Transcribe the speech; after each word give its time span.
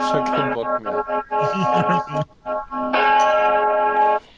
habe 0.00 0.26
schon 0.26 0.34
keinen 0.34 0.54
Bock 0.54 0.80
mehr. 0.82 1.04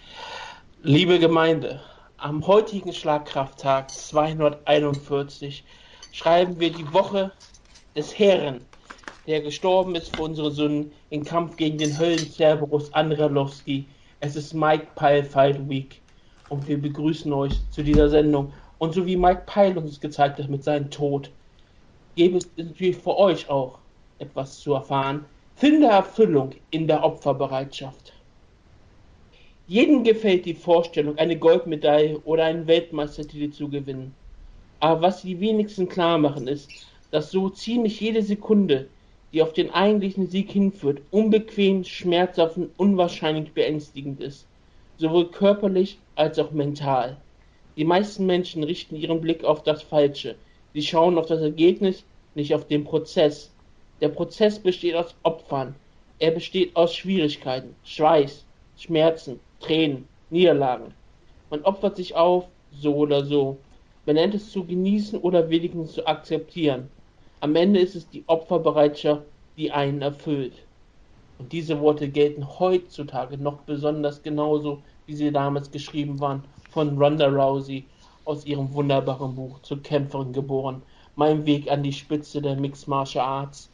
Liebe 0.82 1.18
Gemeinde, 1.18 1.80
am 2.16 2.46
heutigen 2.46 2.92
Schlagkrafttag 2.92 3.90
241 3.90 5.64
schreiben 6.12 6.58
wir 6.58 6.72
die 6.72 6.92
Woche 6.92 7.32
des 7.94 8.18
Herren, 8.18 8.64
der 9.26 9.40
gestorben 9.40 9.94
ist 9.94 10.16
für 10.16 10.22
unsere 10.22 10.50
Sünden 10.50 10.92
im 11.10 11.24
Kampf 11.24 11.56
gegen 11.56 11.78
den 11.78 11.96
Höllen-Cerberus 11.98 12.92
Andrelowski. 12.94 13.86
Es 14.20 14.34
ist 14.34 14.54
Mike 14.54 14.88
Pyle 14.96 15.22
Fight 15.22 15.68
Week 15.68 16.00
und 16.48 16.66
wir 16.66 16.80
begrüßen 16.80 17.32
euch 17.32 17.60
zu 17.70 17.84
dieser 17.84 18.08
Sendung. 18.08 18.52
Und 18.78 18.94
so 18.94 19.06
wie 19.06 19.16
Mike 19.16 19.42
Pyle 19.46 19.78
uns 19.78 20.00
gezeigt 20.00 20.40
hat 20.40 20.48
mit 20.48 20.64
seinem 20.64 20.90
Tod, 20.90 21.30
gäbe 22.16 22.38
es 22.38 22.50
natürlich 22.56 22.96
für 22.96 23.16
euch 23.16 23.48
auch 23.48 23.78
etwas 24.18 24.58
zu 24.58 24.74
erfahren. 24.74 25.24
Finde 25.56 25.86
Erfüllung 25.86 26.52
in 26.70 26.86
der 26.86 27.04
Opferbereitschaft. 27.04 28.12
Jedem 29.68 30.02
gefällt 30.02 30.44
die 30.44 30.54
Vorstellung, 30.54 31.16
eine 31.18 31.38
Goldmedaille 31.38 32.18
oder 32.24 32.44
einen 32.44 32.66
Weltmeistertitel 32.66 33.50
zu 33.52 33.68
gewinnen. 33.68 34.12
Aber 34.80 35.02
was 35.02 35.22
die 35.22 35.38
wenigsten 35.38 35.88
klar 35.88 36.18
machen 36.18 36.48
ist, 36.48 36.68
dass 37.12 37.30
so 37.30 37.48
ziemlich 37.48 38.00
jede 38.00 38.22
Sekunde, 38.22 38.88
die 39.32 39.40
auf 39.40 39.52
den 39.52 39.70
eigentlichen 39.70 40.26
Sieg 40.26 40.50
hinführt, 40.50 41.00
unbequem, 41.12 41.84
schmerzhaft 41.84 42.56
und 42.56 42.70
unwahrscheinlich 42.76 43.52
beängstigend 43.52 44.20
ist. 44.20 44.46
Sowohl 44.98 45.30
körperlich 45.30 45.98
als 46.16 46.40
auch 46.40 46.50
mental. 46.50 47.16
Die 47.76 47.84
meisten 47.84 48.26
Menschen 48.26 48.64
richten 48.64 48.96
ihren 48.96 49.20
Blick 49.20 49.44
auf 49.44 49.62
das 49.62 49.82
Falsche. 49.82 50.34
Sie 50.74 50.82
schauen 50.82 51.16
auf 51.16 51.26
das 51.26 51.40
Ergebnis, 51.40 52.04
nicht 52.34 52.54
auf 52.54 52.66
den 52.66 52.82
Prozess. 52.82 53.51
Der 54.02 54.08
Prozess 54.08 54.58
besteht 54.58 54.96
aus 54.96 55.14
Opfern. 55.22 55.76
Er 56.18 56.32
besteht 56.32 56.74
aus 56.74 56.92
Schwierigkeiten, 56.92 57.76
Schweiß, 57.84 58.44
Schmerzen, 58.76 59.38
Tränen, 59.60 60.08
Niederlagen. 60.28 60.92
Man 61.50 61.62
opfert 61.62 61.94
sich 61.94 62.16
auf, 62.16 62.46
so 62.72 62.96
oder 62.96 63.24
so. 63.24 63.58
Man 64.04 64.16
nennt 64.16 64.34
es 64.34 64.50
zu 64.50 64.64
genießen 64.64 65.20
oder 65.20 65.48
wenigstens 65.48 65.92
zu 65.92 66.04
akzeptieren. 66.04 66.90
Am 67.38 67.54
Ende 67.54 67.78
ist 67.78 67.94
es 67.94 68.08
die 68.08 68.24
Opferbereitschaft, 68.26 69.22
die 69.56 69.70
einen 69.70 70.02
erfüllt. 70.02 70.54
Und 71.38 71.52
diese 71.52 71.78
Worte 71.78 72.08
gelten 72.08 72.58
heutzutage 72.58 73.38
noch 73.38 73.58
besonders 73.58 74.20
genauso, 74.20 74.82
wie 75.06 75.14
sie 75.14 75.30
damals 75.30 75.70
geschrieben 75.70 76.18
waren 76.18 76.42
von 76.70 76.98
Ronda 76.98 77.28
Rousey 77.28 77.84
aus 78.24 78.46
ihrem 78.46 78.74
wunderbaren 78.74 79.36
Buch 79.36 79.60
zur 79.62 79.80
Kämpferin 79.80 80.32
geboren. 80.32 80.82
Mein 81.14 81.46
Weg 81.46 81.70
an 81.70 81.84
die 81.84 81.92
Spitze 81.92 82.42
der 82.42 82.56
Mixed 82.56 82.88
Martial 82.88 83.24
Arts. 83.24 83.68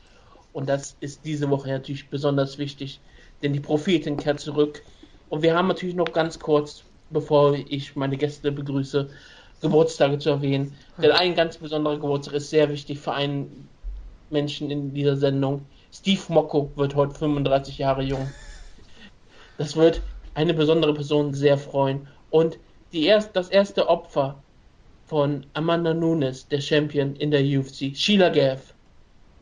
Und 0.58 0.68
das 0.68 0.96
ist 0.98 1.24
diese 1.24 1.50
Woche 1.50 1.68
natürlich 1.68 2.10
besonders 2.10 2.58
wichtig, 2.58 2.98
denn 3.44 3.52
die 3.52 3.60
Prophetin 3.60 4.16
kehrt 4.16 4.40
zurück. 4.40 4.82
Und 5.28 5.42
wir 5.42 5.54
haben 5.56 5.68
natürlich 5.68 5.94
noch 5.94 6.12
ganz 6.12 6.40
kurz, 6.40 6.82
bevor 7.10 7.54
ich 7.54 7.94
meine 7.94 8.16
Gäste 8.16 8.50
begrüße, 8.50 9.08
Geburtstage 9.60 10.18
zu 10.18 10.30
erwähnen. 10.30 10.74
Denn 11.00 11.12
ein 11.12 11.36
ganz 11.36 11.58
besonderer 11.58 12.00
Geburtstag 12.00 12.34
ist 12.34 12.50
sehr 12.50 12.68
wichtig 12.70 12.98
für 12.98 13.12
einen 13.12 13.68
Menschen 14.30 14.68
in 14.72 14.92
dieser 14.92 15.16
Sendung. 15.16 15.64
Steve 15.92 16.22
Mocco 16.26 16.72
wird 16.74 16.96
heute 16.96 17.14
35 17.14 17.78
Jahre 17.78 18.02
jung. 18.02 18.28
Das 19.58 19.76
wird 19.76 20.02
eine 20.34 20.54
besondere 20.54 20.92
Person 20.92 21.34
sehr 21.34 21.56
freuen. 21.56 22.08
Und 22.30 22.58
die 22.92 23.04
erst, 23.04 23.36
das 23.36 23.48
erste 23.48 23.88
Opfer 23.88 24.42
von 25.06 25.46
Amanda 25.52 25.94
Nunes, 25.94 26.48
der 26.48 26.60
Champion 26.60 27.14
in 27.14 27.30
der 27.30 27.42
UFC, 27.42 27.96
Sheila 27.96 28.30
Gav, 28.30 28.74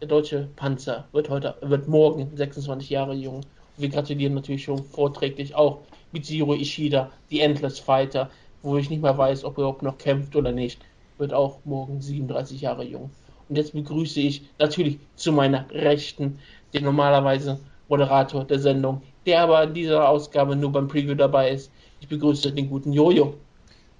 der 0.01 0.09
deutsche 0.09 0.49
Panzer, 0.57 1.07
wird 1.13 1.31
heute, 1.31 1.55
wird 1.63 1.89
morgen 1.89 2.37
26 2.37 2.91
Jahre 2.91 3.15
jung. 3.15 3.41
Wir 3.77 3.89
gratulieren 3.89 4.35
natürlich 4.35 4.65
schon 4.65 4.85
vorträglich 4.85 5.55
auch 5.55 5.81
Mitsuru 6.13 6.55
Ishida, 6.55 7.11
die 7.31 7.41
Endless 7.41 7.79
Fighter, 7.79 8.31
wo 8.63 8.77
ich 8.77 8.91
nicht 8.91 9.03
mehr 9.03 9.17
weiß, 9.17 9.45
ob 9.45 9.57
er 9.57 9.63
überhaupt 9.63 9.83
noch 9.83 9.99
kämpft 9.99 10.37
oder 10.37 10.53
nicht, 10.53 10.81
wird 11.19 11.33
auch 11.33 11.59
morgen 11.65 12.01
37 12.01 12.61
Jahre 12.61 12.85
jung. 12.85 13.11
Und 13.49 13.57
jetzt 13.57 13.73
begrüße 13.73 14.21
ich 14.21 14.43
natürlich 14.59 14.99
zu 15.15 15.33
meiner 15.33 15.71
Rechten 15.71 16.39
den 16.75 16.85
normalerweise 16.85 17.61
Moderator 17.89 18.45
der 18.45 18.59
Sendung, 18.59 19.03
der 19.25 19.43
aber 19.43 19.63
in 19.63 19.75
dieser 19.75 20.09
Ausgabe 20.09 20.57
nur 20.57 20.73
beim 20.73 20.89
Preview 20.89 21.15
dabei 21.15 21.51
ist. 21.51 21.71
Ich 22.01 22.09
begrüße 22.09 22.53
den 22.53 22.69
guten 22.69 22.93
Jojo. 22.93 23.35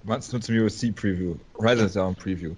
Du 0.03 0.07
meinst 0.07 0.31
nur 0.33 0.41
zum 0.41 0.55
UFC-Preview. 0.55 1.35
Rise 1.59 1.89
Down 1.89 2.15
Preview. 2.15 2.53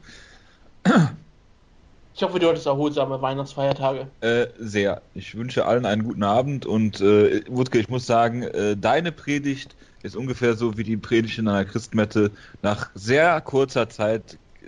Ich 2.20 2.24
hoffe, 2.24 2.38
du 2.38 2.50
hattest 2.50 2.66
erholsame 2.66 3.22
Weihnachtsfeiertage. 3.22 4.08
Äh, 4.20 4.48
sehr. 4.60 5.02
Ich 5.16 5.36
wünsche 5.36 5.66
allen 5.66 5.86
einen 5.86 6.04
guten 6.04 6.24
Abend 6.24 6.66
und 6.66 7.00
äh, 7.00 7.44
Wutke, 7.48 7.80
ich 7.80 7.88
muss 7.88 8.06
sagen, 8.06 8.44
äh, 8.44 8.76
deine 8.76 9.14
Predigt 9.14 9.74
ist 10.04 10.18
ungefähr 10.18 10.56
so 10.56 10.78
wie 10.78 10.84
die 10.84 10.98
Predigt 10.98 11.38
in 11.38 11.48
einer 11.48 11.64
Christmette. 11.64 12.32
Nach 12.62 12.90
sehr 12.94 13.40
kurzer 13.40 13.88
Zeit 13.88 14.38
äh, 14.62 14.68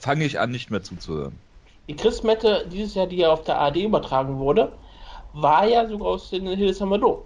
fange 0.00 0.26
ich 0.26 0.38
an, 0.38 0.50
nicht 0.50 0.70
mehr 0.70 0.82
zuzuhören. 0.82 1.32
Die 1.88 1.96
Christmette 1.96 2.66
dieses 2.70 2.94
Jahr, 2.94 3.06
die 3.06 3.16
ja 3.16 3.32
auf 3.32 3.44
der 3.44 3.56
ARD 3.56 3.76
übertragen 3.76 4.36
wurde, 4.36 4.70
war 5.32 5.66
ja 5.66 5.88
sogar 5.88 6.08
aus 6.08 6.28
den 6.28 6.46
Hildesheimer 6.46 6.98
Dom. 6.98 7.22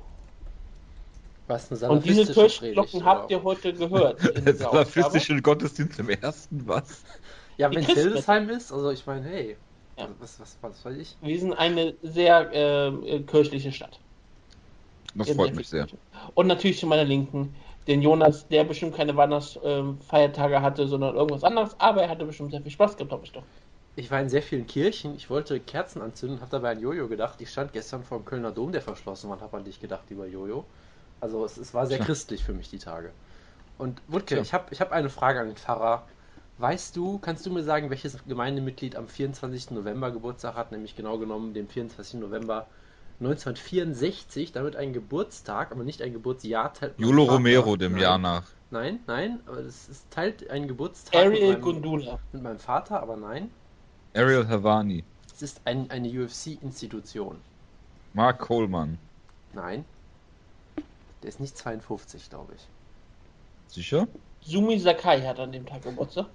Was 1.48 1.72
eine 1.72 1.90
Und 1.90 2.04
diese 2.04 2.32
Predigt, 2.32 3.04
habt 3.04 3.32
ihr 3.32 3.42
heute 3.42 3.72
gehört. 3.72 4.20
salafistische 4.58 5.42
Gottesdienst 5.42 5.98
im 5.98 6.10
ersten, 6.10 6.62
was? 6.68 7.02
Ja, 7.58 7.70
wenn 7.70 7.84
Christmette. 7.84 8.02
Hildesheim 8.02 8.50
ist, 8.50 8.72
also 8.72 8.90
ich 8.90 9.06
meine, 9.06 9.26
hey, 9.26 9.56
Ja. 9.98 10.08
was, 10.20 10.38
was, 10.40 10.58
was 10.60 10.84
weiß 10.84 10.96
ich? 10.96 11.16
Wir 11.20 11.38
sind 11.40 11.52
eine 11.54 11.94
sehr 12.02 12.52
äh, 12.52 13.20
kirchliche 13.20 13.72
Stadt. 13.72 13.98
Das 15.14 15.30
freut 15.30 15.54
mich 15.54 15.68
sehr. 15.68 15.86
Und 16.34 16.46
natürlich 16.46 16.78
zu 16.78 16.86
meiner 16.86 17.04
Linken, 17.04 17.54
den 17.86 18.02
Jonas, 18.02 18.48
der 18.48 18.64
bestimmt 18.64 18.94
keine 18.94 19.16
Weihnachtsfeiertage 19.16 20.60
hatte, 20.60 20.86
sondern 20.86 21.14
irgendwas 21.14 21.44
anderes, 21.44 21.74
aber 21.78 22.02
er 22.02 22.08
hatte 22.10 22.24
bestimmt 22.26 22.50
sehr 22.50 22.62
viel 22.62 22.70
Spaß 22.70 22.96
gehabt, 22.96 23.10
glaube 23.10 23.24
ich 23.24 23.32
doch. 23.32 23.44
Ich 23.96 24.10
war 24.10 24.20
in 24.20 24.28
sehr 24.28 24.42
vielen 24.42 24.66
Kirchen, 24.66 25.14
ich 25.16 25.30
wollte 25.30 25.58
Kerzen 25.58 26.02
anzünden, 26.02 26.40
habe 26.40 26.50
dabei 26.50 26.72
an 26.72 26.80
Jojo 26.80 27.08
gedacht. 27.08 27.40
Ich 27.40 27.50
stand 27.50 27.72
gestern 27.72 28.04
vor 28.04 28.18
dem 28.18 28.24
Kölner 28.26 28.52
Dom, 28.52 28.70
der 28.72 28.82
verschlossen 28.82 29.28
war, 29.30 29.36
und 29.38 29.42
habe 29.42 29.56
an 29.56 29.64
dich 29.64 29.80
gedacht, 29.80 30.10
lieber 30.10 30.26
Jojo. 30.26 30.66
Also 31.20 31.44
es, 31.44 31.56
es 31.56 31.72
war 31.72 31.86
sehr 31.86 31.98
Tja. 31.98 32.06
christlich 32.06 32.44
für 32.44 32.52
mich 32.52 32.68
die 32.68 32.78
Tage. 32.78 33.12
Und 33.78 34.02
Wutke, 34.08 34.36
Tja. 34.36 34.42
ich 34.42 34.54
habe 34.54 34.66
ich 34.72 34.80
hab 34.80 34.92
eine 34.92 35.10
Frage 35.10 35.40
an 35.40 35.48
den 35.48 35.56
Pfarrer. 35.56 36.06
Weißt 36.58 36.96
du, 36.96 37.18
kannst 37.18 37.44
du 37.44 37.50
mir 37.50 37.62
sagen, 37.62 37.90
welches 37.90 38.24
Gemeindemitglied 38.24 38.96
am 38.96 39.08
24. 39.08 39.72
November 39.72 40.10
Geburtstag 40.10 40.54
hat, 40.54 40.72
nämlich 40.72 40.96
genau 40.96 41.18
genommen 41.18 41.52
dem 41.52 41.68
24. 41.68 42.18
November 42.20 42.66
1964, 43.20 44.52
damit 44.52 44.74
ein 44.76 44.92
Geburtstag, 44.94 45.72
aber 45.72 45.84
nicht 45.84 46.00
ein 46.00 46.12
Geburtsjahr 46.14 46.72
teilt. 46.72 46.94
Julo. 46.98 47.24
Romero 47.24 47.76
dem 47.76 47.92
nein, 47.92 48.00
Jahr 48.00 48.18
nach. 48.18 48.44
Nein, 48.70 49.00
nein, 49.06 49.40
aber 49.46 49.58
es, 49.58 49.88
es 49.88 50.08
teilt 50.08 50.48
einen 50.50 50.66
Geburtstag 50.66 51.14
mit 51.14 51.24
Ariel 51.26 51.52
meinem, 51.52 51.62
Gundula. 51.62 52.18
mit 52.32 52.42
meinem 52.42 52.58
Vater, 52.58 53.02
aber 53.02 53.16
nein. 53.16 53.50
Ariel 54.14 54.48
Havani. 54.48 55.04
Es 55.34 55.42
ist 55.42 55.60
ein, 55.66 55.90
eine 55.90 56.08
UFC-Institution. 56.08 57.38
Mark 58.14 58.38
Coleman. 58.38 58.98
Nein. 59.52 59.84
Der 61.22 61.28
ist 61.28 61.40
nicht 61.40 61.56
52, 61.56 62.30
glaube 62.30 62.54
ich. 62.54 62.66
Sicher? 63.74 64.08
Sumi 64.46 64.78
Sakai 64.78 65.20
hat 65.22 65.40
an 65.40 65.52
dem 65.52 65.66
Tag 65.66 65.82
Geburtstag. 65.82 66.26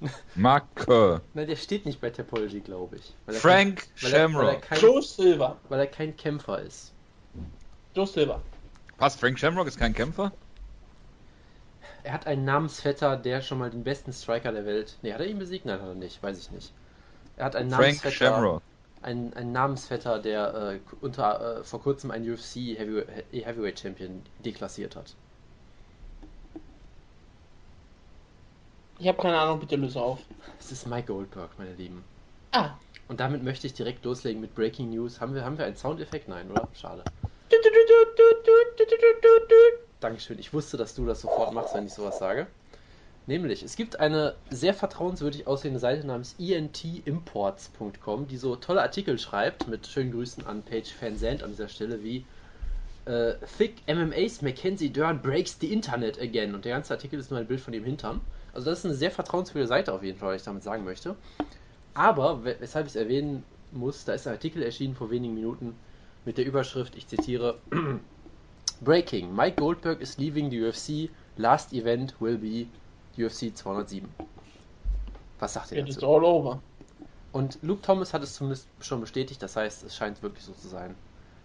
Mark 0.34 0.64
Kerr. 0.76 1.20
Nein, 1.34 1.46
der 1.46 1.56
steht 1.56 1.86
nicht 1.86 2.00
bei 2.00 2.10
Topology, 2.10 2.60
glaube 2.60 2.96
ich. 2.96 3.14
Weil 3.26 3.34
Frank 3.34 3.88
kein, 4.00 4.10
Shamrock. 4.10 4.62
kein, 4.62 4.78
Joe 4.80 5.02
Silva. 5.02 5.56
weil 5.68 5.80
er 5.80 5.86
kein 5.86 6.16
Kämpfer 6.16 6.60
ist. 6.60 6.92
Joe 7.94 8.06
Silva. 8.06 8.40
Was? 8.98 9.16
Frank 9.16 9.38
Shamrock 9.38 9.66
ist 9.66 9.78
kein 9.78 9.94
Kämpfer? 9.94 10.32
Er 12.02 12.12
hat 12.12 12.26
einen 12.26 12.44
Namensvetter, 12.44 13.16
der 13.16 13.42
schon 13.42 13.58
mal 13.58 13.70
den 13.70 13.84
besten 13.84 14.12
Striker 14.12 14.52
der 14.52 14.64
Welt. 14.64 14.96
Ne, 15.02 15.12
hat 15.12 15.20
er 15.20 15.26
ihn 15.26 15.38
besiegt? 15.38 15.66
Nein, 15.66 15.80
hat 15.80 15.88
er 15.88 15.94
nicht. 15.94 16.22
Weiß 16.22 16.38
ich 16.38 16.50
nicht. 16.50 16.72
Er 17.36 17.46
hat 17.46 17.56
einen 17.56 17.70
Frank 17.70 17.82
Namensvetter, 17.82 18.14
Shamrock. 18.14 18.62
einen, 19.02 19.32
einen 19.34 19.52
Namensvetter, 19.52 20.18
der 20.18 20.54
äh, 20.54 20.80
unter 21.00 21.58
äh, 21.60 21.64
vor 21.64 21.82
kurzem 21.82 22.10
einen 22.10 22.30
UFC 22.30 22.76
Heavyweight, 22.76 23.24
Heavyweight 23.32 23.80
Champion 23.80 24.22
deklassiert 24.44 24.96
hat. 24.96 25.14
Ich 29.00 29.08
habe 29.08 29.16
keine 29.16 29.38
Ahnung, 29.38 29.60
bitte 29.60 29.76
löse 29.76 29.98
auf. 29.98 30.18
Es 30.58 30.70
ist 30.70 30.86
Mike 30.86 31.06
Goldberg, 31.10 31.48
meine 31.56 31.72
Lieben. 31.72 32.04
Ah. 32.52 32.72
Und 33.08 33.18
damit 33.18 33.42
möchte 33.42 33.66
ich 33.66 33.72
direkt 33.72 34.04
loslegen 34.04 34.42
mit 34.42 34.54
Breaking 34.54 34.90
News. 34.90 35.22
Haben 35.22 35.34
wir, 35.34 35.42
haben 35.42 35.56
wir 35.56 35.64
einen 35.64 35.76
Soundeffekt? 35.76 36.28
Nein, 36.28 36.50
oder? 36.50 36.68
Schade. 36.74 37.02
Dankeschön. 40.00 40.38
Ich 40.38 40.52
wusste, 40.52 40.76
dass 40.76 40.94
du 40.94 41.06
das 41.06 41.22
sofort 41.22 41.54
machst, 41.54 41.74
wenn 41.74 41.86
ich 41.86 41.94
sowas 41.94 42.18
sage. 42.18 42.46
Nämlich, 43.26 43.62
es 43.62 43.74
gibt 43.74 43.98
eine 43.98 44.34
sehr 44.50 44.74
vertrauenswürdig 44.74 45.46
aussehende 45.46 45.80
Seite 45.80 46.06
namens 46.06 46.34
entimports.com, 46.38 48.28
die 48.28 48.36
so 48.36 48.54
tolle 48.56 48.82
Artikel 48.82 49.18
schreibt, 49.18 49.66
mit 49.66 49.86
schönen 49.86 50.12
Grüßen 50.12 50.46
an 50.46 50.62
Paige 50.62 50.90
Fansand 50.90 51.42
an 51.42 51.52
dieser 51.52 51.68
Stelle, 51.68 52.02
wie 52.02 52.26
äh, 53.06 53.32
Thick 53.56 53.76
MMAs 53.86 54.42
Mackenzie 54.42 54.90
Dern 54.90 55.22
breaks 55.22 55.56
the 55.58 55.72
Internet 55.72 56.20
again. 56.20 56.54
Und 56.54 56.66
der 56.66 56.74
ganze 56.74 56.92
Artikel 56.92 57.18
ist 57.18 57.30
nur 57.30 57.40
ein 57.40 57.46
Bild 57.46 57.60
von 57.60 57.72
dem 57.72 57.84
Hintern. 57.84 58.20
Also 58.52 58.70
das 58.70 58.80
ist 58.80 58.84
eine 58.84 58.94
sehr 58.94 59.10
vertrauenswürdige 59.10 59.68
Seite 59.68 59.92
auf 59.92 60.02
jeden 60.02 60.18
Fall, 60.18 60.34
was 60.34 60.42
ich 60.42 60.44
damit 60.44 60.62
sagen 60.62 60.84
möchte. 60.84 61.16
Aber, 61.94 62.44
we- 62.44 62.56
weshalb 62.60 62.86
ich 62.86 62.92
es 62.92 62.96
erwähnen 62.96 63.44
muss, 63.72 64.04
da 64.04 64.12
ist 64.14 64.26
ein 64.26 64.32
Artikel 64.34 64.62
erschienen 64.62 64.94
vor 64.94 65.10
wenigen 65.10 65.34
Minuten, 65.34 65.74
mit 66.24 66.38
der 66.38 66.44
Überschrift, 66.46 66.96
ich 66.96 67.06
zitiere, 67.08 67.58
Breaking, 68.80 69.34
Mike 69.34 69.56
Goldberg 69.56 70.00
is 70.00 70.16
leaving 70.18 70.50
the 70.50 70.62
UFC, 70.62 71.10
last 71.36 71.72
event 71.72 72.14
will 72.20 72.38
be 72.38 72.66
UFC 73.22 73.54
207. 73.54 74.08
Was 75.38 75.54
sagt 75.54 75.72
ihr 75.72 75.78
It 75.78 75.88
is 75.88 75.94
dazu? 75.96 76.06
all 76.06 76.24
over. 76.24 76.62
Und 77.32 77.58
Luke 77.62 77.82
Thomas 77.82 78.12
hat 78.12 78.22
es 78.22 78.34
zumindest 78.34 78.66
schon 78.80 79.00
bestätigt, 79.00 79.42
das 79.42 79.54
heißt, 79.56 79.84
es 79.84 79.94
scheint 79.96 80.22
wirklich 80.22 80.44
so 80.44 80.52
zu 80.52 80.68
sein. 80.68 80.94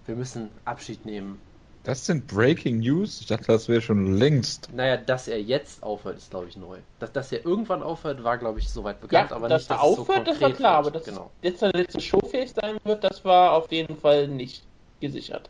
Wir 0.06 0.16
müssen 0.16 0.50
Abschied 0.66 1.06
nehmen. 1.06 1.40
Das 1.86 2.04
sind 2.04 2.26
Breaking 2.26 2.80
News? 2.80 3.22
Ich 3.22 3.28
dachte, 3.28 3.46
das 3.46 3.70
wäre 3.70 3.80
schon 3.80 4.18
längst. 4.18 4.70
Naja, 4.74 4.98
dass 4.98 5.28
er 5.28 5.40
jetzt 5.40 5.84
aufhört, 5.84 6.18
ist 6.18 6.32
glaube 6.32 6.48
ich 6.50 6.58
neu. 6.58 6.80
Dass, 7.00 7.12
dass 7.12 7.32
er 7.32 7.46
irgendwann 7.46 7.84
aufhört, 7.84 8.24
war 8.24 8.40
glaube 8.40 8.58
ich 8.58 8.70
soweit 8.70 9.00
bekannt, 9.00 9.30
Ja, 9.30 9.36
aber 9.36 9.48
dass 9.48 9.70
nicht, 9.70 9.70
er 9.72 9.78
dass 9.78 9.96
so 9.96 10.02
aufhört, 10.02 10.28
das 10.28 10.42
war 10.42 10.52
klar, 10.52 10.84
wird. 10.84 10.88
aber 10.96 11.00
dass 11.00 11.04
genau. 11.08 11.32
jetzt 11.44 11.60
seine 11.60 11.74
letzte 11.74 12.02
Showfähig 12.02 12.52
sein 12.54 12.78
wird, 12.84 13.04
das 13.04 13.24
war 13.24 13.54
auf 13.54 13.72
jeden 13.72 13.96
Fall 13.98 14.28
nicht 14.28 14.64
gesichert. 15.00 15.48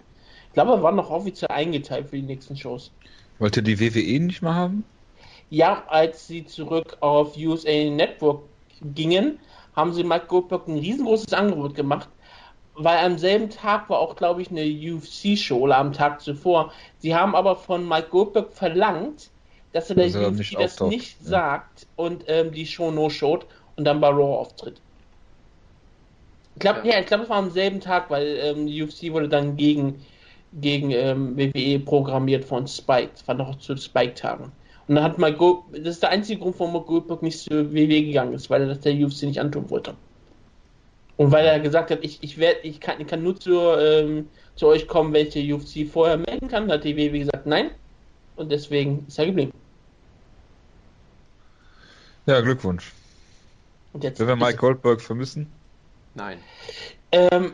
Ich 0.47 0.53
glaube, 0.53 0.73
er 0.73 0.83
war 0.83 0.91
noch 0.91 1.09
offiziell 1.09 1.51
eingeteilt 1.51 2.09
für 2.09 2.17
die 2.17 2.21
nächsten 2.23 2.57
Shows. 2.57 2.91
Wollt 3.39 3.55
ihr 3.55 3.63
die 3.63 3.79
WWE 3.79 4.19
nicht 4.19 4.41
mal 4.41 4.55
haben? 4.55 4.83
Ja, 5.49 5.83
als 5.87 6.27
sie 6.27 6.45
zurück 6.45 6.97
auf 6.99 7.37
USA 7.37 7.89
Network 7.89 8.41
gingen, 8.93 9.39
haben 9.73 9.93
sie 9.93 10.03
Mike 10.03 10.25
Goldberg 10.27 10.67
ein 10.67 10.77
riesengroßes 10.79 11.33
Angebot 11.33 11.75
gemacht, 11.75 12.09
weil 12.75 12.97
am 12.99 13.17
selben 13.17 13.49
Tag 13.49 13.89
war 13.89 13.99
auch, 13.99 14.15
glaube 14.15 14.41
ich, 14.41 14.51
eine 14.51 14.63
UFC-Show 14.63 15.59
oder 15.59 15.77
am 15.77 15.93
Tag 15.93 16.21
zuvor. 16.21 16.71
Sie 16.99 17.15
haben 17.15 17.35
aber 17.35 17.55
von 17.55 17.87
Mike 17.87 18.09
Goldberg 18.09 18.51
verlangt, 18.53 19.29
dass 19.71 19.89
er 19.89 19.95
der 19.95 20.05
er 20.05 20.27
UFC 20.29 20.37
nicht 20.37 20.55
das 20.55 20.71
auftaucht, 20.73 20.89
nicht 20.89 21.17
ja. 21.23 21.29
sagt 21.29 21.87
und 21.95 22.23
ähm, 22.27 22.51
die 22.51 22.65
Show 22.65 22.91
no-showt 22.91 23.45
und 23.75 23.85
dann 23.85 23.99
bei 23.99 24.09
Raw 24.09 24.37
auftritt. 24.39 24.79
Ich 26.55 26.59
glaube, 26.59 26.79
Ja. 26.83 26.93
ja. 26.93 26.99
ich 26.99 27.05
glaube, 27.05 27.23
es 27.23 27.29
war 27.29 27.37
am 27.37 27.51
selben 27.51 27.79
Tag, 27.79 28.09
weil 28.09 28.37
ähm, 28.41 28.67
die 28.67 28.81
UFC 28.81 29.11
wurde 29.11 29.29
dann 29.29 29.57
gegen, 29.57 30.05
gegen 30.53 30.91
ähm, 30.91 31.37
WWE 31.37 31.79
programmiert 31.79 32.45
von 32.45 32.67
Spike. 32.67 33.11
Das 33.13 33.27
war 33.27 33.35
noch 33.35 33.57
zu 33.59 33.75
Spike-Tagen. 33.75 34.51
Und 34.87 34.95
dann 34.95 35.03
hat 35.03 35.17
Mike 35.17 35.37
Gold, 35.37 35.59
das 35.71 35.95
ist 35.95 36.03
der 36.03 36.09
einzige 36.09 36.39
Grund, 36.39 36.59
warum 36.59 36.73
Mike 36.73 36.85
Goldberg 36.85 37.21
nicht 37.23 37.39
zu 37.39 37.73
WWE 37.73 38.03
gegangen 38.03 38.33
ist, 38.33 38.49
weil 38.49 38.61
er 38.61 38.67
das 38.67 38.81
der 38.81 38.93
UFC 38.93 39.23
nicht 39.23 39.39
antun 39.39 39.69
wollte. 39.69 39.95
Und 41.17 41.31
weil 41.31 41.45
er 41.45 41.59
gesagt 41.59 41.91
hat, 41.91 41.99
ich, 42.01 42.21
ich 42.21 42.37
werde, 42.37 42.59
ich 42.63 42.79
kann, 42.79 42.99
ich 42.99 43.07
kann 43.07 43.23
nur 43.23 43.39
zu, 43.39 43.57
ähm, 43.59 44.27
zu 44.55 44.67
euch 44.67 44.87
kommen, 44.87 45.13
wenn 45.13 45.27
ich 45.27 45.33
der 45.33 45.55
UFC 45.55 45.89
vorher 45.91 46.17
melden 46.17 46.47
kann, 46.47 46.69
hat 46.71 46.83
die 46.83 46.97
WWE 46.97 47.19
gesagt, 47.19 47.45
nein. 47.45 47.71
Und 48.35 48.51
deswegen 48.51 49.05
ist 49.07 49.17
er 49.17 49.27
geblieben. 49.27 49.53
Ja, 52.25 52.41
Glückwunsch. 52.41 52.91
Und 53.93 54.03
jetzt 54.03 54.19
Wenn 54.19 54.27
wir 54.27 54.35
Mike 54.35 54.57
Goldberg 54.57 55.01
vermissen? 55.01 55.49
Nein. 56.15 56.39
Ähm, 57.11 57.53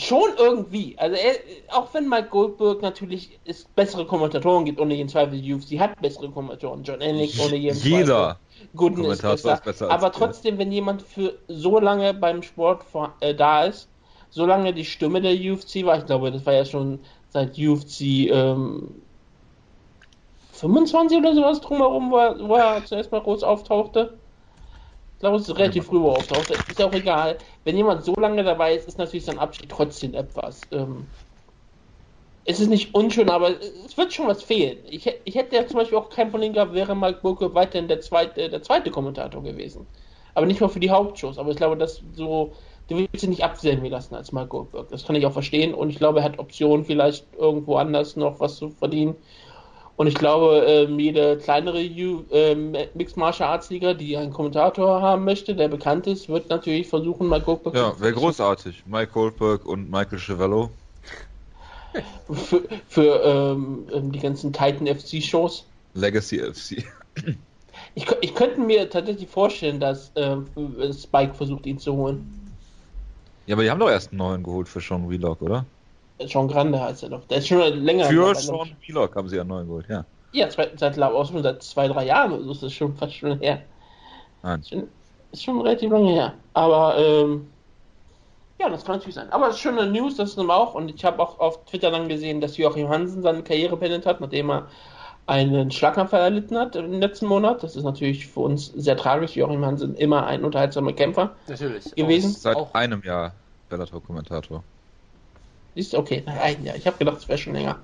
schon 0.00 0.30
irgendwie. 0.38 0.96
Also 0.98 1.16
er, 1.16 1.34
auch 1.68 1.92
wenn 1.94 2.08
Mike 2.08 2.28
Goldberg 2.30 2.82
natürlich 2.82 3.38
es 3.44 3.64
bessere 3.64 4.06
Kommentatoren 4.06 4.64
gibt, 4.64 4.80
ohne 4.80 4.94
jeden 4.94 5.08
Zweifel, 5.08 5.40
die 5.40 5.54
UFC 5.54 5.78
hat 5.78 6.00
bessere 6.00 6.30
Kommentatoren. 6.30 6.82
John 6.82 7.00
Ennick 7.00 7.32
ohne 7.44 7.56
jeden 7.56 7.76
Jeder 7.78 8.06
Zweifel. 8.06 8.36
Gooden 8.76 9.04
ist 9.06 9.22
besser. 9.22 9.54
ist 9.54 9.64
besser 9.64 9.90
Aber 9.90 10.08
er. 10.08 10.12
trotzdem, 10.12 10.58
wenn 10.58 10.72
jemand 10.72 11.02
für 11.02 11.38
so 11.48 11.78
lange 11.78 12.14
beim 12.14 12.42
Sport 12.42 12.84
vor, 12.84 13.14
äh, 13.20 13.34
da 13.34 13.64
ist, 13.64 13.88
so 14.30 14.46
lange 14.46 14.72
die 14.72 14.84
Stimme 14.84 15.20
der 15.20 15.32
UFC 15.32 15.84
war, 15.84 15.98
ich 15.98 16.06
glaube, 16.06 16.30
das 16.30 16.46
war 16.46 16.54
ja 16.54 16.64
schon 16.64 17.00
seit 17.30 17.58
UFC 17.58 18.00
ähm, 18.30 19.02
25 20.52 21.18
oder 21.18 21.34
sowas 21.34 21.60
drumherum, 21.60 22.10
wo 22.10 22.18
er, 22.18 22.48
wo 22.48 22.54
er 22.54 22.84
zuerst 22.84 23.10
mal 23.12 23.22
groß 23.22 23.42
auftauchte. 23.42 24.18
Ich 25.20 25.22
glaube, 25.22 25.36
es 25.36 25.46
ist 25.48 25.58
relativ 25.58 25.84
früh, 25.84 26.00
wo 26.00 26.12
auftauchte. 26.12 26.54
Ist 26.66 26.78
ja 26.78 26.86
auch 26.86 26.94
egal. 26.94 27.36
Wenn 27.64 27.76
jemand 27.76 28.04
so 28.04 28.14
lange 28.14 28.42
dabei 28.42 28.74
ist, 28.74 28.88
ist 28.88 28.96
natürlich 28.96 29.26
sein 29.26 29.38
Abschied 29.38 29.70
trotzdem 29.70 30.14
etwas. 30.14 30.66
Ähm, 30.72 31.10
es 32.44 32.58
ist 32.60 32.68
nicht 32.68 32.94
unschön, 32.94 33.28
aber 33.30 33.60
es 33.60 33.96
wird 33.96 34.12
schon 34.12 34.26
was 34.26 34.42
fehlen. 34.42 34.78
Ich, 34.86 35.06
ich 35.24 35.34
hätte 35.34 35.54
ja 35.56 35.66
zum 35.66 35.78
Beispiel 35.78 35.98
auch 35.98 36.08
kein 36.08 36.30
Problem 36.30 36.52
gehabt, 36.54 36.72
wäre 36.72 36.96
Mike 36.96 37.20
Burke 37.22 37.54
weiterhin 37.54 37.86
der 37.88 38.00
zweite, 38.00 38.48
der 38.48 38.62
zweite 38.62 38.90
Kommentator 38.90 39.42
gewesen. 39.42 39.86
Aber 40.34 40.46
nicht 40.46 40.60
mal 40.60 40.68
für 40.68 40.80
die 40.80 40.90
Hauptshows. 40.90 41.38
Aber 41.38 41.50
ich 41.50 41.56
glaube, 41.56 41.76
dass 41.76 41.98
so, 42.12 42.54
du 42.88 42.96
willst 42.96 43.22
ihn 43.24 43.30
nicht 43.30 43.44
absenden 43.44 43.84
lassen 43.90 44.14
als 44.14 44.32
Mike 44.32 44.48
Goldberg. 44.48 44.88
Das 44.88 45.04
kann 45.04 45.16
ich 45.16 45.26
auch 45.26 45.32
verstehen. 45.32 45.74
Und 45.74 45.90
ich 45.90 45.98
glaube, 45.98 46.20
er 46.20 46.24
hat 46.24 46.38
Optionen, 46.38 46.84
vielleicht 46.84 47.34
irgendwo 47.34 47.76
anders 47.76 48.16
noch 48.16 48.40
was 48.40 48.56
zu 48.56 48.70
verdienen. 48.70 49.16
Und 50.00 50.06
ich 50.06 50.14
glaube, 50.14 50.64
ähm, 50.66 50.98
jede 50.98 51.36
kleinere 51.36 51.78
U 51.78 52.24
ähm, 52.30 52.74
Mixed 52.94 53.18
Martial 53.18 53.50
Arts 53.50 53.68
Liga, 53.68 53.92
die 53.92 54.16
einen 54.16 54.32
Kommentator 54.32 55.02
haben 55.02 55.26
möchte, 55.26 55.54
der 55.54 55.68
bekannt 55.68 56.06
ist, 56.06 56.26
wird 56.26 56.48
natürlich 56.48 56.88
versuchen, 56.88 57.28
Mike 57.28 57.44
Goldberg 57.44 57.74
Ja, 57.74 58.00
wäre 58.00 58.14
großartig. 58.14 58.86
Mike 58.86 59.12
Goldberg 59.12 59.66
und 59.66 59.90
Michael 59.90 60.18
Chiavello. 60.18 60.70
für, 62.32 62.62
für 62.88 63.22
ähm, 63.22 63.86
ähm, 63.92 64.10
die 64.10 64.20
ganzen 64.20 64.54
Titan 64.54 64.86
FC 64.86 65.22
Shows. 65.22 65.66
Legacy 65.92 66.38
FC. 66.38 66.82
Ich, 67.94 68.06
ich 68.22 68.34
könnte 68.34 68.58
mir 68.58 68.88
tatsächlich 68.88 69.28
vorstellen, 69.28 69.80
dass 69.80 70.12
ähm, 70.16 70.46
Spike 70.94 71.34
versucht, 71.34 71.66
ihn 71.66 71.78
zu 71.78 71.94
holen. 71.94 72.24
Ja, 73.44 73.54
aber 73.54 73.64
die 73.64 73.70
haben 73.70 73.80
doch 73.80 73.90
erst 73.90 74.12
einen 74.12 74.18
neuen 74.18 74.42
geholt 74.42 74.66
für 74.66 74.80
Sean 74.80 75.10
Wheelock, 75.10 75.42
oder? 75.42 75.66
Sean 76.26 76.48
Grande 76.48 76.80
heißt 76.80 77.02
er 77.02 77.10
doch. 77.10 77.24
Der 77.26 77.38
ist 77.38 77.48
schon 77.48 77.60
länger. 77.84 78.06
Für. 78.06 78.34
Sean 78.34 78.70
Wheelock 78.80 79.14
haben 79.16 79.28
sie 79.28 79.40
einen 79.40 79.48
neuen 79.48 79.66
geholt, 79.66 79.86
ja. 79.88 80.04
Ja, 80.32 80.50
seit, 80.50 80.78
seit, 80.78 81.00
auch 81.00 81.28
schon 81.28 81.42
seit 81.42 81.62
zwei, 81.62 81.88
drei 81.88 82.06
Jahren. 82.06 82.32
oder 82.32 82.44
So 82.44 82.52
ist 82.52 82.62
das 82.62 82.72
schon 82.72 82.94
fast 82.94 83.14
schon 83.14 83.38
her. 83.40 83.62
Nein. 84.42 84.62
Schon, 84.62 84.88
ist 85.32 85.44
schon 85.44 85.60
relativ 85.60 85.90
lange 85.90 86.12
her. 86.12 86.34
Aber 86.54 86.96
ähm, 86.98 87.48
ja, 88.58 88.68
das 88.68 88.84
kann 88.84 88.96
natürlich 88.96 89.14
sein. 89.14 89.30
Aber 89.30 89.48
es 89.48 89.56
ist 89.56 89.60
schon 89.60 89.78
eine 89.78 89.90
News, 89.90 90.16
das 90.16 90.30
ist 90.30 90.36
nun 90.36 90.50
auch. 90.50 90.74
Und 90.74 90.94
ich 90.94 91.04
habe 91.04 91.20
auch 91.20 91.38
auf 91.40 91.64
Twitter 91.64 91.90
dann 91.90 92.08
gesehen, 92.08 92.40
dass 92.40 92.56
Joachim 92.56 92.88
Hansen 92.88 93.22
seine 93.22 93.42
Karriere 93.42 93.76
beendet 93.76 94.06
hat, 94.06 94.20
nachdem 94.20 94.50
er 94.50 94.68
einen 95.26 95.70
Schlaganfall 95.70 96.20
erlitten 96.20 96.58
hat 96.58 96.76
im 96.76 97.00
letzten 97.00 97.26
Monat. 97.26 97.62
Das 97.62 97.76
ist 97.76 97.84
natürlich 97.84 98.26
für 98.26 98.40
uns 98.40 98.66
sehr 98.66 98.96
tragisch. 98.96 99.36
Joachim 99.36 99.64
Hansen 99.64 99.94
immer 99.94 100.26
ein 100.26 100.44
unterhaltsamer 100.44 100.92
Kämpfer. 100.92 101.34
Natürlich. 101.48 101.94
Gewesen? 101.94 102.32
Seit 102.32 102.56
Auch, 102.56 102.74
einem 102.74 103.02
Jahr 103.02 103.32
Bellator-Kommentator. 103.68 104.62
Ist 105.80 105.94
okay, 105.94 106.22
einem 106.26 106.64
Jahr. 106.64 106.76
Ich 106.76 106.86
habe 106.86 106.98
gedacht, 106.98 107.16
es 107.18 107.28
wäre 107.28 107.38
schon 107.38 107.54
länger. 107.54 107.78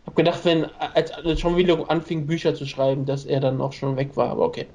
Ich 0.00 0.06
habe 0.06 0.16
gedacht, 0.16 0.40
wenn 0.44 0.64
als, 0.94 1.10
als 1.12 1.38
schon 1.38 1.56
wieder 1.56 1.90
anfing, 1.90 2.26
Bücher 2.26 2.54
zu 2.54 2.64
schreiben, 2.64 3.04
dass 3.04 3.26
er 3.26 3.40
dann 3.40 3.60
auch 3.60 3.74
schon 3.74 3.96
weg 3.96 4.16
war. 4.16 4.30
Aber 4.30 4.46
okay. 4.46 4.66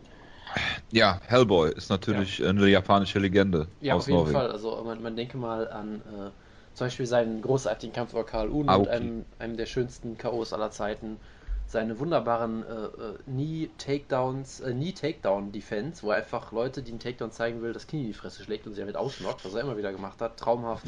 Ja, 0.92 1.20
Hellboy 1.26 1.72
ist 1.72 1.90
natürlich 1.90 2.46
eine 2.46 2.68
japanische 2.68 3.18
Legende 3.18 3.68
ja, 3.82 3.96
aus 3.96 4.04
auf 4.04 4.08
jeden 4.08 4.20
Norwegen. 4.20 4.38
Fall. 4.38 4.52
Also 4.52 4.82
man, 4.86 5.02
man 5.02 5.16
denke 5.16 5.38
mal 5.38 5.68
an 5.70 5.96
äh, 5.96 6.30
zum 6.76 6.86
Beispiel 6.86 7.08
seinen 7.08 7.42
großartigen 7.42 7.94
Kampf 7.94 8.14
über 8.14 8.24
Karl 8.24 8.50
Uno 8.50 8.72
Aoki. 8.72 8.82
mit 8.84 8.90
einem, 8.90 9.26
einem 9.40 9.58
der 9.58 9.66
schönsten 9.66 10.18
K.O.s 10.18 10.54
aller 10.54 10.70
Zeiten. 10.70 11.18
Seine 11.68 12.00
wunderbaren 12.00 12.64
äh, 12.64 12.74
äh, 12.74 13.18
Knee-Takedowns, 13.26 14.60
äh, 14.60 14.72
Knee-Takedown-Defense, 14.72 16.04
wo 16.04 16.12
er 16.12 16.18
einfach 16.18 16.52
Leute, 16.52 16.84
die 16.84 16.92
einen 16.92 17.00
Takedown 17.00 17.32
zeigen 17.32 17.62
will, 17.62 17.74
das 17.74 17.88
Knie 17.88 18.02
in 18.02 18.08
die 18.08 18.14
Fresse 18.14 18.44
schlägt 18.44 18.68
und 18.68 18.74
sie 18.76 18.82
damit 18.82 18.96
ausnockt, 18.96 19.44
was 19.44 19.56
er 19.56 19.62
immer 19.62 19.76
wieder 19.76 19.92
gemacht 19.92 20.22
hat. 20.22 20.38
Traumhaft. 20.38 20.86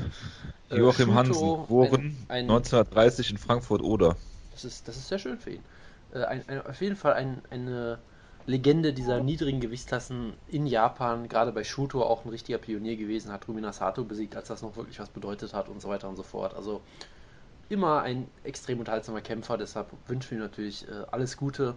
Äh, 0.69 0.77
Joachim 0.77 1.07
Shuto, 1.07 1.15
Hansen, 1.15 1.61
geboren 1.61 2.17
ein, 2.27 2.45
ein, 2.45 2.51
1930 2.51 3.31
in 3.31 3.37
Frankfurt-Oder. 3.37 4.15
Das 4.51 4.65
ist, 4.65 4.87
das 4.87 4.97
ist 4.97 5.07
sehr 5.07 5.19
schön 5.19 5.37
für 5.39 5.51
ihn. 5.51 5.63
Äh, 6.13 6.23
ein, 6.25 6.43
ein, 6.47 6.65
auf 6.65 6.81
jeden 6.81 6.95
Fall 6.95 7.13
ein, 7.13 7.41
eine 7.49 7.99
Legende 8.47 8.93
dieser 8.93 9.19
niedrigen 9.19 9.59
Gewichtsklassen 9.59 10.33
in 10.47 10.67
Japan, 10.67 11.27
gerade 11.27 11.51
bei 11.51 11.65
Shuto 11.65 12.01
auch 12.01 12.23
ein 12.23 12.29
richtiger 12.29 12.57
Pionier 12.57 12.95
gewesen, 12.95 13.31
hat 13.31 13.45
Rumina 13.47 13.73
Sato 13.73 14.05
besiegt, 14.05 14.37
als 14.37 14.47
das 14.47 14.61
noch 14.61 14.77
wirklich 14.77 14.99
was 14.99 15.09
bedeutet 15.09 15.53
hat 15.53 15.67
und 15.67 15.81
so 15.81 15.89
weiter 15.89 16.07
und 16.07 16.15
so 16.15 16.23
fort. 16.23 16.53
Also 16.53 16.81
immer 17.69 18.01
ein 18.01 18.27
extrem 18.43 18.79
unterhaltsamer 18.79 19.21
Kämpfer, 19.21 19.57
deshalb 19.57 19.87
wünschen 20.07 20.31
wir 20.31 20.37
ihm 20.37 20.43
natürlich 20.43 20.87
äh, 20.87 20.91
alles 21.11 21.37
Gute 21.37 21.75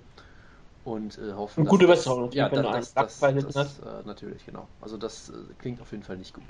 und 0.85 1.19
äh, 1.19 1.33
hoffen, 1.33 1.61
Und 1.63 1.69
gute 1.69 1.87
das- 1.87 1.99
Besserung 2.01 2.31
ja, 2.33 2.49
da, 2.49 2.63
das, 2.63 2.95
das, 2.95 3.19
das, 3.19 3.57
hast. 3.57 3.79
äh, 3.81 4.07
natürlich, 4.07 4.45
genau. 4.47 4.67
Also 4.81 4.97
das 4.97 5.31
äh, 5.31 5.33
klingt 5.59 5.81
auf 5.81 5.91
jeden 5.93 6.03
Fall 6.05 6.17
nicht 6.17 6.33
gut. 6.35 6.45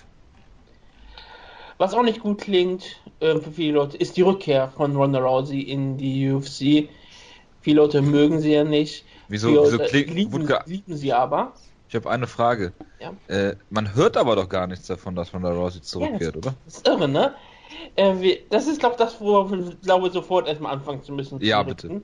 Was 1.79 1.95
auch 1.95 2.03
nicht 2.03 2.21
gut 2.21 2.43
klingt 2.43 2.85
äh, 3.21 3.37
für 3.39 3.51
viele 3.53 3.73
Leute, 3.73 3.97
ist 3.97 4.17
die 4.17 4.23
Rückkehr 4.23 4.71
von 4.77 4.95
Ronda 4.95 5.19
Rousey 5.19 5.63
in 5.63 5.97
die 5.97 6.31
UFC. 6.31 6.91
Viele 7.63 7.77
Leute 7.81 8.03
mögen 8.03 8.39
sie 8.41 8.53
ja 8.53 8.65
nicht. 8.65 9.07
Wieso, 9.29 9.49
viele 9.49 9.63
wieso 9.63 9.77
Leute 9.79 9.89
klingt. 9.89 10.11
lieben, 10.11 10.33
Wutke, 10.33 10.61
lieben 10.67 10.97
sie 10.97 11.13
aber. 11.13 11.55
ich 11.89 11.95
habe 11.95 12.11
eine 12.11 12.27
Frage. 12.27 12.73
Ja. 13.01 13.15
Äh, 13.29 13.57
man 13.71 13.95
hört 13.95 14.19
aber 14.19 14.37
doch 14.37 14.49
gar 14.49 14.67
nichts 14.67 14.87
davon, 14.89 15.15
dass 15.15 15.33
Ronda 15.33 15.51
Rousey 15.53 15.81
zurückkehrt, 15.81 16.37
oder? 16.37 16.55
Das 16.67 16.77
ist 16.77 16.87
irre, 16.87 17.09
ne? 17.09 17.35
Äh, 17.97 18.21
wir, 18.21 18.39
das 18.50 18.67
ist, 18.67 18.81
glaube 18.81 18.95
ich, 18.95 18.99
das, 18.99 19.21
wo 19.21 19.50
wir 19.50 19.77
glaube 19.83 20.11
sofort 20.11 20.49
erstmal 20.49 20.73
anfangen 20.73 21.03
zu 21.03 21.12
müssen. 21.12 21.41
Ja, 21.43 21.61
zu 21.61 21.67
bitte. 21.75 22.03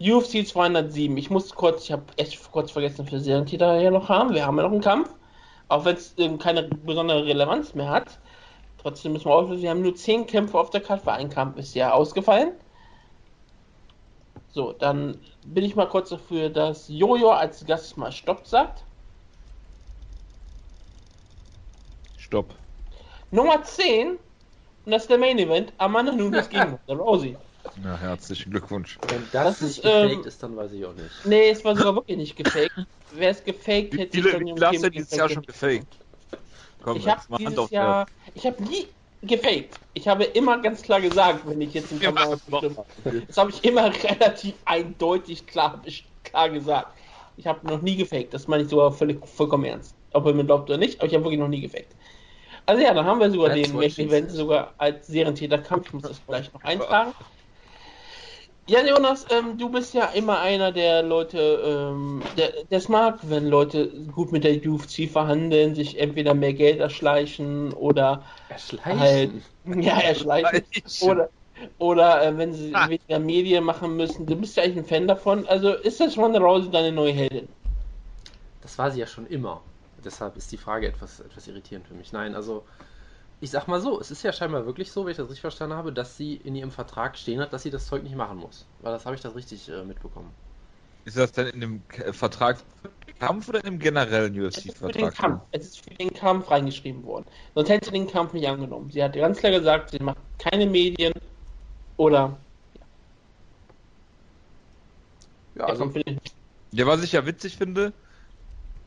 UFC 0.00 0.46
207. 0.46 1.16
Ich 1.16 1.30
muss 1.30 1.54
kurz, 1.54 1.84
ich 1.84 1.92
habe 1.92 2.04
echt 2.16 2.50
kurz 2.52 2.70
vergessen, 2.70 3.06
für 3.06 3.20
Serientitel 3.20 3.78
hier 3.78 3.90
noch 3.90 4.08
haben. 4.08 4.34
Wir 4.34 4.46
haben 4.46 4.56
ja 4.56 4.64
noch 4.64 4.72
einen 4.72 4.80
Kampf. 4.80 5.10
Auch 5.68 5.84
wenn 5.84 5.96
es 5.96 6.14
ähm, 6.18 6.38
keine 6.38 6.64
besondere 6.64 7.24
Relevanz 7.24 7.74
mehr 7.74 7.88
hat. 7.88 8.18
Trotzdem 8.78 9.12
müssen 9.12 9.26
wir 9.26 9.34
auflösen, 9.34 9.62
wir 9.62 9.70
haben 9.70 9.82
nur 9.82 9.96
10 9.96 10.26
Kämpfe 10.26 10.58
auf 10.58 10.70
der 10.70 10.80
Karte, 10.80 11.04
weil 11.06 11.18
ein 11.18 11.28
Kampf 11.28 11.58
ist 11.58 11.74
ja 11.74 11.92
ausgefallen. 11.92 12.52
So, 14.52 14.72
dann 14.72 15.18
bin 15.44 15.64
ich 15.64 15.74
mal 15.74 15.88
kurz 15.88 16.10
dafür, 16.10 16.50
dass 16.50 16.88
Jojo 16.88 17.30
als 17.30 17.66
Gast 17.66 17.96
mal 17.96 18.12
Stopp 18.12 18.46
sagt. 18.46 18.84
Stopp. 22.16 22.54
Nummer 23.30 23.62
10 23.62 24.18
Und 24.86 24.92
das 24.92 25.02
ist 25.02 25.10
der 25.10 25.18
Main 25.18 25.38
Event. 25.38 25.72
Amanda 25.78 26.12
Nunes 26.12 26.48
gegen 26.50 26.78
Ronda 26.88 27.02
Rousey. 27.04 27.36
Ja, 27.84 27.96
herzlichen 27.98 28.50
Glückwunsch. 28.50 28.98
Wenn 29.08 29.28
das, 29.32 29.58
Das 29.58 29.62
nicht 29.62 29.76
ist, 29.78 29.82
gefaked 29.82 30.14
ähm, 30.14 30.22
ist, 30.26 30.42
dann 30.42 30.56
weiß 30.56 30.72
ich 30.72 30.84
auch 30.84 30.94
nicht. 30.94 31.10
Nee, 31.24 31.50
es 31.50 31.64
war 31.64 31.76
sogar 31.76 31.96
wirklich 31.96 32.16
nicht 32.16 32.36
gefaked. 32.36 32.72
Wäre 33.10 33.32
es 33.32 33.44
gefaked, 33.44 33.96
hätte 33.98 34.16
viele, 34.16 34.30
ich 34.30 34.38
wie 34.40 34.44
dann 34.50 34.54
viele 34.54 34.66
hast 34.66 34.82
du 34.84 34.90
dieses 34.90 35.10
Jahr 35.16 35.28
schon 35.28 35.42
gefaked? 35.42 35.98
Komm, 36.82 36.98
Ich 36.98 37.08
habe 37.08 37.20
dieses 37.38 37.70
Jahr, 37.70 38.06
ich 38.34 38.46
habe 38.46 38.62
nie 38.62 38.86
gefaked. 39.22 39.80
Ich 39.94 40.06
habe 40.08 40.24
immer 40.24 40.60
ganz 40.60 40.82
klar 40.82 41.00
gesagt, 41.00 41.48
wenn 41.48 41.60
ich 41.60 41.74
jetzt 41.74 41.90
im 41.92 41.98
doch. 42.00 42.24
stimme. 42.58 42.84
Das 43.26 43.36
habe 43.38 43.50
ich 43.50 43.64
immer 43.64 43.92
relativ 44.04 44.54
eindeutig 44.64 45.46
klar, 45.46 45.82
klar 46.22 46.50
gesagt. 46.50 46.96
Ich 47.36 47.46
habe 47.46 47.66
noch 47.66 47.82
nie 47.82 47.96
gefaked. 47.96 48.32
Das 48.34 48.46
meine 48.46 48.62
ich 48.62 48.68
sogar 48.68 48.92
völlig, 48.92 49.26
vollkommen 49.26 49.64
ernst. 49.64 49.94
Ob 50.12 50.26
ihr 50.26 50.34
mir 50.34 50.44
glaubt 50.44 50.70
oder 50.70 50.78
nicht, 50.78 51.00
aber 51.00 51.08
ich 51.08 51.14
habe 51.14 51.24
wirklich 51.24 51.40
noch 51.40 51.48
nie 51.48 51.60
gefaked. 51.60 51.96
Also 52.66 52.82
ja, 52.82 52.92
dann 52.92 53.06
haben 53.06 53.20
wir 53.20 53.30
sogar 53.30 53.50
That's 53.50 53.68
den 53.68 53.76
Main 53.76 53.90
Event 53.96 54.30
sogar 54.32 54.74
als 54.78 55.06
Serientäterkampf. 55.06 55.86
Ich 55.86 55.92
muss 55.92 56.02
das 56.02 56.18
vielleicht 56.18 56.52
noch 56.52 56.62
eintragen. 56.64 57.14
Ja, 58.68 58.84
Jonas, 58.84 59.24
ähm, 59.30 59.56
du 59.56 59.68
bist 59.68 59.94
ja 59.94 60.06
immer 60.06 60.40
einer 60.40 60.72
der 60.72 61.04
Leute, 61.04 61.38
ähm, 61.64 62.20
der 62.36 62.52
es 62.70 62.88
mag, 62.88 63.20
wenn 63.22 63.46
Leute 63.46 63.88
gut 64.12 64.32
mit 64.32 64.42
der 64.42 64.56
UFC 64.56 65.08
verhandeln, 65.08 65.76
sich 65.76 66.00
entweder 66.00 66.34
mehr 66.34 66.52
Geld 66.52 66.80
erschleichen 66.80 67.72
oder 67.74 68.24
Erschleichen. 68.48 68.98
halt, 68.98 69.30
ja, 69.84 69.98
erschleichen. 70.00 70.64
Erschleichen. 70.82 71.08
Oder, 71.08 71.28
oder 71.78 72.26
äh, 72.26 72.36
wenn 72.36 72.52
sie 72.52 72.74
Ah. 72.74 72.88
weniger 72.88 73.20
Medien 73.20 73.62
machen 73.62 73.96
müssen. 73.96 74.26
Du 74.26 74.34
bist 74.34 74.56
ja 74.56 74.64
eigentlich 74.64 74.78
ein 74.78 74.84
Fan 74.84 75.06
davon. 75.06 75.46
Also 75.46 75.72
ist 75.72 76.00
das 76.00 76.18
Ronda 76.18 76.40
Rousey 76.40 76.68
deine 76.68 76.90
neue 76.90 77.12
Heldin? 77.12 77.48
Das 78.62 78.76
war 78.78 78.90
sie 78.90 78.98
ja 78.98 79.06
schon 79.06 79.28
immer. 79.28 79.60
Deshalb 80.06 80.36
ist 80.36 80.52
die 80.52 80.58
Frage 80.58 80.88
etwas, 80.88 81.20
etwas 81.20 81.48
irritierend 81.48 81.88
für 81.88 81.94
mich. 81.94 82.12
Nein, 82.12 82.34
also 82.36 82.66
ich 83.40 83.50
sag 83.50 83.68
mal 83.68 83.80
so, 83.80 84.00
es 84.00 84.10
ist 84.10 84.22
ja 84.24 84.32
scheinbar 84.32 84.66
wirklich 84.66 84.92
so, 84.92 85.04
wenn 85.04 85.12
ich 85.12 85.18
das 85.18 85.26
richtig 85.28 85.42
verstanden 85.42 85.76
habe, 85.76 85.92
dass 85.92 86.16
sie 86.16 86.36
in 86.36 86.54
ihrem 86.56 86.70
Vertrag 86.72 87.18
stehen 87.18 87.40
hat, 87.40 87.52
dass 87.52 87.62
sie 87.64 87.70
das 87.70 87.86
Zeug 87.86 88.02
nicht 88.04 88.16
machen 88.16 88.38
muss. 88.38 88.66
Weil 88.80 88.92
das 88.92 89.06
habe 89.06 89.16
ich 89.16 89.22
das 89.22 89.34
richtig 89.36 89.68
äh, 89.68 89.84
mitbekommen. 89.84 90.34
Ist 91.04 91.16
das 91.16 91.32
denn 91.32 91.46
in 91.48 91.60
dem 91.60 91.88
K- 91.88 92.12
Vertrag 92.12 92.58
für 92.82 92.88
den 93.06 93.14
Kampf 93.18 93.48
oder 93.48 93.60
in 93.64 93.64
dem 93.72 93.78
generellen 93.78 94.38
UFC-Vertrag? 94.38 95.14
Es 95.52 95.66
ist 95.66 95.80
für 95.84 95.94
den 95.94 96.10
Kampf 96.12 96.50
reingeschrieben 96.50 97.04
worden. 97.04 97.24
Sonst 97.54 97.68
hätte 97.70 97.86
sie 97.86 97.92
den 97.92 98.06
Kampf 98.08 98.32
nicht 98.32 98.46
angenommen. 98.48 98.90
Sie 98.90 99.02
hat 99.02 99.14
ganz 99.14 99.38
klar 99.38 99.52
gesagt, 99.52 99.90
sie 99.90 99.98
macht 100.02 100.18
keine 100.38 100.66
Medien 100.66 101.12
oder 101.96 102.38
Ja, 105.54 105.66
der 105.66 105.72
also, 105.72 105.92
Ja, 106.72 106.86
was 106.86 107.02
ich 107.02 107.12
ja 107.12 107.26
witzig 107.26 107.56
finde, 107.56 107.94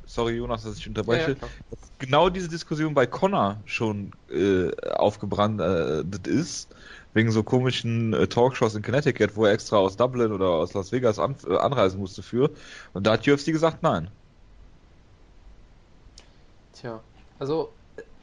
sorry 0.09 0.35
Jonas, 0.35 0.63
dass 0.63 0.77
ich 0.77 0.87
unterbreche, 0.87 1.31
Ja, 1.31 1.37
ja, 1.41 1.77
genau 1.99 2.29
diese 2.29 2.49
Diskussion 2.49 2.93
bei 2.93 3.05
Connor 3.05 3.61
schon 3.65 4.11
äh, 4.29 4.71
aufgebrannt 4.87 5.61
äh, 5.61 6.03
ist, 6.29 6.75
wegen 7.13 7.31
so 7.31 7.43
komischen 7.43 8.13
äh, 8.13 8.27
Talkshows 8.27 8.75
in 8.75 8.81
Connecticut, 8.81 9.35
wo 9.35 9.45
er 9.45 9.53
extra 9.53 9.77
aus 9.77 9.97
Dublin 9.97 10.31
oder 10.31 10.47
aus 10.49 10.73
Las 10.73 10.91
Vegas 10.91 11.19
an, 11.19 11.35
äh, 11.47 11.55
anreisen 11.57 11.99
musste 11.99 12.23
für. 12.23 12.51
Und 12.93 13.05
da 13.05 13.13
hat 13.13 13.27
UFC 13.27 13.47
gesagt, 13.47 13.83
nein. 13.83 14.09
Tja, 16.73 17.03
also 17.37 17.69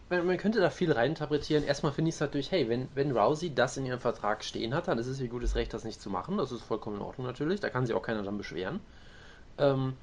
man, 0.08 0.26
man 0.26 0.38
könnte 0.38 0.60
da 0.60 0.70
viel 0.70 0.90
reininterpretieren. 0.92 1.62
Erstmal 1.64 1.92
finde 1.92 2.08
ich 2.08 2.16
es 2.16 2.20
natürlich, 2.20 2.50
hey, 2.50 2.68
wenn, 2.68 2.88
wenn 2.94 3.16
Rousey 3.16 3.54
das 3.54 3.76
in 3.76 3.86
ihrem 3.86 4.00
Vertrag 4.00 4.44
stehen 4.44 4.74
hat, 4.74 4.88
dann 4.88 4.98
ist 4.98 5.06
es 5.06 5.20
ihr 5.20 5.28
gutes 5.28 5.54
Recht, 5.54 5.72
das 5.72 5.84
nicht 5.84 6.00
zu 6.00 6.10
machen. 6.10 6.38
Das 6.38 6.50
ist 6.52 6.62
vollkommen 6.62 6.96
in 6.96 7.02
Ordnung 7.02 7.26
natürlich. 7.26 7.60
Da 7.60 7.70
kann 7.70 7.86
sich 7.86 7.94
auch 7.94 8.02
keiner 8.02 8.22
dann 8.22 8.38
beschweren. 8.38 8.80
Ähm, 9.58 9.94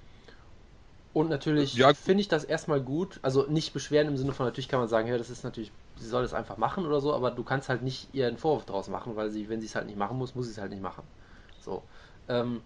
und 1.13 1.29
natürlich 1.29 1.75
Ja. 1.75 1.93
finde 1.93 2.21
ich 2.21 2.27
das 2.27 2.43
erstmal 2.43 2.81
gut. 2.81 3.19
Also 3.21 3.45
nicht 3.47 3.73
beschweren 3.73 4.07
im 4.07 4.17
Sinne 4.17 4.33
von, 4.33 4.45
natürlich 4.45 4.67
kann 4.67 4.79
man 4.79 4.89
sagen, 4.89 5.07
ja, 5.07 5.17
das 5.17 5.29
ist 5.29 5.43
natürlich, 5.43 5.71
sie 5.95 6.07
soll 6.07 6.23
das 6.23 6.33
einfach 6.33 6.57
machen 6.57 6.85
oder 6.85 6.99
so, 7.01 7.13
aber 7.13 7.31
du 7.31 7.43
kannst 7.43 7.69
halt 7.69 7.83
nicht 7.83 8.09
ihr 8.13 8.27
einen 8.27 8.37
Vorwurf 8.37 8.65
daraus 8.65 8.87
machen, 8.89 9.15
weil 9.15 9.29
sie, 9.29 9.47
wenn 9.49 9.61
sie 9.61 9.67
es 9.67 9.75
halt 9.75 9.85
nicht 9.87 9.97
machen 9.97 10.17
muss, 10.17 10.35
muss 10.35 10.45
sie 10.47 10.51
es 10.53 10.57
halt 10.57 10.71
nicht 10.71 10.81
machen. 10.81 11.03
So. 11.59 11.83
Ähm, 12.27 12.61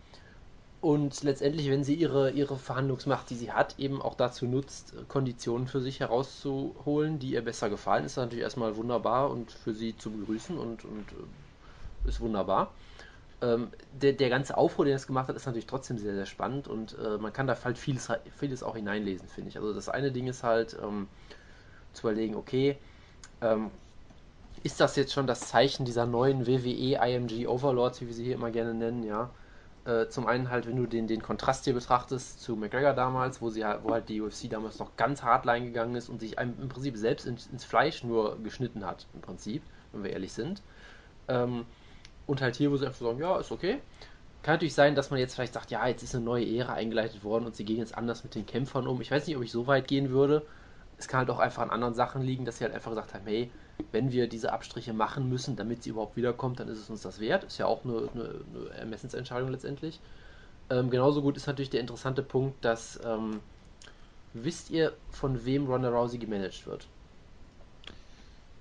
und 0.79 1.23
letztendlich, 1.23 1.69
wenn 1.69 1.83
sie 1.83 1.95
ihre, 1.95 2.31
ihre 2.31 2.57
Verhandlungsmacht, 2.57 3.29
die 3.29 3.35
sie 3.35 3.51
hat, 3.51 3.79
eben 3.79 4.01
auch 4.01 4.15
dazu 4.15 4.45
nutzt, 4.45 4.95
Konditionen 5.07 5.67
für 5.67 5.81
sich 5.81 5.99
herauszuholen, 6.01 7.19
die 7.19 7.31
ihr 7.31 7.43
besser 7.43 7.69
gefallen, 7.69 8.05
ist 8.05 8.17
das 8.17 8.25
natürlich 8.25 8.43
erstmal 8.43 8.75
wunderbar 8.77 9.31
und 9.31 9.51
für 9.51 9.73
sie 9.73 9.97
zu 9.97 10.11
begrüßen 10.11 10.57
und, 10.57 10.85
und 10.85 11.13
äh, 11.13 12.07
ist 12.07 12.21
wunderbar. 12.21 12.73
Ähm, 13.39 13.69
der, 13.93 14.13
der 14.13 14.29
ganze 14.29 14.57
Aufruhr, 14.57 14.85
den 14.85 14.95
es 14.95 15.05
gemacht 15.05 15.27
hat, 15.27 15.35
ist 15.35 15.45
natürlich 15.45 15.67
trotzdem 15.67 15.99
sehr, 15.99 16.15
sehr 16.15 16.25
spannend 16.25 16.67
und 16.67 16.97
äh, 16.97 17.17
man 17.19 17.31
kann 17.31 17.45
da 17.45 17.55
halt 17.63 17.77
vieles, 17.77 18.11
vieles 18.35 18.63
auch 18.63 18.75
hineinlesen, 18.75 19.27
finde 19.27 19.49
ich. 19.49 19.57
Also 19.57 19.73
das 19.73 19.89
eine 19.89 20.11
Ding 20.11 20.27
ist 20.27 20.43
halt 20.43 20.75
ähm, 20.81 21.07
zu 21.93 22.07
überlegen, 22.07 22.35
okay, 22.35 22.77
ähm, 23.41 23.69
ist 24.63 24.79
das 24.79 24.95
jetzt 24.95 25.13
schon 25.13 25.27
das 25.27 25.41
Zeichen 25.41 25.85
dieser 25.85 26.05
neuen 26.05 26.47
WWE 26.47 26.99
IMG 27.07 27.47
Overlords, 27.47 28.01
wie 28.01 28.07
wir 28.07 28.13
sie 28.13 28.25
hier 28.25 28.35
immer 28.35 28.51
gerne 28.51 28.73
nennen, 28.73 29.03
ja? 29.03 29.29
Äh, 29.85 30.09
zum 30.09 30.27
einen 30.27 30.49
halt, 30.49 30.67
wenn 30.67 30.75
du 30.75 30.85
den, 30.85 31.07
den 31.07 31.21
Kontrast 31.21 31.63
hier 31.63 31.73
betrachtest 31.73 32.41
zu 32.41 32.57
McGregor 32.57 32.93
damals, 32.93 33.41
wo 33.41 33.49
sie 33.49 33.63
halt, 33.63 33.83
wo 33.83 33.91
halt 33.91 34.09
die 34.09 34.19
UFC 34.19 34.49
damals 34.49 34.79
noch 34.79 34.97
ganz 34.97 35.23
hardline 35.23 35.65
gegangen 35.65 35.95
ist 35.95 36.09
und 36.09 36.19
sich 36.19 36.39
einem 36.39 36.55
im 36.61 36.67
Prinzip 36.67 36.97
selbst 36.97 37.25
ins, 37.25 37.47
ins 37.47 37.63
Fleisch 37.63 38.03
nur 38.03 38.37
geschnitten 38.43 38.85
hat, 38.85 39.07
im 39.13 39.21
Prinzip, 39.21 39.63
wenn 39.93 40.03
wir 40.03 40.11
ehrlich 40.11 40.33
sind. 40.33 40.61
Ähm, 41.29 41.65
und 42.27 42.41
halt 42.41 42.55
hier, 42.55 42.71
wo 42.71 42.77
sie 42.77 42.85
einfach 42.85 42.99
sagen, 42.99 43.19
ja, 43.19 43.39
ist 43.39 43.51
okay. 43.51 43.79
Kann 44.43 44.55
natürlich 44.55 44.75
sein, 44.75 44.95
dass 44.95 45.09
man 45.09 45.19
jetzt 45.19 45.33
vielleicht 45.33 45.53
sagt, 45.53 45.71
ja, 45.71 45.87
jetzt 45.87 46.03
ist 46.03 46.15
eine 46.15 46.23
neue 46.23 46.45
Ära 46.45 46.73
eingeleitet 46.73 47.23
worden 47.23 47.45
und 47.45 47.55
sie 47.55 47.65
gehen 47.65 47.79
jetzt 47.79 47.97
anders 47.97 48.23
mit 48.23 48.35
den 48.35 48.45
Kämpfern 48.45 48.87
um. 48.87 49.01
Ich 49.01 49.11
weiß 49.11 49.25
nicht, 49.25 49.35
ob 49.35 49.43
ich 49.43 49.51
so 49.51 49.67
weit 49.67 49.87
gehen 49.87 50.11
würde. 50.11 50.45
Es 50.97 51.07
kann 51.07 51.19
halt 51.19 51.29
auch 51.29 51.39
einfach 51.39 51.63
an 51.63 51.69
anderen 51.69 51.95
Sachen 51.95 52.21
liegen, 52.21 52.45
dass 52.45 52.57
sie 52.57 52.63
halt 52.63 52.73
einfach 52.73 52.91
gesagt 52.91 53.13
haben, 53.13 53.25
hey, 53.25 53.49
wenn 53.91 54.11
wir 54.11 54.27
diese 54.27 54.53
Abstriche 54.53 54.93
machen 54.93 55.29
müssen, 55.29 55.55
damit 55.55 55.83
sie 55.83 55.91
überhaupt 55.91 56.17
wiederkommt, 56.17 56.59
dann 56.59 56.67
ist 56.67 56.79
es 56.79 56.89
uns 56.89 57.01
das 57.01 57.19
wert. 57.19 57.43
Ist 57.43 57.57
ja 57.57 57.65
auch 57.65 57.83
eine, 57.83 58.09
eine, 58.13 58.41
eine 58.53 58.69
Ermessensentscheidung 58.77 59.51
letztendlich. 59.51 59.99
Ähm, 60.69 60.89
genauso 60.89 61.21
gut 61.21 61.37
ist 61.37 61.47
natürlich 61.47 61.69
der 61.69 61.81
interessante 61.81 62.23
Punkt, 62.23 62.63
dass 62.63 62.99
ähm, 63.05 63.39
wisst 64.33 64.69
ihr, 64.69 64.93
von 65.09 65.45
wem 65.45 65.67
Ronda 65.67 65.89
Rousey 65.89 66.17
gemanagt 66.17 66.65
wird? 66.67 66.87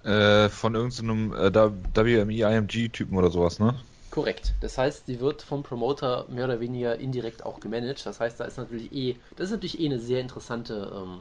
Äh, 0.06 0.48
von 0.50 0.74
irgendeinem 0.74 1.32
äh, 1.32 1.52
WME-IMG-Typen 1.52 3.16
oder 3.18 3.30
sowas, 3.30 3.58
ne? 3.58 3.74
Korrekt. 4.10 4.54
Das 4.60 4.78
heißt, 4.78 5.06
sie 5.06 5.20
wird 5.20 5.42
vom 5.42 5.62
Promoter 5.62 6.26
mehr 6.28 6.44
oder 6.46 6.60
weniger 6.60 6.98
indirekt 6.98 7.44
auch 7.44 7.60
gemanagt. 7.60 8.06
Das 8.06 8.20
heißt, 8.20 8.38
da 8.40 8.44
ist 8.44 8.56
natürlich 8.56 8.92
eh, 8.92 9.16
das 9.36 9.46
ist 9.46 9.52
natürlich 9.52 9.80
eh 9.80 9.86
eine 9.86 9.98
sehr 9.98 10.20
interessante 10.20 10.92
ähm, 10.94 11.20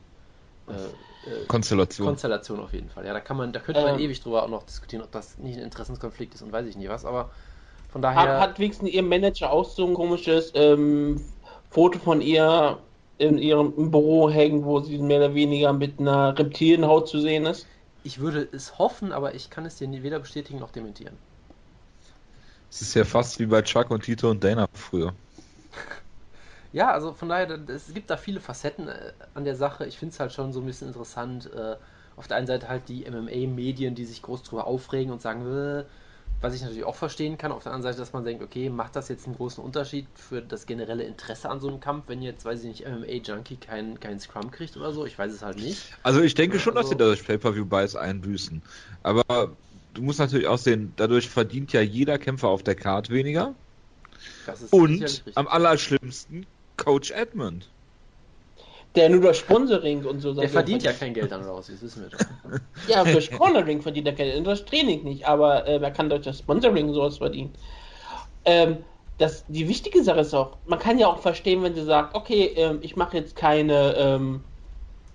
äh, 0.68 0.74
äh, 1.30 1.46
Konstellation. 1.48 2.06
Konstellation 2.06 2.60
auf 2.60 2.74
jeden 2.74 2.90
Fall. 2.90 3.06
Ja, 3.06 3.14
da 3.14 3.20
kann 3.22 3.38
man, 3.38 3.54
da 3.54 3.60
könnte 3.60 3.82
man 3.82 3.96
Ähm. 3.96 4.00
ewig 4.00 4.22
drüber 4.22 4.44
auch 4.44 4.50
noch 4.50 4.64
diskutieren, 4.64 5.04
ob 5.04 5.12
das 5.12 5.38
nicht 5.38 5.58
ein 5.58 5.64
Interessenskonflikt 5.64 6.36
ist 6.36 6.42
und 6.44 6.52
weiß 6.52 6.68
ich 6.68 6.78
nie 6.78 6.90
was, 6.90 7.06
aber 7.06 7.32
von 7.90 8.02
Hat, 8.02 8.14
daher. 8.16 8.40
hat 8.40 8.60
wenigstens 8.60 8.90
ihr 8.90 9.04
Manager 9.04 9.52
auch 9.52 9.66
so 9.70 9.86
ein 9.88 9.94
komisches 9.94 10.52
ähm, 10.56 11.22
Foto 11.70 12.00
von 12.00 12.22
ihr 12.22 12.78
in 13.18 13.38
ihrem 13.38 13.92
Büro 13.92 14.30
hängen, 14.30 14.66
wo 14.66 14.80
sie 14.82 14.98
mehr 15.00 15.18
oder 15.20 15.34
weniger 15.36 15.74
mit 15.74 16.00
einer 16.00 16.38
Reptilienhaut 16.38 17.08
zu 17.08 17.20
sehen 17.20 17.46
ist? 17.46 17.66
Ich 18.06 18.20
würde 18.20 18.48
es 18.54 18.80
hoffen, 18.80 19.12
aber 19.12 19.36
ich 19.36 19.50
kann 19.50 19.66
es 19.66 19.76
dir 19.76 19.92
weder 20.02 20.20
bestätigen 20.20 20.60
noch 20.60 20.72
dementieren. 20.72 21.20
Es 22.70 22.82
ist 22.82 22.94
ja 22.94 23.04
fast 23.06 23.40
wie 23.40 23.48
bei 23.48 23.62
Chuck 23.64 23.90
und 23.92 24.04
Tito 24.04 24.30
und 24.30 24.44
Dana 24.44 24.68
früher. 24.76 25.16
Ja, 26.72 26.92
also 26.92 27.14
von 27.14 27.30
daher, 27.30 27.48
da- 27.58 27.74
es 27.74 27.94
gibt 27.94 28.10
da 28.10 28.18
viele 28.18 28.40
Facetten 28.42 28.88
äh, 28.88 29.14
an 29.34 29.46
der 29.46 29.56
Sache. 29.56 29.86
Ich 29.86 29.98
finde 29.98 30.14
es 30.14 30.20
halt 30.20 30.34
schon 30.34 30.54
so 30.54 30.62
ein 30.62 30.66
bisschen 30.66 30.88
interessant. 30.88 31.52
Äh, 31.54 31.78
auf 32.16 32.28
der 32.28 32.38
einen 32.38 32.48
Seite 32.48 32.70
halt 32.70 32.90
die 32.90 33.06
MMA-Medien, 33.06 33.96
die 33.96 34.06
sich 34.06 34.22
groß 34.22 34.44
drüber 34.44 34.68
aufregen 34.68 35.12
und 35.12 35.22
sagen, 35.22 35.46
äh, 35.48 35.86
was 36.46 36.54
ich 36.54 36.62
natürlich 36.62 36.84
auch 36.84 36.96
verstehen 36.96 37.40
kann. 37.40 37.52
Auf 37.52 37.64
der 37.64 37.72
anderen 37.72 37.92
Seite, 37.92 37.98
dass 37.98 38.14
man 38.14 38.24
denkt, 38.24 38.44
okay, 38.44 38.70
macht 38.70 38.96
das 38.96 39.10
jetzt 39.10 39.26
einen 39.26 39.36
großen 39.36 39.64
Unterschied 39.64 40.06
für 40.14 40.42
das 40.44 40.68
generelle 40.68 41.04
Interesse 41.04 41.50
an 41.50 41.60
so 41.60 41.68
einem 41.68 41.80
Kampf, 41.80 42.04
wenn 42.08 42.22
jetzt, 42.22 42.46
weiß 42.46 42.60
ich 42.64 42.68
nicht, 42.68 42.88
MMA-Junkie 42.88 43.58
keinen 43.58 44.00
kein 44.00 44.20
Scrum 44.20 44.52
kriegt 44.52 44.78
oder 44.78 44.92
so? 44.92 45.06
Ich 45.08 45.18
weiß 45.18 45.32
es 45.32 45.42
halt 45.42 45.58
nicht. 45.58 45.82
Also 46.04 46.22
ich 46.22 46.36
denke 46.36 46.60
schon, 46.60 46.76
dass 46.76 46.86
Also- 46.86 46.92
sie 46.92 46.98
dadurch 46.98 47.26
Pay-Per-View-Buys 47.26 47.96
einbüßen. 47.96 48.62
Aber 49.02 49.56
du 49.96 50.02
musst 50.04 50.20
natürlich 50.20 50.46
auch 50.46 50.60
sehen, 50.60 50.94
dadurch 50.98 51.30
verdient 51.30 51.74
ja 51.74 51.82
jeder 51.82 52.20
Kämpfer 52.20 52.50
auf 52.50 52.62
der 52.62 52.76
Card 52.76 53.10
weniger. 53.10 53.56
Und 54.70 55.24
am 55.34 55.48
allerschlimmsten 55.48 56.46
Coach 56.78 57.10
Edmund. 57.10 57.70
Der 58.96 59.10
nur 59.10 59.22
durch 59.22 59.40
Sponsoring 59.40 60.06
und 60.06 60.20
so 60.20 60.34
Der 60.34 60.50
verdient 60.50 60.84
ja 60.84 60.94
kein 60.94 61.14
Geld 61.14 61.32
an 61.34 61.44
raus, 61.44 61.68
das 61.68 61.82
wissen 61.82 62.04
wir 62.04 62.10
doch. 62.10 62.60
Ja, 62.88 63.04
durch 63.04 63.26
Sponsoring 63.26 63.82
verdient 63.82 64.08
er 64.08 64.16
kein 64.16 64.28
Geld, 64.28 64.46
durch 64.46 64.66
Training 64.66 65.04
nicht, 65.04 65.28
aber 65.28 65.68
äh, 65.68 65.80
er 65.80 65.92
kann 65.92 66.10
durch 66.10 66.22
das 66.22 66.40
Sponsoring 66.40 66.94
sowas 66.94 67.18
verdienen. 67.18 67.54
Ähm, 68.46 68.86
das, 69.18 69.46
die 69.48 69.68
wichtige 69.68 70.04
Sache 70.04 70.20
ist 70.22 70.34
auch, 70.34 70.58
man 70.66 70.80
kann 70.80 71.00
ja 71.00 71.08
auch 71.08 71.20
verstehen, 71.20 71.64
wenn 71.64 71.76
sie 71.76 71.84
sagt, 71.86 72.16
okay, 72.16 72.46
ähm, 72.56 72.80
ich 72.82 72.96
mache 72.96 73.18
jetzt 73.18 73.36
keine 73.36 73.96
ähm, 73.96 74.44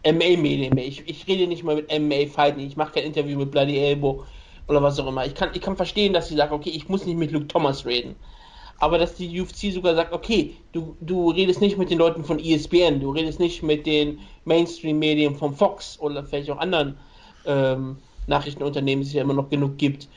MMA-Medien 0.07 0.75
mehr, 0.75 0.87
ich, 0.87 1.07
ich 1.09 1.27
rede 1.27 1.47
nicht 1.47 1.65
mehr 1.65 1.77
mit 1.77 1.91
MMA-Fighting, 1.91 2.67
ich 2.67 2.77
mache 2.77 2.93
kein 2.93 3.05
Interview 3.05 3.39
mit 3.39 3.51
Bloody 3.51 3.79
Elbow 3.79 4.25
oder 4.69 4.83
was 4.83 4.99
auch 4.99 5.07
immer. 5.07 5.27
Ich 5.27 5.35
kann, 5.35 5.51
ich 5.53 5.61
kann 5.61 5.77
verstehen, 5.77 6.13
dass 6.13 6.29
sie 6.29 6.37
sagt, 6.37 6.53
okay, 6.53 6.71
ich 6.71 6.89
muss 6.89 7.05
nicht 7.05 7.19
mit 7.19 7.33
Luke 7.33 7.49
Thomas 7.49 7.85
reden. 7.87 8.17
Aber 8.81 8.97
dass 8.97 9.15
die 9.15 9.41
UFC 9.41 9.73
sogar 9.73 9.95
sagt, 9.95 10.13
okay, 10.13 10.57
du, 10.73 10.97
du 11.01 11.31
redest 11.31 11.61
nicht 11.61 11.77
mit 11.77 11.91
den 11.91 11.99
Leuten 11.99 12.25
von 12.25 12.39
ESPN, 12.39 13.01
du 13.01 13.11
redest 13.11 13.39
nicht 13.39 13.63
mit 13.63 13.87
den 13.87 14.21
Mainstream-Medien 14.47 15.37
von 15.37 15.55
Fox 15.55 16.01
oder 16.01 16.25
vielleicht 16.25 16.51
auch 16.51 16.59
anderen 16.59 16.97
ähm, 17.45 17.99
Nachrichtenunternehmen 18.27 19.05
es 19.05 19.13
ja 19.13 19.21
immer 19.21 19.35
noch 19.35 19.51
genug 19.51 19.77
gibt. 19.77 20.09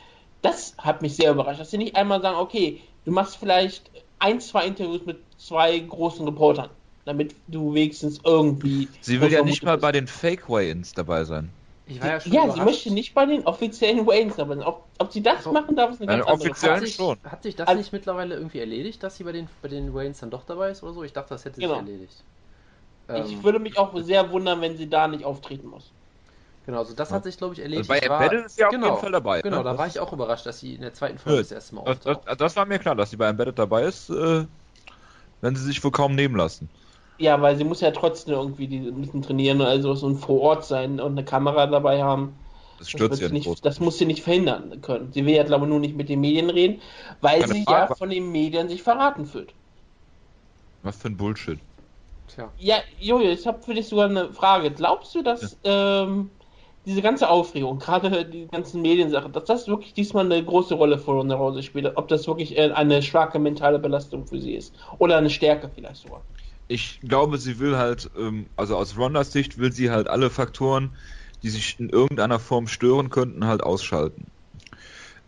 Das 0.41 0.75
hat 0.77 1.01
mich 1.01 1.17
sehr 1.17 1.31
überrascht, 1.31 1.59
dass 1.59 1.71
sie 1.71 1.77
nicht 1.77 1.97
einmal 1.97 2.21
sagen, 2.21 2.37
okay, 2.37 2.79
du 3.03 3.11
machst 3.11 3.35
vielleicht 3.35 3.91
ein, 4.19 4.39
zwei 4.39 4.65
Interviews 4.65 5.05
mit 5.05 5.17
zwei 5.37 5.77
großen 5.79 6.25
Reportern, 6.25 6.69
damit 7.03 7.35
du 7.47 7.73
wenigstens 7.73 8.21
irgendwie. 8.23 8.87
Sie 9.01 9.19
will 9.19 9.31
ja 9.31 9.43
nicht 9.43 9.63
mal 9.63 9.77
bei 9.77 9.91
den 9.91 10.07
Fake 10.07 10.49
Way-Ins 10.49 10.93
dabei 10.93 11.25
sein. 11.25 11.49
Ich 11.85 12.01
war 12.01 12.07
ja, 12.07 12.19
schon 12.19 12.31
ja 12.31 12.49
sie 12.51 12.61
möchte 12.61 12.91
nicht 12.91 13.13
bei 13.13 13.25
den 13.25 13.45
offiziellen 13.45 14.07
Waynes 14.07 14.37
sein. 14.37 14.63
Ob, 14.63 14.85
ob 14.99 15.11
sie 15.11 15.21
das 15.21 15.37
also, 15.37 15.51
machen 15.51 15.75
darf, 15.75 15.91
ist 15.91 16.01
eine 16.01 16.07
ganz 16.07 16.25
andere 16.25 16.55
Frage. 16.55 16.73
Hat 16.73 16.81
sich, 16.81 16.95
schon. 16.95 17.17
hat 17.23 17.43
sich 17.43 17.55
das 17.55 17.67
also, 17.67 17.77
nicht 17.77 17.91
mittlerweile 17.91 18.35
irgendwie 18.35 18.59
erledigt, 18.59 19.03
dass 19.03 19.17
sie 19.17 19.25
bei 19.25 19.33
den, 19.33 19.49
bei 19.61 19.67
den 19.67 19.93
Waynes 19.93 20.19
dann 20.19 20.29
doch 20.29 20.45
dabei 20.45 20.71
ist 20.71 20.81
oder 20.81 20.93
so? 20.93 21.03
Ich 21.03 21.11
dachte, 21.11 21.29
das 21.29 21.43
hätte 21.43 21.59
genau. 21.59 21.79
sich 21.79 21.87
erledigt. 21.87 22.23
Ich 23.09 23.33
ähm, 23.33 23.43
würde 23.43 23.59
mich 23.59 23.77
auch 23.77 23.93
sehr 24.01 24.31
wundern, 24.31 24.61
wenn 24.61 24.77
sie 24.77 24.89
da 24.89 25.09
nicht 25.09 25.25
auftreten 25.25 25.67
muss. 25.67 25.91
Genau, 26.65 26.79
also 26.79 26.93
das 26.93 27.11
hat 27.11 27.25
sich, 27.25 27.37
glaube 27.37 27.53
ich, 27.53 27.59
erledigt. 27.59 27.89
Also 27.89 28.07
bei 28.07 28.15
Embedded 28.23 28.45
ist 28.45 28.55
sie 28.55 28.63
auf 28.63 28.71
genau, 28.71 28.87
jeden 28.87 28.99
Fall 28.99 29.11
dabei. 29.11 29.41
Genau, 29.41 29.57
ne? 29.57 29.63
da 29.65 29.77
war 29.77 29.87
ich 29.87 29.99
auch 29.99 30.13
überrascht, 30.13 30.45
dass 30.45 30.59
sie 30.59 30.75
in 30.75 30.81
der 30.81 30.93
zweiten 30.93 31.17
Folge 31.17 31.39
das 31.39 31.51
erste 31.51 31.75
Mal 31.75 31.81
auftaucht. 31.81 32.21
Das, 32.25 32.37
das, 32.37 32.55
war 32.55 32.65
mir 32.65 32.79
klar, 32.79 32.95
dass 32.95 33.09
sie 33.09 33.17
bei 33.17 33.27
Embedded 33.27 33.59
dabei 33.59 33.83
ist, 33.83 34.09
äh, 34.09 34.45
wenn 35.41 35.55
sie 35.57 35.63
sich 35.63 35.83
wohl 35.83 35.91
kaum 35.91 36.15
nehmen 36.15 36.37
lassen. 36.37 36.69
Ja, 37.23 37.41
weil 37.41 37.55
sie 37.55 37.63
muss 37.63 37.81
ja 37.81 37.91
trotzdem 37.91 38.35
irgendwie 38.35 38.67
die 38.67 38.79
müssen 38.79 39.21
trainieren, 39.21 39.61
also 39.61 39.95
so 39.95 40.07
ein 40.07 40.15
vor 40.17 40.41
Ort 40.41 40.65
sein 40.65 40.99
und 40.99 41.13
eine 41.13 41.23
Kamera 41.23 41.67
dabei 41.67 42.03
haben. 42.03 42.33
Das 42.77 42.89
stört 42.89 43.15
sie 43.15 43.23
ja 43.23 43.29
nicht. 43.29 43.65
Das 43.65 43.79
muss 43.79 43.97
sie 43.97 44.05
nicht 44.05 44.23
verhindern 44.23 44.81
können. 44.81 45.11
Sie 45.13 45.25
will 45.25 45.33
ja, 45.33 45.43
glaube 45.43 45.65
ich, 45.65 45.69
nur 45.69 45.79
nicht 45.79 45.95
mit 45.95 46.09
den 46.09 46.19
Medien 46.19 46.49
reden, 46.49 46.81
weil 47.21 47.41
Keine 47.41 47.53
sie 47.53 47.63
Frage. 47.63 47.89
ja 47.89 47.95
von 47.95 48.09
den 48.09 48.31
Medien 48.31 48.67
sich 48.67 48.83
verraten 48.83 49.25
fühlt. 49.25 49.53
Was 50.81 50.97
für 50.97 51.07
ein 51.07 51.17
Bullshit. 51.17 51.59
Tja. 52.27 52.51
Ja, 52.57 52.77
Jojo, 52.99 53.29
ich 53.29 53.45
habe 53.47 53.61
für 53.61 53.73
dich 53.73 53.87
sogar 53.87 54.09
eine 54.09 54.33
Frage. 54.33 54.71
Glaubst 54.71 55.15
du, 55.15 55.21
dass 55.21 55.57
ja. 55.63 56.03
ähm, 56.03 56.29
diese 56.85 57.01
ganze 57.01 57.29
Aufregung, 57.29 57.79
gerade 57.79 58.25
die 58.25 58.47
ganzen 58.47 58.81
Mediensachen, 58.81 59.31
dass 59.31 59.45
das 59.45 59.67
wirklich 59.67 59.93
diesmal 59.93 60.25
eine 60.25 60.43
große 60.43 60.73
Rolle 60.75 60.97
für 60.99 61.11
Ronda 61.11 61.35
Rousey 61.35 61.63
spielt? 61.63 61.95
Ob 61.95 62.07
das 62.07 62.27
wirklich 62.27 62.59
eine 62.59 63.01
starke 63.01 63.39
mentale 63.39 63.79
Belastung 63.79 64.25
für 64.25 64.39
sie 64.39 64.55
ist? 64.55 64.75
Oder 64.99 65.17
eine 65.17 65.29
Stärke 65.29 65.69
vielleicht 65.69 66.01
sogar? 66.01 66.25
Ich 66.73 67.01
glaube, 67.01 67.37
sie 67.37 67.59
will 67.59 67.77
halt, 67.77 68.09
ähm, 68.17 68.47
also 68.55 68.75
aus 68.75 68.97
Rondas 68.97 69.31
Sicht 69.31 69.59
will 69.59 69.71
sie 69.71 69.91
halt 69.91 70.07
alle 70.07 70.31
Faktoren, 70.31 70.97
die 71.43 71.49
sich 71.49 71.79
in 71.79 71.89
irgendeiner 71.89 72.39
Form 72.39 72.67
stören 72.67 73.11
könnten, 73.11 73.45
halt 73.45 73.61
ausschalten. 73.61 74.25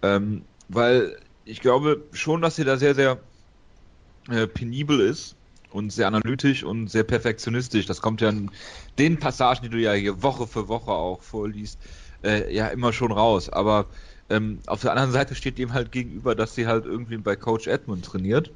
Ähm, 0.01 0.45
weil 0.69 1.19
ich 1.43 1.59
glaube 1.61 2.09
schon, 2.13 2.41
dass 2.41 2.55
sie 2.55 2.63
da 2.63 2.77
sehr, 2.77 2.95
sehr 2.95 3.19
äh, 4.27 4.47
penibel 4.47 4.99
ist 4.99 5.35
und 5.69 5.91
sehr 5.91 6.07
analytisch 6.07 6.63
und 6.63 6.87
sehr 6.87 7.03
perfektionistisch. 7.03 7.85
Das 7.85 8.01
kommt 8.01 8.21
ja 8.21 8.29
in 8.29 8.49
den 8.97 9.19
Passagen, 9.19 9.61
die 9.61 9.69
du 9.69 9.77
ja 9.79 9.93
hier 9.93 10.23
Woche 10.23 10.47
für 10.47 10.67
Woche 10.67 10.93
auch 10.93 11.21
vorliest, 11.21 11.79
äh, 12.23 12.51
ja 12.51 12.69
immer 12.69 12.91
schon 12.91 13.11
raus. 13.11 13.49
Aber 13.49 13.91
ähm, 14.29 14.61
auf 14.65 14.81
der 14.81 14.91
anderen 14.93 15.11
Seite 15.11 15.35
steht 15.35 15.59
dem 15.59 15.73
halt 15.73 15.91
gegenüber, 15.91 16.33
dass 16.33 16.55
sie 16.55 16.65
halt 16.65 16.85
irgendwie 16.85 17.17
bei 17.17 17.35
Coach 17.35 17.67
Edmund 17.67 18.03
trainiert. 18.03 18.51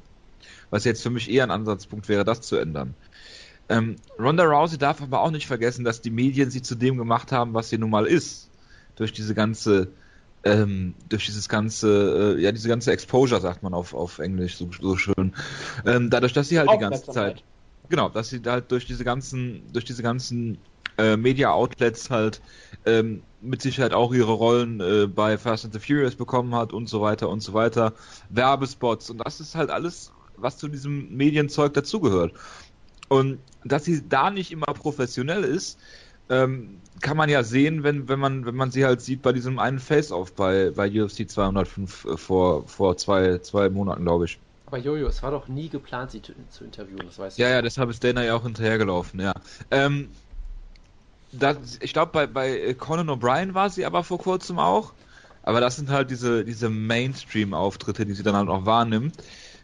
Was 0.70 0.84
jetzt 0.84 1.02
für 1.02 1.10
mich 1.10 1.30
eher 1.30 1.44
ein 1.44 1.50
Ansatzpunkt 1.50 2.08
wäre, 2.08 2.24
das 2.24 2.40
zu 2.40 2.56
ändern. 2.56 2.94
Ähm, 3.68 3.96
Ronda 4.18 4.44
Rousey 4.44 4.78
darf 4.78 5.00
aber 5.00 5.20
auch 5.20 5.30
nicht 5.30 5.46
vergessen, 5.46 5.84
dass 5.84 6.00
die 6.00 6.10
Medien 6.10 6.50
sie 6.50 6.62
zu 6.62 6.74
dem 6.74 6.96
gemacht 6.96 7.32
haben, 7.32 7.54
was 7.54 7.68
sie 7.68 7.78
nun 7.78 7.90
mal 7.90 8.06
ist. 8.06 8.50
Durch 8.96 9.12
diese 9.12 9.34
ganze 9.34 9.88
ähm, 10.44 10.94
durch 11.08 11.26
dieses 11.26 11.48
ganze, 11.48 12.36
äh, 12.36 12.42
ja, 12.42 12.52
diese 12.52 12.68
ganze 12.68 12.92
Exposure, 12.92 13.40
sagt 13.40 13.62
man 13.62 13.74
auf, 13.74 13.94
auf 13.94 14.18
Englisch 14.18 14.56
so, 14.56 14.70
so 14.80 14.96
schön. 14.96 15.34
Ähm, 15.84 16.10
dadurch, 16.10 16.32
dass 16.32 16.48
sie 16.48 16.58
halt 16.58 16.70
die 16.72 16.78
ganze 16.78 17.10
Zeit, 17.10 17.44
genau, 17.88 18.08
dass 18.08 18.30
sie 18.30 18.40
halt 18.46 18.70
durch 18.70 18.86
diese 18.86 19.04
ganzen, 19.04 19.62
durch 19.72 19.84
diese 19.84 20.02
ganzen 20.02 20.58
äh, 20.96 21.16
Media-Outlets 21.16 22.10
halt 22.10 22.40
ähm, 22.86 23.22
mit 23.40 23.62
Sicherheit 23.62 23.92
auch 23.92 24.12
ihre 24.12 24.32
Rollen 24.32 24.80
äh, 24.80 25.06
bei 25.06 25.36
Fast 25.36 25.64
and 25.64 25.74
the 25.74 25.80
Furious 25.80 26.16
bekommen 26.16 26.54
hat 26.54 26.72
und 26.72 26.88
so 26.88 27.00
weiter 27.00 27.28
und 27.28 27.40
so 27.40 27.52
weiter. 27.52 27.92
Werbespots 28.30 29.10
und 29.10 29.18
das 29.18 29.40
ist 29.40 29.54
halt 29.54 29.70
alles, 29.70 30.12
was 30.42 30.58
zu 30.58 30.68
diesem 30.68 31.16
Medienzeug 31.16 31.74
dazugehört. 31.74 32.32
Und 33.08 33.38
dass 33.64 33.84
sie 33.84 34.08
da 34.08 34.30
nicht 34.30 34.52
immer 34.52 34.66
professionell 34.66 35.44
ist, 35.44 35.78
ähm, 36.28 36.80
kann 37.00 37.16
man 37.16 37.28
ja 37.28 37.42
sehen, 37.42 37.82
wenn, 37.82 38.08
wenn, 38.08 38.20
man, 38.20 38.46
wenn 38.46 38.54
man 38.54 38.70
sie 38.70 38.84
halt 38.84 39.00
sieht 39.00 39.22
bei 39.22 39.32
diesem 39.32 39.58
einen 39.58 39.80
Face-Off 39.80 40.32
bei, 40.34 40.70
bei 40.70 40.88
UFC 40.88 41.28
205 41.28 42.04
äh, 42.04 42.16
vor, 42.16 42.66
vor 42.68 42.96
zwei, 42.96 43.38
zwei 43.38 43.68
Monaten, 43.68 44.04
glaube 44.04 44.26
ich. 44.26 44.38
Aber 44.66 44.78
Jojo, 44.78 45.08
es 45.08 45.22
war 45.24 45.32
doch 45.32 45.48
nie 45.48 45.68
geplant, 45.68 46.12
sie 46.12 46.22
zu, 46.22 46.32
zu 46.50 46.64
interviewen, 46.64 47.06
das 47.06 47.18
weißt 47.18 47.36
du. 47.36 47.42
Ja, 47.42 47.48
ja, 47.48 47.62
deshalb 47.62 47.90
ist 47.90 48.04
Dana 48.04 48.24
ja 48.24 48.36
auch 48.36 48.44
hinterhergelaufen, 48.44 49.18
ja. 49.20 49.32
Ähm, 49.72 50.10
das, 51.32 51.56
ich 51.80 51.92
glaube, 51.92 52.12
bei, 52.12 52.26
bei 52.26 52.74
Conan 52.74 53.08
O'Brien 53.08 53.54
war 53.54 53.70
sie 53.70 53.84
aber 53.84 54.04
vor 54.04 54.18
kurzem 54.18 54.58
auch. 54.60 54.92
Aber 55.42 55.60
das 55.60 55.76
sind 55.76 55.88
halt 55.88 56.10
diese, 56.10 56.44
diese 56.44 56.68
Mainstream-Auftritte, 56.68 58.04
die 58.04 58.12
sie 58.12 58.22
dann 58.22 58.36
halt 58.36 58.48
auch 58.48 58.66
wahrnimmt. 58.66 59.16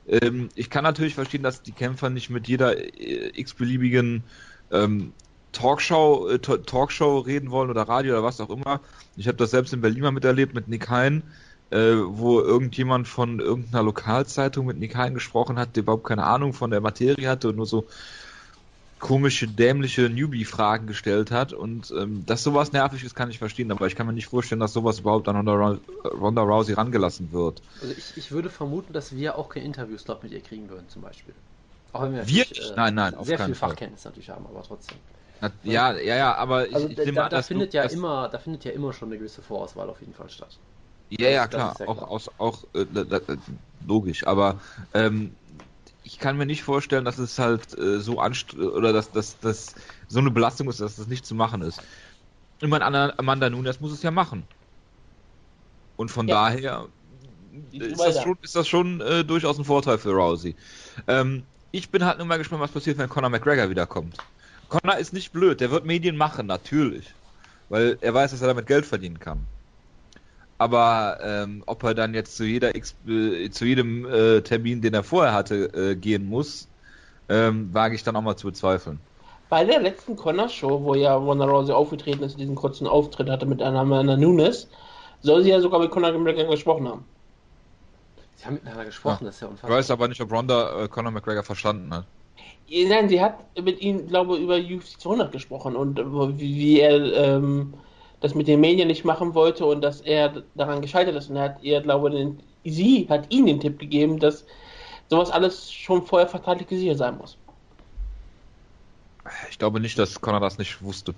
Ähm, 0.09 0.49
ich 0.55 0.71
kann 0.71 0.85
natürlich 0.85 1.15
verstehen, 1.15 1.43
dass 1.43 1.63
die 1.63 1.73
Kämpfer 1.73 2.11
nicht 2.11 2.31
mit 2.31 2.49
jeder 2.49 2.77
äh, 2.79 3.33
x-beliebigen 3.35 4.23
ähm, 4.71 5.13
Talkshow, 5.53 6.29
äh, 6.29 6.39
Talkshow 6.39 7.19
reden 7.19 7.51
wollen 7.51 7.71
oder 7.71 7.83
Radio 7.83 8.15
oder 8.15 8.23
was 8.23 8.41
auch 8.41 8.51
immer. 8.51 8.81
Ich 9.17 9.27
habe 9.27 9.39
das 9.39 9.51
selbst 9.51 9.73
in 9.73 9.81
Berlin 9.81 10.03
mal 10.03 10.13
miterlebt 10.13 10.55
mit 10.55 10.69
Nick 10.69 10.91
Hein, 10.91 11.23
äh, 11.71 11.95
wo 11.97 12.41
irgendjemand 12.41 13.09
von 13.09 13.41
irgendeiner 13.41 13.83
Lokalzeitung 13.83 14.67
mit 14.67 14.79
Nick 14.79 14.97
Hein 14.97 15.15
gesprochen 15.15 15.59
hat, 15.59 15.75
der 15.77 15.83
überhaupt 15.83 16.07
keine 16.07 16.25
Ahnung 16.25 16.53
von 16.53 16.71
der 16.71 16.81
Materie 16.81 17.29
hatte 17.29 17.49
und 17.49 17.57
nur 17.57 17.67
so 17.67 17.87
komische, 18.99 19.47
dämliche 19.47 20.09
Newbie-Fragen 20.09 20.87
gestellt 20.87 21.31
hat. 21.31 21.53
Und 21.53 21.93
ähm, 21.97 22.25
dass 22.27 22.43
sowas 22.43 22.73
nervig 22.73 23.05
ist, 23.05 23.15
kann 23.15 23.31
ich 23.31 23.39
verstehen, 23.39 23.71
aber 23.71 23.87
ich 23.87 23.95
kann 23.95 24.07
mir 24.07 24.13
nicht 24.13 24.27
vorstellen, 24.27 24.61
dass 24.61 24.73
sowas 24.73 25.01
überhaupt 25.01 25.29
an 25.29 25.37
Ronda, 25.37 25.79
Ronda 26.05 26.43
Rousey 26.43 26.75
rangelassen 26.75 27.33
wird. 27.33 27.63
Also 27.81 27.95
ich, 27.97 28.17
ich 28.17 28.33
würde 28.33 28.51
vermuten, 28.51 28.93
dass 28.93 29.15
wir 29.15 29.37
auch 29.37 29.49
kein 29.49 29.65
Interviewslot 29.65 30.23
mit 30.23 30.33
ihr 30.33 30.41
kriegen 30.41 30.69
würden, 30.69 30.89
zum 30.89 31.03
Beispiel. 31.03 31.35
Auch 31.93 32.03
wenn 32.03 32.15
wir, 32.15 32.27
wir? 32.27 32.45
Äh, 32.45 32.77
nein, 32.77 32.95
nein, 32.95 33.15
auf 33.15 33.27
sehr 33.27 33.39
viel 33.39 33.55
Fachkenntnis 33.55 34.05
natürlich 34.05 34.31
haben, 34.31 34.47
aber 34.47 34.63
trotzdem. 34.63 34.99
Ja, 35.63 35.95
ja, 35.97 36.17
ja, 36.17 36.35
aber 36.35 36.67
ich, 36.67 36.75
also, 36.75 36.89
ich 36.89 36.97
da, 36.97 37.13
mal, 37.13 37.29
da 37.29 37.43
findet 37.43 37.75
du, 37.75 37.77
ja 37.77 37.85
immer, 37.85 38.29
da 38.29 38.39
findet 38.39 38.65
ja 38.65 38.73
immer 38.73 38.93
schon 38.93 39.09
eine 39.09 39.19
gewisse 39.19 39.43
Vorauswahl 39.43 39.89
auf 39.91 40.01
jeden 40.01 40.15
Fall 40.15 40.31
statt. 40.31 40.57
Ja, 41.11 41.29
ja, 41.29 41.47
klar, 41.47 41.77
auch, 41.87 41.97
klar. 41.99 42.11
Aus, 42.11 42.31
auch 42.39 42.65
äh, 42.75 42.87
logisch, 43.87 44.27
aber 44.27 44.61
ähm, 44.95 45.33
ich 46.07 46.21
kann 46.21 46.37
mir 46.37 46.47
nicht 46.47 46.63
vorstellen, 46.63 47.05
dass 47.05 47.19
es 47.19 47.37
halt 47.39 47.77
äh, 47.77 47.99
so 47.99 48.21
anstrengend 48.21 48.73
oder 48.73 48.93
dass 48.93 49.11
das 49.11 49.75
so 50.07 50.21
eine 50.21 50.31
Belastung 50.31 50.69
ist, 50.69 50.81
dass 50.81 50.97
das 50.97 51.09
nicht 51.09 51.27
zu 51.27 51.35
machen 51.35 51.63
ist. 51.63 51.83
Ich 52.61 52.69
meine, 52.69 53.19
Amanda 53.19 53.51
Nunes 53.51 53.81
muss 53.81 53.93
es 53.93 54.03
ja 54.03 54.13
machen. 54.13 54.45
Und 55.97 56.11
von 56.11 56.29
ja. 56.29 56.35
daher 56.35 56.87
ist 57.73 57.99
das, 57.99 58.23
schon, 58.23 58.39
ist 58.41 58.55
das 58.55 58.69
schon 58.69 59.01
äh, 59.01 59.25
durchaus 59.25 59.59
ein 59.59 59.65
Vorteil 59.65 59.99
für 59.99 60.13
Rousey. 60.13 60.55
Ähm, 61.09 61.43
ich 61.73 61.91
bin 61.91 62.05
halt 62.05 62.19
nur 62.19 62.27
mal 62.27 62.39
gespannt, 62.39 62.63
was 62.63 62.71
passiert, 62.71 62.99
wenn 62.99 63.09
Conor 63.09 63.31
McGregor 63.31 63.69
wiederkommt. 63.69 64.17
Connor 64.69 64.99
ist 64.99 65.13
nicht 65.13 65.33
blöd, 65.33 65.61
der 65.61 65.73
wird 65.73 65.85
Medien 65.85 66.17
machen, 66.17 66.47
natürlich. 66.47 67.13
Weil 67.69 67.99
er 68.01 68.15
weiß, 68.15 68.31
dass 68.31 68.43
er 68.43 68.49
damit 68.49 68.69
Geld 68.69 68.87
verdienen 68.87 69.19
kann. 69.19 69.45
Aber 70.59 71.19
ähm, 71.23 71.63
ob 71.67 71.83
er 71.83 71.95
dann 71.95 72.15
jetzt 72.15 72.37
zu 72.37 72.45
jeder 72.45 72.75
X, 72.75 72.95
äh, 73.07 73.51
zu 73.51 73.67
jedem 73.67 74.07
äh, 74.07 74.41
Termin, 74.41 74.81
den 74.81 74.95
er 74.95 75.03
vorher 75.03 75.35
hatte, 75.35 75.67
äh, 75.75 75.97
gehen 75.97 76.27
muss, 76.29 76.69
ähm, 77.29 77.73
wage 77.75 77.95
ich 77.95 78.03
dann 78.05 78.17
auch 78.17 78.23
mal 78.23 78.37
zu 78.37 78.47
bezweifeln. 78.47 78.99
Bei 79.49 79.65
der 79.65 79.81
letzten 79.81 80.17
Connor-Show, 80.17 80.83
wo 80.83 80.95
ja 80.95 81.15
Ronda 81.15 81.45
Rousey 81.45 81.73
aufgetreten 81.73 82.23
ist, 82.23 82.39
diesen 82.39 82.55
kurzen 82.55 82.87
Auftritt 82.87 83.29
hatte 83.29 83.47
mit 83.47 83.63
einer 83.63 83.81
Amanda 83.81 84.17
Nunes, 84.17 84.69
soll 85.23 85.43
sie 85.43 85.51
ja 85.51 85.61
sogar 85.61 85.81
mit 85.81 85.91
Conor 85.91 86.13
McGregor 86.13 86.51
gesprochen 86.51 86.89
haben. 86.89 87.05
Sie 88.37 88.47
haben 88.47 88.55
miteinander 88.55 88.85
gesprochen, 88.85 89.19
ja. 89.21 89.27
das 89.27 89.37
ist 89.37 89.41
ja 89.43 89.49
unfassbar. 89.49 89.71
Ich 89.71 89.77
weiß 89.77 89.91
aber 89.91 90.09
nicht, 90.09 90.21
ob 90.21 90.33
Ronda 90.33 90.85
äh, 90.85 90.89
Conor 90.89 91.13
McGregor 91.13 91.43
verstanden 91.43 91.95
hat. 91.95 92.07
Nein, 92.69 93.09
sie 93.09 93.21
hat 93.21 93.39
mit 93.63 93.81
ihm, 93.81 94.09
glaube 94.09 94.37
ich, 94.37 94.43
über 94.43 94.57
UFC 94.57 95.01
200 95.01 95.31
gesprochen 95.31 95.77
und 95.77 95.99
wie, 96.39 96.57
wie 96.57 96.81
er 96.81 97.01
ähm, 97.15 97.75
das 98.21 98.35
mit 98.35 98.49
den 98.49 98.61
Medien 98.61 98.89
nicht 98.89 99.05
machen 99.05 99.35
wollte 99.35 99.67
und 99.67 99.83
dass 99.83 100.01
er 100.01 100.43
daran 100.55 100.81
gescheitert 100.81 101.15
ist. 101.17 101.31
Und 101.31 101.37
er 101.37 101.45
hat 101.45 101.63
ihr, 101.63 101.81
glaube 101.81 102.37
ich, 102.65 102.75
sie 102.75 103.07
hat 103.09 103.27
ihm 103.33 103.47
den 103.47 103.61
Tipp 103.61 103.79
gegeben, 103.79 104.19
dass 104.19 104.45
sowas 105.09 105.31
alles 105.31 105.71
schon 105.71 106.05
vorher 106.05 106.29
vertraglich 106.29 106.69
gesichert 106.69 106.99
sein 106.99 107.19
muss. 107.19 107.37
Ich 109.51 109.59
glaube 109.59 109.81
nicht, 109.81 109.99
dass 109.99 110.21
Connor 110.21 110.41
das 110.41 110.57
nicht 110.57 110.81
wusste. 110.83 111.15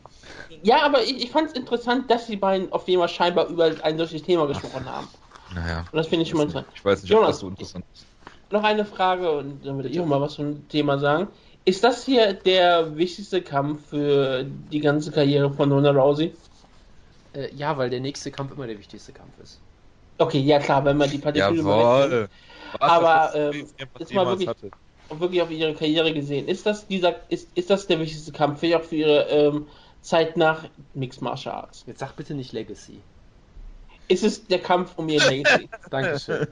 Ja, 0.63 0.83
aber 0.83 1.03
ich, 1.03 1.25
ich 1.25 1.31
fand 1.31 1.49
es 1.49 1.53
interessant, 1.53 2.11
dass 2.11 2.27
die 2.27 2.37
beiden 2.37 2.73
auf 2.73 2.89
jeden 2.89 3.01
Fall 3.01 3.09
scheinbar 3.09 3.49
über 3.49 3.71
ein 3.83 3.99
solches 3.99 4.23
Thema 4.23 4.47
gesprochen 4.47 4.87
haben. 4.87 5.09
Naja. 5.55 5.85
Und 5.93 5.97
das 5.97 6.07
finde 6.07 6.23
ich 6.23 6.31
schon 6.31 6.39
mal 6.39 6.45
interessant. 6.45 6.69
Ich 6.75 6.85
weiß 6.85 7.03
nicht, 7.03 7.11
Jonas, 7.11 7.27
ob 7.27 7.31
das 7.33 7.41
so 7.41 7.49
interessant 7.49 7.85
ist 7.93 8.07
noch 8.51 8.65
eine 8.65 8.85
Frage 8.85 9.31
und 9.31 9.65
dann 9.65 9.77
würde 9.77 9.89
ich 9.89 10.01
auch 10.01 10.07
mal 10.07 10.21
was 10.21 10.35
zum 10.35 10.69
Thema 10.69 10.99
sagen. 10.99 11.29
Ist 11.65 11.85
das 11.85 12.05
hier 12.05 12.33
der 12.33 12.97
wichtigste 12.97 13.43
Kampf 13.43 13.91
für 13.91 14.45
die 14.45 14.81
ganze 14.81 15.11
Karriere 15.11 15.51
von 15.51 15.71
Ronda 15.71 15.91
Rousey? 15.91 16.35
Äh, 17.39 17.55
ja, 17.55 17.77
weil 17.79 17.91
der 17.91 18.01
nächste 18.01 18.31
Kampf 18.31 18.53
immer 18.53 18.67
der 18.67 18.79
wichtigste 18.79 19.13
Kampf 19.13 19.33
ist. 19.43 19.61
Okay, 20.19 20.41
ja 20.41 20.59
klar, 20.59 20.85
wenn 20.85 20.97
man 20.97 21.09
die 21.09 21.19
Partien 21.19 21.57
Jawohl. 21.57 22.29
Aber 22.81 23.31
ähm, 23.35 23.67
ist 23.99 24.13
mal 24.13 24.27
wirklich, 24.27 24.51
wirklich 25.11 25.43
auf 25.43 25.51
ihre 25.51 25.75
Karriere 25.75 26.13
gesehen. 26.13 26.49
Ist 26.49 26.67
das 26.67 26.87
dieser, 26.87 27.15
ist, 27.31 27.49
ist 27.55 27.71
das 27.71 27.87
der 27.87 28.01
wichtigste 28.01 28.33
Kampf, 28.33 28.61
vielleicht 28.61 28.83
auch 28.83 28.89
für 28.89 28.97
ihre 28.97 29.29
ähm, 29.29 29.67
Zeit 30.01 30.37
nach 30.37 30.65
Mixed 30.95 31.23
Martial 31.23 31.55
Arts? 31.55 31.85
Jetzt 31.87 32.01
sag 32.01 32.17
bitte 32.17 32.35
nicht 32.35 32.53
Legacy. 32.53 33.01
ist 34.09 34.25
es 34.25 34.47
der 34.47 34.59
Kampf 34.59 34.93
um 34.97 35.09
ihr 35.09 35.21
Legacy. 35.21 35.69
Dankeschön. 35.91 36.49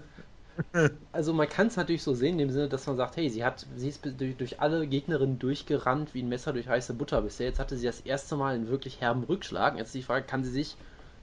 Also 1.13 1.33
man 1.33 1.49
kann 1.49 1.69
es 1.69 1.77
natürlich 1.77 2.03
so 2.03 2.15
sehen, 2.15 2.33
in 2.33 2.39
dem 2.39 2.51
Sinne, 2.51 2.69
dass 2.69 2.87
man 2.87 2.97
sagt, 2.97 3.17
hey, 3.17 3.29
sie 3.31 3.45
hat, 3.45 3.67
sie 3.77 3.89
ist 3.89 4.05
durch, 4.05 4.37
durch 4.37 4.61
alle 4.61 4.87
Gegnerinnen 4.87 5.39
durchgerannt 5.39 6.15
wie 6.15 6.23
ein 6.23 6.29
Messer 6.29 6.53
durch 6.53 6.69
heiße 6.69 6.95
Butter 6.95 7.23
bisher. 7.23 7.47
Jetzt 7.47 7.59
hatte 7.59 7.77
sie 7.77 7.87
das 7.87 8.01
erste 8.01 8.37
Mal 8.37 8.55
einen 8.55 8.69
wirklich 8.69 9.01
herben 9.01 9.25
Rückschlag. 9.25 9.77
Jetzt 9.77 9.89
ist 9.89 9.95
die 9.95 10.03
Frage, 10.03 10.27
kann 10.27 10.45
sie 10.45 10.51
sich 10.51 10.77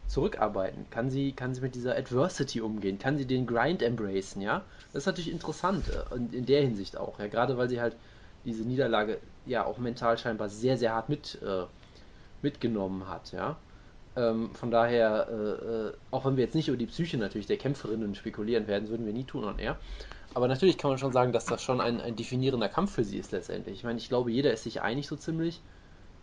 zurückarbeiten? 0.07 0.89
Kann 0.89 1.09
sie, 1.09 1.33
kann 1.33 1.53
sie 1.53 1.61
mit 1.61 1.75
dieser 1.75 1.95
Adversity 1.95 2.61
umgehen? 2.61 2.99
Kann 2.99 3.17
sie 3.17 3.25
den 3.27 3.45
Grind 3.47 3.81
embracen, 3.81 4.41
ja? 4.41 4.65
Das 4.91 5.03
ist 5.03 5.07
natürlich 5.07 5.31
interessant 5.31 5.85
äh, 5.89 6.15
in, 6.15 6.31
in 6.33 6.45
der 6.45 6.61
Hinsicht 6.61 6.97
auch, 6.97 7.19
ja, 7.19 7.27
gerade 7.27 7.57
weil 7.57 7.69
sie 7.69 7.79
halt 7.81 7.95
diese 8.45 8.63
Niederlage 8.63 9.19
ja 9.45 9.65
auch 9.65 9.77
mental 9.77 10.17
scheinbar 10.17 10.49
sehr, 10.49 10.77
sehr 10.77 10.93
hart 10.93 11.09
mit, 11.09 11.39
äh, 11.43 11.65
mitgenommen 12.41 13.07
hat, 13.09 13.31
ja. 13.31 13.57
Ähm, 14.15 14.54
von 14.54 14.69
daher, 14.69 15.28
äh, 15.30 15.88
äh, 15.88 15.93
auch 16.12 16.26
wenn 16.26 16.38
wir 16.38 16.43
jetzt 16.43 16.54
nicht 16.56 16.67
über 16.67 16.78
die 16.78 16.86
Psyche 16.86 17.17
natürlich 17.17 17.47
der 17.47 17.58
Kämpferinnen 17.58 18.13
spekulieren 18.15 18.67
werden, 18.67 18.89
würden 18.89 19.06
wir 19.06 19.13
nie 19.13 19.23
tun 19.23 19.43
und 19.43 19.60
er. 19.60 19.78
Aber 20.36 20.47
natürlich 20.47 20.78
kann 20.78 20.91
man 20.91 20.97
schon 20.97 21.12
sagen, 21.12 21.32
dass 21.32 21.45
das 21.45 21.63
schon 21.63 21.82
ein, 21.82 21.99
ein 22.02 22.15
definierender 22.15 22.69
Kampf 22.69 22.93
für 22.93 23.04
sie 23.04 23.17
ist 23.17 23.32
letztendlich. 23.32 23.76
Ich 23.78 23.84
meine, 23.84 23.99
ich 23.99 24.10
glaube, 24.10 24.32
jeder 24.32 24.54
ist 24.54 24.63
sich 24.63 24.82
einig 24.82 25.08
so 25.08 25.15
ziemlich. 25.15 25.62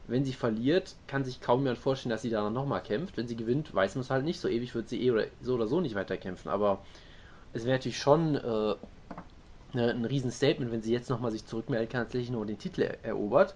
Wenn 0.07 0.25
sie 0.25 0.33
verliert, 0.33 0.97
kann 1.07 1.25
sich 1.25 1.41
kaum 1.41 1.61
jemand 1.61 1.79
vorstellen, 1.79 2.11
dass 2.11 2.23
sie 2.23 2.31
danach 2.31 2.51
nochmal 2.51 2.83
kämpft. 2.83 3.17
Wenn 3.17 3.29
sie 3.29 3.37
gewinnt, 3.37 3.73
weiß 3.75 3.95
man 3.95 4.03
es 4.03 4.11
halt 4.11 4.25
nicht. 4.25 4.41
So 4.41 4.49
ewig 4.49 4.75
wird 4.75 4.89
sie 4.89 5.03
eh 5.03 5.11
oder 5.11 5.27
so 5.41 5.55
oder 5.55 5.69
so 5.69 5.81
nicht 5.81 5.95
weiterkämpfen. 5.95 6.51
Aber 6.51 6.85
es 7.53 7.65
wäre 7.65 7.77
natürlich 7.77 7.99
schon 7.99 8.35
äh, 8.37 8.75
ne, 9.73 9.91
ein 9.91 10.05
Riesenstatement, 10.05 10.73
wenn 10.73 10.83
sie 10.83 10.93
jetzt 10.93 11.11
nochmal 11.11 11.31
sich 11.31 11.47
zurückmelden 11.47 11.89
kann, 11.89 12.03
tatsächlich 12.03 12.31
nur 12.31 12.47
den 12.47 12.59
Titel 12.59 12.83
er 12.83 13.05
erobert 13.05 13.55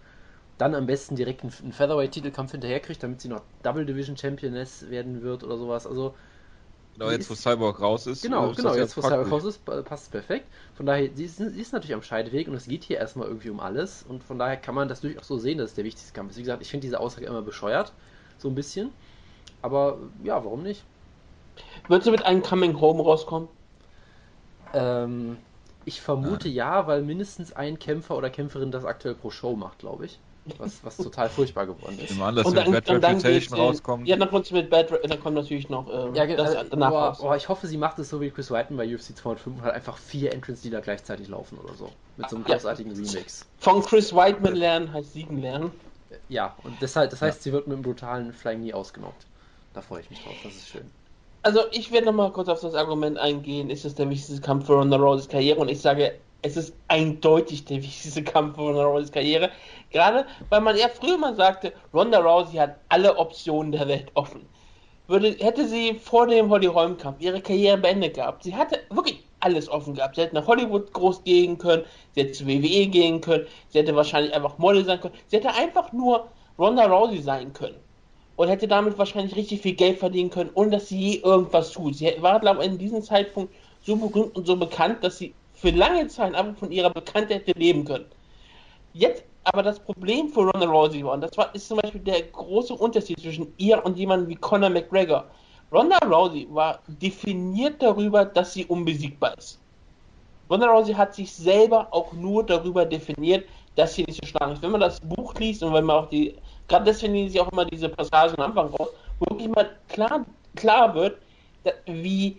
dann 0.58 0.74
am 0.74 0.86
besten 0.86 1.16
direkt 1.16 1.42
einen, 1.42 1.72
Featherweight-Titelkampf 1.72 2.52
hinterherkriegt, 2.52 3.02
damit 3.02 3.20
sie 3.20 3.28
noch 3.28 3.42
Double 3.62 3.84
Division 3.84 4.16
Championess 4.16 4.88
werden 4.90 5.22
wird 5.22 5.42
oder 5.44 5.56
sowas. 5.58 5.86
Also 5.86 6.14
Genau, 6.94 7.10
jetzt 7.10 7.28
wo 7.28 7.34
Cyborg 7.34 7.80
raus 7.80 8.06
ist. 8.06 8.22
Genau, 8.22 8.50
ist 8.50 8.56
genau, 8.56 8.74
jetzt 8.74 8.96
wo 8.96 9.02
Cyborg 9.02 9.30
raus 9.30 9.44
ist, 9.44 9.64
passt 9.64 10.04
es 10.04 10.08
perfekt. 10.10 10.46
Von 10.76 10.86
daher, 10.86 11.10
sie 11.12 11.24
ist, 11.24 11.38
sie 11.38 11.60
ist, 11.60 11.72
natürlich 11.72 11.94
am 11.94 12.02
Scheideweg 12.02 12.46
und 12.46 12.54
es 12.54 12.66
geht 12.66 12.84
hier 12.84 12.98
erstmal 12.98 13.26
irgendwie 13.26 13.50
um 13.50 13.58
alles. 13.58 14.04
Und 14.08 14.22
von 14.22 14.38
daher 14.38 14.56
kann 14.56 14.76
man 14.76 14.86
das 14.86 15.00
durchaus 15.00 15.26
so 15.26 15.36
sehen, 15.36 15.58
dass 15.58 15.70
es 15.70 15.74
der 15.74 15.84
wichtigste 15.84 16.12
Kampf 16.12 16.30
ist. 16.30 16.36
Wie 16.36 16.42
gesagt, 16.42 16.62
ich 16.62 16.70
finde 16.70 16.82
diese 16.82 17.00
Aussage 17.00 17.26
immer 17.26 17.42
bescheuert, 17.42 17.92
so 18.38 18.48
ein 18.48 18.54
bisschen. 18.54 18.90
Aber 19.60 19.98
ja, 20.22 20.44
warum 20.44 20.62
nicht? 20.62 20.84
Wird 21.88 22.04
sie 22.04 22.12
mit 22.12 22.24
einem 22.24 22.42
Coming 22.42 22.80
Home 22.80 23.02
rauskommen? 23.02 23.48
Ähm, 24.72 25.36
ich 25.84 26.00
vermute 26.00 26.48
ja. 26.48 26.80
ja, 26.80 26.86
weil 26.86 27.02
mindestens 27.02 27.52
ein 27.52 27.78
Kämpfer 27.80 28.16
oder 28.16 28.30
Kämpferin 28.30 28.70
das 28.70 28.84
aktuell 28.84 29.14
pro 29.16 29.30
Show 29.30 29.56
macht, 29.56 29.80
glaube 29.80 30.06
ich. 30.06 30.20
Was, 30.58 30.84
was 30.84 30.98
total 30.98 31.30
furchtbar 31.30 31.66
geworden 31.66 31.98
ist. 31.98 32.20
An, 32.20 32.36
dass 32.36 32.44
und 32.44 32.54
dann, 32.54 32.70
Bad 32.70 32.88
Reputation 32.90 33.58
rauskommt. 33.58 34.06
Ja, 34.06 34.16
dann 34.16 34.28
kommt 34.28 34.44
sie 34.44 34.52
mit 34.52 34.68
Bad 34.68 34.90
dann 35.02 35.20
kommt 35.20 35.36
natürlich 35.36 35.70
noch 35.70 35.88
ähm, 35.88 36.14
ja, 36.14 36.26
das 36.26 36.54
äh, 36.54 36.64
danach 36.68 36.90
boah. 36.90 37.16
Boah, 37.18 37.36
ich 37.36 37.48
hoffe, 37.48 37.66
sie 37.66 37.78
macht 37.78 37.98
es 37.98 38.10
so 38.10 38.20
wie 38.20 38.30
Chris 38.30 38.50
Whiten 38.50 38.76
bei 38.76 38.84
UFC 38.84 39.16
205 39.16 39.46
und 39.56 39.62
hat 39.62 39.72
einfach 39.72 39.96
vier 39.96 40.34
Entrance, 40.34 40.62
die 40.62 40.68
da 40.68 40.80
gleichzeitig 40.80 41.28
laufen 41.28 41.56
oder 41.58 41.72
so. 41.74 41.90
Mit 42.18 42.28
so 42.28 42.36
einem 42.36 42.44
großartigen 42.44 42.92
ja. 42.92 42.98
Remix. 42.98 43.46
Von 43.58 43.82
Chris 43.82 44.14
Whiteman 44.14 44.54
lernen 44.54 44.92
heißt 44.92 45.14
siegen 45.14 45.40
lernen. 45.40 45.70
Ja, 46.28 46.54
und 46.62 46.76
deshalb, 46.80 47.10
das 47.10 47.22
heißt, 47.22 47.38
ja. 47.38 47.42
sie 47.44 47.52
wird 47.52 47.66
mit 47.66 47.76
einem 47.76 47.82
brutalen 47.82 48.32
Flying 48.34 48.60
nie 48.60 48.74
ausgenockt. 48.74 49.26
Da 49.72 49.80
freue 49.80 50.02
ich 50.02 50.10
mich 50.10 50.22
drauf, 50.22 50.34
das 50.44 50.54
ist 50.54 50.68
schön. 50.68 50.90
Also 51.42 51.60
ich 51.72 51.90
werde 51.92 52.06
nochmal 52.06 52.32
kurz 52.32 52.48
auf 52.48 52.60
das 52.60 52.74
Argument 52.74 53.18
eingehen, 53.18 53.68
ist 53.68 53.84
es 53.84 53.94
der 53.94 54.08
wichtigste 54.08 54.40
Kampf 54.40 54.66
für 54.66 54.74
Ronda 54.74 54.96
Roses 54.96 55.28
Karriere 55.28 55.60
und 55.60 55.68
ich 55.68 55.80
sage, 55.80 56.14
es 56.44 56.58
ist 56.58 56.74
eindeutig 56.88 57.64
der 57.64 57.78
wichtigste 57.82 58.22
Kampf 58.22 58.56
von 58.56 58.66
Ronda 58.66 58.84
Rouseys 58.84 59.10
Karriere. 59.10 59.50
Gerade 59.90 60.26
weil 60.50 60.60
man 60.60 60.76
ja 60.76 60.88
früher 60.88 61.16
mal 61.16 61.34
sagte, 61.34 61.72
Ronda 61.92 62.18
Rousey 62.18 62.56
hat 62.56 62.76
alle 62.88 63.16
Optionen 63.16 63.72
der 63.72 63.88
Welt 63.88 64.10
offen. 64.14 64.46
Würde, 65.06 65.36
hätte 65.38 65.66
sie 65.66 65.94
vor 65.94 66.26
dem 66.26 66.48
Holly 66.50 66.66
Holm 66.66 66.96
Kampf 66.96 67.20
ihre 67.20 67.40
Karriere 67.40 67.78
beendet 67.78 68.14
gehabt, 68.14 68.44
sie 68.44 68.54
hatte 68.54 68.80
wirklich 68.90 69.22
alles 69.40 69.68
offen 69.68 69.94
gehabt. 69.94 70.16
Sie 70.16 70.22
hätte 70.22 70.34
nach 70.34 70.46
Hollywood 70.46 70.92
groß 70.94 71.24
gehen 71.24 71.58
können, 71.58 71.84
sie 72.14 72.22
hätte 72.22 72.32
zu 72.32 72.46
WWE 72.46 72.86
gehen 72.86 73.20
können, 73.20 73.46
sie 73.68 73.80
hätte 73.80 73.94
wahrscheinlich 73.94 74.32
einfach 74.34 74.56
Model 74.56 74.84
sein 74.84 75.00
können, 75.00 75.14
sie 75.26 75.36
hätte 75.36 75.54
einfach 75.54 75.92
nur 75.92 76.28
Ronda 76.58 76.86
Rousey 76.86 77.20
sein 77.20 77.52
können. 77.52 77.76
Und 78.36 78.48
hätte 78.48 78.66
damit 78.66 78.98
wahrscheinlich 78.98 79.36
richtig 79.36 79.60
viel 79.60 79.74
Geld 79.74 79.98
verdienen 79.98 80.30
können, 80.30 80.50
ohne 80.54 80.70
dass 80.70 80.88
sie 80.88 80.98
je 80.98 81.16
irgendwas 81.18 81.70
tut. 81.70 81.94
Sie 81.94 82.10
war, 82.18 82.40
glaube 82.40 82.64
ich, 82.64 82.70
in 82.70 82.78
diesem 82.78 83.00
Zeitpunkt 83.02 83.54
so 83.82 83.94
berühmt 83.94 84.34
und 84.34 84.46
so 84.46 84.56
bekannt, 84.56 85.04
dass 85.04 85.18
sie 85.18 85.34
für 85.64 85.70
lange 85.70 86.06
Zeit 86.08 86.34
einfach 86.34 86.58
von 86.58 86.70
ihrer 86.70 86.90
Bekanntheit 86.90 87.46
leben 87.56 87.86
können. 87.86 88.04
Jetzt 88.92 89.24
aber 89.44 89.62
das 89.62 89.80
Problem 89.80 90.28
für 90.28 90.40
Ronda 90.40 90.66
Rousey 90.66 91.02
war, 91.02 91.14
und 91.14 91.22
das 91.22 91.34
war, 91.38 91.54
ist 91.54 91.68
zum 91.68 91.78
Beispiel 91.78 92.02
der 92.02 92.20
große 92.20 92.74
Unterschied 92.74 93.18
zwischen 93.18 93.50
ihr 93.56 93.82
und 93.82 93.96
jemandem 93.96 94.28
wie 94.28 94.36
Conor 94.36 94.68
McGregor. 94.68 95.24
Ronda 95.72 95.96
Rousey 96.04 96.46
war 96.50 96.80
definiert 96.86 97.82
darüber, 97.82 98.26
dass 98.26 98.52
sie 98.52 98.66
unbesiegbar 98.66 99.38
ist. 99.38 99.58
Ronda 100.50 100.66
Rousey 100.66 100.92
hat 100.92 101.14
sich 101.14 101.32
selber 101.32 101.88
auch 101.92 102.12
nur 102.12 102.44
darüber 102.44 102.84
definiert, 102.84 103.46
dass 103.74 103.94
sie 103.94 104.04
nicht 104.04 104.20
so 104.20 104.26
schlagen 104.26 104.52
ist. 104.52 104.62
Wenn 104.62 104.70
man 104.70 104.82
das 104.82 105.00
Buch 105.00 105.32
liest 105.36 105.62
und 105.62 105.72
wenn 105.72 105.84
man 105.84 105.96
auch 105.96 106.10
die, 106.10 106.34
gerade 106.68 106.84
deswegen 106.84 107.14
lese 107.14 107.36
ich 107.36 107.40
auch 107.40 107.50
immer 107.50 107.64
diese 107.64 107.88
Passagen 107.88 108.38
am 108.38 108.50
Anfang 108.50 108.68
raus, 108.74 108.90
wirklich 109.18 109.48
mal 109.48 109.70
klar, 109.88 110.26
klar 110.56 110.94
wird, 110.94 111.16
wie 111.86 112.36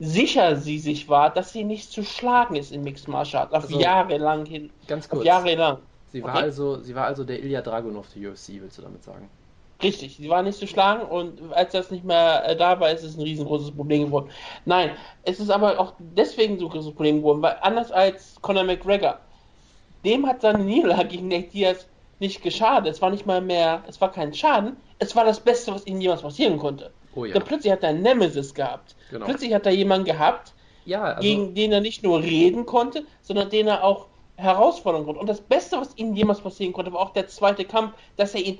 sicher 0.00 0.56
sie 0.56 0.78
sich 0.78 1.08
war, 1.08 1.30
dass 1.30 1.52
sie 1.52 1.62
nicht 1.62 1.92
zu 1.92 2.02
schlagen 2.02 2.56
ist 2.56 2.72
in 2.72 2.82
Mixed 2.82 3.06
Martial 3.06 3.42
Arts. 3.42 3.52
Auf 3.52 3.64
also, 3.64 3.78
Jahre 3.78 4.16
lang 4.16 4.46
hin. 4.46 4.70
Ganz 4.88 5.08
kurz. 5.08 5.20
Auf 5.20 5.26
Jahre 5.26 5.54
lang. 5.54 5.78
Sie 6.10 6.24
war, 6.24 6.34
okay. 6.34 6.42
also, 6.44 6.80
sie 6.80 6.94
war 6.94 7.04
also 7.04 7.22
der 7.22 7.38
Ilya 7.40 7.60
Dragunov 7.60 8.06
der 8.14 8.32
UFC, 8.32 8.60
willst 8.60 8.78
du 8.78 8.82
damit 8.82 9.04
sagen? 9.04 9.28
Richtig, 9.82 10.16
sie 10.16 10.28
war 10.28 10.42
nicht 10.42 10.58
zu 10.58 10.66
schlagen 10.66 11.02
und 11.02 11.52
als 11.52 11.72
das 11.72 11.90
nicht 11.90 12.04
mehr 12.04 12.44
äh, 12.46 12.56
da 12.56 12.80
war, 12.80 12.90
ist 12.90 13.04
es 13.04 13.16
ein 13.16 13.22
riesengroßes 13.22 13.70
Problem 13.70 14.06
geworden. 14.06 14.30
Nein, 14.64 14.90
es 15.22 15.38
ist 15.38 15.50
aber 15.50 15.78
auch 15.78 15.94
deswegen 15.98 16.58
so 16.58 16.66
ein 16.66 16.70
großes 16.70 16.92
Problem 16.94 17.18
geworden, 17.18 17.40
weil 17.40 17.56
anders 17.62 17.92
als 17.92 18.36
Conor 18.42 18.64
McGregor, 18.64 19.18
dem 20.04 20.26
hat 20.26 20.40
seine 20.42 20.64
Niederlage 20.64 21.08
gegen 21.08 21.28
Nate 21.28 21.48
Diaz 21.48 21.86
nicht 22.18 22.42
geschadet. 22.42 22.92
Es 22.92 23.00
war 23.00 23.10
nicht 23.10 23.24
mal 23.26 23.40
mehr, 23.40 23.82
es 23.86 24.00
war 24.00 24.12
kein 24.12 24.34
Schaden, 24.34 24.76
es 24.98 25.14
war 25.16 25.24
das 25.24 25.40
Beste, 25.40 25.72
was 25.72 25.86
ihm 25.86 26.00
jemals 26.00 26.22
passieren 26.22 26.58
konnte. 26.58 26.90
Oh 27.14 27.24
ja. 27.24 27.34
Dann 27.34 27.44
plötzlich 27.44 27.72
hat 27.72 27.82
er 27.82 27.90
einen 27.90 28.02
Nemesis 28.02 28.54
gehabt. 28.54 28.94
Genau. 29.10 29.26
Plötzlich 29.26 29.52
hat 29.52 29.66
er 29.66 29.72
jemanden 29.72 30.06
gehabt, 30.06 30.52
ja, 30.84 31.02
also 31.02 31.20
gegen 31.20 31.54
den 31.54 31.72
er 31.72 31.80
nicht 31.80 32.02
nur 32.02 32.20
reden 32.22 32.66
konnte, 32.66 33.04
sondern 33.22 33.50
den 33.50 33.68
er 33.68 33.84
auch 33.84 34.06
herausfordern 34.36 35.04
konnte. 35.04 35.20
Und 35.20 35.28
das 35.28 35.40
Beste, 35.40 35.76
was 35.76 35.96
ihm 35.96 36.14
jemals 36.14 36.40
passieren 36.40 36.72
konnte, 36.72 36.92
war 36.92 37.00
auch 37.00 37.12
der 37.12 37.28
zweite 37.28 37.64
Kampf, 37.64 37.94
dass 38.16 38.34
er 38.34 38.40
ihn 38.40 38.58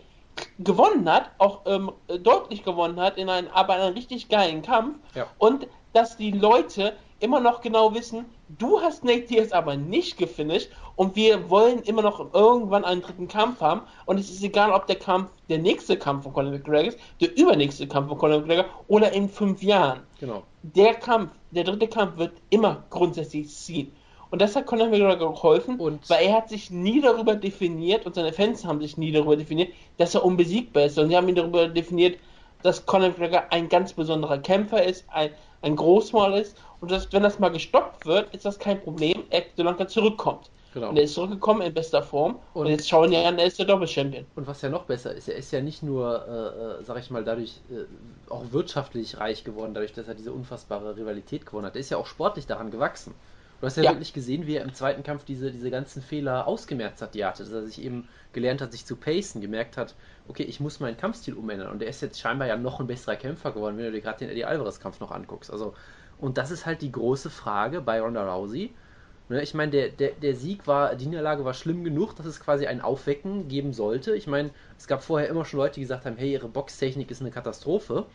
gewonnen 0.59 1.11
hat, 1.11 1.31
auch 1.39 1.61
ähm, 1.67 1.93
deutlich 2.23 2.63
gewonnen 2.63 3.01
hat, 3.01 3.19
in 3.19 3.29
einem, 3.29 3.49
aber 3.49 3.75
einen 3.75 3.95
richtig 3.95 4.29
geilen 4.29 4.63
Kampf. 4.63 4.99
Ja. 5.15 5.27
Und 5.39 5.67
dass 5.93 6.17
die 6.17 6.31
Leute 6.31 6.95
immer 7.19 7.41
noch 7.41 7.61
genau 7.61 7.95
wissen, 7.95 8.27
du 8.59 8.81
hast 8.81 9.05
Nate 9.05 9.23
Diaz 9.23 9.53
aber 9.53 9.77
nicht 9.77 10.17
gefinisht 10.17 10.71
und 10.97 11.17
wir 11.17 11.51
wollen 11.51 11.83
immer 11.83 12.03
noch 12.03 12.33
irgendwann 12.35 12.85
einen 12.85 13.03
dritten 13.03 13.29
Kampf 13.29 13.61
haben 13.61 13.83
und 14.07 14.19
es 14.19 14.31
ist 14.31 14.43
egal, 14.43 14.73
ob 14.73 14.87
der 14.87 14.97
Kampf 14.97 15.29
der 15.49 15.59
nächste 15.59 15.97
Kampf 15.97 16.25
von 16.25 16.33
Conor 16.33 16.53
McGregor 16.53 16.89
ist, 16.89 16.99
der 17.21 17.37
übernächste 17.37 17.87
Kampf 17.87 18.09
von 18.09 18.19
Conor 18.19 18.41
McGregor 18.41 18.67
oder 18.89 19.13
in 19.13 19.29
fünf 19.29 19.63
Jahren. 19.63 20.01
Genau. 20.19 20.43
Der 20.63 20.95
Kampf, 20.95 21.31
der 21.51 21.65
dritte 21.65 21.89
Kampf 21.89 22.19
wird 22.19 22.33
immer 22.51 22.85
grundsätzlich 22.91 23.49
ziehen. 23.49 23.93
Und 24.31 24.41
das 24.41 24.55
hat 24.55 24.67
Conor 24.67 24.89
McGregor 24.89 25.33
geholfen, 25.33 25.81
und 25.81 26.09
weil 26.09 26.27
er 26.27 26.37
hat 26.37 26.49
sich 26.49 26.71
nie 26.71 27.01
darüber 27.01 27.35
definiert 27.35 28.07
und 28.07 28.15
seine 28.15 28.33
Fans 28.33 28.65
haben 28.65 28.81
sich 28.81 28.97
nie 28.97 29.11
darüber 29.11 29.37
definiert, 29.37 29.73
dass 29.97 30.15
er 30.15 30.25
unbesiegbar 30.25 30.85
ist. 30.85 30.99
Und 30.99 31.09
sie 31.09 31.17
haben 31.17 31.29
ihn 31.29 31.35
darüber 31.35 31.69
definiert, 31.69 32.19
dass 32.63 32.87
Conor 32.87 33.09
McGregor 33.09 33.45
ein 33.51 33.69
ganz 33.69 33.93
besonderer 33.93 34.39
Kämpfer 34.39 34.85
ist, 34.85 35.05
ein, 35.09 35.31
ein 35.63 35.77
Großmal 35.77 36.39
ist 36.39 36.57
und 36.81 36.91
dass, 36.91 37.13
wenn 37.13 37.23
das 37.23 37.39
mal 37.39 37.51
gestoppt 37.51 38.07
wird, 38.07 38.35
ist 38.35 38.45
das 38.45 38.59
kein 38.59 38.81
Problem, 38.83 39.25
solange 39.57 39.81
er 39.81 39.89
zurückkommt. 39.89 40.51
Genau. 40.73 40.91
Und 40.91 40.97
er 40.97 41.03
ist 41.03 41.15
zurückgekommen 41.15 41.63
in 41.63 41.75
bester 41.75 42.03
Form 42.03 42.39
und, 42.55 42.67
und 42.67 42.69
jetzt 42.69 42.89
schauen 42.89 43.11
ja 43.11 43.25
an, 43.25 43.39
er 43.39 43.47
ist 43.47 43.59
der 43.59 43.67
Doppelchampion. 43.67 44.25
Und 44.37 44.47
was 44.47 44.63
ja 44.63 44.69
noch 44.69 44.85
besser 44.85 45.13
ist, 45.13 45.29
er 45.29 45.35
ist 45.35 45.51
ja 45.51 45.61
nicht 45.61 45.83
nur, 45.83 46.25
äh, 46.29 46.81
äh, 46.81 46.85
sag 46.85 46.99
ich 46.99 47.11
mal, 47.11 47.25
dadurch 47.25 47.61
äh, 47.71 48.33
auch 48.33 48.45
wirtschaftlich 48.53 49.19
reich 49.19 49.43
geworden, 49.43 49.75
dadurch, 49.75 49.93
dass 49.93 50.07
er 50.07 50.15
diese 50.15 50.33
unfassbare 50.33 50.97
Rivalität 50.97 51.45
gewonnen 51.45 51.67
hat. 51.67 51.75
Er 51.75 51.81
ist 51.81 51.91
ja 51.91 51.97
auch 51.97 52.07
sportlich 52.07 52.47
daran 52.47 52.71
gewachsen. 52.71 53.15
Du 53.61 53.67
hast 53.67 53.77
ja, 53.77 53.83
ja, 53.83 53.91
wirklich 53.91 54.15
gesehen, 54.15 54.47
wie 54.47 54.57
er 54.57 54.65
im 54.65 54.73
zweiten 54.73 55.03
Kampf 55.03 55.25
diese, 55.25 55.51
diese 55.53 55.71
ganzen 55.71 56.01
Fehler 56.01 56.47
ausgemerzt 56.47 57.03
hat, 57.03 57.15
die 57.15 57.21
er 57.21 57.29
hatte. 57.29 57.45
Dass 57.45 57.53
er 57.53 57.67
sich 57.67 57.83
eben 57.83 58.09
gelernt 58.33 58.63
hat, 58.63 58.73
sich 58.73 58.87
zu 58.87 58.97
pacen, 58.97 59.43
gemerkt 59.43 59.77
hat, 59.77 59.95
okay, 60.29 60.45
ich 60.45 60.61
muss 60.61 60.81
meinen 60.81 60.97
Kampfstil 60.97 61.35
umändern. 61.35 61.71
Und 61.71 61.83
er 61.83 61.89
ist 61.89 62.01
jetzt 62.01 62.19
scheinbar 62.19 62.49
ja 62.49 62.57
noch 62.57 62.81
ein 62.81 62.87
besserer 62.87 63.17
Kämpfer 63.17 63.53
geworden, 63.53 63.77
wenn 63.77 63.85
du 63.85 63.93
dir 63.93 64.01
gerade 64.01 64.21
den 64.21 64.31
Eddie 64.31 64.47
Alvarez-Kampf 64.47 65.01
noch 65.01 65.11
anguckst. 65.11 65.53
Also, 65.53 65.75
und 66.19 66.39
das 66.39 66.51
ist 66.51 66.65
halt 66.65 66.81
die 66.81 66.91
große 66.91 67.29
Frage 67.29 67.83
bei 67.83 68.01
Ronda 68.01 68.25
Rousey. 68.35 68.73
Ne, 69.29 69.43
ich 69.43 69.53
meine, 69.53 69.71
der, 69.71 69.91
der, 69.91 70.13
der 70.13 70.35
Sieg 70.35 70.67
war, 70.67 70.97
die 70.97 71.07
Niederlage 71.07 71.45
war 71.45 71.55
schlimm 71.55 71.85
genug, 71.85 72.17
dass 72.17 72.27
es 72.27 72.41
quasi 72.41 72.67
ein 72.67 72.81
Aufwecken 72.81 73.47
geben 73.49 73.75
sollte. 73.75 74.17
Ich 74.17 74.27
meine, 74.27 74.51
es 74.79 74.87
gab 74.87 75.05
vorher 75.05 75.29
immer 75.29 75.45
schon 75.45 75.61
Leute, 75.61 75.75
die 75.75 75.83
gesagt 75.83 76.07
haben, 76.07 76.17
hey, 76.17 76.33
ihre 76.33 76.49
Boxtechnik 76.49 77.11
ist 77.11 77.21
eine 77.21 77.31
Katastrophe 77.31 78.07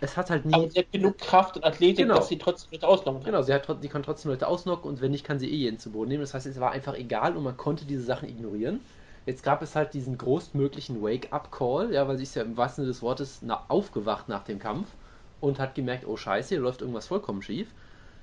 es 0.00 0.16
hat 0.16 0.30
halt 0.30 0.44
nie. 0.44 0.54
Aber 0.54 0.70
sie 0.70 0.80
hat 0.80 0.92
genug 0.92 1.18
Kraft 1.18 1.56
und 1.56 1.64
Athletik, 1.64 2.04
genau. 2.04 2.16
dass 2.16 2.28
sie 2.28 2.38
trotzdem 2.38 2.72
Leute 2.72 2.88
ausnocken 2.88 3.22
kann. 3.22 3.32
Genau, 3.32 3.42
sie, 3.42 3.52
hat, 3.52 3.66
die 3.82 3.88
kann 3.88 4.02
trotzdem 4.02 4.30
Leute 4.30 4.46
ausnocken 4.46 4.88
und 4.88 5.00
wenn 5.00 5.10
nicht, 5.10 5.24
kann 5.24 5.38
sie 5.38 5.50
eh 5.50 5.56
jeden 5.56 5.78
zu 5.78 5.90
Boden 5.90 6.08
nehmen. 6.08 6.22
Das 6.22 6.34
heißt, 6.34 6.46
es 6.46 6.60
war 6.60 6.72
einfach 6.72 6.94
egal 6.94 7.36
und 7.36 7.44
man 7.44 7.56
konnte 7.56 7.84
diese 7.84 8.02
Sachen 8.02 8.28
ignorieren. 8.28 8.80
Jetzt 9.26 9.42
gab 9.42 9.62
es 9.62 9.74
halt 9.74 9.94
diesen 9.94 10.18
großmöglichen 10.18 11.02
Wake-up-Call, 11.02 11.92
ja, 11.92 12.06
weil 12.06 12.18
sie 12.18 12.24
ist 12.24 12.34
ja 12.34 12.42
im 12.42 12.56
wahrsten 12.56 12.84
Sinne 12.84 12.92
des 12.92 13.02
Wortes 13.02 13.38
na, 13.40 13.64
aufgewacht 13.68 14.28
nach 14.28 14.44
dem 14.44 14.58
Kampf 14.58 14.88
und 15.40 15.58
hat 15.58 15.74
gemerkt, 15.74 16.06
oh 16.06 16.16
scheiße, 16.16 16.50
hier 16.50 16.60
läuft 16.60 16.82
irgendwas 16.82 17.06
vollkommen 17.06 17.42
schief. 17.42 17.68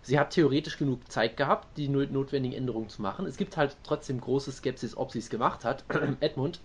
Sie 0.03 0.19
hat 0.19 0.31
theoretisch 0.31 0.77
genug 0.77 1.11
Zeit 1.11 1.37
gehabt, 1.37 1.77
die 1.77 1.87
notwendigen 1.87 2.55
Änderungen 2.55 2.89
zu 2.89 3.01
machen. 3.01 3.25
Es 3.27 3.37
gibt 3.37 3.55
halt 3.57 3.77
trotzdem 3.83 4.19
große 4.19 4.51
Skepsis, 4.51 4.97
ob 4.97 5.11
sie 5.11 5.19
es 5.19 5.29
gemacht 5.29 5.63
hat. 5.63 5.83
Edmund. 6.19 6.59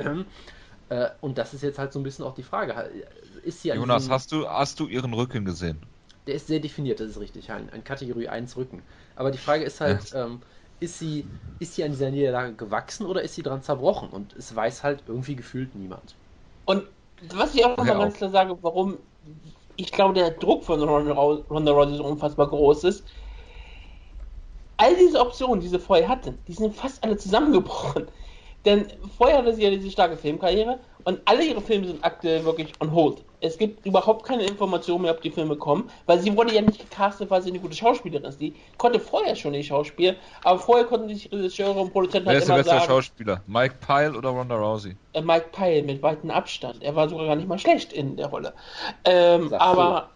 Äh, 0.89 1.09
und 1.21 1.37
das 1.37 1.53
ist 1.53 1.63
jetzt 1.63 1.79
halt 1.79 1.93
so 1.93 2.01
ein 2.01 2.03
bisschen 2.03 2.25
auch 2.25 2.35
die 2.35 2.43
Frage. 2.43 2.91
Ist 3.47 3.63
sie 3.63 3.69
Jonas, 3.69 4.03
diesem... 4.03 4.13
hast, 4.13 4.33
du, 4.33 4.49
hast 4.49 4.81
du 4.81 4.89
ihren 4.89 5.15
Rücken 5.15 5.45
gesehen? 5.45 5.81
Der 6.27 6.35
ist 6.35 6.49
sehr 6.49 6.61
definiert, 6.61 7.01
das 7.01 7.11
ist 7.11 7.21
richtig. 7.21 7.51
Ein, 7.53 7.71
ein 7.71 7.85
Kategorie 7.85 8.29
1 8.29 8.57
Rücken. 8.57 8.83
Aber 9.15 9.31
die 9.31 9.39
Frage 9.39 9.65
ist 9.65 9.81
halt, 9.81 10.11
ja. 10.11 10.27
ähm, 10.27 10.41
ist, 10.81 10.99
sie, 10.99 11.31
ist 11.59 11.75
sie 11.75 11.85
an 11.85 11.93
dieser 11.93 12.11
Niederlage 12.11 12.55
gewachsen 12.55 13.07
oder 13.07 13.23
ist 13.23 13.35
sie 13.35 13.43
dran 13.43 13.63
zerbrochen? 13.63 14.09
Und 14.11 14.35
es 14.35 14.55
weiß 14.55 14.83
halt 14.83 15.05
irgendwie 15.07 15.37
gefühlt 15.37 15.75
niemand. 15.75 16.17
Und 16.65 16.85
was 17.33 17.55
ich 17.55 17.65
auch 17.65 17.77
nochmal 17.77 17.99
ganz 17.99 18.17
klar 18.17 18.31
sage, 18.31 18.59
warum 18.63 18.99
ich 19.77 19.93
glaube, 19.93 20.15
der 20.15 20.31
Druck 20.31 20.65
von 20.65 20.83
Ronda 20.83 21.73
Rousey 21.73 21.97
so 21.97 22.05
unfassbar 22.05 22.49
groß 22.49 22.85
ist, 22.85 23.05
all 24.77 24.97
diese 24.97 25.21
Optionen, 25.21 25.61
die 25.61 25.69
sie 25.69 25.79
vorher 25.79 26.09
hatte, 26.09 26.39
die 26.49 26.53
sind 26.55 26.75
fast 26.75 27.03
alle 27.05 27.17
zusammengebrochen. 27.17 28.09
Denn 28.67 28.87
vorher 29.17 29.39
hatte 29.39 29.55
sie 29.55 29.63
ja 29.63 29.71
diese 29.71 29.91
starke 29.91 30.17
Filmkarriere 30.17 30.81
und 31.05 31.21
alle 31.25 31.45
ihre 31.45 31.61
Filme 31.61 31.87
sind 31.87 32.05
aktuell 32.05 32.45
wirklich 32.45 32.75
on 32.81 32.93
hold. 32.93 33.23
Es 33.41 33.57
gibt 33.59 33.87
überhaupt 33.87 34.27
keine 34.27 34.45
Informationen 34.45 35.03
mehr, 35.03 35.13
ob 35.13 35.21
die 35.23 35.31
Filme 35.31 35.55
kommen, 35.55 35.89
weil 36.07 36.19
sie 36.19 36.37
wurde 36.37 36.53
ja 36.53 36.61
nicht 36.63 36.81
gecastet, 36.81 37.31
weil 37.31 37.43
sie 37.43 37.51
eine 37.51 37.61
gute 37.61 37.77
Schauspielerin 37.77 38.25
ist. 38.25 38.41
Die 38.41 38.57
konnte 38.77 38.99
vorher 38.99 39.37
schon 39.37 39.53
nicht 39.53 39.69
schauspielen, 39.69 40.17
aber 40.43 40.59
vorher 40.59 40.85
konnten 40.85 41.09
sich 41.09 41.31
Regisseure 41.31 41.79
und 41.79 41.93
Produzenten 41.93 42.27
Wer 42.27 42.33
halt 42.33 42.43
ist 42.43 42.49
der 42.49 42.57
beste 42.57 42.81
Schauspieler? 42.81 43.41
Mike 43.47 43.77
Pyle 43.87 44.19
oder 44.19 44.31
Ronda 44.31 44.57
Rousey? 44.57 44.97
Äh, 45.13 45.23
Mike 45.23 45.51
Pyle 45.53 45.85
mit 45.85 46.03
weitem 46.03 46.31
Abstand. 46.31 46.83
Er 46.83 46.97
war 46.97 47.09
sogar 47.09 47.27
gar 47.27 47.37
nicht 47.37 47.47
mal 47.47 47.61
schlecht 47.61 47.93
in 47.93 48.17
der 48.17 48.27
Rolle. 48.27 48.53
Ähm, 49.05 49.53
aber 49.53 50.11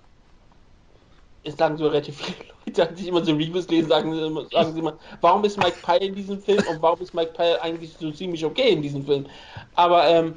es 1.44 1.56
sagen 1.56 1.76
so 1.76 1.86
relativ 1.88 2.16
viele 2.16 2.36
Leute, 2.66 2.94
die 2.94 3.08
immer 3.08 3.24
so 3.24 3.32
Reviews 3.32 3.68
lesen, 3.68 3.88
sagen, 3.88 4.12
sagen 4.50 4.72
sie 4.72 4.78
immer, 4.78 4.94
warum 5.20 5.44
ist 5.44 5.56
Mike 5.56 5.78
Pyle 5.82 6.04
in 6.04 6.14
diesem 6.14 6.40
Film 6.40 6.62
und 6.68 6.82
warum 6.82 7.00
ist 7.00 7.14
Mike 7.14 7.32
Pyle 7.32 7.60
eigentlich 7.62 7.94
so 7.98 8.10
ziemlich 8.10 8.44
okay 8.44 8.70
in 8.70 8.82
diesem 8.82 9.04
Film? 9.04 9.26
Aber 9.74 10.06
ähm, 10.06 10.34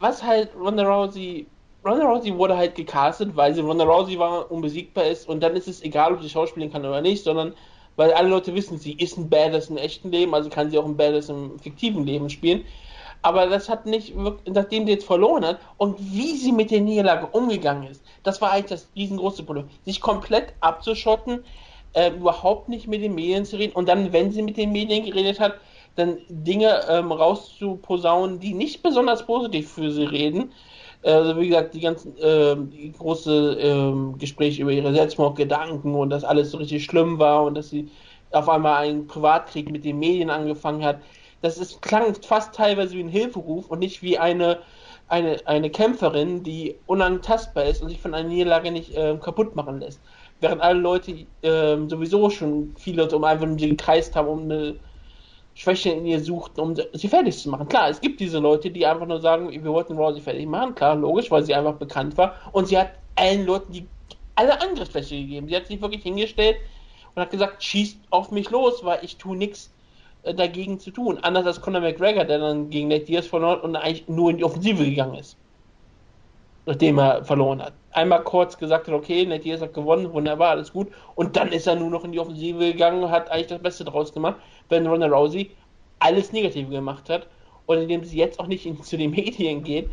was 0.00 0.22
halt 0.22 0.50
Ronda 0.58 0.84
Rousey, 0.84 1.46
Ronda 1.84 2.04
Rousey 2.06 2.36
wurde 2.36 2.56
halt 2.56 2.74
gecastet, 2.74 3.34
weil 3.34 3.54
sie 3.54 3.60
Ronda 3.60 3.84
Rousey 3.84 4.18
war, 4.18 4.50
unbesiegbar 4.50 5.04
ist 5.04 5.28
und 5.28 5.40
dann 5.40 5.56
ist 5.56 5.68
es 5.68 5.82
egal, 5.82 6.14
ob 6.14 6.22
sie 6.22 6.30
schauspielen 6.30 6.72
kann 6.72 6.84
oder 6.84 7.00
nicht, 7.00 7.24
sondern 7.24 7.54
weil 7.96 8.12
alle 8.12 8.28
Leute 8.28 8.54
wissen, 8.54 8.78
sie 8.78 8.92
ist 8.92 9.18
ein 9.18 9.28
Badass 9.28 9.70
im 9.70 9.76
echten 9.76 10.12
Leben, 10.12 10.32
also 10.32 10.48
kann 10.48 10.70
sie 10.70 10.78
auch 10.78 10.84
ein 10.84 10.96
Badass 10.96 11.28
im 11.28 11.58
fiktiven 11.58 12.06
Leben 12.06 12.30
spielen. 12.30 12.64
Aber 13.22 13.46
das 13.46 13.68
hat 13.68 13.86
nicht, 13.86 14.14
nachdem 14.46 14.86
sie 14.86 14.92
jetzt 14.92 15.06
verloren 15.06 15.44
hat 15.44 15.58
und 15.76 15.98
wie 15.98 16.36
sie 16.36 16.52
mit 16.52 16.70
der 16.70 16.80
Niederlage 16.80 17.26
umgegangen 17.26 17.90
ist, 17.90 18.02
das 18.22 18.40
war 18.40 18.52
eigentlich 18.52 18.66
das 18.66 18.88
riesengroße 18.94 19.42
Problem. 19.42 19.68
Sich 19.84 20.00
komplett 20.00 20.54
abzuschotten, 20.60 21.44
äh, 21.94 22.10
überhaupt 22.10 22.68
nicht 22.68 22.86
mit 22.86 23.02
den 23.02 23.14
Medien 23.14 23.44
zu 23.44 23.56
reden 23.56 23.72
und 23.72 23.88
dann, 23.88 24.12
wenn 24.12 24.30
sie 24.30 24.42
mit 24.42 24.56
den 24.56 24.72
Medien 24.72 25.04
geredet 25.04 25.40
hat, 25.40 25.54
dann 25.96 26.18
Dinge 26.28 26.80
ähm, 26.88 27.10
rauszuposaunen, 27.10 28.38
die 28.38 28.54
nicht 28.54 28.82
besonders 28.82 29.26
positiv 29.26 29.72
für 29.72 29.90
sie 29.90 30.04
reden. 30.04 30.52
Also 31.02 31.40
wie 31.40 31.48
gesagt, 31.48 31.74
die 31.74 31.80
ganzen 31.80 32.14
ähm, 32.20 32.70
die 32.70 32.92
große 32.92 33.58
ähm, 33.60 34.18
Gespräche 34.18 34.62
über 34.62 34.72
ihre 34.72 34.92
Selbstmordgedanken 34.92 35.94
und 35.94 36.10
dass 36.10 36.24
alles 36.24 36.50
so 36.50 36.58
richtig 36.58 36.84
schlimm 36.84 37.18
war 37.18 37.44
und 37.44 37.54
dass 37.54 37.70
sie 37.70 37.88
auf 38.30 38.48
einmal 38.48 38.84
einen 38.84 39.06
Privatkrieg 39.06 39.70
mit 39.70 39.84
den 39.84 39.98
Medien 39.98 40.30
angefangen 40.30 40.84
hat. 40.84 40.98
Das 41.42 41.58
ist, 41.58 41.80
klang 41.82 42.14
fast 42.14 42.54
teilweise 42.54 42.96
wie 42.96 43.02
ein 43.02 43.08
Hilferuf 43.08 43.70
und 43.70 43.78
nicht 43.78 44.02
wie 44.02 44.18
eine, 44.18 44.58
eine, 45.08 45.36
eine 45.46 45.70
Kämpferin, 45.70 46.42
die 46.42 46.76
unantastbar 46.86 47.64
ist 47.64 47.82
und 47.82 47.88
sich 47.90 48.00
von 48.00 48.14
einer 48.14 48.28
Niederlage 48.28 48.70
nicht 48.72 48.94
äh, 48.96 49.16
kaputt 49.20 49.54
machen 49.54 49.80
lässt. 49.80 50.00
Während 50.40 50.62
alle 50.62 50.80
Leute 50.80 51.12
äh, 51.42 51.76
sowieso 51.88 52.30
schon 52.30 52.74
viele 52.78 53.08
um 53.10 53.24
einfach 53.24 53.46
nur 53.46 53.56
gekreist 53.56 54.16
haben, 54.16 54.28
um 54.28 54.42
eine 54.42 54.76
Schwäche 55.54 55.90
in 55.90 56.06
ihr 56.06 56.20
suchten, 56.20 56.60
um 56.60 56.76
sie 56.92 57.08
fertig 57.08 57.36
zu 57.36 57.50
machen. 57.50 57.68
Klar, 57.68 57.88
es 57.88 58.00
gibt 58.00 58.20
diese 58.20 58.38
Leute, 58.38 58.70
die 58.70 58.86
einfach 58.86 59.06
nur 59.06 59.20
sagen, 59.20 59.50
wir 59.50 59.64
wollten 59.64 59.96
Rousey 59.96 60.20
fertig 60.20 60.46
machen. 60.46 60.74
Klar, 60.76 60.94
logisch, 60.94 61.30
weil 61.30 61.42
sie 61.42 61.54
einfach 61.54 61.74
bekannt 61.74 62.16
war. 62.16 62.36
Und 62.52 62.68
sie 62.68 62.78
hat 62.78 62.92
allen 63.16 63.44
Leuten 63.44 63.72
die 63.72 63.86
alle 64.36 64.60
Angriffsfläche 64.60 65.16
gegeben. 65.16 65.48
Sie 65.48 65.56
hat 65.56 65.66
sich 65.66 65.80
wirklich 65.80 66.04
hingestellt 66.04 66.58
und 67.14 67.22
hat 67.22 67.30
gesagt, 67.30 67.62
schießt 67.62 67.98
auf 68.10 68.30
mich 68.30 68.50
los, 68.50 68.84
weil 68.84 69.00
ich 69.02 69.16
tue 69.16 69.36
nichts 69.36 69.72
dagegen 70.34 70.78
zu 70.78 70.90
tun. 70.90 71.18
Anders 71.22 71.46
als 71.46 71.60
Conor 71.60 71.80
McGregor, 71.80 72.24
der 72.24 72.38
dann 72.38 72.70
gegen 72.70 72.88
Nate 72.88 73.04
Diaz 73.04 73.26
verloren 73.26 73.60
und 73.60 73.76
eigentlich 73.76 74.08
nur 74.08 74.30
in 74.30 74.38
die 74.38 74.44
Offensive 74.44 74.84
gegangen 74.84 75.14
ist. 75.14 75.36
Nachdem 76.66 76.98
er 76.98 77.24
verloren 77.24 77.62
hat. 77.62 77.72
Einmal 77.92 78.22
kurz 78.24 78.58
gesagt 78.58 78.88
hat, 78.88 78.94
okay, 78.94 79.24
Nate 79.24 79.42
Diaz 79.42 79.60
hat 79.60 79.74
gewonnen, 79.74 80.12
wunderbar, 80.12 80.50
alles 80.50 80.72
gut. 80.72 80.88
Und 81.14 81.36
dann 81.36 81.48
ist 81.52 81.66
er 81.66 81.76
nur 81.76 81.90
noch 81.90 82.04
in 82.04 82.12
die 82.12 82.20
Offensive 82.20 82.58
gegangen 82.58 83.02
und 83.02 83.10
hat 83.10 83.30
eigentlich 83.30 83.46
das 83.46 83.62
Beste 83.62 83.84
draus 83.84 84.12
gemacht, 84.12 84.36
wenn 84.68 84.86
Ronda 84.86 85.06
Rousey 85.06 85.50
alles 85.98 86.32
Negative 86.32 86.70
gemacht 86.70 87.08
hat. 87.08 87.26
Und 87.66 87.78
indem 87.78 88.04
sie 88.04 88.16
jetzt 88.16 88.40
auch 88.40 88.46
nicht 88.46 88.66
in, 88.66 88.82
zu 88.82 88.96
den 88.96 89.10
Medien 89.10 89.62
geht, 89.62 89.90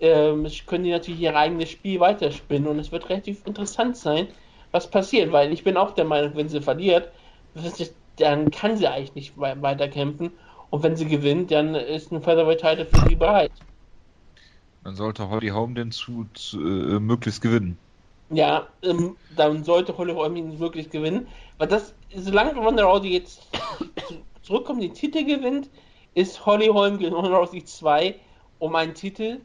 ähm, 0.00 0.46
können 0.66 0.84
die 0.84 0.90
natürlich 0.90 1.20
ihr 1.20 1.36
eigenes 1.36 1.70
Spiel 1.70 2.00
weiterspinnen. 2.00 2.68
Und 2.68 2.78
es 2.78 2.92
wird 2.92 3.08
relativ 3.08 3.46
interessant 3.46 3.96
sein, 3.96 4.28
was 4.70 4.90
passiert. 4.90 5.32
Weil 5.32 5.52
ich 5.52 5.64
bin 5.64 5.76
auch 5.76 5.92
der 5.92 6.04
Meinung, 6.04 6.32
wenn 6.34 6.48
sie 6.48 6.60
verliert, 6.60 7.10
dann 8.16 8.50
kann 8.50 8.76
sie 8.76 8.86
eigentlich 8.86 9.14
nicht 9.14 9.38
weiterkämpfen. 9.38 10.32
Und 10.70 10.82
wenn 10.82 10.96
sie 10.96 11.06
gewinnt, 11.06 11.50
dann 11.50 11.74
ist 11.74 12.12
ein 12.12 12.22
Featherweight-Title 12.22 12.86
für 12.86 13.08
sie 13.08 13.14
bereit. 13.14 13.52
Dann 14.84 14.94
sollte 14.94 15.28
Holly 15.28 15.48
Holm 15.48 15.74
den 15.74 15.90
zu, 15.90 16.26
zu 16.34 16.60
äh, 16.60 17.00
möglichst 17.00 17.40
gewinnen. 17.40 17.78
Ja, 18.30 18.66
ähm, 18.82 19.16
dann 19.36 19.64
sollte 19.64 19.96
Holly 19.96 20.12
Holm 20.12 20.36
ihn 20.36 20.58
wirklich 20.58 20.90
gewinnen. 20.90 21.28
Weil 21.58 21.68
das, 21.68 21.94
solange 22.14 22.54
Ronda 22.54 22.84
Rousey 22.84 23.08
jetzt 23.12 23.48
zurückkommt, 24.42 24.82
den 24.82 24.94
Titel 24.94 25.24
gewinnt, 25.24 25.68
ist 26.14 26.44
Holly 26.44 26.66
Holm 26.66 26.98
gegen 26.98 27.14
Ronda 27.14 27.36
Rousey 27.36 27.64
2 27.64 28.16
um 28.58 28.74
einen 28.74 28.94
Titel. 28.94 29.40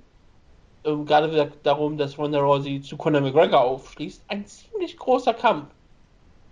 Ähm, 0.84 1.06
gerade 1.06 1.52
darum, 1.64 1.98
dass 1.98 2.18
Ronda 2.18 2.40
Rousey 2.40 2.82
zu 2.82 2.98
Conor 2.98 3.22
McGregor 3.22 3.62
aufschließt. 3.62 4.24
Ein 4.28 4.46
ziemlich 4.46 4.98
großer 4.98 5.34
Kampf. 5.34 5.68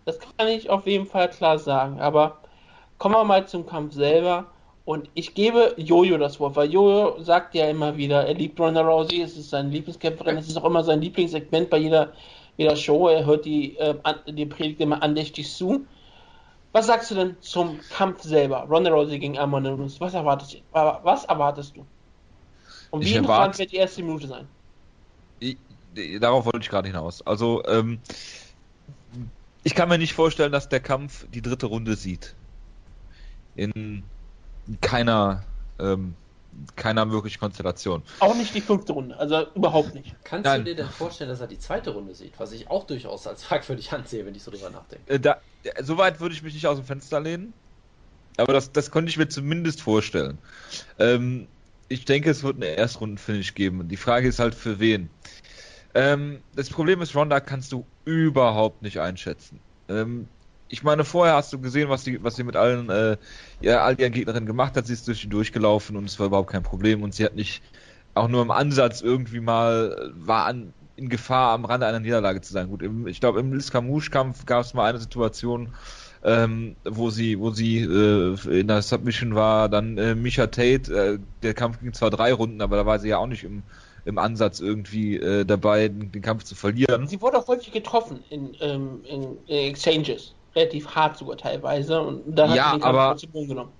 Das 0.05 0.19
kann 0.19 0.47
ich 0.47 0.69
auf 0.69 0.87
jeden 0.87 1.05
Fall 1.05 1.29
klar 1.29 1.59
sagen. 1.59 1.99
Aber 1.99 2.39
kommen 2.97 3.15
wir 3.15 3.23
mal 3.23 3.47
zum 3.47 3.65
Kampf 3.65 3.93
selber. 3.93 4.45
Und 4.85 5.09
ich 5.13 5.35
gebe 5.35 5.75
Jojo 5.77 6.17
das 6.17 6.39
Wort, 6.39 6.55
weil 6.55 6.71
Jojo 6.71 7.21
sagt 7.21 7.53
ja 7.53 7.69
immer 7.69 7.95
wieder, 7.95 8.25
er 8.25 8.33
liebt 8.33 8.59
Ronda 8.59 8.81
Rousey, 8.81 9.21
es 9.21 9.37
ist 9.37 9.51
seine 9.51 9.69
Lieblingskämpferin, 9.69 10.37
es 10.37 10.47
ist 10.47 10.57
auch 10.57 10.65
immer 10.65 10.83
sein 10.83 10.99
Lieblingssegment 10.99 11.69
bei 11.69 11.77
jeder, 11.77 12.11
jeder 12.57 12.75
Show. 12.75 13.07
Er 13.07 13.23
hört 13.23 13.45
die, 13.45 13.77
äh, 13.77 13.93
die 14.27 14.47
Predigt 14.47 14.81
immer 14.81 15.03
andächtig 15.03 15.53
zu. 15.53 15.85
Was 16.71 16.87
sagst 16.87 17.11
du 17.11 17.15
denn 17.15 17.37
zum 17.41 17.79
Kampf 17.95 18.23
selber? 18.23 18.65
Ronda 18.69 18.91
Rousey 18.91 19.19
gegen 19.19 19.37
Amanda 19.37 19.69
Nunes. 19.71 19.99
Was 20.01 20.13
erwartest, 20.13 20.61
was 20.71 21.25
erwartest 21.25 21.75
du? 21.77 21.85
Und 22.91 23.05
wie 23.05 23.13
interessant 23.13 23.59
wird 23.59 23.71
die 23.71 23.77
erste 23.77 24.01
Minute 24.01 24.27
sein? 24.27 24.47
Ich, 25.39 25.57
darauf 26.19 26.45
wollte 26.45 26.59
ich 26.61 26.69
gerade 26.69 26.87
hinaus. 26.87 27.25
Also, 27.25 27.63
ähm, 27.65 27.99
ich 29.63 29.75
kann 29.75 29.89
mir 29.89 29.97
nicht 29.97 30.13
vorstellen, 30.13 30.51
dass 30.51 30.69
der 30.69 30.79
Kampf 30.79 31.25
die 31.33 31.41
dritte 31.41 31.65
Runde 31.65 31.95
sieht. 31.95 32.35
In 33.55 34.03
keiner, 34.81 35.43
ähm, 35.79 36.15
keiner 36.75 37.05
möglichen 37.05 37.39
Konstellation. 37.39 38.03
Auch 38.19 38.35
nicht 38.35 38.53
die 38.55 38.61
fünfte 38.61 38.93
Runde, 38.93 39.17
also 39.17 39.47
überhaupt 39.55 39.93
nicht. 39.95 40.15
Kannst 40.23 40.45
Nein. 40.45 40.63
du 40.63 40.71
dir 40.71 40.75
denn 40.75 40.89
vorstellen, 40.89 41.29
dass 41.29 41.41
er 41.41 41.47
die 41.47 41.59
zweite 41.59 41.91
Runde 41.91 42.15
sieht? 42.15 42.33
Was 42.37 42.51
ich 42.51 42.69
auch 42.69 42.85
durchaus 42.85 43.27
als 43.27 43.43
fragwürdig 43.43 43.91
ansehe, 43.91 44.25
wenn 44.25 44.35
ich 44.35 44.43
so 44.43 44.51
drüber 44.51 44.69
nachdenke. 44.69 45.11
Äh, 45.11 45.19
da, 45.19 45.41
Soweit 45.81 46.19
würde 46.19 46.35
ich 46.35 46.41
mich 46.41 46.53
nicht 46.53 46.67
aus 46.67 46.77
dem 46.77 46.85
Fenster 46.85 47.19
lehnen. 47.19 47.53
Aber 48.37 48.53
das, 48.53 48.71
das 48.71 48.91
konnte 48.91 49.09
ich 49.09 49.17
mir 49.17 49.27
zumindest 49.27 49.81
vorstellen. 49.81 50.37
Ähm, 50.97 51.47
ich 51.89 52.05
denke, 52.05 52.29
es 52.29 52.43
wird 52.43 52.55
eine 52.55 52.67
Erstrunden-Finish 52.67 53.55
geben. 53.55 53.87
Die 53.89 53.97
Frage 53.97 54.29
ist 54.29 54.39
halt 54.39 54.55
für 54.55 54.79
wen. 54.79 55.09
Ähm, 55.93 56.39
das 56.55 56.69
Problem 56.69 57.01
ist, 57.01 57.15
Ronda 57.15 57.39
kannst 57.39 57.71
du 57.71 57.85
überhaupt 58.05 58.81
nicht 58.81 58.99
einschätzen. 58.99 59.59
Ähm, 59.87 60.27
ich 60.67 60.83
meine, 60.83 61.03
vorher 61.03 61.35
hast 61.35 61.51
du 61.51 61.59
gesehen, 61.59 61.89
was 61.89 62.03
sie, 62.03 62.23
was 62.23 62.35
sie 62.35 62.43
mit 62.43 62.55
allen, 62.55 62.89
äh, 62.89 63.17
ja, 63.59 63.83
all 63.83 63.99
ihren 63.99 64.13
Gegnerinnen 64.13 64.45
gemacht 64.45 64.77
hat. 64.77 64.85
Sie 64.85 64.93
ist 64.93 65.07
durch 65.07 65.21
die 65.21 65.29
durchgelaufen 65.29 65.97
und 65.97 66.05
es 66.05 66.19
war 66.19 66.27
überhaupt 66.27 66.51
kein 66.51 66.63
Problem. 66.63 67.01
Und 67.01 67.15
sie 67.15 67.25
hat 67.25 67.35
nicht 67.35 67.63
auch 68.13 68.27
nur 68.27 68.41
im 68.41 68.51
Ansatz 68.51 69.01
irgendwie 69.01 69.39
mal, 69.39 70.11
war 70.15 70.45
an, 70.45 70.73
in 70.95 71.09
Gefahr, 71.09 71.53
am 71.53 71.65
Rande 71.65 71.87
einer 71.87 71.99
Niederlage 71.99 72.41
zu 72.41 72.53
sein. 72.53 72.69
Gut, 72.69 72.83
im, 72.83 73.07
ich 73.07 73.19
glaube, 73.19 73.39
im 73.39 73.53
Liskamouche-Kampf 73.53 74.45
gab 74.45 74.63
es 74.63 74.73
mal 74.73 74.89
eine 74.89 74.99
Situation, 74.99 75.73
ähm, 76.23 76.75
wo 76.83 77.09
sie, 77.09 77.39
wo 77.39 77.51
sie 77.51 77.79
äh, 77.79 78.59
in 78.59 78.67
der 78.67 78.81
Submission 78.81 79.35
war, 79.35 79.69
dann 79.69 79.97
äh, 79.97 80.15
Misha 80.15 80.47
Tate, 80.47 80.93
äh, 80.93 81.19
der 81.41 81.53
Kampf 81.53 81.79
ging 81.79 81.93
zwar 81.93 82.09
drei 82.09 82.33
Runden, 82.33 82.61
aber 82.61 82.75
da 82.75 82.85
war 82.85 82.99
sie 82.99 83.09
ja 83.09 83.17
auch 83.17 83.27
nicht 83.27 83.43
im 83.43 83.63
im 84.05 84.17
Ansatz 84.17 84.59
irgendwie 84.59 85.17
äh, 85.17 85.45
dabei, 85.45 85.87
den, 85.87 86.21
Kampf 86.21 86.43
zu 86.43 86.55
verlieren. 86.55 87.07
Sie 87.07 87.21
wurde 87.21 87.37
auch 87.37 87.47
häufig 87.47 87.71
getroffen 87.71 88.23
in, 88.29 88.55
ähm, 88.59 89.01
in, 89.05 89.37
in 89.47 89.69
Exchanges. 89.69 90.33
Relativ 90.55 90.87
hart 90.87 91.17
sogar 91.17 91.37
teilweise. 91.37 92.01
Und 92.01 92.23
dann 92.27 92.53
ja, 92.53 92.65
hat 92.65 92.73
sie 92.73 92.79
den 92.79 92.83
aber, 92.83 93.07
Kampf 93.09 93.27
Boden 93.27 93.47
genommen. 93.49 93.71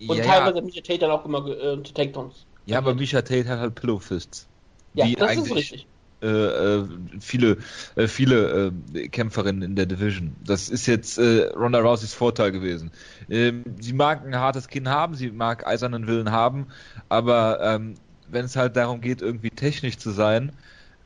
Und 0.00 0.16
ja, 0.16 0.24
teilweise 0.24 0.56
hat 0.56 0.64
Misha 0.64 0.80
Tate 0.80 0.98
dann 0.98 1.10
auch 1.10 1.24
immer 1.24 1.46
äh, 1.46 1.82
Takedowns. 1.82 2.46
Ja, 2.66 2.78
aber 2.78 2.94
Misha 2.94 3.22
Tate 3.22 3.46
hat 3.48 3.58
halt 3.58 3.74
Pillow 3.74 3.98
Fists. 3.98 4.48
Ja, 4.94 5.06
das 5.16 5.36
ist 5.36 5.54
richtig. 5.54 5.86
äh, 6.22 6.28
äh, 6.28 6.88
viele, 7.20 7.58
äh, 7.96 8.06
viele 8.06 8.72
äh, 8.94 9.08
Kämpferinnen 9.08 9.62
in 9.62 9.76
der 9.76 9.86
Division. 9.86 10.36
Das 10.44 10.68
ist 10.68 10.86
jetzt 10.86 11.18
äh, 11.18 11.50
Ronda 11.54 11.80
Rouseys 11.80 12.14
Vorteil 12.14 12.52
gewesen. 12.52 12.92
Ähm, 13.28 13.64
sie 13.80 13.92
mag 13.92 14.24
ein 14.24 14.36
hartes 14.36 14.68
Kinn 14.68 14.88
haben, 14.88 15.14
sie 15.14 15.30
mag 15.30 15.66
eisernen 15.66 16.06
Willen 16.06 16.30
haben, 16.30 16.68
aber 17.08 17.58
ähm, 17.60 17.94
wenn 18.34 18.44
es 18.44 18.56
halt 18.56 18.76
darum 18.76 19.00
geht, 19.00 19.22
irgendwie 19.22 19.50
technisch 19.50 19.98
zu 19.98 20.10
sein, 20.10 20.52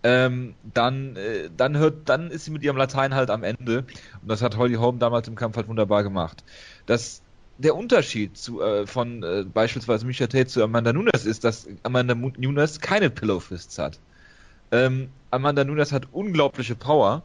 ähm, 0.02 0.54
dann, 0.62 1.16
äh, 1.16 1.50
dann 1.56 1.76
hört, 1.76 2.08
dann 2.08 2.30
ist 2.30 2.44
sie 2.44 2.50
mit 2.50 2.62
ihrem 2.62 2.76
Latein 2.76 3.14
halt 3.14 3.30
am 3.30 3.44
Ende. 3.44 3.84
Und 4.22 4.28
das 4.28 4.42
hat 4.42 4.56
Holly 4.56 4.74
Holm 4.74 4.98
damals 4.98 5.28
im 5.28 5.34
Kampf 5.36 5.56
halt 5.56 5.68
wunderbar 5.68 6.02
gemacht. 6.02 6.44
Das 6.86 7.22
der 7.58 7.74
Unterschied 7.74 8.38
zu, 8.38 8.62
äh, 8.62 8.86
von 8.86 9.22
äh, 9.22 9.44
beispielsweise 9.44 10.06
Micha 10.06 10.28
Tate 10.28 10.46
zu 10.46 10.62
Amanda 10.62 10.92
Nunes 10.92 11.26
ist, 11.26 11.42
dass 11.44 11.66
Amanda 11.82 12.14
Nunes 12.14 12.80
keine 12.80 13.10
Pillow 13.10 13.40
Fists 13.40 13.78
hat. 13.78 13.98
Ähm, 14.70 15.08
Amanda 15.30 15.64
Nunes 15.64 15.92
hat 15.92 16.06
unglaubliche 16.12 16.76
Power. 16.76 17.24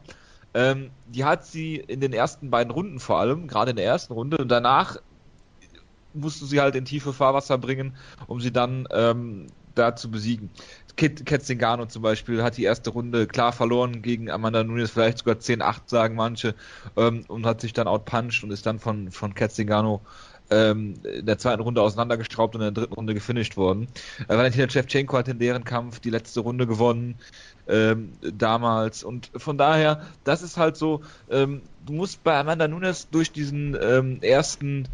Ähm, 0.52 0.90
die 1.06 1.24
hat 1.24 1.46
sie 1.46 1.76
in 1.76 2.00
den 2.00 2.12
ersten 2.12 2.50
beiden 2.50 2.72
Runden 2.72 2.98
vor 2.98 3.18
allem, 3.20 3.46
gerade 3.46 3.70
in 3.70 3.76
der 3.76 3.86
ersten 3.86 4.12
Runde, 4.12 4.38
und 4.38 4.48
danach 4.48 4.98
musst 6.12 6.40
du 6.40 6.46
sie 6.46 6.60
halt 6.60 6.76
in 6.76 6.84
tiefe 6.84 7.12
Fahrwasser 7.12 7.58
bringen, 7.58 7.96
um 8.26 8.40
sie 8.40 8.52
dann 8.52 8.86
ähm, 8.92 9.48
da 9.74 9.96
zu 9.96 10.10
besiegen. 10.10 10.50
Ketzingano 10.96 11.86
zum 11.86 12.02
Beispiel 12.02 12.42
hat 12.42 12.56
die 12.56 12.64
erste 12.64 12.90
Runde 12.90 13.26
klar 13.26 13.52
verloren 13.52 14.00
gegen 14.00 14.30
Amanda 14.30 14.62
Nunes, 14.62 14.92
vielleicht 14.92 15.18
sogar 15.18 15.36
10-8 15.36 15.80
sagen 15.86 16.14
manche, 16.14 16.54
ähm, 16.96 17.24
und 17.26 17.46
hat 17.46 17.60
sich 17.60 17.72
dann 17.72 17.88
outpunched 17.88 18.44
und 18.44 18.52
ist 18.52 18.64
dann 18.66 18.78
von, 18.78 19.10
von 19.10 19.34
Ketzingano 19.34 20.02
ähm, 20.50 20.94
in 21.02 21.26
der 21.26 21.38
zweiten 21.38 21.62
Runde 21.62 21.82
auseinandergestraubt 21.82 22.54
und 22.54 22.60
in 22.60 22.74
der 22.74 22.82
dritten 22.82 22.94
Runde 22.94 23.14
gefinisht 23.14 23.56
worden. 23.56 23.88
Äh, 24.28 24.36
Valentina 24.36 24.68
Shevchenko 24.68 25.16
hat 25.16 25.28
in 25.28 25.38
deren 25.38 25.64
Kampf 25.64 26.00
die 26.00 26.10
letzte 26.10 26.40
Runde 26.40 26.66
gewonnen 26.66 27.16
ähm, 27.66 28.12
damals 28.20 29.02
und 29.02 29.30
von 29.36 29.56
daher, 29.56 30.02
das 30.24 30.42
ist 30.42 30.56
halt 30.56 30.76
so, 30.76 31.02
ähm, 31.30 31.62
du 31.86 31.94
musst 31.94 32.22
bei 32.22 32.38
Amanda 32.38 32.68
Nunes 32.68 33.08
durch 33.10 33.32
diesen 33.32 33.76
ähm, 33.80 34.18
ersten 34.20 34.86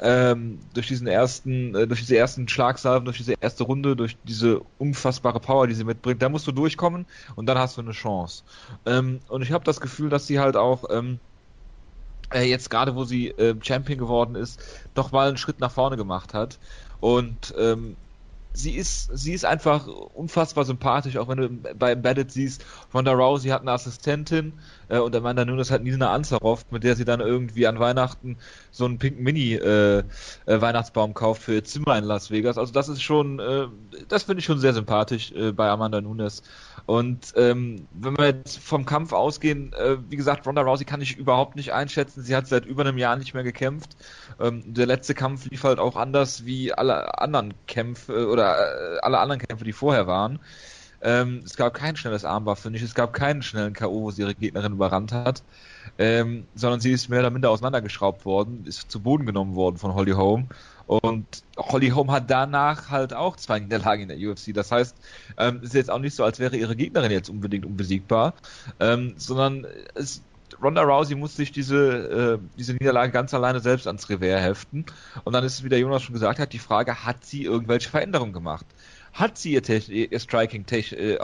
ähm, 0.00 0.58
durch 0.74 0.88
diesen 0.88 1.06
ersten, 1.06 1.74
äh, 1.74 1.86
durch 1.86 2.00
diese 2.00 2.16
ersten 2.16 2.48
Schlagsalven, 2.48 3.04
durch 3.04 3.18
diese 3.18 3.34
erste 3.40 3.64
Runde, 3.64 3.96
durch 3.96 4.16
diese 4.24 4.60
unfassbare 4.78 5.40
Power, 5.40 5.66
die 5.66 5.74
sie 5.74 5.84
mitbringt, 5.84 6.22
da 6.22 6.28
musst 6.28 6.46
du 6.46 6.52
durchkommen 6.52 7.06
und 7.36 7.46
dann 7.46 7.58
hast 7.58 7.76
du 7.76 7.80
eine 7.80 7.92
Chance. 7.92 8.42
Ähm, 8.86 9.20
und 9.28 9.42
ich 9.42 9.52
habe 9.52 9.64
das 9.64 9.80
Gefühl, 9.80 10.10
dass 10.10 10.26
sie 10.26 10.40
halt 10.40 10.56
auch 10.56 10.84
ähm, 10.90 11.20
äh, 12.32 12.42
jetzt 12.42 12.70
gerade, 12.70 12.96
wo 12.96 13.04
sie 13.04 13.28
äh, 13.28 13.54
Champion 13.62 13.98
geworden 13.98 14.34
ist, 14.34 14.60
doch 14.94 15.12
mal 15.12 15.28
einen 15.28 15.36
Schritt 15.36 15.60
nach 15.60 15.72
vorne 15.72 15.96
gemacht 15.96 16.34
hat. 16.34 16.58
Und 17.00 17.54
ähm, 17.58 17.96
sie 18.54 18.72
ist, 18.76 19.10
sie 19.16 19.34
ist 19.34 19.44
einfach 19.44 19.86
unfassbar 19.86 20.64
sympathisch, 20.64 21.16
auch 21.16 21.28
wenn 21.28 21.38
du 21.38 21.48
bei 21.76 21.92
Embedded 21.92 22.30
siehst, 22.30 22.64
Ronda 22.94 23.12
Rousey 23.12 23.50
hat 23.50 23.62
eine 23.62 23.72
Assistentin 23.72 24.60
äh, 24.88 24.98
und 24.98 25.14
Amanda 25.14 25.44
Nunes 25.44 25.70
hat 25.70 25.82
Nina 25.82 26.12
Ansaroff, 26.12 26.64
mit 26.70 26.84
der 26.84 26.96
sie 26.96 27.04
dann 27.04 27.20
irgendwie 27.20 27.66
an 27.66 27.78
Weihnachten 27.78 28.36
so 28.70 28.84
einen 28.84 28.98
pinken 28.98 29.22
Mini 29.22 29.54
äh, 29.54 30.02
äh, 30.46 30.82
kauft 31.14 31.42
für 31.42 31.54
ihr 31.54 31.64
Zimmer 31.64 31.98
in 31.98 32.04
Las 32.04 32.30
Vegas. 32.30 32.58
Also 32.58 32.72
das 32.72 32.88
ist 32.88 33.02
schon, 33.02 33.38
äh, 33.38 33.66
das 34.08 34.24
finde 34.24 34.40
ich 34.40 34.44
schon 34.44 34.58
sehr 34.58 34.74
sympathisch 34.74 35.32
äh, 35.32 35.52
bei 35.52 35.68
Amanda 35.68 36.00
Nunes. 36.00 36.42
Und 36.86 37.32
ähm, 37.36 37.86
wenn 37.92 38.18
wir 38.18 38.26
jetzt 38.26 38.58
vom 38.58 38.84
Kampf 38.84 39.12
ausgehen, 39.12 39.72
äh, 39.72 39.96
wie 40.10 40.16
gesagt, 40.16 40.46
Ronda 40.46 40.62
Rousey 40.62 40.84
kann 40.84 41.00
ich 41.00 41.16
überhaupt 41.16 41.56
nicht 41.56 41.72
einschätzen. 41.72 42.22
Sie 42.22 42.36
hat 42.36 42.46
seit 42.46 42.66
über 42.66 42.82
einem 42.82 42.98
Jahr 42.98 43.16
nicht 43.16 43.32
mehr 43.32 43.42
gekämpft. 43.42 43.96
Ähm, 44.38 44.62
der 44.66 44.86
letzte 44.86 45.14
Kampf 45.14 45.48
lief 45.50 45.64
halt 45.64 45.78
auch 45.78 45.96
anders 45.96 46.44
wie 46.44 46.74
alle 46.74 47.18
anderen 47.18 47.54
Kämpfe 47.66 48.28
oder 48.28 49.02
alle 49.02 49.18
anderen 49.18 49.40
Kämpfe, 49.40 49.64
die 49.64 49.72
vorher 49.72 50.06
waren. 50.06 50.40
Ähm, 51.04 51.42
es 51.44 51.56
gab 51.56 51.74
kein 51.74 51.96
schnelles 51.96 52.24
Armbar, 52.24 52.56
finde 52.56 52.78
ich. 52.78 52.84
Es 52.84 52.94
gab 52.94 53.12
keinen 53.12 53.42
schnellen 53.42 53.74
K.O., 53.74 54.02
wo 54.02 54.10
sie 54.10 54.22
ihre 54.22 54.34
Gegnerin 54.34 54.72
überrannt 54.72 55.12
hat. 55.12 55.42
Ähm, 55.98 56.48
sondern 56.54 56.80
sie 56.80 56.92
ist 56.92 57.08
mehr 57.08 57.20
oder 57.20 57.30
minder 57.30 57.50
auseinandergeschraubt 57.50 58.24
worden, 58.24 58.64
ist 58.66 58.90
zu 58.90 59.00
Boden 59.00 59.26
genommen 59.26 59.54
worden 59.54 59.76
von 59.76 59.94
Holly 59.94 60.12
Holm. 60.12 60.48
Und 60.86 61.44
Holly 61.58 61.90
Holm 61.90 62.10
hat 62.10 62.30
danach 62.30 62.90
halt 62.90 63.14
auch 63.14 63.36
zwei 63.36 63.60
Niederlagen 63.60 64.08
in 64.08 64.08
der 64.08 64.18
UFC. 64.18 64.54
Das 64.54 64.72
heißt, 64.72 64.96
ähm, 65.38 65.62
ist 65.62 65.74
jetzt 65.74 65.90
auch 65.90 65.98
nicht 65.98 66.14
so, 66.14 66.24
als 66.24 66.38
wäre 66.38 66.56
ihre 66.56 66.76
Gegnerin 66.76 67.10
jetzt 67.10 67.28
unbedingt 67.28 67.66
unbesiegbar, 67.66 68.34
ähm, 68.80 69.14
sondern 69.16 69.66
es, 69.94 70.22
Ronda 70.62 70.82
Rousey 70.82 71.14
muss 71.16 71.36
sich 71.36 71.52
diese, 71.52 72.38
äh, 72.42 72.48
diese 72.56 72.72
Niederlage 72.74 73.12
ganz 73.12 73.34
alleine 73.34 73.60
selbst 73.60 73.86
ans 73.86 74.08
Revers 74.08 74.42
heften. 74.42 74.86
Und 75.24 75.32
dann 75.32 75.44
ist, 75.44 75.64
wie 75.64 75.68
der 75.68 75.78
Jonas 75.78 76.02
schon 76.02 76.14
gesagt 76.14 76.38
hat, 76.38 76.52
die 76.52 76.58
Frage, 76.58 77.04
hat 77.04 77.24
sie 77.24 77.44
irgendwelche 77.44 77.90
Veränderungen 77.90 78.32
gemacht? 78.32 78.66
Hat 79.14 79.38
sie 79.38 79.52
ihr, 79.52 79.62
Techn 79.62 79.92
ihr 79.92 80.18
Striking 80.18 80.66
tech 80.66 80.92
äh, 80.92 81.16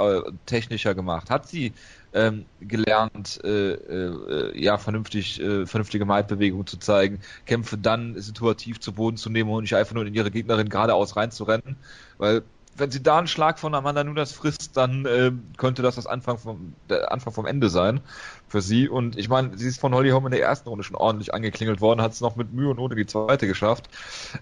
technischer 0.46 0.94
gemacht? 0.94 1.28
Hat 1.28 1.48
sie 1.48 1.72
ähm, 2.14 2.46
gelernt, 2.60 3.40
äh, 3.42 3.72
äh, 3.72 4.58
ja, 4.58 4.78
vernünftig, 4.78 5.40
äh, 5.40 5.66
vernünftige 5.66 6.04
Mindbewegung 6.04 6.66
zu 6.68 6.78
zeigen, 6.78 7.18
Kämpfe 7.46 7.76
dann 7.78 8.20
situativ 8.20 8.78
zu 8.78 8.92
Boden 8.92 9.16
zu 9.16 9.28
nehmen 9.28 9.50
und 9.50 9.62
nicht 9.62 9.74
einfach 9.74 9.94
nur 9.94 10.06
in 10.06 10.14
ihre 10.14 10.30
Gegnerin 10.30 10.68
geradeaus 10.68 11.16
reinzurennen, 11.16 11.76
weil 12.16 12.42
wenn 12.80 12.90
sie 12.90 13.02
da 13.02 13.18
einen 13.18 13.26
Schlag 13.26 13.58
von 13.58 13.74
Amanda 13.74 14.02
Nunes 14.02 14.32
frisst, 14.32 14.76
dann 14.76 15.06
äh, 15.06 15.30
könnte 15.56 15.82
das 15.82 15.94
das 15.94 16.06
Anfang 16.06 16.38
vom, 16.38 16.74
der 16.88 17.12
Anfang 17.12 17.32
vom 17.32 17.46
Ende 17.46 17.68
sein 17.68 18.00
für 18.48 18.62
sie. 18.62 18.88
Und 18.88 19.16
ich 19.16 19.28
meine, 19.28 19.56
sie 19.56 19.68
ist 19.68 19.80
von 19.80 19.94
Holly 19.94 20.10
Holm 20.10 20.26
in 20.26 20.32
der 20.32 20.42
ersten 20.42 20.68
Runde 20.68 20.82
schon 20.82 20.96
ordentlich 20.96 21.32
angeklingelt 21.32 21.80
worden, 21.80 22.00
hat 22.02 22.12
es 22.12 22.20
noch 22.20 22.36
mit 22.36 22.52
Mühe 22.52 22.70
und 22.70 22.78
ohne 22.78 22.94
die 22.94 23.06
zweite 23.06 23.46
geschafft. 23.46 23.88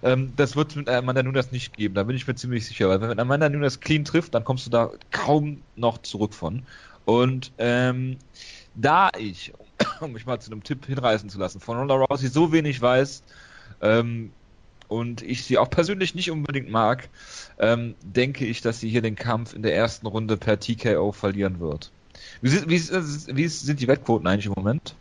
Ähm, 0.01 0.33
das 0.35 0.55
wird 0.55 0.71
es 0.71 0.75
mit 0.75 0.89
Amanda 0.89 1.21
Nunes 1.21 1.51
nicht 1.51 1.75
geben, 1.75 1.93
da 1.93 2.03
bin 2.03 2.15
ich 2.15 2.27
mir 2.27 2.35
ziemlich 2.35 2.65
sicher, 2.65 2.89
weil 2.89 3.01
wenn 3.01 3.19
Amanda 3.19 3.49
Nunes 3.49 3.79
clean 3.79 4.05
trifft, 4.05 4.33
dann 4.33 4.43
kommst 4.43 4.65
du 4.65 4.69
da 4.69 4.89
kaum 5.11 5.61
noch 5.75 5.99
zurück 5.99 6.33
von. 6.33 6.63
Und 7.05 7.51
ähm, 7.57 8.17
da 8.75 9.09
ich, 9.17 9.53
um 9.99 10.13
mich 10.13 10.25
mal 10.25 10.39
zu 10.39 10.51
einem 10.51 10.63
Tipp 10.63 10.85
hinreißen 10.85 11.29
zu 11.29 11.37
lassen, 11.37 11.59
von 11.59 11.77
Ronda 11.77 11.95
Rousey 11.95 12.27
so 12.27 12.51
wenig 12.51 12.81
weiß 12.81 13.23
ähm, 13.81 14.31
und 14.89 15.21
ich 15.21 15.45
sie 15.45 15.57
auch 15.57 15.69
persönlich 15.69 16.15
nicht 16.15 16.31
unbedingt 16.31 16.69
mag, 16.69 17.07
ähm, 17.59 17.95
denke 18.03 18.45
ich, 18.45 18.59
dass 18.59 18.81
sie 18.81 18.89
hier 18.89 19.01
den 19.01 19.15
Kampf 19.15 19.53
in 19.53 19.61
der 19.61 19.73
ersten 19.73 20.07
Runde 20.07 20.35
per 20.35 20.59
TKO 20.59 21.13
verlieren 21.13 21.61
wird. 21.61 21.91
Wie, 22.41 22.51
wie, 22.51 22.79
wie 22.79 23.47
sind 23.47 23.79
die 23.79 23.87
Wettquoten 23.87 24.27
eigentlich 24.27 24.47
im 24.47 24.53
Moment? 24.57 24.95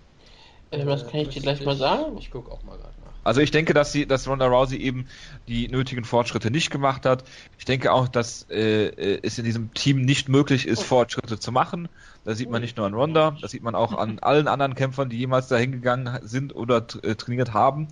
Ähm, 0.70 0.86
das 0.86 1.08
kann 1.08 1.20
ich 1.20 1.30
dir 1.30 1.42
gleich 1.42 1.64
mal 1.64 1.76
sagen. 1.76 2.16
Ich 2.18 2.30
gucke 2.30 2.52
auch 2.52 2.62
mal 2.62 2.76
gerade. 2.76 2.94
Also 3.24 3.42
ich 3.42 3.50
denke, 3.50 3.74
dass 3.74 3.92
sie, 3.92 4.06
dass 4.06 4.26
Ronda 4.26 4.46
Rousey 4.46 4.78
eben 4.78 5.06
die 5.48 5.68
nötigen 5.68 6.04
Fortschritte 6.04 6.50
nicht 6.50 6.70
gemacht 6.70 7.04
hat. 7.04 7.24
Ich 7.58 7.66
denke 7.66 7.92
auch, 7.92 8.08
dass 8.08 8.46
äh, 8.48 8.86
äh 8.86 9.20
es 9.22 9.38
in 9.38 9.44
diesem 9.44 9.74
Team 9.74 10.00
nicht 10.00 10.30
möglich 10.30 10.66
ist, 10.66 10.82
Fortschritte 10.82 11.38
zu 11.38 11.52
machen. 11.52 11.90
Das 12.24 12.38
sieht 12.38 12.48
man 12.48 12.62
nicht 12.62 12.78
nur 12.78 12.86
an 12.86 12.94
Ronda, 12.94 13.36
das 13.42 13.50
sieht 13.50 13.62
man 13.62 13.74
auch 13.74 13.92
an 13.92 14.18
allen 14.22 14.48
anderen 14.48 14.74
Kämpfern, 14.74 15.10
die 15.10 15.18
jemals 15.18 15.48
dahin 15.48 15.72
gegangen 15.72 16.18
sind 16.22 16.56
oder 16.56 16.86
äh, 17.02 17.16
trainiert 17.16 17.52
haben. 17.52 17.88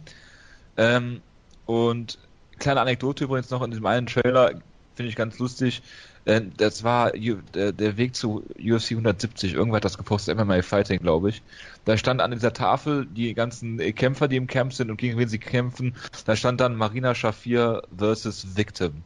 Ähm, 0.79 1.21
und 1.67 2.19
kleine 2.59 2.81
Anekdote 2.81 3.25
übrigens 3.25 3.51
noch 3.51 3.63
in 3.63 3.71
diesem 3.71 3.87
einen 3.87 4.07
Trailer, 4.07 4.61
finde 4.95 5.11
ich 5.11 5.17
ganz 5.17 5.39
lustig. 5.39 5.83
Äh, 6.25 6.43
das 6.57 6.85
war 6.85 7.13
der, 7.13 7.73
der 7.73 7.97
Weg 7.97 8.15
zu 8.15 8.45
UFC 8.59 8.93
170. 8.93 9.55
Irgendwer 9.55 9.77
hat 9.77 9.85
das 9.85 9.99
gepostet, 9.99 10.37
MMA 10.37 10.63
Fighting, 10.63 11.01
glaube 11.01 11.31
ich. 11.31 11.43
Da 11.85 11.97
stand 11.97 12.21
an 12.21 12.31
dieser 12.33 12.53
Tafel 12.53 13.07
die 13.07 13.35
ganzen 13.35 13.79
Kämpfer, 13.95 14.29
die 14.29 14.37
im 14.37 14.47
Camp 14.47 14.73
sind 14.73 14.91
und 14.91 14.97
gegen 14.97 15.19
wen 15.19 15.29
sie 15.29 15.39
kämpfen. 15.39 15.95
Da 16.25 16.37
stand 16.37 16.61
dann 16.61 16.77
Marina 16.77 17.15
Shafir 17.15 17.83
versus 17.97 18.57
Victim. 18.57 19.05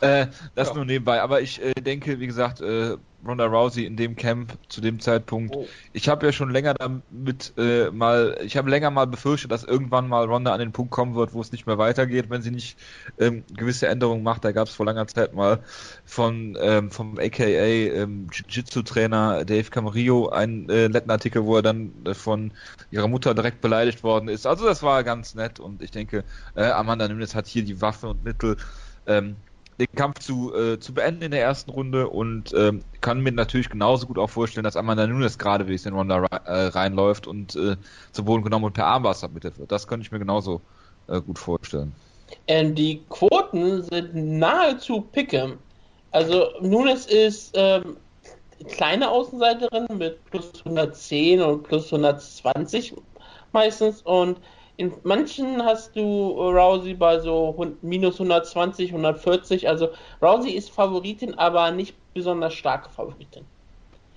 Äh, 0.00 0.26
das 0.54 0.68
ja. 0.68 0.74
nur 0.74 0.84
nebenbei. 0.84 1.22
Aber 1.22 1.40
ich 1.40 1.62
äh, 1.62 1.74
denke, 1.74 2.20
wie 2.20 2.26
gesagt, 2.26 2.60
äh, 2.60 2.96
Ronda 3.26 3.46
Rousey 3.46 3.84
in 3.84 3.96
dem 3.96 4.14
Camp 4.14 4.56
zu 4.68 4.80
dem 4.80 5.00
Zeitpunkt. 5.00 5.56
Oh. 5.56 5.66
Ich 5.92 6.08
habe 6.08 6.26
ja 6.26 6.32
schon 6.32 6.50
länger 6.50 6.74
damit 6.74 7.52
äh, 7.56 7.90
mal, 7.90 8.38
ich 8.44 8.56
habe 8.56 8.70
länger 8.70 8.90
mal 8.90 9.06
befürchtet, 9.06 9.50
dass 9.50 9.64
irgendwann 9.64 10.08
mal 10.08 10.24
Ronda 10.24 10.52
an 10.52 10.60
den 10.60 10.72
Punkt 10.72 10.92
kommen 10.92 11.14
wird, 11.16 11.34
wo 11.34 11.40
es 11.40 11.50
nicht 11.50 11.66
mehr 11.66 11.78
weitergeht, 11.78 12.30
wenn 12.30 12.42
sie 12.42 12.52
nicht 12.52 12.78
ähm, 13.18 13.44
gewisse 13.52 13.88
Änderungen 13.88 14.22
macht. 14.22 14.44
Da 14.44 14.52
gab 14.52 14.68
es 14.68 14.74
vor 14.74 14.86
langer 14.86 15.06
Zeit 15.08 15.34
mal 15.34 15.60
von 16.04 16.56
ähm, 16.60 16.90
vom 16.90 17.18
AKA 17.18 17.44
ähm, 17.44 18.28
Jiu-Jitsu-Trainer 18.32 19.44
Dave 19.44 19.70
Camarillo 19.70 20.28
einen 20.28 20.68
äh, 20.68 20.88
netten 20.88 21.10
Artikel, 21.10 21.44
wo 21.44 21.56
er 21.56 21.62
dann 21.62 21.92
äh, 22.04 22.14
von 22.14 22.52
ihrer 22.90 23.08
Mutter 23.08 23.34
direkt 23.34 23.60
beleidigt 23.60 24.04
worden 24.04 24.28
ist. 24.28 24.46
Also 24.46 24.64
das 24.64 24.82
war 24.82 25.02
ganz 25.02 25.34
nett 25.34 25.58
und 25.58 25.82
ich 25.82 25.90
denke, 25.90 26.24
äh, 26.54 26.70
Amanda 26.70 27.08
Nunes 27.08 27.34
hat 27.34 27.48
hier 27.48 27.64
die 27.64 27.80
Waffe 27.80 28.08
und 28.08 28.24
Mittel, 28.24 28.56
ähm, 29.08 29.36
den 29.78 29.86
Kampf 29.94 30.18
zu, 30.18 30.54
äh, 30.54 30.78
zu 30.80 30.92
beenden 30.92 31.22
in 31.22 31.30
der 31.30 31.40
ersten 31.40 31.70
Runde 31.70 32.08
und 32.08 32.52
ähm, 32.54 32.82
kann 33.00 33.20
mir 33.20 33.32
natürlich 33.32 33.70
genauso 33.70 34.06
gut 34.06 34.18
auch 34.18 34.30
vorstellen, 34.30 34.64
dass 34.64 34.76
Amanda 34.76 35.06
Nunes 35.06 35.38
gerade 35.38 35.68
wie 35.68 35.74
es 35.74 35.86
in 35.86 35.94
Ronda 35.94 36.24
äh, 36.26 36.66
reinläuft 36.66 37.26
und 37.26 37.54
äh, 37.54 37.76
zu 38.12 38.24
Boden 38.24 38.42
genommen 38.42 38.64
und 38.64 38.72
per 38.72 38.86
Armbar 38.86 39.14
submitted 39.14 39.58
wird. 39.58 39.70
Das 39.70 39.86
könnte 39.86 40.04
ich 40.04 40.12
mir 40.12 40.18
genauso 40.18 40.60
äh, 41.06 41.20
gut 41.20 41.38
vorstellen. 41.38 41.92
Ähm, 42.48 42.74
die 42.74 43.02
Quoten 43.08 43.82
sind 43.84 44.14
nahezu 44.14 45.08
pick'em. 45.14 45.54
Also 46.10 46.48
Nunes 46.60 47.06
ist 47.06 47.52
ähm, 47.54 47.96
kleine 48.68 49.08
Außenseiterin 49.08 49.86
mit 49.96 50.24
plus 50.30 50.52
110 50.64 51.40
und 51.40 51.62
plus 51.62 51.92
120 51.92 52.94
meistens 53.52 54.02
und 54.02 54.38
In 54.78 54.94
manchen 55.02 55.64
hast 55.64 55.96
du 55.96 56.30
Rousey 56.40 56.94
bei 56.94 57.18
so 57.18 57.54
minus 57.82 58.18
120, 58.20 58.92
140. 58.92 59.68
Also 59.68 59.88
Rousey 60.22 60.52
ist 60.52 60.70
Favoritin, 60.70 61.34
aber 61.34 61.72
nicht 61.72 61.96
besonders 62.14 62.54
starke 62.54 62.88
Favoritin. 62.88 63.44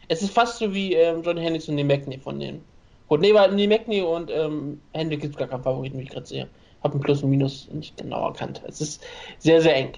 Es 0.08 0.22
ist 0.22 0.34
fast 0.34 0.60
so 0.60 0.74
wie 0.74 0.94
ähm, 0.94 1.24
John 1.24 1.38
Hendricks 1.38 1.68
und 1.70 1.76
Nemekny 1.76 2.20
von 2.20 2.40
denen. 2.40 2.66
Gut, 3.08 3.22
nee, 3.22 3.34
weil 3.34 3.52
Nemekny 3.54 4.02
und 4.02 4.32
ähm, 4.32 4.82
Hendricks 4.94 5.24
gibt 5.24 5.38
gar 5.38 5.48
keinen 5.48 5.64
Favoriten, 5.64 6.00
wie 6.00 6.04
ich 6.04 6.10
gerade 6.12 6.28
sehe. 6.28 6.50
Hab 6.82 6.94
ein 6.94 7.02
Plus 7.02 7.24
und 7.24 7.32
Minus 7.32 7.68
nicht 7.70 7.98
genau 7.98 8.28
erkannt. 8.28 8.62
Es 8.68 8.82
ist 8.82 9.04
sehr, 9.40 9.62
sehr 9.62 9.76
eng. 9.76 9.94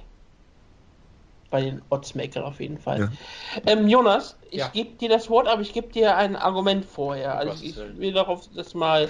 Bei 1.49 1.61
den 1.61 1.83
Oddsmaker 1.89 2.45
auf 2.45 2.59
jeden 2.59 2.79
Fall. 2.79 3.11
Ja. 3.55 3.71
Ähm, 3.71 3.87
Jonas, 3.87 4.39
ich 4.49 4.59
Ja. 4.59 4.69
gebe 4.69 4.95
dir 4.95 5.09
das 5.09 5.29
Wort, 5.29 5.47
aber 5.47 5.61
ich 5.61 5.73
gebe 5.73 5.89
dir 5.89 6.17
ein 6.17 6.35
Argument 6.35 6.85
vorher. 6.85 7.37
Also 7.37 7.63
ich 7.63 7.75
will 7.75 8.13
darauf, 8.13 8.49
dass 8.55 8.73
mal 8.73 9.07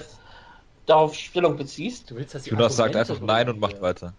darauf 0.86 1.14
Stellung 1.14 1.56
beziehst. 1.56 2.10
Du 2.10 2.16
willst, 2.16 2.34
dass 2.34 2.46
Jonas 2.46 2.76
sagt 2.76 2.96
einfach 2.96 3.20
nein 3.20 3.48
und 3.48 3.60
macht 3.60 3.80
weiter. 3.80 4.12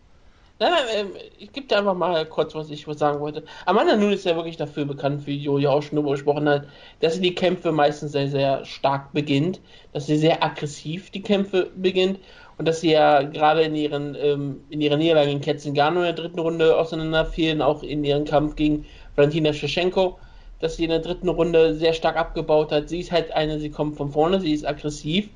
Nein, 0.57 0.72
nein, 0.72 0.86
ähm, 0.95 1.11
ich 1.38 1.51
gebe 1.51 1.68
dir 1.68 1.80
einfach 1.80 1.95
mal 1.95 2.26
kurz, 2.26 2.55
was 2.55 2.70
ich 2.70 2.86
sagen 2.91 3.20
wollte. 3.20 3.43
Amanda 3.66 3.97
Nunes 3.97 4.20
ist 4.20 4.26
ja 4.26 4.38
wirklich 4.38 4.55
dafür 4.55 4.86
bekannt, 4.86 5.28
wie 5.28 5.36
Jojo 5.36 5.70
auch 5.70 5.84
schon 5.84 5.97
drüber 5.97 6.11
gesprochen 6.11 6.47
hat, 6.47 6.68
dass 7.01 7.16
sie 7.16 7.22
die 7.22 7.36
Kämpfe 7.36 7.74
meistens 7.74 8.13
sehr, 8.13 8.30
sehr 8.30 8.63
stark 8.63 9.11
beginnt, 9.11 9.59
dass 9.91 10.05
sie 10.05 10.16
sehr 10.16 10.41
aggressiv 10.41 11.09
die 11.09 11.22
Kämpfe 11.22 11.72
beginnt 11.76 12.20
und 12.57 12.70
dass 12.70 12.80
sie 12.80 12.91
ja 12.91 13.24
gerade 13.24 13.63
in 13.63 13.76
ihren 13.76 14.16
ähm, 14.16 14.61
in 14.70 14.80
ihrer 14.80 14.95
Niederlage 14.95 15.32
in 15.32 15.41
Ketzingano 15.41 15.99
in 15.99 16.05
der 16.05 16.13
dritten 16.13 16.39
Runde 16.39 16.78
auseinanderfielen, 16.78 17.61
auch 17.61 17.84
in 17.84 18.05
ihrem 18.05 18.24
Kampf 18.24 18.55
gegen 18.55 18.86
Valentina 19.18 19.51
Shevchenko, 19.51 20.18
dass 20.61 20.78
sie 20.78 20.86
in 20.86 20.89
der 20.89 20.99
dritten 20.99 21.28
Runde 21.28 21.76
sehr 21.76 21.91
stark 21.91 22.16
abgebaut 22.16 22.72
hat. 22.72 22.88
Sie 22.88 23.01
ist 23.01 23.11
halt 23.11 23.34
eine, 23.34 23.59
sie 23.59 23.72
kommt 23.72 23.97
von 23.97 24.09
vorne, 24.09 24.39
sie 24.39 24.53
ist 24.53 24.66
aggressiv, 24.66 25.28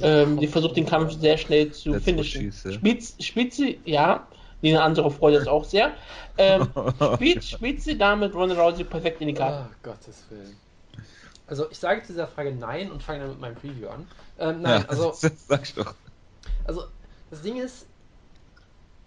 ähm, 0.00 0.38
sie 0.38 0.46
versucht 0.46 0.76
den 0.76 0.86
Kampf 0.86 1.18
sehr 1.18 1.36
schnell 1.38 1.72
zu 1.72 1.92
That's 1.92 2.04
finishen. 2.04 2.52
spielt 3.20 3.54
sie, 3.54 3.80
ja, 3.84 4.26
Nina 4.62 4.82
andere 4.82 5.10
freut 5.10 5.34
das 5.34 5.46
auch 5.46 5.64
sehr. 5.64 5.92
Ähm, 6.38 6.68
spielt, 7.14 7.44
spielt 7.44 7.82
sie 7.82 7.96
damit 7.96 8.34
Ronda 8.34 8.60
Rousey 8.60 8.84
perfekt 8.84 9.20
in 9.20 9.28
die 9.28 9.34
Karte? 9.34 9.68
Ah, 9.68 9.70
Gottes 9.82 10.24
Willen. 10.30 10.56
Also 11.46 11.70
ich 11.70 11.78
sage 11.78 12.02
zu 12.02 12.08
dieser 12.08 12.26
Frage 12.26 12.52
nein 12.52 12.90
und 12.90 13.02
fange 13.02 13.20
dann 13.20 13.30
mit 13.30 13.40
meinem 13.40 13.54
Preview 13.54 13.88
an. 13.88 14.06
Ähm, 14.38 14.62
nein, 14.62 14.82
ja, 14.82 14.86
also, 14.88 15.10
das 15.10 15.46
sag 15.46 15.62
ich 15.62 15.74
doch. 15.74 15.94
also 16.64 16.84
das 17.30 17.42
Ding 17.42 17.60
ist, 17.60 17.86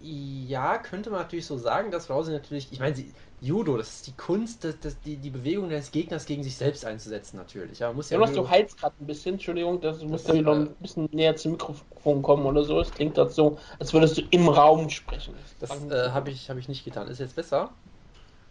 ja, 0.00 0.78
könnte 0.78 1.10
man 1.10 1.20
natürlich 1.20 1.46
so 1.46 1.58
sagen, 1.58 1.90
dass 1.90 2.08
Rousey 2.08 2.32
natürlich, 2.32 2.72
ich 2.72 2.80
meine, 2.80 2.96
sie, 2.96 3.12
Judo, 3.40 3.76
das 3.78 3.96
ist 3.96 4.06
die 4.06 4.16
Kunst, 4.16 4.64
das, 4.64 4.80
das, 4.80 5.00
die, 5.00 5.16
die 5.16 5.30
Bewegung 5.30 5.68
des 5.70 5.90
Gegners 5.92 6.26
gegen 6.26 6.42
sich 6.42 6.56
selbst 6.56 6.84
einzusetzen 6.84 7.36
natürlich. 7.36 7.78
Ja, 7.78 7.88
man 7.88 7.96
muss 7.96 8.10
ja 8.10 8.18
Jonas, 8.18 8.32
du 8.34 8.48
heilst 8.48 8.78
gerade 8.78 8.96
ein 9.00 9.06
bisschen, 9.06 9.34
Entschuldigung, 9.34 9.80
das 9.80 10.02
musst 10.02 10.28
du 10.28 10.32
ist, 10.32 10.40
wieder 10.40 10.52
äh, 10.52 10.56
ein 10.56 10.74
bisschen 10.80 11.08
näher 11.12 11.36
zum 11.36 11.52
Mikrofon 11.52 12.22
kommen 12.22 12.44
oder 12.44 12.64
so. 12.64 12.80
Es 12.80 12.92
klingt 12.92 13.16
das 13.16 13.34
so, 13.34 13.58
als 13.78 13.92
würdest 13.92 14.18
du 14.18 14.22
im 14.30 14.48
Raum 14.48 14.90
sprechen. 14.90 15.34
Das 15.60 15.70
äh, 15.90 16.10
habe 16.10 16.30
ich, 16.30 16.50
hab 16.50 16.56
ich 16.58 16.68
nicht 16.68 16.84
getan. 16.84 17.08
Ist 17.08 17.20
jetzt 17.20 17.36
besser? 17.36 17.70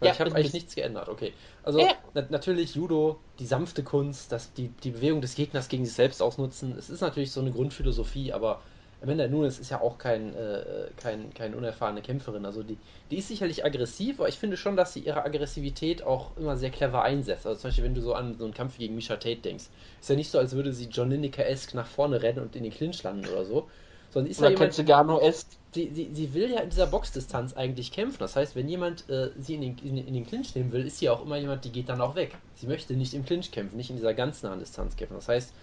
Weil 0.00 0.08
Ja, 0.08 0.14
ich 0.14 0.20
habe 0.20 0.34
eigentlich 0.34 0.52
nichts 0.54 0.74
geändert. 0.74 1.08
Okay. 1.08 1.34
Also 1.62 1.80
Ja. 1.80 1.94
na 2.14 2.26
natürlich 2.30 2.74
Judo, 2.74 3.20
die 3.38 3.46
sanfte 3.46 3.84
Kunst, 3.84 4.32
dass 4.32 4.52
die, 4.54 4.68
die 4.68 4.90
Bewegung 4.90 5.20
des 5.20 5.34
Gegners 5.34 5.68
gegen 5.68 5.84
sich 5.84 5.94
selbst 5.94 6.22
ausnutzen. 6.22 6.76
Es 6.76 6.90
ist 6.90 7.02
natürlich 7.02 7.32
so 7.32 7.40
eine 7.40 7.52
Grundphilosophie, 7.52 8.32
aber 8.32 8.62
Amanda 9.00 9.28
Nunes 9.28 9.58
ist 9.58 9.70
ja 9.70 9.80
auch 9.80 9.98
kein, 9.98 10.34
äh, 10.34 10.90
kein, 10.96 11.32
keine 11.32 11.56
unerfahrene 11.56 12.02
Kämpferin. 12.02 12.44
Also 12.44 12.62
die, 12.62 12.80
die 13.10 13.18
ist 13.18 13.28
sicherlich 13.28 13.64
aggressiv, 13.64 14.18
aber 14.20 14.28
ich 14.28 14.38
finde 14.38 14.56
schon, 14.58 14.76
dass 14.76 14.92
sie 14.92 15.00
ihre 15.00 15.24
Aggressivität 15.24 16.02
auch 16.02 16.36
immer 16.36 16.56
sehr 16.56 16.70
clever 16.70 17.02
einsetzt. 17.02 17.46
Also 17.46 17.60
zum 17.60 17.68
Beispiel, 17.68 17.84
wenn 17.84 17.94
du 17.94 18.02
so 18.02 18.14
an 18.14 18.36
so 18.36 18.44
einen 18.44 18.54
Kampf 18.54 18.76
gegen 18.78 18.94
Misha 18.94 19.16
Tate 19.16 19.40
denkst. 19.40 19.66
Ist 20.00 20.10
ja 20.10 20.16
nicht 20.16 20.30
so, 20.30 20.38
als 20.38 20.52
würde 20.52 20.72
sie 20.72 20.86
John 20.88 21.10
Lineker-esque 21.10 21.74
nach 21.74 21.86
vorne 21.86 22.22
rennen 22.22 22.40
und 22.40 22.56
in 22.56 22.62
den 22.64 22.72
Clinch 22.72 23.02
landen 23.02 23.26
oder 23.26 23.44
so. 23.44 23.70
Sondern 24.10 24.30
ist 24.30 24.40
ja 24.40 24.46
Oder 24.46 24.50
jemand, 24.50 24.74
Ketzegano 24.74 25.18
ist. 25.20 25.60
sie, 25.74 25.90
sie, 25.94 26.14
sie 26.14 26.34
will 26.34 26.50
ja 26.50 26.60
in 26.60 26.70
dieser 26.70 26.86
Boxdistanz 26.86 27.52
eigentlich 27.54 27.92
kämpfen. 27.92 28.18
Das 28.18 28.34
heißt, 28.36 28.56
wenn 28.56 28.68
jemand 28.68 29.08
äh, 29.08 29.30
sie 29.36 29.54
in 29.54 29.60
den, 29.62 29.78
in, 29.78 29.96
den- 29.96 30.06
in 30.06 30.14
den 30.14 30.26
Clinch 30.26 30.54
nehmen 30.54 30.72
will, 30.72 30.86
ist 30.86 30.98
sie 30.98 31.08
auch 31.10 31.22
immer 31.22 31.36
jemand, 31.36 31.64
die 31.64 31.72
geht 31.72 31.88
dann 31.88 32.00
auch 32.00 32.14
weg. 32.16 32.40
Sie 32.54 32.66
möchte 32.66 32.94
nicht 32.96 33.14
im 33.14 33.24
Clinch 33.24 33.52
kämpfen, 33.52 33.76
nicht 33.76 33.90
in 33.90 33.96
dieser 33.96 34.14
ganz 34.14 34.42
nahen 34.42 34.58
Distanz 34.58 34.96
kämpfen. 34.96 35.14
Das 35.14 35.28
heißt, 35.28 35.54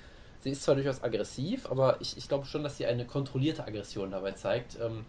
sie 0.42 0.52
ist 0.52 0.64
zwar 0.64 0.76
durchaus 0.76 1.04
aggressiv, 1.04 1.70
aber 1.70 1.98
ich, 2.02 2.18
ich 2.18 2.28
glaube 2.28 2.46
schon, 2.46 2.64
dass 2.64 2.78
sie 2.78 2.86
eine 2.86 3.06
kontrollierte 3.06 3.66
Aggression 3.66 4.12
dabei 4.12 4.32
zeigt, 4.34 4.78
ähm, 4.82 5.06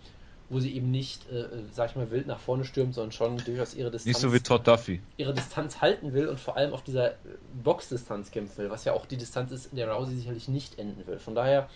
wo 0.51 0.61
sie 0.61 0.75
eben 0.75 0.91
nicht, 0.91 1.31
äh, 1.31 1.41
äh, 1.41 1.47
sag 1.73 1.91
ich 1.91 1.97
mal, 1.97 2.11
wild 2.11 2.27
nach 2.27 2.39
vorne 2.39 2.65
stürmt, 2.65 2.95
sondern 2.95 3.13
schon 3.13 3.37
durchaus 3.39 3.75
ihre 3.75 3.91
Distanz, 3.91 4.07
Nicht 4.07 4.21
so 4.21 4.33
wie 4.33 4.41
Todd 4.41 4.67
Duffy. 4.67 5.01
ihre 5.17 5.35
Distanz 5.35 5.81
halten 5.81 6.13
will 6.15 6.27
und 6.29 6.41
vor 6.41 6.57
allem 6.57 6.73
auf 6.73 6.83
dieser 6.83 7.13
äh, 7.13 7.17
Boxdistanz 7.63 8.31
kämpfen 8.31 8.59
will, 8.59 8.71
was 8.71 8.85
ja 8.85 8.95
auch 8.95 9.07
die 9.07 9.17
Distanz 9.17 9.53
ist, 9.53 9.67
in 9.67 9.77
der 9.77 9.91
Rousey 9.91 10.17
sicherlich 10.17 10.49
nicht 10.49 10.79
enden 10.79 11.07
will. 11.07 11.19
Von 11.19 11.35
daher, 11.35 11.69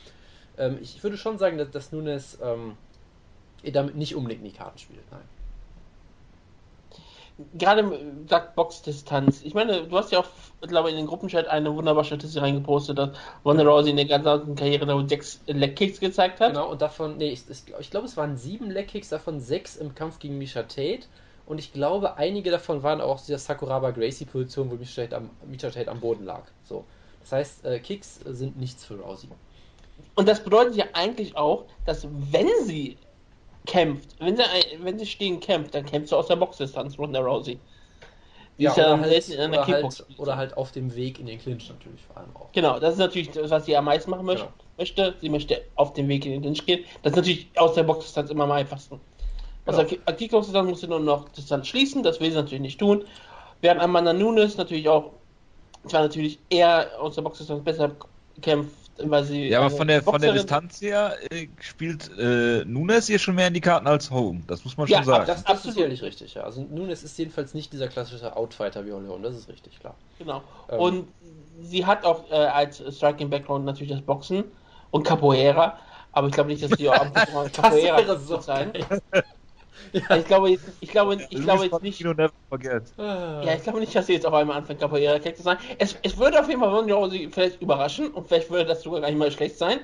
ähm, 0.56 0.78
ich, 0.80 1.02
würde 1.02 1.18
schon 1.18 1.38
sagen, 1.38 1.58
dass, 1.58 1.70
dass 1.70 1.92
Nunes 1.92 2.38
ähm, 2.42 2.76
ihr 3.62 3.72
damit 3.72 3.94
nicht 3.96 4.14
unbedingt 4.14 4.42
in 4.42 4.50
die 4.50 4.56
Karten 4.56 4.78
spielt. 4.78 5.02
Nein. 5.10 5.20
Gerade 7.54 7.98
sagt 8.28 8.54
Boxdistanz. 8.54 9.42
Ich 9.42 9.54
meine, 9.54 9.84
du 9.84 9.96
hast 9.96 10.12
ja 10.12 10.20
auch, 10.20 10.26
ich 10.60 10.68
glaube 10.68 10.90
in 10.90 10.96
den 10.96 11.06
Gruppenchat 11.06 11.48
eine 11.48 11.74
wunderbare 11.74 12.04
Statistik 12.04 12.42
reingepostet, 12.42 12.98
dass 12.98 13.10
Ronda 13.44 13.64
Rousey 13.64 13.90
in 13.90 13.96
der 13.96 14.04
ganzen 14.04 14.54
Karriere 14.54 14.86
nur 14.86 15.08
sechs 15.08 15.40
Leg-Kicks 15.46 15.98
gezeigt 15.98 16.40
hat. 16.40 16.52
Genau, 16.52 16.70
und 16.70 16.82
davon, 16.82 17.16
nee, 17.16 17.30
ich, 17.30 17.42
ich, 17.48 17.62
ich 17.80 17.90
glaube, 17.90 18.06
es 18.06 18.16
waren 18.16 18.36
sieben 18.36 18.70
Leg-Kicks, 18.70 19.08
davon 19.08 19.40
sechs 19.40 19.76
im 19.76 19.94
Kampf 19.94 20.18
gegen 20.18 20.38
Misha 20.38 20.62
Tate. 20.62 21.04
Und 21.46 21.58
ich 21.58 21.72
glaube, 21.72 22.16
einige 22.18 22.50
davon 22.50 22.82
waren 22.82 23.00
auch 23.00 23.14
aus 23.14 23.26
dieser 23.26 23.38
Sakuraba 23.38 23.90
Gracie-Position, 23.90 24.70
wo 24.70 24.74
Misha 24.74 25.02
Tate, 25.02 25.16
am, 25.16 25.30
Misha 25.46 25.70
Tate 25.70 25.90
am 25.90 26.00
Boden 26.00 26.24
lag. 26.24 26.42
So. 26.64 26.84
Das 27.20 27.32
heißt, 27.32 27.64
äh, 27.64 27.78
Kicks 27.78 28.20
sind 28.24 28.58
nichts 28.58 28.84
für 28.84 29.00
Rousey. 29.00 29.28
Und 30.14 30.28
das 30.28 30.44
bedeutet 30.44 30.76
ja 30.76 30.84
eigentlich 30.92 31.36
auch, 31.36 31.64
dass 31.86 32.06
wenn 32.30 32.48
sie 32.64 32.98
kämpft, 33.66 34.16
wenn 34.18 34.36
sie, 34.36 34.42
wenn 34.80 34.98
sie 34.98 35.06
stehen 35.06 35.40
kämpft, 35.40 35.74
dann 35.74 35.84
kämpft 35.84 36.08
sie 36.08 36.16
aus 36.16 36.26
der 36.26 36.36
Boxdistanz, 36.36 36.98
Ronda 36.98 37.20
Rousey. 37.20 37.58
Die 38.58 38.66
ist 38.66 38.76
ja 38.76 38.84
oder, 38.84 38.90
dann 38.92 39.00
halt, 39.02 39.28
in 39.28 39.40
einer 39.40 39.62
oder, 39.62 39.66
halt, 39.66 40.04
oder 40.18 40.36
halt 40.36 40.56
auf 40.56 40.72
dem 40.72 40.94
Weg 40.94 41.18
in 41.18 41.26
den 41.26 41.38
Clinch 41.38 41.68
natürlich 41.70 42.02
vor 42.02 42.18
allem 42.18 42.36
auch. 42.36 42.52
Genau, 42.52 42.78
das 42.78 42.94
ist 42.94 42.98
natürlich 42.98 43.30
das, 43.30 43.50
was 43.50 43.64
sie 43.64 43.76
am 43.76 43.86
meisten 43.86 44.10
machen 44.10 44.26
möchte. 44.26 44.44
Genau. 44.44 44.54
möchte. 44.76 45.14
Sie 45.20 45.28
möchte 45.30 45.62
auf 45.76 45.94
dem 45.94 46.06
Weg 46.08 46.26
in 46.26 46.32
den 46.32 46.42
Clinch 46.42 46.66
gehen. 46.66 46.84
Das 47.02 47.12
ist 47.12 47.16
natürlich 47.16 47.48
aus 47.56 47.74
der 47.74 47.84
Boxdistanz 47.84 48.30
immer 48.30 48.44
am 48.44 48.52
einfachsten. 48.52 48.96
Aus 48.96 49.00
Genau. 49.64 49.78
der 49.78 49.86
Ki- 49.86 50.00
Kickbox-Distanz 50.16 50.68
muss 50.68 50.80
sie 50.80 50.88
nur 50.88 51.00
noch 51.00 51.28
Distanz 51.30 51.68
schließen, 51.68 52.02
das 52.02 52.20
will 52.20 52.30
sie 52.30 52.36
natürlich 52.36 52.60
nicht 52.60 52.78
tun. 52.80 53.04
Während 53.62 53.80
Amanda 53.80 54.12
Nunes 54.12 54.56
natürlich 54.56 54.88
auch, 54.88 55.12
zwar 55.86 56.02
natürlich 56.02 56.38
eher 56.50 56.90
aus 57.00 57.14
der 57.14 57.22
Boxdistanz 57.22 57.64
besser 57.64 57.92
kämpft, 58.42 58.74
weil 59.10 59.24
sie. 59.24 59.48
Ja, 59.48 59.58
aber 59.58 59.66
eine 59.66 59.76
von 59.76 59.88
der, 59.88 60.02
von 60.02 60.20
der 60.20 60.32
Distanz 60.32 60.80
her 60.80 61.16
äh, 61.30 61.48
spielt 61.60 62.10
äh, 62.18 62.64
Nunes 62.64 63.06
hier 63.06 63.18
schon 63.18 63.34
mehr 63.34 63.48
in 63.48 63.54
die 63.54 63.60
Karten 63.60 63.86
als 63.86 64.10
Home. 64.10 64.42
Das 64.46 64.64
muss 64.64 64.76
man 64.76 64.86
Ja, 64.88 64.98
schon 64.98 65.06
sagen. 65.06 65.26
Das, 65.26 65.28
das 65.28 65.38
ist 65.40 65.46
Absolut. 65.46 65.74
sicherlich 65.76 66.02
richtig, 66.02 66.34
ja. 66.34 66.42
Also 66.42 66.62
Nunes 66.62 67.02
ist 67.02 67.18
jedenfalls 67.18 67.54
nicht 67.54 67.72
dieser 67.72 67.88
klassische 67.88 68.36
Outfighter 68.36 68.86
wie 68.86 68.92
Holly 68.92 69.08
Holm, 69.08 69.22
das 69.22 69.36
ist 69.36 69.48
richtig, 69.48 69.78
klar. 69.80 69.94
Genau. 70.18 70.42
Ähm. 70.70 70.80
Und 70.80 71.08
sie 71.60 71.86
hat 71.86 72.04
auch 72.04 72.30
äh, 72.30 72.34
als 72.34 72.82
Striking 72.96 73.30
Background 73.30 73.64
natürlich 73.64 73.92
das 73.92 74.02
Boxen 74.02 74.44
und 74.90 75.04
Capoeira, 75.04 75.78
aber 76.12 76.28
ich 76.28 76.34
glaube 76.34 76.50
nicht, 76.50 76.62
dass 76.62 76.72
sie 76.72 76.88
auch 76.88 77.00
am 77.00 77.12
Capoeira 77.52 77.98
wäre 77.98 78.18
so 78.18 78.40
sein. 78.40 78.72
Geil. 79.92 80.20
Ich 80.20 80.26
glaube, 80.26 80.50
jetzt, 80.50 80.64
ich 80.80 80.90
glaube, 80.90 81.14
ich 81.14 81.30
Luis 81.32 81.44
glaube 81.44 81.64
jetzt 81.64 81.82
nicht. 81.82 82.04
Ah. 82.98 83.42
Ja, 83.44 83.54
ich 83.54 83.62
glaube 83.62 83.80
nicht, 83.80 83.94
dass 83.94 84.06
sie 84.06 84.14
jetzt 84.14 84.26
auf 84.26 84.34
einmal 84.34 84.56
anfängt, 84.58 84.80
Capoeira 84.80 85.18
Kick 85.18 85.36
zu 85.36 85.42
sein. 85.42 85.56
Es, 85.78 85.96
es 86.02 86.16
würde 86.16 86.40
auf 86.40 86.48
jeden 86.48 86.60
Fall 86.60 86.74
Ronda 86.74 86.94
Rousey 86.94 87.28
vielleicht 87.30 87.60
überraschen 87.62 88.08
und 88.12 88.26
vielleicht 88.26 88.50
würde 88.50 88.66
das 88.66 88.82
sogar 88.82 89.00
gar 89.00 89.08
nicht 89.08 89.18
mal 89.18 89.30
schlecht 89.30 89.58
sein. 89.58 89.80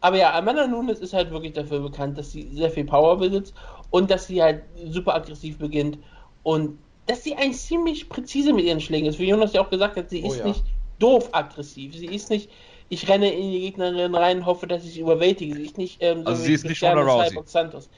Aber 0.00 0.16
ja, 0.16 0.32
Amanda 0.34 0.66
Nunes 0.66 1.00
ist 1.00 1.12
halt 1.12 1.30
wirklich 1.30 1.54
dafür 1.54 1.80
bekannt, 1.80 2.16
dass 2.18 2.30
sie 2.30 2.48
sehr 2.52 2.70
viel 2.70 2.84
Power 2.84 3.16
besitzt 3.16 3.54
und 3.90 4.10
dass 4.10 4.26
sie 4.28 4.42
halt 4.42 4.62
super 4.86 5.14
aggressiv 5.14 5.58
beginnt 5.58 5.98
und 6.44 6.78
dass 7.06 7.24
sie 7.24 7.34
eigentlich 7.34 7.58
ziemlich 7.58 8.08
präzise 8.08 8.52
mit 8.52 8.64
ihren 8.64 8.80
Schlägen 8.80 9.08
ist. 9.08 9.18
Wie 9.18 9.28
Jonas 9.28 9.54
ja 9.54 9.62
auch 9.62 9.70
gesagt 9.70 9.96
hat, 9.96 10.10
sie 10.10 10.22
Oh 10.22 10.28
ist 10.28 10.38
ja. 10.38 10.46
nicht 10.46 10.62
doof 10.98 11.30
aggressiv. 11.32 11.96
Sie 11.96 12.06
ist 12.06 12.30
nicht, 12.30 12.50
ich 12.90 13.08
renne 13.08 13.32
in 13.32 13.50
die 13.50 13.60
Gegnerin 13.60 14.14
rein, 14.14 14.46
hoffe, 14.46 14.66
dass 14.66 14.84
ich 14.84 14.92
sie 14.92 15.00
überwältige. 15.00 15.54
Sie 15.54 15.64
ist 15.64 15.78
nicht, 15.78 15.98
ähm, 16.00 16.22
Also 16.26 16.42
wie 16.42 16.46
sie 16.48 16.54
ist 16.54 16.62
nicht 16.64 16.80
Cristiano 16.80 17.00
Ronda 17.00 17.24
Rousey. 17.24 17.38
Santos. 17.46 17.88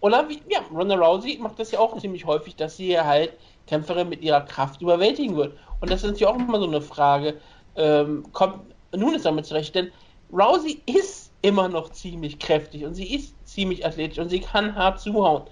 Oder 0.00 0.28
wie, 0.28 0.40
ja, 0.48 0.60
Ronda 0.72 0.96
Rousey 0.96 1.38
macht 1.38 1.58
das 1.58 1.72
ja 1.72 1.78
auch 1.78 1.96
ziemlich 1.98 2.24
häufig, 2.24 2.56
dass 2.56 2.76
sie 2.76 2.98
halt 2.98 3.32
Kämpferin 3.66 4.08
mit 4.08 4.22
ihrer 4.22 4.40
Kraft 4.40 4.80
überwältigen 4.80 5.36
wird. 5.36 5.56
Und 5.80 5.90
das 5.90 6.00
ist 6.00 6.06
natürlich 6.06 6.26
auch 6.26 6.36
immer 6.36 6.58
so 6.58 6.66
eine 6.66 6.80
Frage, 6.80 7.38
ähm, 7.76 8.24
kommt 8.32 8.60
nun 8.96 9.14
ist 9.14 9.24
damit 9.24 9.46
zurecht, 9.46 9.74
denn 9.74 9.92
Rousey 10.32 10.80
ist 10.86 11.32
immer 11.42 11.68
noch 11.68 11.90
ziemlich 11.90 12.38
kräftig 12.38 12.84
und 12.84 12.94
sie 12.94 13.14
ist 13.14 13.34
ziemlich 13.46 13.86
athletisch 13.86 14.18
und 14.18 14.28
sie 14.28 14.40
kann 14.40 14.74
hart 14.74 15.00
zuhauen. 15.00 15.42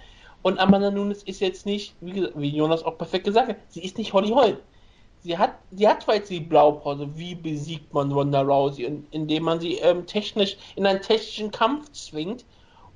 Und 0.42 0.58
Amanda 0.58 0.90
Nunes 0.90 1.22
ist 1.24 1.40
jetzt 1.40 1.66
nicht, 1.66 1.94
wie, 2.00 2.28
wie 2.34 2.56
Jonas 2.56 2.82
auch 2.82 2.96
perfekt 2.96 3.24
gesagt 3.24 3.48
hat, 3.48 3.56
sie 3.68 3.84
ist 3.84 3.98
nicht 3.98 4.12
Holly 4.12 4.30
Holm. 4.30 4.56
Sie 5.20 5.36
hat, 5.36 5.54
sie 5.72 5.88
hat 5.88 6.02
zwar 6.02 6.14
jetzt 6.14 6.30
die 6.30 6.40
Blaupause, 6.40 7.08
wie 7.16 7.34
besiegt 7.34 7.92
man 7.92 8.12
Ronda 8.12 8.42
Rousey, 8.42 8.86
und, 8.86 9.06
indem 9.10 9.44
man 9.44 9.60
sie 9.60 9.74
ähm, 9.78 10.06
technisch 10.06 10.56
in 10.76 10.86
einen 10.86 11.02
technischen 11.02 11.50
Kampf 11.50 11.90
zwingt 11.92 12.44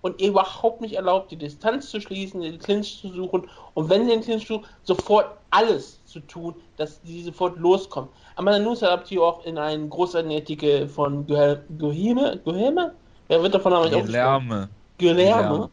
und 0.03 0.21
ihr 0.21 0.29
überhaupt 0.29 0.81
nicht 0.81 0.95
erlaubt, 0.95 1.31
die 1.31 1.37
Distanz 1.37 1.89
zu 1.91 2.01
schließen, 2.01 2.41
den 2.43 2.59
Clinch 2.59 3.01
zu 3.01 3.09
suchen 3.09 3.49
und 3.75 3.89
wenn 3.89 4.05
sie 4.05 4.11
den 4.11 4.21
Clinch 4.21 4.47
sucht, 4.47 4.69
sofort 4.83 5.27
alles 5.51 6.05
zu 6.05 6.21
tun, 6.21 6.55
dass 6.77 7.01
sie 7.05 7.23
sofort 7.23 7.57
loskommt. 7.59 8.11
Amanda 8.37 8.59
Nunes 8.59 8.83
hat 8.83 9.07
hier 9.09 9.23
auch 9.23 9.45
in 9.45 9.59
einem 9.59 9.89
großartigen 9.89 10.37
Artikel 10.37 10.89
von 10.89 11.27
Guilherme, 11.27 12.41
Guilherme, 12.45 12.93
Wer 13.29 13.43
wird 13.43 13.55
davon 13.55 13.73
eigentlich 13.73 14.05
Guilherme. 14.05 14.69
Guilherme. 14.99 15.71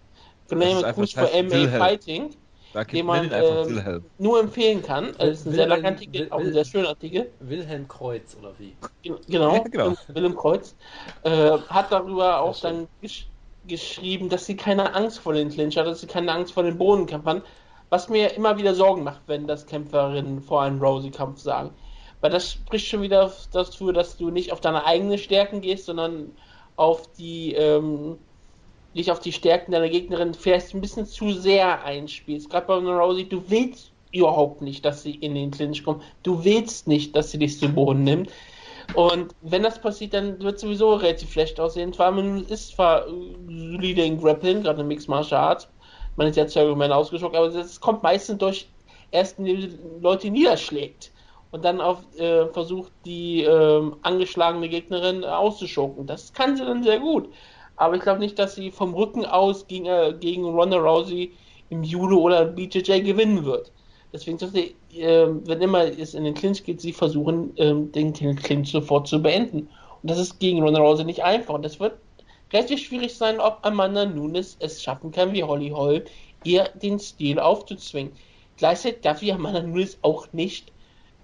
Guilherme 0.48 0.86
heißt 0.88 1.14
für 1.14 1.22
MA 1.44 1.52
Wilhelm. 1.52 1.72
Fighting, 1.82 2.30
den 2.94 3.06
man 3.06 3.30
Wilhelm. 3.30 4.06
nur 4.18 4.40
empfehlen 4.40 4.82
kann. 4.82 5.14
Es 5.18 5.42
ist 5.42 5.48
ein 5.48 5.52
sehr 5.54 5.66
Wilhelm- 5.66 5.70
langer 5.70 5.88
Artikel, 5.96 6.22
Wil- 6.22 6.32
auch 6.32 6.40
ein 6.40 6.54
sehr 6.54 6.66
schöner 6.66 6.90
Artikel. 6.90 7.32
Wilhelm 7.40 7.88
Kreuz 7.88 8.38
oder 8.40 8.54
wie? 8.60 8.76
Gen- 9.02 9.18
Genau, 9.28 9.56
Ja, 9.56 9.64
genau. 9.64 9.94
Willem 10.08 10.36
Kreuz. 10.36 10.76
Äh, 11.24 11.58
hat 11.68 11.92
darüber 11.92 12.40
auch 12.42 12.54
Sehr 12.56 12.72
dann 12.72 12.88
gesch 13.02 13.29
geschrieben, 13.70 14.28
dass 14.28 14.46
sie 14.46 14.58
keine 14.58 14.94
Angst 14.94 15.20
vor 15.20 15.34
den 15.34 15.50
Clinch 15.50 15.78
hat, 15.78 15.88
dass 15.88 16.02
sie 16.02 16.08
keine 16.08 16.34
Angst 16.34 16.54
vor 16.54 16.64
den 16.64 16.78
Bodenkämpfern, 16.78 17.42
was 17.90 18.10
mir 18.10 18.34
immer 18.34 18.58
wieder 18.58 18.76
Sorgen 18.76 19.04
macht, 19.04 19.22
wenn 19.28 19.48
das 19.48 19.66
Kämpferinnen 19.66 20.42
vor 20.42 20.64
einem 20.64 20.82
Rousey-Kampf 20.82 21.40
sagen. 21.40 21.72
Weil 22.22 22.32
das 22.32 22.52
spricht 22.52 22.88
schon 22.88 23.02
wieder 23.02 23.32
dafür, 23.54 23.94
dass 23.94 24.18
du 24.18 24.30
nicht 24.30 24.52
auf 24.52 24.60
deine 24.60 24.86
eigenen 24.86 25.18
Stärken 25.18 25.62
gehst, 25.62 25.86
sondern 25.86 26.32
auf 26.76 27.12
die, 27.18 27.54
ähm, 27.54 28.18
nicht 28.94 29.12
auf 29.12 29.20
die 29.20 29.32
Stärken 29.32 29.72
deiner 29.72 29.90
Gegnerin 29.90 30.34
vielleicht 30.34 30.74
ein 30.74 30.82
bisschen 30.82 31.06
zu 31.06 31.32
sehr 31.32 31.84
einspielst. 31.84 32.50
Gerade 32.50 32.68
bei 32.68 32.78
einer 32.78 32.98
Rousey, 32.98 33.28
du 33.28 33.44
willst 33.48 33.92
überhaupt 34.12 34.62
nicht, 34.62 34.84
dass 34.86 35.04
sie 35.04 35.16
in 35.16 35.36
den 35.36 35.52
Clinch 35.52 35.84
kommt. 35.84 36.04
Du 36.24 36.44
willst 36.44 36.88
nicht, 36.88 37.16
dass 37.16 37.32
sie 37.32 37.38
dich 37.38 37.60
zu 37.60 37.70
Boden 37.70 38.04
nimmt. 38.04 38.30
Und 38.96 39.36
wenn 39.42 39.64
das 39.64 39.80
passiert, 39.80 40.14
dann 40.14 40.42
wird 40.42 40.60
sowieso 40.60 40.96
relativ 40.96 41.32
schlecht 41.32 41.60
aussehen. 41.60 41.94
Vor 41.94 42.06
allem 42.06 42.46
ist 42.48 42.76
zwar 42.76 43.08
äh, 43.08 43.12
solide 43.48 44.04
in 44.04 44.20
Grappling, 44.20 44.64
gerade 44.64 44.82
in 44.82 44.88
Mixed 44.88 45.08
Martial 45.08 45.42
Arts. 45.42 45.70
Man 46.16 46.28
ist 46.28 46.36
ja 46.36 46.64
irgendwann 46.64 46.92
ausgeschockt, 46.92 47.36
aber 47.36 47.50
das 47.50 47.80
kommt 47.80 48.04
meistens 48.04 48.40
durch 48.40 48.68
erst, 49.12 49.40
indem 49.40 49.80
Leute 50.02 50.30
niederschlägt 50.30 51.12
und 51.52 51.64
dann 51.66 51.82
auf 51.82 52.00
äh, 52.18 52.48
versucht, 52.48 52.92
die 53.06 53.44
ähm, 53.44 53.96
angeschlagene 54.02 54.70
Gegnerin 54.70 55.24
äh, 55.24 55.28
auszuschocken. 55.28 56.06
Das 56.06 56.34
kann 56.34 56.56
sie 56.56 56.66
dann 56.66 56.84
sehr 56.84 57.00
gut. 57.00 57.30
Aber 57.76 57.96
ich 57.96 58.02
glaube 58.02 58.20
nicht, 58.20 58.38
dass 58.38 58.56
sie 58.56 58.72
vom 58.72 58.94
Rücken 58.94 59.26
aus 59.26 59.66
gegen, 59.68 59.86
äh, 59.86 60.14
gegen 60.20 60.46
Ronda 60.46 60.78
Rousey 60.78 61.34
im 61.70 61.84
Judo 61.84 62.18
oder 62.18 62.46
BJJ 62.46 63.02
gewinnen 63.02 63.46
wird. 63.46 63.72
Deswegen 64.12 64.38
sollte, 64.38 64.72
ähm, 64.94 65.42
wenn 65.46 65.62
immer 65.62 65.86
es 65.86 66.14
in 66.14 66.24
den 66.24 66.34
Clinch 66.34 66.64
geht, 66.64 66.82
sie 66.82 66.94
versuchen, 66.94 67.54
ähm, 67.58 67.92
den 67.92 68.14
Clinch 68.14 68.72
sofort 68.72 69.08
zu 69.08 69.22
beenden. 69.22 69.70
Und 70.02 70.10
das 70.10 70.18
ist 70.18 70.40
gegen 70.40 70.62
Ronda 70.62 70.80
Rousey 70.80 71.04
nicht 71.04 71.24
einfach. 71.24 71.56
Und 71.56 71.64
das 71.64 71.80
wird 71.80 71.94
relativ 72.52 72.80
schwierig 72.80 73.16
sein, 73.16 73.40
ob 73.40 73.60
Amanda 73.62 74.06
Nunes 74.06 74.58
es 74.60 74.82
schaffen 74.82 75.12
kann, 75.12 75.34
wie 75.34 75.44
Holly 75.44 75.70
Holm, 75.70 76.04
ihr 76.44 76.66
den 76.82 77.00
Stil 77.00 77.40
aufzuzwingen. 77.40 78.14
Gleichzeitig 78.58 79.02
darf 79.02 79.22
ich 79.22 79.34
Amanda 79.34 79.62
Nunes 79.62 79.98
auch 80.02 80.32
nicht, 80.34 80.72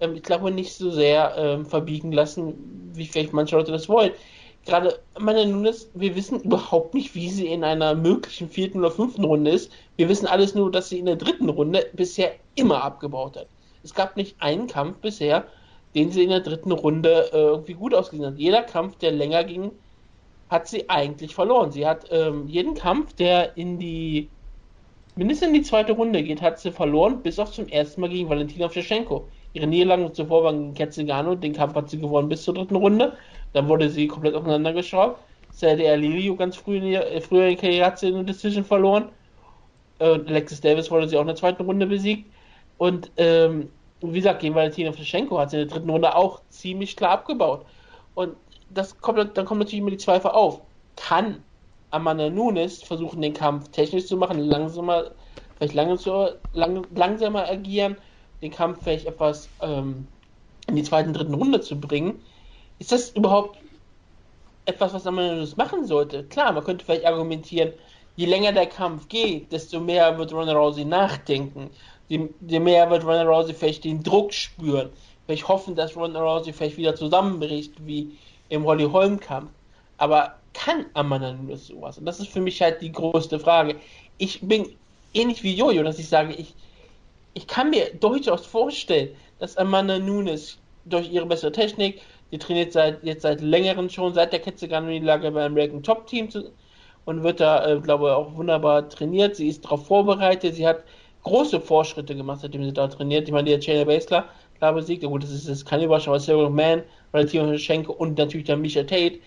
ähm, 0.00 0.14
ich 0.16 0.22
glaube, 0.22 0.50
nicht 0.50 0.74
so 0.74 0.90
sehr 0.90 1.34
ähm, 1.36 1.66
verbiegen 1.66 2.12
lassen, 2.12 2.90
wie 2.94 3.06
vielleicht 3.06 3.32
manche 3.32 3.56
Leute 3.56 3.72
das 3.72 3.88
wollen. 3.88 4.12
Gerade 4.64 4.98
Amanda 5.14 5.44
Nunes, 5.44 5.90
wir 5.94 6.16
wissen 6.16 6.40
überhaupt 6.40 6.94
nicht, 6.94 7.14
wie 7.14 7.30
sie 7.30 7.46
in 7.46 7.62
einer 7.62 7.94
möglichen 7.94 8.48
vierten 8.48 8.80
oder 8.80 8.90
fünften 8.90 9.24
Runde 9.24 9.52
ist. 9.52 9.70
Wir 9.96 10.08
wissen 10.08 10.26
alles 10.26 10.54
nur, 10.54 10.72
dass 10.72 10.88
sie 10.88 10.98
in 10.98 11.06
der 11.06 11.16
dritten 11.16 11.48
Runde 11.48 11.86
bisher 11.92 12.34
immer 12.56 12.82
abgebaut 12.82 13.36
hat. 13.36 13.46
Es 13.86 13.94
gab 13.94 14.16
nicht 14.16 14.34
einen 14.40 14.66
Kampf 14.66 14.98
bisher, 14.98 15.44
den 15.94 16.10
sie 16.10 16.24
in 16.24 16.30
der 16.30 16.40
dritten 16.40 16.72
Runde 16.72 17.30
äh, 17.32 17.36
irgendwie 17.36 17.74
gut 17.74 17.94
ausgesehen 17.94 18.26
hat. 18.26 18.36
Jeder 18.36 18.62
Kampf, 18.62 18.96
der 18.96 19.12
länger 19.12 19.44
ging, 19.44 19.70
hat 20.50 20.66
sie 20.66 20.90
eigentlich 20.90 21.36
verloren. 21.36 21.70
Sie 21.70 21.86
hat 21.86 22.06
ähm, 22.10 22.48
jeden 22.48 22.74
Kampf, 22.74 23.12
der 23.12 23.56
in 23.56 23.78
die 23.78 24.28
mindestens 25.14 25.48
in 25.48 25.54
die 25.54 25.62
zweite 25.62 25.92
Runde 25.92 26.22
geht, 26.24 26.42
hat 26.42 26.58
sie 26.58 26.72
verloren, 26.72 27.22
bis 27.22 27.38
auf 27.38 27.52
zum 27.52 27.68
ersten 27.68 28.00
Mal 28.00 28.10
gegen 28.10 28.28
Valentina 28.28 28.68
Shevchenko. 28.68 29.28
Ihre 29.52 29.68
Niederlagen 29.68 30.12
zuvor 30.12 30.42
waren 30.42 30.58
gegen 30.60 30.74
Ketzigano, 30.74 31.36
den 31.36 31.52
Kampf 31.52 31.76
hat 31.76 31.88
sie 31.88 32.00
gewonnen 32.00 32.28
bis 32.28 32.42
zur 32.42 32.54
dritten 32.54 32.76
Runde. 32.76 33.12
Dann 33.52 33.68
wurde 33.68 33.88
sie 33.88 34.08
komplett 34.08 34.34
auseinandergeschraubt. 34.34 35.20
CDR 35.52 35.96
Lilio 35.96 36.34
ganz 36.34 36.56
früh 36.56 36.78
in 36.78 36.86
ihr, 36.86 37.06
äh, 37.06 37.20
früher 37.20 37.44
in 37.44 37.54
der 37.54 37.56
Karriere 37.56 37.86
hat 37.86 38.00
sie 38.00 38.08
eine 38.08 38.24
Decision 38.24 38.64
verloren. 38.64 39.10
Und 40.00 40.28
Alexis 40.28 40.60
Davis 40.60 40.90
wurde 40.90 41.08
sie 41.08 41.16
auch 41.16 41.22
in 41.22 41.28
der 41.28 41.36
zweiten 41.36 41.62
Runde 41.62 41.86
besiegt. 41.86 42.26
Und 42.78 43.10
ähm, 43.16 43.70
wie 44.00 44.18
gesagt, 44.18 44.40
gegen 44.40 44.54
Valentina 44.54 44.92
Shevchenko 44.92 45.38
hat 45.38 45.50
sie 45.50 45.60
in 45.60 45.68
der 45.68 45.76
dritten 45.76 45.90
Runde 45.90 46.14
auch 46.14 46.40
ziemlich 46.50 46.96
klar 46.96 47.12
abgebaut. 47.12 47.64
Und 48.14 48.36
das 48.70 48.98
kommt, 49.00 49.36
dann 49.36 49.44
kommen 49.46 49.60
natürlich 49.60 49.80
immer 49.80 49.90
die 49.90 49.96
Zweifel 49.96 50.30
auf. 50.30 50.60
Kann 50.96 51.42
Amanda 51.90 52.28
Nunes 52.28 52.82
versuchen, 52.82 53.22
den 53.22 53.34
Kampf 53.34 53.68
technisch 53.68 54.06
zu 54.06 54.16
machen, 54.16 54.38
langsamer, 54.38 55.10
vielleicht 55.58 56.00
zu, 56.00 56.36
lang, 56.52 56.86
langsamer 56.94 57.48
agieren, 57.48 57.96
den 58.42 58.50
Kampf 58.50 58.82
vielleicht 58.82 59.06
etwas 59.06 59.48
ähm, 59.62 60.06
in 60.68 60.76
die 60.76 60.82
zweite, 60.82 61.12
dritten 61.12 61.34
Runde 61.34 61.60
zu 61.60 61.78
bringen? 61.78 62.20
Ist 62.78 62.92
das 62.92 63.10
überhaupt 63.10 63.58
etwas, 64.66 64.92
was 64.92 65.06
Amanda 65.06 65.34
Nunes 65.34 65.56
machen 65.56 65.86
sollte? 65.86 66.24
Klar, 66.24 66.52
man 66.52 66.64
könnte 66.64 66.84
vielleicht 66.84 67.06
argumentieren, 67.06 67.72
je 68.16 68.26
länger 68.26 68.52
der 68.52 68.66
Kampf 68.66 69.08
geht, 69.08 69.52
desto 69.52 69.78
mehr 69.80 70.18
wird 70.18 70.32
Ronda 70.32 70.54
Rousey 70.54 70.84
nachdenken. 70.84 71.70
Je, 72.08 72.28
je 72.46 72.60
mehr 72.60 72.88
wird 72.90 73.04
Ronda 73.04 73.24
Rousey 73.24 73.54
vielleicht 73.54 73.84
den 73.84 74.02
Druck 74.02 74.32
spüren. 74.32 74.90
Vielleicht 75.26 75.48
hoffen, 75.48 75.74
dass 75.74 75.96
Ronda 75.96 76.20
Rousey 76.20 76.52
vielleicht 76.52 76.76
wieder 76.76 76.94
zusammenbricht, 76.94 77.72
wie 77.84 78.16
im 78.48 78.64
Holly 78.64 78.84
Holm 78.84 79.18
Kampf. 79.18 79.50
Aber 79.98 80.34
kann 80.52 80.86
Amanda 80.94 81.32
Nunes 81.32 81.66
sowas? 81.66 81.98
Und 81.98 82.06
das 82.06 82.20
ist 82.20 82.28
für 82.28 82.40
mich 82.40 82.60
halt 82.62 82.80
die 82.80 82.92
größte 82.92 83.38
Frage. 83.38 83.76
Ich 84.18 84.40
bin 84.40 84.74
ähnlich 85.14 85.42
wie 85.42 85.54
Jojo, 85.54 85.82
dass 85.82 85.98
ich 85.98 86.08
sage, 86.08 86.34
ich, 86.34 86.54
ich 87.34 87.46
kann 87.46 87.70
mir 87.70 87.92
durchaus 87.94 88.46
vorstellen, 88.46 89.10
dass 89.38 89.56
Amanda 89.56 89.98
Nunes 89.98 90.58
durch 90.84 91.10
ihre 91.10 91.26
bessere 91.26 91.52
Technik, 91.52 92.00
die 92.30 92.38
trainiert 92.38 92.72
seit, 92.72 93.02
jetzt 93.04 93.22
seit 93.22 93.40
längerem 93.40 93.90
schon, 93.90 94.14
seit 94.14 94.32
der 94.32 94.40
Ketzegano-Niederlage 94.40 95.30
beim 95.30 95.52
American 95.52 95.82
Top 95.82 96.06
Team 96.06 96.30
zu, 96.30 96.50
und 97.06 97.22
wird 97.22 97.40
da, 97.40 97.66
äh, 97.66 97.80
glaube 97.80 98.06
ich, 98.06 98.12
auch 98.12 98.34
wunderbar 98.34 98.88
trainiert. 98.88 99.36
Sie 99.36 99.48
ist 99.48 99.64
darauf 99.64 99.86
vorbereitet. 99.86 100.54
Sie 100.56 100.66
hat 100.66 100.82
große 101.26 101.60
Fortschritte 101.60 102.14
gemacht, 102.14 102.40
seitdem 102.40 102.64
sie 102.64 102.72
da 102.72 102.86
trainiert. 102.86 103.26
Ich 103.26 103.32
meine, 103.32 103.52
hat 103.52 103.64
Shayna 103.64 103.84
Baszler 103.84 104.26
klar 104.58 104.72
besiegt. 104.72 105.04
Gut, 105.04 105.22
das 105.24 105.30
ist, 105.30 105.48
ist 105.48 105.66
keine 105.66 105.84
Überraschung, 105.84 106.12
aber 106.12 106.20
Sarah 106.20 106.48
Man, 106.48 106.82
Valentina 107.10 107.58
Schenke 107.58 107.92
und 107.92 108.16
natürlich 108.16 108.46
dann 108.46 108.60
Misha 108.60 108.82
Tate 108.82 109.18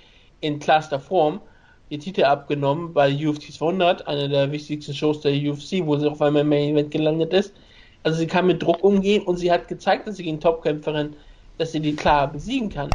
in 0.41 0.59
klarster 0.59 0.99
Form 0.99 1.41
ihr 1.89 1.99
Titel 1.99 2.23
abgenommen 2.23 2.93
bei 2.93 3.11
UFC 3.11 3.51
200, 3.51 4.07
einer 4.07 4.27
der 4.27 4.51
wichtigsten 4.51 4.93
Shows 4.93 5.21
der 5.21 5.33
UFC, 5.33 5.85
wo 5.85 5.97
sie 5.97 6.07
auf 6.09 6.21
einmal 6.21 6.43
im 6.43 6.49
Main 6.49 6.69
Event 6.69 6.91
gelandet 6.91 7.33
ist. 7.33 7.53
Also 8.03 8.19
sie 8.19 8.27
kann 8.27 8.47
mit 8.47 8.61
Druck 8.61 8.83
umgehen 8.83 9.23
und 9.23 9.37
sie 9.37 9.51
hat 9.51 9.67
gezeigt, 9.67 10.07
dass 10.07 10.17
sie 10.17 10.23
gegen 10.23 10.39
Topkämpferin, 10.39 11.15
dass 11.57 11.71
sie 11.71 11.79
die 11.79 11.95
klar 11.95 12.31
besiegen 12.31 12.69
kann. 12.69 12.89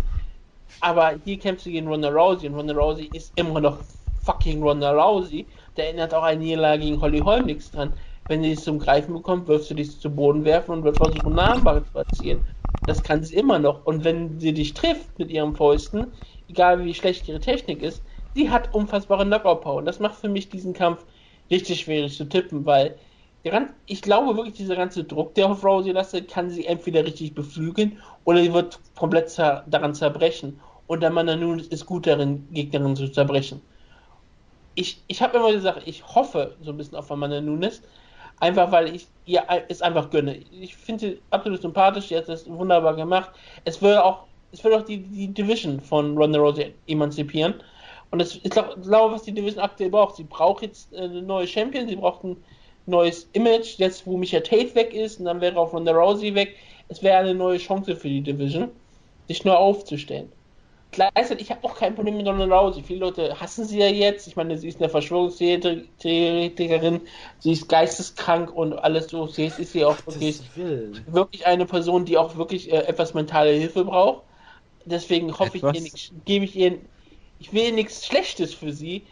Aber 0.80 1.14
hier 1.24 1.38
kämpft 1.38 1.64
sie 1.64 1.72
gegen 1.72 1.88
Ronda 1.88 2.08
Rousey 2.08 2.48
und 2.48 2.54
Ronda 2.54 2.74
Rousey 2.74 3.10
ist 3.12 3.32
immer 3.36 3.60
noch 3.60 3.78
fucking 4.22 4.62
Ronda 4.62 4.92
Rousey. 4.92 5.44
Da 5.74 5.82
erinnert 5.82 6.14
auch 6.14 6.22
eine 6.22 6.40
Niederlage 6.40 6.84
gegen 6.84 7.00
Holly 7.00 7.20
Holm 7.20 7.46
nichts 7.46 7.70
dran. 7.70 7.92
Wenn 8.26 8.42
sie 8.42 8.52
es 8.52 8.64
zum 8.64 8.78
Greifen 8.78 9.14
bekommt, 9.14 9.48
wirft 9.48 9.66
sie 9.66 9.74
dich 9.74 10.00
zu 10.00 10.10
Boden 10.14 10.44
werfen 10.44 10.72
und 10.72 10.84
wird 10.84 10.96
versuchen, 10.96 11.32
eine 11.38 11.42
Armbar 11.42 11.84
zu 11.84 11.98
erzielen. 11.98 12.44
Das 12.86 13.02
kann 13.02 13.22
sie 13.24 13.34
immer 13.36 13.58
noch. 13.58 13.84
Und 13.86 14.04
wenn 14.04 14.38
sie 14.40 14.52
dich 14.54 14.74
trifft 14.74 15.18
mit 15.18 15.30
ihren 15.30 15.54
Fäusten, 15.56 16.14
egal 16.48 16.84
wie 16.84 16.94
schlecht 16.94 17.28
ihre 17.28 17.40
Technik 17.40 17.82
ist, 17.82 18.04
sie 18.34 18.50
hat 18.50 18.74
unfassbare 18.74 19.24
Knockout-Power. 19.26 19.76
Und 19.76 19.84
das 19.86 20.00
macht 20.00 20.16
für 20.20 20.28
mich 20.28 20.48
diesen 20.48 20.72
Kampf 20.74 21.04
richtig 21.50 21.80
schwierig 21.80 22.16
zu 22.16 22.24
tippen, 22.28 22.66
weil 22.66 22.98
der 23.44 23.52
gan- 23.52 23.74
ich 23.86 24.02
glaube 24.02 24.36
wirklich, 24.36 24.54
dieser 24.54 24.76
ganze 24.76 25.04
Druck, 25.04 25.34
der 25.34 25.46
auf 25.50 25.64
Rousey 25.64 25.92
lastet, 25.92 26.28
kann 26.30 26.50
sie 26.50 26.66
entweder 26.66 27.04
richtig 27.04 27.34
beflügeln 27.34 28.00
oder 28.24 28.42
sie 28.42 28.52
wird 28.52 28.80
komplett 28.94 29.30
zer 29.30 29.64
daran 29.68 29.94
zerbrechen. 29.94 30.60
Und 30.86 31.00
der 31.02 31.10
Mann 31.10 31.26
nun 31.40 31.58
ist 31.60 31.86
gut 31.86 32.06
darin, 32.06 32.48
Gegnerinnen 32.50 32.96
zu 32.96 33.08
zerbrechen. 33.10 33.62
Ich, 34.74 35.04
ich 35.08 35.22
habe 35.22 35.36
immer 35.38 35.52
gesagt, 35.52 35.82
ich 35.86 36.06
hoffe 36.14 36.56
so 36.60 36.70
ein 36.72 36.76
bisschen 36.76 36.96
auf 36.96 37.10
Amanda 37.10 37.40
Nunes, 37.40 37.82
einfach 38.40 38.70
weil 38.72 38.94
ich 38.94 39.06
ihr 39.26 39.42
es 39.68 39.82
einfach 39.82 40.10
gönne. 40.10 40.36
Ich 40.60 40.76
finde 40.76 41.06
sie 41.06 41.18
absolut 41.30 41.62
sympathisch, 41.62 42.08
sie 42.08 42.16
hat 42.16 42.28
das 42.28 42.48
wunderbar 42.48 42.94
gemacht. 42.94 43.30
Es 43.64 43.80
würde 43.80 44.04
auch, 44.04 44.24
es 44.52 44.62
würde 44.62 44.78
auch 44.78 44.84
die, 44.84 44.98
die 44.98 45.28
Division 45.28 45.80
von 45.80 46.16
Ronda 46.16 46.38
Rousey 46.38 46.74
emanzipieren. 46.86 47.54
Und 48.10 48.18
das, 48.20 48.36
ich 48.36 48.50
glaube, 48.50 48.80
glaub, 48.80 49.12
was 49.12 49.22
die 49.22 49.32
Division 49.32 49.62
aktuell 49.62 49.90
braucht, 49.90 50.16
sie 50.16 50.24
braucht 50.24 50.62
jetzt 50.62 50.92
äh, 50.92 50.98
eine 50.98 51.22
neue 51.22 51.46
Champion, 51.46 51.88
sie 51.88 51.96
braucht 51.96 52.22
ein 52.24 52.36
neues 52.86 53.28
Image, 53.32 53.78
jetzt 53.78 54.06
wo 54.06 54.16
Micha 54.16 54.40
Tate 54.40 54.74
weg 54.74 54.92
ist 54.92 55.18
und 55.18 55.24
dann 55.24 55.40
wäre 55.40 55.58
auch 55.58 55.72
Ronda 55.72 55.92
Rousey 55.92 56.34
weg. 56.34 56.56
Es 56.88 57.02
wäre 57.02 57.18
eine 57.18 57.34
neue 57.34 57.58
Chance 57.58 57.96
für 57.96 58.08
die 58.08 58.20
Division, 58.20 58.68
sich 59.26 59.44
neu 59.44 59.54
aufzustellen. 59.54 60.30
Gleichzeitig, 60.94 61.46
ich 61.46 61.50
habe 61.50 61.64
auch 61.64 61.74
kein 61.74 61.94
Problem 61.94 62.16
mit 62.16 62.26
Ronda 62.26 62.44
Rousey. 62.44 62.82
Viele 62.82 63.00
Leute 63.00 63.40
hassen 63.40 63.64
sie 63.64 63.78
ja 63.78 63.88
jetzt. 63.88 64.28
Ich 64.28 64.36
meine, 64.36 64.56
sie 64.56 64.68
ist 64.68 64.80
eine 64.80 64.88
Verschwörungstheoretikerin, 64.88 67.00
sie 67.40 67.52
ist 67.52 67.68
geisteskrank 67.68 68.54
und 68.54 68.74
alles 68.74 69.08
so. 69.08 69.26
Sie 69.26 69.46
ist, 69.46 69.58
ist 69.58 69.72
sie 69.72 69.84
auch 69.84 69.96
wirklich, 70.06 70.40
wirklich 71.06 71.46
eine 71.46 71.66
Person, 71.66 72.04
die 72.04 72.16
auch 72.16 72.36
wirklich 72.36 72.72
äh, 72.72 72.76
etwas 72.76 73.12
mentale 73.12 73.50
Hilfe 73.50 73.84
braucht. 73.84 74.22
Deswegen 74.84 75.36
hoffe 75.36 75.56
ich 75.56 75.64
Etwas? 75.64 75.76
ihr 75.76 75.82
nichts, 75.82 76.12
gebe 76.24 76.44
ich 76.44 76.54
ihr, 76.54 76.78
ich 77.40 77.52
will 77.52 77.72
nichts 77.72 78.06
Schlechtes 78.06 78.54
für 78.54 78.72
sie. 78.72 79.02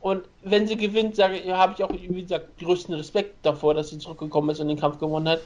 Und 0.00 0.24
wenn 0.42 0.66
sie 0.66 0.76
gewinnt, 0.76 1.16
sage 1.16 1.38
ich, 1.38 1.50
habe 1.50 1.74
ich 1.76 1.84
auch, 1.84 1.90
wie 1.92 2.22
gesagt, 2.22 2.58
größten 2.58 2.94
Respekt 2.94 3.34
davor, 3.42 3.74
dass 3.74 3.90
sie 3.90 3.98
zurückgekommen 3.98 4.50
ist 4.50 4.60
und 4.60 4.68
den 4.68 4.78
Kampf 4.78 4.98
gewonnen 4.98 5.28
hat. 5.28 5.40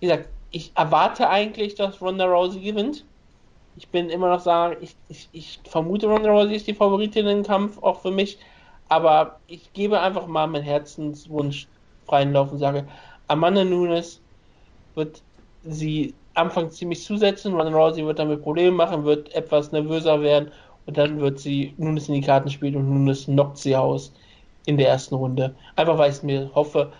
Wie 0.00 0.06
gesagt, 0.06 0.28
ich 0.50 0.72
erwarte 0.74 1.28
eigentlich, 1.28 1.74
dass 1.74 2.00
Ronda 2.00 2.24
Rousey 2.24 2.60
gewinnt. 2.60 3.04
Ich 3.74 3.90
bin 3.90 4.10
immer 4.10 4.28
noch 4.30 4.40
sagen, 4.40 4.76
ich, 4.80 4.96
ich, 5.08 5.28
ich 5.32 5.60
vermute, 5.66 6.06
Ronda 6.08 6.30
Rousey 6.30 6.56
ist 6.56 6.66
die 6.66 6.74
Favoritin 6.74 7.26
im 7.26 7.42
Kampf, 7.42 7.78
auch 7.82 8.00
für 8.02 8.10
mich. 8.10 8.38
Aber 8.88 9.40
ich 9.46 9.72
gebe 9.72 10.00
einfach 10.00 10.26
mal 10.26 10.46
meinen 10.46 10.64
Herzenswunsch 10.64 11.68
freien 12.06 12.32
Lauf 12.32 12.52
und 12.52 12.58
sage, 12.58 12.88
Amanda 13.28 13.64
Nunes 13.64 14.22
wird 14.94 15.22
sie 15.62 16.14
anfangs 16.34 16.76
ziemlich 16.76 17.04
zusetzen, 17.04 17.54
Ronda 17.54 17.72
Rousey 17.76 18.04
wird 18.06 18.18
damit 18.18 18.42
Probleme 18.42 18.72
machen, 18.72 19.04
wird 19.04 19.34
etwas 19.34 19.72
nervöser 19.72 20.20
werden 20.22 20.52
und 20.86 20.96
dann 20.98 21.20
wird 21.20 21.38
sie 21.38 21.74
Nunes 21.78 22.08
in 22.08 22.14
die 22.14 22.20
Karten 22.22 22.50
spielen 22.50 22.76
und 22.76 22.88
Nunes 22.88 23.26
knockt 23.26 23.58
sie 23.58 23.76
aus 23.76 24.12
in 24.66 24.76
der 24.78 24.88
ersten 24.88 25.14
Runde. 25.14 25.56
Einfach 25.76 25.98
weil 25.98 26.10
ich 26.10 26.16
es 26.16 26.22
mir 26.22 26.50
hoffe, 26.54 26.92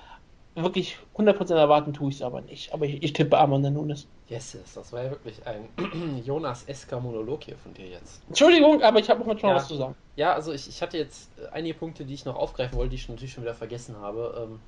wirklich 0.54 0.98
100% 1.14 1.54
erwarten 1.56 1.92
tue 1.92 2.10
ich 2.10 2.16
es 2.16 2.22
aber 2.22 2.40
nicht. 2.42 2.72
Aber 2.74 2.86
ich, 2.86 3.02
ich 3.02 3.12
tippe 3.12 3.38
Amanda 3.38 3.70
Nunes. 3.70 4.08
Yes, 4.30 4.52
yes, 4.52 4.74
das 4.74 4.92
war 4.92 5.02
ja 5.02 5.10
wirklich 5.10 5.44
ein 5.46 5.68
Jonas 6.24 6.62
Esker 6.68 7.00
Monolog 7.00 7.42
hier 7.44 7.56
von 7.58 7.74
dir 7.74 7.88
jetzt. 7.88 8.22
Entschuldigung, 8.28 8.80
aber 8.82 9.00
ich 9.00 9.10
habe 9.10 9.20
noch 9.20 9.26
mal 9.26 9.36
Ja. 9.42 9.56
was 9.56 9.66
zu 9.66 9.74
sagen. 9.76 9.96
Ja, 10.14 10.34
also 10.34 10.52
ich, 10.52 10.68
ich 10.68 10.80
hatte 10.82 10.98
jetzt 10.98 11.30
äh, 11.38 11.48
einige 11.48 11.74
Punkte, 11.74 12.04
die 12.04 12.14
ich 12.14 12.24
noch 12.24 12.36
aufgreifen 12.36 12.78
wollte, 12.78 12.90
die 12.90 12.96
ich 12.96 13.08
natürlich 13.08 13.32
schon 13.32 13.42
wieder 13.42 13.54
vergessen 13.54 13.96
habe. 13.96 14.48
Ähm, 14.48 14.60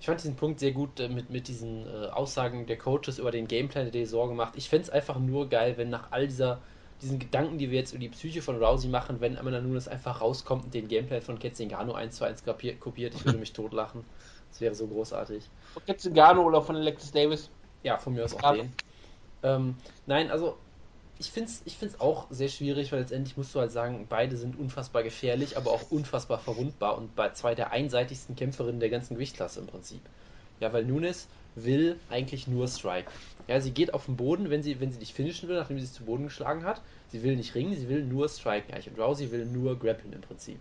ich 0.00 0.06
fand 0.06 0.20
diesen 0.20 0.36
Punkt 0.36 0.58
sehr 0.60 0.72
gut 0.72 0.98
äh, 1.00 1.08
mit, 1.08 1.30
mit 1.30 1.48
diesen 1.48 1.86
äh, 1.86 2.06
Aussagen 2.08 2.66
der 2.66 2.78
Coaches 2.78 3.18
über 3.18 3.30
den 3.30 3.46
Gameplan 3.46 3.90
der 3.92 4.04
Saison 4.06 4.28
gemacht. 4.30 4.54
Ich 4.56 4.68
fände 4.68 4.84
es 4.84 4.90
einfach 4.90 5.18
nur 5.18 5.48
geil, 5.48 5.74
wenn 5.76 5.90
nach 5.90 6.10
all 6.12 6.26
dieser 6.26 6.62
diesen 7.02 7.18
Gedanken, 7.18 7.58
die 7.58 7.70
wir 7.70 7.78
jetzt 7.78 7.92
über 7.92 8.00
die 8.00 8.08
Psyche 8.08 8.40
von 8.40 8.56
Rousey 8.62 8.88
machen, 8.88 9.20
wenn 9.20 9.36
Amanda 9.36 9.60
Nunes 9.60 9.86
einfach 9.86 10.22
rauskommt 10.22 10.64
und 10.64 10.74
den 10.74 10.88
Gameplan 10.88 11.20
von 11.20 11.38
Ketzingano 11.38 11.92
1 11.92 12.16
zu 12.16 12.24
1 12.24 12.42
kapiert, 12.42 12.80
kopiert, 12.80 13.14
ich 13.14 13.24
würde 13.26 13.38
mich 13.38 13.52
totlachen. 13.52 14.02
Das 14.50 14.60
wäre 14.62 14.74
so 14.74 14.86
großartig. 14.86 15.44
Von 15.74 15.84
Ketzingano 15.84 16.42
oder 16.42 16.62
von 16.62 16.74
Alexis 16.76 17.12
Davis. 17.12 17.50
Ja, 17.82 17.98
von 17.98 18.14
mir 18.14 18.24
aus 18.24 18.34
auch 18.34 18.42
Ja. 18.42 18.54
den. 18.54 18.72
Ähm, 19.46 19.76
nein, 20.06 20.30
also 20.30 20.58
ich 21.18 21.30
finde 21.30 21.50
es 21.50 21.62
ich 21.64 21.76
find's 21.76 22.00
auch 22.00 22.26
sehr 22.30 22.48
schwierig, 22.48 22.92
weil 22.92 23.00
letztendlich 23.00 23.36
musst 23.36 23.54
du 23.54 23.60
halt 23.60 23.70
sagen, 23.70 24.06
beide 24.08 24.36
sind 24.36 24.58
unfassbar 24.58 25.02
gefährlich, 25.02 25.56
aber 25.56 25.70
auch 25.70 25.90
unfassbar 25.90 26.38
verwundbar 26.38 26.98
und 26.98 27.14
bei 27.14 27.30
zwei 27.30 27.54
der 27.54 27.70
einseitigsten 27.70 28.36
Kämpferinnen 28.36 28.80
der 28.80 28.90
ganzen 28.90 29.14
Gewichtsklasse 29.14 29.60
im 29.60 29.66
Prinzip. 29.66 30.02
Ja, 30.60 30.72
weil 30.72 30.84
Nunes 30.84 31.28
will 31.54 31.96
eigentlich 32.10 32.48
nur 32.48 32.66
Strike. 32.66 33.10
Ja, 33.46 33.60
sie 33.60 33.70
geht 33.70 33.94
auf 33.94 34.06
den 34.06 34.16
Boden, 34.16 34.50
wenn 34.50 34.62
sie, 34.62 34.80
wenn 34.80 34.90
sie 34.90 34.98
dich 34.98 35.14
finishen 35.14 35.48
will, 35.48 35.56
nachdem 35.56 35.78
sie 35.78 35.86
sich 35.86 35.94
zu 35.94 36.04
Boden 36.04 36.24
geschlagen 36.24 36.64
hat. 36.64 36.82
Sie 37.08 37.22
will 37.22 37.36
nicht 37.36 37.54
ringen, 37.54 37.74
sie 37.76 37.88
will 37.88 38.04
nur 38.04 38.28
striken 38.28 38.74
eigentlich. 38.74 38.90
Und 38.90 38.98
Rousey 38.98 39.30
will 39.30 39.46
nur 39.46 39.78
grappeln 39.78 40.12
im 40.12 40.20
Prinzip. 40.20 40.58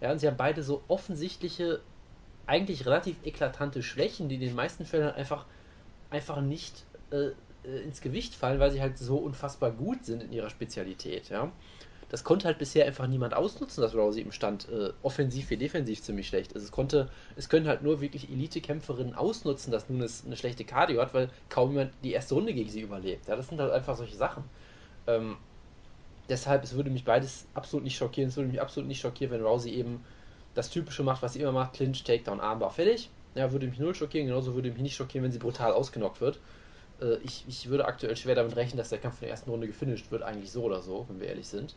Ja, 0.00 0.10
und 0.10 0.18
sie 0.18 0.26
haben 0.26 0.36
beide 0.36 0.62
so 0.62 0.82
offensichtliche, 0.88 1.80
eigentlich 2.46 2.86
relativ 2.86 3.16
eklatante 3.24 3.82
Schwächen, 3.82 4.28
die 4.28 4.36
in 4.36 4.40
den 4.40 4.54
meisten 4.54 4.84
Fällen 4.84 5.12
einfach, 5.12 5.44
einfach 6.10 6.40
nicht 6.40 6.84
äh, 7.10 7.30
äh, 7.66 7.82
ins 7.82 8.00
Gewicht 8.00 8.34
fallen, 8.34 8.60
weil 8.60 8.70
sie 8.70 8.80
halt 8.80 8.98
so 8.98 9.16
unfassbar 9.16 9.70
gut 9.70 10.04
sind 10.04 10.22
in 10.22 10.32
ihrer 10.32 10.50
Spezialität, 10.50 11.28
ja. 11.28 11.52
Das 12.08 12.22
konnte 12.22 12.46
halt 12.46 12.58
bisher 12.58 12.86
einfach 12.86 13.08
niemand 13.08 13.34
ausnutzen, 13.34 13.82
dass 13.82 13.94
Rousey 13.94 14.20
im 14.20 14.30
Stand 14.30 14.68
äh, 14.68 14.92
offensiv 15.02 15.50
wie 15.50 15.56
defensiv 15.56 16.00
ziemlich 16.02 16.28
schlecht 16.28 16.52
ist. 16.52 16.62
Es 16.62 16.70
konnte, 16.70 17.10
es 17.34 17.48
können 17.48 17.66
halt 17.66 17.82
nur 17.82 18.00
wirklich 18.00 18.30
Elite-Kämpferinnen 18.30 19.14
ausnutzen, 19.14 19.72
dass 19.72 19.88
nun 19.88 20.00
es 20.02 20.24
eine 20.24 20.36
schlechte 20.36 20.64
Cardio 20.64 21.00
hat, 21.00 21.14
weil 21.14 21.30
kaum 21.48 21.70
jemand 21.72 21.92
die 22.04 22.12
erste 22.12 22.34
Runde 22.36 22.54
gegen 22.54 22.70
sie 22.70 22.80
überlebt. 22.80 23.26
Ja, 23.26 23.34
das 23.34 23.48
sind 23.48 23.60
halt 23.60 23.72
einfach 23.72 23.96
solche 23.96 24.14
Sachen. 24.14 24.44
Ähm, 25.08 25.36
deshalb, 26.28 26.62
es 26.62 26.74
würde 26.74 26.90
mich 26.90 27.04
beides 27.04 27.46
absolut 27.54 27.82
nicht 27.82 27.96
schockieren. 27.96 28.28
Es 28.28 28.36
würde 28.36 28.50
mich 28.50 28.60
absolut 28.60 28.86
nicht 28.86 29.00
schockieren, 29.00 29.32
wenn 29.32 29.44
Rousey 29.44 29.72
eben 29.72 30.04
das 30.54 30.70
Typische 30.70 31.02
macht, 31.02 31.22
was 31.22 31.32
sie 31.32 31.40
immer 31.40 31.52
macht: 31.52 31.74
Clinch, 31.74 32.04
Takedown, 32.04 32.38
Armbar, 32.40 32.70
fertig. 32.70 33.10
Ja, 33.34 33.50
würde 33.50 33.66
mich 33.66 33.80
null 33.80 33.96
schockieren. 33.96 34.28
Genauso 34.28 34.54
würde 34.54 34.70
mich 34.70 34.80
nicht 34.80 34.96
schockieren, 34.96 35.24
wenn 35.24 35.32
sie 35.32 35.38
brutal 35.38 35.72
ausgenockt 35.72 36.20
wird. 36.20 36.38
Äh, 37.00 37.16
ich, 37.18 37.44
ich 37.46 37.68
würde 37.68 37.86
aktuell 37.86 38.16
schwer 38.16 38.34
damit 38.34 38.56
rechnen, 38.56 38.78
dass 38.78 38.90
der 38.90 38.98
Kampf 38.98 39.16
in 39.16 39.26
der 39.26 39.30
ersten 39.30 39.50
Runde 39.50 39.66
gefinisht 39.66 40.10
wird, 40.10 40.22
eigentlich 40.22 40.52
so 40.52 40.62
oder 40.62 40.82
so, 40.82 41.06
wenn 41.08 41.20
wir 41.20 41.28
ehrlich 41.28 41.48
sind. 41.48 41.74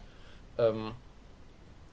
Ähm, 0.57 0.91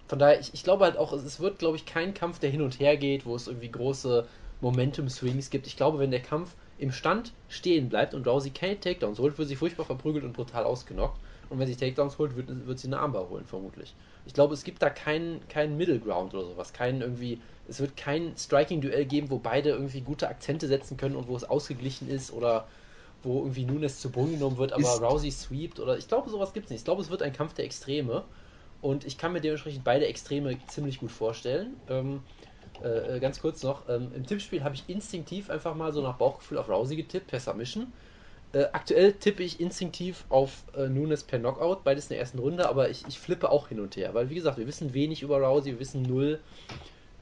von 0.08 0.18
daher, 0.18 0.38
ich, 0.38 0.54
ich 0.54 0.62
glaube 0.62 0.84
halt 0.84 0.96
auch, 0.96 1.12
es, 1.12 1.40
wird, 1.40 1.58
glaube 1.58 1.76
ich, 1.76 1.84
kein 1.84 2.14
Kampf, 2.14 2.38
der 2.38 2.50
hin 2.50 2.62
und 2.62 2.78
her 2.78 2.96
geht, 2.96 3.26
wo 3.26 3.34
es 3.34 3.48
irgendwie 3.48 3.70
große 3.70 4.26
Momentum-Swings 4.60 5.50
gibt. 5.50 5.66
Ich 5.66 5.76
glaube, 5.76 5.98
wenn 5.98 6.10
der 6.10 6.22
Kampf 6.22 6.54
im 6.78 6.92
Stand 6.92 7.32
stehen 7.48 7.88
bleibt 7.88 8.14
und 8.14 8.26
Rousey 8.26 8.50
keine 8.50 8.78
Takedowns 8.78 9.18
holt, 9.18 9.36
wird 9.38 9.48
sie 9.48 9.56
furchtbar 9.56 9.84
verprügelt 9.84 10.24
und 10.24 10.32
brutal 10.32 10.64
ausgenockt. 10.64 11.20
Und 11.48 11.58
wenn 11.58 11.66
sie 11.66 11.76
Takedowns 11.76 12.18
holt, 12.18 12.36
wird, 12.36 12.66
wird 12.66 12.78
sie 12.78 12.88
eine 12.88 12.98
Armbar 12.98 13.28
holen, 13.28 13.46
vermutlich. 13.46 13.94
Ich 14.24 14.34
glaube, 14.34 14.54
es 14.54 14.64
gibt 14.64 14.82
da 14.82 14.90
keinen 14.90 15.46
keinen 15.48 15.76
Middle 15.76 16.00
Ground 16.00 16.34
oder 16.34 16.44
sowas. 16.44 16.72
Keinen 16.72 17.00
irgendwie, 17.00 17.40
es 17.66 17.80
wird 17.80 17.96
kein 17.96 18.36
Striking-Duell 18.36 19.06
geben, 19.06 19.30
wo 19.30 19.38
beide 19.38 19.70
irgendwie 19.70 20.00
gute 20.02 20.28
Akzente 20.28 20.66
setzen 20.68 20.96
können 20.96 21.16
und 21.16 21.28
wo 21.28 21.36
es 21.36 21.44
ausgeglichen 21.44 22.08
ist 22.08 22.32
oder 22.32 22.68
wo 23.26 23.40
irgendwie 23.40 23.64
Nunes 23.64 24.00
zu 24.00 24.10
Boden 24.10 24.32
genommen 24.32 24.58
wird, 24.58 24.72
aber 24.72 24.82
Ist- 24.82 25.02
Rousey 25.02 25.30
sweept 25.30 25.80
oder 25.80 25.98
ich 25.98 26.08
glaube, 26.08 26.30
sowas 26.30 26.52
gibt 26.52 26.66
es 26.66 26.70
nicht. 26.70 26.80
Ich 26.80 26.84
glaube, 26.84 27.02
es 27.02 27.10
wird 27.10 27.22
ein 27.22 27.32
Kampf 27.32 27.54
der 27.54 27.64
Extreme 27.64 28.24
und 28.80 29.04
ich 29.04 29.18
kann 29.18 29.32
mir 29.32 29.40
dementsprechend 29.40 29.84
beide 29.84 30.06
Extreme 30.06 30.56
ziemlich 30.66 31.00
gut 31.00 31.10
vorstellen. 31.12 31.76
Ähm, 31.88 32.22
äh, 32.82 33.16
äh, 33.16 33.20
ganz 33.20 33.40
kurz 33.40 33.62
noch, 33.62 33.88
ähm, 33.88 34.12
im 34.14 34.26
Tippspiel 34.26 34.62
habe 34.64 34.74
ich 34.74 34.84
instinktiv 34.88 35.50
einfach 35.50 35.74
mal 35.74 35.92
so 35.92 36.02
nach 36.02 36.18
Bauchgefühl 36.18 36.58
auf 36.58 36.68
Rousey 36.68 36.96
getippt, 36.96 37.28
per 37.28 37.40
Submission. 37.40 37.92
Äh, 38.52 38.66
aktuell 38.72 39.14
tippe 39.14 39.42
ich 39.42 39.60
instinktiv 39.60 40.24
auf 40.28 40.64
äh, 40.76 40.88
Nunes 40.88 41.24
per 41.24 41.38
Knockout, 41.38 41.84
beides 41.84 42.06
in 42.06 42.10
der 42.10 42.20
ersten 42.20 42.38
Runde, 42.38 42.68
aber 42.68 42.90
ich, 42.90 43.06
ich 43.08 43.18
flippe 43.18 43.50
auch 43.50 43.68
hin 43.68 43.80
und 43.80 43.96
her, 43.96 44.14
weil 44.14 44.30
wie 44.30 44.36
gesagt, 44.36 44.58
wir 44.58 44.66
wissen 44.66 44.94
wenig 44.94 45.22
über 45.22 45.38
Rousey, 45.40 45.72
wir 45.72 45.80
wissen 45.80 46.02
null, 46.02 46.40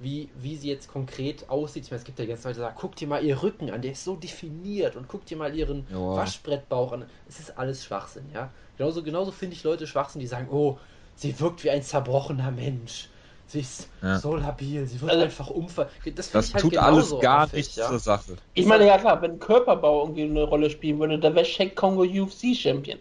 wie, 0.05 0.29
wie 0.41 0.57
sie 0.57 0.69
jetzt 0.69 0.89
konkret 0.93 1.49
aussieht. 1.51 1.85
Ich 1.85 1.91
meine, 1.91 1.99
es 1.99 2.05
gibt 2.05 2.19
ja 2.21 2.27
ganz 2.27 2.45
Leute, 2.45 2.55
die 2.57 2.61
sagen, 2.61 2.77
guck 2.79 2.95
dir 2.95 3.09
mal 3.09 3.25
ihr 3.25 3.43
Rücken 3.43 3.71
an, 3.71 3.83
der 3.83 3.93
ist 3.93 4.05
so 4.05 4.15
definiert 4.15 4.95
und 4.95 5.09
guck 5.09 5.25
dir 5.27 5.37
mal 5.37 5.55
ihren 5.55 5.87
Ja. 5.91 5.99
Waschbrettbauch 5.99 6.93
an. 6.93 7.05
Es 7.29 7.41
ist 7.41 7.59
alles 7.59 7.85
Schwachsinn, 7.85 8.25
ja. 8.33 8.51
Genauso, 8.79 9.03
genauso 9.03 9.33
finde 9.33 9.57
ich 9.57 9.65
Leute 9.65 9.87
Schwachsinn, 9.87 10.21
die 10.21 10.27
sagen, 10.27 10.49
oh, 10.51 10.79
sie 11.17 11.39
wirkt 11.41 11.65
wie 11.65 11.71
ein 11.71 11.83
zerbrochener 11.83 12.51
Mensch. 12.53 13.09
Sie 13.47 13.61
ist 13.61 13.89
Ja. 14.03 14.19
so 14.19 14.37
labil, 14.37 14.87
sie 14.87 15.01
wird 15.01 15.11
Also- 15.11 15.25
einfach 15.25 15.51
umfallen. 15.51 15.89
Das, 16.15 16.31
Das 16.31 16.31
finde 16.31 16.47
ich 16.49 16.55
halt 16.55 16.63
tut 16.63 16.77
alles 16.79 17.21
gar 17.21 17.49
nichts 17.53 17.77
ja. 17.77 17.89
zur 17.89 17.99
Sache. 17.99 18.37
Ich 18.55 18.67
meine, 18.67 18.87
ja 18.87 18.99
klar, 18.99 19.21
wenn 19.23 19.39
Körperbau 19.39 20.03
irgendwie 20.03 20.23
eine 20.25 20.45
Rolle 20.45 20.71
spielen 20.71 20.99
würde, 20.99 21.19
dann 21.19 21.35
wäre 21.35 21.45
Shaq 21.45 21.75
Kongo 21.77 22.03
UFC 22.03 22.55
Champion. 22.55 22.99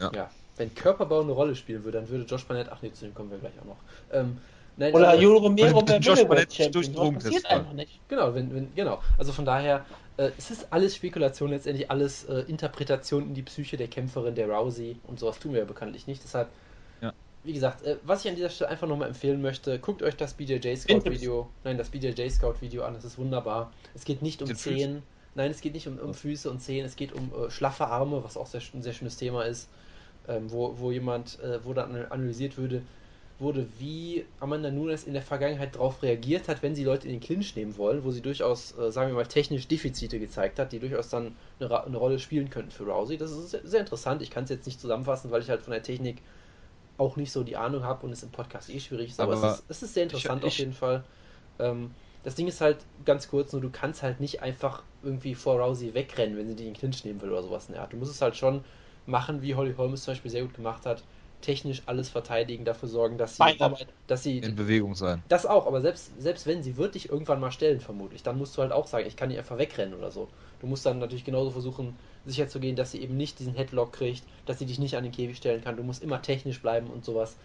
Ja, 0.00 0.30
wenn 0.56 0.74
Körperbau 0.74 1.20
eine 1.20 1.32
Rolle 1.32 1.54
spielen 1.54 1.84
würde, 1.84 1.98
dann 1.98 2.08
würde 2.08 2.24
Josh 2.24 2.44
Barnett, 2.46 2.68
ach 2.70 2.78
nee, 2.82 2.92
zu 2.92 3.04
dem 3.04 3.14
kommen 3.14 3.30
wir 3.30 3.38
gleich 3.38 3.52
auch 3.60 3.66
noch. 3.66 3.76
Ähm, 4.12 4.38
nein, 4.80 4.92
Oder 4.94 5.10
also- 5.10 5.22
Jolo 5.22 5.38
Romero 5.38 5.86
wäre 5.86 5.98
Josh 5.98 6.18
Champion. 6.18 6.72
durch 6.72 6.86
Das 6.88 6.94
Drogentest 6.96 7.26
passiert 7.32 7.46
einfach 7.46 7.72
nicht. 7.72 8.00
Genau, 8.08 8.34
wenn, 8.34 8.52
wenn, 8.54 8.74
genau. 8.74 9.00
Also 9.18 9.32
von 9.32 9.44
daher, 9.44 9.84
äh, 10.16 10.30
es 10.36 10.50
ist 10.50 10.66
alles 10.70 10.96
Spekulation, 10.96 11.50
letztendlich 11.50 11.90
alles 11.90 12.24
äh, 12.24 12.40
Interpretation 12.48 13.22
in 13.28 13.34
die 13.34 13.42
Psyche 13.42 13.76
der 13.76 13.86
Kämpferin, 13.88 14.34
der 14.34 14.48
Rousey 14.50 14.96
und 15.06 15.20
sowas 15.20 15.38
tun 15.38 15.52
wir 15.52 15.60
ja 15.60 15.64
bekanntlich 15.66 16.06
nicht. 16.08 16.22
Deshalb, 16.24 16.48
Ja. 17.00 17.12
wie 17.44 17.52
gesagt, 17.52 17.84
äh, 17.84 17.96
was 18.02 18.24
ich 18.24 18.30
an 18.30 18.36
dieser 18.36 18.50
Stelle 18.50 18.70
einfach 18.70 18.88
nochmal 18.88 19.08
empfehlen 19.08 19.40
möchte, 19.40 19.78
guckt 19.78 20.02
euch 20.02 20.16
das 20.16 20.34
BJJ 20.34 20.74
Scout 20.76 21.04
Video, 21.04 21.48
nein, 21.64 21.78
das 21.78 21.90
BJJ 21.90 22.28
Scout 22.30 22.54
Video 22.60 22.82
an, 22.82 22.94
das 22.94 23.04
ist 23.04 23.18
wunderbar. 23.18 23.72
Es 23.94 24.04
geht 24.04 24.22
nicht 24.22 24.42
um 24.42 24.48
Den 24.48 24.56
Zehen, 24.56 25.02
nein, 25.34 25.50
es 25.50 25.60
geht 25.60 25.74
nicht 25.74 25.86
um, 25.86 25.98
um 25.98 26.12
Füße 26.14 26.50
und 26.50 26.60
Zehen, 26.60 26.84
es 26.84 26.96
geht 26.96 27.12
um 27.12 27.30
äh, 27.32 27.50
schlaffe 27.50 27.86
Arme, 27.86 28.24
was 28.24 28.36
auch 28.36 28.46
sehr, 28.46 28.60
ein 28.74 28.82
sehr 28.82 28.92
schönes 28.92 29.16
Thema 29.16 29.44
ist, 29.44 29.68
ähm, 30.28 30.50
wo, 30.50 30.74
wo 30.78 30.90
jemand, 30.90 31.38
äh, 31.40 31.64
wo 31.64 31.72
dann 31.72 31.94
analysiert 32.10 32.58
würde, 32.58 32.82
wurde, 33.40 33.68
wie 33.78 34.24
Amanda 34.38 34.70
Nunes 34.70 35.04
in 35.04 35.14
der 35.14 35.22
Vergangenheit 35.22 35.74
darauf 35.76 36.02
reagiert 36.02 36.48
hat, 36.48 36.62
wenn 36.62 36.74
sie 36.74 36.84
Leute 36.84 37.06
in 37.06 37.12
den 37.14 37.20
Clinch 37.20 37.56
nehmen 37.56 37.76
wollen, 37.76 38.04
wo 38.04 38.10
sie 38.10 38.22
durchaus, 38.22 38.76
äh, 38.78 38.90
sagen 38.92 39.08
wir 39.10 39.14
mal, 39.16 39.26
technisch 39.26 39.68
Defizite 39.68 40.18
gezeigt 40.18 40.58
hat, 40.58 40.72
die 40.72 40.78
durchaus 40.78 41.08
dann 41.08 41.36
eine, 41.58 41.84
eine 41.84 41.96
Rolle 41.96 42.18
spielen 42.18 42.50
könnten 42.50 42.70
für 42.70 42.84
Rousey. 42.84 43.16
Das 43.16 43.30
ist 43.32 43.50
sehr, 43.50 43.60
sehr 43.66 43.80
interessant. 43.80 44.22
Ich 44.22 44.30
kann 44.30 44.44
es 44.44 44.50
jetzt 44.50 44.66
nicht 44.66 44.80
zusammenfassen, 44.80 45.30
weil 45.30 45.42
ich 45.42 45.50
halt 45.50 45.62
von 45.62 45.72
der 45.72 45.82
Technik 45.82 46.22
auch 46.98 47.16
nicht 47.16 47.32
so 47.32 47.42
die 47.42 47.56
Ahnung 47.56 47.82
habe 47.84 48.06
und 48.06 48.12
es 48.12 48.22
im 48.22 48.30
Podcast 48.30 48.68
eh 48.68 48.78
schwierig 48.80 49.10
ist, 49.10 49.20
aber, 49.20 49.34
Aber 49.34 49.46
es, 49.52 49.58
ist, 49.60 49.64
es 49.70 49.82
ist 49.82 49.94
sehr 49.94 50.02
interessant 50.04 50.42
ich- 50.42 50.48
auf 50.48 50.58
jeden 50.58 50.72
Fall. 50.74 51.04
Ähm, 51.58 51.90
das 52.22 52.34
Ding 52.34 52.48
ist 52.48 52.60
halt 52.60 52.78
ganz 53.06 53.28
kurz, 53.28 53.52
nur 53.52 53.62
du 53.62 53.70
kannst 53.70 54.02
halt 54.02 54.20
nicht 54.20 54.42
einfach 54.42 54.82
irgendwie 55.02 55.34
vor 55.34 55.58
Rousey 55.58 55.94
wegrennen, 55.94 56.36
wenn 56.36 56.48
sie 56.48 56.54
die 56.56 56.64
in 56.66 56.74
den 56.74 56.78
Clinch 56.78 57.04
nehmen 57.04 57.22
will 57.22 57.30
oder 57.30 57.42
sowas 57.42 57.68
in 57.68 57.72
der 57.74 57.82
Art. 57.82 57.92
Du 57.92 57.96
musst 57.96 58.12
es 58.12 58.20
halt 58.20 58.36
schon 58.36 58.62
machen, 59.06 59.40
wie 59.40 59.54
Holly 59.54 59.74
Holmes 59.74 60.02
zum 60.02 60.12
Beispiel 60.12 60.30
sehr 60.30 60.42
gut 60.42 60.54
gemacht 60.54 60.84
hat, 60.84 61.02
technisch 61.40 61.82
alles 61.86 62.08
verteidigen, 62.08 62.64
dafür 62.64 62.88
sorgen, 62.88 63.18
dass 63.18 63.36
sie, 63.36 63.42
Beinarbeit. 63.42 63.88
dass 64.06 64.22
sie 64.22 64.38
In 64.38 64.56
Bewegung 64.56 64.94
sein. 64.94 65.22
das 65.28 65.46
auch, 65.46 65.66
aber 65.66 65.80
selbst, 65.80 66.20
selbst 66.20 66.46
wenn, 66.46 66.62
sie 66.62 66.76
wird 66.76 66.94
dich 66.94 67.08
irgendwann 67.10 67.40
mal 67.40 67.50
stellen, 67.52 67.80
vermutlich. 67.80 68.22
Dann 68.22 68.38
musst 68.38 68.56
du 68.56 68.62
halt 68.62 68.72
auch 68.72 68.86
sagen, 68.86 69.06
ich 69.06 69.16
kann 69.16 69.28
nicht 69.28 69.38
einfach 69.38 69.58
wegrennen 69.58 69.94
oder 69.94 70.10
so. 70.10 70.28
Du 70.60 70.66
musst 70.66 70.84
dann 70.86 70.98
natürlich 70.98 71.24
genauso 71.24 71.50
versuchen, 71.50 71.96
sicherzugehen, 72.26 72.76
dass 72.76 72.92
sie 72.92 73.00
eben 73.00 73.16
nicht 73.16 73.38
diesen 73.38 73.54
Headlock 73.54 73.92
kriegt, 73.92 74.24
dass 74.46 74.58
sie 74.58 74.66
dich 74.66 74.78
nicht 74.78 74.96
an 74.96 75.04
den 75.04 75.12
Käfig 75.12 75.36
stellen 75.38 75.62
kann. 75.62 75.76
Du 75.76 75.82
musst 75.82 76.02
immer 76.02 76.20
technisch 76.22 76.60
bleiben 76.60 76.88
und 76.88 77.04
sowas. 77.04 77.36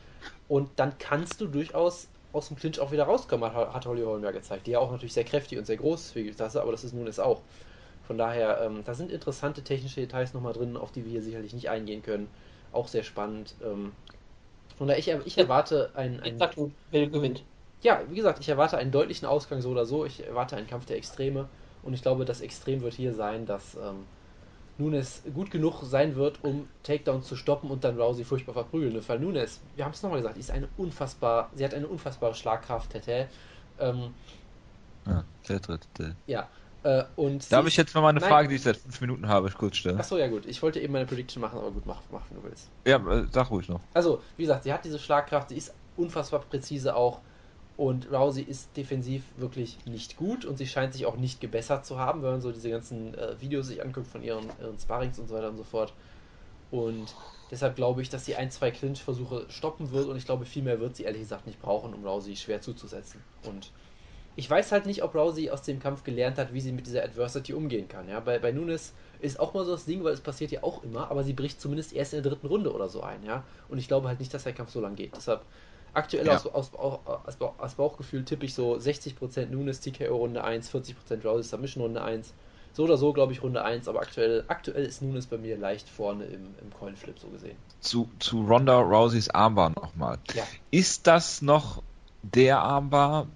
Und 0.47 0.69
dann 0.77 0.97
kannst 0.97 1.39
du 1.41 1.47
durchaus 1.47 2.07
aus 2.33 2.49
dem 2.49 2.57
Clinch 2.57 2.79
auch 2.79 2.91
wieder 2.91 3.05
rauskommen, 3.05 3.53
hat, 3.53 3.73
hat 3.73 3.85
Holly 3.85 4.03
Holm 4.03 4.23
ja 4.23 4.31
gezeigt. 4.31 4.67
Die 4.67 4.71
ja 4.71 4.79
auch 4.79 4.91
natürlich 4.91 5.13
sehr 5.13 5.23
kräftig 5.23 5.57
und 5.57 5.65
sehr 5.65 5.77
groß 5.77 6.01
ist 6.01 6.11
für 6.11 6.23
die 6.23 6.31
Klasse, 6.31 6.61
aber 6.61 6.71
das 6.71 6.83
ist 6.83 6.93
nun 6.93 7.07
es 7.07 7.19
auch. 7.19 7.41
Von 8.03 8.17
daher, 8.17 8.61
ähm, 8.61 8.83
da 8.85 8.93
sind 8.93 9.11
interessante 9.11 9.63
technische 9.63 10.01
Details 10.01 10.33
nochmal 10.33 10.53
drin, 10.53 10.77
auf 10.77 10.91
die 10.91 11.05
wir 11.05 11.11
hier 11.11 11.23
sicherlich 11.23 11.53
nicht 11.53 11.69
eingehen 11.69 12.03
können. 12.03 12.29
Auch 12.75 12.87
sehr 12.89 13.03
spannend. 13.03 13.55
Ähm, 13.63 13.93
von 14.77 14.87
daher, 14.87 14.99
ich, 14.99 15.07
er- 15.09 15.25
ich 15.27 15.37
erwarte 15.37 15.91
ein, 15.95 16.19
Ich 16.23 16.33
ein 16.33 16.37
sag, 16.37 16.57
wer 16.89 17.07
gewinnt. 17.07 17.45
ja, 17.81 18.01
wie 18.09 18.15
gesagt, 18.15 18.39
ich 18.39 18.49
erwarte 18.49 18.77
einen 18.77 18.91
deutlichen 18.91 19.27
Ausgang 19.27 19.61
so 19.61 19.69
oder 19.69 19.85
so. 19.85 20.05
Ich 20.05 20.25
erwarte 20.25 20.55
einen 20.55 20.67
Kampf 20.67 20.85
der 20.85 20.97
Extreme. 20.97 21.49
Und 21.83 21.93
ich 21.93 22.01
glaube, 22.01 22.25
das 22.25 22.41
Extrem 22.41 22.81
wird 22.81 22.93
hier 22.95 23.13
sein, 23.13 23.45
dass, 23.45 23.75
ähm, 23.75 24.07
Nunes 24.77 25.23
gut 25.33 25.51
genug 25.51 25.83
sein 25.83 26.15
wird, 26.15 26.43
um 26.43 26.69
Takedowns 26.83 27.27
zu 27.27 27.35
stoppen 27.37 27.71
und 27.71 27.83
dann 27.83 27.99
Rousey 28.01 28.25
furchtbar 28.25 28.53
verprügeln. 28.53 29.01
Weil 29.07 29.19
Nunes, 29.19 29.61
wir 29.75 29.85
haben 29.85 29.93
es 29.93 30.03
nochmal 30.03 30.19
gesagt, 30.21 30.37
ist 30.37 30.51
eine 30.51 30.69
unfassbar, 30.77 31.51
sie 31.55 31.65
hat 31.65 31.73
eine 31.75 31.87
unfassbare 31.87 32.35
Schlagkraft, 32.35 32.91
Tete. 32.91 33.29
Ähm, 33.79 34.15
Ja, 35.07 35.27
der 35.47 35.59
dritte. 35.61 36.19
ja. 36.25 36.49
Äh, 36.85 37.03
und 37.15 37.51
Darf 37.51 37.65
ich 37.65 37.75
jetzt 37.77 37.95
mal 37.95 38.01
meine 38.01 38.19
Nein. 38.19 38.29
Frage, 38.29 38.47
die 38.47 38.55
ich 38.55 38.61
seit 38.61 38.77
fünf 38.77 39.01
Minuten 39.01 39.27
habe, 39.27 39.49
kurz 39.49 39.77
stellen? 39.77 39.97
Achso, 39.97 40.17
ja 40.17 40.27
gut. 40.27 40.45
Ich 40.45 40.61
wollte 40.61 40.79
eben 40.79 40.93
meine 40.93 41.07
Prediction 41.07 41.41
machen, 41.41 41.57
aber 41.57 41.71
gut, 41.71 41.87
mach, 41.87 41.99
mach, 42.11 42.21
wenn 42.29 42.37
du 42.37 42.47
willst. 42.47 42.69
Ja, 42.85 42.97
äh, 42.97 43.25
sag 43.31 43.49
ruhig 43.49 43.67
noch. 43.67 43.81
Also, 43.95 44.21
wie 44.37 44.43
gesagt, 44.43 44.65
sie 44.65 44.71
hat 44.71 44.85
diese 44.85 44.99
Schlagkraft, 44.99 45.49
sie 45.49 45.57
ist 45.57 45.73
unfassbar 45.97 46.41
präzise 46.41 46.95
auch. 46.95 47.21
Und 47.75 48.09
Rousey 48.11 48.43
ist 48.43 48.77
defensiv 48.77 49.23
wirklich 49.35 49.79
nicht 49.85 50.15
gut 50.15 50.45
und 50.45 50.57
sie 50.57 50.67
scheint 50.67 50.93
sich 50.93 51.07
auch 51.07 51.17
nicht 51.17 51.41
gebessert 51.41 51.85
zu 51.85 51.99
haben, 51.99 52.21
wenn 52.21 52.31
man 52.31 52.41
so 52.41 52.51
diese 52.51 52.69
ganzen 52.69 53.15
äh, 53.15 53.41
Videos 53.41 53.67
sich 53.67 53.83
anguckt 53.83 54.07
von 54.07 54.21
ihren, 54.21 54.45
ihren 54.61 54.79
Sparrings 54.79 55.17
und 55.17 55.27
so 55.27 55.35
weiter 55.35 55.49
und 55.49 55.57
so 55.57 55.63
fort. 55.63 55.91
Und 56.69 57.15
deshalb 57.49 57.75
glaube 57.75 58.03
ich, 58.03 58.09
dass 58.09 58.25
sie 58.25 58.35
ein, 58.35 58.51
zwei 58.51 58.69
Clinch-Versuche 58.69 59.47
stoppen 59.49 59.91
wird 59.91 60.07
und 60.07 60.17
ich 60.17 60.25
glaube, 60.25 60.45
viel 60.45 60.61
mehr 60.63 60.79
wird 60.79 60.95
sie 60.95 61.03
ehrlich 61.03 61.21
gesagt 61.21 61.47
nicht 61.47 61.59
brauchen, 61.59 61.93
um 61.95 62.05
Rousey 62.05 62.35
schwer 62.35 62.61
zuzusetzen. 62.61 63.21
Und 63.43 63.71
ich 64.35 64.49
weiß 64.49 64.71
halt 64.71 64.85
nicht, 64.85 65.03
ob 65.03 65.15
Rousey 65.15 65.49
aus 65.49 65.61
dem 65.61 65.79
Kampf 65.79 66.03
gelernt 66.03 66.37
hat, 66.37 66.53
wie 66.53 66.61
sie 66.61 66.71
mit 66.71 66.87
dieser 66.87 67.03
Adversity 67.03 67.53
umgehen 67.53 67.87
kann. 67.87 68.09
Ja, 68.09 68.19
bei, 68.19 68.37
bei 68.39 68.51
Nunes 68.51 68.93
ist 69.21 69.39
auch 69.39 69.53
mal 69.53 69.63
so 69.65 69.71
das 69.71 69.85
Ding, 69.85 70.03
weil 70.03 70.13
es 70.13 70.21
passiert 70.21 70.51
ja 70.51 70.63
auch 70.63 70.83
immer, 70.83 71.09
aber 71.09 71.23
sie 71.23 71.33
bricht 71.33 71.61
zumindest 71.61 71.93
erst 71.93 72.13
in 72.13 72.21
der 72.21 72.31
dritten 72.31 72.47
Runde 72.47 72.73
oder 72.73 72.89
so 72.89 73.01
ein, 73.01 73.23
ja. 73.23 73.43
Und 73.69 73.77
ich 73.77 73.87
glaube 73.87 74.07
halt 74.07 74.19
nicht, 74.19 74.33
dass 74.33 74.43
der 74.43 74.53
Kampf 74.53 74.71
so 74.71 74.81
lang 74.81 74.95
geht. 74.95 75.15
Deshalb 75.15 75.41
aktuell 75.93 76.27
Ja. 76.27 76.35
aus, 76.35 76.45
aus, 76.47 76.73
aus, 76.75 76.99
aus, 77.25 77.35
Bauch- 77.37 77.53
aus 77.57 77.75
Bauchgefühl 77.75 78.25
tippe 78.25 78.45
ich 78.45 78.53
so 78.53 78.73
60% 78.75 79.45
Nunes 79.47 79.79
TKO 79.79 80.15
Runde 80.17 80.43
1, 80.43 80.69
40% 80.73 81.23
Rousey 81.25 81.43
Submission 81.49 81.81
Runde 81.83 82.01
1. 82.03 82.33
So 82.73 82.83
oder 82.83 82.97
so 82.97 83.13
glaube 83.13 83.31
ich 83.31 83.41
Runde 83.41 83.63
1, 83.63 83.87
aber 83.87 84.01
aktuell, 84.01 84.43
aktuell 84.49 84.83
ist 84.83 85.01
Nunes 85.01 85.27
bei 85.27 85.37
mir 85.37 85.57
leicht 85.57 85.87
vorne 85.87 86.25
im, 86.25 86.53
im 86.61 86.73
Coinflip 86.77 87.17
so 87.19 87.29
gesehen. 87.29 87.55
Zu, 87.79 88.09
zu 88.19 88.41
Ronda 88.45 88.81
Rouseys 88.81 89.29
Armbar 89.29 89.69
nochmal. 89.69 90.17
Ja. 90.33 90.43
Ist 90.71 91.07
das 91.07 91.41
noch 91.41 91.81
der 92.21 92.59
Armbar, 92.59 93.27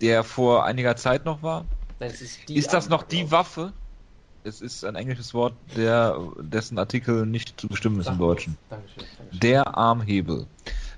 der 0.00 0.24
vor 0.24 0.64
einiger 0.64 0.96
Zeit 0.96 1.24
noch 1.24 1.42
war? 1.42 1.64
Nein, 1.98 2.10
ist 2.10 2.50
ist 2.50 2.72
das 2.72 2.88
noch 2.88 3.02
die. 3.02 3.30
Waffe? 3.30 3.72
Es 4.44 4.60
ist 4.60 4.84
ein 4.84 4.94
englisches 4.94 5.34
Wort, 5.34 5.54
der, 5.76 6.18
dessen 6.38 6.78
Artikel 6.78 7.26
nicht 7.26 7.60
zu 7.60 7.66
bestimmen 7.66 7.98
ist 7.98 8.06
Sag 8.06 8.14
im. 8.14 8.20
Deutschen. 8.20 8.56
Dankeschön, 8.70 9.04
Dankeschön. 9.18 9.40
Der 9.40 9.76
Armhebel. 9.76 10.46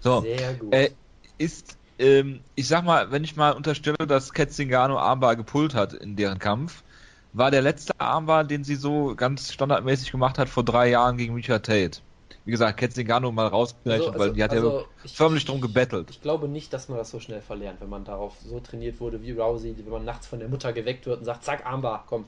So, 0.01 0.21
Sehr 0.21 0.55
gut. 0.55 0.75
äh, 0.75 0.91
ist, 1.39 1.79
ähm, 1.99 2.41
ich 2.57 2.69
sag 2.69 2.85
mal, 2.85 3.11
wenn 3.11 3.25
ich 3.25 3.37
mal 3.37 3.53
unterstelle, 3.53 4.07
dass 4.07 4.35
Ketzingano 4.35 4.99
Armbar 4.99 5.35
gepullt 5.37 5.75
hat 5.75 5.95
in 5.95 6.15
deren 6.17 6.39
Kampf, 6.39 6.85
war 7.33 7.51
der 7.51 7.63
letzte 7.63 7.99
Armbar, 7.99 8.45
den 8.45 8.65
sie 8.65 8.77
so 8.77 9.15
ganz 9.15 9.53
standardmäßig 9.53 10.11
gemacht 10.11 10.39
hat, 10.39 10.49
vor 10.51 10.65
drei 10.65 10.91
Jahren 10.91 11.17
gegen 11.17 11.35
Richard 11.35 11.65
Tate. 11.65 12.01
Wie 12.49 12.53
gesagt, 12.53 12.81
Ketzingano 12.81 13.31
mal 13.31 13.49
rausgerechnet, 13.49 14.19
weil 14.19 14.33
die 14.33 14.43
hat 14.43 14.53
ja 14.53 14.61
also 14.61 14.83
ich- 15.05 15.15
förmlich 15.15 15.45
drum 15.45 15.61
gebettelt. 15.61 16.09
Ich 16.09 16.23
glaube 16.23 16.49
nicht, 16.49 16.73
dass 16.73 16.89
man 16.89 16.97
das 16.97 17.11
so 17.11 17.21
schnell 17.21 17.43
verlernt, 17.43 17.83
wenn 17.83 17.91
man 17.91 18.07
darauf 18.07 18.39
so 18.43 18.59
trainiert 18.59 19.01
wurde 19.01 19.21
wie 19.21 19.33
Rousey, 19.33 19.75
wenn 19.77 19.91
man 19.91 20.07
nachts 20.07 20.27
von 20.27 20.39
der 20.39 20.49
Mutter 20.49 20.73
geweckt 20.73 21.05
wird 21.05 21.19
und 21.19 21.27
sagt, 21.27 21.45
zack, 21.45 21.67
Armbar, 21.67 22.07
komm. 22.09 22.25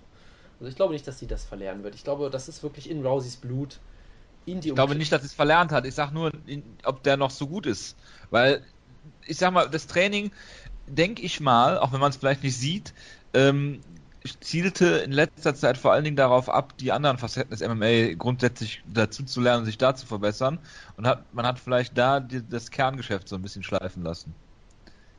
Also 0.58 0.68
ich 0.68 0.76
glaube 0.76 0.92
nicht, 0.92 1.08
dass 1.08 1.18
sie 1.18 1.26
das 1.26 1.44
verlernen 1.44 1.84
wird. 1.84 1.94
Ich 1.94 2.04
glaube, 2.04 2.28
das 2.28 2.50
ist 2.50 2.62
wirklich 2.62 2.90
in 2.90 3.00
Rouseys 3.06 3.38
Blut. 3.38 3.78
In 4.44 4.60
die 4.60 4.68
Ich 4.68 4.74
glaube 4.74 4.94
nicht, 4.94 5.10
dass 5.10 5.24
es 5.24 5.32
verlernt 5.32 5.72
hat. 5.72 5.86
Ich 5.86 5.94
sag 5.94 6.10
nur, 6.12 6.30
in- 6.44 6.76
ob 6.84 7.02
der 7.02 7.16
noch 7.16 7.30
so 7.30 7.46
gut 7.46 7.64
ist. 7.64 7.96
Weil, 8.28 8.62
ich 9.26 9.38
sag 9.38 9.54
mal, 9.54 9.70
das 9.70 9.86
Training, 9.86 10.32
denke 10.86 11.22
ich 11.22 11.40
mal, 11.40 11.78
auch 11.78 11.92
wenn 11.92 12.00
man 12.00 12.10
es 12.10 12.18
vielleicht 12.18 12.42
nicht 12.42 12.58
sieht, 12.58 12.92
ähm, 13.32 13.80
zielte 14.40 14.86
in 14.98 15.12
letzter 15.12 15.54
Zeit 15.54 15.78
vor 15.78 15.92
allen 15.92 16.04
Dingen 16.04 16.16
darauf 16.16 16.48
ab, 16.48 16.76
die 16.78 16.92
anderen 16.92 17.16
Facetten 17.18 17.50
des 17.50 17.62
MMA 17.62 18.14
grundsätzlich 18.14 18.82
dazu 18.86 19.24
zu 19.24 19.40
lernen, 19.40 19.64
sich 19.64 19.78
da 19.78 19.94
zu 19.94 20.06
verbessern. 20.06 20.58
Und 20.96 21.06
hat, 21.06 21.32
man 21.32 21.46
hat 21.46 21.58
vielleicht 21.58 21.96
da 21.96 22.20
die, 22.20 22.46
das 22.46 22.70
Kerngeschäft 22.70 23.28
so 23.28 23.36
ein 23.36 23.42
bisschen 23.42 23.62
schleifen 23.62 24.02
lassen. 24.02 24.34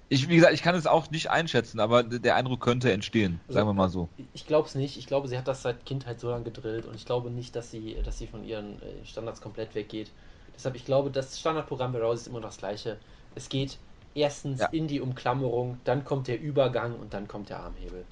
Ich, 0.10 0.28
wie 0.28 0.36
gesagt, 0.36 0.54
ich 0.54 0.62
kann 0.62 0.76
es 0.76 0.88
auch 0.88 1.10
nicht 1.10 1.30
einschätzen, 1.32 1.80
aber 1.80 2.04
der 2.04 2.36
Eindruck 2.36 2.60
könnte 2.60 2.92
entstehen, 2.92 3.40
sagen 3.48 3.68
wir 3.68 3.74
mal 3.74 3.90
so. 3.90 4.10
Ich 4.34 4.46
glaube 4.46 4.68
es 4.68 4.76
nicht. 4.76 4.98
Ich 4.98 5.08
glaube, 5.08 5.30
sie 5.30 5.38
hat 5.38 5.48
das 5.48 5.62
seit 5.62 5.86
Kindheit 5.86 6.20
so 6.20 6.30
lange 6.30 6.44
gedrillt 6.44 6.86
und 6.86 6.96
ich 6.96 7.06
glaube 7.06 7.32
nicht, 7.32 7.56
dass 7.56 7.72
sie, 7.72 7.96
dass 8.04 8.18
sie 8.18 8.28
von 8.28 8.44
ihren 8.44 8.82
äh, 8.82 9.06
Standards 9.06 9.40
komplett 9.40 9.74
weggeht. 9.74 10.12
Deshalb, 10.54 10.76
ich 10.76 10.84
glaube, 10.86 11.12
das 11.12 11.40
Standardprogramm 11.40 11.94
bei 11.94 12.00
Rousey 12.02 12.24
ist 12.24 12.28
immer 12.28 12.42
noch 12.42 12.50
das 12.50 12.58
gleiche. 12.58 12.98
Es 13.36 13.48
geht 13.48 13.78
erstens 14.14 14.60
Ja. 14.60 14.68
in 14.68 14.88
die 14.88 15.00
Umklammerung, 15.00 15.78
dann 15.86 16.04
kommt 16.04 16.28
der 16.28 16.42
Übergang 16.42 16.94
und 17.00 17.14
dann 17.14 17.28
kommt 17.30 17.50
der 17.50 17.62
Armhebel. 17.62 18.06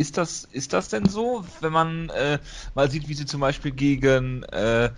Ist 0.00 0.16
das, 0.16 0.44
ist 0.44 0.72
das 0.72 0.88
denn 0.88 1.08
so, 1.08 1.44
wenn 1.60 1.72
man 1.72 2.08
äh, 2.10 2.38
mal 2.74 2.90
sieht, 2.90 3.08
wie 3.08 3.14
sie 3.14 3.26
zum 3.26 3.40
Beispiel 3.40 3.72
gegen 3.72 4.42
äh, 4.44 4.90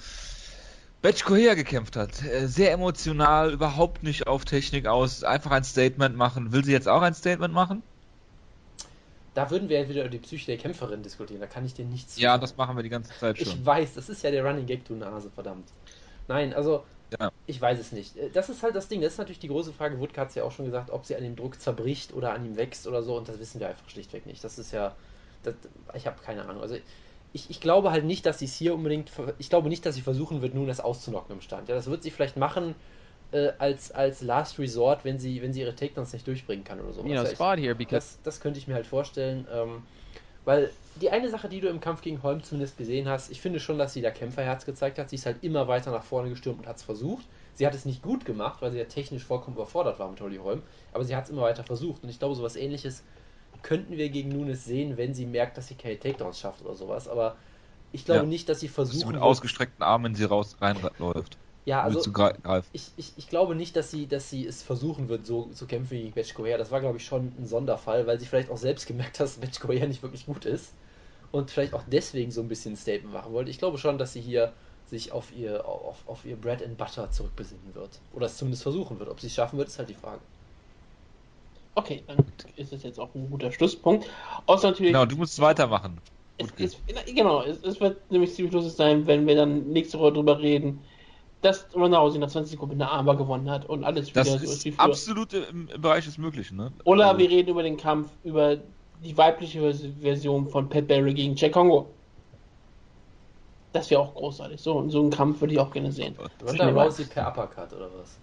Betch 1.03 1.24
Correa 1.24 1.53
gekämpft 1.55 1.96
hat? 1.96 2.22
Äh, 2.22 2.48
sehr 2.48 2.72
emotional, 2.72 3.53
überhaupt 3.53 4.03
nicht 4.03 4.26
auf 4.26 4.44
Technik 4.46 4.86
aus, 4.86 5.22
einfach 5.22 5.50
ein 5.50 5.64
Statement 5.64 6.16
machen. 6.16 6.53
Will 6.53 6.64
sie 6.64 6.72
jetzt 6.72 6.88
auch 6.88 7.03
ein 7.03 7.14
Statement 7.14 7.53
machen? 7.53 7.82
Da 9.34 9.50
würden 9.50 9.68
wir 9.68 9.80
ja 9.80 9.88
wieder 9.88 10.03
über 10.03 10.11
die 10.11 10.18
Psyche 10.18 10.46
der 10.46 10.59
Kämpferin 10.59 11.03
diskutieren. 11.03 11.40
Da 11.40 11.46
kann 11.46 11.64
ich 11.64 11.74
dir 11.74 11.84
nichts 11.86 12.16
zu 12.16 12.20
Ja, 12.20 12.30
sagen. 12.30 12.38
das 12.38 12.57
machen 12.57 12.76
wir 12.76 12.82
die 12.82 12.88
ganze 12.88 13.14
Zeit 13.14 13.38
schon. 13.38 13.59
Ich 13.59 13.64
weiß, 13.64 13.94
das 13.94 14.09
ist 14.11 14.22
ja 14.22 14.30
der 14.30 14.44
Running 14.44 14.66
Gag, 14.66 14.84
du 14.86 14.94
Nase, 14.96 15.30
verdammt. 15.30 15.72
Nein, 16.28 16.55
also, 16.55 16.86
Ja. 17.20 17.30
ich 17.46 17.60
weiß 17.60 17.78
es 17.78 17.92
nicht. 17.92 18.16
Äh, 18.16 18.30
Das 18.30 18.48
ist 18.48 18.62
halt 18.62 18.74
das 18.74 18.88
Ding, 18.88 19.00
das 19.00 19.12
ist 19.14 19.18
natürlich 19.18 19.38
die 19.40 19.48
große 19.48 19.72
Frage. 19.72 19.98
Woodke 20.00 20.20
hat 20.20 20.28
es 20.30 20.34
ja 20.34 20.44
auch 20.44 20.52
schon 20.52 20.64
gesagt, 20.66 20.90
ob 20.90 21.04
sie 21.06 21.16
an 21.16 21.22
dem 21.22 21.36
Druck 21.36 21.60
zerbricht 21.60 22.12
oder 22.12 22.32
an 22.32 22.44
ihm 22.44 22.56
wächst 22.56 22.86
oder 22.86 23.02
so, 23.02 23.16
und 23.16 23.28
das 23.28 23.38
wissen 23.38 23.60
wir 23.60 23.68
einfach 23.68 23.88
schlichtweg 23.88 24.26
nicht. 24.26 24.42
Das 24.44 24.58
ist 24.58 24.72
ja, 24.72 24.96
das, 25.42 25.54
ich 25.94 26.06
habe 26.06 26.20
keine 26.22 26.44
Ahnung. 26.46 26.62
Also, 26.62 26.76
ich, 27.32 27.48
ich 27.50 27.60
glaube 27.60 27.90
halt 27.90 28.04
nicht, 28.04 28.26
dass 28.26 28.38
sie 28.40 28.44
es 28.44 28.54
hier 28.54 28.74
unbedingt, 28.74 29.10
ich 29.38 29.48
glaube 29.48 29.68
nicht, 29.68 29.84
dass 29.86 29.94
sie 29.94 30.02
versuchen 30.02 30.42
wird, 30.42 30.54
nun 30.54 30.66
das 30.66 30.80
auszunocken 30.80 31.34
im 31.36 31.40
Stand. 31.40 31.68
Ja, 31.68 31.74
das 31.74 31.86
wird 31.86 32.02
sie 32.02 32.10
vielleicht 32.10 32.36
machen 32.36 32.74
äh, 33.32 33.52
als, 33.58 33.90
als 33.90 34.20
Last 34.20 34.58
Resort, 34.58 35.04
wenn 35.04 35.18
sie, 35.18 35.40
wenn 35.42 35.52
sie 35.52 35.60
ihre 35.60 35.74
Takedowns 35.74 36.12
nicht 36.12 36.26
durchbringen 36.26 36.64
kann 36.64 36.80
oder 36.80 36.92
so. 36.92 37.02
you 37.04 37.12
know, 37.14 37.24
spot 37.24 37.56
here 37.56 37.74
because 37.74 38.16
Das, 38.16 38.22
das 38.22 38.40
könnte 38.40 38.58
ich 38.58 38.68
mir 38.68 38.74
halt 38.74 38.86
vorstellen. 38.86 39.46
Ähm, 39.50 39.82
weil 40.45 40.76
die 40.95 41.11
eine 41.11 41.30
Sache, 41.30 41.49
die 41.49 41.61
du 41.61 41.68
im 41.68 41.80
Kampf 41.80 42.03
gegen 42.03 42.22
Holm 42.22 42.43
zumindest 42.43 42.76
gesehen 42.76 43.09
hast, 43.09 43.30
ich 43.30 43.40
finde 43.40 43.61
schon, 43.61 43.78
dass 43.78 43.95
sie 43.95 44.03
da 44.03 44.11
Kämpferherz 44.11 44.64
gezeigt 44.66 44.99
hat. 44.99 45.09
Sie 45.11 45.16
ist 45.16 45.26
halt 45.26 45.43
immer 45.43 45.68
weiter 45.68 45.90
nach 45.90 46.05
vorne 46.05 46.28
gestürmt 46.30 46.61
und 46.61 46.66
hat 46.66 46.76
es 46.76 46.82
versucht. 46.82 47.26
Sie 47.55 47.66
hat 47.66 47.74
es 47.74 47.84
nicht 47.86 48.03
gut 48.03 48.24
gemacht, 48.24 48.61
weil 48.61 48.72
sie 48.72 48.78
ja 48.78 48.84
technisch 48.84 49.24
vollkommen 49.24 49.57
überfordert 49.57 49.99
war 49.99 50.11
mit 50.11 50.20
Holly 50.20 50.36
Holm. 50.38 50.62
Aber 50.93 51.05
sie 51.05 51.16
hat 51.16 51.24
es 51.24 51.30
immer 51.30 51.43
weiter 51.43 51.64
versucht. 51.64 52.03
Und 52.03 52.09
ich 52.11 52.18
glaube, 52.18 52.34
sowas 52.34 52.57
ähnliches 52.57 53.05
könnten 53.62 53.97
wir 53.97 54.11
gegen 54.11 54.32
Nunes 54.32 54.64
sehen, 54.64 54.97
wenn 54.99 55.14
sie 55.14 55.26
merkt, 55.26 55.57
dass 55.59 55.68
sie 55.68 55.76
keine 55.76 55.99
Takedowns 55.99 56.40
schafft 56.40 56.62
oder 56.62 56.74
sowas. 56.74 57.09
Aber 57.09 57.36
ich 57.93 58.05
glaube 58.05 58.26
Ja. 58.26 58.28
nicht, 58.28 58.49
dass 58.49 58.61
sie 58.61 58.68
Dass 58.86 58.99
versuchen. 58.99 59.01
sie 59.01 59.07
mit 59.07 59.16
ausgestreckten 59.18 59.82
Armen 59.84 60.07
in 60.07 60.14
sie 60.16 60.24
raus 60.24 60.61
reinläuft. 60.61 61.38
Ja, 61.64 61.82
also 61.82 62.02
ich, 62.72 62.90
ich, 62.96 63.12
ich 63.16 63.28
glaube 63.28 63.54
nicht, 63.54 63.76
dass 63.76 63.90
sie, 63.90 64.06
dass 64.06 64.30
sie 64.30 64.46
es 64.46 64.62
versuchen 64.62 65.08
wird, 65.08 65.26
so 65.26 65.46
zu 65.52 65.66
kämpfen 65.66 65.92
wie 65.92 66.02
gegen 66.02 66.14
Betchko 66.14 66.44
her. 66.44 66.58
Das 66.58 66.70
war, 66.70 66.80
glaube 66.80 66.96
ich, 66.98 67.04
schon 67.04 67.32
ein 67.38 67.46
Sonderfall, 67.46 68.06
weil 68.06 68.18
sie 68.18 68.26
vielleicht 68.26 68.50
auch 68.50 68.56
selbst 68.56 68.86
gemerkt 68.86 69.20
hat, 69.20 69.26
dass 69.26 69.36
Betchko 69.38 69.72
her 69.72 69.86
nicht 69.86 70.02
wirklich 70.02 70.26
gut 70.26 70.44
ist. 70.44 70.72
Und 71.30 71.50
vielleicht 71.50 71.74
auch 71.74 71.84
deswegen 71.86 72.30
so 72.30 72.40
ein 72.42 72.48
bisschen 72.48 72.74
ein 72.74 72.76
Statement 72.76 73.12
machen 73.14 73.32
wollte. 73.32 73.50
Ich 73.50 73.58
glaube 73.58 73.78
schon, 73.78 73.98
dass 73.98 74.12
sie 74.12 74.20
hier 74.20 74.52
sich 74.86 75.12
auf 75.12 75.32
ihr, 75.32 75.66
auf, 75.66 76.06
auf 76.06 76.24
ihr 76.24 76.36
Bread 76.36 76.62
and 76.62 76.76
Butter 76.76 77.10
zurückbesinnen 77.10 77.74
wird. 77.74 78.00
Oder 78.12 78.26
es 78.26 78.36
zumindest 78.36 78.62
versuchen 78.62 78.98
wird. 78.98 79.08
Ob 79.08 79.20
sie 79.20 79.28
es 79.28 79.34
schaffen 79.34 79.58
wird, 79.58 79.68
ist 79.68 79.78
halt 79.78 79.88
die 79.88 79.94
Frage. 79.94 80.20
Okay, 81.74 82.02
dann 82.06 82.18
ist 82.56 82.72
es 82.72 82.82
jetzt 82.82 82.98
auch 83.00 83.14
ein 83.14 83.30
guter 83.30 83.50
Schlusspunkt. 83.50 84.06
Außer 84.46 84.70
natürlich, 84.70 84.92
Genau, 84.92 85.06
du 85.06 85.16
musst 85.16 85.40
weitermachen. 85.40 85.98
es, 86.36 86.50
Gut, 86.50 86.60
es, 86.60 86.76
genau, 87.14 87.42
es, 87.42 87.62
es 87.62 87.80
wird 87.80 88.10
nämlich 88.10 88.34
ziemlich 88.34 88.52
lustig 88.52 88.74
sein, 88.74 89.06
wenn 89.06 89.26
wir 89.26 89.36
dann 89.36 89.68
nächste 89.70 89.98
Woche 89.98 90.12
drüber 90.12 90.38
reden, 90.38 90.80
dass 91.43 91.66
Ronaldo 91.74 92.18
nach 92.18 92.28
20 92.28 92.53
Sekunden 92.53 92.80
eine 92.80 92.90
Armbar 92.90 93.16
gewonnen 93.16 93.51
hat 93.51 93.66
und 93.68 93.84
alles 93.84 94.09
wieder 94.09 94.20
Das 94.24 94.30
so 94.30 94.36
ist 94.38 94.64
wie 94.64 94.72
früher. 94.72 94.84
absolut 94.84 95.34
im, 95.34 95.68
im 95.68 95.80
Bereich 95.80 96.05
des 96.05 96.16
Möglichen, 96.18 96.57
ne? 96.57 96.72
Oder 96.84 97.09
Also- 97.09 97.18
wir 97.18 97.28
reden 97.30 97.51
über 97.51 97.62
den 97.62 97.76
Kampf, 97.76 98.09
über 98.24 98.57
die 99.05 99.16
weibliche 99.16 99.61
Vers- 99.61 99.84
Version 100.01 100.49
von 100.49 100.68
Pat 100.68 100.86
Barry 100.88 101.12
gegen 101.12 101.34
Jack 101.36 101.53
Congo. 101.53 101.88
Das 103.72 103.90
wäre 103.90 104.01
auch 104.03 104.14
großartig. 104.14 104.61
So, 104.61 104.88
so 104.88 105.01
einen 105.01 105.11
Kampf 105.11 105.40
würde 105.40 105.55
ich 105.55 105.61
auch 105.61 105.70
gerne 105.72 105.90
sehen. 105.90 106.14
Ronda 106.47 106.68
Rousey 106.68 107.05
per 107.07 107.28
Uppercut 107.28 107.72
oder 107.72 107.88
was? 107.99 108.18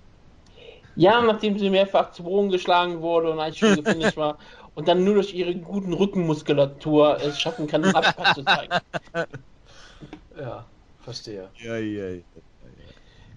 Ja, 0.95 1.21
nachdem 1.21 1.57
sie 1.57 1.69
mehrfach 1.69 2.11
zu 2.11 2.23
Boden 2.23 2.49
geschlagen 2.49 3.01
wurde 3.01 3.31
und 3.31 3.39
eigentlich 3.39 3.57
schon 3.59 3.75
gefinisht 3.75 4.15
war 4.17 4.37
und 4.75 4.87
dann 4.87 5.03
nur 5.03 5.15
durch 5.15 5.33
ihre 5.33 5.55
guten 5.55 5.91
Rückenmuskulatur 5.93 7.17
es 7.21 7.39
schaffen 7.39 7.67
kann, 7.67 7.83
einen 7.83 7.95
Abpass 7.95 8.35
zu 8.35 8.43
zeigen. 8.43 8.73
Ja, 10.39 10.65
verstehe. 11.01 11.49
Ja, 11.57 11.77
ja, 11.77 12.09
ja. 12.09 12.21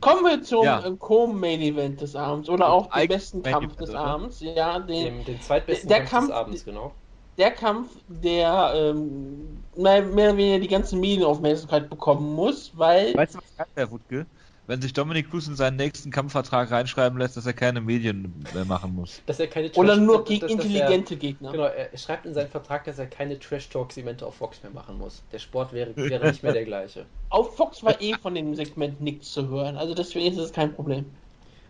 Kommen 0.03 0.25
wir 0.25 0.43
zum 0.43 0.65
Ja. 0.65 0.85
äh, 0.85 0.97
Co-Main-Event 0.99 2.01
des 2.03 2.15
Abends 2.17 2.49
oder 2.51 2.71
auch 2.71 2.93
dem 2.93 3.09
besten 3.09 3.41
Main 3.41 3.53
Kampf 3.53 3.65
Event, 3.69 3.81
des 3.81 3.91
oder? 3.91 4.01
Abends. 4.01 4.41
Ja, 4.41 4.79
den, 4.81 5.05
Dem, 5.05 5.25
den 5.25 5.41
zweitbesten 5.41 5.89
Der 5.89 5.99
Kampf, 6.01 6.11
Kampf- 6.11 6.27
des 6.29 6.37
Abends, 6.37 6.65
genau. 6.65 6.93
der 7.39 7.51
Kampf, 7.53 7.91
der 8.09 8.73
ähm, 8.75 9.65
mehr, 9.77 10.03
mehr 10.03 10.29
oder 10.31 10.37
weniger 10.37 10.59
die 10.61 10.69
ganze 10.69 10.97
Medienaufmerksamkeit 10.97 11.89
bekommen 11.89 12.35
muss, 12.35 12.77
weil 12.77 13.15
Weißt 13.15 13.35
du, 13.35 13.39
was 13.39 13.57
geil 13.57 13.67
wäre, 13.75 13.91
Wutke? 13.91 14.27
Wenn 14.67 14.81
sich 14.81 14.93
Dominic 14.93 15.29
Cruz 15.31 15.49
in 15.49 15.57
seinen 15.57 15.77
nächsten 15.77 16.11
Kampfvertrag 16.11 16.71
reinschreiben 16.71 17.19
lässt, 17.19 17.37
dass 17.37 17.47
er 17.47 17.53
keine 17.53 17.81
Medien 17.81 18.47
mehr 18.55 18.65
machen 18.65 18.95
muss. 18.95 19.21
Dass 19.27 19.41
er 19.41 19.49
keine 19.49 19.71
Oder 19.73 19.97
nur 19.97 20.25
gegen 20.25 20.41
dass- 20.41 20.53
dass 20.57 20.65
intelligente 20.65 21.15
Er, 21.15 21.19
Gegner. 21.21 21.51
genau, 21.53 21.65
er 21.65 21.97
schreibt 21.99 22.27
in 22.27 22.35
seinen 22.35 22.49
Vertrag, 22.49 22.85
dass 22.85 22.99
er 22.99 23.07
keine 23.07 23.39
Trash-Talk-Segmente 23.39 24.25
auf 24.27 24.37
Fox 24.37 24.63
mehr 24.63 24.73
machen 24.73 24.99
muss. 24.99 25.23
Der 25.33 25.39
Sport 25.41 25.73
wäre, 25.73 25.97
wäre 25.97 26.29
nicht 26.29 26.43
mehr 26.43 26.53
der 26.53 26.65
gleiche. 26.65 27.07
Auf 27.31 27.57
Fox 27.57 27.83
war 27.83 28.01
eh 28.01 28.15
von 28.15 28.35
dem 28.35 28.55
Segment 28.55 29.01
nichts 29.01 29.33
zu 29.33 29.49
hören, 29.49 29.77
also 29.77 29.95
deswegen 29.95 30.27
ist 30.33 30.39
es 30.39 30.53
kein 30.53 30.75
Problem. 30.75 31.07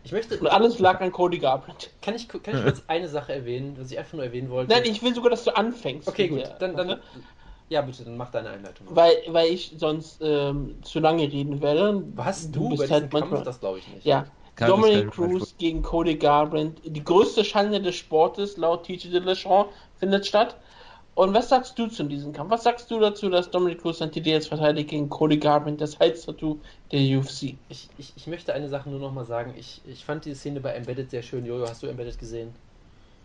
Ich 0.04 0.10
möchte, 0.10 0.36
Und 0.36 0.48
alles 0.48 0.80
lag 0.80 1.00
an 1.00 1.12
Cody 1.12 1.38
Garbrandt. 1.38 1.90
kann 2.02 2.16
ich, 2.16 2.28
kann 2.28 2.42
ich 2.56 2.62
kurz 2.64 2.82
eine 2.88 3.08
Sache 3.08 3.32
erwähnen, 3.32 3.76
was 3.78 3.90
ich 3.92 3.98
einfach 3.98 4.14
nur 4.14 4.24
erwähnen 4.24 4.50
wollte? 4.50 4.72
Nein, 4.72 4.82
ich 4.84 5.00
will 5.02 5.14
sogar, 5.14 5.30
dass 5.30 5.44
du 5.44 5.56
anfängst. 5.56 6.08
Okay, 6.08 6.26
gut, 6.28 6.40
Ja, 6.40 6.48
dann, 6.58 6.76
dann. 6.76 7.00
Ja 7.72 7.80
bitte, 7.82 8.04
dann 8.04 8.16
mach 8.16 8.30
deine 8.30 8.50
Einleitung. 8.50 8.86
Weil, 8.90 9.16
weil 9.28 9.50
ich 9.50 9.74
sonst 9.76 10.20
ähm, 10.22 10.76
zu 10.82 11.00
lange 11.00 11.22
reden 11.22 11.60
werde. 11.60 12.02
Was, 12.14 12.50
du, 12.50 12.76
bei 12.76 12.86
diesem 12.86 13.10
Kampf? 13.10 13.42
Das 13.42 13.58
glaube 13.58 13.78
ich 13.78 13.88
nicht. 13.88 14.06
Ja, 14.06 14.26
Dominic. 14.56 15.10
Cruz 15.10 15.54
gegen 15.58 15.82
Cody 15.82 16.16
Garbrandt. 16.16 16.80
Die 16.84 17.02
größte 17.02 17.44
Schande 17.44 17.80
des 17.80 17.96
Sportes, 17.96 18.56
laut 18.56 18.84
TJ 18.84 19.08
Dillashaw, 19.08 19.68
findet 19.98 20.26
statt. 20.26 20.56
Und 21.14 21.34
was 21.34 21.50
sagst 21.50 21.78
du 21.78 21.88
zu 21.88 22.04
diesem 22.04 22.32
Kampf? 22.32 22.50
Was 22.50 22.62
sagst 22.62 22.90
du 22.90 22.98
dazu, 22.98 23.28
dass 23.28 23.50
Dominic 23.50 23.82
Cruz 23.82 23.98
sein 23.98 24.10
TD 24.10 24.30
jetzt 24.30 24.48
verteidigt 24.48 24.90
gegen 24.90 25.10
Cody 25.10 25.36
Garbrandt, 25.36 25.80
das 25.80 25.98
Halstattoo 25.98 26.58
der 26.90 27.18
UFC? 27.18 27.54
Ich, 27.68 27.88
ich, 27.98 28.12
ich 28.16 28.26
möchte 28.26 28.54
eine 28.54 28.68
Sache 28.68 28.88
nur 28.88 28.98
noch 28.98 29.12
mal 29.12 29.26
sagen. 29.26 29.54
Ich, 29.58 29.82
ich 29.86 30.04
fand 30.04 30.24
die 30.24 30.34
Szene 30.34 30.60
bei 30.60 30.72
Embedded 30.72 31.10
sehr 31.10 31.22
schön. 31.22 31.44
Jojo, 31.44 31.68
hast 31.68 31.82
du 31.82 31.86
Embedded 31.86 32.18
gesehen? 32.18 32.54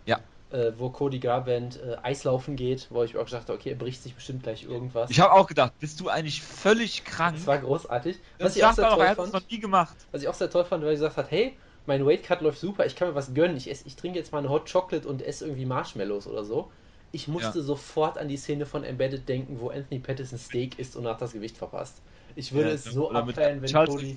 Ja. 0.06 0.20
Äh, 0.50 0.72
wo 0.78 0.90
Cody 0.90 1.20
Garbrandt 1.20 1.78
äh, 1.82 1.98
Eislaufen 2.04 2.56
geht, 2.56 2.88
wo 2.90 3.04
ich 3.04 3.18
auch 3.18 3.26
gedacht 3.26 3.50
habe, 3.50 3.54
okay, 3.60 3.70
er 3.72 3.76
bricht 3.76 4.02
sich 4.02 4.16
bestimmt 4.16 4.44
gleich 4.44 4.64
irgendwas. 4.64 5.10
Ich 5.12 5.20
habe 5.20 5.34
auch 5.34 5.48
gedacht, 5.48 5.74
bist 5.80 6.00
du 6.00 6.10
eigentlich 6.10 6.42
völlig 6.42 7.04
krank? 7.04 7.36
das 7.36 7.48
war 7.48 7.58
großartig. 7.58 8.18
Das 8.38 8.52
Was 8.52 8.56
ich 8.56 8.64
auch 8.64 8.74
sehr 8.74 8.90
toll 8.90 9.10
fand, 9.10 9.34
noch 9.34 9.48
nie 9.50 9.60
gemacht. 9.60 9.98
was 10.12 10.22
ich 10.22 10.28
auch 10.28 10.34
sehr 10.34 10.50
toll 10.50 10.66
fand, 10.66 10.84
weil 10.84 10.90
er 10.92 10.96
gesagt 10.96 11.18
hat, 11.18 11.32
hey, 11.32 11.58
mein 11.86 12.06
Weight 12.06 12.24
Cut 12.24 12.42
läuft 12.42 12.60
super, 12.60 12.86
ich 12.86 12.96
kann 12.96 13.10
mir 13.10 13.16
was 13.16 13.34
gönnen. 13.34 13.58
Ich, 13.58 13.70
ess, 13.70 13.86
ich 13.86 13.96
trinke 13.96 14.20
jetzt 14.20 14.32
mal 14.32 14.40
eine 14.40 14.50
Hot 14.50 14.72
Chocolate 14.72 15.08
und 15.08 15.22
esse 15.22 15.46
irgendwie 15.46 15.66
Marshmallows 15.66 16.28
oder 16.28 16.44
so. 16.44 16.72
Ich 17.12 17.28
musste 17.28 17.60
Ja. 17.60 17.66
sofort 17.66 18.18
an 18.18 18.28
die 18.28 18.38
Szene 18.38 18.66
von 18.66 18.84
Embedded 18.84 19.28
denken, 19.30 19.60
wo 19.62 19.70
Anthony 19.70 20.00
Pettis 20.00 20.32
ein 20.34 20.38
Steak 20.40 20.78
isst 20.80 20.96
und 20.96 21.08
hat 21.08 21.22
das 21.22 21.32
Gewicht 21.34 21.58
verpasst. 21.58 22.02
Ich 22.36 22.52
würde 22.54 22.70
Ja, 22.70 22.76
es 22.76 22.84
so 22.84 23.12
abfeiern, 23.14 23.62
wenn 23.62 23.72
Charles 23.72 23.96
Cody, 23.96 24.16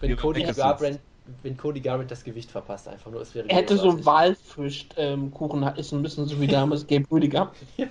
wenn 0.00 0.16
Cody 0.16 0.42
Garbrandt, 0.42 1.00
wenn 1.42 1.56
Cody 1.56 1.80
Garbrandt 1.80 2.10
das 2.10 2.24
Gewicht 2.24 2.50
verpasst, 2.50 2.88
einfach 2.88 3.10
nur. 3.10 3.20
Es 3.20 3.34
wäre 3.34 3.48
Er 3.48 3.56
hätte 3.56 3.76
so 3.76 3.90
einen. 3.90 4.04
Walfischkuchen 4.04 5.62
ähm, 5.62 5.74
essen 5.76 6.02
müssen, 6.02 6.26
so 6.26 6.40
wie 6.40 6.46
damals 6.46 6.86
Gabe 6.86 7.04
Rüdiger. 7.10 7.52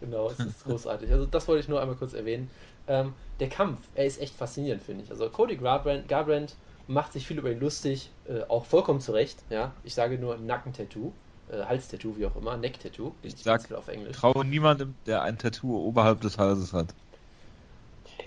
Genau, 0.00 0.28
es 0.28 0.38
ist 0.38 0.64
großartig. 0.64 1.10
Also 1.10 1.26
das 1.26 1.48
wollte 1.48 1.60
ich 1.60 1.68
nur 1.68 1.80
einmal 1.80 1.96
kurz 1.96 2.14
erwähnen. 2.14 2.50
Ähm, 2.86 3.14
der 3.40 3.48
Kampf, 3.48 3.88
er 3.94 4.06
ist 4.06 4.20
echt 4.20 4.34
faszinierend, 4.34 4.82
finde 4.82 5.04
ich. 5.04 5.10
Also 5.10 5.28
Cody 5.28 5.56
Garbrandt, 5.56 6.08
Garbrandt 6.08 6.54
macht 6.86 7.12
sich 7.12 7.26
viel 7.26 7.38
über 7.38 7.50
ihn 7.50 7.60
lustig, 7.60 8.10
äh, 8.28 8.42
auch 8.48 8.64
vollkommen 8.64 9.00
zurecht. 9.00 9.42
Ja, 9.50 9.74
ich 9.82 9.94
sage 9.94 10.18
nur 10.18 10.36
Nackentattoo, 10.38 11.12
äh, 11.50 11.64
Halstattoo, 11.64 12.16
wie 12.16 12.26
auch 12.26 12.36
immer, 12.36 12.56
Neck-Tattoo. 12.56 13.12
Ich 13.22 13.32
ganz 13.32 13.42
sag, 13.44 13.66
viel 13.66 13.76
auf 13.76 13.88
Englisch. 13.88 14.16
Traue 14.16 14.44
niemandem, 14.44 14.94
der 15.06 15.22
ein 15.22 15.36
Tattoo 15.36 15.76
oberhalb 15.76 16.20
des 16.20 16.38
Halses 16.38 16.72
hat. 16.72 16.94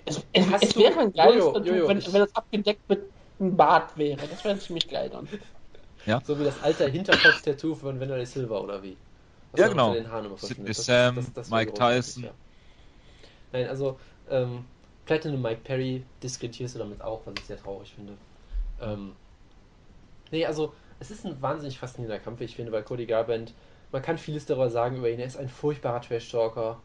Es, 0.04 0.22
es, 0.32 0.46
es 0.62 0.76
wäre 0.76 1.00
ein 1.00 1.12
geiles 1.12 1.36
Jojo, 1.36 1.52
Tattoo, 1.52 1.68
Jojo, 1.68 1.88
wenn, 1.88 1.98
ich- 1.98 2.12
wenn 2.12 2.20
das 2.20 2.34
abgedeckt 2.34 2.88
mit 2.88 3.02
einem 3.42 3.56
Bart 3.56 3.96
wäre. 3.96 4.28
Das 4.28 4.44
wäre 4.44 4.58
ziemlich 4.58 4.88
geil 4.88 5.10
dann. 5.10 5.28
So 6.22 6.38
wie 6.38 6.44
das 6.44 6.62
alte 6.62 6.86
Hinterkopf-Tattoo 6.88 7.74
von 7.74 8.00
Wanderlei 8.00 8.24
Silva 8.24 8.58
oder 8.60 8.82
wie? 8.82 8.96
Was 9.52 9.60
Ja, 9.60 9.68
genau. 9.68 9.92
den 9.94 10.10
Haaren 10.10 10.26
immer 10.26 10.38
Sidney. 10.38 10.72
Sam, 10.72 11.26
wäre 11.50 11.64
Mike 11.64 11.72
großartig, 11.72 12.04
Tyson. 12.04 12.22
ja. 12.22 12.34
Nein, 13.52 13.68
also 13.68 13.98
ähm, 14.28 14.64
Platinum 15.04 15.42
Mike 15.42 15.62
Perry 15.64 16.04
diskreditierst 16.22 16.74
du 16.74 16.78
damit 16.78 17.02
auch, 17.02 17.26
was 17.26 17.34
ich 17.36 17.46
sehr 17.46 17.58
traurig 17.58 17.92
finde. 17.94 18.16
Ähm, 18.80 19.16
nee, 20.30 20.44
also 20.46 20.74
es 21.00 21.10
ist 21.10 21.24
ein 21.26 21.40
wahnsinnig 21.42 21.78
faszinierender 21.78 22.22
Kampf, 22.22 22.40
ich 22.40 22.56
finde, 22.56 22.72
weil 22.72 22.82
Cody 22.82 23.06
Garbrandt, 23.06 23.54
man 23.90 24.02
kann 24.02 24.18
vieles 24.18 24.46
darüber 24.46 24.70
sagen 24.70 24.96
über 24.96 25.10
ihn, 25.10 25.18
er 25.20 25.26
ist 25.26 25.36
ein 25.36 25.48
furchtbarer 25.48 26.00
Trash-Talker. 26.00 26.80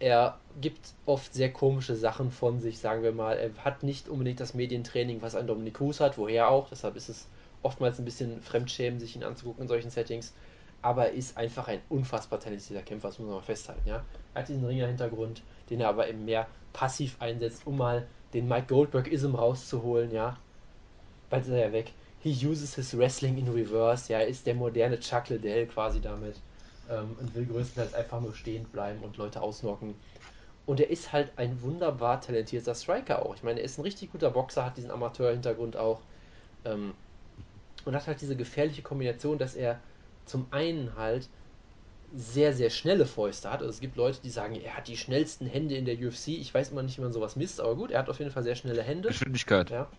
Er 0.00 0.38
gibt 0.60 0.94
oft 1.04 1.32
sehr 1.34 1.52
komische 1.52 1.94
Sachen 1.94 2.30
von 2.30 2.58
sich, 2.58 2.78
sagen 2.78 3.02
wir 3.02 3.12
mal. 3.12 3.36
Er 3.36 3.50
hat 3.64 3.82
nicht 3.82 4.08
unbedingt 4.08 4.40
das 4.40 4.54
Medientraining, 4.54 5.20
was 5.20 5.34
ein 5.34 5.46
Dominik 5.46 5.74
Cruz 5.74 6.00
hat, 6.00 6.16
woher 6.16 6.48
auch. 6.48 6.68
Deshalb 6.70 6.96
ist 6.96 7.10
es 7.10 7.28
oftmals 7.62 7.98
ein 7.98 8.06
bisschen 8.06 8.40
Fremdschämen, 8.40 8.98
sich 8.98 9.14
ihn 9.14 9.22
anzugucken 9.22 9.62
in 9.62 9.68
solchen 9.68 9.90
Settings. 9.90 10.32
Aber 10.80 11.08
er 11.08 11.12
ist 11.12 11.36
einfach 11.36 11.68
ein 11.68 11.82
unfassbar 11.90 12.40
talentierter 12.40 12.82
Kämpfer, 12.82 13.08
das 13.08 13.18
muss 13.18 13.28
man 13.28 13.36
mal 13.36 13.42
festhalten. 13.42 13.86
Ja? 13.86 14.02
Er 14.32 14.40
hat 14.40 14.48
diesen 14.48 14.64
Ringer-Hintergrund, 14.64 15.42
den 15.68 15.82
er 15.82 15.90
aber 15.90 16.08
eben 16.08 16.24
mehr 16.24 16.46
passiv 16.72 17.16
einsetzt, 17.20 17.66
um 17.66 17.76
mal 17.76 18.06
den 18.32 18.48
Mike 18.48 18.68
Goldberg-Ism 18.68 19.34
rauszuholen. 19.34 20.10
Ja? 20.12 20.38
Bald 21.28 21.44
ist 21.44 21.50
er 21.50 21.66
ja 21.66 21.72
weg. 21.72 21.92
He 22.22 22.30
uses 22.46 22.74
his 22.74 22.96
wrestling 22.96 23.36
in 23.36 23.48
reverse. 23.48 24.10
Ja, 24.10 24.20
er 24.20 24.28
ist 24.28 24.46
der 24.46 24.54
moderne 24.54 24.98
Chuck 24.98 25.28
Liddell 25.28 25.66
quasi 25.66 26.00
damit. 26.00 26.36
Ähm, 26.90 27.16
und 27.20 27.34
will 27.34 27.46
größtenteils 27.46 27.94
einfach 27.94 28.20
nur 28.20 28.34
stehen 28.34 28.70
bleiben 28.72 29.04
und 29.04 29.16
Leute 29.18 29.42
ausnocken. 29.42 29.96
Und 30.66 30.80
er 30.80 30.90
ist 30.90 31.12
halt 31.12 31.32
ein 31.38 31.62
wunderbar 31.62 32.20
talentierter 32.20 32.74
Striker 32.74 33.24
auch. 33.26 33.36
Ich 33.36 33.42
meine, 33.44 33.60
er 33.60 33.66
ist 33.66 33.78
ein 33.78 33.82
richtig 33.82 34.12
guter 34.12 34.30
Boxer, 34.32 34.64
hat 34.66 34.76
diesen 34.78 34.90
Amateur-Hintergrund 34.92 35.76
auch. 35.76 36.02
Ähm, 36.64 36.94
und 37.84 37.94
hat 37.94 38.06
halt 38.06 38.20
diese 38.20 38.36
gefährliche 38.36 38.82
Kombination, 38.82 39.38
dass 39.38 39.54
er 39.54 39.82
zum 40.26 40.48
einen 40.52 40.96
halt 40.96 41.30
sehr, 42.12 42.52
sehr 42.52 42.70
schnelle 42.70 43.06
Fäuste 43.06 43.50
hat. 43.50 43.60
Also 43.60 43.70
es 43.70 43.80
gibt 43.80 43.96
Leute, 43.96 44.20
die 44.22 44.30
sagen, 44.30 44.56
er 44.56 44.76
hat 44.76 44.88
die 44.88 44.96
schnellsten 44.96 45.46
Hände 45.46 45.76
in 45.76 45.84
der 45.84 45.96
UFC. 45.98 46.36
Ich 46.36 46.52
weiß 46.52 46.70
immer 46.72 46.82
nicht, 46.82 46.98
wie 46.98 47.02
man 47.02 47.12
sowas 47.12 47.36
misst, 47.36 47.60
aber 47.60 47.76
gut, 47.76 47.90
er 47.92 48.00
hat 48.00 48.10
auf 48.10 48.18
jeden 48.18 48.30
Fall 48.32 48.42
sehr 48.42 48.56
schnelle 48.56 48.82
Hände. 48.82 49.08
Geschwindigkeit. 49.08 49.70
Ja. 49.70 49.90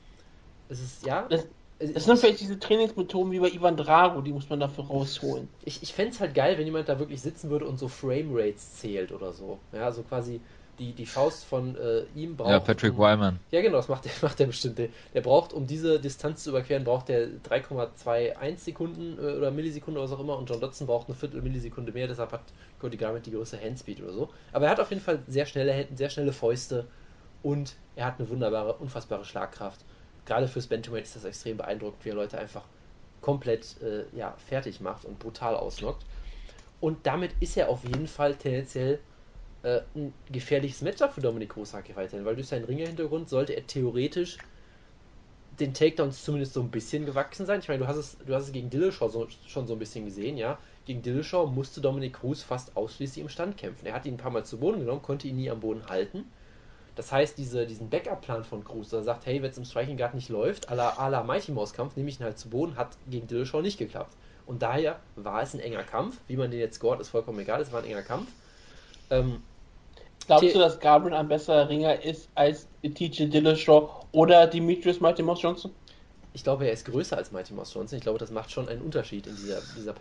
Es 0.69 0.81
ist, 0.81 1.05
ja. 1.05 1.27
Das- 1.29 1.47
es- 1.81 1.93
Das 1.93 2.05
sind 2.05 2.17
vielleicht 2.19 2.39
diese 2.41 2.59
Trainingsmethoden 2.59 3.31
wie 3.31 3.39
bei 3.39 3.49
Ivan 3.49 3.77
Drago, 3.77 4.21
die 4.21 4.31
muss 4.33 4.49
man 4.49 4.59
dafür 4.59 4.85
rausholen. 4.85 5.49
ich 5.63 5.81
ich 5.83 5.93
fände 5.93 6.11
es 6.11 6.19
halt 6.19 6.33
geil, 6.35 6.57
wenn 6.57 6.65
jemand 6.65 6.89
da 6.89 6.99
wirklich 6.99 7.21
sitzen 7.21 7.49
würde 7.49 7.65
und 7.67 7.77
so 7.77 7.87
Frame-Rates 7.87 8.75
zählt 8.77 9.11
oder 9.11 9.33
so. 9.33 9.59
Ja, 9.71 9.85
also 9.85 10.03
quasi 10.03 10.41
die, 10.79 10.93
die 10.95 11.05
Faust 11.05 11.43
von 11.45 11.75
äh, 11.75 12.03
ihm 12.15 12.37
braucht. 12.37 12.49
Ja, 12.49 12.59
Patrick 12.59 12.97
Wyman. 12.97 13.39
Ja, 13.51 13.61
genau, 13.61 13.77
das 13.77 13.87
macht 13.89 14.05
der, 14.05 14.11
macht 14.21 14.39
der 14.39 14.47
bestimmt. 14.47 14.77
Der, 14.79 14.89
der 15.13 15.21
braucht, 15.21 15.53
um 15.53 15.67
diese 15.67 15.99
Distanz 15.99 16.43
zu 16.43 16.49
überqueren, 16.49 16.83
braucht 16.83 17.09
der 17.09 17.27
3,21 17.43 18.63
Sekunden 18.63 19.17
äh, 19.19 19.37
oder 19.37 19.51
Millisekunden 19.51 20.01
oder 20.01 20.09
was 20.09 20.17
auch 20.17 20.21
immer 20.23 20.37
und 20.37 20.49
John 20.49 20.61
Dodson 20.61 20.87
braucht 20.87 21.07
eine 21.09 21.15
Viertel 21.17 21.41
Millisekunde 21.41 21.91
mehr, 21.91 22.07
deshalb 22.07 22.31
hat 22.31 22.53
Cody 22.79 22.97
Garbrandt 22.97 23.25
die 23.27 23.31
größere 23.31 23.61
Handspeed 23.61 24.01
oder 24.01 24.13
so. 24.13 24.29
Aber 24.53 24.65
er 24.65 24.71
hat 24.71 24.79
auf 24.79 24.89
jeden 24.89 25.01
Fall 25.01 25.23
sehr 25.27 25.45
schnelle 25.45 25.73
Hände, 25.73 25.95
sehr 25.95 26.09
schnelle 26.09 26.33
Fäuste 26.33 26.87
und 27.41 27.75
er 27.95 28.05
hat 28.05 28.19
eine 28.19 28.29
wunderbare, 28.29 28.75
unfassbare 28.77 29.25
Schlagkraft. 29.25 29.85
Gerade 30.25 30.47
fürs 30.47 30.67
Bantamweight 30.67 31.03
ist 31.03 31.15
das 31.15 31.25
extrem 31.25 31.57
beeindruckend, 31.57 32.05
wie 32.05 32.09
er 32.09 32.15
Leute 32.15 32.37
einfach 32.37 32.63
komplett 33.21 33.81
äh, 33.81 34.05
ja, 34.15 34.35
fertig 34.47 34.81
macht 34.81 35.05
und 35.05 35.19
brutal 35.19 35.55
ausnockt. 35.55 36.05
Und 36.79 37.05
damit 37.05 37.31
ist 37.39 37.57
er 37.57 37.69
auf 37.69 37.83
jeden 37.83 38.07
Fall 38.07 38.35
tendenziell 38.35 38.99
äh, 39.63 39.81
ein 39.95 40.13
gefährliches 40.31 40.81
Matchup 40.81 41.13
für 41.13 41.21
Dominik 41.21 41.49
Kosaki 41.49 41.95
weiterhin, 41.95 42.25
weil 42.25 42.35
durch 42.35 42.47
seinen 42.47 42.65
Ringer-Hintergrund 42.65 43.29
sollte 43.29 43.53
er 43.53 43.65
theoretisch 43.67 44.37
den 45.59 45.73
Takedowns 45.73 46.23
zumindest 46.23 46.53
so 46.53 46.61
ein 46.61 46.71
bisschen 46.71 47.05
gewachsen 47.05 47.45
sein. 47.45 47.59
Ich 47.59 47.67
meine, 47.67 47.79
du 47.79 47.87
hast 47.87 47.97
es, 47.97 48.17
du 48.25 48.33
hast 48.33 48.45
es 48.45 48.51
gegen 48.51 48.69
Dillashaw 48.69 49.09
so, 49.09 49.27
schon 49.45 49.67
so 49.67 49.73
ein 49.73 49.79
bisschen 49.79 50.05
gesehen, 50.05 50.37
ja. 50.37 50.57
Gegen 50.85 51.01
Dillashaw 51.03 51.45
musste 51.45 51.81
Dominik 51.81 52.13
Cruz 52.13 52.41
fast 52.41 52.75
ausschließlich 52.75 53.21
im 53.21 53.29
Stand 53.29 53.57
kämpfen. 53.57 53.85
Er 53.85 53.93
hat 53.93 54.05
ihn 54.05 54.15
ein 54.15 54.17
paar 54.17 54.31
Mal 54.31 54.45
zu 54.45 54.57
Boden 54.57 54.79
genommen, 54.79 55.01
konnte 55.01 55.27
ihn 55.27 55.35
nie 55.35 55.51
am 55.51 55.59
Boden 55.59 55.87
halten. 55.87 56.25
Das 56.95 57.11
heißt, 57.11 57.37
diese, 57.37 57.65
diesen 57.65 57.89
Backup-Plan 57.89 58.43
von 58.43 58.63
Cruz, 58.63 58.89
der 58.89 59.03
sagt, 59.03 59.25
hey, 59.25 59.41
wenn 59.41 59.51
es 59.51 59.57
im 59.57 59.65
Striking 59.65 59.97
Guard 59.97 60.13
nicht 60.13 60.29
läuft, 60.29 60.69
à 60.69 60.75
la, 60.75 60.97
à 60.97 61.09
la 61.09 61.23
Mighty 61.23 61.51
Mouse 61.51 61.73
Kampf, 61.73 61.95
nehme 61.95 62.09
ich 62.09 62.19
ihn 62.19 62.25
halt 62.25 62.37
zu 62.37 62.49
Boden, 62.49 62.75
hat 62.75 62.97
gegen 63.09 63.27
Dillashaw 63.27 63.61
nicht 63.61 63.77
geklappt. 63.77 64.15
Und 64.45 64.61
daher 64.61 64.99
war 65.15 65.41
es 65.41 65.53
ein 65.53 65.61
enger 65.61 65.83
Kampf. 65.83 66.17
Wie 66.27 66.35
man 66.35 66.51
den 66.51 66.59
jetzt 66.59 66.75
scored, 66.75 66.99
ist 66.99 67.09
vollkommen 67.09 67.39
egal, 67.39 67.61
es 67.61 67.71
war 67.71 67.81
ein 67.81 67.85
enger 67.85 68.01
Kampf. 68.01 68.29
Ähm, 69.09 69.41
Glaubst 70.27 70.53
du, 70.53 70.59
dass 70.59 70.79
Garbrandt 70.79 71.15
ein 71.15 71.27
besserer 71.27 71.67
Ringer 71.67 72.03
ist 72.03 72.29
als 72.35 72.67
TJ 72.83 73.25
Dillashaw 73.25 73.89
oder 74.11 74.47
Demetrius 74.47 74.99
Mighty 74.99 75.23
Mouse 75.23 75.41
Johnson? 75.41 75.71
Ich 76.33 76.43
glaube, 76.43 76.65
er 76.65 76.71
ist 76.71 76.85
größer 76.85 77.17
als 77.17 77.31
Mighty 77.31 77.53
Mouse 77.53 77.73
Johnson. 77.73 77.97
Ich 77.97 78.03
glaube, 78.03 78.19
das 78.19 78.31
macht 78.31 78.51
schon 78.51 78.69
einen 78.69 78.81
Unterschied 78.81 79.27
in 79.27 79.35
dieser, 79.35 79.61
dieser 79.75 79.93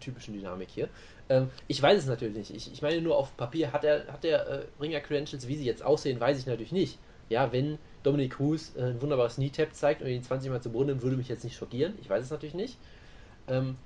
typischen 0.00 0.34
Dynamik 0.34 0.68
hier. 0.70 0.88
Ähm, 1.28 1.50
ich 1.68 1.80
weiß 1.80 1.98
es 1.98 2.06
natürlich 2.06 2.36
nicht. 2.36 2.54
Ich, 2.54 2.72
ich 2.72 2.82
meine 2.82 3.00
nur 3.02 3.16
auf 3.16 3.36
Papier, 3.36 3.72
hat 3.72 3.84
er, 3.84 4.06
hat 4.06 4.24
er 4.24 4.46
äh, 4.46 4.64
Ringer-Credentials, 4.80 5.46
wie 5.46 5.56
sie 5.56 5.64
jetzt 5.64 5.82
aussehen, 5.84 6.20
weiß 6.20 6.38
ich 6.38 6.46
natürlich 6.46 6.72
nicht. 6.72 6.98
Ja, 7.28 7.52
wenn 7.52 7.78
Dominic 8.02 8.32
Cruz 8.32 8.72
äh, 8.76 8.82
ein 8.82 9.02
wunderbares 9.02 9.36
Knee-Tap 9.36 9.74
zeigt 9.74 10.00
und 10.00 10.08
ihn 10.08 10.22
20 10.22 10.50
Mal 10.50 10.62
zu 10.62 10.70
Boden 10.70 10.86
nimmt, 10.86 11.02
würde 11.02 11.16
mich 11.16 11.28
jetzt 11.28 11.44
nicht 11.44 11.56
schockieren. 11.56 11.94
Ich 12.00 12.08
weiß 12.08 12.24
es 12.24 12.30
natürlich 12.30 12.54
nicht. 12.54 12.78
Ähm, 13.46 13.76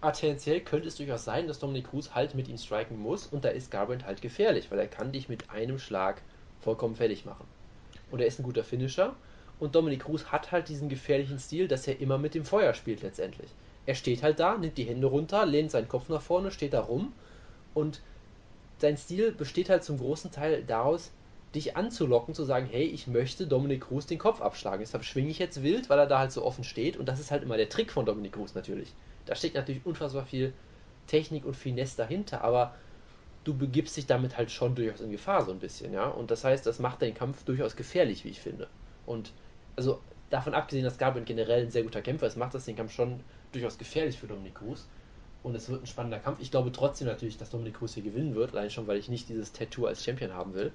aber 0.00 0.12
tendenziell 0.12 0.60
könnte 0.60 0.86
es 0.86 0.96
durchaus 0.96 1.24
sein, 1.24 1.48
dass 1.48 1.58
Dominic 1.58 1.90
Cruz 1.90 2.10
halt 2.14 2.36
mit 2.36 2.46
ihm 2.46 2.56
striken 2.56 3.00
muss 3.00 3.26
und 3.26 3.44
da 3.44 3.48
ist 3.48 3.72
Garbrandt 3.72 4.06
halt 4.06 4.22
gefährlich, 4.22 4.70
weil 4.70 4.78
er 4.78 4.86
kann 4.86 5.10
dich 5.10 5.28
mit 5.28 5.50
einem 5.50 5.80
Schlag 5.80 6.22
vollkommen 6.60 6.94
fertig 6.94 7.24
machen. 7.24 7.46
Und 8.12 8.20
er 8.20 8.28
ist 8.28 8.38
ein 8.38 8.44
guter 8.44 8.62
Finisher 8.62 9.16
und 9.60 9.74
Dominic 9.74 10.04
Cruz 10.04 10.26
hat 10.26 10.52
halt 10.52 10.68
diesen 10.68 10.88
gefährlichen 10.88 11.38
Stil, 11.38 11.68
dass 11.68 11.86
er 11.86 12.00
immer 12.00 12.18
mit 12.18 12.34
dem 12.34 12.44
Feuer 12.44 12.74
spielt 12.74 13.02
letztendlich. 13.02 13.50
Er 13.86 13.94
steht 13.94 14.22
halt 14.22 14.38
da, 14.38 14.56
nimmt 14.56 14.78
die 14.78 14.84
Hände 14.84 15.06
runter, 15.06 15.46
lehnt 15.46 15.70
seinen 15.70 15.88
Kopf 15.88 16.08
nach 16.08 16.22
vorne, 16.22 16.50
steht 16.50 16.74
da 16.74 16.80
rum 16.80 17.12
und 17.74 18.00
sein 18.78 18.96
Stil 18.96 19.32
besteht 19.32 19.70
halt 19.70 19.82
zum 19.82 19.98
großen 19.98 20.30
Teil 20.30 20.62
daraus, 20.62 21.10
dich 21.54 21.76
anzulocken, 21.76 22.34
zu 22.34 22.44
sagen, 22.44 22.68
hey, 22.70 22.84
ich 22.84 23.06
möchte 23.06 23.46
Dominik 23.46 23.82
Cruz 23.82 24.06
den 24.06 24.18
Kopf 24.18 24.40
abschlagen. 24.40 24.80
Deshalb 24.80 25.04
schwinge 25.04 25.30
ich 25.30 25.38
jetzt 25.38 25.62
wild, 25.62 25.88
weil 25.88 25.98
er 25.98 26.06
da 26.06 26.18
halt 26.18 26.32
so 26.32 26.44
offen 26.44 26.62
steht. 26.62 26.96
Und 26.96 27.06
das 27.06 27.20
ist 27.20 27.30
halt 27.30 27.42
immer 27.42 27.56
der 27.56 27.70
Trick 27.70 27.90
von 27.90 28.04
Dominik 28.04 28.32
Cruz 28.34 28.54
natürlich. 28.54 28.92
Da 29.24 29.34
steckt 29.34 29.54
natürlich 29.54 29.84
unfassbar 29.86 30.26
viel 30.26 30.52
Technik 31.06 31.46
und 31.46 31.56
Finesse 31.56 31.96
dahinter, 31.96 32.42
aber 32.44 32.74
du 33.44 33.54
begibst 33.54 33.96
dich 33.96 34.06
damit 34.06 34.36
halt 34.36 34.50
schon 34.50 34.74
durchaus 34.74 35.00
in 35.00 35.10
Gefahr 35.10 35.44
so 35.44 35.50
ein 35.50 35.58
bisschen, 35.58 35.92
ja. 35.92 36.06
Und 36.06 36.30
das 36.30 36.44
heißt, 36.44 36.66
das 36.66 36.78
macht 36.78 37.00
den 37.00 37.14
Kampf 37.14 37.44
durchaus 37.44 37.76
gefährlich, 37.76 38.24
wie 38.24 38.28
ich 38.28 38.40
finde. 38.40 38.68
Und 39.06 39.32
also 39.78 40.00
davon 40.28 40.54
abgesehen, 40.54 40.84
dass 40.84 40.98
Garbrandt 40.98 41.26
generell 41.26 41.62
ein 41.62 41.70
sehr 41.70 41.84
guter 41.84 42.02
Kämpfer 42.02 42.26
ist, 42.26 42.36
macht 42.36 42.52
das 42.52 42.64
den 42.64 42.76
Kampf 42.76 42.92
schon 42.92 43.20
durchaus 43.52 43.78
gefährlich 43.78 44.18
für 44.18 44.26
Dominik 44.26 44.56
Cruz. 44.56 44.86
Und 45.44 45.54
es 45.54 45.68
wird 45.68 45.82
ein 45.82 45.86
spannender 45.86 46.18
Kampf. 46.18 46.40
Ich 46.40 46.50
glaube 46.50 46.72
trotzdem 46.72 47.06
natürlich, 47.06 47.38
dass 47.38 47.50
Dominik 47.50 47.74
Cruz 47.78 47.94
hier 47.94 48.02
gewinnen 48.02 48.34
wird, 48.34 48.52
allein 48.52 48.70
schon, 48.70 48.88
weil 48.88 48.98
ich 48.98 49.08
nicht 49.08 49.28
dieses 49.28 49.52
Tattoo 49.52 49.86
als 49.86 50.04
Champion 50.04 50.34
haben 50.34 50.52
will. 50.54 50.72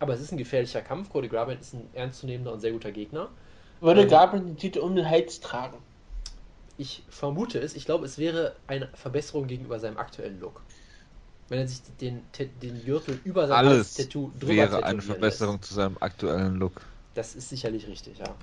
Aber 0.00 0.14
es 0.14 0.20
ist 0.20 0.32
ein 0.32 0.38
gefährlicher 0.38 0.80
Kampf. 0.80 1.10
Cody 1.10 1.28
Garbrandt 1.28 1.60
ist 1.60 1.74
ein 1.74 1.88
ernstzunehmender 1.92 2.52
und 2.52 2.60
sehr 2.60 2.72
guter 2.72 2.90
Gegner. 2.90 3.28
Würde 3.80 4.02
ähm, 4.02 4.08
Garbrandt 4.08 4.48
den 4.48 4.56
Titel 4.56 4.78
um 4.78 4.96
den 4.96 5.08
Hals 5.08 5.40
tragen? 5.40 5.76
Ich 6.78 7.02
vermute 7.10 7.58
es. 7.58 7.74
Ich 7.76 7.84
glaube, 7.84 8.06
es 8.06 8.16
wäre 8.16 8.56
eine 8.66 8.88
Verbesserung 8.94 9.46
gegenüber 9.46 9.78
seinem 9.78 9.98
aktuellen 9.98 10.40
Look. 10.40 10.62
Wenn 11.48 11.58
er 11.58 11.68
sich 11.68 11.80
den, 12.00 12.22
den 12.62 12.84
Gürtel 12.84 13.20
über 13.24 13.46
sein 13.46 13.58
Alles 13.58 13.94
Tattoo 13.94 14.30
drüber 14.38 14.54
wäre 14.54 14.84
eine 14.84 15.02
Verbesserung 15.02 15.56
lässt. 15.56 15.68
zu 15.68 15.74
seinem 15.74 15.96
aktuellen 16.00 16.56
Look. 16.56 16.80
Das 17.18 17.34
ist 17.34 17.48
sicherlich 17.48 17.88
richtig, 17.88 18.18
ja. 18.18 18.36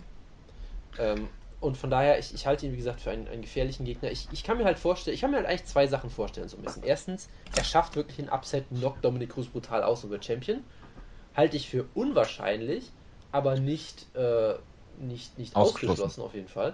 Ähm, 0.97 1.29
und 1.61 1.77
von 1.77 1.89
daher, 1.89 2.19
ich, 2.19 2.33
ich 2.33 2.45
halte 2.45 2.65
ihn, 2.65 2.73
wie 2.73 2.77
gesagt, 2.77 2.99
für 2.99 3.09
einen, 3.09 3.25
einen 3.29 3.41
gefährlichen 3.41 3.85
Gegner. 3.85 4.11
Ich, 4.11 4.27
ich 4.33 4.43
kann 4.43 4.57
mir 4.57 4.65
halt 4.65 4.77
vorstellen, 4.77 5.15
ich 5.15 5.21
kann 5.21 5.31
mir 5.31 5.37
halt 5.37 5.47
eigentlich 5.47 5.63
zwei 5.63 5.87
Sachen 5.87 6.09
vorstellen, 6.09 6.49
so 6.49 6.57
ein 6.57 6.61
bisschen. 6.61 6.83
Erstens, 6.83 7.29
er 7.55 7.63
schafft 7.63 7.95
wirklich 7.95 8.19
einen 8.19 8.27
Upset, 8.27 8.67
knockt 8.67 9.05
Dominic 9.05 9.29
Cruz 9.29 9.47
brutal 9.47 9.81
aus 9.81 10.03
und 10.03 10.09
wird 10.09 10.25
Champion. 10.25 10.61
Halte 11.37 11.55
ich 11.55 11.69
für 11.69 11.85
unwahrscheinlich, 11.93 12.91
aber 13.31 13.57
nicht, 13.57 14.13
äh, 14.13 14.55
nicht, 14.99 15.37
nicht 15.37 15.55
ausgeschlossen. 15.55 16.03
ausgeschlossen 16.03 16.21
auf 16.23 16.33
jeden 16.33 16.49
Fall. 16.49 16.73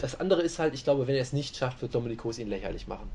Das 0.00 0.18
andere 0.18 0.40
ist 0.40 0.58
halt, 0.58 0.72
ich 0.72 0.84
glaube, 0.84 1.06
wenn 1.06 1.16
er 1.16 1.20
es 1.20 1.34
nicht 1.34 1.54
schafft, 1.54 1.82
wird 1.82 1.94
Dominic 1.94 2.20
Cruz 2.20 2.38
ihn 2.38 2.48
lächerlich 2.48 2.86
machen. 2.86 3.10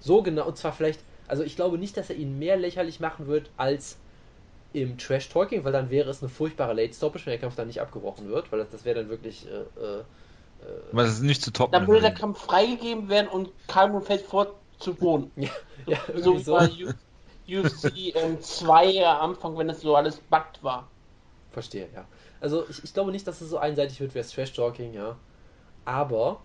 So 0.00 0.20
genau, 0.24 0.48
und 0.48 0.58
zwar 0.58 0.72
vielleicht, 0.72 0.98
also 1.28 1.44
ich 1.44 1.54
glaube 1.54 1.78
nicht, 1.78 1.96
dass 1.96 2.10
er 2.10 2.16
ihn 2.16 2.40
mehr 2.40 2.56
lächerlich 2.56 2.98
machen 2.98 3.28
wird 3.28 3.50
als 3.56 3.98
im 4.72 4.98
Trash 4.98 5.28
Talking, 5.28 5.64
weil 5.64 5.72
dann 5.72 5.90
wäre 5.90 6.10
es 6.10 6.22
eine 6.22 6.28
furchtbare 6.28 6.74
Late 6.74 6.94
Stoppage, 6.94 7.26
wenn 7.26 7.32
der 7.32 7.40
Kampf 7.40 7.56
dann 7.56 7.66
nicht 7.66 7.80
abgebrochen 7.80 8.28
wird, 8.28 8.50
weil 8.50 8.58
das, 8.58 8.70
das 8.70 8.84
wäre 8.84 9.00
dann 9.00 9.08
wirklich. 9.08 9.46
Äh, 9.46 9.80
äh, 9.80 10.04
weil 10.92 11.06
das 11.06 11.14
ist 11.14 11.22
nicht 11.22 11.42
zu 11.42 11.52
toppen. 11.52 11.72
Dann 11.72 11.86
würde 11.86 12.02
der 12.02 12.14
Kampf 12.14 12.40
freigegeben 12.40 13.08
werden 13.08 13.28
und 13.28 13.50
Calvin 13.66 14.02
fällt 14.02 14.22
fort 14.22 14.54
zu 14.78 14.94
Boden. 14.94 15.30
Ja, 15.84 15.98
ja 16.14 16.22
so 16.22 16.36
wie 16.36 16.42
so. 16.42 16.54
bei 16.54 16.68
UFC 17.48 18.14
2 18.40 18.86
ähm, 18.86 19.04
am 19.04 19.30
Anfang, 19.30 19.58
wenn 19.58 19.66
das 19.66 19.80
so 19.80 19.96
alles 19.96 20.18
buggt 20.30 20.62
war. 20.62 20.88
Verstehe, 21.50 21.88
ja. 21.92 22.06
Also 22.40 22.64
ich, 22.68 22.84
ich 22.84 22.94
glaube 22.94 23.10
nicht, 23.10 23.26
dass 23.26 23.40
es 23.40 23.50
so 23.50 23.58
einseitig 23.58 23.98
wird 24.00 24.14
wie 24.14 24.18
das 24.18 24.30
Trash 24.30 24.52
Talking, 24.52 24.94
ja. 24.94 25.16
Aber 25.84 26.40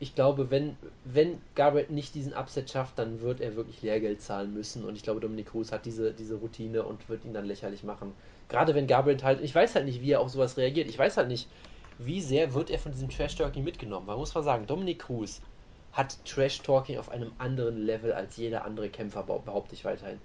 ich 0.00 0.14
glaube, 0.14 0.50
wenn, 0.50 0.76
wenn 1.04 1.40
Gabriel 1.56 1.86
nicht 1.88 2.14
diesen 2.14 2.32
Upset 2.32 2.70
schafft, 2.70 2.98
dann 2.98 3.20
wird 3.20 3.40
er 3.40 3.56
wirklich 3.56 3.82
Lehrgeld 3.82 4.22
zahlen 4.22 4.54
müssen. 4.54 4.84
Und 4.84 4.94
ich 4.94 5.02
glaube, 5.02 5.20
Dominik 5.20 5.50
Cruz 5.50 5.72
hat 5.72 5.86
diese, 5.86 6.12
diese 6.12 6.36
Routine 6.36 6.84
und 6.84 7.08
wird 7.08 7.24
ihn 7.24 7.34
dann 7.34 7.46
lächerlich 7.46 7.82
machen. 7.82 8.12
Gerade 8.48 8.74
wenn 8.74 8.86
Gabriel 8.86 9.22
halt, 9.22 9.40
ich 9.40 9.54
weiß 9.54 9.74
halt 9.74 9.86
nicht, 9.86 10.00
wie 10.00 10.12
er 10.12 10.20
auf 10.20 10.30
sowas 10.30 10.56
reagiert. 10.56 10.88
Ich 10.88 10.98
weiß 10.98 11.16
halt 11.16 11.28
nicht, 11.28 11.48
wie 11.98 12.20
sehr 12.20 12.54
wird 12.54 12.70
er 12.70 12.78
von 12.78 12.92
diesem 12.92 13.08
Trash-Talking 13.08 13.64
mitgenommen. 13.64 14.06
Man 14.06 14.18
muss 14.18 14.34
mal 14.34 14.44
sagen, 14.44 14.66
Dominik 14.66 15.00
Cruz 15.00 15.40
hat 15.92 16.24
Trash-Talking 16.24 16.98
auf 16.98 17.10
einem 17.10 17.32
anderen 17.38 17.84
Level 17.84 18.12
als 18.12 18.36
jeder 18.36 18.64
andere 18.64 18.90
Kämpfer, 18.90 19.24
behaupte 19.24 19.74
ich 19.74 19.84
weiterhin. 19.84 20.20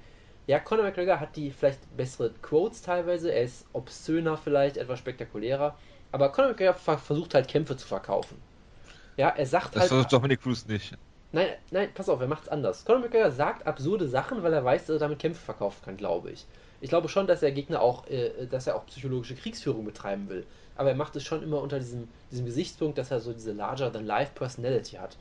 Ja, 0.45 0.59
Conor 0.59 0.83
McGregor 0.85 1.19
hat 1.19 1.35
die 1.35 1.49
vielleicht 1.49 1.79
bessere 1.97 2.31
Quotes 2.41 2.83
teilweise, 2.83 3.31
er 3.31 3.43
ist 3.43 3.65
obszöner 3.73 4.37
vielleicht, 4.37 4.77
etwas 4.77 4.99
spektakulärer. 4.99 5.75
Aber 6.11 6.31
Conor 6.31 6.51
McGregor 6.51 6.75
versucht 6.75 7.33
halt 7.33 7.47
Kämpfe 7.47 7.75
zu 7.75 7.87
verkaufen. 7.87 8.37
Ja, 9.17 9.29
er 9.29 9.45
sagt 9.45 9.75
das 9.75 9.91
halt. 9.91 10.05
Das 10.05 10.11
Dominic 10.11 10.41
Cruz 10.41 10.65
nicht. 10.65 10.97
Nein, 11.31 11.47
nein, 11.71 11.89
pass 11.93 12.09
auf, 12.09 12.21
er 12.21 12.27
macht's 12.27 12.47
anders. 12.47 12.85
Conor 12.85 13.01
McGregor 13.01 13.31
sagt 13.31 13.65
absurde 13.65 14.07
Sachen, 14.07 14.43
weil 14.43 14.53
er 14.53 14.63
weiß, 14.63 14.85
dass 14.85 14.97
er 14.97 14.99
damit 14.99 15.17
Kämpfe 15.19 15.41
verkaufen 15.41 15.83
kann, 15.83 15.97
glaube 15.97 16.29
ich. 16.29 16.45
Ich 16.79 16.89
glaube 16.89 17.09
schon, 17.09 17.25
dass 17.25 17.39
der 17.39 17.51
Gegner 17.51 17.81
auch, 17.81 18.05
äh, 18.07 18.45
dass 18.45 18.67
er 18.67 18.75
auch 18.75 18.85
psychologische 18.85 19.35
Kriegsführung 19.35 19.83
betreiben 19.83 20.29
will. 20.29 20.45
Aber 20.75 20.89
er 20.89 20.95
macht 20.95 21.15
es 21.15 21.23
schon 21.23 21.41
immer 21.41 21.61
unter 21.61 21.79
diesem, 21.79 22.07
diesem 22.29 22.45
Gesichtspunkt, 22.45 22.97
dass 22.97 23.09
er 23.09 23.19
so 23.19 23.33
diese 23.33 23.53
larger-than-life-Personality 23.53 24.97
hat. 24.97 25.17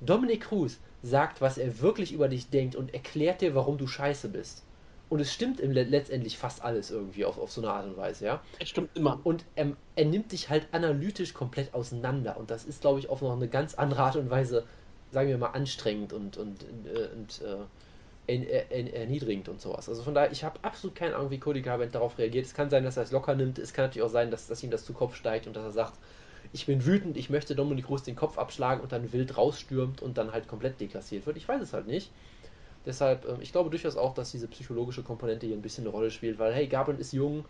Dominic 0.00 0.42
Cruz 0.42 0.78
sagt, 1.02 1.40
was 1.40 1.58
er 1.58 1.80
wirklich 1.80 2.12
über 2.12 2.28
dich 2.28 2.50
denkt 2.50 2.76
und 2.76 2.92
erklärt 2.92 3.40
dir, 3.40 3.54
warum 3.54 3.78
du 3.78 3.86
scheiße 3.86 4.28
bist. 4.28 4.62
Und 5.10 5.18
es 5.18 5.32
stimmt 5.32 5.58
im, 5.58 5.72
letztendlich 5.72 6.38
fast 6.38 6.62
alles 6.62 6.92
irgendwie 6.92 7.24
auf, 7.24 7.36
auf 7.36 7.50
so 7.50 7.60
eine 7.60 7.72
Art 7.72 7.84
und 7.84 7.96
Weise, 7.96 8.24
ja. 8.24 8.42
Es 8.60 8.68
stimmt 8.68 8.96
immer. 8.96 9.20
Und 9.24 9.44
er, 9.56 9.72
er 9.96 10.04
nimmt 10.04 10.30
dich 10.30 10.48
halt 10.48 10.68
analytisch 10.70 11.34
komplett 11.34 11.74
auseinander. 11.74 12.36
Und 12.36 12.50
das 12.52 12.64
ist, 12.64 12.80
glaube 12.80 13.00
ich, 13.00 13.10
auf 13.10 13.20
noch 13.20 13.32
eine 13.34 13.48
ganz 13.48 13.74
andere 13.74 14.02
Art 14.02 14.14
und 14.14 14.30
Weise, 14.30 14.64
sagen 15.10 15.28
wir 15.28 15.36
mal, 15.36 15.50
anstrengend 15.50 16.12
und, 16.12 16.36
und, 16.36 16.62
äh, 16.62 17.08
und 17.16 17.42
äh, 17.42 18.90
erniedrigend 18.92 19.48
und 19.48 19.60
sowas. 19.60 19.88
Also 19.88 20.04
von 20.04 20.14
daher, 20.14 20.30
ich 20.30 20.44
habe 20.44 20.60
absolut 20.62 20.94
keine 20.94 21.16
Ahnung, 21.16 21.32
wie 21.32 21.38
Cody 21.38 21.62
Garbrandt 21.62 21.96
darauf 21.96 22.16
reagiert. 22.16 22.46
Es 22.46 22.54
kann 22.54 22.70
sein, 22.70 22.84
dass 22.84 22.96
er 22.96 23.02
es 23.02 23.10
locker 23.10 23.34
nimmt. 23.34 23.58
Es 23.58 23.72
kann 23.72 23.86
natürlich 23.86 24.06
auch 24.06 24.12
sein, 24.12 24.30
dass, 24.30 24.46
dass 24.46 24.62
ihm 24.62 24.70
das 24.70 24.84
zu 24.84 24.92
Kopf 24.92 25.16
steigt 25.16 25.48
und 25.48 25.56
dass 25.56 25.64
er 25.64 25.72
sagt, 25.72 25.94
ich 26.52 26.66
bin 26.66 26.86
wütend, 26.86 27.16
ich 27.16 27.30
möchte 27.30 27.56
Dominik 27.56 27.86
Groß 27.86 28.04
den 28.04 28.16
Kopf 28.16 28.38
abschlagen 28.38 28.80
und 28.80 28.92
dann 28.92 29.12
wild 29.12 29.36
rausstürmt 29.36 30.02
und 30.02 30.18
dann 30.18 30.32
halt 30.32 30.48
komplett 30.48 30.80
deklassiert 30.80 31.26
wird. 31.26 31.36
Ich 31.36 31.48
weiß 31.48 31.62
es 31.62 31.72
halt 31.72 31.86
nicht. 31.86 32.10
Deshalb, 32.86 33.28
ähm, 33.28 33.38
ich 33.40 33.52
glaube 33.52 33.70
durchaus 33.70 33.96
auch, 33.96 34.14
dass 34.14 34.32
diese 34.32 34.48
psychologische 34.48 35.02
Komponente 35.02 35.46
hier 35.46 35.56
ein 35.56 35.62
bisschen 35.62 35.84
eine 35.84 35.92
Rolle 35.92 36.10
spielt, 36.10 36.38
weil, 36.38 36.54
hey, 36.54 36.66
Gabriel 36.66 36.98
ist 36.98 37.12
jung, 37.12 37.44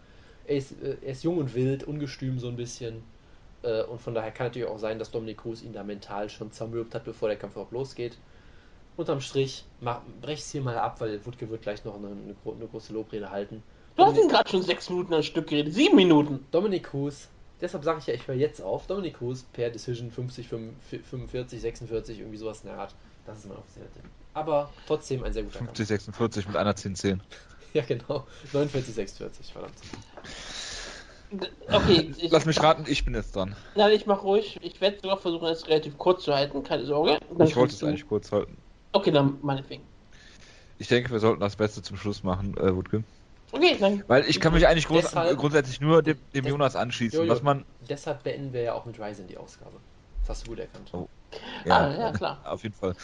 er 0.46 0.56
ist, 0.56 0.72
äh, 0.82 0.96
er 1.02 1.12
ist 1.12 1.22
jung 1.22 1.38
und 1.38 1.54
wild, 1.54 1.84
ungestüm 1.84 2.38
so 2.38 2.48
ein 2.48 2.56
bisschen. 2.56 3.02
Äh, 3.62 3.82
und 3.84 4.00
von 4.00 4.14
daher 4.14 4.32
kann 4.32 4.48
natürlich 4.48 4.68
auch 4.68 4.78
sein, 4.78 4.98
dass 4.98 5.10
Dominik 5.10 5.38
Cruz 5.38 5.62
ihn 5.62 5.72
da 5.72 5.84
mental 5.84 6.28
schon 6.28 6.50
zermürbt 6.50 6.94
hat, 6.94 7.04
bevor 7.04 7.28
der 7.28 7.38
Kampf 7.38 7.54
überhaupt 7.54 7.72
losgeht. 7.72 8.16
Unterm 8.96 9.20
Strich, 9.20 9.64
brech 10.20 10.40
es 10.40 10.50
hier 10.50 10.62
mal 10.62 10.76
ab, 10.76 11.00
weil 11.00 11.24
Wutke 11.24 11.48
wird 11.48 11.62
gleich 11.62 11.84
noch 11.84 11.94
eine, 11.94 12.08
eine, 12.08 12.34
eine 12.44 12.66
große 12.66 12.92
Lobrede 12.92 13.30
halten. 13.30 13.62
Du 13.96 14.04
hast 14.04 14.18
ihn 14.18 14.28
gerade 14.28 14.48
schon 14.48 14.62
sechs 14.62 14.90
Minuten 14.90 15.14
ein 15.14 15.22
Stück 15.22 15.48
geredet, 15.48 15.74
sieben 15.74 15.96
Minuten. 15.96 16.46
Dominik 16.50 16.84
Cruz, 16.84 17.28
deshalb 17.60 17.84
sage 17.84 17.98
ich 18.00 18.06
ja, 18.06 18.14
ich 18.14 18.26
höre 18.26 18.34
jetzt 18.34 18.60
auf. 18.60 18.86
Dominik 18.86 19.18
Cruz 19.18 19.44
per 19.52 19.70
Decision 19.70 20.10
50, 20.10 20.48
45, 20.48 21.60
46, 21.60 22.18
irgendwie 22.18 22.38
sowas 22.38 22.62
in 22.62 22.68
der 22.68 22.78
Art. 22.78 22.94
Das 23.26 23.38
ist 23.38 23.48
mein 23.48 23.56
Tipp 23.92 24.10
aber 24.34 24.70
trotzdem 24.86 25.24
ein 25.24 25.32
sehr 25.32 25.42
guter 25.42 25.58
50, 25.58 25.86
46 25.86 26.48
mit 26.48 26.56
einer 26.56 26.74
10, 26.74 26.94
10. 26.96 27.22
Ja, 27.72 27.84
genau. 27.84 28.26
49, 28.52 28.92
46, 28.92 29.52
verdammt. 29.52 29.74
Okay, 31.70 32.10
ich, 32.18 32.32
Lass 32.32 32.44
mich 32.44 32.60
raten, 32.60 32.84
ich 32.88 33.04
bin 33.04 33.14
jetzt 33.14 33.36
dran. 33.36 33.54
Nein, 33.76 33.92
ich 33.92 34.06
mach 34.06 34.24
ruhig. 34.24 34.58
Ich 34.60 34.80
werde 34.80 34.98
sogar 35.00 35.18
versuchen, 35.18 35.46
es 35.46 35.68
relativ 35.68 35.96
kurz 35.96 36.24
zu 36.24 36.34
halten, 36.34 36.64
keine 36.64 36.84
Sorge. 36.84 37.20
Dann 37.38 37.46
ich 37.46 37.54
wollte 37.54 37.72
es 37.74 37.84
eigentlich 37.84 38.08
kurz 38.08 38.32
halten. 38.32 38.56
Okay, 38.90 39.12
dann 39.12 39.38
meinetwegen. 39.42 39.84
Ich 40.78 40.88
denke, 40.88 41.12
wir 41.12 41.20
sollten 41.20 41.38
das 41.38 41.54
Beste 41.54 41.80
zum 41.80 41.96
Schluss 41.96 42.24
machen, 42.24 42.56
äh, 42.56 42.74
Wutke. 42.74 43.04
Okay, 43.52 43.76
dann. 43.78 44.02
Weil 44.08 44.24
ich 44.28 44.40
kann 44.40 44.52
mich 44.52 44.66
eigentlich 44.66 44.88
groß, 44.88 45.02
deshalb, 45.02 45.38
grundsätzlich 45.38 45.80
nur 45.80 46.02
dem, 46.02 46.18
dem 46.34 46.46
Jonas 46.48 46.74
anschließen. 46.74 47.20
Jojo, 47.20 47.30
was 47.30 47.40
man 47.44 47.64
deshalb 47.88 48.24
beenden 48.24 48.52
wir 48.52 48.62
ja 48.62 48.74
auch 48.74 48.84
mit 48.84 48.98
Ryzen 48.98 49.28
die 49.28 49.38
Ausgabe. 49.38 49.76
Das 50.22 50.30
hast 50.30 50.46
du 50.48 50.50
gut 50.50 50.58
erkannt. 50.58 50.90
Oh. 50.92 51.06
Ja, 51.64 51.88
ah, 51.88 51.98
ja, 51.98 52.12
klar. 52.12 52.40
Auf 52.44 52.62
jeden 52.62 52.74
Fall. 52.74 52.94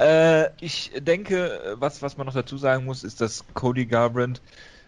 Äh, 0.00 0.50
ich 0.60 0.92
denke, 0.98 1.76
was, 1.78 2.02
was 2.02 2.16
man 2.16 2.26
noch 2.26 2.34
dazu 2.34 2.56
sagen 2.56 2.84
muss, 2.84 3.04
ist, 3.04 3.20
dass 3.20 3.44
Cody 3.54 3.86
Garbrandt, 3.86 4.40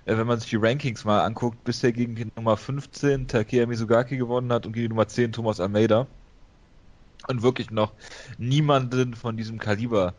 äh, 0.05 0.17
wenn 0.17 0.27
man 0.27 0.39
sich 0.41 0.51
die 0.51 0.57
Rankings 0.57 1.05
mal 1.05 1.23
anguckt, 1.25 1.63
bisher 1.65 1.93
gegen 1.93 2.15
die 2.15 2.29
Nummer 2.37 2.57
15 2.57 3.29
Takeya 3.29 3.67
Mizugaki 3.67 4.17
gewonnen 4.17 4.53
hat 4.53 4.67
und 4.67 4.73
gegen 4.73 4.85
die 4.85 4.89
Nummer 4.91 5.09
10 5.09 5.33
Thomas 5.33 5.61
Almeida. 5.61 6.07
Und 7.29 7.43
wirklich 7.43 7.71
noch 7.71 7.93
niemanden 8.39 9.15
von 9.15 9.37
diesem 9.37 9.59
Kaliber 9.59 10.15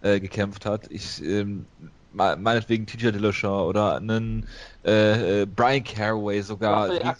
äh, 0.00 0.20
gekämpft 0.20 0.64
hat. 0.64 0.90
Ich, 0.90 1.22
ähm, 1.22 1.66
meinetwegen 2.12 2.86
TJ 2.86 3.10
Dillashaw 3.10 3.66
oder 3.66 3.96
einen 3.96 4.46
äh, 4.84 5.42
äh, 5.42 5.46
Brian 5.46 5.82
Caraway 5.82 6.42
sogar. 6.42 6.90
Raphael 6.90 7.14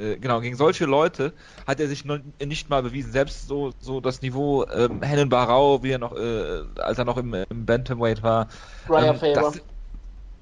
äh, 0.00 0.16
genau, 0.16 0.40
gegen 0.40 0.56
solche 0.56 0.86
Leute 0.86 1.32
hat 1.66 1.80
er 1.80 1.88
sich 1.88 2.04
noch 2.04 2.18
nicht 2.44 2.70
mal 2.70 2.82
bewiesen. 2.82 3.12
Selbst 3.12 3.46
so, 3.48 3.72
so 3.80 4.00
das 4.00 4.22
Niveau 4.22 4.66
ähm, 4.66 5.02
Hennen 5.02 5.28
Barau, 5.28 5.82
wie 5.82 5.90
er 5.90 5.98
noch, 5.98 6.16
äh, 6.16 6.62
als 6.80 6.98
er 6.98 7.04
noch 7.04 7.16
im, 7.16 7.34
im 7.34 7.66
Bantamweight 7.66 8.22
war. 8.22 8.48
Uriah 8.88 9.12
ähm, 9.12 9.16
Faber. 9.16 9.34
Das, 9.34 9.62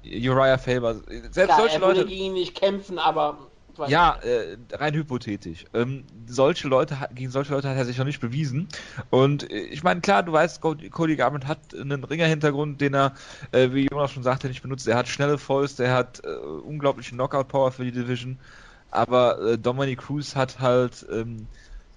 Uriah 0.05 0.57
Faber. 0.57 0.95
Selbst 1.31 1.33
Klar, 1.33 1.59
solche 1.59 1.75
er 1.75 1.81
Leute. 1.81 2.05
gegen 2.05 2.25
ihn 2.25 2.33
nicht 2.33 2.55
kämpfen, 2.55 2.97
aber. 2.97 3.37
Ja, 3.87 4.19
äh, 4.23 4.57
rein 4.73 4.93
hypothetisch. 4.93 5.63
Ähm, 5.73 6.03
solche 6.27 6.67
Leute, 6.67 6.97
gegen 7.15 7.31
solche 7.31 7.53
Leute 7.53 7.69
hat 7.69 7.77
er 7.77 7.85
sich 7.85 7.97
noch 7.97 8.05
nicht 8.05 8.19
bewiesen. 8.19 8.67
Und 9.09 9.49
äh, 9.49 9.57
ich 9.57 9.83
meine, 9.83 10.01
klar, 10.01 10.21
du 10.23 10.33
weißt, 10.33 10.59
Cody 10.59 11.15
Garbrandt 11.15 11.47
hat 11.47 11.59
einen 11.73 12.03
Ringer-Hintergrund, 12.03 12.81
den 12.81 12.93
er, 12.93 13.13
äh, 13.53 13.69
wie 13.71 13.87
Jonas 13.89 14.11
schon 14.11 14.23
sagte, 14.23 14.49
nicht 14.49 14.61
benutzt. 14.61 14.85
Er 14.85 14.97
hat 14.97 15.07
schnelle 15.07 15.37
Fäuste, 15.37 15.85
er 15.85 15.93
hat 15.93 16.21
äh, 16.25 16.27
unglaubliche 16.27 17.15
Knockout-Power 17.15 17.71
für 17.71 17.85
die 17.85 17.93
Division. 17.93 18.37
Aber 18.91 19.39
äh, 19.41 19.57
Dominic 19.59 19.99
Cruz 20.01 20.35
hat 20.35 20.59
halt, 20.59 21.05
ähm, 21.11 21.49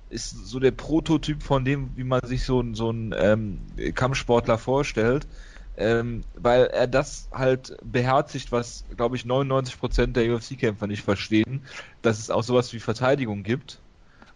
ist 0.09 0.31
so 0.31 0.61
der 0.61 0.73
Prototyp 0.73 1.43
von 1.43 1.65
dem, 1.65 1.97
wie 1.97 2.05
man 2.05 2.21
sich 2.25 2.45
so, 2.45 2.63
so 2.75 2.91
einen 2.91 3.15
ähm, 3.17 3.67
Kampfsportler 3.95 4.59
vorstellt. 4.59 5.29
ähm, 5.77 6.25
weil 6.35 6.67
er 6.67 6.87
das 6.89 7.29
halt 7.33 7.77
beherzigt, 7.83 8.53
was, 8.53 8.85
glaube 8.97 9.17
ich, 9.17 9.25
99% 9.25 10.13
der 10.15 10.35
UFC-Kämpfer 10.35 10.87
nicht 10.87 11.03
verstehen, 11.05 11.67
dass 12.03 12.19
es 12.19 12.31
auch 12.31 12.43
sowas 12.45 12.73
wie 12.75 12.81
Verteidigung 12.81 13.43
gibt. 13.43 13.83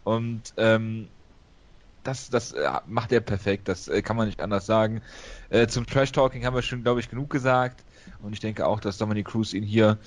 Und 0.05 0.55
ähm, 0.57 1.11
das, 2.03 2.31
das 2.31 2.53
äh, 2.53 2.71
macht 2.87 3.11
er 3.13 3.21
perfekt, 3.21 3.69
das 3.69 3.89
äh, 3.89 4.03
kann 4.03 4.17
man 4.17 4.27
nicht 4.29 4.41
anders 4.41 4.67
sagen. 4.67 5.03
Äh, 5.49 5.67
zum 5.67 5.87
Trash-Talking 5.87 6.45
haben 6.45 6.55
wir 6.55 6.63
schon, 6.63 6.83
glaube 6.83 7.01
ich, 7.01 7.09
genug 7.09 7.31
gesagt. 7.31 7.85
Und 8.19 8.33
ich 8.33 8.41
denke 8.41 8.67
auch, 8.67 8.79
dass 8.81 8.99
Dominic 8.99 9.27
Cruz 9.29 9.53
ihn 9.53 9.65
hier 9.65 9.99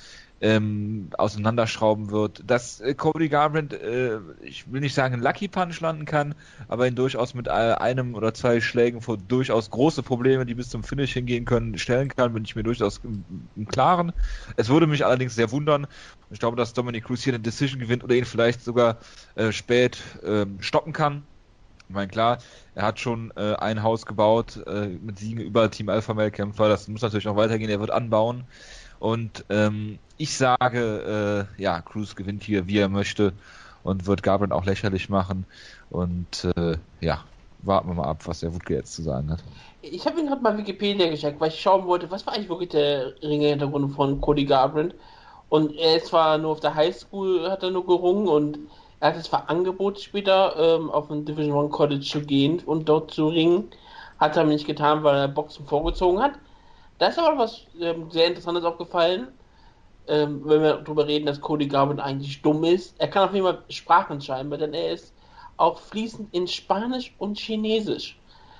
ähm, 0.41 1.09
auseinanderschrauben 1.17 2.11
wird. 2.11 2.43
Dass 2.47 2.79
äh, 2.79 2.93
Cody 2.93 3.29
Garbrandt, 3.29 3.73
äh, 3.73 4.19
ich 4.41 4.71
will 4.71 4.81
nicht 4.81 4.93
sagen, 4.93 5.15
einen 5.15 5.23
Lucky 5.23 5.47
Punch 5.47 5.79
landen 5.81 6.05
kann, 6.05 6.35
aber 6.67 6.87
ihn 6.87 6.95
durchaus 6.95 7.33
mit 7.33 7.49
einem 7.49 8.15
oder 8.15 8.33
zwei 8.33 8.61
Schlägen 8.61 9.01
vor 9.01 9.17
durchaus 9.17 9.69
große 9.69 10.03
Probleme, 10.03 10.45
die 10.45 10.55
bis 10.55 10.69
zum 10.69 10.83
Finish 10.83 11.13
hingehen 11.13 11.45
können, 11.45 11.77
stellen 11.77 12.09
kann, 12.09 12.33
bin 12.33 12.43
ich 12.45 12.55
mir 12.55 12.63
durchaus 12.63 13.01
im, 13.03 13.23
im 13.55 13.67
Klaren. 13.67 14.13
Es 14.55 14.69
würde 14.69 14.87
mich 14.87 15.05
allerdings 15.05 15.35
sehr 15.35 15.51
wundern. 15.51 15.87
Ich 16.29 16.39
glaube, 16.39 16.57
dass 16.57 16.73
Dominic 16.73 17.05
Cruz 17.05 17.23
hier 17.23 17.33
eine 17.33 17.43
Decision 17.43 17.79
gewinnt 17.79 18.03
oder 18.03 18.15
ihn 18.15 18.25
vielleicht 18.25 18.63
sogar 18.63 18.97
äh, 19.35 19.51
spät 19.51 19.97
ähm, 20.23 20.57
stoppen 20.61 20.93
kann. 20.93 21.23
Ich 21.89 21.95
meine, 21.95 22.07
klar, 22.07 22.37
er 22.75 22.85
hat 22.85 22.99
schon 22.99 23.33
äh, 23.35 23.55
ein 23.55 23.81
Haus 23.81 24.05
gebaut 24.05 24.63
äh, 24.67 24.89
mit 24.89 25.17
Siegen 25.17 25.41
über 25.41 25.71
Team 25.71 25.89
Alpha 25.89 26.13
Male 26.13 26.29
Kämpfer. 26.29 26.69
Das 26.69 26.87
muss 26.87 27.01
natürlich 27.01 27.25
noch 27.25 27.35
weitergehen. 27.35 27.71
Er 27.71 27.79
wird 27.79 27.89
anbauen. 27.89 28.43
Und 28.99 29.45
ähm, 29.49 29.99
ich 30.17 30.35
sage, 30.35 31.47
äh, 31.57 31.61
ja, 31.61 31.81
Cruz 31.81 32.15
gewinnt 32.15 32.43
hier, 32.43 32.67
wie 32.67 32.79
er 32.79 32.89
möchte 32.89 33.33
und 33.83 34.05
wird 34.05 34.23
Gabriel 34.23 34.51
auch 34.51 34.65
lächerlich 34.65 35.09
machen. 35.09 35.45
Und 35.89 36.47
äh, 36.55 36.77
ja, 36.99 37.23
warten 37.63 37.89
wir 37.89 37.95
mal 37.95 38.09
ab, 38.09 38.21
was 38.25 38.41
der 38.41 38.53
Wutke 38.53 38.75
jetzt 38.75 38.93
zu 38.93 39.01
sagen 39.01 39.31
hat. 39.31 39.39
Ich 39.81 40.05
habe 40.05 40.19
ihn 40.19 40.27
gerade 40.27 40.41
mal 40.41 40.57
Wikipedia 40.57 41.09
gecheckt, 41.09 41.39
weil 41.39 41.49
ich 41.49 41.59
schauen 41.59 41.85
wollte, 41.85 42.11
was 42.11 42.25
war 42.25 42.33
eigentlich 42.33 42.49
wirklich 42.49 42.69
der 42.69 43.13
Ringe-Hintergrund 43.21 43.95
von 43.95 44.19
Cody 44.19 44.45
Garbrandt. 44.45 44.93
Und 45.47 45.75
er 45.75 45.97
ist 45.97 46.07
zwar 46.07 46.37
nur 46.37 46.51
auf 46.51 46.59
der 46.59 46.75
Highschool, 46.75 47.49
hat 47.49 47.63
er 47.63 47.71
nur 47.71 47.85
gerungen 47.85 48.27
und 48.27 48.59
er 48.99 49.15
hat 49.15 49.23
zwar 49.23 49.49
Angebot 49.49 49.99
später 49.99 50.55
ähm, 50.57 50.91
auf 50.91 51.09
ein 51.09 51.25
Division 51.25 51.55
One 51.55 51.69
College 51.69 52.05
zu 52.05 52.21
gehen 52.21 52.59
und 52.65 52.89
dort 52.89 53.11
zu 53.11 53.29
ringen. 53.29 53.71
Hat 54.19 54.35
er 54.35 54.43
nicht 54.43 54.67
getan, 54.67 55.03
weil 55.03 55.15
er 55.15 55.27
Boxen 55.29 55.65
vorgezogen 55.65 56.21
hat. 56.21 56.33
Da 56.99 57.07
ist 57.07 57.17
aber 57.17 57.37
was 57.37 57.65
ähm, 57.79 58.11
sehr 58.11 58.27
Interessantes 58.27 58.63
aufgefallen, 58.63 59.29
ähm, 60.07 60.41
wenn 60.43 60.61
wir 60.61 60.77
darüber 60.77 61.07
reden, 61.07 61.25
dass 61.25 61.41
Cody 61.41 61.67
Garbrandt 61.67 62.01
eigentlich 62.01 62.41
dumm 62.41 62.63
ist. 62.63 62.99
Er 62.99 63.07
kann 63.07 63.27
auf 63.27 63.33
jeden 63.33 63.45
Fall 63.45 63.63
Sprachen 63.69 64.21
scheinbar, 64.21 64.59
denn 64.59 64.73
er 64.73 64.91
ist 64.91 65.13
auch 65.57 65.79
fließend 65.79 66.33
in 66.33 66.47
Spanisch 66.47 67.13
und 67.17 67.37
Chinesisch. 67.37 68.19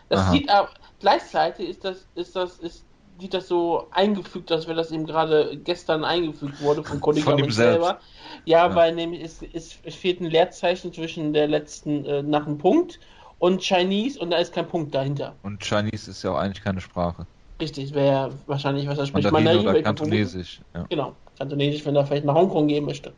Das 0.09 0.21
Aha. 0.21 0.31
sieht 0.31 0.49
aber 0.49 0.69
gleichzeitig 0.99 1.69
ist 1.69 1.85
das 1.85 2.07
ist 2.15 2.35
das 2.35 2.59
ist 2.59 2.85
sieht 3.19 3.33
das 3.33 3.49
so 3.49 3.87
eingefügt, 3.91 4.51
als 4.51 4.67
wenn 4.67 4.77
das 4.77 4.91
ihm 4.91 5.05
gerade 5.05 5.57
gestern 5.57 6.05
eingefügt 6.05 6.61
wurde 6.61 6.83
von 6.83 7.01
Cody 7.01 7.21
Von 7.21 7.37
selbst. 7.37 7.57
selber. 7.57 7.99
Ja, 8.45 8.67
Ja. 8.69 8.75
weil 8.75 8.95
nämlich 8.95 9.21
es, 9.21 9.41
es, 9.53 9.95
fehlt 9.95 10.21
ein 10.21 10.29
Leerzeichen 10.29 10.93
zwischen 10.93 11.33
der 11.33 11.47
letzten 11.49 12.05
äh, 12.05 12.23
nach 12.23 12.47
einem 12.47 12.57
Punkt 12.57 12.99
und 13.39 13.61
Chinese 13.61 14.19
und 14.19 14.31
da 14.31 14.37
ist 14.37 14.53
kein 14.53 14.67
Punkt 14.67 14.95
dahinter. 14.95 15.35
Und 15.43 15.61
Chinese 15.61 16.11
ist 16.11 16.23
ja 16.23 16.31
auch 16.31 16.37
eigentlich 16.37 16.63
keine 16.63 16.79
Sprache. 16.79 17.27
Richtig, 17.61 17.93
wäre 17.93 18.31
wahrscheinlich, 18.47 18.87
was 18.87 18.97
er 18.97 19.05
spricht. 19.05 19.31
Mandarin 19.31 19.59
oder 19.59 19.73
Mandarin, 19.73 19.73
welche 19.73 19.83
Kantonesisch. 19.83 20.61
Ja. 20.73 20.85
Genau, 20.89 21.13
Kantonesisch, 21.37 21.85
wenn 21.85 21.95
er 21.95 22.05
vielleicht 22.05 22.25
nach 22.25 22.35
Hongkong 22.35 22.67
gehen 22.67 22.85
möchte. 22.85 23.11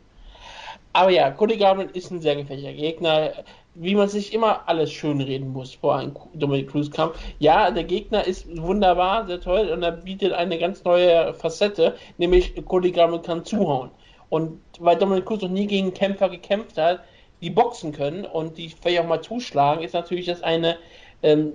Aber 0.93 1.11
ja, 1.11 1.29
Garbrandt 1.29 1.95
ist 1.95 2.11
ein 2.11 2.21
sehr 2.21 2.35
gefährlicher 2.35 2.73
Gegner. 2.73 3.31
Wie 3.75 3.95
man 3.95 4.09
sich 4.09 4.33
immer 4.33 4.67
alles 4.67 4.91
schönreden 4.91 5.53
muss 5.53 5.75
vor 5.75 5.95
einem 5.95 6.13
Dominic 6.33 6.69
Cruz 6.69 6.91
Kampf. 6.91 7.17
Ja, 7.39 7.71
der 7.71 7.85
Gegner 7.85 8.27
ist 8.27 8.45
wunderbar, 8.57 9.25
sehr 9.27 9.39
toll 9.39 9.69
und 9.69 9.81
er 9.83 9.93
bietet 9.93 10.33
eine 10.33 10.59
ganz 10.59 10.83
neue 10.83 11.33
Facette, 11.33 11.95
nämlich 12.17 12.53
Cody 12.65 12.91
Garbrandt 12.91 13.25
kann 13.25 13.45
zuhauen. 13.45 13.91
Und 14.27 14.59
weil 14.79 14.97
Dominic 14.97 15.25
Cruz 15.25 15.41
noch 15.41 15.49
nie 15.49 15.67
gegen 15.67 15.93
Kämpfer 15.93 16.27
gekämpft 16.27 16.77
hat, 16.77 17.01
die 17.41 17.49
boxen 17.49 17.93
können 17.93 18.25
und 18.25 18.57
die 18.57 18.69
vielleicht 18.69 19.01
auch 19.01 19.07
mal 19.07 19.21
zuschlagen, 19.21 19.83
ist 19.83 19.93
natürlich 19.93 20.25
das 20.25 20.43
eine 20.43 20.77
ähm, 21.23 21.53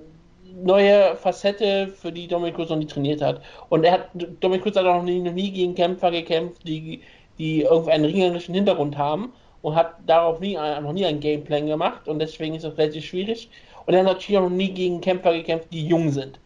neue 0.55 1.17
Facette, 1.17 1.89
für 1.89 2.13
die 2.13 2.27
Dominic 2.29 2.57
Cruz 2.57 2.69
noch 2.71 2.77
nie 2.77 2.87
trainiert 2.87 3.23
hat. 3.23 3.41
Und 3.69 3.85
er 3.85 3.93
hat, 3.93 4.09
Dominic 4.41 4.63
Cruz 4.63 4.77
hat 4.77 4.87
auch 4.87 4.97
noch 4.97 5.03
nie, 5.03 5.21
noch 5.21 5.33
nie 5.33 5.51
gegen 5.51 5.75
Kämpfer 5.75 6.11
gekämpft, 6.11 6.67
die, 6.67 7.03
die 7.39 7.63
irgendwie 7.63 7.91
einen 7.93 8.05
ringerischen 8.05 8.55
Hintergrund 8.55 8.97
haben 8.97 9.33
und 9.63 9.75
hat 9.75 9.95
darauf 10.07 10.41
nie, 10.41 10.55
noch 10.57 10.93
nie 10.93 11.07
einen 11.07 11.21
Gameplan 11.21 11.67
gemacht 11.67 12.09
und 12.09 12.19
deswegen 12.19 12.55
ist 12.55 12.65
das 12.65 12.77
relativ 12.79 13.05
schwierig. 13.05 13.51
Und 13.87 13.95
er 13.95 14.01
hat 14.01 14.07
natürlich 14.07 14.39
auch 14.39 14.43
noch 14.49 14.51
nie 14.51 14.71
gegen 14.71 15.01
Kämpfer 15.01 15.33
gekämpft, 15.33 15.69
die 15.73 15.87
jung 15.87 16.11
sind. 16.11 16.39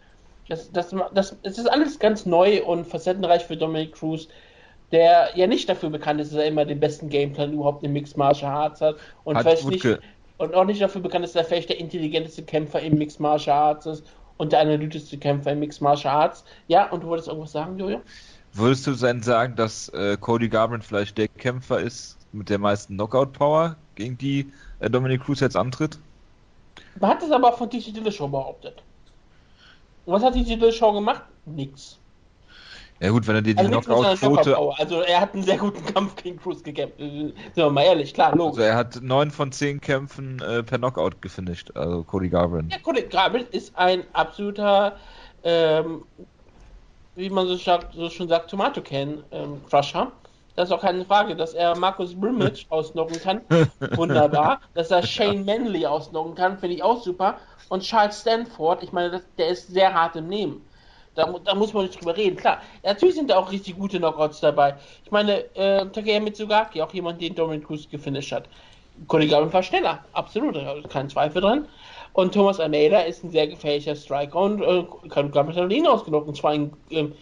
Das, 0.49 0.71
das, 0.73 0.95
das, 1.15 1.37
es 1.43 1.59
ist 1.59 1.71
alles 1.71 1.99
ganz 1.99 2.27
neu 2.27 2.65
und 2.65 2.87
facettenreich 2.87 3.45
für 3.45 3.57
Dominic 3.57 3.93
Cruz, 3.93 4.29
der 4.91 5.31
ja 5.37 5.47
nicht 5.47 5.69
dafür 5.69 5.91
bekannt 5.91 6.21
ist, 6.21 6.33
dass 6.33 6.41
er 6.41 6.47
immer 6.47 6.65
den 6.65 6.81
besten 6.81 7.09
Gameplan 7.09 7.53
überhaupt 7.53 7.85
im 7.85 7.93
Mixed 7.93 8.17
Martial 8.17 8.51
Arts 8.51 8.81
hat 8.81 8.97
und 9.25 9.37
Hat 9.37 9.45
vielleicht 9.45 9.67
nicht, 9.69 9.85
Wutke- 9.85 10.01
und 10.41 10.55
auch 10.55 10.65
nicht 10.65 10.81
dafür 10.81 11.03
bekannt 11.03 11.25
ist, 11.25 11.35
dass 11.35 11.43
er 11.43 11.49
vielleicht 11.49 11.69
der 11.69 11.79
intelligenteste 11.79 12.43
Kämpfer 12.43 12.81
im 12.81 12.97
Mixed 12.97 13.21
Martial 13.21 13.57
Arts 13.57 13.85
ist 13.85 14.07
und 14.39 14.53
der 14.53 14.61
analytischste 14.61 15.19
Kämpfer 15.19 15.53
im 15.53 15.61
Mixed 15.61 15.83
Martial 15.83 16.15
Arts. 16.15 16.45
Ja, 16.67 16.89
und 16.91 17.03
du 17.03 17.09
wolltest 17.09 17.29
irgendwas 17.29 17.53
sagen, 17.53 17.79
Jojo? 17.79 18.01
Würdest 18.55 18.87
du 18.87 18.93
denn 18.93 19.23
sagen, 19.23 19.55
dass 19.55 19.91
äh, 19.91 20.17
Cody 20.19 20.49
Garbrandt 20.49 20.85
vielleicht 20.85 21.19
der 21.19 21.29
Kämpfer 21.29 21.81
ist 21.81 22.17
mit 22.33 22.49
der 22.49 22.59
meisten 22.59 22.95
Knockout-Power, 22.95 23.77
gegen 23.97 24.17
die 24.17 24.51
äh, 24.79 24.89
Dominic 24.89 25.23
Cruz 25.25 25.41
jetzt 25.41 25.57
antritt? 25.57 25.99
Man 26.99 27.11
hat 27.11 27.23
es 27.23 27.31
aber 27.31 27.53
von 27.53 27.69
TC 27.69 27.93
Dillashaw 27.93 28.27
behauptet. 28.27 28.83
Und 30.07 30.15
was 30.15 30.23
hat 30.23 30.33
TC 30.33 30.59
Dillashaw 30.59 30.95
gemacht? 30.95 31.23
Nix. 31.45 32.00
Ja 33.03 33.11
gut, 33.11 33.27
wenn 33.27 33.35
er 33.35 33.43
dir 33.43 33.55
die 33.55 33.61
Also 33.61 33.81
Knockout-Quote... 33.81 34.59
Also 34.79 35.01
er 35.01 35.23
hat 35.23 35.33
einen 35.33 35.43
sehr 35.43 35.57
guten 35.57 35.83
Kampf 35.87 36.17
gegen 36.17 36.39
Cruz 36.39 36.63
gekämpft. 36.63 37.01
Äh, 37.01 37.09
Sind 37.09 37.57
wir 37.57 37.71
mal 37.71 37.83
ehrlich, 37.83 38.13
klar, 38.13 38.37
logisch. 38.37 38.59
Also 38.59 38.61
er 38.61 38.77
hat 38.77 39.01
neun 39.01 39.31
von 39.31 39.53
zehn 39.53 39.81
Kämpfen 39.81 40.41
äh, 40.43 40.63
per 40.63 40.77
Knockout 40.77 41.23
gefinisht, 41.23 41.75
also 41.75 42.05
Cody 42.05 42.29
Garbrandt. 42.29 42.73
Ja, 42.73 42.79
Cody 42.79 43.03
Garbrandt 43.03 43.49
ist 43.55 43.75
ein 43.77 44.05
absoluter, 44.13 44.97
ähm, 45.45 46.03
wie 47.15 47.31
man 47.31 47.47
so, 47.47 47.57
sagt, 47.57 47.95
so 47.95 48.11
schon 48.11 48.29
sagt, 48.29 48.51
Tomato 48.51 48.83
Can 48.83 49.25
ähm, 49.31 49.63
Crusher. 49.71 50.13
Das 50.57 50.69
ist 50.69 50.75
auch 50.75 50.83
keine 50.83 51.07
Frage, 51.07 51.35
dass 51.35 51.55
er 51.55 51.75
Markus 51.79 52.15
Brimage 52.15 52.67
ausnocken 52.69 53.19
kann. 53.19 53.41
Wunderbar. 53.97 54.61
Dass 54.75 54.91
er 54.91 55.03
Shane 55.03 55.43
Manley 55.47 55.87
ausnocken 55.87 56.35
kann, 56.35 56.59
finde 56.59 56.77
ich 56.77 56.83
auch 56.83 57.03
super. 57.03 57.39
Und 57.71 57.83
Charles 57.83 58.21
Stanford, 58.21 58.83
ich 58.83 58.93
meine, 58.93 59.11
das, 59.11 59.23
der 59.39 59.49
ist 59.49 59.69
sehr 59.69 59.95
hart 59.95 60.17
im 60.17 60.27
Nehmen. 60.27 60.61
Da, 61.15 61.33
da 61.45 61.55
muss 61.55 61.73
man 61.73 61.85
nicht 61.85 62.01
drüber 62.01 62.17
reden. 62.17 62.37
Klar, 62.37 62.63
natürlich 62.85 63.17
sind 63.17 63.31
da 63.31 63.39
auch 63.39 63.51
richtig 63.51 63.77
gute 63.77 63.99
Knockouts 63.99 64.41
dabei. 64.41 64.77
Ich 65.05 65.11
meine, 65.11 65.45
äh, 65.57 65.85
Takeya 65.87 66.21
Mitsugaki, 66.21 66.81
auch 66.81 66.93
jemand, 66.95 67.21
den 67.21 67.35
Dominic 67.35 67.67
Cruz 67.67 67.89
gefinisht 67.89 68.33
hat. 68.33 68.45
Garbrandt 69.09 69.53
war 69.53 69.63
schneller, 69.63 70.05
absolut, 70.13 70.57
kein 70.89 71.09
Zweifel 71.09 71.43
dran. 71.43 71.67
Und 72.13 72.35
Thomas 72.35 72.61
Almeida 72.61 73.01
ist 73.01 73.25
ein 73.25 73.31
sehr 73.31 73.47
gefährlicher 73.47 73.95
Striker 73.95 74.39
und 74.39 74.63
äh, 74.63 74.85
Cody 75.09 75.29
Garbrandt 75.29 75.57
hat 75.57 75.71
ihn 75.71 75.87
ausgenockt 75.87 76.29
und 76.29 76.37
zwar 76.37 76.55
in 76.55 76.73
ähm, 76.91 77.13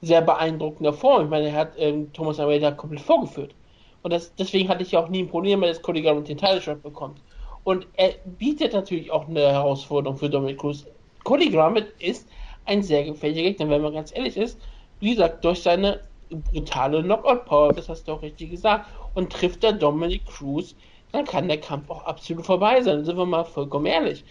sehr 0.00 0.22
beeindruckender 0.22 0.92
Form. 0.92 1.24
Ich 1.24 1.30
meine, 1.30 1.48
er 1.48 1.54
hat 1.54 1.72
ähm, 1.76 2.12
Thomas 2.12 2.40
Almeida 2.40 2.70
komplett 2.70 3.02
vorgeführt. 3.02 3.54
Und 4.02 4.12
das, 4.12 4.34
deswegen 4.36 4.68
hatte 4.68 4.82
ich 4.82 4.92
ja 4.92 5.00
auch 5.00 5.08
nie 5.08 5.22
ein 5.22 5.28
Problem, 5.28 5.60
dass 5.60 5.82
Cody 5.82 6.02
Garbrandt 6.02 6.28
den 6.28 6.38
Title 6.38 6.76
bekommt. 6.76 7.20
Und 7.64 7.86
er 7.96 8.14
bietet 8.24 8.72
natürlich 8.72 9.10
auch 9.10 9.28
eine 9.28 9.40
Herausforderung 9.40 10.16
für 10.16 10.30
Dominic 10.30 10.58
Cruz. 10.58 10.86
Cody 11.24 11.50
Garbrandt 11.50 11.88
ist 11.98 12.26
ein 12.68 12.82
sehr 12.82 13.04
gefährlicher 13.04 13.42
Gegner, 13.42 13.70
wenn 13.70 13.82
man 13.82 13.94
ganz 13.94 14.14
ehrlich 14.14 14.36
ist. 14.36 14.60
Wie 15.00 15.10
gesagt, 15.10 15.44
durch 15.44 15.62
seine 15.62 16.00
brutale 16.30 17.02
Knockout-Power, 17.02 17.72
das 17.72 17.88
hast 17.88 18.06
du 18.06 18.12
auch 18.12 18.22
richtig 18.22 18.50
gesagt, 18.50 18.86
und 19.14 19.32
trifft 19.32 19.64
er 19.64 19.72
Dominic 19.72 20.26
Cruz, 20.26 20.74
dann 21.12 21.24
kann 21.24 21.48
der 21.48 21.58
Kampf 21.58 21.88
auch 21.90 22.04
absolut 22.04 22.44
vorbei 22.44 22.82
sein, 22.82 23.04
sind 23.04 23.16
wir 23.16 23.24
mal 23.24 23.44
vollkommen 23.44 23.86
ehrlich. 23.86 24.24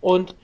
Und 0.00 0.34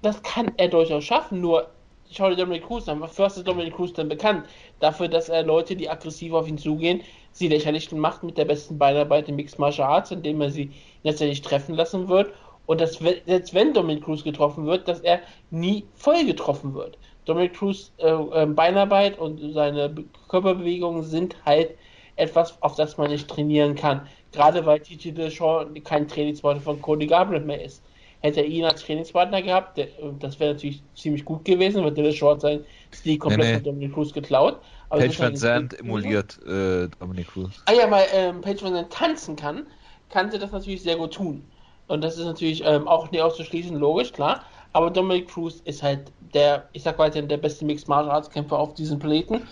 das 0.00 0.22
kann 0.22 0.52
er 0.56 0.68
durchaus 0.68 1.04
schaffen, 1.04 1.40
nur 1.40 1.68
schau 2.10 2.30
dir 2.30 2.36
Dominic 2.36 2.66
Cruz 2.66 2.88
an. 2.88 3.00
Wofür 3.00 3.26
ist 3.26 3.46
Dominic 3.46 3.74
Cruz 3.74 3.92
denn 3.92 4.08
bekannt? 4.08 4.46
Dafür, 4.80 5.08
dass 5.08 5.28
er 5.28 5.42
Leute, 5.42 5.76
die 5.76 5.90
aggressiv 5.90 6.32
auf 6.32 6.48
ihn 6.48 6.56
zugehen, 6.56 7.02
sie 7.32 7.48
lächerlich 7.48 7.92
macht 7.92 8.22
mit 8.22 8.38
der 8.38 8.46
besten 8.46 8.78
Beinarbeit 8.78 9.28
im 9.28 9.36
Mixed 9.36 9.58
Martial 9.58 9.88
Arts, 9.88 10.10
indem 10.10 10.40
er 10.40 10.50
sie 10.50 10.70
letztendlich 11.02 11.42
treffen 11.42 11.74
lassen 11.74 12.08
wird. 12.08 12.32
Und 12.68 12.82
dass, 12.82 12.98
selbst 12.98 13.54
wenn 13.54 13.72
Dominic 13.72 14.04
Cruz 14.04 14.22
getroffen 14.22 14.66
wird, 14.66 14.86
dass 14.86 15.00
er 15.00 15.20
nie 15.50 15.86
voll 15.94 16.26
getroffen 16.26 16.74
wird. 16.74 16.98
Dominic 17.24 17.54
Cruz 17.54 17.92
äh, 17.96 18.10
äh, 18.10 18.44
Beinarbeit 18.44 19.18
und 19.18 19.40
seine 19.54 19.88
Be 19.88 20.04
Körperbewegungen 20.28 21.02
sind 21.02 21.34
halt 21.46 21.70
etwas, 22.16 22.60
auf 22.60 22.74
das 22.74 22.98
man 22.98 23.10
nicht 23.10 23.26
trainieren 23.26 23.74
kann. 23.74 24.06
Gerade 24.32 24.66
weil 24.66 24.80
TJ 24.80 25.12
Dillashaw 25.12 25.64
kein 25.82 26.08
Trainingspartner 26.08 26.60
von 26.60 26.82
Cody 26.82 27.06
Garbrandt 27.06 27.46
mehr 27.46 27.64
ist. 27.64 27.82
Hätte 28.20 28.40
er 28.40 28.46
ihn 28.46 28.66
als 28.66 28.84
Trainingspartner 28.84 29.40
gehabt, 29.40 29.78
der, 29.78 29.88
das 30.18 30.38
wäre 30.38 30.52
natürlich 30.52 30.82
ziemlich 30.94 31.24
gut 31.24 31.46
gewesen, 31.46 31.82
weil 31.82 31.92
Dillashaw 31.94 32.32
hat 32.32 32.42
seinen 32.42 32.66
Stil 32.92 33.16
komplett 33.16 33.40
Nee, 33.40 33.46
nee. 33.46 33.54
von 33.54 33.64
Dominic 33.64 33.94
Cruz 33.94 34.12
geklaut. 34.12 34.58
Aber 34.90 35.00
Page 35.00 35.12
ist 35.12 35.20
halt 35.20 35.32
Van 35.32 35.36
Zandt 35.38 35.80
emuliert 35.80 36.38
äh, 36.46 36.88
Dominic 37.00 37.28
Cruz. 37.28 37.62
Ah 37.64 37.72
ja, 37.72 37.90
weil 37.90 38.04
ähm, 38.12 38.42
Page 38.42 38.62
Van 38.62 38.74
Zandt 38.74 38.92
tanzen 38.92 39.36
kann, 39.36 39.66
kann 40.10 40.30
sie 40.30 40.38
das 40.38 40.52
natürlich 40.52 40.82
sehr 40.82 40.96
gut 40.96 41.14
tun. 41.14 41.42
Und 41.88 42.02
das 42.02 42.18
ist 42.18 42.24
natürlich 42.24 42.62
ähm, 42.64 42.86
auch 42.86 43.10
nicht 43.10 43.20
auszuschließen, 43.20 43.76
logisch, 43.76 44.12
klar. 44.12 44.44
Aber 44.72 44.90
Dominic 44.90 45.28
Cruz 45.28 45.60
ist 45.64 45.82
halt 45.82 46.12
der, 46.34 46.68
ich 46.72 46.82
sag 46.82 46.98
weiterhin, 46.98 47.28
der 47.28 47.38
beste 47.38 47.64
Mixed 47.64 47.88
Martial 47.88 48.14
Arts 48.14 48.30
Kämpfer 48.30 48.58
auf 48.58 48.74
diesem 48.74 48.98
Planeten. 48.98 49.46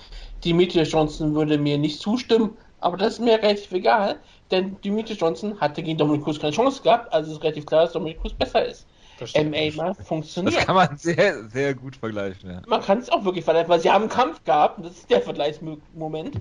Demetrius 0.45 0.93
Johnson 0.93 1.35
würde 1.35 1.59
mir 1.59 1.79
nicht 1.79 1.99
zustimmen, 1.99 2.57
aber 2.81 2.97
das 2.97 3.15
ist 3.15 3.21
mir 3.21 3.43
relativ 3.43 3.73
egal, 3.73 4.17
denn 4.51 4.77
Demetrius 4.85 5.19
Johnson 5.19 5.59
hatte 5.61 5.83
gegen 5.83 5.99
Dominic 5.99 6.25
Cruz 6.25 6.39
keine 6.39 6.53
Chance 6.53 6.83
gehabt, 6.83 7.13
also 7.13 7.33
ist 7.33 7.43
relativ 7.43 7.67
klar, 7.67 7.85
dass 7.85 7.93
Dominic 7.93 8.21
Cruz 8.21 8.35
besser 8.35 8.65
ist. 8.65 8.87
MA 9.35 9.95
funktioniert. 9.95 10.57
Das 10.57 10.67
kann 10.67 10.77
man 10.77 10.97
sehr, 10.99 11.49
sehr 11.49 11.75
gut 11.75 11.97
vergleichen. 11.97 12.51
Ja. 12.51 12.63
Man 12.67 12.83
kann 12.83 12.99
es 12.99 13.09
auch 13.09 13.25
wirklich 13.25 13.45
vergleichen, 13.45 13.71
weil 13.71 13.81
sie 13.81 13.91
haben 13.91 14.03
einen 14.03 14.11
Kampf 14.11 14.45
gehabt, 14.45 14.85
das 14.85 14.93
ist 14.93 15.11
der 15.11 15.23
Vergleichsmoment. 15.23 16.39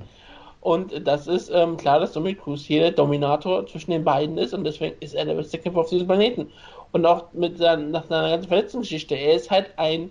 Und 0.65 1.07
das 1.07 1.27
ist 1.27 1.51
ähm, 1.53 1.77
klar, 1.77 1.99
dass 1.99 2.13
Dominic 2.13 2.41
Cruz 2.41 2.61
hier 2.61 2.79
der 2.79 2.91
Dominator 2.91 3.67
zwischen 3.67 3.91
den 3.91 4.03
beiden 4.03 4.35
ist 4.39 4.51
und 4.51 4.63
deswegen 4.63 4.95
ist 4.99 5.13
er 5.13 5.25
der 5.25 5.35
beste 5.35 5.59
Kämpfer 5.59 5.81
auf 5.81 5.89
diesem 5.89 6.07
Planeten. 6.07 6.51
Und 6.91 7.05
auch 7.05 7.25
mit 7.33 7.59
seinen, 7.59 7.91
nach 7.91 8.05
seiner 8.05 8.31
ganzen 8.31 8.47
Verletzungsgeschichte, 8.47 9.13
er 9.13 9.35
ist 9.35 9.51
halt 9.51 9.67
ein 9.77 10.09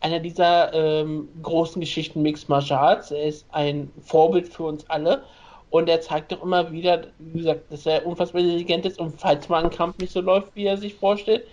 einer 0.00 0.20
dieser 0.20 0.74
ähm, 0.74 1.30
großen 1.42 1.80
Geschichten 1.80 2.20
Mixed 2.20 2.50
Martial. 2.50 3.02
Er 3.08 3.24
ist 3.24 3.46
ein 3.52 3.90
Vorbild 4.04 4.48
für 4.48 4.64
uns 4.64 4.84
alle 4.90 5.22
und 5.70 5.88
er 5.88 6.02
zeigt 6.02 6.30
doch 6.32 6.42
immer 6.42 6.70
wieder, 6.70 7.06
wie 7.18 7.38
gesagt, 7.38 7.72
dass 7.72 7.86
er 7.86 8.04
unfassbar 8.04 8.42
intelligent 8.42 8.84
ist 8.84 8.98
und 8.98 9.18
falls 9.18 9.48
mal 9.48 9.64
ein 9.64 9.70
Kampf 9.70 9.96
nicht 9.96 10.12
so 10.12 10.20
läuft, 10.20 10.54
wie 10.54 10.66
er 10.66 10.76
sich 10.76 10.92
vorstellt, 10.94 11.46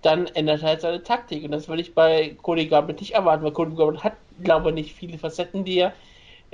dann 0.00 0.28
ändert 0.28 0.62
er 0.62 0.68
halt 0.68 0.80
seine 0.80 1.02
Taktik. 1.02 1.44
Und 1.44 1.50
das 1.50 1.68
würde 1.68 1.82
ich 1.82 1.94
bei 1.94 2.38
Cody 2.40 2.68
Garbrandt 2.68 3.02
nicht 3.02 3.12
erwarten, 3.12 3.44
weil 3.44 3.52
Cody 3.52 3.76
Garbrandt 3.76 4.02
hat, 4.02 4.14
glaube 4.42 4.70
ich, 4.70 4.74
nicht 4.76 4.94
viele 4.94 5.18
Facetten, 5.18 5.62
die 5.62 5.80
er, 5.80 5.92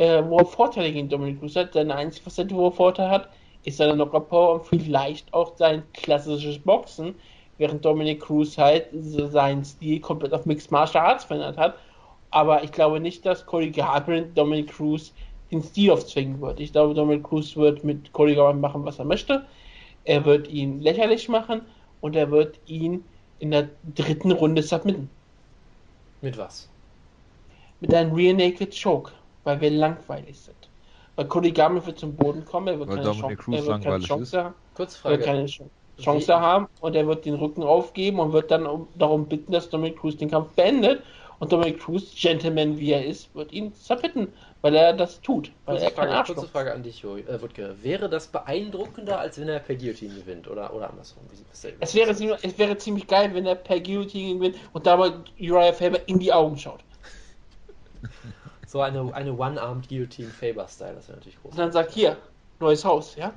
äh, 0.02 0.28
wo 0.28 0.38
er 0.38 0.44
Vorteile 0.44 0.92
gegen 0.92 1.08
Dominic 1.08 1.38
Cruz 1.38 1.54
hat. 1.54 1.74
Seine 1.74 1.94
einzige 1.94 2.24
Facette, 2.24 2.54
wo 2.56 2.66
er 2.66 2.72
Vorteile 2.72 3.10
hat, 3.10 3.28
ist 3.62 3.76
seine 3.76 3.94
Knockout 3.94 4.28
Power 4.28 4.54
und 4.54 4.64
vielleicht 4.66 5.32
auch 5.32 5.56
sein 5.56 5.84
klassisches 5.94 6.58
Boxen, 6.58 7.14
während 7.58 7.84
Dominic 7.84 8.20
Cruz 8.20 8.58
halt 8.58 8.88
seinen 8.92 9.64
Stil 9.64 10.00
komplett 10.00 10.32
auf 10.32 10.44
Mixed 10.44 10.72
Martial 10.72 11.06
Arts 11.06 11.24
verändert 11.24 11.56
hat. 11.56 11.76
Aber 12.32 12.64
ich 12.64 12.72
glaube 12.72 12.98
nicht, 12.98 13.24
dass 13.24 13.46
Cody 13.46 13.70
Garbrandt 13.70 14.36
Dominic 14.36 14.72
Cruz 14.72 15.12
den 15.52 15.62
Stil 15.62 15.92
aufzwingen 15.92 16.40
wird. 16.40 16.58
Ich 16.58 16.72
glaube, 16.72 16.94
Dominic 16.94 17.22
Cruz 17.22 17.54
wird 17.54 17.84
mit 17.84 18.12
Cody 18.12 18.34
Garbrandt 18.34 18.60
machen, 18.60 18.84
was 18.84 18.98
er 18.98 19.04
möchte. 19.04 19.46
Er 20.04 20.24
wird 20.24 20.48
ihn 20.48 20.80
lächerlich 20.80 21.28
machen 21.28 21.62
und 22.00 22.16
er 22.16 22.28
wird 22.32 22.58
ihn 22.66 23.04
in 23.38 23.52
der 23.52 23.68
dritten 23.94 24.32
Runde 24.32 24.64
submitten. 24.64 25.08
Mit 26.22 26.36
was? 26.36 26.68
Mit 27.80 27.94
einem 27.94 28.12
Rear 28.12 28.34
Naked 28.34 28.74
Choke, 28.82 29.12
weil 29.44 29.60
wir 29.60 29.70
langweilig 29.70 30.40
sind. 30.40 30.70
Weil 31.16 31.26
Garbrandt 31.26 31.86
wird 31.86 31.98
zum 31.98 32.16
Boden 32.16 32.44
kommen, 32.44 32.68
er 32.68 32.78
wird 32.78 32.88
Weil 32.88 32.96
keine 32.96 33.08
Dominic 33.08 33.38
Chance, 33.38 33.44
Cruz 33.44 33.54
er 33.56 33.66
wird 33.66 33.82
keine 33.82 33.98
Chance 34.00 34.44
haben. 34.44 34.54
Er 35.04 35.10
wird 35.10 35.22
keine 35.24 35.44
Ch- 35.46 35.70
Chance 36.00 36.40
haben 36.40 36.68
und 36.80 36.96
er 36.96 37.06
wird 37.06 37.24
den 37.26 37.34
Rücken 37.34 37.62
aufgeben 37.62 38.18
und 38.18 38.32
wird 38.32 38.50
dann 38.50 38.66
um, 38.66 38.88
darum 38.96 39.28
bitten, 39.28 39.52
dass 39.52 39.68
Dominic 39.68 39.98
Cruz 39.98 40.16
den 40.16 40.30
Kampf 40.30 40.48
beendet. 40.54 41.02
Und 41.38 41.50
Dominic 41.52 41.80
Cruz, 41.80 42.14
Gentleman 42.14 42.78
wie 42.78 42.92
er 42.92 43.04
ist, 43.04 43.34
wird 43.34 43.50
ihn 43.52 43.72
submitten, 43.74 44.32
weil 44.60 44.76
er 44.76 44.92
das 44.92 45.20
tut. 45.20 45.50
Weil 45.64 45.74
Kurze 45.74 45.84
er 45.86 45.90
Frage, 45.90 46.10
Arschloch 46.12 46.36
kurze 46.36 46.50
Frage 46.50 46.72
an 46.72 46.82
dich, 46.84 47.02
äh, 47.02 47.42
Wutke. 47.42 47.76
Wäre 47.82 48.08
das 48.08 48.28
beeindruckender, 48.28 49.18
als 49.18 49.40
wenn 49.40 49.48
er 49.48 49.58
per 49.58 49.74
Guillotine 49.74 50.14
gewinnt? 50.14 50.48
Oder, 50.48 50.72
oder 50.72 50.88
andersrum? 50.88 51.24
Es 51.80 51.94
wäre, 51.96 52.14
ziemlich- 52.14 52.38
es 52.44 52.58
wäre 52.58 52.78
ziemlich 52.78 53.08
geil, 53.08 53.34
wenn 53.34 53.44
er 53.44 53.56
per 53.56 53.80
Guillotine 53.80 54.34
gewinnt 54.38 54.56
und 54.72 54.86
dabei 54.86 55.12
Uriah 55.40 55.72
Faber 55.72 56.08
in 56.08 56.20
die 56.20 56.32
Augen 56.32 56.56
schaut. 56.56 56.84
So 58.72 58.80
eine, 58.80 59.12
eine 59.14 59.34
One-Armed 59.34 59.86
Guillotine 59.86 60.30
Faber-Style, 60.30 60.94
das 60.94 61.08
wäre 61.08 61.18
natürlich 61.18 61.38
groß. 61.42 61.52
Und 61.52 61.58
dann 61.58 61.72
sagt, 61.72 61.92
hier, 61.92 62.16
neues 62.58 62.82
Haus, 62.86 63.16
ja? 63.16 63.34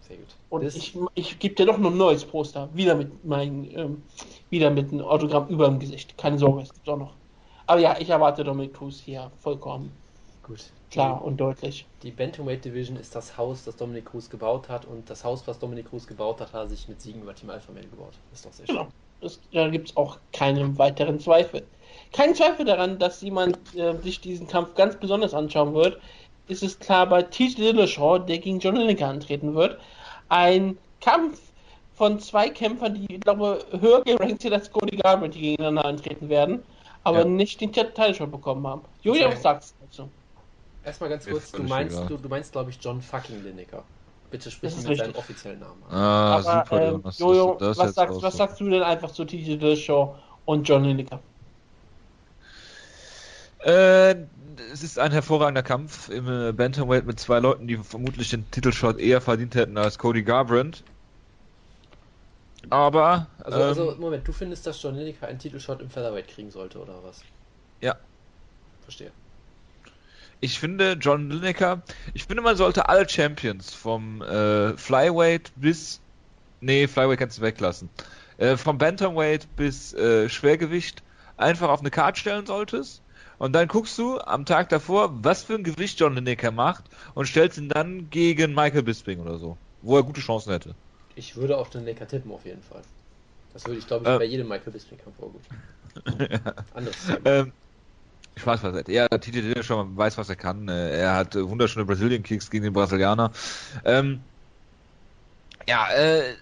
Sehr 0.00 0.16
gut. 0.16 0.26
Und 0.48 0.64
Das- 0.64 0.74
ich, 0.74 0.98
ich 1.14 1.38
gebe 1.38 1.54
dir 1.54 1.66
doch 1.66 1.78
noch 1.78 1.92
ein 1.92 1.96
neues 1.96 2.24
Poster. 2.24 2.68
Wieder 2.74 2.96
mit 2.96 3.24
meinem, 3.24 3.64
ähm, 3.70 4.02
wieder 4.50 4.70
mit 4.70 4.90
einem 4.92 5.02
Autogramm 5.02 5.46
über 5.46 5.68
dem 5.68 5.78
Gesicht. 5.78 6.18
Keine 6.18 6.38
Sorge, 6.38 6.62
es 6.62 6.72
gibt 6.72 6.88
auch 6.88 6.96
noch. 6.96 7.14
Aber 7.68 7.80
ja, 7.80 7.96
ich 8.00 8.10
erwarte 8.10 8.42
Dominic 8.42 8.74
Cruz 8.74 8.98
hier 8.98 9.30
vollkommen 9.38 9.92
gut. 10.42 10.72
klar 10.90 11.22
und 11.24 11.36
deutlich. 11.40 11.86
Die 12.02 12.10
Bantamweight 12.10 12.64
Division 12.64 12.96
ist 12.96 13.14
das 13.14 13.38
Haus, 13.38 13.64
das 13.64 13.76
Dominic 13.76 14.06
Cruz 14.06 14.28
gebaut 14.28 14.68
hat 14.68 14.86
und 14.86 15.08
das 15.08 15.22
Haus, 15.22 15.46
was 15.46 15.60
Dominic 15.60 15.88
Cruz 15.88 16.08
gebaut 16.08 16.40
hat, 16.40 16.52
hat 16.52 16.64
er 16.64 16.68
sich 16.68 16.88
mit 16.88 17.00
Siegen 17.00 17.22
über 17.22 17.34
Team 17.34 17.50
Alpha 17.50 17.70
Male 17.72 17.86
gebaut. 17.86 18.14
Ist 18.32 18.44
doch 18.44 18.52
sehr 18.52 18.66
schön. 18.66 18.76
Genau. 18.76 18.88
Das, 19.20 19.40
da 19.52 19.68
gibt 19.68 19.90
es 19.90 19.96
auch 19.96 20.18
keinen 20.32 20.76
weiteren 20.78 21.20
Zweifel. 21.20 21.68
Kein 22.12 22.34
Zweifel 22.34 22.64
daran, 22.66 22.98
dass 22.98 23.20
jemand 23.22 23.74
äh, 23.74 23.96
sich 24.02 24.20
diesen 24.20 24.46
Kampf 24.46 24.74
ganz 24.74 24.96
besonders 24.96 25.34
anschauen 25.34 25.74
wird. 25.74 26.00
Ist 26.46 26.62
es 26.62 26.78
klar 26.78 27.06
bei 27.08 27.22
TJ 27.22 27.54
Dillashaw, 27.56 28.18
der 28.18 28.38
gegen 28.38 28.58
John 28.58 28.76
Lineker 28.76 29.08
antreten 29.08 29.54
wird. 29.54 29.80
Ein 30.28 30.78
Kampf 31.00 31.40
von 31.92 32.18
zwei 32.20 32.48
Kämpfern, 32.48 32.94
die, 32.94 33.14
ich 33.14 33.20
glaube, 33.20 33.64
höher 33.80 34.02
gerankt 34.02 34.42
sind 34.42 34.52
als 34.52 34.70
Cody 34.70 34.96
Garbrandt, 34.96 35.34
die 35.34 35.40
gegeneinander 35.40 35.84
antreten 35.84 36.28
werden, 36.28 36.62
aber 37.04 37.20
Ja. 37.20 37.24
nicht 37.24 37.60
den 37.60 37.72
Title 37.72 38.26
bekommen 38.26 38.66
haben. 38.66 38.82
Julia, 39.02 39.28
was 39.30 39.42
sagst 39.42 39.76
du 39.78 39.84
dazu? 39.84 40.10
Erstmal 40.84 41.10
ganz 41.10 41.26
kurz, 41.28 41.52
du 41.52 41.62
meinst, 41.62 41.98
du, 42.08 42.16
du 42.16 42.28
meinst, 42.28 42.52
glaube 42.52 42.70
ich, 42.70 42.78
John 42.82 43.00
fucking 43.00 43.42
Lineker. 43.44 43.84
Bitte 44.30 44.50
sprich 44.50 44.72
Das 44.74 44.84
ihn 44.84 44.90
ist 44.90 44.98
mit 44.98 45.00
richtig. 45.00 45.16
offiziellen 45.16 45.60
Namen 45.60 45.82
an. 45.84 45.94
Ah, 45.94 46.36
aber, 46.36 46.64
super, 46.64 46.82
ähm. 46.82 47.02
Jojo, 47.18 47.56
was, 47.60 47.94
sagst, 47.94 48.22
was 48.22 48.36
sagst 48.36 48.60
du 48.60 48.68
denn 48.68 48.82
einfach 48.82 49.12
zu 49.12 49.24
TJ 49.24 49.58
Dillashaw 49.58 50.16
und 50.46 50.68
John 50.68 50.84
Lineker? 50.84 51.20
Äh, 53.64 54.26
es 54.72 54.82
ist 54.82 54.98
ein 54.98 55.12
hervorragender 55.12 55.62
Kampf 55.62 56.08
im 56.08 56.28
äh, 56.28 56.52
Bantamweight 56.52 57.06
mit 57.06 57.18
zwei 57.20 57.38
Leuten, 57.40 57.66
die 57.66 57.76
vermutlich 57.78 58.30
den 58.30 58.50
Titelshot 58.50 58.98
eher 58.98 59.20
verdient 59.20 59.54
hätten 59.54 59.78
als 59.78 59.98
Cody 59.98 60.22
Garbrandt. 60.22 60.84
Aber 62.70 63.28
Also, 63.38 63.58
ähm, 63.58 63.66
also, 63.66 63.96
Moment, 63.98 64.26
du 64.26 64.32
findest, 64.32 64.66
dass 64.66 64.82
John 64.82 64.94
Lineker 64.94 65.26
einen 65.26 65.38
Titelshot 65.38 65.80
im 65.80 65.90
Featherweight 65.90 66.28
kriegen 66.28 66.50
sollte, 66.50 66.78
oder 66.78 67.02
was? 67.02 67.20
Ja. 67.80 67.96
Verstehe. 68.82 69.12
ich 70.40 70.58
finde 70.58 70.92
John 71.00 71.30
Lineker, 71.30 71.82
ich 72.14 72.24
finde 72.24 72.42
man 72.42 72.56
sollte 72.56 72.88
alle 72.88 73.08
Champions 73.08 73.74
vom 73.74 74.22
äh, 74.22 74.76
Flyweight 74.76 75.52
bis 75.56 76.00
nee, 76.60 76.86
Flyweight 76.88 77.18
kannst 77.18 77.38
du 77.38 77.42
weglassen. 77.42 77.90
Äh, 78.38 78.56
vom 78.56 78.78
Bantamweight 78.78 79.54
bis 79.56 79.92
äh, 79.94 80.28
Schwergewicht 80.28 81.02
einfach 81.36 81.68
auf 81.68 81.80
eine 81.80 81.90
Karte 81.90 82.20
stellen 82.20 82.46
solltest. 82.46 83.01
Und 83.42 83.54
dann 83.54 83.66
guckst 83.66 83.98
du 83.98 84.20
am 84.20 84.46
Tag 84.46 84.68
davor, 84.68 85.10
was 85.24 85.42
für 85.42 85.54
ein 85.54 85.64
Gewicht 85.64 85.98
John 85.98 86.14
Lineker 86.14 86.52
macht 86.52 86.84
und 87.14 87.26
stellst 87.26 87.58
ihn 87.58 87.68
dann 87.68 88.08
gegen 88.08 88.54
Michael 88.54 88.84
Bisping 88.84 89.18
oder 89.18 89.36
so, 89.36 89.58
wo 89.82 89.96
er 89.96 90.04
gute 90.04 90.20
Chancen 90.20 90.52
hätte. 90.52 90.76
Ich 91.16 91.34
würde 91.34 91.58
auf 91.58 91.68
den 91.68 91.84
Lineker 91.84 92.06
tippen, 92.06 92.30
auf 92.30 92.44
jeden 92.44 92.62
Fall. 92.62 92.82
Das 93.52 93.66
würde 93.66 93.80
ich, 93.80 93.86
glaube 93.88 94.04
ich, 94.04 94.10
Äh. 94.14 94.18
bei 94.18 94.24
jedem 94.26 94.46
Michael 94.46 94.72
Bisping-Kampf 94.72 95.18
auch 95.18 95.32
gut. 95.32 95.42
Anderes 96.74 96.96
Thema. 97.04 97.18
Ähm, 97.24 97.52
Spaß 98.36 98.60
beiseite. 98.60 98.92
Ja, 98.92 99.08
TJ 99.08 99.40
Dillashaw 99.40 99.76
man 99.84 99.96
weiß, 99.96 100.18
was 100.18 100.28
er 100.28 100.36
kann. 100.36 100.68
Äh, 100.68 101.00
Er 101.00 101.16
hat 101.16 101.34
äh, 101.34 101.44
wunderschöne 101.46 101.84
Brazilian 101.84 102.22
Kicks 102.22 102.48
gegen 102.48 102.62
den 102.62 102.72
Brasilianer. 102.72 103.32
Ähm, 103.84 104.20
ja, 105.68 105.88
äh, 105.90 106.34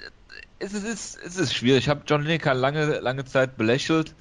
es 0.59 0.75
ist, 0.75 0.85
es 0.85 1.17
ist, 1.17 1.19
es 1.25 1.37
ist 1.39 1.55
schwierig. 1.55 1.85
Ich 1.85 1.89
habe 1.89 2.03
John 2.07 2.23
Lineker 2.25 2.53
lange, 2.53 3.01
lange 3.01 3.25
Zeit 3.25 3.57
belächelt. 3.57 4.15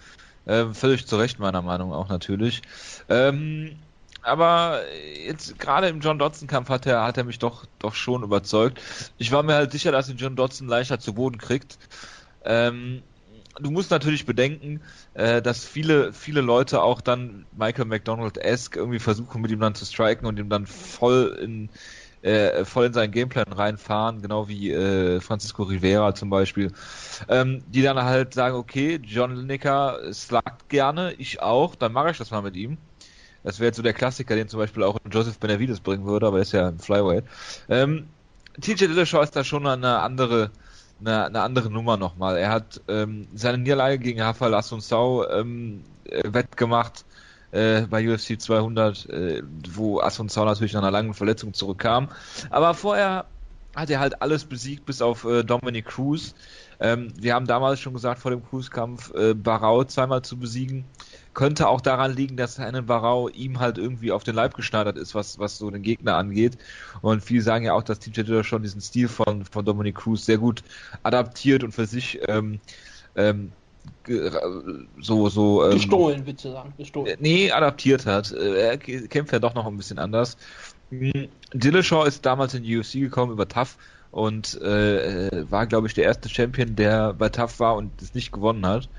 Ähm, 0.48 0.74
völlig 0.74 1.06
zu 1.06 1.18
Recht, 1.18 1.40
meiner 1.40 1.62
Meinung 1.62 1.94
auch 1.94 2.10
natürlich. 2.10 2.62
Ähm, 3.08 3.78
aber 4.22 4.82
jetzt 5.26 5.60
gerade 5.60 5.88
im 5.88 6.02
John 6.02 6.20
Dodson-Kampf 6.20 6.70
hat 6.70 6.86
er, 6.86 7.04
hat 7.04 7.18
er 7.18 7.24
mich 7.24 7.40
doch, 7.40 7.66
doch 7.80 7.96
schon 7.96 8.24
überzeugt. 8.24 8.82
Ich 9.18 9.32
war 9.32 9.44
mir 9.44 9.56
halt 9.56 9.72
sicher, 9.72 9.92
dass 9.92 10.10
ihn 10.10 10.18
John 10.18 10.36
Dodson 10.36 10.68
leichter 10.68 11.00
zu 11.00 11.14
Boden 11.14 11.38
kriegt. 11.38 11.78
Ähm, 12.44 13.02
du 13.60 13.72
musst 13.72 13.92
natürlich 13.92 14.26
bedenken, 14.26 14.82
äh, 15.14 15.42
dass 15.42 15.66
viele, 15.66 16.14
viele 16.14 16.42
Leute 16.42 16.82
auch 16.82 17.02
dann 17.02 17.46
Michael 17.58 17.86
McDonald-esque 17.86 18.78
irgendwie 18.78 19.00
versuchen, 19.00 19.42
mit 19.42 19.52
ihm 19.52 19.60
dann 19.60 19.76
zu 19.76 19.86
striken 19.86 20.26
und 20.26 20.38
ihm 20.40 20.50
dann 20.50 20.66
voll 20.66 21.38
in, 21.42 21.70
äh, 22.22 22.66
voll 22.66 22.88
in 22.88 22.94
seinen 22.94 23.12
Gameplan 23.12 23.52
reinfahren, 23.52 24.22
genau 24.22 24.48
wie 24.48 24.72
äh, 24.72 25.22
Francisco 25.22 25.64
Rivera 25.64 26.14
zum 26.16 26.30
Beispiel, 26.30 26.72
ähm, 27.28 27.64
die 27.68 27.82
dann 27.82 28.02
halt 28.02 28.34
sagen, 28.34 28.56
okay, 28.56 29.00
John 29.04 29.36
Lineker 29.36 30.00
slagt 30.14 30.70
gerne, 30.70 31.14
ich 31.14 31.42
auch, 31.42 31.76
dann 31.76 31.94
mache 31.94 32.12
ich 32.12 32.18
das 32.18 32.32
mal 32.32 32.42
mit 32.42 32.56
ihm. 32.56 32.78
Das 33.44 33.60
wäre 33.60 33.68
jetzt 33.68 33.78
so 33.78 33.84
der 33.84 33.94
Klassiker, 33.94 34.36
den 34.36 34.50
zum 34.50 34.60
Beispiel 34.60 34.84
auch 34.84 34.98
Joseph 35.10 35.40
Benavides 35.40 35.80
bringen 35.80 36.06
würde, 36.06 36.28
aber 36.28 36.38
er 36.38 36.42
ist 36.42 36.52
ja 36.52 36.70
im 36.70 36.80
Flyweight. 36.80 37.24
Ähm, 37.70 38.08
TJ 38.60 38.88
Dillashaw 38.88 39.24
ist 39.24 39.36
da 39.36 39.44
schon 39.44 39.66
eine 39.66 40.00
andere, 40.00 40.52
eine, 41.00 41.26
eine 41.26 41.42
andere 41.42 41.70
Nummer 41.70 41.96
nochmal. 41.96 42.38
Er 42.38 42.50
hat 42.50 42.82
ähm, 42.90 43.28
seine 43.34 43.60
Niederlage 43.60 44.00
gegen 44.00 44.22
Rafael 44.22 44.54
Assunção 44.54 45.26
ähm, 45.32 45.84
äh, 46.04 46.22
wettgemacht 46.26 47.06
äh, 47.52 47.82
bei 47.82 48.08
UFC 48.08 48.40
200, 48.40 49.10
äh, 49.10 49.44
wo 49.72 50.02
Assunção 50.02 50.46
natürlich 50.46 50.74
nach 50.74 50.82
einer 50.82 50.92
langen 50.92 51.14
Verletzung 51.14 51.54
zurückkam. 51.54 52.10
Aber 52.50 52.74
vorher 52.74 53.26
hat 53.76 53.90
er 53.90 54.00
halt 54.00 54.22
alles 54.22 54.46
besiegt, 54.46 54.86
bis 54.86 55.02
auf 55.02 55.26
äh, 55.26 55.44
Dominic 55.44 55.86
Cruz. 55.86 56.34
Ähm, 56.80 57.14
wir 57.20 57.36
haben 57.36 57.46
damals 57.46 57.80
schon 57.80 57.94
gesagt, 57.94 58.20
vor 58.20 58.32
dem 58.32 58.44
Cruz-Kampf 58.44 59.14
äh, 59.14 59.34
Barau 59.34 59.84
zweimal 59.84 60.22
zu 60.22 60.38
besiegen. 60.38 60.86
Könnte 61.34 61.68
auch 61.68 61.82
daran 61.82 62.16
liegen, 62.16 62.36
dass 62.38 62.60
einen 62.60 62.86
Barau 62.86 63.30
ihm 63.30 63.60
halt 63.60 63.78
irgendwie 63.78 64.12
auf 64.12 64.24
den 64.24 64.36
Leib 64.36 64.56
geschneidert 64.56 64.98
ist, 64.98 65.14
was, 65.14 65.40
was 65.40 65.58
so 65.58 65.70
den 65.70 65.84
Gegner 65.84 66.16
angeht. 66.16 66.58
Und 67.02 67.24
viele 67.24 67.42
sagen 67.42 67.66
ja 67.66 67.74
auch, 67.74 67.84
dass 67.84 68.00
TJ 68.00 68.24
Dillashaw 68.24 68.44
schon 68.44 68.64
diesen 68.64 68.82
Stil 68.82 69.08
von, 69.08 69.46
von 69.46 69.66
Dominic 69.66 69.96
Cruz 69.96 70.26
sehr 70.26 70.38
gut 70.38 70.64
adaptiert 71.04 71.64
und 71.64 71.72
für 71.72 71.86
sich 71.86 72.20
ähm, 72.28 72.60
ähm, 73.16 73.52
so, 75.00 75.30
so. 75.30 75.66
Ähm, 75.66 75.72
gestohlen, 75.72 76.22
willst 76.26 76.46
du 76.46 76.52
sagen? 76.52 76.74
Gestohlen. 76.78 77.18
Nee, 77.20 77.52
adaptiert 77.52 78.06
hat. 78.06 78.32
Er 78.32 78.78
kämpft 78.78 79.34
ja 79.34 79.40
doch 79.40 79.54
noch 79.54 79.66
ein 79.66 79.78
bisschen 79.78 80.00
anders. 80.00 80.38
Hm, 80.90 81.28
Dillashaw 81.54 82.06
ist 82.06 82.26
damals 82.26 82.54
in 82.54 82.64
die 82.64 82.78
UFC 82.78 82.94
gekommen 82.94 83.32
über 83.32 83.48
TAF 83.48 83.78
und 84.12 84.60
äh, 84.62 85.50
war, 85.50 85.68
glaube 85.68 85.88
ich, 85.88 85.94
der 85.94 86.06
erste 86.06 86.30
Champion, 86.30 86.76
der 86.76 87.14
bei 87.14 87.30
TAF 87.30 87.60
war 87.60 87.76
und 87.76 88.02
es 88.02 88.14
nicht 88.14 88.32
gewonnen 88.32 88.66
hat. 88.66 88.90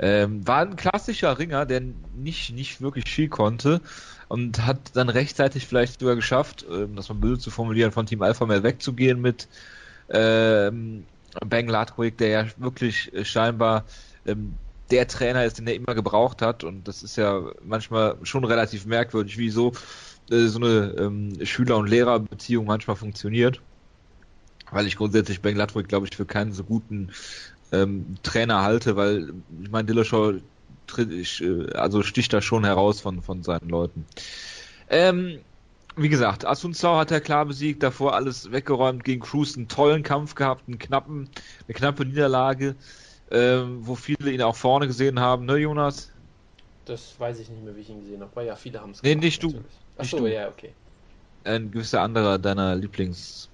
Ähm, 0.00 0.46
war 0.46 0.60
ein 0.60 0.76
klassischer 0.76 1.38
Ringer, 1.38 1.66
der 1.66 1.82
nicht, 2.16 2.52
nicht 2.52 2.80
wirklich 2.80 3.10
viel 3.10 3.28
konnte 3.28 3.80
und 4.28 4.64
hat 4.64 4.78
dann 4.94 5.08
rechtzeitig 5.08 5.66
vielleicht 5.66 5.98
sogar 5.98 6.14
geschafft, 6.14 6.64
ähm, 6.70 6.94
das 6.94 7.08
mal 7.08 7.16
böse 7.16 7.40
zu 7.40 7.50
formulieren, 7.50 7.90
von 7.90 8.06
Team 8.06 8.22
Alpha 8.22 8.46
mehr 8.46 8.62
wegzugehen 8.62 9.20
mit 9.20 9.48
ähm, 10.08 11.04
Bang 11.44 11.68
Latwig, 11.68 12.16
der 12.18 12.28
ja 12.28 12.46
wirklich 12.58 13.12
äh, 13.12 13.24
scheinbar 13.24 13.84
ähm, 14.28 14.54
der 14.90 15.06
Trainer 15.06 15.44
ist, 15.44 15.58
den 15.58 15.66
er 15.66 15.74
immer 15.74 15.94
gebraucht 15.94 16.40
hat 16.40 16.64
und 16.64 16.88
das 16.88 17.02
ist 17.02 17.16
ja 17.16 17.42
manchmal 17.62 18.16
schon 18.22 18.44
relativ 18.44 18.86
merkwürdig, 18.86 19.36
wie 19.36 19.50
so 19.50 19.72
äh, 20.30 20.46
so 20.46 20.58
eine 20.58 20.94
ähm, 20.98 21.44
Schüler- 21.44 21.76
und 21.76 21.88
Lehrerbeziehung 21.88 22.66
manchmal 22.66 22.96
funktioniert. 22.96 23.60
Weil 24.70 24.86
ich 24.86 24.96
grundsätzlich 24.96 25.40
Ben 25.40 25.56
Latwig, 25.56 25.88
glaube 25.88 26.06
ich, 26.06 26.16
für 26.16 26.26
keinen 26.26 26.52
so 26.52 26.62
guten 26.64 27.10
ähm, 27.72 28.16
Trainer 28.22 28.62
halte, 28.62 28.96
weil 28.96 29.32
ich 29.62 29.70
meine, 29.70 29.86
Dillashaw 29.86 30.34
äh, 30.98 31.72
also 31.72 32.02
sticht 32.02 32.32
da 32.32 32.40
schon 32.42 32.64
heraus 32.64 33.00
von, 33.00 33.22
von 33.22 33.42
seinen 33.42 33.68
Leuten. 33.68 34.06
Ähm, 34.88 35.40
wie 35.96 36.08
gesagt, 36.08 36.44
Asunsao 36.44 36.96
hat 36.96 37.10
er 37.10 37.20
klar 37.20 37.44
besiegt, 37.46 37.82
davor 37.82 38.14
alles 38.14 38.52
weggeräumt, 38.52 39.04
gegen 39.04 39.20
Cruz 39.20 39.56
einen 39.56 39.68
tollen 39.68 40.02
Kampf 40.02 40.34
gehabt, 40.34 40.68
einen 40.68 40.78
knappen, 40.78 41.30
eine 41.66 41.74
knappe 41.74 42.04
Niederlage, 42.04 42.76
ähm, 43.30 43.86
wo 43.86 43.94
viele 43.94 44.30
ihn 44.30 44.42
auch 44.42 44.56
vorne 44.56 44.86
gesehen 44.86 45.20
haben, 45.20 45.46
ne 45.46 45.56
Jonas? 45.56 46.10
Das 46.84 47.18
weiß 47.20 47.38
ich 47.40 47.48
nicht 47.50 47.62
mehr, 47.62 47.76
wie 47.76 47.80
ich 47.80 47.90
ihn 47.90 48.00
gesehen 48.00 48.22
habe, 48.22 48.34
weil 48.34 48.46
ja 48.46 48.56
viele 48.56 48.80
haben 48.80 48.90
es 48.90 49.02
Nee, 49.02 49.14
nicht 49.14 49.42
du. 49.42 49.62
Achso, 49.96 50.26
ja, 50.26 50.48
okay. 50.48 50.72
Ein 51.44 51.70
gewisser 51.70 52.00
anderer 52.02 52.38
deiner 52.38 52.74
Lieblings 52.76 53.48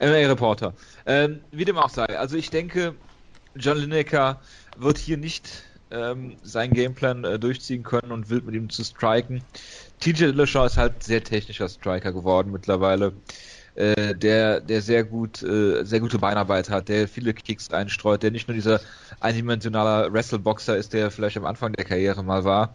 MMA-Reporter. 0.00 0.74
Ähm, 1.06 1.40
wie 1.50 1.64
dem 1.64 1.78
auch 1.78 1.88
sei. 1.88 2.18
Also 2.18 2.36
ich 2.36 2.50
denke, 2.50 2.94
John 3.54 3.78
Lineker 3.78 4.40
wird 4.76 4.98
hier 4.98 5.16
nicht 5.16 5.64
ähm, 5.90 6.36
seinen 6.42 6.74
Gameplan 6.74 7.24
äh, 7.24 7.38
durchziehen 7.38 7.82
können 7.82 8.12
und 8.12 8.28
will 8.28 8.42
mit 8.42 8.54
ihm 8.54 8.68
zu 8.68 8.84
striken. 8.84 9.42
TJ 10.00 10.26
Dillashaw 10.26 10.66
ist 10.66 10.76
halt 10.76 11.02
sehr 11.02 11.22
technischer 11.22 11.68
Striker 11.68 12.12
geworden 12.12 12.50
mittlerweile, 12.52 13.12
äh, 13.76 14.14
der, 14.14 14.60
der 14.60 14.80
sehr 14.80 15.04
gut, 15.04 15.42
äh, 15.42 15.84
sehr 15.84 16.00
gute 16.00 16.18
Beinarbeit 16.18 16.70
hat, 16.70 16.88
der 16.88 17.08
viele 17.08 17.34
Kicks 17.34 17.70
einstreut, 17.70 18.22
der 18.22 18.30
nicht 18.30 18.48
nur 18.48 18.54
dieser 18.54 18.80
eindimensionaler 19.20 20.12
Wrestleboxer 20.12 20.76
ist, 20.76 20.92
der 20.94 21.10
vielleicht 21.10 21.36
am 21.36 21.44
Anfang 21.44 21.74
der 21.74 21.84
Karriere 21.84 22.24
mal 22.24 22.44
war. 22.44 22.74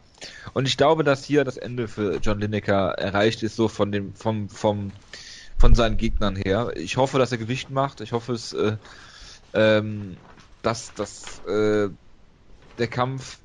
Und 0.54 0.68
ich 0.68 0.78
glaube, 0.78 1.04
dass 1.04 1.24
hier 1.24 1.44
das 1.44 1.58
Ende 1.58 1.88
für 1.88 2.18
John 2.18 2.40
Lineker 2.40 2.92
erreicht 2.92 3.42
ist, 3.42 3.56
so 3.56 3.68
von 3.68 3.92
dem, 3.92 4.14
vom, 4.14 4.48
vom, 4.50 4.92
von 5.58 5.74
seinen 5.74 5.98
Gegnern 5.98 6.36
her. 6.36 6.72
Ich 6.76 6.98
hoffe, 6.98 7.18
dass 7.18 7.32
er 7.32 7.40
Gewicht 7.40 7.72
macht. 7.72 8.02
Ich 8.02 8.12
hoffe 8.12 8.34
es, 8.34 8.54
äh, 8.54 8.78
ähm, 9.54 10.18
dass, 10.62 10.94
dass 10.94 11.44
äh, 11.48 11.90
der 12.78 12.88
Kampf 12.88 13.40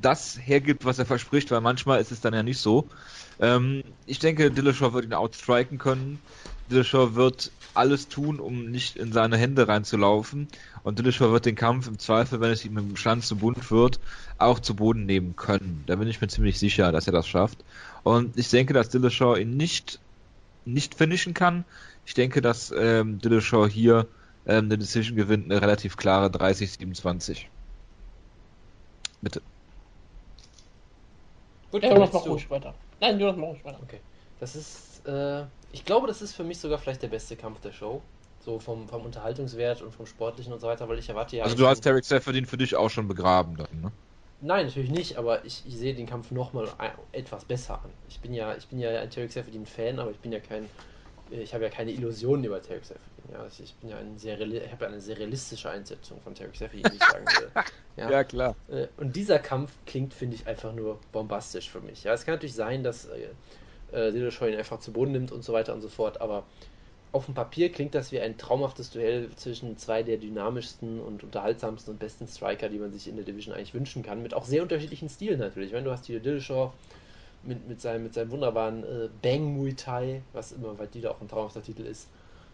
das 0.00 0.38
hergibt, 0.40 0.84
was 0.84 0.98
er 0.98 1.06
verspricht, 1.06 1.50
weil 1.50 1.60
manchmal 1.60 2.00
ist 2.00 2.12
es 2.12 2.20
dann 2.20 2.34
ja 2.34 2.42
nicht 2.42 2.60
so. 2.60 2.88
Ähm, 3.40 3.82
ich 4.06 4.18
denke, 4.18 4.50
Dillashaw 4.50 4.92
wird 4.92 5.04
ihn 5.04 5.14
outstriken 5.14 5.78
können. 5.78 6.20
Dillashaw 6.70 7.14
wird 7.14 7.50
alles 7.74 8.08
tun, 8.08 8.40
um 8.40 8.70
nicht 8.70 8.96
in 8.96 9.12
seine 9.12 9.36
Hände 9.36 9.68
reinzulaufen. 9.68 10.48
Und 10.82 10.98
Dillashaw 10.98 11.32
wird 11.32 11.46
den 11.46 11.56
Kampf 11.56 11.86
im 11.88 11.98
Zweifel, 11.98 12.40
wenn 12.40 12.50
es 12.50 12.64
ihm 12.64 12.78
im 12.78 12.96
Stand 12.96 13.24
zu 13.24 13.36
bunt 13.36 13.70
wird, 13.70 14.00
auch 14.38 14.58
zu 14.58 14.74
Boden 14.74 15.06
nehmen 15.06 15.36
können. 15.36 15.84
Da 15.86 15.96
bin 15.96 16.08
ich 16.08 16.20
mir 16.20 16.28
ziemlich 16.28 16.58
sicher, 16.58 16.92
dass 16.92 17.06
er 17.06 17.12
das 17.12 17.28
schafft. 17.28 17.58
Und 18.02 18.36
ich 18.38 18.50
denke, 18.50 18.72
dass 18.72 18.88
Dillashaw 18.88 19.36
ihn 19.36 19.56
nicht 19.56 20.00
nicht 20.64 20.94
finishen 20.94 21.34
kann. 21.34 21.64
Ich 22.06 22.14
denke, 22.14 22.40
dass 22.40 22.72
ähm, 22.76 23.18
Dillashaw 23.18 23.68
hier 23.68 24.06
ähm, 24.46 24.66
eine 24.66 24.78
Decision 24.78 25.16
gewinnt, 25.16 25.50
eine 25.50 25.60
relativ 25.60 25.96
klare 25.96 26.28
30-27. 26.28 27.46
Bitte. 29.22 29.42
Gut, 31.70 31.82
Jonas, 31.82 32.12
mach 32.12 32.26
ruhig 32.26 32.50
weiter. 32.50 32.74
Nein, 33.00 33.20
Jonas, 33.20 33.36
mach 33.36 33.48
ruhig 33.48 33.64
weiter. 33.64 33.80
Okay. 33.82 34.00
Das 34.40 34.56
ist, 34.56 35.06
äh, 35.06 35.44
ich 35.72 35.84
glaube, 35.84 36.06
das 36.06 36.22
ist 36.22 36.34
für 36.34 36.44
mich 36.44 36.58
sogar 36.58 36.78
vielleicht 36.78 37.02
der 37.02 37.08
beste 37.08 37.36
Kampf 37.36 37.60
der 37.60 37.72
Show. 37.72 38.02
So 38.42 38.58
vom, 38.58 38.88
vom 38.88 39.04
Unterhaltungswert 39.04 39.82
und 39.82 39.92
vom 39.92 40.06
Sportlichen 40.06 40.52
und 40.52 40.60
so 40.60 40.66
weiter, 40.66 40.88
weil 40.88 40.98
ich 40.98 41.08
erwarte 41.08 41.36
ja. 41.36 41.44
Also, 41.44 41.56
du 41.56 41.66
hast 41.66 41.84
Tarek 41.84 42.04
Seferdin 42.04 42.46
für 42.46 42.56
dich 42.56 42.74
auch 42.74 42.88
schon 42.88 43.06
begraben 43.06 43.56
dann, 43.56 43.80
ne? 43.82 43.92
Nein, 44.40 44.66
natürlich 44.66 44.90
nicht, 44.90 45.18
aber 45.18 45.44
ich, 45.44 45.66
ich 45.66 45.76
sehe 45.76 45.94
den 45.94 46.06
Kampf 46.06 46.30
nochmal 46.30 46.66
etwas 47.12 47.44
besser 47.44 47.84
an. 47.84 47.90
Ich 48.08 48.18
bin 48.20 48.32
ja, 48.32 48.56
ich 48.56 48.66
bin 48.68 48.78
ja 48.78 48.98
ein 48.98 49.10
Tarek 49.10 49.30
Seferdin 49.30 49.66
Fan, 49.66 49.98
aber 49.98 50.10
ich 50.10 50.16
bin 50.16 50.32
ja 50.32 50.40
kein, 50.40 50.70
ich 51.28 51.52
habe 51.52 51.64
ja 51.64 51.70
keine 51.70 51.92
Illusionen 51.92 52.44
über 52.44 52.62
Tarek 52.62 52.86
Seferdin. 52.86 53.30
Ja, 53.30 53.46
ich 53.46 53.74
bin 53.76 53.90
ja 53.90 53.98
ein 53.98 54.16
sehr, 54.16 54.40
ich 54.40 54.72
habe 54.72 54.84
ja 54.84 54.90
eine 54.90 55.00
sehr 55.02 55.18
realistische 55.18 55.68
Einschätzung 55.68 56.22
von 56.22 56.34
Tarek 56.34 56.56
Seferdin, 56.56 56.90
wie 56.90 56.96
ich 56.96 57.02
sagen 57.02 57.26
will. 57.26 57.50
Ja, 57.96 58.10
ja 58.10 58.24
klar. 58.24 58.56
Äh, 58.68 58.86
und 58.96 59.14
dieser 59.14 59.38
Kampf 59.38 59.72
klingt, 59.84 60.14
finde 60.14 60.36
ich, 60.36 60.46
einfach 60.46 60.72
nur 60.72 60.98
bombastisch 61.12 61.68
für 61.68 61.82
mich. 61.82 62.04
Ja, 62.04 62.14
es 62.14 62.24
kann 62.24 62.34
natürlich 62.34 62.54
sein, 62.54 62.82
dass 62.82 63.08
äh, 63.92 64.10
ihn 64.10 64.58
einfach 64.58 64.80
zu 64.80 64.92
Boden 64.92 65.12
nimmt 65.12 65.32
und 65.32 65.44
so 65.44 65.52
weiter 65.52 65.74
und 65.74 65.80
so 65.80 65.88
fort, 65.88 66.20
aber 66.20 66.44
auf 67.12 67.24
dem 67.24 67.34
Papier 67.34 67.72
klingt 67.72 67.94
das 67.94 68.12
wie 68.12 68.20
ein 68.20 68.38
traumhaftes 68.38 68.90
Duell 68.90 69.30
zwischen 69.34 69.76
zwei 69.76 70.02
der 70.02 70.16
dynamischsten 70.16 71.00
und 71.00 71.24
unterhaltsamsten 71.24 71.94
und 71.94 71.98
besten 71.98 72.28
Striker, 72.28 72.68
die 72.68 72.78
man 72.78 72.92
sich 72.92 73.08
in 73.08 73.16
der 73.16 73.24
Division 73.24 73.54
eigentlich 73.54 73.74
wünschen 73.74 74.02
kann, 74.02 74.22
mit 74.22 74.32
auch 74.32 74.44
sehr 74.44 74.62
unterschiedlichen 74.62 75.08
Stilen 75.08 75.40
natürlich. 75.40 75.72
Wenn 75.72 75.84
du 75.84 75.90
hast 75.90 76.06
hier 76.06 76.20
Dillashaw 76.20 76.72
mit, 77.42 77.68
mit, 77.68 77.80
seinem, 77.80 78.04
mit 78.04 78.14
seinem 78.14 78.30
wunderbaren 78.30 78.84
äh, 78.84 79.08
Bang 79.22 79.56
Muay 79.56 79.74
Thai, 79.74 80.22
was 80.32 80.52
immer 80.52 80.78
weil 80.78 80.86
die 80.86 81.00
da 81.00 81.10
auch 81.10 81.20
ein 81.20 81.28
traumhafter 81.28 81.62
Titel 81.62 81.82
ist, 81.82 82.06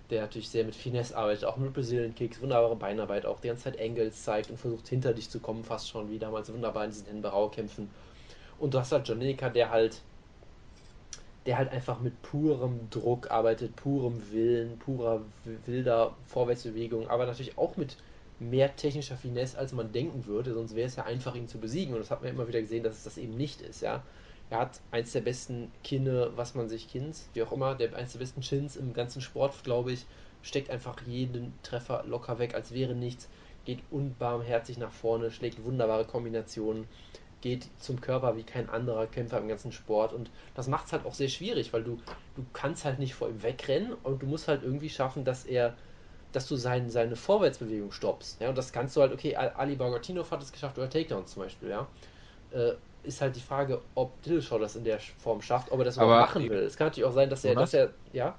der 0.08 0.22
natürlich 0.22 0.48
sehr 0.48 0.64
mit 0.64 0.74
Finesse 0.74 1.16
arbeitet, 1.16 1.44
auch 1.44 1.56
mit 1.56 1.74
Brazilian 1.74 2.14
Kicks, 2.14 2.40
wunderbare 2.40 2.76
Beinarbeit, 2.76 3.26
auch 3.26 3.40
die 3.40 3.48
ganze 3.48 3.64
Zeit 3.64 3.80
Angles 3.80 4.22
zeigt 4.22 4.50
und 4.50 4.56
versucht 4.56 4.88
hinter 4.88 5.12
dich 5.12 5.28
zu 5.28 5.40
kommen, 5.40 5.64
fast 5.64 5.88
schon 5.88 6.10
wie 6.10 6.18
damals 6.18 6.52
wunderbar 6.52 6.84
in 6.84 6.92
diesen 6.92 7.08
Henberau-Kämpfen. 7.08 7.90
Und 8.58 8.72
du 8.72 8.78
hast 8.78 8.92
halt 8.92 9.06
John 9.06 9.20
Lineker, 9.20 9.50
der 9.50 9.70
halt 9.70 10.00
der 11.46 11.58
halt 11.58 11.70
einfach 11.70 12.00
mit 12.00 12.20
purem 12.22 12.90
Druck 12.90 13.30
arbeitet, 13.30 13.76
purem 13.76 14.20
Willen, 14.32 14.78
purer 14.78 15.22
wilder 15.64 16.16
Vorwärtsbewegung, 16.26 17.08
aber 17.08 17.26
natürlich 17.26 17.56
auch 17.56 17.76
mit 17.76 17.96
mehr 18.38 18.74
technischer 18.76 19.16
Finesse, 19.16 19.56
als 19.56 19.72
man 19.72 19.92
denken 19.92 20.26
würde, 20.26 20.52
sonst 20.52 20.74
wäre 20.74 20.88
es 20.88 20.96
ja 20.96 21.04
einfach, 21.04 21.34
ihn 21.34 21.48
zu 21.48 21.58
besiegen. 21.58 21.94
Und 21.94 22.00
das 22.00 22.10
hat 22.10 22.22
man 22.22 22.30
immer 22.30 22.48
wieder 22.48 22.60
gesehen, 22.60 22.82
dass 22.82 22.98
es 22.98 23.04
das 23.04 23.18
eben 23.18 23.36
nicht 23.36 23.62
ist, 23.62 23.80
ja. 23.80 24.02
Er 24.50 24.58
hat 24.58 24.80
eins 24.92 25.12
der 25.12 25.22
besten 25.22 25.72
Kinne, 25.82 26.30
was 26.36 26.54
man 26.54 26.68
sich 26.68 26.88
Kins, 26.88 27.28
wie 27.34 27.42
auch 27.42 27.50
immer, 27.50 27.74
der 27.74 27.94
eins 27.96 28.12
der 28.12 28.20
besten 28.20 28.42
Chins 28.42 28.76
im 28.76 28.92
ganzen 28.92 29.20
Sport, 29.20 29.64
glaube 29.64 29.92
ich, 29.92 30.06
steckt 30.42 30.70
einfach 30.70 31.00
jeden 31.06 31.52
Treffer 31.62 32.04
locker 32.06 32.38
weg, 32.38 32.54
als 32.54 32.72
wäre 32.72 32.94
nichts, 32.94 33.28
geht 33.64 33.80
unbarmherzig 33.90 34.78
nach 34.78 34.92
vorne, 34.92 35.32
schlägt 35.32 35.64
wunderbare 35.64 36.04
Kombinationen 36.04 36.86
geht 37.40 37.68
zum 37.78 38.00
Körper 38.00 38.36
wie 38.36 38.44
kein 38.44 38.68
anderer 38.68 39.06
Kämpfer 39.06 39.38
im 39.38 39.48
ganzen 39.48 39.72
Sport. 39.72 40.12
Und 40.12 40.30
das 40.54 40.68
macht 40.68 40.86
es 40.86 40.92
halt 40.92 41.04
auch 41.04 41.14
sehr 41.14 41.28
schwierig, 41.28 41.72
weil 41.72 41.84
du, 41.84 41.98
du 42.34 42.44
kannst 42.52 42.84
halt 42.84 42.98
nicht 42.98 43.14
vor 43.14 43.28
ihm 43.28 43.42
wegrennen 43.42 43.92
und 43.92 44.22
du 44.22 44.26
musst 44.26 44.48
halt 44.48 44.62
irgendwie 44.62 44.90
schaffen, 44.90 45.24
dass 45.24 45.44
er, 45.44 45.76
dass 46.32 46.48
du 46.48 46.56
sein, 46.56 46.90
seine 46.90 47.16
Vorwärtsbewegung 47.16 47.92
stoppst. 47.92 48.40
Ja, 48.40 48.48
und 48.48 48.58
das 48.58 48.72
kannst 48.72 48.96
du 48.96 49.00
halt, 49.00 49.12
okay, 49.12 49.36
Ali 49.36 49.76
Bagotinov 49.76 50.30
hat 50.30 50.42
es 50.42 50.52
geschafft, 50.52 50.78
oder 50.78 50.90
Takedowns 50.90 51.32
zum 51.32 51.42
Beispiel, 51.42 51.68
ja. 51.70 51.88
Äh, 52.50 52.72
ist 53.02 53.20
halt 53.20 53.36
die 53.36 53.40
Frage, 53.40 53.80
ob 53.94 54.20
Dillashaw 54.22 54.58
das 54.58 54.74
in 54.74 54.84
der 54.84 54.98
Form 54.98 55.40
schafft, 55.40 55.70
ob 55.70 55.78
er 55.78 55.84
das 55.84 55.96
überhaupt 55.96 56.32
machen 56.32 56.50
will. 56.50 56.58
Es 56.58 56.76
kann 56.76 56.88
natürlich 56.88 57.08
auch 57.08 57.14
sein, 57.14 57.30
dass 57.30 57.44
er, 57.44 57.54
dass 57.54 57.72
er, 57.72 57.90
ja. 58.12 58.36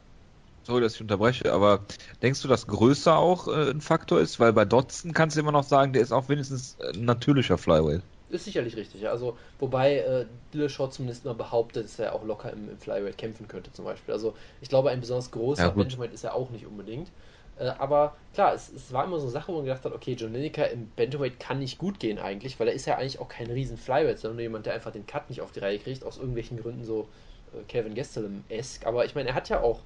Sorry, 0.64 0.82
dass 0.82 0.96
ich 0.96 1.02
unterbreche, 1.02 1.54
aber 1.54 1.86
denkst 2.22 2.42
du, 2.42 2.50
dass 2.50 2.68
Größe 2.68 3.14
auch 3.16 3.48
äh, 3.48 3.70
ein 3.70 3.80
Faktor 3.80 4.20
ist? 4.20 4.40
Weil 4.42 4.52
bei 4.52 4.66
Dotson 4.66 5.14
kannst 5.14 5.38
du 5.38 5.40
immer 5.40 5.54
noch 5.54 5.64
sagen, 5.64 5.94
der 5.94 6.02
ist 6.02 6.12
auch 6.12 6.28
wenigstens 6.28 6.78
ein 6.82 7.06
natürlicher 7.06 7.58
Flyweight. 7.58 8.04
Ist 8.30 8.44
sicherlich 8.44 8.76
richtig. 8.76 9.08
Also, 9.08 9.38
wobei 9.60 10.00
äh, 10.00 10.26
Dillashaw 10.54 10.90
zumindest 10.90 11.24
mal 11.24 11.34
behauptet, 11.34 11.86
dass 11.86 11.98
er 11.98 12.14
auch 12.14 12.26
locker 12.26 12.52
im, 12.52 12.70
im 12.70 12.78
Flyweight 12.78 13.18
kämpfen 13.18 13.48
könnte, 13.48 13.72
zum 13.72 13.86
Beispiel. 13.86 14.14
Also, 14.14 14.36
ich 14.60 14.68
glaube, 14.68 14.90
ein 14.90 15.00
besonders 15.00 15.32
großer 15.32 15.64
ja, 15.64 15.70
Benjamin 15.70 16.12
ist 16.12 16.26
er 16.26 16.36
auch 16.36 16.50
nicht 16.50 16.66
unbedingt. 16.66 17.10
Äh, 17.58 17.70
aber 17.80 18.16
klar, 18.34 18.54
es, 18.54 18.70
es, 18.70 18.92
war 18.92 19.06
immer 19.06 19.18
so 19.18 19.24
eine 19.24 19.32
Sache, 19.32 19.52
wo 19.52 19.58
man 19.58 19.66
gedacht 19.66 19.84
hat, 19.84 19.94
okay, 19.94 20.14
John 20.14 20.34
Lineker 20.34 20.70
im 20.70 20.92
Bantamweight 20.96 21.40
kann 21.40 21.60
nicht 21.60 21.78
gut 21.78 22.00
gehen 22.00 22.20
eigentlich, 22.20 22.60
weil 22.60 22.68
er 22.68 22.74
ist 22.74 22.86
ja 22.86 22.98
eigentlich 22.98 23.20
auch 23.20 23.30
kein 23.30 23.50
riesen 23.50 23.78
Flyweight, 23.78 24.20
sondern 24.20 24.38
nur 24.38 24.44
jemand, 24.44 24.66
der 24.66 24.74
einfach 24.74 24.92
den 24.92 25.08
Cut 25.08 25.30
nicht 25.30 25.42
auf 25.42 25.52
die 25.52 25.60
Reihe 25.60 25.80
kriegt, 25.80 26.04
aus 26.04 26.18
irgendwelchen 26.18 26.62
Gründen 26.62 26.84
so 26.84 27.08
äh, 27.54 27.64
Kevin 27.68 27.96
Gastelum-esque. 27.96 28.86
Aber 28.86 29.06
ich 29.06 29.16
meine, 29.16 29.30
er 29.30 29.36
hat 29.36 29.50
ja 29.50 29.62
auch 29.62 29.80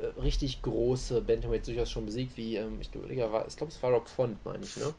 äh, 0.00 0.20
richtig 0.20 0.62
große 0.62 1.22
Bantamweights 1.22 1.66
durchaus 1.66 1.90
schon 1.90 2.06
besiegt, 2.06 2.36
wie, 2.36 2.56
ähm, 2.56 2.78
ich 2.80 2.90
glaube, 2.90 3.08
es 3.46 3.82
war 3.82 3.92
Rob 3.92 4.08
Font, 4.08 4.44
meine 4.44 4.64
ich, 4.64 4.76
ne? 4.76 4.92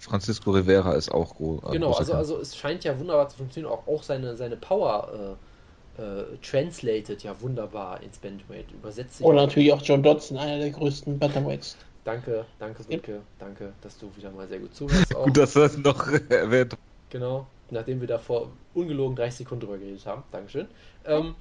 Francisco 0.00 0.50
Rivera 0.50 0.94
ist 0.94 1.12
auch 1.12 1.34
groß. 1.34 1.72
Genau, 1.72 1.92
also, 1.92 2.14
also 2.14 2.38
es 2.40 2.56
scheint 2.56 2.84
ja 2.84 2.98
wunderbar 2.98 3.28
zu 3.28 3.36
funktionieren. 3.36 3.72
Auch, 3.72 3.86
auch 3.86 4.02
seine, 4.02 4.34
seine 4.34 4.56
Power 4.56 5.36
äh, 5.98 6.02
äh, 6.02 6.38
translated 6.38 7.22
ja 7.22 7.38
wunderbar 7.40 8.02
ins 8.02 8.18
Bantamweight, 8.18 8.72
übersetzt 8.72 9.18
sich. 9.18 9.26
Oder 9.26 9.42
natürlich 9.42 9.72
auch 9.72 9.82
John 9.82 10.02
Dodson, 10.02 10.38
einer 10.38 10.58
der 10.58 10.70
größten 10.70 11.18
Bantamweights. 11.18 11.76
Danke, 12.04 12.46
danke, 12.58 12.88
Wutke. 12.88 13.20
Danke, 13.38 13.74
dass 13.82 13.98
du 13.98 14.10
wieder 14.16 14.30
mal 14.30 14.48
sehr 14.48 14.58
gut 14.58 14.74
zuhörst. 14.74 15.14
Auch. 15.14 15.24
Gut, 15.24 15.36
dass 15.36 15.52
du 15.52 15.60
das 15.60 15.76
noch 15.76 16.08
erwähnt 16.30 16.74
Genau, 17.10 17.46
nachdem 17.70 18.00
wir 18.00 18.08
davor 18.08 18.52
ungelogen 18.72 19.16
30 19.16 19.38
Sekunden 19.38 19.66
drüber 19.66 19.78
geredet 19.78 20.06
haben. 20.06 20.22
Dankeschön. 20.30 20.68
Ähm, 21.04 21.34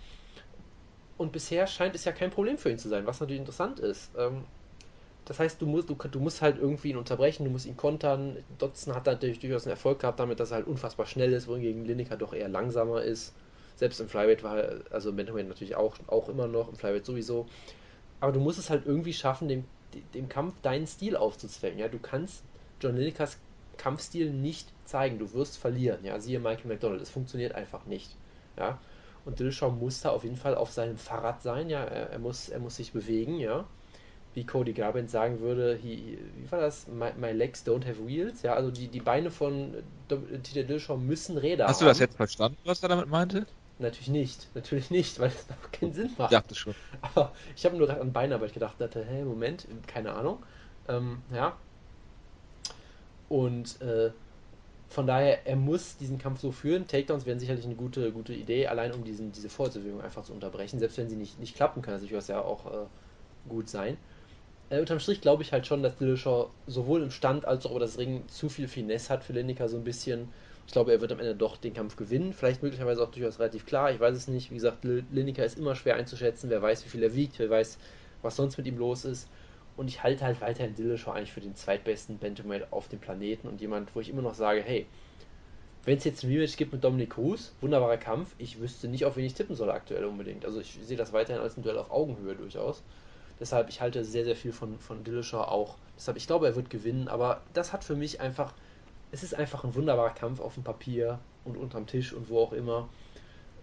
und 1.16 1.32
bisher 1.32 1.66
scheint 1.68 1.96
es 1.96 2.04
ja 2.06 2.12
kein 2.12 2.32
Problem 2.32 2.58
für 2.58 2.72
ihn 2.72 2.78
zu 2.78 2.90
sein, 2.90 3.06
was 3.06 3.20
natürlich 3.20 3.40
interessant 3.40 3.80
ist. 3.80 4.12
Ähm, 4.18 4.44
das 5.30 5.38
heißt, 5.40 5.62
du 5.62 5.68
musst, 5.68 5.88
du, 5.88 5.94
du 5.94 6.20
musst 6.20 6.42
halt 6.42 6.58
irgendwie 6.58 6.90
ihn 6.90 6.98
unterbrechen, 6.98 7.46
du 7.46 7.52
musst 7.52 7.68
ihn 7.68 7.78
kontern. 7.78 8.38
Dotson 8.58 8.96
hat 8.96 9.06
natürlich 9.06 9.40
durchaus 9.40 9.66
einen 9.66 9.74
Erfolg 9.74 10.00
gehabt 10.00 10.20
damit, 10.20 10.40
dass 10.40 10.50
er 10.50 10.56
halt 10.56 10.68
unfassbar 10.68 11.06
schnell 11.06 11.32
ist, 11.34 11.48
wohingegen 11.48 11.86
Lineker 11.86 12.18
doch 12.18 12.34
eher 12.34 12.50
langsamer 12.50 13.04
ist. 13.04 13.36
Selbst 13.76 14.00
im 14.00 14.10
Flyweight 14.10 14.42
war 14.42 14.58
er, 14.58 14.80
also 14.90 15.12
im 15.12 15.18
Bantamweight 15.18 15.48
natürlich 15.48 15.76
auch, 15.76 15.96
auch 16.08 16.30
immer 16.30 16.48
noch, 16.48 16.68
im 16.70 16.76
Flyweight 16.76 17.06
sowieso. 17.06 17.46
Aber 18.20 18.32
du 18.32 18.40
musst 18.40 18.58
es 18.58 18.72
halt 18.72 18.88
irgendwie 18.88 19.14
schaffen, 19.14 19.48
dem, 19.48 19.66
dem 20.16 20.30
Kampf 20.30 20.56
deinen 20.64 20.88
Stil 20.88 21.16
aufzuzwängen. 21.16 21.78
Ja? 21.78 21.90
Du 21.90 22.00
kannst 22.00 22.44
John 22.82 22.96
Linekers 22.96 23.38
Kampfstil 23.78 24.32
nicht 24.32 24.68
zeigen. 24.86 25.20
Du 25.20 25.32
wirst 25.34 25.60
verlieren. 25.60 26.04
Ja? 26.04 26.20
Siehe 26.20 26.40
Michael 26.40 26.70
McDonald. 26.70 27.04
Es 27.04 27.12
funktioniert 27.12 27.54
einfach 27.54 27.86
nicht. 27.86 28.16
Ja? 28.58 28.80
Und 29.26 29.40
Dillashaw 29.40 29.70
muss 29.70 30.02
da 30.02 30.10
auf 30.10 30.24
jeden 30.24 30.38
Fall 30.38 30.56
auf 30.56 30.72
seinem 30.72 30.98
Fahrrad 30.98 31.44
sein. 31.44 31.70
Ja? 31.70 31.84
Er, 31.84 32.10
er, 32.10 32.20
muss, 32.20 32.50
er 32.50 32.60
muss 32.60 32.78
sich 32.78 32.94
bewegen. 32.94 33.38
Ja? 33.38 33.66
Wie 34.36 34.46
Cody 34.46 34.74
Garbrandt 34.74 35.10
sagen 35.10 35.40
würde, 35.40 35.76
he, 35.76 36.20
wie 36.36 36.52
war 36.52 36.60
das? 36.62 36.88
My, 36.88 37.12
my, 37.18 37.32
legs 37.32 37.66
don't 37.66 37.86
have 37.86 38.06
wheels. 38.06 38.44
Ja? 38.44 38.54
Also 38.54 38.70
die, 38.70 38.88
die 38.88 39.00
Beine 39.00 39.32
von 39.32 39.74
Tito 40.08 40.64
Dillashaw 40.64 40.98
müssen 40.98 41.38
Räder 41.38 41.68
Hast 41.68 41.78
haben. 41.78 41.86
du 41.86 41.90
das 41.90 42.00
jetzt 42.00 42.16
verstanden, 42.16 42.58
was 42.64 42.84
er 42.84 42.90
damit 42.90 43.08
meinte? 43.08 43.48
Natürlich 43.80 44.10
nicht, 44.10 44.48
natürlich 44.56 44.92
nicht, 44.92 45.20
weil 45.20 45.30
es 45.30 45.48
keinen 45.72 45.94
Sinn 45.94 46.12
macht. 46.18 46.32
Ja, 46.32 46.44
das 46.46 46.58
schon. 46.58 46.76
Aber 47.02 47.32
ich 47.56 47.66
habe 47.66 47.78
nur 47.78 47.88
gerade 47.88 48.02
an 48.02 48.12
Beinarbeit 48.12 48.54
gedacht, 48.54 48.76
dachte, 48.80 49.06
hä, 49.06 49.24
Moment, 49.24 49.68
keine 49.88 50.14
Ahnung. 50.14 50.44
Ähm, 50.90 51.22
ja. 51.34 51.58
Und 53.30 53.82
äh, 53.82 54.12
von 54.90 55.06
daher, 55.08 55.48
er 55.48 55.56
muss 55.56 55.98
diesen 55.98 56.18
Kampf 56.18 56.42
so 56.42 56.52
führen. 56.52 56.88
Takedowns 56.88 57.26
wären 57.26 57.40
sicherlich 57.40 57.64
eine 57.64 57.76
gute, 57.76 58.12
gute 58.12 58.34
Idee, 58.34 58.68
allein 58.68 58.92
um 58.92 59.04
diesen, 59.04 59.32
diese 59.32 59.48
Vorwärtsbewegung 59.48 60.02
einfach 60.02 60.24
zu 60.24 60.34
unterbrechen. 60.34 60.80
Selbst 60.80 60.98
wenn 60.98 61.08
sie 61.08 61.16
nicht, 61.16 61.40
nicht 61.40 61.56
klappen 61.56 61.82
kann, 61.82 61.94
das 61.94 62.28
ja 62.28 62.42
auch 62.42 62.66
äh, 62.66 62.86
gut 63.48 63.70
sein. 63.70 63.98
Äh, 64.70 64.80
unterm 64.80 65.00
Strich 65.00 65.22
glaube 65.22 65.44
ich 65.44 65.52
halt 65.52 65.68
schon, 65.68 65.84
dass 65.84 65.98
Dillashaw 65.98 66.50
sowohl 66.68 67.02
im 67.02 67.12
Stand 67.12 67.46
als 67.46 67.66
auch 67.66 67.72
über 67.72 67.80
das 67.80 67.98
Ring 67.98 68.28
zu 68.28 68.50
viel 68.50 68.68
Finesse 68.68 69.10
hat 69.12 69.24
für 69.24 69.34
Lineker 69.34 69.70
so 69.70 69.78
ein 69.78 69.84
bisschen 69.84 70.30
ich 70.70 70.74
glaube, 70.74 70.92
er 70.92 71.02
wird 71.02 71.12
am 71.12 71.18
Ende 71.18 71.34
doch 71.34 71.58
den 71.58 71.74
Kampf 71.74 71.96
gewinnen. 71.96 72.32
Vielleicht 72.32 72.62
möglicherweise 72.62 73.02
auch 73.02 73.10
durchaus 73.10 73.40
relativ 73.40 73.66
klar. 73.66 73.90
Ich 73.92 74.00
weiß 74.00 74.16
es 74.16 74.28
nicht. 74.28 74.52
Wie 74.52 74.54
gesagt, 74.54 74.84
Lineker 74.84 75.44
ist 75.44 75.58
immer 75.58 75.74
schwer 75.74 75.96
einzuschätzen. 75.96 76.52
Wer 76.52 76.62
weiß, 76.62 76.86
wie 76.86 76.90
viel 76.90 77.02
er 77.02 77.16
wiegt. 77.16 77.40
Wer 77.40 77.50
weiß, 77.50 77.80
was 78.22 78.36
sonst 78.36 78.56
mit 78.56 78.68
ihm 78.68 78.78
los 78.78 79.04
ist. 79.04 79.28
Und 79.78 79.88
ich 79.88 80.04
halte 80.04 80.24
halt 80.26 80.42
weiterhin 80.42 80.76
Dillashaw 80.76 81.14
eigentlich 81.14 81.32
für 81.32 81.42
den 81.42 81.56
zweitbesten 81.56 82.20
Bantamweight 82.20 82.72
auf 82.72 82.88
dem 82.88 83.00
Planeten 83.00 83.48
und 83.48 83.60
jemand, 83.62 83.96
wo 83.96 84.00
ich 84.00 84.10
immer 84.10 84.22
noch 84.22 84.36
sage, 84.36 84.62
hey, 84.62 84.86
wenn 85.86 85.98
es 85.98 86.04
jetzt 86.04 86.24
ein 86.24 86.30
Rematch 86.30 86.56
gibt 86.56 86.72
mit 86.72 86.84
Dominic 86.84 87.10
Cruz, 87.10 87.52
wunderbarer 87.62 87.98
Kampf, 87.98 88.36
ich 88.38 88.60
wüsste 88.60 88.88
nicht, 88.90 89.06
auf 89.06 89.18
wen 89.18 89.26
ich 89.26 89.34
tippen 89.34 89.56
soll 89.56 89.72
aktuell 89.72 90.06
unbedingt. 90.06 90.46
Also 90.46 90.60
ich 90.60 90.78
sehe 90.84 90.98
das 90.98 91.14
weiterhin 91.14 91.42
als 91.42 91.58
ein 91.58 91.64
Duell 91.64 91.80
auf 91.80 91.90
Augenhöhe 91.90 92.36
durchaus. 92.36 92.84
Deshalb, 93.40 93.70
ich 93.70 93.82
halte 93.82 94.04
sehr, 94.04 94.26
sehr 94.26 94.36
viel 94.36 94.52
von, 94.52 94.80
von 94.80 95.04
Dillashaw 95.04 95.44
auch. 95.44 95.78
Deshalb, 95.96 96.18
ich 96.18 96.28
glaube, 96.28 96.48
er 96.48 96.56
wird 96.56 96.70
gewinnen, 96.70 97.08
aber 97.08 97.42
das 97.54 97.74
hat 97.74 97.84
für 97.84 97.96
mich 97.96 98.20
einfach 98.20 98.54
es 99.12 99.24
ist 99.24 99.34
einfach 99.34 99.64
ein 99.64 99.76
wunderbarer 99.76 100.12
Kampf 100.12 100.40
auf 100.40 100.54
dem 100.54 100.64
Papier 100.64 101.20
und 101.46 101.58
unterm 101.58 101.88
Tisch 101.88 102.14
und 102.14 102.30
wo 102.30 102.40
auch 102.40 102.54
immer. 102.54 102.90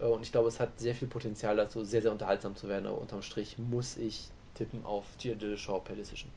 Äh, 0.00 0.06
und 0.06 0.22
ich 0.22 0.32
glaube, 0.32 0.48
es 0.48 0.60
hat 0.60 0.78
sehr 0.78 0.94
viel 0.94 1.08
Potenzial 1.08 1.56
dazu, 1.56 1.84
sehr, 1.84 2.02
sehr 2.02 2.12
unterhaltsam 2.12 2.56
zu 2.56 2.68
werden. 2.68 2.86
Aber 2.86 3.00
unterm 3.00 3.22
Strich 3.22 3.56
muss 3.58 3.96
ich 3.96 4.28
tippen 4.54 4.84
auf 4.84 5.04
Tier 5.18 5.36
Dillashaw 5.36 5.80
per 5.80 5.94
Decision. 5.94 6.30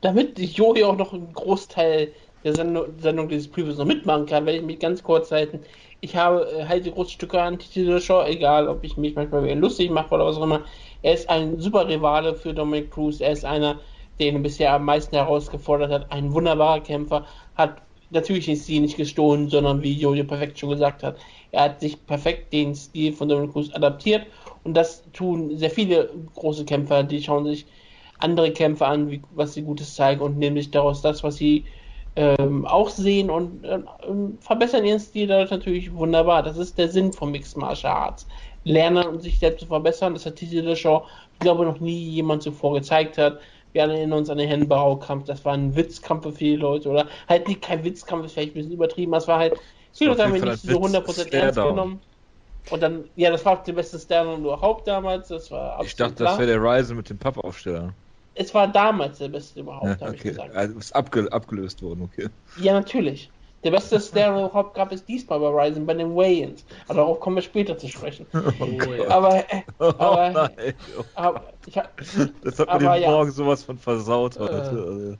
Damit 0.00 0.38
Jori 0.38 0.84
auch 0.84 0.96
noch 0.96 1.12
einen 1.12 1.32
Großteil 1.32 2.12
der 2.44 2.54
Sendung, 2.54 2.98
Sendung 2.98 3.28
dieses 3.28 3.48
Previews 3.48 3.78
noch 3.78 3.86
mitmachen 3.86 4.26
kann, 4.26 4.46
werde 4.46 4.58
ich 4.58 4.64
mich 4.64 4.78
ganz 4.78 5.02
kurz 5.02 5.30
halten. 5.30 5.60
Ich 6.00 6.16
habe 6.16 6.46
äh, 6.50 6.66
halte 6.66 6.90
große 6.90 7.12
Stücke 7.12 7.40
an 7.40 7.58
Dillashaw, 7.58 8.26
egal 8.26 8.68
ob 8.68 8.84
ich 8.84 8.96
mich 8.96 9.14
manchmal 9.14 9.50
lustig 9.58 9.90
mache 9.90 10.14
oder 10.14 10.26
was 10.26 10.36
auch 10.36 10.42
immer. 10.42 10.64
Er 11.02 11.14
ist 11.14 11.28
ein 11.28 11.58
super 11.60 11.88
Rivale 11.88 12.34
für 12.34 12.54
Dominic 12.54 12.90
Cruz. 12.90 13.20
Er 13.20 13.32
ist 13.32 13.44
einer, 13.44 13.80
der 14.18 14.28
ihn 14.28 14.42
bisher 14.42 14.72
am 14.72 14.84
meisten 14.84 15.16
herausgefordert 15.16 15.90
hat. 15.92 16.12
Ein 16.12 16.32
wunderbarer 16.32 16.80
Kämpfer, 16.80 17.26
hat 17.54 17.82
natürlich 18.10 18.46
den 18.46 18.56
Stil 18.56 18.82
nicht 18.82 18.96
gestohlen, 18.96 19.48
sondern 19.48 19.82
wie 19.82 19.92
Jojo 19.92 20.24
perfekt 20.24 20.58
schon 20.58 20.70
gesagt 20.70 21.02
hat, 21.02 21.16
er 21.50 21.64
hat 21.64 21.80
sich 21.80 22.04
perfekt 22.06 22.52
den 22.52 22.74
Stil 22.74 23.12
von 23.12 23.28
Dominic 23.28 23.52
Cruz 23.52 23.70
adaptiert 23.72 24.26
und 24.64 24.74
das 24.74 25.02
tun 25.12 25.56
sehr 25.56 25.70
viele 25.70 26.10
große 26.34 26.64
Kämpfer, 26.64 27.02
die 27.02 27.22
schauen 27.22 27.46
sich 27.46 27.66
andere 28.18 28.52
Kämpfer 28.52 28.88
an, 28.88 29.10
wie, 29.10 29.22
was 29.34 29.54
sie 29.54 29.62
Gutes 29.62 29.94
zeigen 29.94 30.20
und 30.20 30.38
nehmen 30.38 30.56
sich 30.56 30.70
daraus 30.70 31.02
das, 31.02 31.22
was 31.22 31.36
sie 31.36 31.64
ähm, 32.14 32.64
auch 32.64 32.88
sehen 32.88 33.28
und 33.28 33.64
äh, 33.64 33.80
verbessern 34.40 34.84
ihren 34.84 35.00
Stil 35.00 35.26
dadurch 35.26 35.50
natürlich 35.50 35.94
wunderbar. 35.94 36.42
Das 36.42 36.56
ist 36.56 36.78
der 36.78 36.88
Sinn 36.88 37.12
von 37.12 37.30
Mixed 37.30 37.56
Martial 37.58 37.92
Arts. 37.92 38.26
Lernen 38.66 39.06
und 39.06 39.22
sich 39.22 39.38
selbst 39.38 39.60
zu 39.60 39.66
verbessern, 39.66 40.14
das 40.14 40.26
hat 40.26 40.36
Titi 40.36 40.76
Show, 40.76 41.04
ich 41.34 41.38
glaube, 41.38 41.64
noch 41.64 41.78
nie 41.78 42.10
jemand 42.10 42.42
zuvor 42.42 42.74
gezeigt 42.74 43.16
hat. 43.16 43.38
Wir 43.72 43.84
alle 43.84 43.96
erinnern 43.96 44.18
uns 44.18 44.30
an 44.30 44.38
den 44.38 44.48
Hennenbaukampf, 44.48 45.24
das 45.24 45.44
war 45.44 45.54
ein 45.54 45.76
Witzkampf 45.76 46.24
für 46.24 46.32
viele 46.32 46.56
Leute, 46.56 46.88
oder 46.88 47.06
halt 47.28 47.46
nicht 47.46 47.62
kein 47.62 47.84
Witzkampf, 47.84 48.26
ist 48.26 48.32
vielleicht 48.32 48.52
ein 48.52 48.54
bisschen 48.54 48.72
übertrieben, 48.72 49.12
das 49.12 49.28
war 49.28 49.38
halt, 49.38 49.54
viele 49.92 50.10
Leute 50.10 50.24
haben 50.24 50.34
wir 50.34 50.44
nicht 50.44 50.62
so 50.62 50.80
100% 50.80 51.32
ernst 51.32 51.56
genommen. 51.56 52.00
Und 52.70 52.82
dann, 52.82 53.04
ja, 53.14 53.30
das 53.30 53.44
war 53.44 53.62
der 53.62 53.72
beste 53.74 54.00
Stern 54.00 54.40
überhaupt 54.40 54.88
damals, 54.88 55.28
das 55.28 55.52
war 55.52 55.80
Ich 55.84 55.94
dachte, 55.94 56.14
klar. 56.14 56.30
das 56.30 56.38
wäre 56.40 56.58
der 56.58 56.60
Ryzen 56.60 56.96
mit 56.96 57.08
dem 57.08 57.18
Pappaufsteller. 57.18 57.94
Es 58.34 58.52
war 58.52 58.66
damals 58.66 59.18
der 59.18 59.28
beste 59.28 59.60
überhaupt, 59.60 59.84
ja, 59.84 60.00
habe 60.00 60.08
okay. 60.08 60.16
ich 60.16 60.22
gesagt. 60.22 60.56
Also 60.56 60.76
ist 60.76 60.94
abge 60.94 61.30
abgelöst 61.30 61.82
worden, 61.82 62.02
okay. 62.02 62.28
Ja, 62.60 62.72
natürlich. 62.72 63.30
Der 63.66 63.72
beste 63.72 63.98
Stereo 63.98 64.46
überhaupt 64.46 64.74
gab 64.74 64.92
es 64.92 65.04
diesmal 65.04 65.40
bei 65.40 65.48
Ryzen 65.48 65.84
bei 65.84 65.94
den 65.94 66.14
Weigh-Ins. 66.14 66.64
Aber 66.86 67.00
darauf 67.00 67.18
kommen 67.18 67.34
wir 67.34 67.42
später 67.42 67.76
zu 67.76 67.88
sprechen. 67.88 68.24
Oh 68.60 69.10
aber, 69.10 69.38
äh, 69.38 69.62
oh 69.80 69.92
aber, 69.98 70.50
oh 70.56 71.02
aber 71.16 71.42
ich, 71.66 71.74
das 71.74 72.58
hat 72.60 72.80
mir 72.80 72.90
den 72.92 73.02
ja. 73.02 73.10
Morgen 73.10 73.32
sowas 73.32 73.64
von 73.64 73.76
versaut 73.76 74.38
heute. 74.38 74.52
Äh, 74.52 74.56
also, 74.56 75.16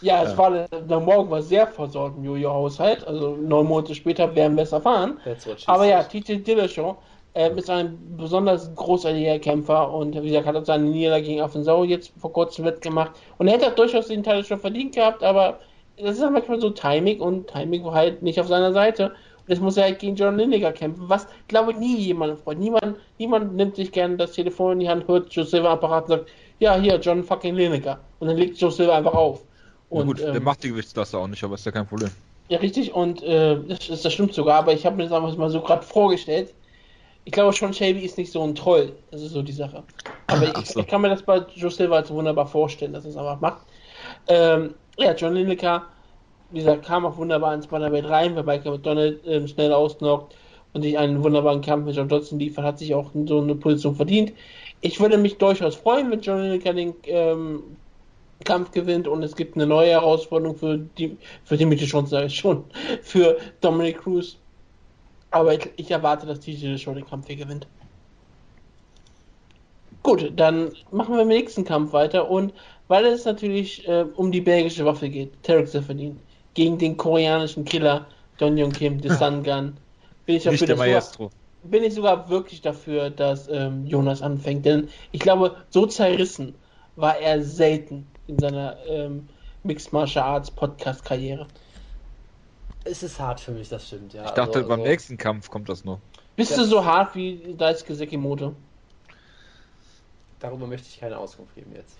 ja, 0.00 0.22
es 0.22 0.30
ja. 0.30 0.38
war 0.38 0.50
der 0.68 1.00
Morgen 1.00 1.28
war 1.28 1.42
sehr 1.42 1.66
versaut 1.66 2.12
im 2.16 2.24
Jojo-Haushalt. 2.24 3.04
Also 3.04 3.34
neun 3.34 3.66
Monate 3.66 3.96
später 3.96 4.32
werden 4.32 4.56
wir 4.56 4.62
es 4.62 4.70
erfahren. 4.70 5.18
Aber 5.66 5.84
ja, 5.84 6.04
TJ 6.04 6.36
Dillashaw 6.36 6.96
äh, 7.34 7.50
ist 7.56 7.68
ein 7.68 7.98
besonders 8.16 8.72
großartiger 8.76 9.40
Kämpfer 9.40 9.92
und 9.92 10.14
wie 10.22 10.28
gesagt, 10.28 10.46
hat 10.46 10.54
auch 10.54 10.64
seine 10.64 10.84
Niederlage 10.84 11.24
gegen 11.24 11.40
Affensau 11.40 11.82
jetzt 11.82 12.12
vor 12.16 12.32
kurzem 12.32 12.64
mitgemacht. 12.64 13.10
Und 13.38 13.48
er 13.48 13.54
hätte 13.54 13.72
durchaus 13.72 14.06
den 14.06 14.22
Teil 14.22 14.44
schon 14.44 14.60
verdient 14.60 14.94
gehabt, 14.94 15.24
aber 15.24 15.58
das 16.02 16.16
ist 16.16 16.22
ja 16.22 16.30
manchmal 16.30 16.60
so 16.60 16.70
Timing 16.70 17.20
und 17.20 17.48
Timing 17.48 17.84
war 17.84 17.94
halt 17.94 18.22
nicht 18.22 18.40
auf 18.40 18.48
seiner 18.48 18.72
Seite. 18.72 19.06
Und 19.06 19.48
jetzt 19.48 19.60
muss 19.60 19.76
er 19.76 19.84
halt 19.84 19.98
gegen 19.98 20.16
John 20.16 20.36
Lineker 20.36 20.72
kämpfen, 20.72 21.08
was 21.08 21.26
glaube 21.48 21.72
ich 21.72 21.78
nie 21.78 21.96
jemand 21.96 22.38
freut. 22.40 22.58
Niemand, 22.58 22.96
niemand 23.18 23.54
nimmt 23.54 23.76
sich 23.76 23.92
gerne 23.92 24.16
das 24.16 24.32
Telefon 24.32 24.72
in 24.74 24.80
die 24.80 24.88
Hand, 24.88 25.08
hört 25.08 25.32
Joe 25.32 25.44
Silver 25.44 25.70
Apparat 25.70 26.04
und 26.04 26.10
sagt, 26.10 26.30
ja, 26.58 26.76
hier, 26.76 26.96
John 26.96 27.24
fucking 27.24 27.54
Lineker. 27.54 27.98
Und 28.18 28.28
dann 28.28 28.36
legt 28.36 28.58
Joe 28.58 28.70
Silver 28.70 28.94
einfach 28.94 29.14
auf. 29.14 29.42
Und, 29.90 30.06
gut, 30.06 30.20
ähm, 30.20 30.32
der 30.32 30.42
macht 30.42 30.62
die 30.62 30.68
Gewichtsklasse 30.68 31.18
auch 31.18 31.26
nicht, 31.26 31.42
aber 31.42 31.54
ist 31.54 31.64
ja 31.64 31.72
kein 31.72 31.86
Problem. 31.86 32.10
Ja, 32.48 32.58
richtig, 32.58 32.94
und 32.94 33.22
äh, 33.22 33.58
das, 33.68 34.02
das 34.02 34.12
stimmt 34.12 34.34
sogar, 34.34 34.58
aber 34.58 34.72
ich 34.72 34.84
habe 34.86 34.96
mir 34.96 35.04
das 35.04 35.12
einfach 35.12 35.36
mal 35.36 35.50
so 35.50 35.60
gerade 35.60 35.82
vorgestellt. 35.82 36.54
Ich 37.24 37.32
glaube 37.32 37.52
schon, 37.52 37.74
Shelby 37.74 38.00
ist 38.00 38.16
nicht 38.16 38.32
so 38.32 38.42
ein 38.42 38.54
Troll. 38.54 38.92
Das 39.10 39.20
ist 39.20 39.32
so 39.32 39.42
die 39.42 39.52
Sache. 39.52 39.82
Aber 40.28 40.42
ich, 40.58 40.70
so. 40.70 40.80
ich, 40.80 40.86
kann 40.86 41.02
mir 41.02 41.10
das 41.10 41.22
bei 41.22 41.44
Joe 41.54 41.70
Silver 41.70 41.96
halt 41.96 42.06
so 42.06 42.14
wunderbar 42.14 42.46
vorstellen, 42.46 42.92
dass 42.92 43.04
er 43.04 43.10
es 43.10 43.16
einfach 43.16 43.40
macht. 43.40 43.66
Ähm, 44.28 44.74
ja, 44.98 45.14
John 45.14 45.34
Lineker, 45.34 45.86
wie 46.50 46.58
gesagt, 46.58 46.84
kam 46.84 47.06
auch 47.06 47.16
wunderbar 47.16 47.54
ins 47.54 47.66
Bannerwelt 47.66 48.08
rein, 48.08 48.34
Michael 48.34 48.72
McDonald 48.72 49.20
ähm, 49.26 49.46
schnell 49.46 49.72
ausnockt 49.72 50.34
und 50.72 50.82
sich 50.82 50.98
einen 50.98 51.22
wunderbaren 51.22 51.60
Kampf 51.60 51.86
mit 51.86 51.96
John 51.96 52.08
Dodson 52.08 52.38
liefert, 52.38 52.64
hat 52.64 52.78
sich 52.78 52.94
auch 52.94 53.10
so 53.26 53.40
eine 53.40 53.54
Position 53.54 53.94
verdient. 53.94 54.32
Ich 54.80 55.00
würde 55.00 55.18
mich 55.18 55.38
durchaus 55.38 55.76
freuen, 55.76 56.10
wenn 56.10 56.20
John 56.20 56.42
Lineker 56.42 56.74
den 56.74 56.94
ähm, 57.04 57.62
Kampf 58.44 58.70
gewinnt 58.70 59.08
und 59.08 59.22
es 59.22 59.34
gibt 59.34 59.56
eine 59.56 59.66
neue 59.66 59.90
Herausforderung 59.90 60.56
für 60.56 60.78
die 60.78 61.16
für 61.44 61.56
Dimitri 61.56 61.86
schon 61.86 62.06
sage 62.06 62.26
ich 62.26 62.36
schon 62.36 62.64
für 63.02 63.38
Dominic 63.60 63.98
Cruz. 63.98 64.36
Aber 65.30 65.54
ich, 65.54 65.68
ich 65.76 65.90
erwarte, 65.90 66.26
dass 66.26 66.40
TJ 66.40 66.78
schon 66.78 66.94
den 66.94 67.06
Kampf 67.06 67.26
hier 67.26 67.36
gewinnt. 67.36 67.66
Gut, 70.08 70.32
dann 70.36 70.72
machen 70.90 71.18
wir 71.18 71.24
mit 71.26 71.34
dem 71.34 71.38
nächsten 71.38 71.64
Kampf 71.66 71.92
weiter 71.92 72.30
und 72.30 72.54
weil 72.88 73.04
es 73.04 73.26
natürlich 73.26 73.86
äh, 73.86 74.06
um 74.16 74.32
die 74.32 74.40
belgische 74.40 74.86
Waffe 74.86 75.10
geht, 75.10 75.42
Tarek 75.42 75.68
Seferdin, 75.68 76.18
gegen 76.54 76.78
den 76.78 76.96
koreanischen 76.96 77.66
Killer 77.66 78.06
Don 78.38 78.58
Young 78.58 78.72
Kim, 78.72 78.98
The 79.02 79.10
Sun 79.10 79.42
Gun, 79.42 79.76
bin 80.24 80.36
ich 80.36 80.44
dafür, 80.44 81.02
sogar, 81.02 81.30
bin 81.62 81.84
ich 81.84 81.92
sogar 81.92 82.30
wirklich 82.30 82.62
dafür, 82.62 83.10
dass 83.10 83.48
ähm, 83.48 83.84
Jonas 83.86 84.22
anfängt, 84.22 84.64
denn 84.64 84.88
ich 85.12 85.20
glaube, 85.20 85.56
so 85.68 85.84
zerrissen 85.84 86.54
war 86.96 87.18
er 87.18 87.42
selten 87.42 88.06
in 88.28 88.38
seiner 88.38 88.78
ähm, 88.86 89.28
Mixed 89.62 89.92
Martial 89.92 90.24
Arts 90.24 90.50
Podcast 90.50 91.04
Karriere. 91.04 91.46
Es 92.84 93.02
ist 93.02 93.20
hart 93.20 93.40
für 93.40 93.50
mich, 93.50 93.68
das 93.68 93.86
stimmt, 93.88 94.14
ja. 94.14 94.24
Ich 94.24 94.30
dachte, 94.30 94.56
also, 94.56 94.68
beim 94.68 94.80
also... 94.80 94.90
nächsten 94.90 95.18
Kampf 95.18 95.50
kommt 95.50 95.68
das 95.68 95.84
noch. 95.84 95.98
Bist 96.34 96.52
das... 96.52 96.60
du 96.60 96.64
so 96.64 96.84
hart 96.86 97.14
wie 97.14 97.54
Daisuke 97.58 97.94
Sekimoto? 97.94 98.54
Darüber 100.40 100.66
möchte 100.66 100.88
ich 100.88 101.00
keine 101.00 101.18
Auskunft 101.18 101.54
geben 101.54 101.72
jetzt. 101.74 101.98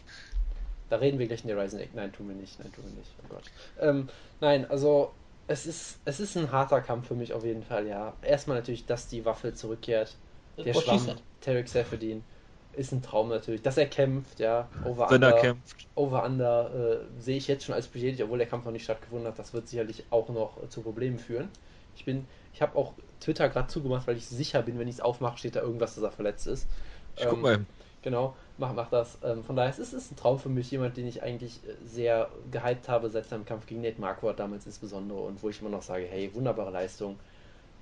Da 0.90 0.96
reden 0.96 1.18
wir 1.18 1.26
gleich 1.26 1.42
in 1.42 1.48
der 1.48 1.62
Rising 1.62 1.80
Egg. 1.80 1.90
Nein, 1.94 2.12
tun 2.12 2.28
wir 2.28 2.34
nicht. 2.34 2.58
Nein, 2.58 2.72
tun 2.72 2.84
wir 2.84 2.92
nicht. 2.98 3.10
Oh 3.22 3.34
Gott. 3.34 3.44
Ähm, 3.80 4.08
nein, 4.40 4.70
also 4.70 5.12
es 5.46 5.66
ist, 5.66 5.98
es 6.04 6.20
ist 6.20 6.36
ein 6.36 6.50
harter 6.52 6.80
Kampf 6.80 7.08
für 7.08 7.14
mich 7.14 7.32
auf 7.32 7.44
jeden 7.44 7.62
Fall, 7.62 7.86
ja. 7.86 8.14
Erstmal 8.22 8.58
natürlich, 8.58 8.86
dass 8.86 9.08
die 9.08 9.24
Waffe 9.24 9.54
zurückkehrt. 9.54 10.16
Der 10.64 10.74
she 10.74 10.80
Schwamm. 10.80 11.16
Tarek 11.40 11.68
Seferdin, 11.68 12.24
ist 12.72 12.92
ein 12.92 13.02
Traum 13.02 13.28
natürlich. 13.28 13.62
Dass 13.62 13.76
er 13.76 13.86
kämpft, 13.86 14.40
ja. 14.40 14.68
Over 14.84 15.10
Wenn 15.10 15.22
er 15.22 15.28
Under, 15.28 15.40
kämpft. 15.40 15.86
Over 15.94 16.24
Under 16.24 17.00
äh, 17.00 17.20
sehe 17.20 17.36
ich 17.36 17.48
jetzt 17.48 17.64
schon 17.64 17.74
als 17.74 17.86
bestätigt, 17.86 18.22
obwohl 18.22 18.38
der 18.38 18.46
Kampf 18.46 18.64
noch 18.64 18.72
nicht 18.72 18.84
stattgefunden 18.84 19.26
hat. 19.26 19.38
Das 19.38 19.52
wird 19.52 19.68
sicherlich 19.68 20.04
auch 20.10 20.28
noch 20.28 20.62
äh, 20.62 20.68
zu 20.68 20.82
Problemen 20.82 21.18
führen. 21.18 21.48
Ich 21.96 22.04
bin, 22.04 22.26
ich 22.54 22.62
habe 22.62 22.76
auch 22.76 22.94
Twitter 23.20 23.48
gerade 23.48 23.68
zugemacht, 23.68 24.06
weil 24.06 24.16
ich 24.16 24.26
sicher 24.26 24.62
bin, 24.62 24.78
wenn 24.78 24.88
ich 24.88 24.96
es 24.96 25.00
aufmache, 25.00 25.38
steht 25.38 25.56
da 25.56 25.60
irgendwas, 25.62 25.94
dass 25.94 26.04
er 26.04 26.12
verletzt 26.12 26.46
ist. 26.46 26.68
Ich 27.16 27.24
guck 27.26 27.34
Ähm, 27.34 27.40
mal. 27.42 27.66
Genau, 28.02 28.36
mach, 28.58 28.72
mach 28.74 28.90
das. 28.90 29.18
Ähm, 29.24 29.42
von 29.42 29.56
daher 29.56 29.70
es 29.70 29.78
ist 29.78 29.92
es 29.92 30.10
ein 30.10 30.16
Traum 30.16 30.38
für 30.38 30.48
mich, 30.48 30.70
jemand, 30.70 30.96
den 30.96 31.06
ich 31.06 31.22
eigentlich 31.22 31.60
äh, 31.66 31.74
sehr 31.84 32.28
gehypt 32.50 32.88
habe 32.88 33.10
seit 33.10 33.26
seinem 33.26 33.44
Kampf 33.44 33.66
gegen 33.66 33.80
Nate 33.80 34.00
Marquardt 34.00 34.38
damals 34.38 34.66
insbesondere 34.66 35.18
und 35.20 35.42
wo 35.42 35.48
ich 35.48 35.60
immer 35.60 35.70
noch 35.70 35.82
sage, 35.82 36.06
hey, 36.08 36.32
wunderbare 36.34 36.70
Leistung. 36.70 37.18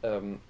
Ähm, 0.02 0.40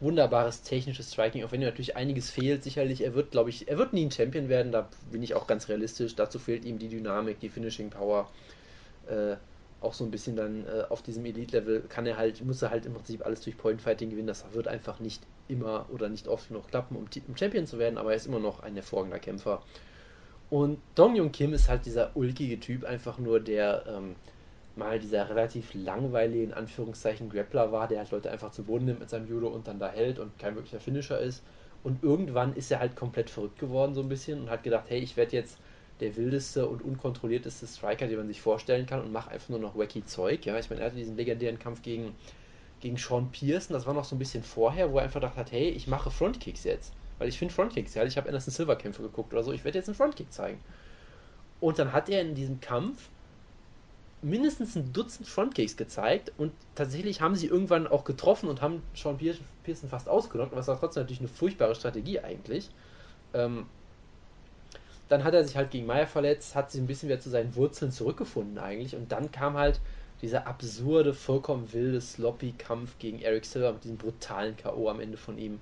wunderbares 0.00 0.62
technisches 0.62 1.12
Striking, 1.12 1.44
auch 1.44 1.52
wenn 1.52 1.60
ihm 1.60 1.66
natürlich 1.66 1.96
einiges 1.96 2.30
fehlt, 2.30 2.64
sicherlich. 2.64 3.02
Er 3.02 3.14
wird, 3.14 3.30
glaube 3.30 3.50
ich, 3.50 3.68
er 3.68 3.78
wird 3.78 3.92
nie 3.92 4.04
ein 4.04 4.10
Champion 4.10 4.48
werden, 4.48 4.72
da 4.72 4.88
bin 5.12 5.22
ich 5.22 5.34
auch 5.34 5.46
ganz 5.46 5.68
realistisch. 5.68 6.16
Dazu 6.16 6.38
fehlt 6.38 6.64
ihm 6.64 6.78
die 6.78 6.88
Dynamik, 6.88 7.38
die 7.40 7.48
Finishing 7.48 7.90
Power. 7.90 8.28
Äh, 9.06 9.36
auch 9.80 9.94
so 9.94 10.04
ein 10.04 10.10
bisschen 10.10 10.36
dann 10.36 10.64
äh, 10.66 10.84
auf 10.88 11.02
diesem 11.02 11.24
Elite-Level 11.24 11.82
kann 11.88 12.06
er 12.06 12.16
halt, 12.16 12.44
muss 12.44 12.62
er 12.62 12.70
halt 12.70 12.86
im 12.86 12.94
Prinzip 12.94 13.24
alles 13.26 13.40
durch 13.42 13.56
Point-Fighting 13.56 14.10
gewinnen. 14.10 14.28
Das 14.28 14.44
wird 14.52 14.68
einfach 14.68 15.00
nicht 15.00 15.22
immer 15.52 15.86
oder 15.90 16.08
nicht 16.08 16.28
oft 16.28 16.48
genug 16.48 16.68
klappen, 16.68 16.96
um, 16.96 17.06
um 17.28 17.36
Champion 17.36 17.66
zu 17.66 17.78
werden, 17.78 17.98
aber 17.98 18.10
er 18.10 18.16
ist 18.16 18.26
immer 18.26 18.40
noch 18.40 18.60
ein 18.60 18.74
hervorragender 18.74 19.18
Kämpfer. 19.18 19.62
Und 20.50 20.78
Dong 20.94 21.16
Jung 21.16 21.32
Kim 21.32 21.54
ist 21.54 21.68
halt 21.68 21.86
dieser 21.86 22.14
ulkige 22.14 22.60
Typ, 22.60 22.84
einfach 22.84 23.18
nur 23.18 23.40
der 23.40 23.84
ähm, 23.86 24.16
mal 24.76 24.98
dieser 24.98 25.28
relativ 25.28 25.74
langweilige, 25.74 26.44
in 26.44 26.52
Anführungszeichen, 26.52 27.28
Grappler 27.28 27.72
war, 27.72 27.88
der 27.88 27.98
halt 27.98 28.10
Leute 28.10 28.30
einfach 28.30 28.52
zu 28.52 28.64
Boden 28.64 28.86
nimmt 28.86 29.00
mit 29.00 29.10
seinem 29.10 29.28
Judo 29.28 29.48
und 29.48 29.66
dann 29.66 29.78
da 29.78 29.88
hält 29.88 30.18
und 30.18 30.38
kein 30.38 30.54
wirklicher 30.54 30.80
Finisher 30.80 31.20
ist. 31.20 31.42
Und 31.82 32.02
irgendwann 32.02 32.54
ist 32.54 32.70
er 32.70 32.80
halt 32.80 32.96
komplett 32.96 33.28
verrückt 33.28 33.58
geworden, 33.58 33.94
so 33.94 34.02
ein 34.02 34.08
bisschen, 34.08 34.42
und 34.42 34.50
hat 34.50 34.62
gedacht, 34.62 34.84
hey, 34.88 35.00
ich 35.00 35.16
werde 35.16 35.36
jetzt 35.36 35.58
der 36.00 36.16
wildeste 36.16 36.66
und 36.66 36.82
unkontrollierteste 36.82 37.66
Striker, 37.66 38.06
den 38.06 38.18
man 38.18 38.28
sich 38.28 38.40
vorstellen 38.40 38.86
kann 38.86 39.00
und 39.00 39.12
mache 39.12 39.30
einfach 39.30 39.50
nur 39.50 39.58
noch 39.58 39.76
wacky 39.76 40.04
Zeug. 40.04 40.44
Ja, 40.46 40.58
ich 40.58 40.70
meine, 40.70 40.82
er 40.82 40.86
hatte 40.86 40.96
diesen 40.96 41.16
legendären 41.16 41.58
Kampf 41.58 41.82
gegen, 41.82 42.14
gegen 42.82 42.98
Sean 42.98 43.30
Pearson, 43.30 43.72
das 43.72 43.86
war 43.86 43.94
noch 43.94 44.04
so 44.04 44.14
ein 44.14 44.18
bisschen 44.18 44.42
vorher, 44.42 44.92
wo 44.92 44.98
er 44.98 45.04
einfach 45.04 45.20
gedacht 45.20 45.36
hat, 45.36 45.52
hey, 45.52 45.70
ich 45.70 45.86
mache 45.86 46.10
Frontkicks 46.10 46.64
jetzt. 46.64 46.92
Weil 47.18 47.28
ich 47.28 47.38
finde 47.38 47.54
Frontkicks, 47.54 47.94
ja, 47.94 48.04
ich 48.04 48.16
habe 48.16 48.28
Anderson 48.28 48.52
Silver 48.52 48.76
Kämpfe 48.76 49.02
geguckt 49.02 49.32
oder 49.32 49.42
so, 49.42 49.52
ich 49.52 49.64
werde 49.64 49.78
jetzt 49.78 49.88
einen 49.88 49.94
Frontkick 49.94 50.32
zeigen. 50.32 50.60
Und 51.60 51.78
dann 51.78 51.92
hat 51.92 52.10
er 52.10 52.20
in 52.20 52.34
diesem 52.34 52.60
Kampf 52.60 53.08
mindestens 54.20 54.76
ein 54.76 54.92
Dutzend 54.92 55.28
Frontkicks 55.28 55.76
gezeigt 55.76 56.32
und 56.38 56.52
tatsächlich 56.74 57.20
haben 57.20 57.36
sie 57.36 57.46
irgendwann 57.46 57.86
auch 57.86 58.04
getroffen 58.04 58.48
und 58.48 58.60
haben 58.60 58.82
Sean 58.94 59.18
Pearson 59.18 59.88
fast 59.88 60.08
ausgenockt, 60.08 60.52
es 60.56 60.68
war 60.68 60.78
trotzdem 60.78 61.04
natürlich 61.04 61.20
eine 61.20 61.28
furchtbare 61.28 61.74
Strategie 61.74 62.20
eigentlich. 62.20 62.70
Ähm, 63.34 63.66
dann 65.08 65.24
hat 65.24 65.34
er 65.34 65.44
sich 65.44 65.56
halt 65.56 65.70
gegen 65.70 65.86
Meyer 65.86 66.06
verletzt, 66.06 66.54
hat 66.54 66.70
sich 66.70 66.80
ein 66.80 66.86
bisschen 66.86 67.08
wieder 67.08 67.20
zu 67.20 67.30
seinen 67.30 67.54
Wurzeln 67.54 67.92
zurückgefunden 67.92 68.58
eigentlich 68.58 68.96
und 68.96 69.12
dann 69.12 69.30
kam 69.30 69.56
halt 69.56 69.80
dieser 70.22 70.46
absurde, 70.46 71.12
vollkommen 71.12 71.72
wilde, 71.72 72.00
sloppy 72.00 72.54
Kampf 72.56 72.98
gegen 72.98 73.20
Eric 73.20 73.44
Silver 73.44 73.72
mit 73.72 73.84
diesem 73.84 73.98
brutalen 73.98 74.56
K.O. 74.56 74.88
am 74.88 75.00
Ende 75.00 75.18
von 75.18 75.36
ihm. 75.36 75.60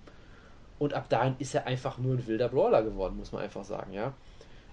Und 0.79 0.95
ab 0.95 1.09
dahin 1.09 1.35
ist 1.39 1.55
er 1.55 1.67
einfach 1.67 1.99
nur 1.99 2.15
ein 2.15 2.27
wilder 2.27 2.49
Brawler 2.49 2.83
geworden, 2.83 3.17
muss 3.17 3.33
man 3.33 3.43
einfach 3.43 3.65
sagen, 3.65 3.93
ja. 3.93 4.15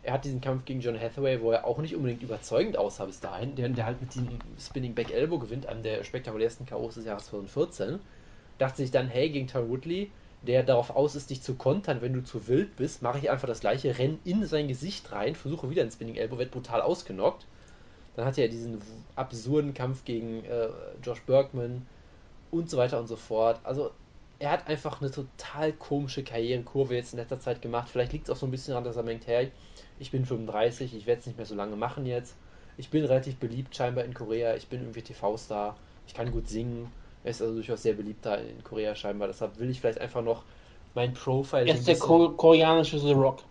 Er 0.04 0.14
hat 0.14 0.26
diesen 0.26 0.40
Kampf 0.40 0.64
gegen 0.66 0.80
John 0.80 1.00
Hathaway, 1.00 1.42
wo 1.42 1.52
er 1.52 1.66
auch 1.66 1.80
nicht 1.80 1.96
unbedingt 1.96 2.22
überzeugend 2.22 2.78
aussah 2.78 3.06
bis 3.06 3.20
dahin, 3.20 3.56
der, 3.56 3.68
der 3.70 3.86
halt 3.86 4.00
mit 4.00 4.14
diesem 4.14 4.30
Spinning 4.60 4.94
Back 4.94 5.12
Elbow 5.12 5.40
gewinnt, 5.40 5.66
einem 5.66 5.84
der 5.84 6.04
spektakulärsten 6.04 6.66
K.O.s 6.66 6.96
des 6.96 7.06
Jahres 7.06 7.26
2014. 7.26 8.00
Dachte 8.58 8.78
sich 8.78 8.92
dann, 8.92 9.08
hey, 9.08 9.30
gegen 9.30 9.48
Tyron 9.48 9.70
Woodley, 9.70 10.12
der 10.44 10.64
darauf 10.64 10.96
aus 10.96 11.16
ist, 11.16 11.30
dich 11.30 11.42
zu 11.42 11.56
kontern, 11.56 12.02
wenn 12.02 12.14
du 12.14 12.24
zu 12.24 12.48
wild 12.48 12.76
bist, 12.76 13.02
mache 13.02 13.18
ich 13.18 13.30
einfach 13.30 13.48
das 13.48 13.60
gleiche, 13.60 13.98
renn 13.98 14.20
in 14.24 14.46
sein 14.46 14.68
Gesicht 14.68 15.12
rein, 15.12 15.36
versuche 15.36 15.70
wieder 15.70 15.82
ein 15.82 15.92
Spinning 15.92 16.16
Elbow, 16.16 16.38
wird 16.38 16.52
brutal 16.52 16.82
ausgenockt. 16.82 17.46
Dann 18.18 18.26
hatte 18.26 18.42
er 18.42 18.50
diesen 18.50 18.82
absurden 19.16 19.76
Kampf 19.76 20.04
gegen 20.04 20.44
äh, 20.46 20.70
Josh 21.04 21.22
Bergman 21.24 21.88
und 22.52 22.70
so 22.70 22.78
weiter 22.78 23.00
und 23.00 23.08
so 23.08 23.16
fort. 23.16 23.62
Also 23.64 23.92
er 24.40 24.52
hat 24.52 24.68
einfach 24.68 25.02
eine 25.02 25.12
total 25.12 25.74
komische 25.74 26.24
Karrierekurve 26.24 26.96
jetzt 26.96 27.14
in 27.14 27.20
letzter 27.20 27.40
Zeit 27.40 27.62
gemacht. 27.62 27.90
Vielleicht 27.90 28.14
liegt 28.14 28.26
es 28.28 28.32
auch 28.32 28.38
so 28.40 28.48
ein 28.48 28.52
bisschen 28.52 28.74
daran, 28.74 28.86
dass 28.86 28.98
er 28.98 29.04
denkt, 29.04 29.28
hey, 29.28 29.52
ich 30.00 30.12
bin 30.12 30.26
35, 30.26 30.96
ich 30.96 31.06
werde 31.08 31.22
es 31.22 31.28
nicht 31.28 31.38
mehr 31.38 31.46
so 31.46 31.56
lange 31.56 31.76
machen 31.76 32.06
jetzt. 32.08 32.36
Ich 32.78 32.90
bin 32.90 33.06
relativ 33.06 33.38
beliebt 33.40 33.76
scheinbar 33.76 34.06
in 34.06 34.16
Korea, 34.16 34.56
ich 34.56 34.68
bin 34.68 34.82
irgendwie 34.82 35.04
TV-Star, 35.04 35.80
ich 36.08 36.14
kann 36.16 36.32
gut 36.32 36.48
singen. 36.50 36.92
Er 37.24 37.32
ist 37.32 37.42
also 37.42 37.56
durchaus 37.56 37.84
sehr 37.84 37.94
beliebt 37.94 38.26
da 38.26 38.36
in 38.36 38.64
Korea 38.64 38.96
scheinbar. 38.96 39.28
Deshalb 39.28 39.60
will 39.60 39.70
ich 39.70 39.82
vielleicht 39.82 40.00
einfach 40.02 40.24
noch 40.24 40.46
mein 40.96 41.14
Profile. 41.14 41.68
Er 41.68 41.76
ist 41.76 41.88
der 41.88 42.00
Ko 42.00 42.32
koreanische 42.36 43.00
The 43.00 43.14
Rock. 43.14 43.44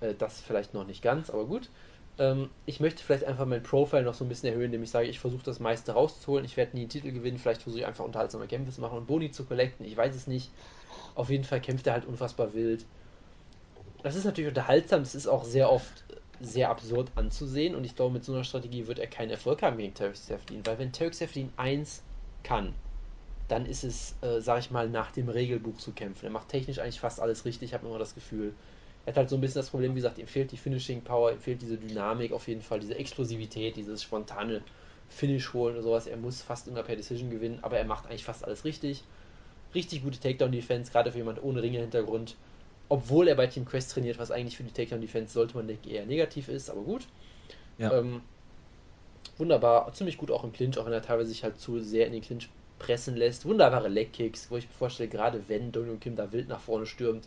äh, 0.00 0.14
das 0.14 0.40
vielleicht 0.40 0.74
noch 0.74 0.86
nicht 0.86 1.02
ganz, 1.02 1.30
aber 1.30 1.46
gut. 1.46 1.70
Ähm, 2.22 2.50
ich 2.66 2.78
möchte 2.78 3.02
vielleicht 3.02 3.24
einfach 3.24 3.46
mein 3.46 3.64
Profile 3.64 4.04
noch 4.04 4.14
so 4.14 4.24
ein 4.24 4.28
bisschen 4.28 4.50
erhöhen, 4.50 4.66
indem 4.66 4.84
ich 4.84 4.90
sage, 4.90 5.08
ich 5.08 5.18
versuche 5.18 5.42
das 5.42 5.58
meiste 5.58 5.92
rauszuholen. 5.92 6.44
Ich 6.44 6.56
werde 6.56 6.76
nie 6.76 6.82
einen 6.82 6.88
Titel 6.88 7.10
gewinnen. 7.10 7.38
Vielleicht 7.38 7.62
versuche 7.62 7.80
ich 7.80 7.86
einfach 7.86 8.04
unterhaltsame 8.04 8.46
Kämpfe 8.46 8.70
zu 8.72 8.80
machen 8.80 8.96
und 8.96 9.06
Boni 9.06 9.32
zu 9.32 9.44
collecten. 9.44 9.84
Ich 9.84 9.96
weiß 9.96 10.14
es 10.14 10.28
nicht. 10.28 10.50
Auf 11.16 11.30
jeden 11.30 11.44
Fall 11.44 11.60
kämpft 11.60 11.86
er 11.88 11.94
halt 11.94 12.06
unfassbar 12.06 12.54
wild. 12.54 12.84
Das 14.04 14.14
ist 14.14 14.24
natürlich 14.24 14.48
unterhaltsam. 14.48 15.00
Das 15.00 15.16
ist 15.16 15.26
auch 15.26 15.44
sehr 15.44 15.70
oft 15.70 16.04
sehr 16.40 16.70
absurd 16.70 17.10
anzusehen. 17.16 17.74
Und 17.74 17.84
ich 17.84 17.96
glaube, 17.96 18.14
mit 18.14 18.24
so 18.24 18.32
einer 18.32 18.44
Strategie 18.44 18.86
wird 18.86 19.00
er 19.00 19.08
keinen 19.08 19.30
Erfolg 19.30 19.62
haben 19.62 19.78
gegen 19.78 19.94
Tarek 19.94 20.16
Seferdin. 20.16 20.64
Weil 20.64 20.78
wenn 20.78 20.92
Tarek 20.92 21.14
Seferdin 21.14 21.52
eins 21.56 22.02
kann, 22.44 22.72
dann 23.48 23.66
ist 23.66 23.82
es, 23.82 24.14
äh, 24.22 24.40
sag 24.40 24.60
ich 24.60 24.70
mal, 24.70 24.88
nach 24.88 25.10
dem 25.10 25.28
Regelbuch 25.28 25.76
zu 25.76 25.92
kämpfen. 25.92 26.26
Er 26.26 26.30
macht 26.30 26.48
technisch 26.48 26.78
eigentlich 26.78 27.00
fast 27.00 27.20
alles 27.20 27.44
richtig, 27.44 27.74
habe 27.74 27.86
immer 27.86 27.98
das 27.98 28.14
Gefühl. 28.14 28.54
Er 29.04 29.10
hat 29.10 29.16
halt 29.16 29.30
so 29.30 29.36
ein 29.36 29.40
bisschen 29.40 29.60
das 29.60 29.70
Problem, 29.70 29.92
wie 29.92 29.96
gesagt, 29.96 30.18
ihm 30.18 30.26
fehlt 30.26 30.52
die 30.52 30.56
Finishing 30.56 31.02
Power, 31.02 31.32
ihm 31.32 31.40
fehlt 31.40 31.60
diese 31.60 31.76
Dynamik 31.76 32.32
auf 32.32 32.46
jeden 32.46 32.62
Fall, 32.62 32.80
diese 32.80 32.94
Explosivität, 32.94 33.76
dieses 33.76 34.02
spontane 34.02 34.62
Finish 35.08 35.52
holen 35.52 35.76
und 35.76 35.82
sowas. 35.82 36.06
Er 36.06 36.16
muss 36.16 36.40
fast 36.40 36.68
immer 36.68 36.82
per 36.82 36.96
Decision 36.96 37.30
gewinnen, 37.30 37.58
aber 37.62 37.78
er 37.78 37.84
macht 37.84 38.06
eigentlich 38.06 38.24
fast 38.24 38.44
alles 38.44 38.64
richtig. 38.64 39.02
Richtig 39.74 40.02
gute 40.02 40.20
Takedown-Defense, 40.20 40.92
gerade 40.92 41.10
für 41.10 41.18
jemand 41.18 41.42
ohne 41.42 41.62
Ringe-Hintergrund. 41.62 42.36
Obwohl 42.88 43.26
er 43.28 43.34
bei 43.34 43.46
Team 43.46 43.64
Quest 43.64 43.92
trainiert, 43.92 44.18
was 44.18 44.30
eigentlich 44.30 44.56
für 44.56 44.64
die 44.64 44.72
Takedown-Defense 44.72 45.32
sollte 45.32 45.56
man 45.56 45.66
denken 45.66 45.88
eher 45.88 46.06
negativ 46.06 46.48
ist, 46.48 46.70
aber 46.70 46.82
gut. 46.82 47.06
Ja. 47.78 47.92
Ähm, 47.98 48.20
wunderbar, 49.38 49.92
ziemlich 49.94 50.18
gut 50.18 50.30
auch 50.30 50.44
im 50.44 50.52
Clinch, 50.52 50.78
auch 50.78 50.86
wenn 50.86 50.92
er 50.92 51.02
teilweise 51.02 51.30
sich 51.30 51.42
halt 51.42 51.58
zu 51.58 51.80
sehr 51.80 52.06
in 52.06 52.12
den 52.12 52.22
Clinch 52.22 52.48
pressen 52.78 53.16
lässt. 53.16 53.46
Wunderbare 53.46 53.88
Leg-Kicks, 53.88 54.50
wo 54.50 54.56
ich 54.56 54.68
mir 54.68 54.74
vorstelle, 54.74 55.08
gerade 55.08 55.42
wenn 55.48 55.72
Dong 55.72 55.98
Kim 56.00 56.16
da 56.16 56.32
wild 56.32 56.48
nach 56.48 56.60
vorne 56.60 56.86
stürmt, 56.86 57.26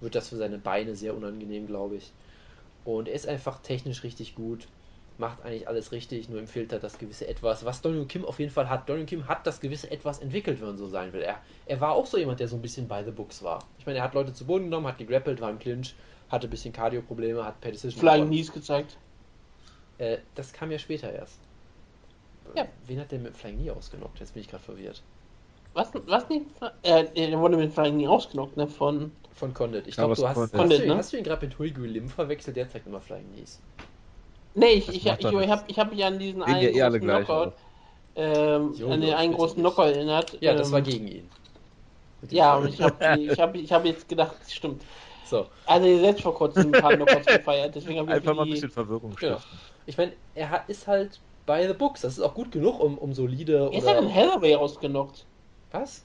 wird 0.00 0.14
das 0.14 0.28
für 0.28 0.36
seine 0.36 0.58
Beine 0.58 0.94
sehr 0.94 1.14
unangenehm, 1.14 1.66
glaube 1.66 1.96
ich. 1.96 2.12
Und 2.84 3.08
er 3.08 3.14
ist 3.14 3.26
einfach 3.26 3.60
technisch 3.62 4.04
richtig 4.04 4.34
gut, 4.34 4.68
macht 5.18 5.42
eigentlich 5.42 5.66
alles 5.66 5.92
richtig, 5.92 6.28
nur 6.28 6.46
fehlt 6.46 6.72
halt 6.72 6.84
das 6.84 6.98
gewisse 6.98 7.26
Etwas, 7.26 7.64
was 7.64 7.82
Dong 7.82 8.06
Kim 8.06 8.24
auf 8.24 8.38
jeden 8.38 8.52
Fall 8.52 8.68
hat. 8.68 8.88
Dong 8.88 9.06
Kim 9.06 9.26
hat 9.26 9.46
das 9.46 9.60
gewisse 9.60 9.90
Etwas 9.90 10.18
entwickelt, 10.20 10.60
wenn 10.60 10.68
man 10.68 10.78
so 10.78 10.86
sein 10.86 11.12
will. 11.12 11.22
Er, 11.22 11.40
er 11.66 11.80
war 11.80 11.92
auch 11.92 12.06
so 12.06 12.18
jemand, 12.18 12.40
der 12.40 12.48
so 12.48 12.56
ein 12.56 12.62
bisschen 12.62 12.86
by 12.86 13.02
the 13.04 13.10
books 13.10 13.42
war. 13.42 13.64
Ich 13.78 13.86
meine, 13.86 13.98
er 13.98 14.04
hat 14.04 14.14
Leute 14.14 14.32
zu 14.32 14.44
Boden 14.44 14.64
genommen, 14.64 14.86
hat 14.86 14.98
gegrappelt, 14.98 15.40
war 15.40 15.50
im 15.50 15.58
Clinch, 15.58 15.94
hatte 16.28 16.46
ein 16.46 16.50
bisschen 16.50 16.72
Cardio-Probleme, 16.72 17.44
hat 17.44 17.60
per 17.60 17.72
Decision 17.72 18.00
Flying. 18.00 18.26
Knees 18.26 18.52
gezeigt. 18.52 18.96
Äh, 19.98 20.18
das 20.34 20.52
kam 20.52 20.70
ja 20.70 20.78
später 20.78 21.12
erst. 21.12 21.38
Ja. 22.54 22.68
Wen 22.86 23.00
hat 23.00 23.10
der 23.10 23.18
mit 23.18 23.36
Flying 23.36 23.56
Knee 23.56 23.70
ausgenockt? 23.70 24.20
Jetzt 24.20 24.34
bin 24.34 24.42
ich 24.42 24.48
gerade 24.48 24.62
verwirrt. 24.62 25.02
Was, 25.76 25.92
was 25.94 26.28
nicht? 26.28 26.46
Äh, 26.82 27.04
der 27.28 27.38
wurde 27.38 27.56
mit 27.56 27.72
Flying 27.72 27.94
Knee 27.94 28.08
ausgenockt, 28.08 28.56
ne? 28.56 28.66
Von. 28.66 29.12
Von 29.30 29.54
Condit. 29.54 29.86
Ich 29.86 29.96
Ja, 29.96 29.98
glaube, 29.98 30.12
was 30.12 30.22
du 30.22 30.26
hast, 30.28 30.52
Condit, 30.52 30.78
hast, 30.78 30.78
du, 30.80 30.84
ihn- 30.84 30.88
ne? 30.88 30.96
hast 30.96 31.12
du 31.12 31.16
ihn 31.18 31.22
gerade 31.24 31.46
mit 31.46 31.58
Huigu 31.58 31.82
Lim 31.84 32.08
verwechselt? 32.08 32.56
Der 32.56 32.68
zeigt 32.68 32.86
immer 32.86 33.00
Flying 33.00 33.28
Knees. 33.28 33.62
Nee, 34.54 34.72
ich, 34.72 34.88
Das 34.88 34.94
ich, 34.94 35.06
ich, 35.06 35.20
ich, 35.20 35.32
nichts. 35.34 35.50
hab, 35.50 35.70
ich 35.70 35.78
hab 35.78 35.90
mich 35.90 36.04
an 36.04 36.18
diesen 36.18 36.42
ja 36.44 36.54
einen 36.54 36.70
eh 36.70 36.82
alle 36.82 37.00
großen 37.00 37.00
gleich 37.00 37.28
Knockout, 37.28 37.52
aus. 37.52 37.54
ähm, 38.16 38.74
Jo, 38.78 38.88
an 38.88 39.00
den 39.02 39.14
einen 39.14 39.34
großen. 39.34 39.60
Knockout 39.60 39.94
erinnert. 39.94 40.38
Ja, 40.40 40.54
das 40.54 40.68
ähm, 40.68 40.72
war 40.72 40.82
gegen 40.82 41.06
ihn. 41.08 41.30
Ja, 42.30 42.56
und 42.56 42.66
ich 42.66 42.80
habe 42.82 43.04
ich 43.08 43.38
hab, 43.40 43.54
ich 43.54 43.72
hab 43.72 43.84
jetzt 43.84 44.08
gedacht, 44.08 44.50
stimmt. 44.50 44.84
So, 45.22 45.50
Also 45.66 45.86
ihr 45.88 46.00
selbst 46.00 46.22
vor 46.22 46.34
kurzem 46.34 46.70
ein 46.72 46.76
paar 46.76 46.94
Knockouts 46.94 47.28
gefeiert, 47.30 47.74
deswegen 47.74 47.98
habe 48.00 48.12
ich 48.12 48.16
Einfach 48.16 48.34
mal 48.34 48.42
ein 48.42 48.48
bisschen 48.50 48.70
Verwirrung 48.70 49.16
Genau. 49.20 49.40
ich 49.86 49.96
meine, 49.98 50.16
er 50.34 50.50
hat, 50.50 50.68
ist 50.68 50.86
halt 50.86 51.22
by 51.46 51.64
the 51.68 51.74
books. 51.74 52.00
Das 52.02 52.14
ist 52.14 52.20
auch 52.24 52.34
gut 52.34 52.52
genug, 52.52 52.80
um, 52.80 52.98
um 52.98 53.14
solide 53.14 53.70
er 53.70 53.94
denn 53.94 54.12
oder. 54.12 54.12
Hathaway 54.12 54.56
ausgenockt? 54.56 55.28
Was? 55.70 56.02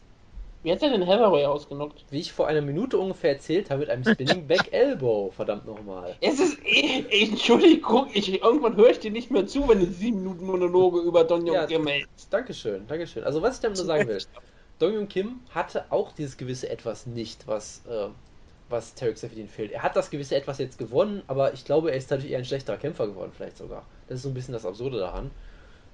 Wie 0.64 0.72
hat 0.72 0.82
er 0.84 0.90
denn 0.92 1.06
Hathaway 1.08 1.46
ausgenockt? 1.46 2.06
Wie 2.10 2.20
ich 2.20 2.32
vor 2.34 2.48
einer 2.48 2.62
Minute 2.62 2.98
ungefähr 2.98 3.32
erzählt 3.32 3.70
habe, 3.70 3.82
mit 3.82 3.90
einem 3.90 4.04
Spinning 4.04 4.48
Back 4.48 4.70
Elbow. 4.74 5.32
Verdammt 5.32 5.66
nochmal. 5.66 6.16
Es 6.22 6.40
ist 6.40 6.60
eh, 6.66 7.06
Entschuldigung, 7.30 8.10
ich, 8.14 8.42
irgendwann 8.42 8.76
höre 8.76 8.92
ich 8.92 9.00
dir 9.00 9.12
nicht 9.12 9.32
mehr 9.32 9.48
zu, 9.48 9.68
wenn 9.68 9.80
du 9.80 9.88
sieben 9.88 10.18
Minuten 10.20 10.46
Monologe 10.46 11.00
über 11.02 11.24
Don 11.24 11.46
Jong 11.48 11.56
Ja. 11.56 11.66
Kim 11.66 11.88
hältst. 11.88 12.32
Dankeschön, 12.32 12.86
Dankeschön. 12.88 13.24
Also, 13.24 13.42
was 13.42 13.56
ich 13.56 13.62
damit 13.62 13.78
nur 13.78 13.86
sagen 13.86 14.08
will. 14.08 14.24
Dong 14.80 14.94
Jung 14.94 15.08
Kim 15.08 15.42
hatte 15.50 15.92
auch 15.92 16.12
dieses 16.12 16.38
gewisse 16.38 16.70
Etwas 16.70 17.06
nicht, 17.08 17.48
was, 17.48 17.86
äh, 17.88 18.10
was 18.70 18.94
Tarek 18.96 19.18
Seferdin 19.18 19.48
fehlt. 19.48 19.72
Er 19.72 19.84
hat 19.84 19.96
das 19.96 20.10
gewisse 20.12 20.36
Etwas 20.36 20.58
jetzt 20.60 20.78
gewonnen, 20.78 21.24
aber 21.28 21.54
ich 21.54 21.66
glaube, 21.66 21.92
er 21.92 21.98
ist 21.98 22.12
dadurch 22.12 22.30
eher 22.30 22.38
ein 22.40 22.46
schlechterer 22.46 22.78
Kämpfer 22.78 23.08
geworden, 23.08 23.32
vielleicht 23.34 23.58
sogar. 23.58 23.88
Das 24.08 24.18
ist 24.18 24.24
so 24.24 24.30
ein 24.30 24.34
bisschen 24.34 24.54
das 24.54 24.66
Absurde 24.66 25.00
daran. 25.00 25.32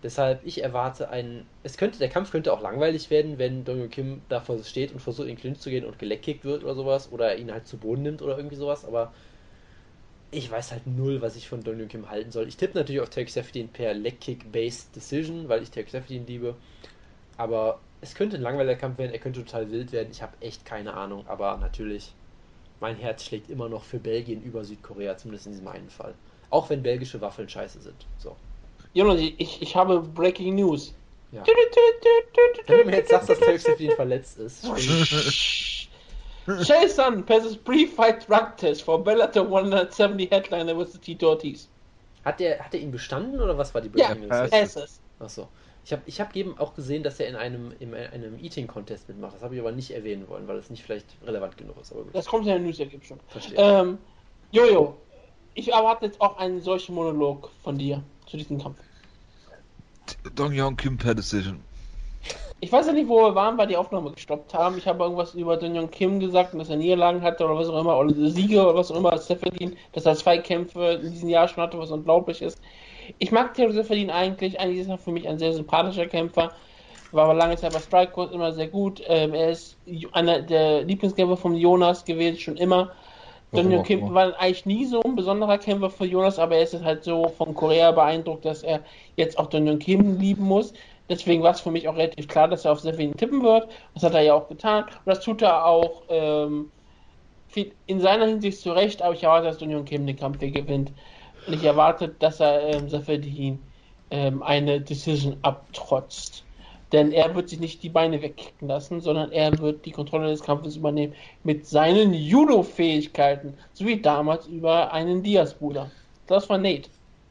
Deshalb, 0.03 0.45
ich 0.45 0.63
erwarte 0.63 1.09
einen. 1.09 1.47
Es 1.63 1.77
könnte, 1.77 1.97
der 1.97 2.09
Kampf 2.09 2.31
könnte 2.31 2.53
auch 2.53 2.61
langweilig 2.61 3.09
werden, 3.09 3.39
wenn 3.39 3.65
Dongyo 3.65 3.87
Kim 3.87 4.21
da 4.29 4.39
vor 4.39 4.63
steht 4.63 4.91
und 4.91 4.99
versucht, 4.99 5.27
in 5.27 5.35
den 5.35 5.41
Clinch 5.41 5.59
zu 5.59 5.69
gehen 5.69 5.85
und 5.85 5.97
geleckkickt 5.97 6.45
wird 6.45 6.63
oder 6.63 6.75
sowas. 6.75 7.11
Oder 7.11 7.35
ihn 7.37 7.51
halt 7.51 7.67
zu 7.67 7.77
Boden 7.77 8.03
nimmt 8.03 8.21
oder 8.21 8.37
irgendwie 8.37 8.55
sowas. 8.55 8.85
Aber 8.85 9.11
ich 10.31 10.51
weiß 10.51 10.71
halt 10.71 10.85
null, 10.87 11.21
was 11.21 11.35
ich 11.35 11.47
von 11.47 11.63
Dongyo 11.63 11.87
Kim 11.87 12.09
halten 12.09 12.31
soll. 12.31 12.47
Ich 12.47 12.57
tippe 12.57 12.77
natürlich 12.77 13.01
auf 13.01 13.09
Tarek 13.09 13.29
Seferdin 13.29 13.69
per 13.69 13.93
Leckkick-Based 13.93 14.95
Decision, 14.95 15.49
weil 15.49 15.63
ich 15.63 15.71
Tarek 15.71 15.89
Seferdin 15.89 16.27
liebe. 16.27 16.55
Aber 17.37 17.79
es 18.01 18.13
könnte 18.13 18.35
ein 18.37 18.43
langweiliger 18.43 18.75
Kampf 18.75 18.99
werden, 18.99 19.13
er 19.13 19.19
könnte 19.19 19.43
total 19.43 19.71
wild 19.71 19.91
werden. 19.91 20.09
Ich 20.11 20.21
habe 20.21 20.33
echt 20.41 20.65
keine 20.65 20.93
Ahnung. 20.93 21.25
Aber 21.27 21.57
natürlich, 21.57 22.13
mein 22.79 22.97
Herz 22.97 23.23
schlägt 23.23 23.49
immer 23.49 23.69
noch 23.69 23.83
für 23.83 23.99
Belgien 23.99 24.43
über 24.43 24.63
Südkorea, 24.63 25.17
zumindest 25.17 25.47
in 25.47 25.53
diesem 25.53 25.67
einen 25.67 25.89
Fall. 25.89 26.13
Auch 26.49 26.69
wenn 26.69 26.83
belgische 26.83 27.21
Waffeln 27.21 27.49
scheiße 27.49 27.81
sind. 27.81 28.05
So. 28.17 28.35
Jonas, 28.93 29.19
ich, 29.19 29.61
ich 29.61 29.75
habe 29.75 29.99
Breaking 29.99 30.55
News. 30.55 30.93
Ja. 31.31 31.43
Wenn 32.67 32.79
du 32.79 32.85
mir 32.85 32.97
jetzt 32.97 33.09
sagst, 33.11 33.29
dass 33.29 33.39
Tarek 33.39 33.59
Seferdin 33.59 33.91
verletzt 33.91 34.39
ist. 34.39 34.65
Jason 36.63 37.25
passes 37.25 37.57
pre-fight 37.57 38.27
drug 38.29 38.55
test 38.57 38.81
for 38.83 39.03
Bellator 39.03 39.43
170 39.43 40.31
headliner 40.31 40.75
vs. 40.85 40.99
Tito 41.01 41.29
Ortiz. 41.29 41.67
Hat 42.23 42.39
er, 42.39 42.59
hat 42.59 42.73
er 42.73 42.79
ihn 42.79 42.91
bestanden 42.91 43.41
oder 43.41 43.57
was 43.57 43.73
war 43.73 43.81
die 43.81 43.89
Ja, 43.99 44.07
Breaking 44.13 44.29
Ja, 44.29 44.47
passes. 44.47 45.01
Achso. 45.19 45.47
Ich 45.83 45.91
habe 45.93 46.01
ich 46.05 46.19
hab 46.19 46.35
eben 46.35 46.57
auch 46.57 46.73
gesehen, 46.73 47.03
dass 47.03 47.19
er 47.19 47.27
in 47.27 47.35
einem, 47.35 47.73
in 47.79 47.93
einem 47.93 48.37
Eating-Contest 48.39 49.07
mitmacht. 49.07 49.35
Das 49.35 49.41
habe 49.41 49.55
ich 49.55 49.61
aber 49.61 49.71
nicht 49.71 49.91
erwähnen 49.91 50.27
wollen, 50.27 50.47
weil 50.47 50.57
es 50.57 50.69
nicht 50.69 50.83
vielleicht 50.83 51.05
relevant 51.25 51.57
genug 51.57 51.79
ist. 51.81 51.91
Aber 51.93 52.03
gut, 52.03 52.13
Das 52.15 52.25
kommt 52.25 52.43
in 52.43 52.49
der 52.49 52.59
News, 52.59 52.79
ergibt 52.79 53.05
schon. 53.05 53.19
verstehe. 53.27 53.57
Ähm, 53.57 53.97
Jojo, 54.51 54.97
ich 55.53 55.71
erwarte 55.71 56.05
jetzt 56.05 56.19
auch 56.21 56.37
einen 56.37 56.61
solchen 56.61 56.93
Monolog 56.95 57.49
von 57.63 57.77
dir 57.77 58.03
zu 58.27 58.37
diesem 58.37 58.61
Kampf. 58.61 58.77
Dong 60.35 60.53
Yong 60.53 60.77
Kim 60.77 60.97
per 60.97 61.15
Decision. 61.15 61.59
Ich 62.59 62.71
weiß 62.71 62.87
ja 62.87 62.93
nicht, 62.93 63.07
wo 63.07 63.21
wir 63.21 63.35
waren, 63.35 63.57
weil 63.57 63.67
die 63.67 63.77
Aufnahme 63.77 64.11
gestoppt 64.11 64.53
haben. 64.53 64.77
Ich 64.77 64.87
habe 64.87 65.03
irgendwas 65.03 65.35
über 65.35 65.57
Dong 65.57 65.91
Kim 65.91 66.19
gesagt 66.19 66.53
und 66.53 66.59
dass 66.59 66.69
er 66.69 66.77
Niederlagen 66.77 67.21
hatte 67.21 67.45
oder 67.45 67.55
was 67.55 67.69
auch 67.69 67.79
immer, 67.79 67.97
oder 67.97 68.13
Siege 68.31 68.61
oder 68.61 68.75
was 68.75 68.91
auch 68.91 68.95
immer, 68.95 69.11
als 69.11 69.27
Seferdin, 69.27 69.75
dass 69.93 70.05
er 70.05 70.15
zwei 70.15 70.39
Kämpfe 70.39 70.99
in 71.03 71.11
diesem 71.11 71.29
Jahr 71.29 71.47
schon 71.47 71.61
hatte, 71.61 71.77
was 71.77 71.91
unglaublich 71.91 72.41
ist. 72.41 72.59
Ich 73.19 73.31
mag 73.31 73.53
Theo 73.53 73.71
Seferdin 73.71 74.09
eigentlich, 74.09 74.59
eigentlich 74.59 74.79
ist 74.79 74.89
er 74.89 74.97
für 74.97 75.11
mich 75.11 75.27
ein 75.27 75.37
sehr 75.37 75.53
sympathischer 75.53 76.07
Kämpfer. 76.07 76.51
War 77.11 77.25
aber 77.25 77.35
lange 77.35 77.55
Zeit 77.55 77.73
bei 77.73 77.79
Strikecourt 77.79 78.33
immer 78.33 78.51
sehr 78.51 78.67
gut. 78.67 79.01
Ähm, 79.05 79.33
er 79.33 79.51
ist 79.51 79.77
einer 80.11 80.41
der 80.41 80.83
Lieblingskämpfer 80.83 81.37
von 81.37 81.55
Jonas 81.55 82.03
gewesen, 82.03 82.39
schon 82.39 82.57
immer. 82.57 82.91
Daniel 83.51 83.81
Kim 83.83 84.13
war 84.13 84.37
eigentlich 84.39 84.65
nie 84.65 84.85
so 84.85 85.01
ein 85.01 85.15
besonderer 85.15 85.57
Kämpfer 85.57 85.89
für 85.89 86.05
Jonas, 86.05 86.37
aber 86.37 86.55
er 86.57 86.63
ist 86.63 86.83
halt 86.83 87.03
so 87.03 87.29
von 87.29 87.53
Korea 87.53 87.91
beeindruckt, 87.91 88.43
dass 88.43 88.61
er 88.63 88.81
jetzt 89.15 89.39
auch 89.39 89.47
Daniel 89.47 89.77
Kim 89.77 90.19
lieben 90.19 90.43
muss. 90.43 90.73
Deswegen 91.09 91.41
war 91.41 91.51
es 91.51 91.61
für 91.61 91.71
mich 91.71 91.87
auch 91.87 91.95
relativ 91.95 92.27
klar, 92.27 92.49
dass 92.49 92.65
er 92.65 92.73
auf 92.73 92.81
Seferdin 92.81 93.15
tippen 93.15 93.41
wird. 93.41 93.69
Das 93.93 94.03
hat 94.03 94.13
er 94.13 94.21
ja 94.21 94.33
auch 94.33 94.49
getan. 94.49 94.83
Und 94.83 95.05
das 95.05 95.21
tut 95.21 95.41
er 95.41 95.65
auch 95.65 96.01
ähm, 96.09 96.69
in 97.85 98.01
seiner 98.01 98.25
Hinsicht 98.25 98.59
zu 98.59 98.71
Recht, 98.73 99.01
aber 99.01 99.13
ich 99.13 99.23
erwarte, 99.23 99.47
dass 99.47 99.57
Daniel 99.57 99.83
Kim 99.83 100.05
den 100.05 100.17
Kampf 100.17 100.39
hier 100.39 100.51
gewinnt. 100.51 100.91
Und 101.47 101.53
ich 101.53 101.63
erwarte, 101.63 102.09
dass 102.09 102.41
er 102.41 102.75
ähm, 102.75 102.89
Seferdin 102.89 103.59
ähm, 104.11 104.43
eine 104.43 104.81
Decision 104.81 105.37
abtrotzt. 105.43 106.43
Denn 106.91 107.11
er 107.11 107.35
wird 107.35 107.49
sich 107.49 107.59
nicht 107.59 107.83
die 107.83 107.89
Beine 107.89 108.21
wegkicken 108.21 108.67
lassen, 108.67 109.01
sondern 109.01 109.31
er 109.31 109.57
wird 109.59 109.85
die 109.85 109.91
Kontrolle 109.91 110.29
des 110.29 110.41
Kampfes 110.41 110.77
übernehmen 110.77 111.13
mit 111.43 111.67
seinen 111.67 112.13
Judo-Fähigkeiten, 112.13 113.53
so 113.73 113.85
wie 113.85 114.01
damals 114.01 114.47
über 114.47 114.93
einen 114.93 115.21
Diaz-Bruder. 115.21 115.91
Das 116.27 116.49
war 116.49 116.57
Nate. 116.57 116.89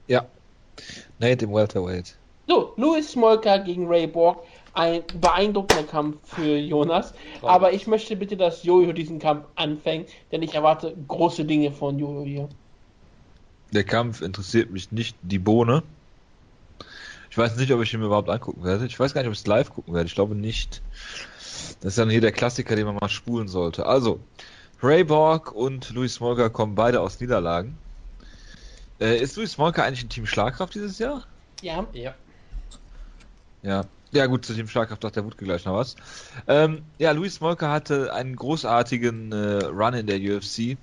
Ja. 0.08 0.26
Nate 1.18 1.46
im 1.46 1.54
Welterweight. 1.54 2.16
So, 2.46 2.74
Louis 2.76 3.10
Smolka 3.10 3.58
gegen 3.58 3.88
Ray 3.88 4.06
Borg. 4.06 4.38
Ein 4.74 5.02
beeindruckender 5.20 5.84
Kampf 5.84 6.16
für 6.22 6.58
Jonas. 6.58 7.14
Aber 7.40 7.72
ich 7.72 7.86
möchte 7.86 8.14
bitte, 8.14 8.36
dass 8.36 8.62
Jojo 8.62 8.92
diesen 8.92 9.18
Kampf 9.18 9.46
anfängt, 9.54 10.10
denn 10.30 10.42
ich 10.42 10.54
erwarte 10.54 10.94
große 11.08 11.46
Dinge 11.46 11.72
von 11.72 11.98
Jojo 11.98 12.24
hier. 12.24 12.48
Der 13.72 13.84
Kampf 13.84 14.20
interessiert 14.20 14.70
mich 14.70 14.92
nicht 14.92 15.16
die 15.22 15.38
Bohne. 15.38 15.82
Ich 17.36 17.38
weiß 17.38 17.56
nicht, 17.56 17.70
ob 17.70 17.82
ich 17.82 17.92
ihn 17.92 18.00
mir 18.00 18.06
überhaupt 18.06 18.30
angucken 18.30 18.64
werde. 18.64 18.86
Ich 18.86 18.98
weiß 18.98 19.12
gar 19.12 19.20
nicht, 19.20 19.28
ob 19.28 19.34
ich 19.34 19.40
es 19.40 19.46
live 19.46 19.68
gucken 19.68 19.92
werde. 19.92 20.06
Ich 20.06 20.14
glaube 20.14 20.34
nicht. 20.34 20.80
Das 21.82 21.92
ist 21.92 21.98
dann 21.98 22.08
hier 22.08 22.22
der 22.22 22.32
Klassiker, 22.32 22.76
den 22.76 22.86
man 22.86 22.94
mal 22.94 23.10
spulen 23.10 23.46
sollte. 23.46 23.84
Also, 23.84 24.20
Ray 24.82 25.04
Borg 25.04 25.52
und 25.52 25.90
Louis 25.90 26.14
Smolka 26.14 26.48
kommen 26.48 26.74
beide 26.74 27.02
aus 27.02 27.20
Niederlagen. 27.20 27.76
Äh, 29.00 29.18
ist 29.18 29.36
Louis 29.36 29.52
Smolka 29.52 29.84
eigentlich 29.84 30.02
ein 30.02 30.08
Team 30.08 30.24
Schlagkraft 30.24 30.74
dieses 30.74 30.98
Jahr? 30.98 31.26
Ja, 31.60 31.86
ja. 31.92 32.14
Ja. 33.62 33.84
Ja, 34.12 34.24
gut, 34.24 34.46
zu 34.46 34.54
Team 34.54 34.66
Schlagkraft 34.66 35.02
sagt 35.02 35.16
der 35.16 35.26
Wutke 35.26 35.44
gleich 35.44 35.66
noch 35.66 35.74
was. 35.74 35.94
Ähm, 36.48 36.84
ja, 36.96 37.10
Louis 37.10 37.34
Smolka 37.34 37.70
hatte 37.70 38.14
einen 38.14 38.34
großartigen 38.34 39.32
äh, 39.32 39.62
Run 39.66 39.92
in 39.92 40.06
der 40.06 40.20
UFC, 40.20 40.78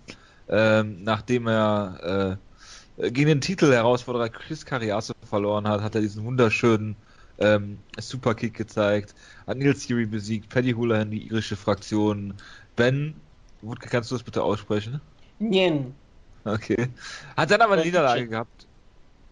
ähm, 0.49 1.03
nachdem 1.03 1.47
er 1.47 2.37
äh, 2.37 2.52
gegen 2.97 3.27
den 3.27 3.41
Titelherausforderer 3.41 4.29
Chris 4.29 4.65
Cariaso 4.65 5.13
verloren 5.23 5.67
hat, 5.67 5.81
hat 5.81 5.95
er 5.95 6.01
diesen 6.01 6.23
wunderschönen 6.25 6.95
ähm, 7.37 7.85
Superkick 7.99 8.53
gezeigt, 8.55 9.15
hat 9.47 9.57
Nils 9.57 9.85
Fury 9.85 10.05
besiegt, 10.05 10.49
Paddy 10.49 10.73
Houlihan, 10.73 11.11
die 11.11 11.27
irische 11.27 11.57
Fraktion, 11.57 12.41
Ben, 12.75 13.21
Wutke, 13.61 13.89
kannst 13.89 14.11
du 14.11 14.15
das 14.15 14.23
bitte 14.23 14.43
aussprechen? 14.43 15.01
Nien. 15.39 15.95
Okay. 16.45 16.93
Hat 17.37 17.51
dann 17.51 17.61
aber 17.61 17.73
eine 17.73 17.83
Äh, 17.83 17.85
Niederlage 17.85 18.27
gehabt 18.27 18.67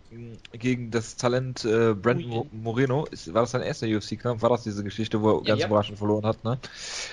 mh, 0.10 0.40
gegen 0.54 0.92
das 0.92 1.18
Talent 1.18 1.66
äh, 1.66 1.94
Brandon 1.96 2.30
Mo. 2.30 2.48
Moreno. 2.52 3.06
Ist, 3.08 3.34
war 3.34 3.42
das 3.44 3.52
sein 3.52 3.62
erster 3.62 3.88
UFC-Kampf? 3.88 4.42
War 4.42 4.50
das 4.52 4.64
diese 4.64 4.84
Geschichte, 4.84 5.22
wo 5.22 5.40
er 5.40 5.46
Ja, 5.46 5.56
ganz 5.56 5.62
ja. 5.62 5.68
überraschend 5.68 5.98
verloren 6.00 6.26
hat, 6.26 6.44
ne? 6.44 6.60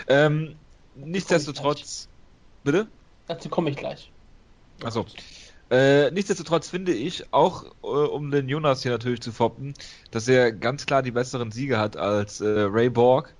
Ähm, 0.08 0.60
nichtsdestotrotz. 0.94 2.10
Bitte? 2.64 2.92
Dazu 3.26 3.48
komme 3.48 3.70
ich 3.70 3.76
gleich. 3.76 4.12
Achso. 4.82 5.06
Äh, 5.70 6.10
nichtsdestotrotz 6.12 6.68
finde 6.70 6.92
ich, 6.92 7.32
auch 7.32 7.64
äh, 7.82 7.86
um 7.86 8.30
den 8.30 8.48
Jonas 8.48 8.82
hier 8.82 8.92
natürlich 8.92 9.20
zu 9.20 9.32
foppen, 9.32 9.74
dass 10.10 10.26
er 10.28 10.52
ganz 10.52 10.86
klar 10.86 11.02
die 11.02 11.10
besseren 11.10 11.50
Siege 11.52 11.78
hat 11.78 11.96
als 11.96 12.40
äh, 12.40 12.46
Ray 12.46 12.88
Borg, 12.88 13.34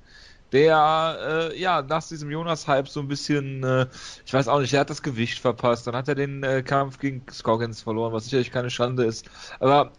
der 0.52 1.50
äh, 1.52 1.60
ja 1.60 1.82
nach 1.82 2.06
diesem 2.06 2.30
Jonas-Hype 2.30 2.88
so 2.88 3.00
ein 3.00 3.08
bisschen, 3.08 3.64
äh, 3.64 3.86
ich 4.26 4.34
weiß 4.34 4.48
auch 4.48 4.60
nicht, 4.60 4.74
er 4.74 4.80
hat 4.80 4.90
das 4.90 5.02
Gewicht 5.02 5.38
verpasst, 5.38 5.86
dann 5.86 5.96
hat 5.96 6.08
er 6.08 6.14
den 6.14 6.42
äh, 6.42 6.62
Kampf 6.62 6.98
gegen 6.98 7.24
Scoggins 7.30 7.82
verloren, 7.82 8.12
was 8.12 8.24
sicherlich 8.24 8.50
keine 8.50 8.70
Schande 8.70 9.04
ist, 9.04 9.30
aber 9.60 9.92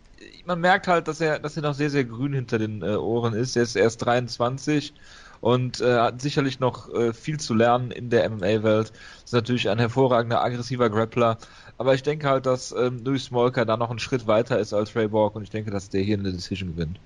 man 0.46 0.60
merkt 0.60 0.88
halt, 0.88 1.08
dass 1.08 1.22
er, 1.22 1.40
dass 1.40 1.56
er 1.56 1.64
noch 1.64 1.74
sehr, 1.74 1.90
sehr 1.90 2.06
grün 2.06 2.34
hinter 2.34 2.58
den 2.58 2.82
äh, 2.82 2.96
Ohren 2.96 3.34
ist. 3.34 3.56
Er 3.56 3.64
ist 3.64 3.76
erst 3.76 4.04
23 4.06 4.94
und 5.42 5.80
äh, 5.82 5.98
hat 6.00 6.22
sicherlich 6.22 6.60
noch 6.60 6.94
äh, 6.94 7.14
viel 7.14 7.40
zu 7.40 7.54
lernen 7.54 7.92
in 7.92 8.10
der 8.10 8.30
MMA-Welt. 8.30 8.92
Ist 9.24 9.34
natürlich 9.34 9.70
ein 9.70 9.80
hervorragender, 9.80 10.44
aggressiver 10.44 10.90
Grappler. 10.90 11.38
Aber 11.80 11.94
ich 11.96 12.04
denke 12.04 12.30
halt, 12.30 12.46
dass 12.46 12.72
ähm, 12.74 13.02
Louis 13.04 13.24
Smolka 13.26 13.64
da 13.66 13.78
noch 13.78 13.90
einen 13.90 14.00
Schritt 14.00 14.28
weiter 14.28 14.60
ist 14.60 14.74
als 14.74 14.96
Ray 14.96 15.08
Borg 15.08 15.36
und 15.36 15.44
ich 15.44 15.50
denke, 15.50 15.72
dass 15.72 15.90
der 15.90 16.02
hier 16.02 16.18
eine 16.20 16.32
Decision 16.32 16.76
gewinnt. 16.76 17.00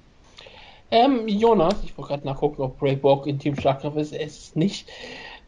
Ähm, 0.92 1.28
Jonas, 1.28 1.76
ich 1.84 1.98
wollte 1.98 2.10
gerade 2.14 2.26
nachgucken, 2.28 2.62
ob 2.64 2.82
Ray 2.82 2.96
Borg 2.96 3.26
in 3.28 3.40
Team 3.40 3.56
Schlagkraft 3.56 3.96
ist. 3.98 4.12
Er 4.14 4.26
ist 4.26 4.40
es 4.42 4.56
nicht. 4.56 4.90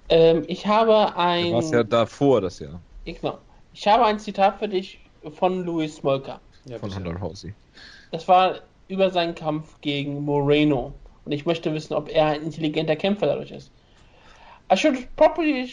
Ähm, 0.10 0.44
ich 0.48 0.66
habe 0.68 0.92
Du 1.12 1.18
ein. 1.18 1.54
warst 1.54 1.74
ja 1.74 1.84
davor 1.84 2.40
das 2.42 2.60
Jahr 2.60 2.80
Genau. 3.04 3.40
Ich 3.74 3.88
habe 3.88 4.06
ein 4.06 4.20
Zitat 4.20 4.60
für 4.60 4.68
dich 4.70 5.00
von 5.34 5.66
Louis 5.66 5.96
Smolka. 5.96 6.40
ja 6.66 6.78
von. 6.80 6.94
Honda 6.94 7.20
Housey. 7.20 7.54
Das 8.12 8.28
war 8.28 8.60
über 8.88 9.10
seinen 9.10 9.34
Kampf 9.36 9.82
gegen 9.82 10.24
Moreno. 10.24 10.94
Und 11.26 11.32
ich 11.32 11.46
möchte 11.48 11.74
wissen, 11.74 11.96
ob 11.96 12.10
er 12.10 12.28
ein 12.28 12.44
intelligenter 12.44 12.96
Kämpfer 12.96 13.26
dadurch 13.26 13.50
ist. 13.52 13.72
I 14.72 14.78
should 14.78 15.08
probably 15.16 15.68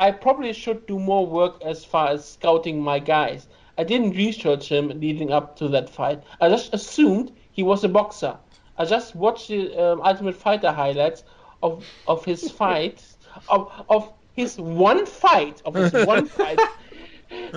I 0.00 0.10
probably 0.12 0.54
should 0.54 0.86
do 0.86 0.98
more 0.98 1.26
work 1.26 1.62
as 1.62 1.84
far 1.84 2.08
as 2.08 2.26
scouting 2.26 2.82
my 2.82 2.98
guys. 2.98 3.46
I 3.76 3.84
didn't 3.84 4.16
research 4.16 4.70
him 4.70 4.88
leading 4.88 5.30
up 5.30 5.56
to 5.58 5.68
that 5.68 5.90
fight. 5.90 6.22
I 6.40 6.48
just 6.48 6.72
assumed 6.72 7.32
he 7.52 7.62
was 7.62 7.84
a 7.84 7.88
boxer. 7.88 8.38
I 8.78 8.86
just 8.86 9.14
watched 9.14 9.48
the 9.48 9.76
um, 9.76 10.00
Ultimate 10.00 10.36
Fighter 10.36 10.72
highlights 10.72 11.24
of 11.62 11.84
of 12.08 12.24
his 12.24 12.50
fights 12.60 13.18
of 13.48 13.70
of 13.90 14.10
his 14.34 14.58
one 14.58 15.04
fight 15.04 15.60
of 15.66 15.74
his 15.74 15.92
one 16.06 16.26
fight. 16.26 16.58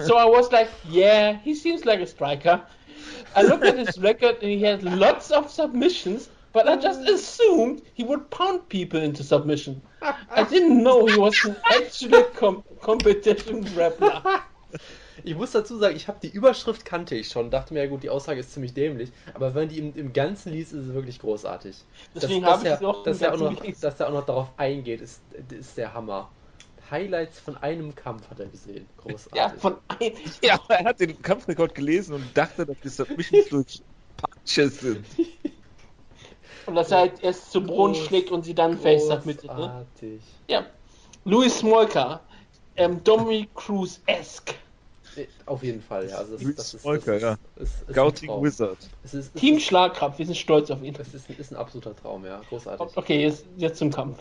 So 0.06 0.18
I 0.18 0.26
was 0.26 0.52
like, 0.52 0.70
yeah, 0.88 1.40
he 1.40 1.56
seems 1.56 1.84
like 1.84 1.99
a 1.99 2.06
striker. 2.06 2.61
I 3.36 3.41
looked 3.41 3.64
at 3.65 3.78
his 3.78 3.98
record 3.98 4.36
and 4.44 4.52
he 4.52 4.61
had 4.61 4.84
lots 4.84 5.32
of 5.32 5.49
submissions, 5.49 6.30
but 6.54 6.68
I 6.68 6.76
just 6.76 7.02
assumed 7.10 7.82
he 7.94 8.04
would 8.04 8.30
pound 8.30 8.70
people 8.70 9.02
into 9.02 9.24
submission. 9.24 9.82
I 10.02 10.44
didn't 10.50 10.82
know 10.84 11.06
he 11.06 11.18
was 11.18 11.44
an 11.46 11.56
actual 11.72 12.24
com 12.36 12.64
competition 12.82 13.64
grappler. 13.64 14.22
Ich 15.24 15.36
muss 15.36 15.52
dazu 15.52 15.78
sagen, 15.78 15.96
ich 15.96 16.08
habe 16.08 16.18
die 16.22 16.30
Überschrift 16.30 16.86
kannte 16.86 17.16
ich 17.16 17.30
schon, 17.30 17.52
dachte 17.52 17.74
mir, 17.74 17.84
ja 17.84 17.90
gut, 17.90 18.02
die 18.02 18.10
Aussage 18.10 18.40
ist 18.40 18.52
ziemlich 18.52 18.74
dämlich, 18.74 19.12
aber 19.36 19.54
wenn 19.54 19.70
die 19.70 19.78
im, 19.78 19.96
im 19.96 20.12
Ganzen 20.12 20.52
liest, 20.52 20.74
ist 20.74 20.88
es 20.88 20.94
wirklich 20.94 21.20
großartig. 21.20 21.76
Deswegen 22.16 22.42
dass, 22.42 22.52
habe 22.52 22.68
ich 22.68 22.74
dass, 22.74 22.82
er, 22.82 23.04
dass, 23.04 23.22
er 23.22 23.34
auch 23.34 23.38
noch, 23.38 23.62
gelesen. 23.62 23.82
dass 23.82 24.00
er 24.00 24.08
auch 24.08 24.14
noch 24.14 24.26
darauf 24.26 24.50
eingeht, 24.58 25.02
ist, 25.02 25.22
ist 25.52 25.78
der 25.78 25.94
Hammer. 25.94 26.30
Highlights 26.90 27.40
von 27.40 27.58
einem 27.58 27.96
Kampf 27.96 28.30
hat 28.30 28.40
er 28.40 28.48
gesehen. 28.48 28.88
Großartig. 28.98 29.36
Ja, 29.36 29.50
von 29.50 29.78
ein, 29.88 30.14
Ja, 30.44 30.56
aber 30.56 30.76
er 30.76 30.86
hat 30.86 31.00
den 31.00 31.22
Kampfrekord 31.22 31.76
gelesen 31.76 32.16
und 32.16 32.26
dachte, 32.36 32.66
dass 32.66 32.78
die 32.84 32.90
Submissions 32.90 33.50
durch 33.50 33.82
Punches 34.18 34.80
sind. 34.80 35.06
Und 36.65 36.76
dass 36.76 36.91
er 36.91 36.99
halt 36.99 37.23
erst 37.23 37.52
zu 37.52 37.61
Boden 37.61 37.95
schlägt 37.95 38.31
und 38.31 38.44
sie 38.44 38.53
dann 38.53 38.77
face 38.77 39.07
submittet. 39.07 39.56
Ne? 39.56 39.85
Ja. 40.48 40.65
Louis 41.26 41.57
Smolka, 41.57 42.19
ähm, 42.76 43.03
Dominic 43.03 43.53
Cruz-esque. 43.56 44.56
Äh, 45.15 45.27
Auf 45.45 45.64
jeden 45.64 45.81
Fall, 45.81 46.10
ja. 46.10 46.18
Also 46.18 46.34
das, 46.34 46.44
Louis 46.44 46.56
das 46.56 46.73
ist, 46.73 46.81
Smolka, 46.81 47.11
das 47.14 47.22
ja. 47.22 48.07
ist. 48.07 48.23
Wizard. 48.23 48.77
Es 49.03 49.14
ist, 49.14 49.35
es 49.35 49.40
Team 49.40 49.60
Schlagkraft, 49.60 50.18
wir 50.19 50.26
sind 50.26 50.35
stolz 50.35 50.72
auf 50.72 50.81
ihn. 50.81 50.95
es 50.99 51.14
ist, 51.14 51.30
ist 51.30 51.52
ein 51.52 51.56
absoluter 51.56 51.95
Traum, 51.95 52.26
ja. 52.26 52.41
Großartig. 52.49 52.98
Okay, 52.98 53.22
jetzt, 53.22 53.45
jetzt 53.57 53.77
zum 53.77 53.91
Kampf. 53.91 54.19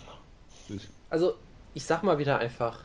Also, 1.11 1.35
ich 1.75 1.85
sag 1.85 2.03
mal 2.03 2.19
wieder 2.19 2.39
einfach, 2.39 2.85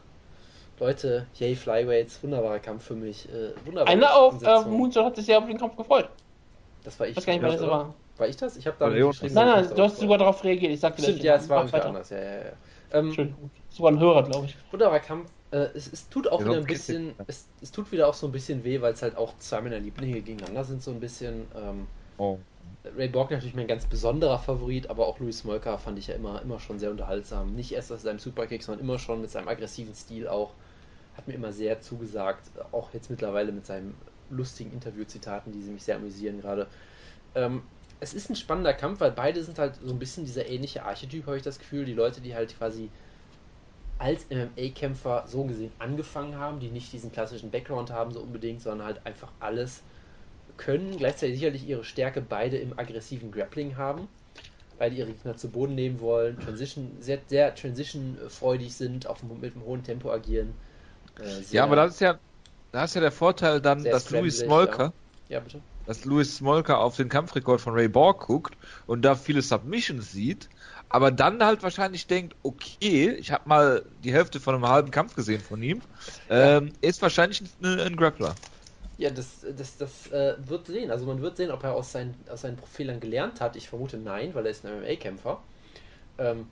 Leute, 0.79 1.25
yay 1.35 1.55
Flyweights, 1.55 2.21
wunderbarer 2.23 2.59
Kampf 2.59 2.85
für 2.85 2.95
mich. 2.95 3.27
Äh, 3.29 3.53
wunderbare 3.65 3.91
Einer 3.91 4.15
auf 4.15 4.41
äh. 4.41 4.61
Moonsault 4.69 5.07
hat 5.07 5.15
sich 5.15 5.25
sehr 5.25 5.39
auf 5.39 5.47
den 5.47 5.57
Kampf 5.57 5.75
gefreut. 5.75 6.09
Das 6.84 6.99
war 6.99 7.07
ich. 7.07 7.11
Ich 7.11 7.17
weiß 7.17 7.25
gar 7.25 7.34
nicht, 7.34 7.41
wer 7.41 7.51
das 7.51 7.61
war. 7.61 7.93
War 8.18 8.27
ich 8.27 8.38
das? 8.38 8.57
Ich 8.57 8.65
habe 8.68 8.77
da 8.80 8.89
nicht 8.89 9.06
geschrieben, 9.07 9.35
Nein, 9.35 9.48
nein, 9.48 9.69
du 9.76 9.84
hast 9.84 9.98
sogar 9.98 10.18
darauf 10.18 10.44
reagiert. 10.44 10.72
Ich 10.72 10.80
sagte. 10.80 11.02
Stimmt, 11.03 11.23
ja, 11.23 11.35
es 11.35 11.49
war 11.49 11.64
irgendwie 11.64 11.81
anders. 11.81 12.10
Ja, 12.10 12.18
ja, 12.18 12.38
ja. 12.38 12.52
Ähm. 12.91 13.35
Das 13.69 13.80
war 13.80 13.91
ein 13.91 13.99
Hörer, 13.99 14.23
glaube 14.23 14.45
ich. 14.48 14.56
wunderbarer 14.72 14.99
Kampf. 14.99 15.30
Äh, 15.52 15.57
es, 15.76 15.91
es 15.91 16.10
tut 16.10 16.27
auch 16.27 16.39
Ja, 16.41 16.48
wieder 16.48 16.57
ein 16.57 16.65
bisschen, 16.65 17.14
es, 17.27 17.48
es 17.61 17.72
tut 17.72 17.91
wieder 17.91 18.07
auch 18.07 18.14
so 18.14 18.27
ein 18.27 18.31
bisschen 18.31 18.64
weh, 18.64 18.81
weil 18.81 18.94
es 18.94 19.02
halt 19.02 19.15
auch 19.18 19.38
zwei 19.38 19.61
meiner 19.61 19.80
Lieblinge 19.80 20.22
gegeneinander 20.22 20.64
sind, 20.64 20.81
so 20.81 20.91
ein 20.91 20.99
bisschen. 20.99 21.45
Ähm, 21.56 21.88
Oh. 22.19 22.39
Ray 22.95 23.07
Borg 23.10 23.31
natürlich 23.31 23.56
mein 23.56 23.68
ganz 23.68 23.85
besonderer 23.85 24.39
Favorit, 24.39 24.89
aber 24.89 25.07
auch 25.07 25.19
Louis 25.19 25.39
Smolka 25.39 25.77
fand 25.77 25.99
ich 25.99 26.07
ja 26.07 26.15
immer, 26.15 26.41
immer 26.41 26.60
schon 26.60 26.80
sehr 26.80 26.91
unterhaltsam. 26.91 27.53
Nicht 27.53 27.72
erst 27.73 27.91
aus 27.91 28.02
seinem 28.02 28.19
Superkick, 28.19 28.64
sondern 28.64 28.84
immer 28.84 28.98
schon 28.99 29.22
mit 29.22 29.30
seinem 29.30 29.48
aggressiven 29.48 29.94
Stil 29.94 30.27
auch. 30.27 30.56
Hat 31.15 31.27
mir 31.27 31.34
immer 31.34 31.52
sehr 31.53 31.81
zugesagt. 31.81 32.52
Auch 32.72 32.94
jetzt 32.94 33.10
mittlerweile 33.10 33.52
mit 33.52 33.65
seinen 33.65 33.95
lustigen 34.30 34.72
Interviewzitaten, 34.72 35.52
die 35.52 35.61
sie 35.64 35.72
mich 35.72 35.84
sehr 35.84 35.98
amüsieren 35.98 36.39
gerade. 36.41 36.68
Ähm, 37.35 37.64
es 37.99 38.14
ist 38.14 38.30
ein 38.30 38.36
spannender 38.36 38.74
Kampf, 38.74 38.99
weil 39.02 39.11
beide 39.11 39.44
sind 39.44 39.60
halt 39.60 39.76
so 39.76 39.91
ein 39.94 39.99
bisschen 39.99 40.26
dieser 40.26 40.48
ähnliche 40.48 40.84
Archetyp, 40.86 41.26
habe 41.28 41.38
ich 41.38 41.44
das 41.44 41.60
Gefühl. 41.60 41.86
Die 41.86 41.94
Leute, 41.94 42.22
die 42.22 42.36
halt 42.36 42.56
quasi 42.57 42.91
als 43.99 44.26
MMA-Kämpfer 44.30 45.26
so 45.28 45.44
gesehen 45.45 45.72
angefangen 45.80 46.36
haben, 46.38 46.60
die 46.60 46.69
nicht 46.69 46.94
diesen 46.94 47.11
klassischen 47.11 47.52
Background 47.52 47.90
haben 47.91 48.11
so 48.11 48.22
unbedingt, 48.22 48.61
sondern 48.61 48.86
halt 48.88 49.06
einfach 49.06 49.34
alles 49.40 49.84
können, 50.57 50.98
gleichzeitig 50.98 51.38
sicherlich 51.40 51.68
ihre 51.68 51.84
Stärke 51.86 52.22
beide 52.22 52.57
im 52.57 52.78
aggressiven 52.80 53.32
Grappling 53.32 53.78
haben, 53.78 54.10
beide 54.78 54.95
ihre 54.95 55.11
Gegner 55.14 55.38
zu 55.38 55.52
Boden 55.52 55.76
nehmen 55.76 55.99
wollen, 56.02 56.40
Transition, 56.40 56.98
sehr, 57.02 57.22
sehr 57.28 57.56
Transition-freudig 57.56 58.76
sind, 58.76 59.07
auf, 59.07 59.19
dem- 59.22 59.40
mit 59.41 59.56
einem 59.56 59.65
hohen 59.65 59.84
Tempo 59.84 60.11
agieren. 60.11 60.56
Äh, 61.19 61.41
Ja, 61.52 61.64
aber 61.64 61.76
das 61.76 61.95
ist 61.95 62.02
ja, 62.02 62.19
da 62.72 62.84
ist 62.86 62.95
ja 62.95 63.02
der 63.02 63.11
Vorteil 63.11 63.61
dann, 63.61 63.90
dass 63.90 64.10
Louis 64.10 64.40
Smolka, 64.40 64.94
Ja, 65.30 65.40
bitte. 65.40 65.61
Dass 65.88 66.05
Louis 66.05 66.35
Smolka 66.35 66.77
auf 66.77 66.97
den 66.97 67.09
Kampfrekord 67.09 67.61
von 67.61 67.73
Ray 67.73 67.88
Borg 67.88 68.27
guckt 68.27 68.55
und 68.85 69.01
da 69.03 69.15
viele 69.15 69.41
Submissions 69.41 70.11
sieht, 70.11 70.49
aber 70.89 71.11
dann 71.11 71.43
halt 71.43 71.64
wahrscheinlich 71.64 72.05
denkt, 72.07 72.35
okay, 72.43 73.11
ich 73.11 73.31
habe 73.31 73.49
mal 73.49 73.85
die 74.03 74.14
Hälfte 74.14 74.39
von 74.39 74.53
einem 74.53 74.68
halben 74.68 74.91
Kampf 74.91 75.15
gesehen 75.15 75.41
von 75.41 75.64
ihm, 75.64 75.81
ähm, 76.30 76.73
er 76.81 76.89
ist 76.89 77.01
wahrscheinlich 77.01 77.41
ein, 77.41 77.80
ein 77.80 77.95
Grappler. 77.95 78.35
Ja, 78.97 79.11
das, 79.11 79.45
das, 79.57 79.77
das 79.77 80.11
äh, 80.11 80.35
wird 80.39 80.68
sehen. 80.68 80.91
Also 80.91 81.05
man 81.05 81.22
wird 81.22 81.38
sehen, 81.38 81.51
ob 81.51 81.64
er 81.64 81.73
aus 81.73 81.91
seinen, 81.91 82.15
aus 82.30 82.41
seinen 82.41 82.57
Fehlern 82.57 82.99
gelernt 82.99 83.41
hat. 83.41 83.55
Ich 83.55 83.69
vermute 83.69 83.97
nein, 83.97 84.34
weil 84.34 84.45
er 84.45 84.51
ist 84.51 84.65
ein 84.65 84.81
MMA-Kämpfer. 84.81 85.39
Ähm, 86.18 86.47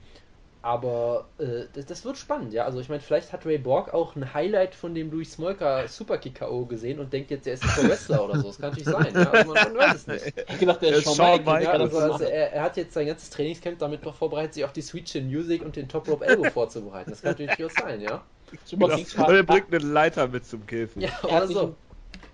aber 0.66 1.28
äh, 1.38 1.66
das, 1.74 1.86
das 1.86 2.04
wird 2.04 2.18
spannend, 2.18 2.52
ja. 2.52 2.64
Also 2.64 2.80
ich 2.80 2.88
meine, 2.88 3.00
vielleicht 3.00 3.32
hat 3.32 3.46
Ray 3.46 3.56
Borg 3.56 3.94
auch 3.94 4.16
ein 4.16 4.34
Highlight 4.34 4.74
von 4.74 4.96
dem 4.96 5.12
Louis 5.12 5.30
Smolka 5.30 5.86
Superkick 5.86 6.34
K.O. 6.34 6.64
gesehen 6.64 6.98
und 6.98 7.12
denkt 7.12 7.30
jetzt, 7.30 7.46
er 7.46 7.54
ist 7.54 7.62
ein 7.62 7.68
Pro-Wrestler 7.70 8.24
oder 8.24 8.40
so. 8.40 8.48
Das 8.48 8.58
kann 8.58 8.70
natürlich 8.70 8.88
sein, 8.88 9.14
ja. 9.14 9.30
Also 9.30 9.54
man, 9.54 9.62
man 9.62 9.76
weiß 9.76 9.94
es 9.94 10.06
nicht. 10.08 10.34
Ich 10.48 10.58
gedacht, 10.58 10.82
der 10.82 10.96
ist 10.96 11.04
Shawn. 11.04 11.44
Ja, 11.46 11.70
also, 11.70 11.98
also 11.98 12.24
er, 12.24 12.52
er 12.52 12.62
hat 12.62 12.76
jetzt 12.76 12.94
sein 12.94 13.06
ganzes 13.06 13.30
Trainingscamp 13.30 13.78
damit 13.78 14.04
noch 14.04 14.16
vorbereitet, 14.16 14.54
sich 14.54 14.64
auf 14.64 14.72
die 14.72 14.82
Sweet 14.82 15.04
Chin 15.04 15.28
Music 15.28 15.62
und 15.62 15.76
den 15.76 15.88
Top 15.88 16.08
Rope 16.08 16.26
Elbow 16.26 16.44
vorzubereiten. 16.50 17.10
Das 17.10 17.22
kann 17.22 17.30
natürlich 17.32 17.54
durchaus 17.54 17.80
sein, 17.80 18.00
ja. 18.00 18.24
Super 18.64 18.88
Genau. 18.88 19.30
Er 19.30 19.42
bringt 19.44 19.72
eine 19.72 19.84
Leiter 19.84 20.26
mit 20.26 20.46
zum 20.46 20.66
Käfig. 20.66 21.04
Ja, 21.04 21.10
Er 21.22 21.36
oder 21.36 21.46
so. 21.46 21.76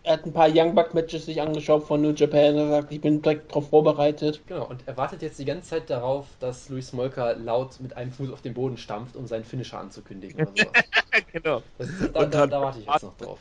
Er 0.05 0.15
hat 0.15 0.27
ein 0.27 0.33
paar 0.33 0.49
Young 0.53 0.75
Buck 0.75 0.95
Matches 0.95 1.27
sich 1.27 1.41
angeschaut 1.41 1.85
von 1.85 2.03
New 2.03 2.11
Japan. 2.11 2.57
Er 2.57 2.69
sagt, 2.69 2.93
ich 2.93 3.01
bin 3.01 3.23
direkt 3.23 3.51
darauf 3.51 3.69
vorbereitet. 3.69 4.41
Genau, 4.47 4.67
und 4.67 4.83
er 4.87 4.97
wartet 4.97 5.23
jetzt 5.23 5.39
die 5.39 5.45
ganze 5.45 5.71
Zeit 5.71 5.91
darauf, 5.91 6.27
dass 6.41 6.69
Louis 6.69 6.89
Smolka 6.89 7.33
laut 7.33 7.79
mit 7.81 7.97
einem 7.97 8.11
Fuß 8.11 8.33
auf 8.33 8.43
den 8.43 8.55
Boden 8.55 8.77
stampft, 8.77 9.15
um 9.15 9.27
seinen 9.27 9.45
Finisher 9.45 9.79
anzukündigen 9.79 10.41
oder 10.41 10.51
sowas. 10.51 10.85
genau. 11.33 11.63
Das 11.79 11.89
ist, 11.89 12.15
da, 12.15 12.21
Und 12.21 12.35
da, 12.35 12.47
da 12.47 12.61
warte 12.61 12.81
ich 12.81 12.87
jetzt 12.87 13.03
noch 13.03 13.17
drauf. 13.17 13.39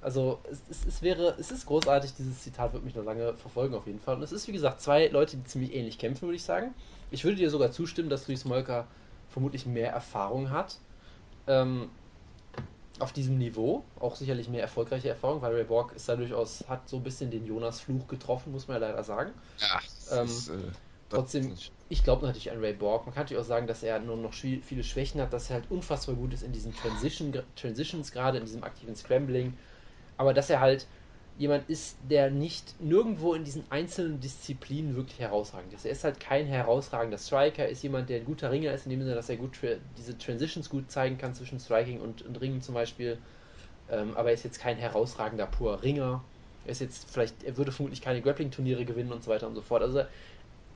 Also, 0.00 0.40
es, 0.50 0.62
es, 0.68 0.86
es 0.86 1.02
wäre, 1.02 1.36
es 1.38 1.52
ist 1.52 1.64
großartig, 1.66 2.12
dieses 2.18 2.42
Zitat 2.42 2.72
wird 2.72 2.84
mich 2.84 2.96
noch 2.96 3.04
lange 3.04 3.34
verfolgen 3.34 3.76
auf 3.76 3.86
jeden 3.86 4.00
Fall. 4.00 4.16
Und 4.16 4.22
es 4.22 4.32
ist, 4.32 4.48
wie 4.48 4.52
gesagt, 4.52 4.80
zwei 4.80 5.06
Leute, 5.06 5.36
die 5.36 5.44
ziemlich 5.44 5.74
ähnlich 5.74 5.98
kämpfen, 5.98 6.22
würde 6.22 6.36
ich 6.36 6.42
sagen. 6.42 6.74
Ich 7.12 7.22
würde 7.22 7.36
dir 7.36 7.50
sogar 7.50 7.70
zustimmen, 7.70 8.08
dass 8.10 8.26
Luis 8.26 8.44
Molka 8.44 8.88
vermutlich 9.28 9.64
mehr 9.64 9.92
Erfahrung 9.92 10.50
hat. 10.50 10.78
Ähm, 11.46 11.90
auf 13.02 13.12
diesem 13.12 13.38
Niveau, 13.38 13.84
auch 14.00 14.16
sicherlich 14.16 14.48
mehr 14.48 14.62
erfolgreiche 14.62 15.08
Erfahrung, 15.08 15.42
weil 15.42 15.54
Ray 15.54 15.64
Borg 15.64 15.92
ist 15.94 16.08
da 16.08 16.16
durchaus, 16.16 16.64
hat 16.68 16.88
so 16.88 16.96
ein 16.98 17.02
bisschen 17.02 17.30
den 17.30 17.46
Jonas-Fluch 17.46 18.06
getroffen, 18.08 18.52
muss 18.52 18.68
man 18.68 18.80
ja 18.80 18.88
leider 18.88 19.04
sagen. 19.04 19.32
Ja, 19.60 19.80
Ähm, 20.10 20.26
ist, 20.26 20.48
äh, 20.48 20.52
trotzdem- 21.08 21.56
Ich 21.88 22.04
glaube 22.04 22.24
natürlich 22.26 22.50
an 22.50 22.58
Ray 22.60 22.72
Borg. 22.72 23.04
Man 23.06 23.14
kann 23.14 23.24
natürlich 23.24 23.42
auch 23.42 23.46
sagen, 23.46 23.66
dass 23.66 23.82
er 23.82 23.98
nur 23.98 24.16
noch 24.16 24.32
viele 24.32 24.82
Schwächen 24.82 25.20
hat, 25.20 25.32
dass 25.32 25.50
er 25.50 25.56
halt 25.56 25.70
unfassbar 25.70 26.14
gut 26.14 26.32
ist 26.32 26.42
in 26.42 26.52
diesen 26.52 26.74
Transition, 26.74 27.34
Transitions, 27.54 28.12
gerade 28.12 28.38
in 28.38 28.44
diesem 28.46 28.64
aktiven 28.64 28.96
Scrambling. 28.96 29.58
Aber 30.16 30.34
dass 30.34 30.50
er 30.50 30.60
halt 30.60 30.86
jemand 31.38 31.68
ist, 31.68 31.96
der 32.02 32.30
nicht 32.30 32.80
nirgendwo 32.80 33.34
in 33.34 33.44
diesen 33.44 33.64
einzelnen 33.70 34.20
Disziplinen 34.20 34.96
wirklich 34.96 35.18
herausragend 35.18 35.72
ist. 35.72 35.84
Er 35.84 35.92
ist 35.92 36.04
halt 36.04 36.20
kein 36.20 36.46
herausragender 36.46 37.18
Striker, 37.18 37.64
er 37.64 37.70
ist 37.70 37.82
jemand, 37.82 38.08
der 38.10 38.18
ein 38.18 38.24
guter 38.24 38.50
Ringer 38.50 38.72
ist, 38.72 38.84
in 38.84 38.90
dem 38.90 39.00
Sinne, 39.00 39.14
dass 39.14 39.28
er 39.28 39.36
gut 39.36 39.58
diese 39.96 40.18
Transitions 40.18 40.68
gut 40.68 40.90
zeigen 40.90 41.18
kann 41.18 41.34
zwischen 41.34 41.58
Striking 41.58 42.00
und, 42.00 42.22
und 42.22 42.40
Ringen 42.40 42.60
zum 42.60 42.74
Beispiel. 42.74 43.18
Ähm, 43.90 44.16
aber 44.16 44.28
er 44.28 44.34
ist 44.34 44.44
jetzt 44.44 44.60
kein 44.60 44.76
herausragender 44.76 45.46
purer 45.46 45.82
Ringer. 45.82 46.22
Er 46.64 46.72
ist 46.72 46.80
jetzt 46.80 47.10
vielleicht, 47.10 47.42
er 47.44 47.56
würde 47.56 47.72
vermutlich 47.72 48.02
keine 48.02 48.20
Grappling-Turniere 48.20 48.84
gewinnen 48.84 49.12
und 49.12 49.24
so 49.24 49.30
weiter 49.30 49.48
und 49.48 49.54
so 49.54 49.62
fort. 49.62 49.82
Also 49.82 50.04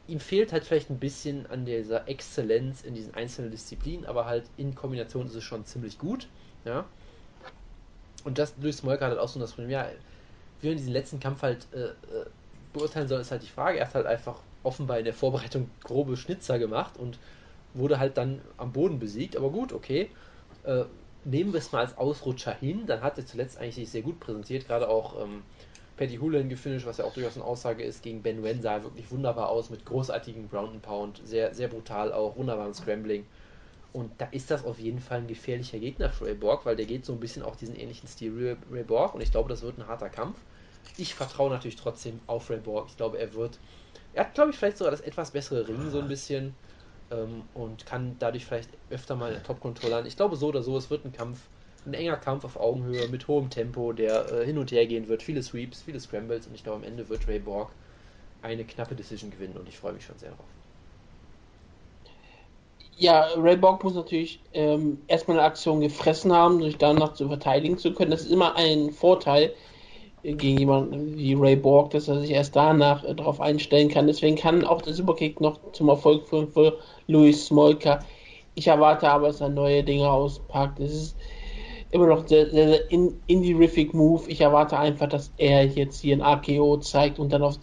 ihm 0.08 0.20
fehlt 0.20 0.52
halt 0.52 0.64
vielleicht 0.64 0.90
ein 0.90 0.98
bisschen 0.98 1.46
an 1.46 1.64
dieser 1.64 2.08
Exzellenz 2.08 2.82
in 2.82 2.94
diesen 2.94 3.14
einzelnen 3.14 3.50
Disziplinen, 3.50 4.06
aber 4.06 4.26
halt 4.26 4.44
in 4.56 4.74
Kombination 4.74 5.26
ist 5.26 5.34
es 5.34 5.44
schon 5.44 5.64
ziemlich 5.64 5.98
gut. 5.98 6.28
Ja. 6.64 6.86
Und 8.24 8.38
das 8.38 8.54
Luis 8.60 8.78
Smolka 8.78 9.04
hat 9.04 9.12
halt 9.12 9.20
auch 9.20 9.28
so 9.28 9.38
das 9.38 9.52
Problem, 9.52 9.70
ja, 9.70 9.88
wie 10.60 10.68
man 10.68 10.76
diesen 10.76 10.92
letzten 10.92 11.20
Kampf 11.20 11.42
halt 11.42 11.66
äh, 11.72 11.86
äh, 11.86 12.26
beurteilen 12.72 13.08
soll, 13.08 13.20
ist 13.20 13.30
halt 13.30 13.42
die 13.42 13.48
Frage. 13.48 13.78
Er 13.78 13.86
hat 13.86 13.94
halt 13.94 14.06
einfach 14.06 14.40
offenbar 14.62 14.98
in 14.98 15.04
der 15.04 15.14
Vorbereitung 15.14 15.70
grobe 15.84 16.16
Schnitzer 16.16 16.58
gemacht 16.58 16.96
und 16.98 17.18
wurde 17.74 17.98
halt 17.98 18.16
dann 18.16 18.40
am 18.56 18.72
Boden 18.72 18.98
besiegt. 18.98 19.36
Aber 19.36 19.50
gut, 19.50 19.72
okay. 19.72 20.10
Äh, 20.64 20.84
nehmen 21.24 21.52
wir 21.52 21.58
es 21.58 21.72
mal 21.72 21.80
als 21.80 21.96
Ausrutscher 21.98 22.54
hin. 22.54 22.86
Dann 22.86 23.02
hat 23.02 23.18
er 23.18 23.26
zuletzt 23.26 23.58
eigentlich 23.58 23.74
sich 23.76 23.90
sehr 23.90 24.02
gut 24.02 24.20
präsentiert. 24.20 24.66
Gerade 24.66 24.88
auch 24.88 25.22
ähm, 25.22 25.42
Patty 25.96 26.16
Houlihan 26.16 26.48
gefinisht, 26.48 26.86
was 26.86 26.98
ja 26.98 27.04
auch 27.04 27.14
durchaus 27.14 27.36
eine 27.36 27.44
Aussage 27.44 27.82
ist, 27.82 28.02
gegen 28.02 28.22
Ben 28.22 28.42
Wen 28.42 28.60
sah 28.60 28.74
er 28.74 28.82
wirklich 28.84 29.10
wunderbar 29.10 29.48
aus 29.48 29.70
mit 29.70 29.84
großartigem 29.84 30.50
Ground 30.50 30.72
and 30.72 30.82
Pound. 30.82 31.20
Sehr, 31.24 31.54
sehr 31.54 31.68
brutal 31.68 32.12
auch, 32.12 32.36
wunderbarem 32.36 32.74
Scrambling. 32.74 33.26
Und 33.96 34.20
da 34.20 34.26
ist 34.26 34.50
das 34.50 34.62
auf 34.62 34.78
jeden 34.78 35.00
Fall 35.00 35.20
ein 35.20 35.26
gefährlicher 35.26 35.78
Gegner 35.78 36.10
für 36.10 36.26
Ray 36.26 36.34
Borg, 36.34 36.66
weil 36.66 36.76
der 36.76 36.84
geht 36.84 37.06
so 37.06 37.14
ein 37.14 37.18
bisschen 37.18 37.42
auch 37.42 37.56
diesen 37.56 37.74
ähnlichen 37.74 38.06
Stil 38.06 38.30
Ray, 38.36 38.56
Ray 38.70 38.84
Borg 38.84 39.14
und 39.14 39.22
ich 39.22 39.30
glaube, 39.30 39.48
das 39.48 39.62
wird 39.62 39.78
ein 39.78 39.86
harter 39.86 40.10
Kampf. 40.10 40.36
Ich 40.98 41.14
vertraue 41.14 41.48
natürlich 41.48 41.76
trotzdem 41.76 42.20
auf 42.26 42.50
Ray 42.50 42.58
Borg. 42.58 42.88
Ich 42.90 42.98
glaube, 42.98 43.18
er 43.18 43.32
wird. 43.32 43.58
Er 44.12 44.26
hat, 44.26 44.34
glaube 44.34 44.50
ich, 44.50 44.58
vielleicht 44.58 44.76
sogar 44.76 44.90
das 44.90 45.00
etwas 45.00 45.30
bessere 45.30 45.66
Ringen 45.66 45.90
so 45.90 45.98
ein 46.00 46.08
bisschen 46.08 46.54
ähm, 47.10 47.44
und 47.54 47.86
kann 47.86 48.16
dadurch 48.18 48.44
vielleicht 48.44 48.68
öfter 48.90 49.16
mal 49.16 49.28
in 49.28 49.36
der 49.36 49.44
Top-Controller 49.44 50.04
Ich 50.04 50.16
glaube, 50.16 50.36
so 50.36 50.48
oder 50.48 50.62
so, 50.62 50.76
es 50.76 50.90
wird 50.90 51.06
ein 51.06 51.12
Kampf, 51.12 51.38
ein 51.86 51.94
enger 51.94 52.18
Kampf 52.18 52.44
auf 52.44 52.58
Augenhöhe 52.58 53.08
mit 53.08 53.26
hohem 53.28 53.48
Tempo, 53.48 53.94
der 53.94 54.30
äh, 54.30 54.44
hin 54.44 54.58
und 54.58 54.72
her 54.72 54.86
gehen 54.86 55.08
wird. 55.08 55.22
Viele 55.22 55.42
Sweeps, 55.42 55.80
viele 55.80 56.00
Scrambles 56.00 56.46
und 56.46 56.54
ich 56.54 56.64
glaube, 56.64 56.84
am 56.84 56.84
Ende 56.84 57.08
wird 57.08 57.26
Ray 57.28 57.38
Borg 57.38 57.70
eine 58.42 58.66
knappe 58.66 58.94
Decision 58.94 59.30
gewinnen 59.30 59.56
und 59.56 59.70
ich 59.70 59.78
freue 59.78 59.94
mich 59.94 60.04
schon 60.04 60.18
sehr 60.18 60.32
drauf. 60.32 60.55
Ja, 62.98 63.26
Ray 63.36 63.56
Borg 63.56 63.84
muss 63.84 63.94
natürlich 63.94 64.40
ähm, 64.54 64.98
erstmal 65.06 65.38
eine 65.38 65.46
Aktion 65.46 65.80
gefressen 65.80 66.32
haben, 66.32 66.62
sich 66.62 66.78
danach 66.78 67.12
zu 67.12 67.28
verteidigen 67.28 67.76
zu 67.76 67.92
können. 67.92 68.10
Das 68.10 68.22
ist 68.22 68.32
immer 68.32 68.56
ein 68.56 68.90
Vorteil 68.90 69.52
äh, 70.22 70.32
gegen 70.32 70.58
jemanden 70.58 71.16
wie 71.18 71.34
Ray 71.34 71.56
Borg, 71.56 71.90
dass 71.90 72.08
er 72.08 72.20
sich 72.20 72.30
erst 72.30 72.56
danach 72.56 73.04
äh, 73.04 73.14
darauf 73.14 73.40
einstellen 73.40 73.90
kann. 73.90 74.06
Deswegen 74.06 74.36
kann 74.36 74.64
auch 74.64 74.80
der 74.80 74.94
Superkick 74.94 75.42
noch 75.42 75.58
zum 75.72 75.90
Erfolg 75.90 76.26
führen 76.26 76.48
für 76.48 76.78
Louis 77.06 77.46
Smolka. 77.46 78.00
Ich 78.54 78.66
erwarte 78.66 79.10
aber, 79.10 79.26
dass 79.26 79.42
er 79.42 79.50
neue 79.50 79.84
Dinge 79.84 80.10
auspackt. 80.10 80.80
Es 80.80 80.94
ist 80.94 81.16
immer 81.90 82.06
noch 82.06 82.26
sehr, 82.26 82.48
sehr, 82.48 82.68
sehr 82.68 82.90
in, 82.90 83.20
indie-rific 83.26 83.92
Move. 83.92 84.22
Ich 84.28 84.40
erwarte 84.40 84.78
einfach, 84.78 85.08
dass 85.08 85.30
er 85.36 85.66
jetzt 85.66 86.00
hier 86.00 86.16
ein 86.16 86.22
AKO 86.22 86.78
zeigt 86.78 87.18
und 87.18 87.30
dann 87.30 87.42
auf, 87.42 87.56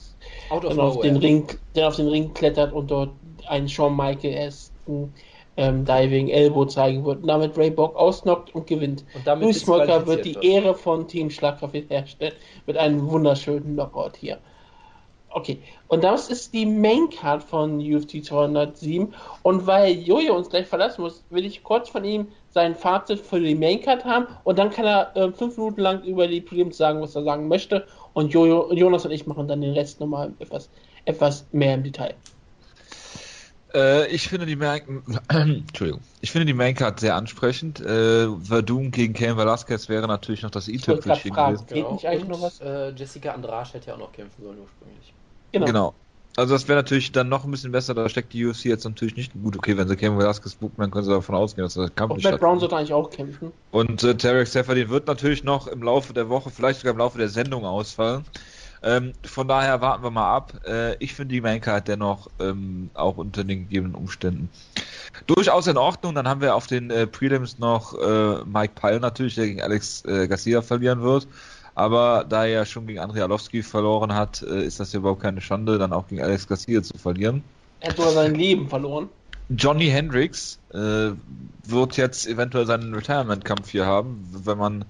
dann 0.62 0.80
auf, 0.80 1.00
den. 1.00 1.18
Ring, 1.18 1.48
dann 1.74 1.86
auf 1.86 1.96
den 1.96 2.08
Ring 2.08 2.36
klettert 2.36 2.72
und 2.72 2.92
dort 2.92 3.10
einen 3.48 3.68
Shawn 3.68 3.96
Michaels 4.88 5.10
ähm, 5.58 5.86
Diving 5.86 6.30
Elbow 6.30 6.66
zeigen 6.66 7.06
wird 7.06 7.22
und 7.22 7.28
damit 7.28 7.58
Ray 7.58 7.70
Borg 7.70 7.96
ausnockt 7.96 8.54
und 8.56 8.68
gewinnt. 8.68 9.04
Und 9.14 9.26
damit 9.28 9.44
Louis 9.44 9.60
Smolka 9.62 10.06
wird 10.08 10.26
die 10.26 10.38
Ehre 10.42 10.74
von 10.74 11.08
Team 11.08 11.30
Schlagkraft 11.30 11.76
herstellen 11.90 12.34
mit 12.66 12.78
einem 12.78 13.08
wunderschönen 13.10 13.74
Knockout 13.74 14.18
hier. 14.18 14.40
Okay, 15.36 15.60
und 15.88 16.04
das 16.04 16.30
ist 16.30 16.54
die 16.54 16.66
Main 16.66 17.10
Card 17.10 17.42
von 17.44 17.80
UFC 17.80 18.24
207. 18.24 19.16
Und 19.42 19.66
weil 19.66 19.94
Jojo 19.94 20.36
uns 20.36 20.50
gleich 20.50 20.68
verlassen 20.68 21.02
muss, 21.02 21.24
will 21.32 21.44
ich 21.44 21.64
kurz 21.64 21.90
von 21.90 22.04
ihm 22.04 22.28
sein 22.50 22.76
Fazit 22.76 23.20
für 23.20 23.40
die 23.40 23.56
Main 23.56 23.82
Card 23.82 24.06
haben 24.06 24.28
und 24.44 24.60
dann 24.60 24.70
kann 24.70 24.86
er 24.86 25.16
äh, 25.16 25.32
fünf 25.32 25.58
Minuten 25.58 25.82
lang 25.82 26.04
über 26.04 26.28
die 26.28 26.42
Prelims 26.42 26.78
sagen, 26.78 27.02
was 27.02 27.16
er 27.16 27.24
sagen 27.24 27.48
möchte. 27.48 27.88
Und 28.14 28.32
Jojo, 28.32 28.72
Jonas 28.74 29.06
und 29.06 29.12
ich 29.12 29.26
machen 29.26 29.48
dann 29.48 29.62
den 29.62 29.74
Rest 29.74 30.00
nochmal 30.00 30.34
etwas, 30.38 30.70
etwas 31.06 31.48
mehr 31.52 31.74
im 31.74 31.84
Detail. 31.84 32.14
Äh, 33.74 34.08
ich 34.08 34.28
finde 34.28 34.46
die 34.46 34.56
Main 34.56 35.04
Entschuldigung. 35.30 36.02
Ich 36.22 36.32
finde 36.32 36.46
die 36.46 36.54
Maincard 36.54 37.00
sehr 37.00 37.16
ansprechend. 37.16 37.80
Äh, 37.80 38.28
Verdun 38.44 38.92
gegen 38.92 39.14
Cain 39.14 39.38
Velasquez 39.38 39.90
wäre 39.90 40.08
natürlich 40.08 40.44
noch 40.44 40.52
das 40.52 40.68
i-Tüpfelchen 40.68 41.34
gewesen. 41.34 41.66
geht 41.68 41.92
nicht 41.92 42.08
eigentlich 42.08 42.24
und, 42.24 42.30
noch 42.30 42.42
was? 42.42 42.60
Äh, 42.62 42.92
Jessica 42.92 43.32
Andrade 43.32 43.74
hätte 43.74 43.88
ja 43.88 43.94
auch 43.96 44.00
noch 44.00 44.12
kämpfen 44.12 44.44
sollen 44.44 44.60
ursprünglich. 44.60 45.14
Genau. 45.52 45.66
Genau. 45.66 45.96
Also 46.36 46.56
das 46.56 46.68
wäre 46.68 46.80
natürlich 46.80 47.12
dann 47.12 47.30
noch 47.30 47.46
ein 47.46 47.52
bisschen 47.52 47.72
besser, 47.72 47.94
da 47.94 48.10
steckt 48.10 48.34
die 48.34 48.44
UFC 48.44 48.66
jetzt 48.66 48.86
natürlich 48.86 49.16
nicht 49.16 49.34
gut. 49.34 49.56
Okay, 49.56 49.78
wenn 49.78 49.88
sie 49.88 49.96
Cain 49.96 50.18
Velasquez 50.18 50.56
buchen, 50.56 50.74
dann 50.78 50.90
können 50.90 51.06
sie 51.06 51.12
davon 51.12 51.36
ausgehen, 51.36 51.64
dass 51.64 51.76
der 51.76 51.90
Kampf 51.90 52.12
Und 52.12 52.18
nicht 52.18 52.32
Matt 52.32 52.40
Brown 52.40 52.60
sollte 52.60 52.76
eigentlich 52.76 52.94
auch 52.94 53.12
kämpfen. 53.12 53.52
Und 53.70 54.04
äh, 54.04 54.16
Tarek 54.16 54.48
Seferdin 54.48 54.90
wird 54.90 55.06
natürlich 55.06 55.44
noch 55.44 55.68
im 55.68 55.84
Laufe 55.84 56.12
der 56.14 56.30
Woche, 56.30 56.50
vielleicht 56.50 56.80
sogar 56.80 56.94
im 56.94 57.00
Laufe 57.00 57.20
der 57.20 57.30
Sendung 57.30 57.66
ausfallen. 57.66 58.26
Ähm, 58.84 59.14
von 59.24 59.48
daher 59.48 59.82
warten 59.82 60.04
wir 60.04 60.12
mal 60.12 60.36
ab. 60.36 60.54
Äh, 60.68 60.96
ich 60.98 61.14
finde 61.14 61.34
die 61.34 61.42
Maincard 61.42 61.88
dennoch 61.88 62.30
ähm, 62.40 62.90
auch 62.94 63.18
unter 63.18 63.44
den 63.44 63.68
gegebenen 63.68 63.96
Umständen 63.96 64.50
durchaus 65.28 65.68
in 65.68 65.78
Ordnung. 65.78 66.16
Dann 66.16 66.28
haben 66.28 66.42
wir 66.42 66.56
auf 66.56 66.68
den 66.68 66.92
äh, 66.92 67.08
Prelims 67.08 67.60
noch 67.60 67.98
äh, 67.98 68.44
Mike 68.46 68.74
Pyle 68.76 69.00
natürlich, 69.00 69.36
der 69.36 69.48
gegen 69.48 69.62
Alex 69.62 70.04
äh, 70.06 70.28
Garcia 70.28 70.62
verlieren 70.62 71.02
wird. 71.02 71.28
Aber 71.76 72.26
da 72.28 72.46
er 72.46 72.52
ja 72.52 72.66
schon 72.66 72.86
gegen 72.86 73.00
Andrei 73.00 73.22
Arlovski 73.22 73.64
verloren 73.64 74.14
hat, 74.14 74.44
äh, 74.44 74.64
ist 74.64 74.80
das 74.80 74.94
ja 74.94 75.00
überhaupt 75.00 75.22
keine 75.22 75.42
Schande, 75.42 75.78
dann 75.78 75.94
auch 75.94 76.08
gegen 76.08 76.22
Alex 76.22 76.48
Garcia 76.48 76.84
zu 76.84 76.98
verlieren. 76.98 77.44
Er 77.80 77.90
hat 77.90 77.98
sogar 77.98 78.12
sein 78.12 78.36
Leben 78.36 78.70
verloren. 78.70 79.10
Johnny 79.50 79.88
Hendricks 79.88 80.60
äh, 80.74 81.12
wird 81.66 81.98
jetzt 81.98 82.28
eventuell 82.28 82.66
seinen 82.66 82.94
Retirement-Kampf 82.94 83.70
hier 83.70 83.86
haben, 83.86 84.28
wenn 84.32 84.58
man 84.58 84.86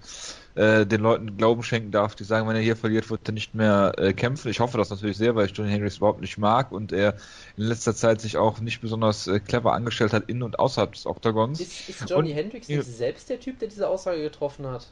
äh, 0.56 0.86
den 0.86 1.02
Leuten 1.02 1.38
Glauben 1.38 1.64
schenken 1.64 1.92
darf, 1.92 2.16
die 2.16 2.24
sagen, 2.24 2.48
wenn 2.48 2.56
er 2.56 2.62
hier 2.62 2.76
verliert, 2.76 3.10
wird 3.10 3.28
er 3.28 3.34
nicht 3.34 3.54
mehr 3.56 3.94
äh, 3.98 4.14
kämpfen. 4.14 4.50
Ich 4.50 4.60
hoffe 4.60 4.78
das 4.78 4.90
natürlich 4.90 5.18
sehr, 5.18 5.36
weil 5.36 5.48
ich 5.48 5.52
Johnny 5.58 5.72
Hendricks 5.72 5.98
überhaupt 5.98 6.22
nicht 6.22 6.38
mag 6.38 6.72
und 6.72 6.92
er 6.92 7.16
in 7.58 7.64
letzter 7.64 7.96
Zeit 7.96 8.22
sich 8.22 8.38
auch 8.38 8.60
nicht 8.60 8.82
besonders 8.82 9.28
äh, 9.28 9.40
clever 9.40 9.74
angestellt 9.74 10.14
hat 10.14 10.30
in 10.30 10.44
und 10.44 10.60
außerhalb 10.60 10.92
des 10.94 11.06
Oktagons. 11.06 11.60
Ist, 11.60 11.90
ist 11.90 12.10
Johnny 12.10 12.30
Und- 12.32 12.36
Hendricks 12.36 12.68
nicht 12.68 12.84
selbst 12.86 13.30
der 13.30 13.40
Typ, 13.40 13.60
der 13.60 13.68
diese 13.68 13.88
Aussage 13.88 14.22
getroffen 14.22 14.68
hat? 14.68 14.88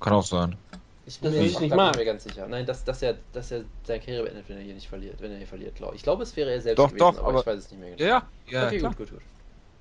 Kann 0.00 0.12
auch 0.12 0.24
sein. 0.24 0.56
Ich 1.06 1.20
Das 1.20 1.30
bin 1.30 1.38
mir 1.38 1.42
nicht 1.46 1.60
nicht 1.60 1.74
mehr 1.74 2.04
ganz 2.04 2.24
sicher. 2.24 2.48
Nein, 2.48 2.66
dass, 2.66 2.84
dass, 2.84 3.00
er, 3.00 3.14
dass 3.32 3.52
er 3.52 3.62
seine 3.86 4.00
Karriere 4.00 4.24
beendet, 4.24 4.48
wenn 4.48 4.56
er 4.56 4.64
hier 4.64 4.74
nicht 4.74 4.88
verliert. 4.88 5.20
Wenn 5.20 5.30
er 5.30 5.38
hier 5.38 5.46
verliert, 5.46 5.76
glaube 5.76 5.94
ich. 5.94 6.00
Ich 6.00 6.02
glaube, 6.02 6.24
es 6.24 6.36
wäre 6.36 6.50
er 6.50 6.60
selbst 6.60 6.80
Doch, 6.80 6.88
gewesen, 6.88 6.98
doch, 6.98 7.18
aber, 7.18 7.28
aber- 7.28 7.40
ich 7.40 7.46
weiß 7.46 7.58
es 7.60 7.70
nicht 7.70 7.80
mehr 7.80 7.90
genau. 7.96 8.02
Ja, 8.02 8.28
ja, 8.48 8.60
ja 8.60 8.66
okay, 8.66 8.78
klar. 8.78 8.90
gut, 8.90 8.98
gut, 8.98 9.10
gut. 9.12 9.22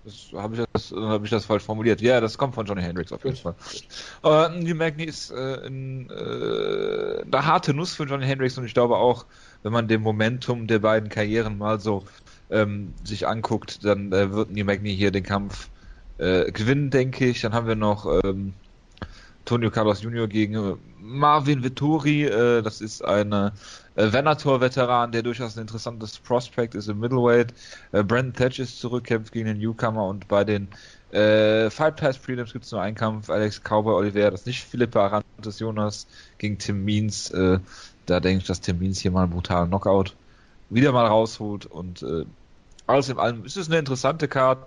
Das 0.05 0.29
habe 0.33 0.55
ich 0.55 0.63
das, 0.71 0.91
hab 0.91 1.23
ich 1.23 1.31
das 1.31 1.45
falsch 1.45 1.63
formuliert. 1.63 1.99
Ja, 1.99 2.21
das 2.21 2.37
kommt 2.37 2.53
von 2.53 2.67
Johnny 2.67 2.83
Hendricks 2.83 3.11
auf 3.11 3.23
jeden. 3.23 3.37
Fall. 3.37 3.55
Äh, 4.23 4.63
die 4.63 4.75
Magni 4.75 5.05
ist 5.05 5.31
äh, 5.31 5.65
ein, 5.65 6.11
äh, 6.11 7.23
eine 7.23 7.45
harte 7.45 7.73
Nuss 7.73 7.95
für 7.95 8.03
Johnny 8.03 8.25
Hendricks 8.25 8.55
und 8.57 8.65
ich 8.65 8.75
glaube 8.75 8.97
auch, 8.97 9.25
wenn 9.63 9.73
man 9.73 9.87
dem 9.87 10.03
Momentum 10.03 10.67
der 10.67 10.77
beiden 10.77 11.09
Karrieren 11.09 11.57
mal 11.57 11.79
so 11.79 12.05
ähm, 12.51 12.93
sich 13.03 13.27
anguckt, 13.27 13.83
dann 13.83 14.13
äh, 14.13 14.31
wird 14.31 14.51
New 14.51 14.63
Magni 14.63 14.95
hier 14.95 15.09
den 15.09 15.23
Kampf 15.23 15.69
äh, 16.19 16.51
gewinnen, 16.51 16.91
denke 16.91 17.25
ich. 17.25 17.41
Dann 17.41 17.53
haben 17.53 17.67
wir 17.67 17.75
noch 17.75 18.05
ähm, 18.23 18.53
Antonio 19.45 19.69
Carlos 19.69 20.01
Jr. 20.01 20.27
gegen 20.27 20.55
äh, 20.55 20.75
Marvin 20.99 21.63
Vittori. 21.63 22.23
Äh, 22.23 22.63
das 22.63 22.81
ist 22.81 23.05
ein 23.05 23.31
äh, 23.31 23.51
Venator-Veteran, 23.95 25.11
der 25.11 25.21
durchaus 25.21 25.55
ein 25.55 25.61
interessantes 25.61 26.17
Prospect 26.17 26.73
ist 26.73 26.89
im 26.89 26.99
Middleweight. 26.99 27.53
Äh, 27.91 28.03
Brandon 28.03 28.33
Thatch 28.33 28.57
ist 28.57 28.79
zurück, 28.79 29.03
kämpft 29.03 29.31
gegen 29.31 29.45
den 29.45 29.59
Newcomer 29.59 30.07
und 30.07 30.27
bei 30.27 30.43
den 30.43 30.67
äh, 31.11 31.69
Fight 31.69 31.97
Pass 31.97 32.17
Prelims 32.17 32.53
gibt 32.53 32.65
es 32.65 32.71
nur 32.71 32.81
einen 32.81 32.95
Kampf. 32.95 33.29
Alex 33.29 33.61
Cowboy 33.61 33.93
Oliveira, 33.93 34.31
das 34.31 34.41
ist 34.41 34.47
nicht 34.47 34.63
Philippa 34.63 35.05
Arantes 35.05 35.59
Jonas 35.59 36.07
gegen 36.39 36.57
Tim 36.57 36.83
Means. 36.83 37.29
Äh, 37.29 37.59
da 38.07 38.19
denke 38.19 38.39
ich, 38.39 38.47
dass 38.47 38.61
Tim 38.61 38.79
Means 38.79 38.99
hier 38.99 39.11
mal 39.11 39.23
einen 39.23 39.31
brutalen 39.31 39.69
Knockout 39.69 40.15
wieder 40.71 40.91
mal 40.91 41.05
rausholt 41.05 41.67
und 41.67 42.01
äh, 42.01 42.25
alles 42.87 43.09
in 43.09 43.19
allem 43.19 43.45
ist 43.45 43.57
es 43.57 43.67
eine 43.67 43.77
interessante 43.77 44.27
Card. 44.27 44.65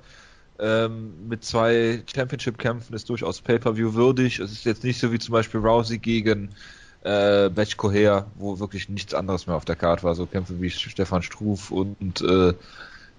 Ähm, 0.60 1.28
mit 1.28 1.44
zwei 1.44 2.02
Championship-Kämpfen 2.12 2.94
ist 2.94 3.09
durchaus 3.09 3.40
Pay-Per-View 3.40 3.94
würdig. 3.94 4.40
Es 4.40 4.51
ist 4.51 4.64
jetzt 4.64 4.85
nicht 4.85 4.98
so 4.98 5.12
wie 5.12 5.18
zum 5.18 5.32
Beispiel 5.32 5.60
Rousey 5.60 5.98
gegen 5.98 6.51
äh, 7.02 7.48
Batch 7.48 7.76
Coher, 7.76 8.26
wo 8.35 8.59
wirklich 8.59 8.89
nichts 8.89 9.14
anderes 9.14 9.47
mehr 9.47 9.56
auf 9.56 9.64
der 9.64 9.76
Karte 9.76 10.02
war. 10.02 10.14
So 10.14 10.26
Kämpfe 10.26 10.60
wie 10.60 10.70
Stefan 10.70 11.22
Struf 11.22 11.70
und 11.70 12.20
äh, 12.22 12.55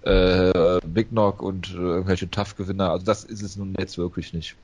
äh, 0.02 0.80
Big 0.84 1.10
Knock 1.10 1.42
und 1.42 1.70
äh, 1.70 1.76
irgendwelche 1.76 2.30
Tough-Gewinner. 2.30 2.90
Also 2.90 3.06
das 3.06 3.24
ist 3.24 3.42
es 3.42 3.56
nun 3.56 3.74
jetzt 3.78 3.96
wirklich 3.98 4.32
nicht. 4.32 4.56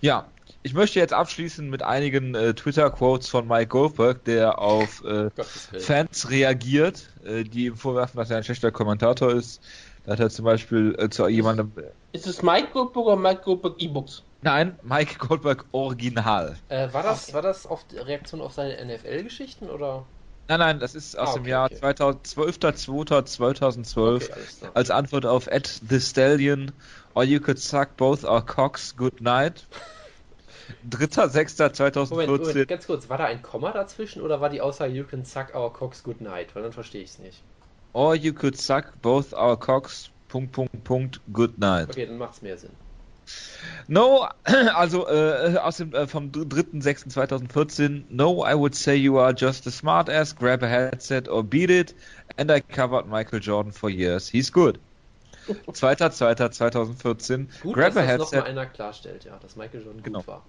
Ja, 0.00 0.26
ich 0.62 0.74
möchte 0.74 0.98
jetzt 0.98 1.12
abschließen 1.12 1.68
mit 1.70 1.82
einigen 1.82 2.34
äh, 2.34 2.54
Twitter-Quotes 2.54 3.28
von 3.28 3.48
Mike 3.48 3.68
Goldberg, 3.68 4.24
der 4.24 4.58
auf 4.58 5.04
äh. 5.04 5.30
Fans 5.78 6.30
reagiert, 6.30 7.10
äh, 7.24 7.44
die 7.44 7.66
ihm 7.66 7.76
vorwerfen, 7.76 8.18
dass 8.18 8.30
er 8.30 8.38
ein 8.38 8.44
schlechter 8.44 8.70
Kommentator 8.70 9.32
ist. 9.32 9.62
Da 10.04 10.12
hat 10.12 10.20
er 10.20 10.30
zum 10.30 10.44
Beispiel 10.44 10.94
äh, 10.98 11.10
zu 11.10 11.26
jemandem. 11.28 11.72
Ist 12.12 12.26
es 12.26 12.42
Mike 12.42 12.68
Goldberg 12.72 13.06
oder 13.06 13.16
Mike 13.16 13.42
Goldberg 13.42 13.74
E-Books? 13.78 14.22
Nein, 14.42 14.78
Mike 14.82 15.16
Goldberg 15.18 15.66
Original. 15.72 16.56
Äh, 16.68 16.92
war, 16.92 17.02
das, 17.02 17.32
war 17.34 17.42
das 17.42 17.66
auf 17.66 17.84
Reaktion 17.92 18.40
auf 18.40 18.54
seine 18.54 18.82
NFL-Geschichten 18.84 19.68
oder? 19.68 20.04
Nein, 20.48 20.58
nein, 20.58 20.80
das 20.80 20.94
ist 20.94 21.16
aus 21.18 21.30
Ah, 21.30 21.34
dem 21.34 21.42
okay, 21.42 21.50
Jahr 21.50 21.66
okay. 21.66 21.86
2012.02.2012 21.86 24.24
Okay, 24.24 24.32
als 24.74 24.90
Antwort 24.90 25.26
auf 25.26 25.50
At 25.52 25.80
the 25.88 26.00
Stallion 26.00 26.72
or 27.14 27.22
you 27.24 27.38
could 27.38 27.58
suck 27.58 27.96
both 27.96 28.24
our 28.24 28.44
cocks 28.44 28.96
good 28.96 29.20
night. 29.20 29.66
3.06.2014. 30.88 32.10
Moment, 32.10 32.40
Moment, 32.40 32.68
ganz 32.68 32.86
kurz, 32.86 33.08
war 33.08 33.18
da 33.18 33.24
ein 33.24 33.42
Komma 33.42 33.72
dazwischen 33.72 34.22
oder 34.22 34.40
war 34.40 34.48
die 34.48 34.60
Aussage 34.60 34.92
You 34.92 35.04
can 35.04 35.24
suck 35.24 35.54
our 35.54 35.72
cocks 35.72 36.02
good 36.02 36.20
night? 36.20 36.54
Weil 36.54 36.62
dann 36.62 36.72
verstehe 36.72 37.02
ich 37.02 37.10
es 37.10 37.18
nicht. 37.18 37.42
Or 37.92 38.14
you 38.16 38.32
could 38.32 38.56
suck 38.56 39.00
both 39.02 39.32
our 39.34 39.56
cocks. 39.56 40.10
Punkt, 40.28 40.52
Punkt, 40.52 40.84
Punkt, 40.84 41.20
good 41.32 41.58
night. 41.58 41.90
Okay, 41.90 42.06
dann 42.06 42.18
macht 42.18 42.34
es 42.36 42.42
mehr 42.42 42.56
Sinn. 42.56 42.70
No, 43.88 44.28
also 44.74 45.06
äh, 45.08 45.56
aus 45.60 45.78
dem 45.78 45.92
äh, 45.94 46.06
vom 46.06 46.30
3.6.2014. 46.30 48.04
No, 48.08 48.44
I 48.44 48.54
would 48.54 48.74
say 48.74 48.94
you 48.96 49.18
are 49.18 49.32
just 49.36 49.66
a 49.66 49.70
smart 49.70 50.08
ass. 50.08 50.34
Grab 50.34 50.62
a 50.62 50.68
headset 50.68 51.28
or 51.28 51.42
beat 51.42 51.70
it. 51.70 51.94
And 52.36 52.50
I 52.50 52.60
covered 52.60 53.06
Michael 53.06 53.40
Jordan 53.40 53.72
for 53.72 53.90
years. 53.90 54.28
He's 54.28 54.50
good. 54.50 54.78
2.2.2014. 55.48 57.46
Gut, 57.62 57.74
Grab 57.74 57.96
a 57.96 58.02
dass 58.02 58.06
das 58.06 58.18
nochmal 58.18 58.18
headset. 58.18 58.42
einer 58.44 58.66
klarstellt, 58.66 59.24
ja, 59.24 59.36
dass 59.42 59.56
Michael 59.56 59.82
Jordan 59.84 60.02
Genau. 60.02 60.18
gut 60.20 60.28
war. 60.28 60.42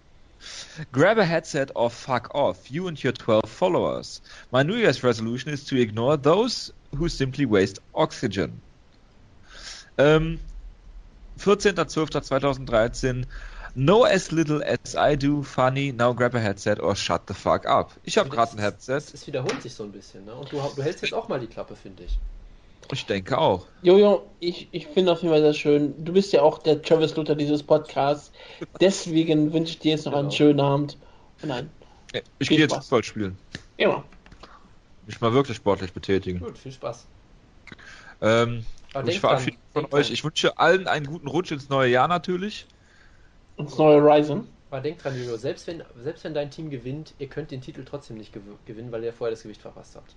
Grab 0.91 1.17
a 1.19 1.23
headset 1.23 1.67
or 1.75 1.89
fuck 1.89 2.33
off. 2.33 2.69
You 2.69 2.87
and 2.87 3.03
your 3.03 3.13
12 3.13 3.43
followers. 3.49 4.21
My 4.51 4.63
New 4.63 4.75
Year's 4.75 5.03
resolution 5.03 5.51
is 5.53 5.63
to 5.65 5.75
ignore 5.75 6.17
those 6.17 6.73
who 6.97 7.07
simply 7.07 7.45
waste 7.49 7.81
oxygen. 7.93 8.61
Ähm, 9.97 10.39
14.12.2013. 11.39 13.25
Know 13.73 14.03
as 14.03 14.31
little 14.31 14.61
as 14.63 14.95
I 14.95 15.15
do, 15.15 15.43
funny, 15.43 15.93
now 15.93 16.13
grab 16.13 16.35
a 16.35 16.39
headset 16.39 16.81
or 16.81 16.93
shut 16.95 17.21
the 17.27 17.33
fuck 17.33 17.65
up. 17.65 17.93
Ich 18.03 18.17
habe 18.17 18.29
gerade 18.29 18.51
ein 18.51 18.59
Headset. 18.59 18.97
es 19.13 19.25
wiederholt 19.25 19.61
sich 19.61 19.73
so 19.73 19.83
ein 19.83 19.91
bisschen, 19.93 20.25
ne? 20.25 20.35
Und 20.35 20.51
du, 20.51 20.57
du 20.75 20.83
hältst 20.83 21.03
jetzt 21.03 21.13
auch 21.13 21.29
mal 21.29 21.39
die 21.39 21.47
Klappe, 21.47 21.75
finde 21.77 22.03
ich. 22.03 22.19
Ich 22.91 23.05
denke 23.05 23.37
auch. 23.37 23.67
Jojo, 23.81 24.29
ich, 24.41 24.67
ich 24.73 24.87
finde 24.87 25.13
auf 25.13 25.21
jeden 25.21 25.33
Fall 25.33 25.41
sehr 25.41 25.53
schön. 25.53 26.03
Du 26.03 26.11
bist 26.11 26.33
ja 26.33 26.41
auch 26.41 26.57
der 26.59 26.81
Travis 26.81 27.15
Luther 27.15 27.35
dieses 27.35 27.63
Podcasts. 27.63 28.33
Deswegen 28.81 29.53
wünsche 29.53 29.71
ich 29.71 29.79
dir 29.79 29.91
jetzt 29.91 30.05
noch 30.05 30.13
einen 30.13 30.23
Genau. 30.23 30.35
schönen 30.35 30.59
Abend. 30.59 30.97
Und 31.41 31.51
ein, 31.51 31.69
Ich 32.39 32.49
gehe 32.49 32.59
jetzt. 32.59 32.75
Fußball 32.75 33.03
spielen. 33.05 33.37
immer. 33.77 34.03
Mich 35.11 35.19
mal 35.19 35.33
wirklich 35.33 35.57
sportlich 35.57 35.91
betätigen. 35.91 36.39
Gut, 36.39 36.57
viel 36.57 36.71
Spaß. 36.71 37.05
Ähm, 38.21 38.65
denk 38.93 39.09
ich 39.09 39.19
verabschiede 39.19 39.57
dran, 39.73 39.83
von 39.83 39.93
euch. 39.93 40.05
dran. 40.05 40.13
Ich 40.13 40.23
wünsche 40.23 40.57
allen 40.57 40.87
einen 40.87 41.05
guten 41.05 41.27
Rutsch 41.27 41.51
ins 41.51 41.67
neue 41.67 41.91
Jahr 41.91 42.07
natürlich. 42.07 42.65
Das 43.57 43.77
neue 43.77 43.97
Ryzen. 43.97 44.47
Aber 44.69 44.79
denk 44.79 44.99
dran, 44.99 45.17
Jojo, 45.17 45.35
selbst 45.35 45.67
wenn, 45.67 45.83
selbst 46.01 46.23
wenn 46.23 46.33
dein 46.33 46.49
Team 46.49 46.69
gewinnt, 46.69 47.13
ihr 47.19 47.27
könnt 47.27 47.51
den 47.51 47.59
Titel 47.59 47.83
trotzdem 47.83 48.17
nicht 48.17 48.31
gew 48.31 48.39
gewinnen, 48.65 48.89
weil 48.93 49.03
ihr 49.03 49.11
vorher 49.11 49.31
das 49.31 49.43
Gewicht 49.43 49.61
verpasst 49.61 49.97
habt. 49.97 50.15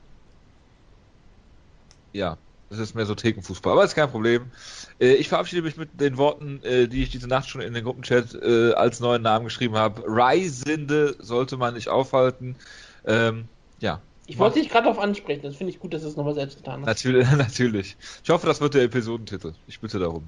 Ja, 2.12 2.38
das 2.68 2.78
ist 2.78 2.94
mehr 2.94 3.06
so 3.06 3.16
Thekenfußball, 3.16 3.72
aber 3.72 3.82
ist 3.82 3.96
kein 3.96 4.10
Problem. 4.12 4.52
Äh, 5.00 5.14
ich 5.14 5.28
verabschiede 5.28 5.62
mich 5.62 5.76
mit 5.76 6.00
den 6.00 6.16
Worten, 6.18 6.62
äh, 6.62 6.86
die 6.86 7.02
ich 7.02 7.10
diese 7.10 7.26
Nacht 7.26 7.48
schon 7.48 7.62
in 7.62 7.74
den 7.74 7.82
Gruppenchat 7.82 8.32
äh, 8.34 8.74
als 8.74 9.00
neuen 9.00 9.22
Namen 9.22 9.46
geschrieben 9.46 9.74
habe. 9.74 10.04
Reisende 10.06 11.16
sollte 11.18 11.56
man 11.56 11.74
nicht 11.74 11.88
aufhalten. 11.88 12.56
Ähm, 13.04 13.48
ja, 13.80 14.00
Ich 14.26 14.38
wollte 14.38 14.60
dich 14.60 14.70
gerade 14.70 14.86
darauf 14.86 14.98
ansprechen. 14.98 15.42
Das 15.42 15.56
finde 15.56 15.72
ich 15.72 15.78
gut, 15.78 15.92
dass 15.92 16.02
du 16.02 16.08
es 16.08 16.16
nochmal 16.16 16.34
selbst 16.34 16.56
getan 16.56 16.80
hast. 16.80 16.86
natürlich, 16.86 17.30
natürlich. 17.36 17.96
Ich 18.22 18.30
hoffe, 18.30 18.46
das 18.46 18.60
wird 18.60 18.74
der 18.74 18.82
Episodentitel. 18.84 19.52
Ich 19.66 19.80
bitte 19.80 19.98
darum. 19.98 20.24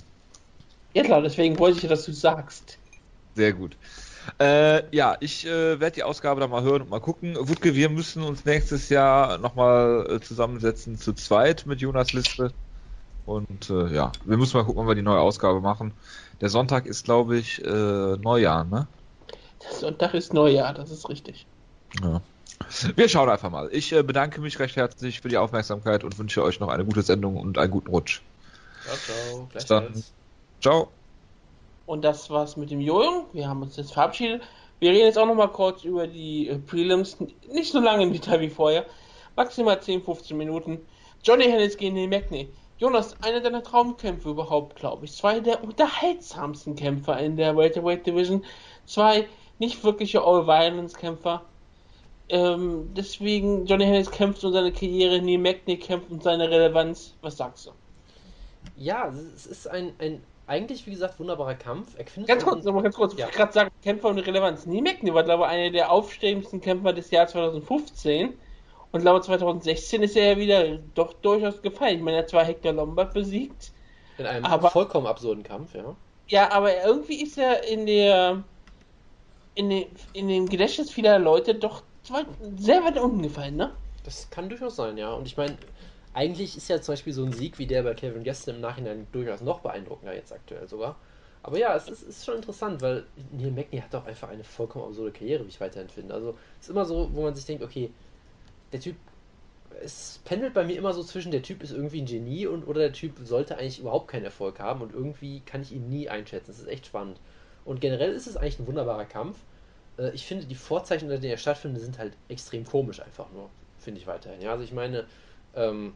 Ja 0.94 1.02
klar, 1.02 1.23
deswegen 1.23 1.59
wollte 1.59 1.78
ich 1.78 1.82
ja, 1.82 1.89
dass 1.89 2.05
du 2.05 2.12
sagst. 2.12 2.78
Sehr 3.35 3.52
gut. 3.52 3.77
Äh, 4.39 4.94
ja, 4.97 5.16
ich 5.20 5.47
äh, 5.47 5.78
werde 5.78 5.93
die 5.93 6.02
Ausgabe 6.02 6.40
dann 6.40 6.51
mal 6.51 6.62
hören 6.62 6.82
und 6.82 6.90
mal 6.90 7.01
gucken. 7.01 7.36
Wutke, 7.39 7.74
wir 7.74 7.89
müssen 7.90 8.23
uns 8.23 8.44
nächstes 8.44 8.89
Jahr 8.89 9.39
nochmal 9.39 10.06
äh, 10.10 10.20
zusammensetzen 10.20 10.97
zu 10.97 11.12
zweit 11.12 11.66
mit 11.66 11.81
Jonas 11.81 12.12
Liste. 12.12 12.52
Und 13.24 13.70
äh, 13.70 13.94
ja, 13.94 14.12
wir 14.24 14.36
müssen 14.36 14.56
mal 14.56 14.64
gucken, 14.64 14.81
wann 14.81 14.89
wir 14.89 14.94
die 14.94 15.02
neue 15.02 15.20
Ausgabe 15.20 15.60
machen. 15.60 15.93
Der 16.40 16.48
Sonntag 16.48 16.86
ist, 16.86 17.05
glaube 17.05 17.36
ich, 17.36 17.62
äh, 17.64 18.16
Neujahr, 18.16 18.64
ne? 18.64 18.89
Der 19.62 19.73
Sonntag 19.73 20.14
ist 20.14 20.32
Neujahr, 20.32 20.74
das 20.74 20.90
ist 20.90 21.09
richtig. 21.09 21.47
Ja. 22.02 22.23
Wir 22.97 23.09
schauen 23.09 23.28
einfach 23.28 23.51
mal. 23.51 23.69
Ich 23.73 23.93
äh, 23.93 24.03
bedanke 24.03 24.41
mich 24.41 24.59
recht 24.59 24.77
herzlich 24.77 25.20
für 25.20 25.28
die 25.28 25.37
Aufmerksamkeit 25.37 26.05
und 26.05 26.19
wünsche 26.19 26.43
euch 26.43 26.61
noch 26.61 26.69
eine 26.69 26.85
gute 26.85 27.03
Sendung 27.03 27.37
und 27.37 27.59
einen 27.59 27.70
guten 27.70 27.89
Rutsch. 27.89 28.23
Ciao, 28.85 28.97
ciao. 28.97 29.49
Bis 29.53 29.66
dann. 29.66 30.05
Ciao. 30.61 30.89
Und 31.87 32.03
das 32.03 32.28
war's 32.31 32.57
mit 32.57 32.70
dem 32.70 32.81
Jojo. 32.81 33.27
Wir 33.33 33.49
haben 33.49 33.62
uns 33.62 33.77
jetzt 33.77 33.93
verabschiedet. 33.93 34.43
Wir 34.78 34.91
reden 34.91 35.07
jetzt 35.07 35.19
auch 35.19 35.27
noch 35.27 35.35
mal 35.35 35.49
kurz 35.49 35.85
über 35.85 36.07
die 36.07 36.49
äh, 36.49 36.59
Prelims. 36.59 37.16
Nicht 37.53 37.73
so 37.73 37.81
lange 37.81 38.03
im 38.03 38.12
Detail 38.12 38.41
wie 38.41 38.51
vorher. 38.51 38.85
Maximal 39.37 39.81
10, 39.81 40.03
15 40.03 40.37
Minuten. 40.37 40.81
Johnny 41.23 41.45
Hennis 41.45 41.77
gegen 41.77 41.97
den 41.97 42.11
McNey. 42.11 42.49
Jonas, 42.78 43.16
einer 43.23 43.41
deiner 43.41 43.62
Traumkämpfe 43.62 44.28
überhaupt, 44.28 44.77
glaube 44.77 45.07
ich. 45.07 45.12
Zwei 45.12 45.41
der 45.41 45.65
unterhaltsamsten 45.65 46.77
Kämpfer 46.77 47.19
in 47.19 47.37
der 47.37 47.57
Welterweight 47.57 48.07
Division. 48.07 48.45
Zwei 48.85 49.27
nicht 49.59 49.83
wirkliche 49.83 50.23
All-Violence-Kämpfer. 50.23 51.43
Ähm, 52.28 52.90
deswegen, 52.97 53.66
Johnny 53.66 53.85
Hennis 53.85 54.11
kämpft 54.11 54.43
um 54.44 54.53
seine 54.53 54.73
Karriere, 54.73 55.20
Neil 55.23 55.39
McNey 55.39 55.77
kämpft 55.78 56.11
um 56.11 56.20
seine 56.20 56.51
Relevanz. 56.51 57.15
Was 57.23 57.36
sagst 57.36 57.66
du? 57.66 57.70
Ja, 58.77 59.12
es 59.35 59.47
ist 59.47 59.69
ein, 59.69 59.93
ein 59.98 60.23
eigentlich, 60.48 60.86
wie 60.86 60.90
gesagt, 60.93 61.19
wunderbarer 61.19 61.55
Kampf. 61.55 61.97
Er 61.97 62.05
Ganz 62.24 62.44
kurz, 62.44 62.65
nochmal 62.65 62.82
ganz 62.85 62.97
kurz. 62.97 63.12
Ich 63.15 63.19
Ja. 63.19 63.27
wollte 63.27 63.36
gerade 63.39 63.53
sagen, 63.53 63.70
Kämpfer 63.82 64.09
und 64.09 64.19
Relevanz. 64.19 64.66
Neil 64.66 64.82
McNey 64.82 65.12
war, 65.15 65.23
glaube 65.24 65.44
ich, 65.44 65.51
einer 65.51 65.70
der 65.70 65.90
aufstrebendsten 65.90 66.61
Kämpfer 66.61 66.93
des 66.93 67.11
Jahres 67.11 67.32
2015. 67.32 68.35
Und 68.93 69.01
glaube 69.03 69.20
2016 69.20 70.03
ist 70.03 70.16
er 70.16 70.32
ja 70.32 70.39
wieder 70.39 70.78
doch 70.94 71.12
durchaus 71.15 71.61
gefallen. 71.62 71.97
Ich 71.98 72.03
meine, 72.03 72.19
er 72.19 72.23
hat 72.23 72.31
zwar 72.31 72.44
Hector 72.44 72.73
Lombard 72.73 73.12
besiegt. 73.15 73.73
in 74.19 74.27
einem 74.27 74.44
aber- 74.44 74.70
vollkommen 74.70 75.07
absurden 75.07 75.43
Kampf, 75.43 75.74
ja. 75.74 75.94
Ja, 76.28 76.51
aber 76.53 76.85
irgendwie 76.85 77.23
ist 77.23 77.39
er 77.39 77.65
in 77.69 77.86
der 77.86 78.43
in, 79.55 79.70
den, 79.70 79.86
in 80.12 80.28
dem 80.28 80.48
Gedächtnis 80.48 80.90
vieler 80.90 81.19
Leute 81.19 81.55
doch 81.55 81.82
zwar 82.07 82.24
sehr 82.57 82.83
weit 82.85 82.99
unten 82.99 83.23
gefallen, 83.23 83.57
ne? 83.57 83.73
Das 84.05 84.31
kann 84.31 84.49
durchaus 84.49 84.77
sein, 84.77 84.97
ja. 84.97 85.12
Und 85.12 85.27
ich 85.27 85.37
meine, 85.37 85.57
eigentlich 86.15 86.57
ist 86.57 86.69
ja 86.69 86.81
zum 86.81 86.93
Beispiel 86.93 87.12
so 87.12 87.24
ein 87.24 87.33
Sieg 87.33 87.59
wie 87.59 87.66
der 87.66 87.83
bei 87.83 87.95
Kevin 87.95 88.24
Gaston 88.24 88.57
im 88.57 88.61
Nachhinein 88.61 89.07
durchaus 89.12 89.41
noch 89.43 89.61
beeindruckender 89.61 90.15
jetzt 90.15 90.33
aktuell 90.33 90.69
sogar. 90.69 90.97
Aber 91.43 91.59
ja, 91.59 91.77
es 91.77 91.89
ist, 91.89 92.03
ist 92.03 92.24
schon 92.24 92.37
interessant, 92.37 92.81
weil 92.83 93.05
Neil 93.31 93.53
Magny 93.53 93.78
hat 93.78 93.95
doch 93.95 94.07
einfach 94.07 94.28
eine 94.28 94.43
vollkommen 94.43 94.87
absurde 94.87 95.12
Karriere, 95.12 95.45
wie 95.45 95.49
ich 95.49 95.61
weiterhin 95.61 95.89
finde. 95.89 96.15
Also 96.15 96.37
es 96.59 96.66
ist 96.66 96.70
immer 96.70 96.85
so, 96.85 97.11
wo 97.12 97.23
man 97.23 97.35
sich 97.35 97.45
denkt, 97.45 97.62
okay, 97.62 97.91
der 98.73 98.81
Typ, 98.81 98.97
es 99.83 100.20
pendelt 100.24 100.55
bei 100.55 100.65
mir 100.65 100.77
immer 100.77 100.93
so 100.93 101.05
zwischen, 101.05 101.31
der 101.31 101.43
Typ 101.43 101.62
ist 101.62 101.70
irgendwie 101.70 102.01
ein 102.01 102.07
Genie 102.07 102.47
und 102.47 102.66
oder 102.66 102.81
der 102.81 102.93
Typ 102.93 103.19
sollte 103.23 103.59
eigentlich 103.59 103.78
überhaupt 103.78 104.09
keinen 104.09 104.24
Erfolg 104.24 104.59
haben 104.59 104.81
und 104.81 104.93
irgendwie 104.93 105.41
kann 105.41 105.62
ich 105.62 105.73
ihn 105.73 105.89
nie 105.89 106.09
einschätzen. 106.09 106.47
Das 106.49 106.59
ist 106.59 106.69
echt 106.69 106.87
spannend. 106.87 107.20
Und 107.65 107.81
generell 107.81 108.12
ist 108.12 108.27
es 108.27 108.37
eigentlich 108.37 108.59
ein 108.59 108.66
wunderbarer 108.66 109.05
Kampf. 109.05 109.37
Äh, 109.98 110.10
Ich 110.14 110.27
finde, 110.27 110.47
die 110.47 110.55
Vorzeichen, 110.55 111.06
unter 111.09 111.20
denen 111.20 111.32
er 111.32 111.39
stattfindet, 111.39 111.82
sind 111.82 111.98
halt 111.98 112.16
extrem 112.28 112.64
komisch 112.64 113.01
einfach 113.01 113.31
nur, 113.31 113.51
finde 113.78 114.01
ich 114.01 114.06
weiterhin. 114.06 114.40
Ja, 114.40 114.52
also 114.52 114.64
ich 114.64 114.73
meine, 114.73 115.06
ähm, 115.55 115.94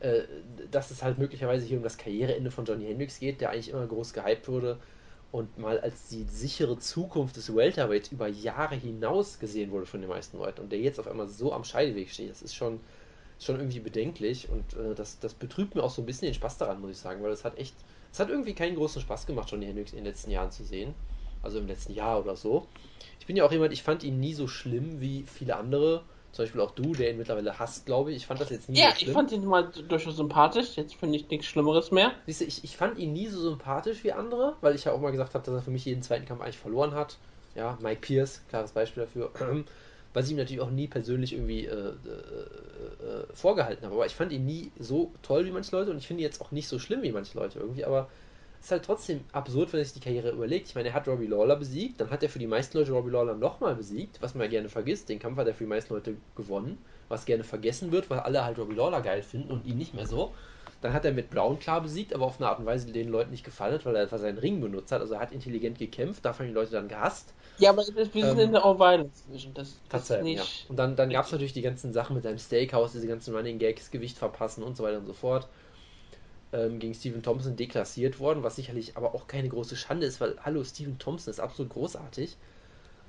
äh, 0.00 0.22
dass 0.70 0.90
es 0.90 1.02
halt 1.02 1.18
möglicherweise 1.18 1.64
hier 1.64 1.76
um 1.76 1.82
das 1.82 1.98
Karriereende 1.98 2.50
von 2.50 2.64
Johnny 2.64 2.86
Hendricks 2.86 3.18
geht, 3.18 3.40
der 3.40 3.50
eigentlich 3.50 3.68
immer 3.70 3.86
groß 3.86 4.12
gehypt 4.12 4.48
wurde 4.48 4.80
und 5.30 5.56
mal 5.58 5.80
als 5.80 6.08
die 6.08 6.24
sichere 6.24 6.78
Zukunft 6.78 7.36
des 7.36 7.54
Welterweights 7.54 8.10
über 8.12 8.28
Jahre 8.28 8.74
hinaus 8.74 9.38
gesehen 9.38 9.70
wurde 9.70 9.86
von 9.86 10.00
den 10.00 10.10
meisten 10.10 10.38
Leuten 10.38 10.60
und 10.60 10.72
der 10.72 10.80
jetzt 10.80 10.98
auf 11.00 11.08
einmal 11.08 11.28
so 11.28 11.52
am 11.52 11.64
Scheideweg 11.64 12.10
steht, 12.10 12.30
das 12.30 12.42
ist 12.42 12.54
schon, 12.54 12.80
schon 13.38 13.56
irgendwie 13.56 13.80
bedenklich 13.80 14.48
und 14.50 14.74
äh, 14.74 14.94
das, 14.94 15.18
das 15.20 15.34
betrübt 15.34 15.74
mir 15.74 15.82
auch 15.82 15.90
so 15.90 16.02
ein 16.02 16.06
bisschen 16.06 16.26
den 16.26 16.34
Spaß 16.34 16.58
daran, 16.58 16.80
muss 16.80 16.90
ich 16.92 16.98
sagen, 16.98 17.22
weil 17.22 17.32
es 17.32 17.44
hat 17.44 17.58
echt, 17.58 17.76
es 18.12 18.20
hat 18.20 18.28
irgendwie 18.30 18.54
keinen 18.54 18.76
großen 18.76 19.00
Spaß 19.02 19.26
gemacht, 19.26 19.50
Johnny 19.50 19.66
Hendricks 19.66 19.92
in 19.92 19.98
den 19.98 20.06
letzten 20.06 20.30
Jahren 20.30 20.50
zu 20.50 20.64
sehen, 20.64 20.94
also 21.42 21.58
im 21.58 21.66
letzten 21.66 21.92
Jahr 21.94 22.20
oder 22.20 22.36
so. 22.36 22.66
Ich 23.20 23.26
bin 23.26 23.36
ja 23.36 23.44
auch 23.44 23.52
jemand, 23.52 23.72
ich 23.72 23.82
fand 23.82 24.02
ihn 24.04 24.20
nie 24.20 24.34
so 24.34 24.48
schlimm 24.48 25.00
wie 25.00 25.24
viele 25.26 25.56
andere, 25.56 26.04
zum 26.32 26.44
Beispiel 26.44 26.60
auch 26.60 26.72
du, 26.72 26.94
der 26.94 27.10
ihn 27.10 27.18
mittlerweile 27.18 27.58
hasst, 27.58 27.86
glaube 27.86 28.10
ich. 28.10 28.16
Ich 28.18 28.26
fand 28.26 28.40
das 28.40 28.50
jetzt 28.50 28.68
nie 28.68 28.76
Ja, 28.76 28.88
so 28.88 28.92
ich 28.96 29.04
schlimm. 29.04 29.14
fand 29.14 29.32
ihn 29.32 29.44
mal 29.44 29.70
durchaus 29.88 30.16
sympathisch. 30.16 30.76
Jetzt 30.76 30.94
finde 30.94 31.16
ich 31.16 31.28
nichts 31.28 31.46
Schlimmeres 31.46 31.90
mehr. 31.90 32.12
Siehst 32.26 32.40
du, 32.40 32.44
ich, 32.44 32.64
ich 32.64 32.76
fand 32.76 32.98
ihn 32.98 33.12
nie 33.12 33.28
so 33.28 33.40
sympathisch 33.40 34.02
wie 34.04 34.12
andere, 34.12 34.56
weil 34.60 34.74
ich 34.74 34.84
ja 34.84 34.92
auch 34.92 35.00
mal 35.00 35.10
gesagt 35.12 35.34
habe, 35.34 35.44
dass 35.44 35.54
er 35.54 35.62
für 35.62 35.70
mich 35.70 35.84
jeden 35.84 36.02
zweiten 36.02 36.24
Kampf 36.24 36.40
eigentlich 36.40 36.58
verloren 36.58 36.94
hat. 36.94 37.18
Ja, 37.54 37.78
Mike 37.82 38.00
Pierce, 38.00 38.40
klares 38.48 38.72
Beispiel 38.72 39.02
dafür. 39.04 39.30
Was 40.14 40.26
ich 40.26 40.32
ihm 40.32 40.36
natürlich 40.36 40.60
auch 40.60 40.70
nie 40.70 40.88
persönlich 40.88 41.32
irgendwie 41.32 41.64
äh, 41.64 41.70
äh, 41.70 43.04
äh, 43.04 43.26
vorgehalten 43.34 43.84
habe. 43.84 43.94
Aber 43.94 44.06
ich 44.06 44.14
fand 44.14 44.30
ihn 44.32 44.44
nie 44.44 44.70
so 44.78 45.12
toll 45.22 45.46
wie 45.46 45.50
manche 45.50 45.74
Leute 45.74 45.90
und 45.90 45.98
ich 45.98 46.06
finde 46.06 46.22
ihn 46.22 46.26
jetzt 46.26 46.40
auch 46.40 46.50
nicht 46.50 46.68
so 46.68 46.78
schlimm 46.78 47.02
wie 47.02 47.12
manche 47.12 47.36
Leute 47.38 47.58
irgendwie. 47.58 47.84
Aber 47.84 48.10
ist 48.66 48.70
halt 48.70 48.84
trotzdem 48.84 49.24
absurd, 49.32 49.72
wenn 49.72 49.80
er 49.80 49.84
sich 49.84 49.94
die 49.94 50.00
Karriere 50.00 50.30
überlegt. 50.30 50.68
Ich 50.68 50.74
meine, 50.74 50.88
er 50.88 50.94
hat 50.94 51.08
Robbie 51.08 51.26
Lawler 51.26 51.56
besiegt, 51.56 52.00
dann 52.00 52.10
hat 52.10 52.22
er 52.22 52.28
für 52.28 52.38
die 52.38 52.46
meisten 52.46 52.78
Leute 52.78 52.92
Robbie 52.92 53.10
Lawler 53.10 53.34
nochmal 53.34 53.74
besiegt, 53.76 54.20
was 54.22 54.34
man 54.34 54.44
ja 54.44 54.50
gerne 54.50 54.68
vergisst. 54.68 55.08
Den 55.08 55.18
Kampf 55.18 55.38
hat 55.38 55.46
er 55.48 55.54
für 55.54 55.64
die 55.64 55.68
meisten 55.70 55.92
Leute 55.94 56.16
gewonnen, 56.36 56.78
was 57.08 57.24
gerne 57.24 57.44
vergessen 57.44 57.92
wird, 57.92 58.08
weil 58.10 58.20
alle 58.20 58.44
halt 58.44 58.58
Robbie 58.58 58.74
Lawler 58.76 59.02
geil 59.02 59.22
finden 59.22 59.50
und 59.50 59.66
ihn 59.66 59.78
nicht 59.78 59.94
mehr 59.94 60.06
so. 60.06 60.34
Dann 60.80 60.92
hat 60.92 61.04
er 61.04 61.12
mit 61.12 61.30
Brown 61.30 61.58
klar 61.58 61.80
besiegt, 61.80 62.14
aber 62.14 62.26
auf 62.26 62.38
eine 62.40 62.48
Art 62.48 62.58
und 62.58 62.66
Weise, 62.66 62.86
die 62.86 62.92
den 62.92 63.08
Leuten 63.08 63.30
nicht 63.30 63.44
gefallen 63.44 63.74
hat, 63.74 63.84
weil 63.86 63.96
er 63.96 64.02
einfach 64.02 64.18
seinen 64.18 64.38
Ring 64.38 64.60
benutzt 64.60 64.92
hat. 64.92 65.00
Also 65.00 65.14
er 65.14 65.20
hat 65.20 65.32
intelligent 65.32 65.78
gekämpft, 65.78 66.24
dafür 66.24 66.44
haben 66.44 66.50
die 66.50 66.54
Leute 66.54 66.72
dann 66.72 66.88
gehasst. 66.88 67.34
Ja, 67.56 67.70
aber 67.70 67.82
wir 67.94 68.06
sind 68.06 68.38
Ähm, 68.38 68.38
in 68.38 68.52
der 68.52 68.64
All-Violence 68.64 69.24
Division. 69.24 69.54
Das, 69.54 69.80
das 69.88 70.08
ist 70.08 70.12
Tatsächlich, 70.12 70.34
ja. 70.36 70.44
nicht. 70.44 70.68
Und 70.68 70.76
dann, 70.76 70.96
dann 70.96 71.10
gab 71.10 71.26
es 71.26 71.32
natürlich 71.32 71.52
die 71.52 71.62
ganzen 71.62 71.92
Sachen 71.92 72.14
mit 72.14 72.24
seinem 72.24 72.38
Steakhouse, 72.38 72.92
diese 72.92 73.06
ganzen 73.06 73.34
Running 73.34 73.58
Gags, 73.58 73.90
Gewicht 73.90 74.18
verpassen 74.18 74.62
und 74.62 74.76
so 74.76 74.82
weiter 74.84 74.98
und 74.98 75.06
so 75.06 75.12
fort. 75.12 75.48
Ähm, 76.52 76.78
gegen 76.78 76.94
Steven 76.94 77.22
Thompson 77.22 77.56
deklassiert 77.56 78.20
worden, 78.20 78.42
was 78.42 78.56
sicherlich 78.56 78.96
aber 78.96 79.14
auch 79.14 79.26
keine 79.26 79.48
große 79.48 79.76
Schande 79.76 80.06
ist, 80.06 80.20
weil, 80.20 80.36
hallo, 80.44 80.62
Steven 80.64 80.98
Thompson 80.98 81.30
ist 81.30 81.40
absolut 81.40 81.72
großartig. 81.72 82.36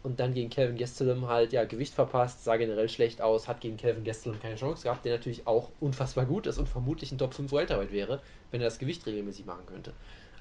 Und 0.01 0.19
dann 0.19 0.33
gegen 0.33 0.49
Calvin 0.49 0.77
Gastelum 0.77 1.27
halt, 1.27 1.53
ja, 1.53 1.63
Gewicht 1.63 1.93
verpasst, 1.93 2.43
sah 2.43 2.57
generell 2.57 2.89
schlecht 2.89 3.21
aus, 3.21 3.47
hat 3.47 3.61
gegen 3.61 3.77
Calvin 3.77 4.03
Gastelum 4.03 4.39
keine 4.39 4.55
Chance 4.55 4.83
gehabt, 4.83 5.05
der 5.05 5.13
natürlich 5.13 5.47
auch 5.47 5.71
unfassbar 5.79 6.25
gut 6.25 6.45
ist 6.47 6.57
und 6.57 6.67
vermutlich 6.67 7.11
ein 7.11 7.17
Top 7.17 7.33
5 7.33 7.51
Welterweight 7.51 7.91
wäre, 7.91 8.21
wenn 8.51 8.61
er 8.61 8.67
das 8.67 8.79
Gewicht 8.79 9.05
regelmäßig 9.05 9.45
machen 9.45 9.65
könnte. 9.65 9.93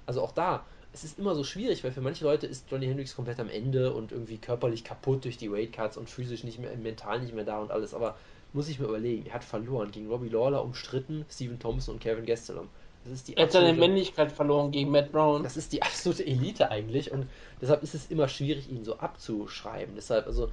Also 0.07 0.23
auch 0.23 0.33
da, 0.33 0.65
es 0.93 1.05
ist 1.05 1.19
immer 1.19 1.35
so 1.35 1.45
schwierig, 1.45 1.85
weil 1.85 1.93
für 1.93 2.01
manche 2.01 2.25
Leute 2.25 2.47
ist 2.47 2.71
Johnny 2.71 2.87
Hendricks 2.87 3.17
komplett 3.17 3.41
am 3.41 3.49
Ende 3.49 3.95
und 3.95 4.13
irgendwie 4.13 4.39
körperlich 4.39 4.85
kaputt 4.85 5.25
durch 5.25 5.39
die 5.39 5.51
Weightcuts 5.51 5.97
und 5.97 6.11
physisch 6.11 6.45
nicht 6.45 6.59
mehr, 6.59 6.77
mental 6.77 7.21
nicht 7.21 7.35
mehr 7.35 7.45
da 7.45 7.61
und 7.61 7.71
alles, 7.71 7.95
aber 7.95 8.17
muss 8.53 8.69
ich 8.69 8.79
mir 8.79 8.87
überlegen, 8.87 9.27
er 9.27 9.35
hat 9.35 9.45
verloren 9.45 9.91
gegen 9.91 10.09
Robbie 10.09 10.29
Lawler 10.29 10.63
umstritten, 10.63 11.25
Steven 11.31 11.59
Thompson 11.59 11.95
und 11.95 12.03
Calvin 12.03 12.27
Gastelum. 12.27 12.69
Das 13.05 13.13
ist 13.13 13.29
die 13.29 13.37
Er 13.37 13.45
hat 13.45 13.53
seine 13.53 13.73
Männlichkeit 13.73 14.33
verloren 14.33 14.71
gegen 14.71 14.91
Matt 14.91 15.13
Brown. 15.13 15.43
das 15.43 15.57
ist 15.57 15.73
die 15.73 15.83
absolute 15.83 16.27
Elite 16.27 16.71
eigentlich 16.71 17.11
und 17.11 17.27
deshalb 17.61 17.83
ist 17.83 17.95
es 17.95 18.11
immer 18.11 18.29
schwierig, 18.29 18.71
ihn 18.71 18.85
so 18.85 18.99
abzuschreiben. 18.99 19.95
Deshalb, 19.97 20.27
also, 20.27 20.51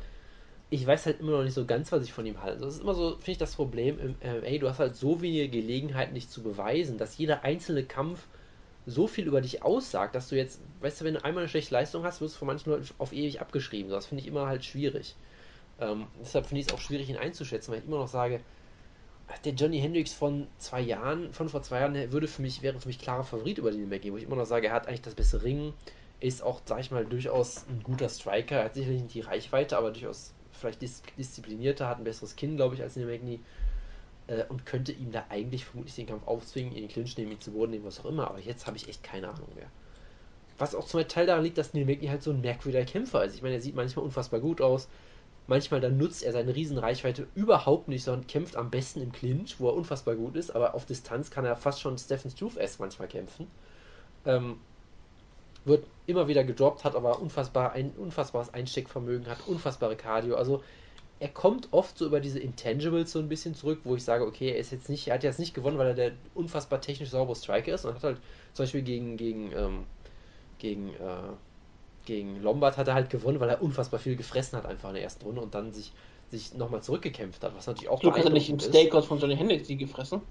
ich 0.71 0.85
weiß 0.85 1.05
halt 1.05 1.19
immer 1.19 1.31
noch 1.31 1.43
nicht 1.43 1.53
so 1.53 1.65
ganz, 1.65 1.91
was 1.91 2.03
ich 2.03 2.13
von 2.13 2.25
ihm 2.25 2.41
halte. 2.41 2.61
Das 2.61 2.75
ist 2.75 2.81
immer 2.81 2.93
so, 2.93 3.11
finde 3.11 3.31
ich, 3.31 3.37
das 3.37 3.55
Problem 3.55 3.99
im 3.99 4.15
MMA. 4.21 4.57
Du 4.59 4.69
hast 4.69 4.79
halt 4.79 4.95
so 4.95 5.21
wenige 5.21 5.49
Gelegenheiten, 5.49 6.13
dich 6.13 6.29
zu 6.29 6.43
beweisen, 6.43 6.97
dass 6.97 7.17
jeder 7.17 7.43
einzelne 7.43 7.83
Kampf 7.83 8.27
so 8.85 9.07
viel 9.07 9.27
über 9.27 9.41
dich 9.41 9.63
aussagt, 9.63 10.15
dass 10.15 10.29
du 10.29 10.35
jetzt, 10.35 10.61
weißt 10.81 11.01
du, 11.01 11.05
wenn 11.05 11.15
du 11.15 11.23
einmal 11.23 11.43
eine 11.43 11.49
schlechte 11.49 11.73
Leistung 11.73 12.03
hast, 12.03 12.21
wirst 12.21 12.35
du 12.35 12.39
von 12.39 12.47
manchen 12.47 12.71
Leuten 12.71 12.87
auf 12.97 13.13
ewig 13.13 13.41
abgeschrieben. 13.41 13.91
Das 13.91 14.07
finde 14.07 14.21
ich 14.21 14.27
immer 14.27 14.47
halt 14.47 14.65
schwierig. 14.65 15.15
Ähm, 15.79 16.07
deshalb 16.19 16.47
finde 16.47 16.61
ich 16.61 16.67
es 16.67 16.73
auch 16.73 16.79
schwierig, 16.79 17.09
ihn 17.09 17.17
einzuschätzen, 17.17 17.71
weil 17.71 17.79
ich 17.79 17.85
immer 17.87 17.97
noch 17.99 18.07
sage, 18.07 18.41
der 19.45 19.53
Johnny 19.53 19.79
Hendricks 19.79 20.13
von 20.13 20.47
zwei 20.57 20.81
Jahren, 20.81 21.33
von 21.33 21.49
vor 21.49 21.61
zwei 21.61 21.81
Jahren, 21.81 22.11
würde 22.11 22.27
für 22.27 22.41
mich, 22.41 22.61
wäre 22.61 22.79
für 22.79 22.87
mich 22.87 22.99
klarer 22.99 23.23
Favorit 23.23 23.57
über 23.57 23.71
den 23.71 23.89
McGee, 23.89 24.11
wo 24.11 24.17
ich 24.17 24.23
immer 24.23 24.35
noch 24.35 24.45
sage, 24.45 24.67
er 24.67 24.73
hat 24.73 24.87
eigentlich 24.87 25.01
das 25.01 25.15
bessere 25.15 25.43
Ring, 25.43 25.73
ist 26.19 26.43
auch, 26.43 26.61
sag 26.65 26.79
ich 26.79 26.91
mal, 26.91 27.05
durchaus 27.05 27.65
ein 27.69 27.81
guter 27.83 28.09
Striker, 28.09 28.57
er 28.57 28.65
hat 28.65 28.73
sicherlich 28.73 29.01
nicht 29.01 29.13
die 29.13 29.21
Reichweite, 29.21 29.77
aber 29.77 29.91
durchaus 29.91 30.33
vielleicht 30.51 30.81
dis 30.81 31.01
disziplinierter, 31.17 31.87
hat 31.87 31.99
ein 31.99 32.03
besseres 32.03 32.35
Kinn, 32.35 32.57
glaube 32.57 32.75
ich, 32.75 32.81
als 32.81 32.95
den 32.95 33.05
McGee 33.07 33.39
äh, 34.27 34.43
und 34.49 34.65
könnte 34.65 34.91
ihm 34.91 35.11
da 35.11 35.25
eigentlich 35.29 35.65
vermutlich 35.65 35.95
den 35.95 36.07
Kampf 36.07 36.27
aufzwingen, 36.27 36.73
in 36.73 36.81
den 36.81 36.89
Clinch 36.89 37.17
nehmen, 37.17 37.31
ihn 37.31 37.41
zu 37.41 37.51
Boden 37.51 37.71
nehmen, 37.71 37.85
was 37.85 37.99
auch 37.99 38.05
immer, 38.05 38.29
aber 38.29 38.39
jetzt 38.39 38.67
habe 38.67 38.77
ich 38.77 38.87
echt 38.87 39.03
keine 39.03 39.29
Ahnung 39.29 39.47
mehr. 39.55 39.69
Was 40.57 40.75
auch 40.75 40.85
zum 40.85 41.07
Teil 41.07 41.25
daran 41.25 41.43
liegt, 41.43 41.57
dass 41.57 41.73
Neil 41.73 41.85
Magny 41.85 42.07
halt 42.07 42.21
so 42.21 42.31
ein 42.31 42.41
merkwürdiger 42.41 42.83
Kämpfer 42.83 43.23
ist. 43.23 43.33
Ich 43.33 43.41
meine, 43.41 43.55
er 43.55 43.61
sieht 43.61 43.75
manchmal 43.75 44.03
unfassbar 44.03 44.41
gut 44.41 44.59
aus, 44.59 44.89
manchmal 45.49 45.81
dann 45.81 45.97
nutzt 45.97 46.23
er 46.23 46.31
seine 46.31 46.55
Riesenreichweite 46.55 47.27
überhaupt 47.35 47.87
nicht, 47.87 48.03
sondern 48.03 48.27
kämpft 48.27 48.55
am 48.55 48.69
besten 48.69 49.01
im 49.01 49.11
Clinch, 49.11 49.59
wo 49.59 49.67
er 49.67 49.73
unfassbar 49.73 50.15
gut 50.15 50.35
ist, 50.35 50.51
aber 50.51 50.75
auf 50.75 50.85
Distanz 50.85 51.31
kann 51.31 51.43
er 51.43 51.55
fast 51.55 51.81
schon 51.81 51.97
Stephen 51.97 52.31
Struve-esque 52.31 52.79
manchmal 52.79 53.07
kämpfen. 53.07 53.47
Ähm, 54.25 54.57
wird 55.65 55.85
immer 56.07 56.27
wieder 56.27 56.43
gedroppt, 56.43 56.83
hat 56.83 56.95
aber 56.95 57.19
unfassbar 57.19 57.73
ein 57.73 57.91
unfassbares 57.97 58.53
Einsteckvermögen, 58.53 59.27
hat 59.27 59.39
unfassbare 59.47 59.95
Cardio. 59.95 60.35
Also 60.35 60.63
er 61.19 61.29
kommt 61.29 61.67
oft 61.71 61.97
so 61.97 62.05
über 62.05 62.21
diese 62.21 62.39
Intangibles 62.39 63.11
so 63.11 63.19
ein 63.19 63.27
bisschen 63.27 63.53
zurück, 63.55 63.81
wo 63.83 63.95
ich 63.95 64.03
sage, 64.03 64.25
okay, 64.25 64.51
er 64.51 64.57
ist 64.57 64.71
jetzt 64.71 64.87
nicht, 64.87 65.07
er 65.07 65.15
hat 65.15 65.23
jetzt 65.23 65.39
nicht 65.39 65.53
gewonnen, 65.53 65.77
weil 65.77 65.87
er 65.87 65.93
der 65.95 66.11
unfassbar 66.33 66.79
technisch 66.79 67.09
saubere 67.09 67.35
Striker 67.35 67.73
ist 67.73 67.85
und 67.85 67.95
hat 67.95 68.03
halt 68.03 68.17
zum 68.53 68.63
Beispiel 68.63 68.83
gegen, 68.83 69.17
gegen, 69.17 69.51
ähm, 69.51 69.85
gegen, 70.59 70.89
äh, 70.93 71.33
gegen 72.09 72.41
Lombard 72.41 72.75
hat 72.77 72.87
er 72.87 72.95
halt 72.95 73.09
gewonnen, 73.09 73.39
weil 73.39 73.49
er 73.49 73.61
unfassbar 73.61 73.99
viel 73.99 74.15
gefressen 74.15 74.57
hat 74.57 74.65
einfach 74.65 74.89
in 74.89 74.95
der 74.95 75.03
ersten 75.03 75.23
Runde 75.23 75.41
und 75.41 75.53
dann 75.53 75.71
sich, 75.71 75.93
sich 76.31 76.55
nochmal 76.55 76.81
zurückgekämpft 76.81 77.43
hat, 77.43 77.55
was 77.55 77.67
natürlich 77.67 77.87
auch 77.89 77.99
Du 77.99 78.11
hast 78.11 78.23
ja 78.23 78.29
nicht 78.31 78.49
im. 78.49 78.59
Steakhouse 78.59 79.05
von 79.05 79.19
Johnny 79.19 79.37
Hendricks 79.37 79.67
die 79.67 79.77
gefressen. 79.77 80.21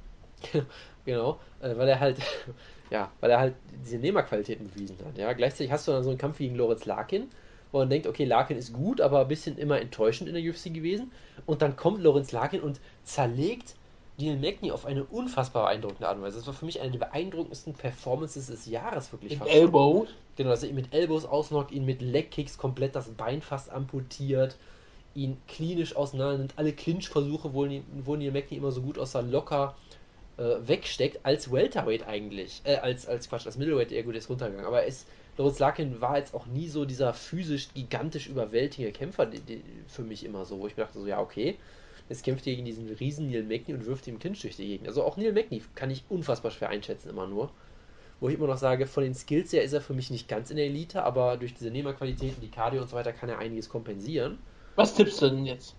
Genau, 1.05 1.40
äh, 1.62 1.74
weil 1.74 1.88
er 1.88 2.00
halt, 2.00 2.18
ja, 2.90 3.10
weil 3.20 3.30
er 3.30 3.40
halt 3.40 3.55
diese 3.82 3.96
Nehmerqualitäten 3.96 4.68
bewiesen 4.68 4.98
hat. 5.06 5.16
Ja, 5.16 5.32
gleichzeitig 5.32 5.72
hast 5.72 5.88
du 5.88 5.92
dann 5.92 6.05
so 6.05 6.10
einen 6.10 6.18
Kampf 6.18 6.36
gegen 6.36 6.55
Lorenz 6.55 6.84
Larkin, 6.84 7.30
wo 7.72 7.78
man 7.78 7.88
denkt, 7.88 8.06
okay, 8.06 8.26
Larkin 8.26 8.59
ist 8.59 8.74
gut, 8.74 9.00
aber 9.00 9.20
ein 9.20 9.28
bisschen 9.28 9.56
immer 9.56 9.80
enttäuschend 9.80 10.28
in 10.28 10.34
der 10.34 10.44
UFC 10.44 10.64
gewesen. 10.64 11.10
Und 11.46 11.62
dann 11.62 11.76
kommt 11.76 12.02
Lorenz 12.02 12.30
Larkin 12.32 12.60
und 12.60 12.78
zerlegt 13.05 13.74
Dean 14.18 14.40
McNee 14.40 14.72
auf 14.72 14.84
eine 14.84 15.04
unfassbar 15.04 15.64
beeindruckende 15.66 16.08
Art 16.08 16.16
und 16.16 16.22
Weise. 16.24 16.38
Das 16.38 16.46
war 16.46 16.54
für 16.54 16.64
mich 16.66 16.80
eine 16.80 16.90
der 16.90 16.98
beeindruckendsten 16.98 17.74
Performances 17.74 18.48
des 18.48 18.66
Jahres, 18.66 19.12
wirklich 19.12 19.38
Mit. 19.38 19.48
Elbows. 19.48 20.08
Genau, 20.36 20.50
dass 20.50 20.62
er 20.62 20.70
ihn 20.70 20.74
mit 20.74 20.92
Elbows 20.92 21.24
ausnockt, 21.24 21.70
ihn 21.72 21.84
mit 21.84 22.02
Legkicks 22.02 22.58
komplett 22.58 22.96
das 22.96 23.08
Bein 23.10 23.42
fast 23.42 23.70
amputiert, 23.70 24.56
ihn 25.14 25.36
klinisch 25.46 25.96
auseinander 25.96 26.38
nimmt. 26.38 26.54
Alle 26.56 26.72
Clinch-Versuche, 26.72 27.52
wo, 27.54 27.64
Neil- 27.64 27.82
wo 28.04 28.16
Neil 28.16 28.32
Magny 28.32 28.56
immer 28.56 28.72
so 28.72 28.82
gut 28.82 28.98
aussah, 28.98 29.20
locker 29.20 29.76
äh, 30.36 30.56
wegsteckt, 30.66 31.24
als 31.24 31.50
Welterweight 31.52 32.06
eigentlich. 32.06 32.60
Äh, 32.64 32.76
als, 32.76 33.06
als 33.06 33.28
Quatsch, 33.28 33.46
als 33.46 33.56
Middleweight 33.56 33.92
eher 33.92 34.02
gut 34.02 34.16
ist 34.16 34.28
runtergegangen. 34.28 34.66
Aber 34.66 34.84
es, 34.86 35.06
Lawrence 35.36 35.60
Larkin 35.60 36.00
war 36.00 36.18
jetzt 36.18 36.34
auch 36.34 36.46
nie 36.46 36.68
so 36.68 36.84
dieser 36.84 37.14
physisch 37.14 37.68
gigantisch 37.74 38.28
überwältigende 38.28 38.92
Kämpfer 38.92 39.26
die, 39.26 39.40
die, 39.40 39.62
für 39.86 40.02
mich 40.02 40.24
immer 40.24 40.44
so, 40.44 40.58
wo 40.60 40.66
ich 40.66 40.76
mir 40.76 40.84
dachte, 40.84 40.98
so, 41.00 41.06
ja, 41.06 41.20
okay, 41.20 41.56
jetzt 42.09 42.24
kämpft 42.24 42.44
gegen 42.44 42.64
diesen 42.64 42.89
riesen 42.89 43.30
Neil 43.30 43.43
Magny 43.43 43.74
und 43.74 43.86
wirft 43.86 44.06
ihm 44.06 44.18
Clinch 44.18 44.43
durch 44.43 44.56
die 44.56 44.66
Gegend. 44.66 44.89
Also 44.89 45.02
auch 45.02 45.16
Neil 45.16 45.32
Magny 45.32 45.62
kann 45.74 45.90
ich 45.90 46.05
unfassbar 46.09 46.51
schwer 46.51 46.70
einschätzen, 46.70 47.10
immer 47.10 47.26
nur. 47.26 47.51
Wo 48.20 48.28
ich 48.28 48.35
immer 48.35 48.48
noch 48.48 48.56
sage, 48.56 48.86
von 48.86 49.05
den 49.05 49.14
Skills 49.14 49.52
her 49.52 49.62
ist 49.62 49.72
er 49.72 49.80
für 49.80 49.94
mich 49.94 50.10
nicht 50.10 50.28
ganz 50.28 50.51
in 50.51 50.56
der 50.56 50.66
Elite, 50.66 51.05
aber 51.05 51.36
durch 51.36 51.55
diese 51.55 51.70
Nehmerqualitäten, 51.70 52.40
die 52.40 52.51
Cardio 52.51 52.82
und 52.82 52.89
so 52.89 52.97
weiter, 52.97 53.12
kann 53.12 53.28
er 53.28 53.39
einiges 53.39 53.68
kompensieren. 53.68 54.39
Was 54.74 54.94
tippst 54.94 55.22
du 55.22 55.28
denn 55.28 55.47
jetzt? 55.47 55.76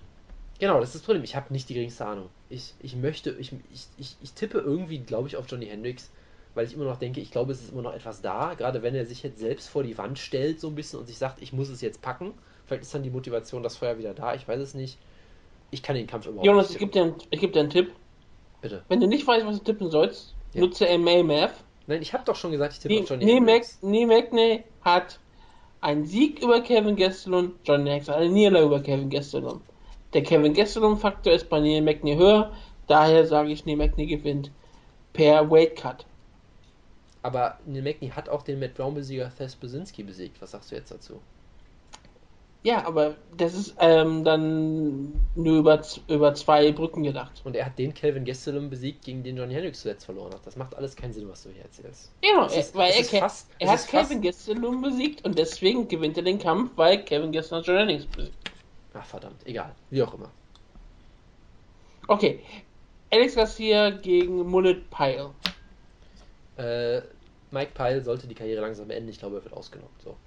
Genau, 0.60 0.80
das 0.80 0.90
ist 0.90 0.96
das 0.96 1.02
Problem. 1.04 1.24
Ich 1.24 1.36
habe 1.36 1.52
nicht 1.54 1.70
die 1.70 1.74
geringste 1.74 2.06
Ahnung. 2.06 2.30
Ich, 2.50 2.74
ich 2.80 2.96
möchte, 2.96 3.32
ich, 3.32 3.54
ich, 3.74 3.88
ich, 3.98 4.16
ich 4.22 4.34
tippe 4.34 4.60
irgendwie, 4.60 5.00
glaube 5.00 5.28
ich, 5.28 5.38
auf 5.38 5.50
Johnny 5.50 5.68
Hendricks, 5.68 6.12
weil 6.54 6.66
ich 6.66 6.74
immer 6.74 6.86
noch 6.86 6.98
denke, 6.98 7.22
ich 7.22 7.32
glaube, 7.32 7.54
es 7.54 7.62
ist 7.62 7.72
immer 7.72 7.82
noch 7.82 7.94
etwas 7.94 8.22
da, 8.22 8.54
gerade 8.56 8.84
wenn 8.84 8.96
er 8.96 9.06
sich 9.06 9.24
jetzt 9.24 9.40
selbst 9.40 9.70
vor 9.70 9.84
die 9.84 9.98
Wand 9.98 10.20
stellt, 10.20 10.60
so 10.60 10.68
ein 10.68 10.76
bisschen 10.76 11.00
und 11.00 11.08
sich 11.08 11.18
sagt, 11.18 11.42
ich 11.42 11.54
muss 11.54 11.70
es 11.70 11.80
jetzt 11.80 12.02
packen. 12.02 12.34
Vielleicht 12.66 12.84
ist 12.84 12.94
dann 12.94 13.04
die 13.04 13.10
Motivation, 13.10 13.64
das 13.64 13.78
Feuer 13.78 13.98
wieder 13.98 14.14
da, 14.14 14.36
ich 14.36 14.48
weiß 14.48 14.60
es 14.60 14.74
nicht. 14.74 14.98
Ich 15.72 15.84
kann 15.84 15.96
den 15.96 16.08
Kampf 16.08 16.26
überhaupt 16.26 16.46
Jonas, 16.46 16.68
ich 16.68 16.72
nicht 16.74 16.80
gebe 16.80 16.92
dir, 16.92 17.04
einen- 17.04 17.16
ich 17.30 17.40
geb 17.40 17.54
dir 17.54 17.60
einen 17.62 17.70
Tipp. 17.70 17.92
Bitte. 18.62 18.84
Wenn 18.90 19.00
du 19.00 19.08
nicht 19.08 19.26
weißt, 19.26 19.46
was 19.46 19.58
du 19.60 19.64
tippen 19.64 19.90
sollst, 19.90 20.36
Ja. 20.54 20.62
nutze 20.62 20.88
MA-Math. 20.88 21.54
Nein, 21.88 22.02
ich 22.02 22.14
habe 22.14 22.24
doch 22.26 22.36
schon 22.36 22.52
gesagt, 22.52 22.74
ich 22.74 22.80
tippe 22.80 23.00
auf 23.02 23.10
Johnny 23.10 23.26
Nee, 23.26 23.34
Hendricks. 23.36 23.80
Nee 23.82 24.06
McNey 24.06 24.64
hat 24.82 25.20
einen 25.82 26.06
Sieg 26.06 26.42
über 26.44 26.62
Kevin 26.62 26.96
Gastelum, 26.96 27.54
John 27.64 27.86
Hendricks 27.86 28.10
hat 28.10 28.18
eine 28.18 28.30
Niederlage 28.30 28.66
über 28.66 28.80
Kevin 28.82 29.10
Gastelum. 29.10 29.62
Der 30.14 30.24
Kevin 30.24 30.54
Gastelum-Faktor 30.54 31.34
ist 31.34 31.50
bei 31.50 31.60
Neil 31.60 31.82
McNey 31.82 32.16
höher, 32.16 32.52
daher 32.88 33.26
sage 33.26 33.52
ich, 33.52 33.66
Neil 33.66 33.78
McNey 33.78 34.08
gewinnt 34.08 34.52
per 35.14 35.50
Weight 35.50 35.76
Cut. 35.78 36.06
Aber 37.22 37.60
Neil 37.66 37.82
Magny 37.84 38.10
hat 38.10 38.30
auch 38.30 38.44
den 38.44 38.60
Matt 38.60 38.76
Brown-Besieger 38.76 39.32
Thess 39.38 39.56
Besinski 39.56 40.04
besiegt. 40.04 40.42
Was 40.42 40.52
sagst 40.52 40.72
du 40.72 40.76
jetzt 40.76 40.92
dazu? 40.92 41.20
Ja, 42.62 42.86
aber 42.86 43.16
das 43.38 43.54
ist 43.54 43.76
ähm, 43.80 44.26
dann 44.26 45.14
nur 45.34 45.60
über, 45.60 45.82
über 46.10 46.34
zwei 46.34 46.74
Brücken 46.74 47.04
gedacht. 47.04 47.42
Und 47.46 47.56
er 47.56 47.66
hat 47.66 47.80
den 47.80 47.94
Calvin 47.94 48.26
Gastelum 48.26 48.70
besiegt, 48.70 49.06
gegen 49.06 49.24
den 49.24 49.38
Johnny 49.38 49.54
Hendricks 49.54 49.82
zuletzt 49.82 50.04
verloren 50.06 50.34
hat. 50.34 50.46
Das 50.46 50.58
macht 50.58 50.76
alles 50.76 50.96
keinen 50.96 51.14
Sinn, 51.14 51.30
was 51.30 51.44
du 51.44 51.52
hier 51.52 51.64
erzählst. 51.64 52.12
Genau, 52.22 52.48
er, 52.48 52.66
weil 52.74 52.92
er, 52.92 53.04
fast- 53.06 53.50
er 53.60 53.72
hat 53.72 53.88
Kevin 53.88 54.22
Gastelum 54.22 54.82
besiegt 54.82 55.24
und 55.24 55.38
deswegen 55.38 55.88
gewinnt 55.88 56.18
er 56.18 56.24
den 56.24 56.38
Kampf, 56.38 56.72
weil 56.76 57.04
Kevin 57.06 57.32
Gastelum 57.32 57.64
John 57.64 57.78
Hendricks 57.78 58.06
besiegt. 58.08 58.52
Ach 58.94 59.06
verdammt, 59.06 59.46
egal. 59.46 59.74
Wie 59.90 60.04
auch 60.04 60.14
immer. 60.14 60.30
Okay, 62.10 62.42
Alex 63.12 63.36
Garcia 63.36 63.92
gegen 63.92 64.48
Mullet 64.50 64.90
Pyle. 64.90 65.30
Äh, 66.58 67.02
Mike 67.52 67.72
Pyle 67.74 68.02
sollte 68.04 68.28
die 68.28 68.36
Karriere 68.36 68.62
langsam 68.62 68.90
beenden. 68.90 69.10
Ich 69.10 69.20
glaube, 69.20 69.38
er 69.38 69.44
wird 69.44 69.54
ausgenockt. 69.54 70.02
So. 70.02 70.18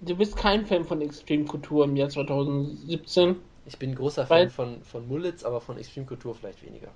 Du 0.00 0.14
bist 0.16 0.36
kein 0.36 0.66
Fan 0.66 0.84
von 0.84 1.00
Extreme 1.00 1.46
Kultur 1.46 1.84
im 1.84 1.96
Jahr 1.96 2.08
2017. 2.10 3.36
Ich 3.64 3.78
bin 3.78 3.94
großer 3.94 4.26
Fan 4.26 4.50
von, 4.50 4.82
von 4.84 5.08
Mullets, 5.08 5.44
aber 5.44 5.62
von 5.62 5.78
Extreme 5.78 6.04
Kultur 6.06 6.34
vielleicht 6.34 6.62
weniger. 6.62 6.92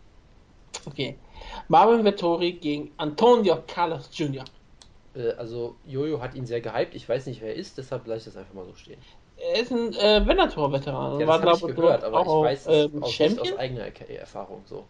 Okay. 0.86 1.18
Marvin 1.68 2.05
Vettori 2.05 2.52
gegen 2.52 2.93
Antonio 2.97 3.62
Carlos 3.66 4.09
Jr. 4.12 4.44
Äh, 5.14 5.32
also, 5.32 5.76
Jojo 5.85 6.20
hat 6.20 6.35
ihn 6.35 6.47
sehr 6.47 6.60
gehypt. 6.60 6.94
Ich 6.94 7.09
weiß 7.09 7.26
nicht, 7.26 7.40
wer 7.40 7.48
er 7.51 7.56
ist, 7.56 7.78
deshalb 7.78 8.06
lasse 8.06 8.20
ich 8.20 8.24
das 8.26 8.36
einfach 8.36 8.55
mal 8.55 8.64
so 8.66 8.74
stehen. 8.74 9.01
Er 9.36 9.60
ist 9.62 9.72
ein 9.72 9.93
äh, 9.94 10.26
Venator-Veteran. 10.26 11.20
Ja, 11.20 11.26
war, 11.26 11.39
das 11.40 11.62
habe 11.62 11.70
ich 11.70 11.76
gehört, 11.76 12.05
aber 12.05 12.20
ich 12.22 12.26
auch, 12.28 12.43
weiß 12.43 12.66
es 12.66 12.89
ähm, 12.93 13.02
aus, 13.02 13.20
aus 13.39 13.52
eigener 13.59 13.82
Er- 13.86 14.20
Erfahrung. 14.20 14.62
So. 14.66 14.85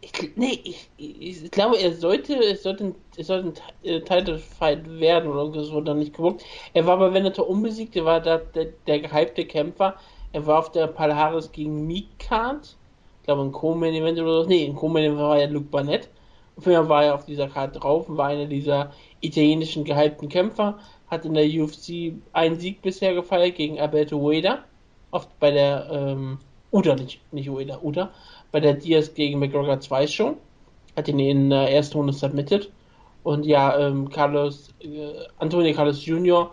Ich, 0.00 0.12
nee, 0.36 0.60
ich, 0.64 0.88
ich, 0.96 1.50
glaube, 1.50 1.76
er 1.78 1.92
sollte, 1.92 2.36
es 2.36 2.62
sollte, 2.62 2.94
es 3.16 3.26
sollte 3.26 3.48
ein 3.48 3.88
äh, 3.88 4.00
Title 4.00 4.38
Fight 4.38 4.88
werden 5.00 5.30
oder 5.30 5.52
wurde 5.72 5.86
dann 5.86 5.98
nicht 5.98 6.14
gewuckt. 6.14 6.44
Er 6.72 6.86
war 6.86 6.98
bei 6.98 7.12
Venator 7.12 7.48
unbesiegt, 7.48 7.96
er 7.96 8.04
war 8.04 8.20
da 8.20 8.38
der, 8.38 8.66
der 8.86 9.00
gehypte 9.00 9.44
Kämpfer. 9.44 9.96
Er 10.32 10.46
war 10.46 10.60
auf 10.60 10.70
der 10.70 10.86
Palhares 10.86 11.50
gegen 11.50 11.86
Meat-Card. 11.86 12.76
Ich 13.20 13.24
glaube, 13.24 13.42
ein 13.42 13.52
Co-Main 13.52 13.94
Event 13.94 14.20
oder 14.20 14.42
so. 14.42 14.48
Nee, 14.48 14.66
ein 14.66 14.76
Co-Main 14.76 15.04
Event 15.04 15.18
war 15.18 15.40
ja 15.40 15.48
Luke 15.48 15.66
Barnett. 15.66 16.08
Fall 16.60 16.88
war 16.88 17.04
er 17.04 17.14
auf 17.14 17.24
dieser 17.24 17.48
Karte 17.48 17.78
drauf 17.78 18.08
und 18.08 18.16
war 18.16 18.28
einer 18.28 18.46
dieser 18.46 18.92
italienischen 19.20 19.84
gehypten 19.84 20.28
Kämpfer. 20.28 20.78
Hat 21.08 21.24
in 21.24 21.34
der 21.34 21.46
UFC 21.46 22.14
einen 22.32 22.58
Sieg 22.58 22.82
bisher 22.82 23.14
gefeiert 23.14 23.56
gegen 23.56 23.80
Alberto 23.80 24.16
Ueda. 24.16 24.64
Oft 25.10 25.38
bei 25.38 25.50
der, 25.50 25.88
ähm, 25.90 26.38
Uda, 26.70 26.96
nicht, 26.96 27.20
nicht 27.32 27.48
Ueda, 27.48 27.80
Uda. 27.82 28.10
Bei 28.50 28.60
der 28.60 28.74
Diaz 28.74 29.12
gegen 29.14 29.38
McGregor 29.38 29.80
2 29.80 30.06
Show. 30.06 30.36
Hat 30.96 31.08
ihn 31.08 31.18
in 31.18 31.50
der 31.50 31.70
ersten 31.70 31.98
Runde 31.98 32.12
submitted. 32.12 32.70
Und 33.22 33.44
ja, 33.44 33.78
ähm, 33.78 34.08
Carlos, 34.08 34.74
äh, 34.80 35.12
Antonio 35.38 35.74
Carlos 35.74 36.04
Jr., 36.04 36.50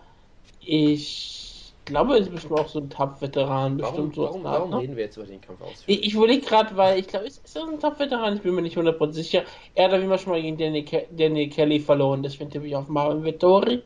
ich 0.61 1.73
glaube, 1.85 2.15
er 2.15 2.19
ist 2.21 2.31
bestimmt 2.31 2.59
auch 2.59 2.67
so 2.67 2.79
ein 2.79 2.89
Top-Veteran, 2.89 3.79
Warum, 3.79 4.09
bestimmt 4.09 4.15
so. 4.15 4.23
warum, 4.23 4.43
warum 4.43 4.73
reden 4.73 4.95
wir 4.95 5.03
jetzt 5.05 5.17
über 5.17 5.25
den 5.25 5.39
Kampf 5.39 5.61
aus? 5.61 5.83
Ich, 5.85 6.03
ich 6.03 6.13
überlege 6.15 6.45
gerade, 6.45 6.75
weil 6.75 6.99
ich 6.99 7.07
glaube, 7.07 7.27
ist, 7.27 7.45
ist 7.45 7.55
er 7.55 7.67
ein 7.67 7.79
Top-Veteran? 7.79 8.35
Ich 8.35 8.41
bin 8.41 8.55
mir 8.55 8.61
nicht 8.63 8.77
100% 8.77 9.13
sicher. 9.13 9.43
Er 9.75 9.85
hat 9.85 9.93
auf 9.93 9.99
jeden 9.99 10.09
Fall 10.09 10.19
schon 10.19 10.33
mal 10.33 10.41
gegen 10.41 10.57
Danny, 10.57 10.83
Ke 10.83 11.07
Danny 11.11 11.47
Kelly 11.49 11.79
verloren, 11.79 12.23
deswegen 12.23 12.49
tippe 12.49 12.67
ich 12.67 12.75
auf 12.75 12.87
Marvin 12.87 13.23
Vettori. 13.23 13.81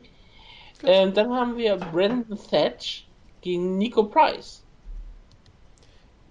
Ähm, 0.84 1.12
dann 1.12 1.32
haben 1.32 1.56
wir 1.58 1.76
Brandon 1.76 2.38
Thatch 2.50 3.06
gegen 3.42 3.76
Nico 3.76 4.04
Price. 4.04 4.64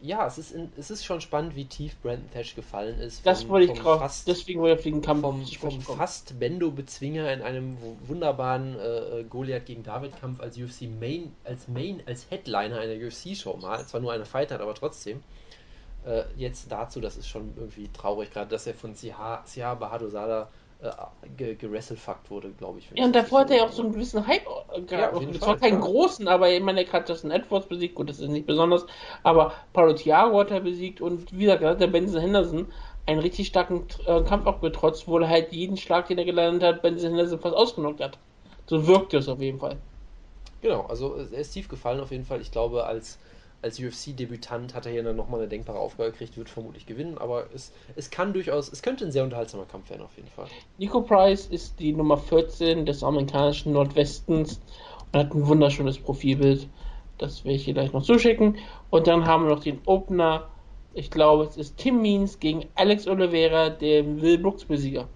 Ja, 0.01 0.25
es 0.27 0.37
ist, 0.37 0.51
in, 0.51 0.71
es 0.77 0.89
ist 0.91 1.03
schon 1.03 1.19
spannend, 1.19 1.55
wie 1.55 1.65
tief 1.65 1.99
Brandon 2.01 2.29
Thatch 2.31 2.55
gefallen 2.55 2.99
ist. 2.99 3.25
Das 3.25 3.41
vom- 3.41 3.49
wollte 3.49 3.65
ich 3.67 3.73
gerade, 3.73 3.97
fast, 3.97 4.27
deswegen 4.27 4.61
wollte 4.61 4.73
ich 4.73 4.79
auf 4.79 4.83
den 4.83 5.01
Kampf 5.01 5.21
vom, 5.21 5.51
vom 5.51 5.81
fast 5.81 6.39
Bendo-Bezwinger 6.39 7.31
in 7.33 7.41
einem 7.41 7.81
wu- 7.81 7.97
wunderbaren 8.07 8.79
äh, 8.79 9.23
Goliath 9.29 9.65
gegen 9.65 9.83
David-Kampf 9.83 10.39
als 10.39 10.57
UFC 10.57 10.87
Main, 10.87 11.35
als 11.43 11.67
Main, 11.67 12.01
als 12.05 12.29
Headliner 12.31 12.79
einer 12.79 12.93
UFC-Show 12.93 13.57
mal. 13.57 13.85
Zwar 13.85 13.99
nur 14.01 14.13
eine 14.13 14.25
Fight 14.25 14.51
hat, 14.51 14.61
aber 14.61 14.73
trotzdem. 14.75 15.23
Äh, 16.05 16.23
jetzt 16.35 16.71
dazu, 16.71 17.01
das 17.01 17.17
ist 17.17 17.27
schon 17.27 17.53
irgendwie 17.57 17.91
traurig, 17.91 18.31
gerade 18.31 18.49
dass 18.49 18.67
er 18.67 18.73
von 18.75 18.95
Siha, 18.95 19.43
Siha 19.45 19.75
Bahadosada 19.75 20.49
äh, 20.81 20.91
ge 21.37 21.55
gerasselfuckt 21.55 22.31
wurde, 22.31 22.51
glaube 22.51 22.79
ich. 22.79 22.89
Ja, 22.95 23.05
und 23.05 23.13
das 23.13 23.23
davor 23.23 23.41
hat 23.41 23.51
er 23.51 23.65
auch 23.65 23.71
so 23.71 23.83
einen 23.83 23.91
gewissen 23.91 24.25
Hype 24.25 24.45
äh, 24.73 24.81
gehabt. 24.81 25.19
jeden 25.19 25.33
das 25.33 25.39
Fall, 25.39 25.49
war 25.49 25.57
keinen 25.57 25.79
klar. 25.79 25.91
großen, 25.91 26.27
aber 26.27 26.49
ich 26.49 26.61
meine, 26.61 26.85
er 26.85 26.91
hat 26.91 27.09
Justin 27.09 27.31
Edwards 27.31 27.67
besiegt. 27.67 27.95
Gut, 27.95 28.09
das 28.09 28.19
ist 28.19 28.29
nicht 28.29 28.47
besonders. 28.47 28.85
Aber 29.23 29.53
Paulo 29.73 29.93
Thiago 29.93 30.39
hat 30.39 30.51
er 30.51 30.61
besiegt 30.61 31.01
und 31.01 31.31
wie 31.37 31.45
gesagt, 31.45 31.81
der 31.81 31.87
Benson 31.87 32.21
Henderson 32.21 32.67
einen 33.05 33.19
richtig 33.19 33.47
starken 33.47 33.87
äh, 34.05 34.21
Kampf 34.21 34.47
abgetrotzt, 34.47 35.07
wo 35.07 35.17
er 35.19 35.27
halt 35.27 35.51
jeden 35.51 35.77
Schlag, 35.77 36.07
den 36.07 36.17
er 36.17 36.25
gelandet 36.25 36.63
hat, 36.63 36.81
Benson 36.81 37.09
Henderson 37.09 37.39
fast 37.39 37.55
ausgenockt 37.55 38.01
hat. 38.01 38.17
So 38.67 38.85
wirkt 38.87 39.13
es 39.13 39.27
auf 39.27 39.41
jeden 39.41 39.59
Fall. 39.59 39.77
Genau, 40.61 40.85
also 40.87 41.15
äh, 41.15 41.25
er 41.33 41.39
ist 41.39 41.51
tief 41.51 41.67
gefallen 41.67 41.99
auf 41.99 42.11
jeden 42.11 42.25
Fall. 42.25 42.39
Ich 42.41 42.51
glaube, 42.51 42.85
als, 42.85 43.17
als 43.61 43.79
UFC-Debütant 43.79 44.73
hat 44.73 44.85
er 44.85 44.91
hier 44.91 45.03
dann 45.03 45.15
nochmal 45.15 45.41
eine 45.41 45.49
denkbare 45.49 45.77
Aufgabe 45.77 46.11
gekriegt, 46.11 46.37
wird 46.37 46.49
vermutlich 46.49 46.85
gewinnen, 46.85 47.17
aber 47.17 47.45
es, 47.53 47.71
es 47.95 48.09
kann 48.09 48.33
durchaus, 48.33 48.71
es 48.71 48.81
könnte 48.81 49.05
ein 49.05 49.11
sehr 49.11 49.23
unterhaltsamer 49.23 49.65
Kampf 49.65 49.89
werden 49.89 50.03
auf 50.03 50.15
jeden 50.15 50.29
Fall. 50.29 50.47
Nico 50.77 51.01
Price 51.01 51.47
ist 51.47 51.79
die 51.79 51.91
Nummer 51.91 52.17
14 52.17 52.85
des 52.85 53.03
amerikanischen 53.03 53.73
Nordwestens 53.73 54.61
und 55.11 55.19
hat 55.19 55.33
ein 55.33 55.45
wunderschönes 55.47 55.97
Profilbild. 55.97 56.67
Das 57.17 57.43
werde 57.43 57.55
ich 57.57 57.65
hier 57.65 57.73
gleich 57.73 57.91
noch 57.91 58.03
zuschicken. 58.03 58.57
Und 58.89 59.07
dann 59.07 59.25
haben 59.25 59.43
wir 59.43 59.53
noch 59.53 59.63
den 59.63 59.81
Opener. 59.85 60.47
Ich 60.93 61.11
glaube, 61.11 61.43
es 61.43 61.57
ist 61.57 61.77
Tim 61.77 62.01
Means 62.01 62.39
gegen 62.39 62.65
Alex 62.75 63.07
Oliveira, 63.07 63.69
dem 63.69 64.21
Will 64.21 64.37
Brooks 64.37 64.63
Besieger. 64.63 65.07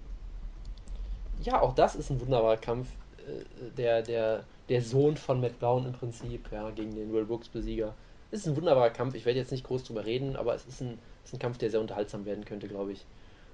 Ja, 1.43 1.61
auch 1.61 1.73
das 1.73 1.95
ist 1.95 2.09
ein 2.09 2.19
wunderbarer 2.19 2.57
Kampf. 2.57 2.89
Äh, 3.19 3.71
Der, 3.77 4.01
der, 4.01 4.43
der 4.67 4.81
Sohn 4.81 5.15
von 5.15 5.39
Matt 5.39 5.59
Brown 5.59 5.85
im 5.85 5.93
Prinzip, 5.93 6.51
ja, 6.51 6.69
gegen 6.71 6.93
den 6.93 7.13
Will 7.13 7.25
Brooks 7.25 7.47
Besieger. 7.47 7.93
Es 8.33 8.39
ist 8.41 8.47
ein 8.47 8.57
wunderbarer 8.57 8.89
Kampf. 8.89 9.13
Ich 9.13 9.25
werde 9.25 9.39
jetzt 9.39 9.51
nicht 9.51 9.63
groß 9.63 9.83
drüber 9.83 10.05
reden, 10.05 10.35
aber 10.35 10.55
es 10.55 10.65
ist 10.65 10.81
ein, 10.81 10.97
es 11.23 11.29
ist 11.29 11.35
ein 11.35 11.39
Kampf, 11.39 11.59
der 11.59 11.69
sehr 11.69 11.79
unterhaltsam 11.79 12.25
werden 12.25 12.45
könnte, 12.45 12.67
glaube 12.67 12.93
ich. 12.93 13.05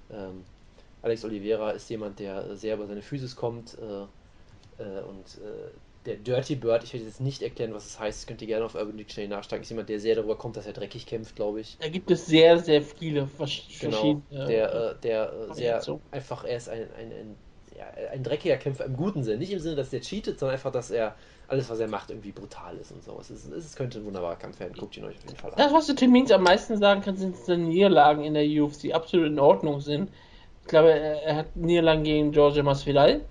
Ähm, 0.09 0.45
Alex 1.01 1.25
Oliveira 1.25 1.71
ist 1.71 1.89
jemand, 1.89 2.19
der 2.19 2.55
sehr 2.55 2.75
über 2.75 2.87
seine 2.87 3.01
Physis 3.01 3.35
kommt 3.35 3.77
äh, 3.77 4.81
äh, 4.81 5.01
und 5.01 5.37
äh, 5.43 5.69
der 6.05 6.15
Dirty 6.15 6.55
Bird, 6.55 6.85
ich 6.85 6.93
werde 6.93 7.05
jetzt 7.05 7.19
nicht 7.19 7.41
erklären, 7.41 7.73
was 7.73 7.85
es 7.85 7.93
das 7.93 7.99
heißt, 7.99 8.19
das 8.19 8.27
könnt 8.27 8.41
ihr 8.41 8.47
gerne 8.47 8.63
auf 8.63 8.75
Urban 8.75 8.95
Dictionary 8.95 9.27
nachschlagen, 9.27 9.63
ist 9.63 9.69
jemand, 9.69 9.89
der 9.89 9.99
sehr 9.99 10.15
darüber 10.15 10.37
kommt, 10.37 10.55
dass 10.55 10.65
er 10.65 10.71
dreckig 10.71 11.05
kämpft, 11.05 11.35
glaube 11.35 11.59
ich. 11.59 11.77
Da 11.79 11.89
gibt 11.89 12.09
es 12.09 12.25
sehr, 12.25 12.57
sehr 12.59 12.81
viele 12.81 13.27
verschiedene. 13.27 14.21
Genau, 14.29 14.47
der, 14.47 14.73
äh, 14.73 14.95
der 15.03 15.33
äh, 15.33 15.53
sehr 15.53 15.81
so. 15.81 15.99
einfach, 16.11 16.45
er 16.45 16.55
ist 16.55 16.69
ein, 16.69 16.83
ein, 16.97 17.11
ein, 17.11 17.35
ja, 17.77 17.85
ein 18.11 18.23
dreckiger 18.23 18.55
Kämpfer 18.55 18.85
im 18.85 18.95
guten 18.95 19.23
Sinn. 19.23 19.39
Nicht 19.39 19.51
im 19.51 19.59
Sinne, 19.59 19.75
dass 19.75 19.91
er 19.91 19.99
cheatet, 19.99 20.39
sondern 20.39 20.55
einfach, 20.55 20.71
dass 20.71 20.89
er 20.89 21.15
alles, 21.49 21.69
was 21.69 21.79
er 21.79 21.87
macht, 21.87 22.09
irgendwie 22.09 22.31
brutal 22.31 22.75
ist 22.77 22.91
und 22.91 23.03
so. 23.03 23.17
Es, 23.19 23.29
ist, 23.29 23.51
es 23.51 23.75
könnte 23.75 23.99
ein 23.99 24.05
wunderbarer 24.05 24.35
Kampf 24.35 24.59
werden. 24.59 24.73
Guckt 24.77 24.97
ihn 24.97 25.03
euch 25.03 25.17
auf 25.17 25.23
jeden 25.23 25.37
Fall 25.37 25.51
an. 25.51 25.57
Das, 25.57 25.73
was 25.73 25.87
du 25.87 25.95
Tim 25.95 26.11
Means 26.11 26.31
am 26.31 26.43
meisten 26.43 26.77
sagen 26.77 27.01
kannst, 27.03 27.21
sind 27.21 27.35
seine 27.35 27.63
Niederlagen 27.63 28.23
in 28.23 28.33
der 28.33 28.45
UFC 28.45 28.93
absolut 28.93 29.27
in 29.27 29.39
Ordnung 29.39 29.81
sind. 29.81 30.09
Ich 30.61 30.67
glaube, 30.67 30.91
er 30.91 31.35
hat 31.35 31.55
Niederlagen 31.55 32.03
gegen 32.03 32.31
George 32.31 32.61
Masvidal 32.63 33.21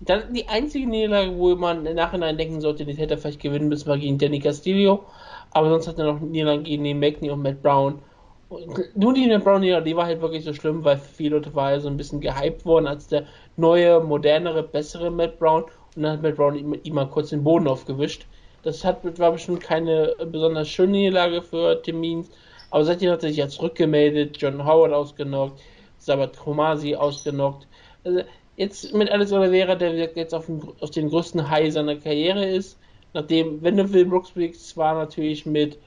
dann 0.00 0.32
die 0.32 0.48
einzige 0.48 0.88
Niederlage, 0.88 1.36
wo 1.36 1.54
man 1.54 1.84
im 1.84 1.94
Nachhinein 1.94 2.38
denken 2.38 2.60
sollte, 2.60 2.84
die 2.84 2.94
hätte 2.94 3.14
er 3.14 3.18
vielleicht 3.18 3.40
gewinnen 3.40 3.68
müssen, 3.68 3.88
war 3.88 3.98
gegen 3.98 4.18
Danny 4.18 4.40
Castillo. 4.40 5.04
Aber 5.52 5.68
sonst 5.68 5.88
hat 5.88 5.98
er 5.98 6.12
noch 6.12 6.20
Niederlagen 6.20 6.64
gegen 6.64 6.84
den 6.84 6.98
Magny 6.98 7.30
und 7.30 7.42
Matt 7.42 7.62
Brown. 7.62 8.00
Und 8.48 8.96
nur 8.96 9.12
die 9.12 9.28
Matt 9.28 9.44
Brown 9.44 9.62
die 9.62 9.96
war 9.96 10.06
halt 10.06 10.22
wirklich 10.22 10.44
so 10.44 10.54
schlimm, 10.54 10.84
weil 10.84 10.96
viele 10.96 11.36
Leute 11.36 11.54
war 11.54 11.72
ja 11.72 11.80
so 11.80 11.88
ein 11.88 11.96
bisschen 11.96 12.20
gehypt 12.20 12.64
worden 12.64 12.86
als 12.86 13.08
der 13.08 13.26
neue, 13.56 14.00
modernere, 14.00 14.62
bessere 14.62 15.10
Matt 15.10 15.38
Brown. 15.38 15.64
Und 15.96 16.02
dann 16.02 16.12
hat 16.12 16.22
Matt 16.22 16.36
Brown 16.36 16.56
ihm, 16.56 16.74
ihm 16.82 16.94
mal 16.94 17.08
kurz 17.08 17.30
den 17.30 17.44
Boden 17.44 17.68
aufgewischt. 17.68 18.26
Das 18.62 18.84
hat, 18.84 19.18
war 19.18 19.32
bestimmt 19.32 19.60
keine 19.60 20.14
besonders 20.30 20.68
schöne 20.68 20.92
Niederlage 20.92 21.42
für 21.42 21.80
Tim 21.82 22.00
Means. 22.00 22.30
Aber 22.70 22.84
seitdem 22.84 23.10
hat 23.10 23.22
er 23.22 23.30
sich 23.30 23.38
ja 23.38 23.48
zurückgemeldet, 23.48 24.36
John 24.40 24.64
Howard 24.64 24.92
ausgenockt, 24.92 25.60
Sabat 25.98 26.36
Kromasi 26.36 26.94
ausgenockt. 26.94 27.66
Also 28.04 28.22
jetzt 28.56 28.94
mit 28.94 29.10
Alex 29.10 29.32
Oliveira, 29.32 29.74
der 29.74 29.94
jetzt 29.94 30.34
auf, 30.34 30.46
den, 30.46 30.62
auf 30.80 30.90
den 30.90 31.08
größten 31.08 31.50
High 31.50 31.72
seiner 31.72 31.96
Karriere 31.96 32.46
ist, 32.46 32.78
nachdem 33.12 33.62
Vanderbilt 33.62 34.08
Brooks 34.08 34.32
zwar 34.68 34.94
natürlich 34.94 35.46
mit 35.46 35.78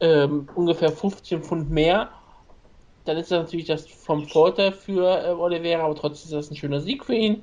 ähm, 0.00 0.48
ungefähr 0.54 0.90
15 0.90 1.42
Pfund 1.42 1.70
mehr, 1.70 2.10
dann 3.04 3.18
ist 3.18 3.30
das 3.30 3.42
natürlich 3.42 3.66
das 3.66 3.86
vom 3.86 4.26
Vorteil 4.26 4.72
für 4.72 5.24
äh, 5.24 5.30
Oliveira, 5.30 5.84
aber 5.84 5.94
trotzdem 5.94 6.24
ist 6.24 6.32
das 6.32 6.50
ein 6.50 6.56
schöner 6.56 6.80
Sieg 6.80 7.04
für 7.04 7.14
ihn. 7.14 7.42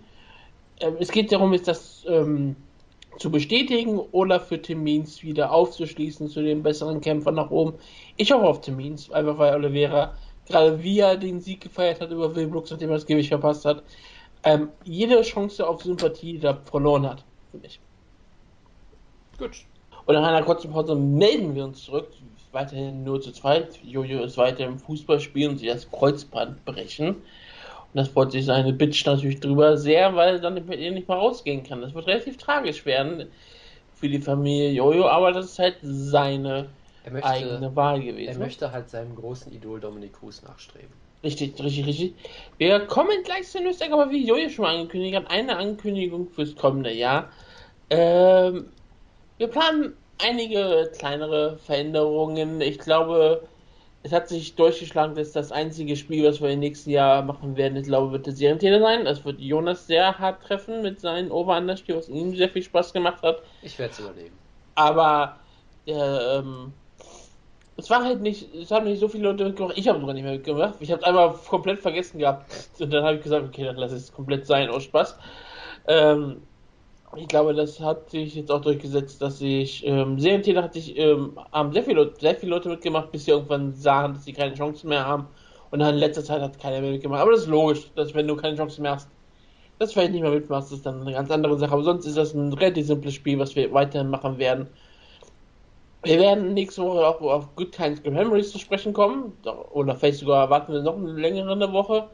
Ähm, 0.82 0.98
es 1.00 1.12
geht 1.12 1.32
darum, 1.32 1.54
ist 1.54 1.68
das 1.68 2.06
ähm, 2.08 2.56
zu 3.18 3.32
bestätigen 3.32 4.00
oder 4.00 4.40
für 4.40 4.62
Tim 4.62 4.84
Means 4.84 5.24
wieder 5.24 5.52
aufzuschließen 5.52 6.28
zu 6.28 6.42
den 6.42 6.64
besseren 6.64 7.02
Kämpfern 7.02 7.36
nach 7.36 7.52
oben. 7.52 7.74
Ich 8.18 8.32
hoffe 8.32 8.46
auf 8.46 8.62
Tim 8.62 8.78
Means, 8.78 9.12
einfach 9.12 9.38
weil 9.38 9.56
Oliveira 9.56 10.14
gerade 10.48 10.84
wie 10.84 11.00
er 11.00 11.18
den 11.18 11.40
Sieg 11.40 11.62
gefeiert 11.62 12.02
hat 12.02 12.12
über 12.12 12.36
Will 12.36 12.48
Brooks, 12.48 12.72
nachdem 12.72 12.90
er 12.90 12.96
das 12.96 13.06
Gewicht 13.06 13.30
verpasst 13.30 13.66
hat, 13.66 13.84
ähm, 14.44 14.70
jede 14.84 15.22
Chance 15.22 15.68
auf 15.68 15.84
Sympathie 15.84 16.40
da 16.40 16.60
verloren 16.66 17.08
hat, 17.08 17.24
für 17.52 17.58
mich. 17.58 17.80
Gut. 19.38 19.66
Und 20.06 20.16
nach 20.16 20.28
einer 20.28 20.44
kurzen 20.44 20.72
Pause 20.72 20.96
melden 20.96 21.56
wir 21.56 21.64
uns 21.64 21.84
zurück. 21.84 22.10
Weiterhin 22.52 23.04
nur 23.04 23.22
zu 23.22 23.32
zweit. 23.32 23.80
Jojo 23.84 24.24
ist 24.24 24.38
weiter 24.38 24.66
im 24.66 24.78
Fußballspiel 24.78 25.50
und 25.50 25.58
sich 25.58 25.70
das 25.70 25.90
Kreuzband 25.90 26.66
brechen. 26.66 27.16
Und 27.94 27.98
das 27.98 28.08
freut 28.08 28.32
sich 28.32 28.46
seine 28.46 28.72
Bitch 28.72 29.06
natürlich 29.06 29.40
drüber 29.40 29.78
sehr, 29.78 30.16
weil 30.16 30.40
dann 30.40 30.54
mit 30.54 30.80
ihr 30.80 30.92
nicht 30.92 31.08
mal 31.08 31.18
rausgehen 31.18 31.64
kann. 31.64 31.82
Das 31.82 31.94
wird 31.94 32.08
relativ 32.08 32.38
tragisch 32.38 32.86
werden 32.86 33.28
für 33.94 34.08
die 34.08 34.20
Familie 34.20 34.72
Jojo, 34.72 35.08
aber 35.08 35.32
das 35.32 35.46
ist 35.46 35.60
halt 35.60 35.78
seine 35.82 36.70
möchte, 37.10 37.28
eigene 37.28 37.76
Wahl 37.76 38.02
gewesen. 38.02 38.32
Er 38.32 38.40
möchte 38.40 38.72
halt 38.72 38.90
seinem 38.90 39.16
großen 39.16 39.52
Idol 39.54 39.80
Dominik 39.80 40.14
Cruz 40.14 40.42
nachstreben. 40.42 40.90
Richtig, 41.24 41.62
richtig, 41.62 41.86
richtig. 41.86 42.16
Wir 42.58 42.80
kommen 42.80 43.24
gleich 43.24 43.48
zur 43.48 43.62
Newsdeck, 43.62 43.92
aber 43.92 44.10
wie 44.10 44.26
Jojo 44.26 44.50
schon 44.50 44.64
mal 44.64 44.76
angekündigt 44.76 45.16
hat, 45.16 45.30
eine 45.30 45.58
Ankündigung 45.58 46.30
fürs 46.30 46.56
kommende 46.56 46.92
Jahr. 46.92 47.30
Ähm, 47.90 48.68
wir 49.38 49.48
planen 49.48 49.94
einige 50.18 50.92
kleinere 50.98 51.58
Veränderungen. 51.58 52.62
Ich 52.62 52.80
glaube, 52.80 53.44
es 54.04 54.12
hat 54.12 54.28
sich 54.28 54.56
durchgeschlagen, 54.56 55.16
dass 55.16 55.32
das 55.32 55.52
einzige 55.52 55.96
Spiel, 55.96 56.28
was 56.28 56.42
wir 56.42 56.50
im 56.50 56.60
nächsten 56.60 56.90
Jahr 56.90 57.22
machen 57.22 57.56
werden, 57.56 57.78
ich 57.78 57.86
glaube, 57.86 58.12
wird 58.12 58.26
der 58.26 58.34
Serientäter 58.34 58.80
sein. 58.80 59.06
Das 59.06 59.24
wird 59.24 59.40
Jonas 59.40 59.86
sehr 59.86 60.18
hart 60.18 60.44
treffen 60.44 60.82
mit 60.82 61.00
seinem 61.00 61.32
Over-Under-Spiel, 61.32 61.98
was 61.98 62.10
ihm 62.10 62.36
sehr 62.36 62.50
viel 62.50 62.64
Spaß 62.64 62.94
gemacht 62.94 63.22
hat. 63.22 63.44
Ich 63.62 63.78
werde 63.78 63.94
es 63.94 64.00
überlegen. 64.00 64.36
Aber 64.74 65.38
der, 65.86 66.44
ähm, 66.44 66.74
es 67.78 67.90
war 67.90 68.04
halt 68.04 68.22
nicht, 68.22 68.54
es 68.56 68.72
haben 68.72 68.86
nicht 68.86 69.00
so 69.00 69.08
viele 69.08 69.26
Leute 69.26 69.46
mitgemacht. 69.46 69.78
Ich 69.78 69.88
habe 69.88 70.00
sogar 70.00 70.16
nicht 70.16 70.24
mehr 70.24 70.34
mitgemacht. 70.34 70.76
Ich 70.80 70.92
habe 70.92 71.06
einmal 71.06 71.34
komplett 71.48 71.80
vergessen 71.80 72.20
gehabt. 72.20 72.52
Und 72.80 72.92
dann 72.92 73.04
habe 73.04 73.18
ich 73.18 73.24
gesagt, 73.24 73.46
okay, 73.46 73.66
dann 73.66 73.76
lass 73.76 73.92
es 73.92 74.12
komplett 74.12 74.48
sein, 74.48 74.70
aus 74.70 74.84
Spaß. 74.84 75.18
Ähm, 75.88 76.42
ich 77.16 77.28
glaube, 77.28 77.54
das 77.54 77.80
hat 77.80 78.10
sich 78.10 78.36
jetzt 78.36 78.52
auch 78.52 78.62
durchgesetzt, 78.62 79.22
dass 79.22 79.42
ich, 79.42 79.86
ähm, 79.86 80.20
Serientäter 80.20 80.64
hat 80.64 80.74
sich, 80.74 80.98
ähm, 80.98 81.38
haben 81.52 81.74
sehr 81.74 81.84
viele, 81.84 82.14
sehr 82.20 82.36
viele 82.36 82.52
Leute 82.52 82.70
mitgemacht, 82.70 83.12
bis 83.12 83.26
sie 83.26 83.32
irgendwann 83.32 83.74
sahen, 83.74 84.14
dass 84.14 84.26
sie 84.26 84.34
keine 84.34 84.54
Chance 84.54 84.88
mehr 84.88 85.06
haben. 85.06 85.28
Und 85.72 85.80
dann 85.80 85.94
in 85.96 86.00
letzter 86.00 86.24
Zeit 86.24 86.42
hat 86.42 86.60
keiner 86.60 86.82
mehr 86.82 86.92
mitgemacht. 86.92 87.22
Aber 87.22 87.32
das 87.32 87.42
ist 87.42 87.48
logisch, 87.48 87.92
dass 87.96 88.14
wenn 88.14 88.28
du 88.28 88.36
keine 88.36 88.58
Chance 88.58 88.82
mehr 88.82 88.92
hast, 88.94 89.10
dass 89.80 89.90
du 89.90 89.94
vielleicht 89.96 90.14
nicht 90.14 90.22
mehr 90.22 90.32
mitmachst, 90.32 90.72
ist 90.72 90.86
dann 90.86 91.02
eine 91.02 91.14
ganz 91.14 91.32
andere 91.32 91.58
Sache. 91.58 91.72
Aber 91.74 91.84
sonst 91.84 92.06
ist 92.06 92.18
das 92.18 92.34
ein 92.34 92.54
relativ 92.54 92.88
simples 92.88 93.14
Spiel, 93.16 93.40
was 93.40 93.56
wir 93.56 93.74
weiterhin 93.74 94.10
machen 94.10 94.38
werden. 94.38 94.68
Wir 96.04 96.20
werden 96.20 96.54
nächste 96.54 96.84
Woche 96.84 97.08
auch 97.08 97.22
auf 97.22 97.56
Good 97.56 97.72
Times 97.74 98.04
Good 98.04 98.14
Memories 98.14 98.52
zu 98.52 98.60
sprechen 98.60 98.94
kommen. 98.94 99.34
Oder 99.72 99.96
vielleicht 99.96 100.20
sogar 100.20 100.50
warten 100.50 100.74
wir 100.74 100.82
noch 100.82 100.98
eine 100.98 101.14
längere 101.14 101.72
Woche. 101.74 102.10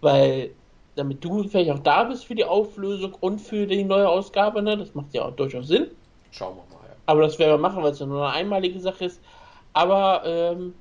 Weil, 0.00 0.54
damit 0.96 1.24
du 1.24 1.44
vielleicht 1.44 1.70
auch 1.70 1.80
da 1.80 2.04
bist 2.04 2.26
für 2.26 2.34
die 2.34 2.44
Auflösung 2.44 3.14
und 3.20 3.40
für 3.40 3.66
die 3.66 3.84
neue 3.84 4.08
Ausgabe, 4.08 4.62
ne? 4.62 4.76
Das 4.76 4.94
macht 4.94 5.12
ja 5.12 5.24
auch 5.24 5.32
durchaus 5.32 5.68
Sinn. 5.68 5.88
Schauen 6.30 6.56
wir 6.56 6.76
mal, 6.76 6.84
ja. 6.86 6.94
Aber 7.06 7.22
das 7.22 7.38
werden 7.38 7.52
wir 7.52 7.58
machen, 7.58 7.82
weil 7.82 7.92
es 7.92 7.98
ja 7.98 8.06
nur 8.06 8.26
eine 8.26 8.34
einmalige 8.34 8.80
Sache 8.80 9.06
ist. 9.06 9.20
Aber 9.72 10.22
ähm, 10.24 10.74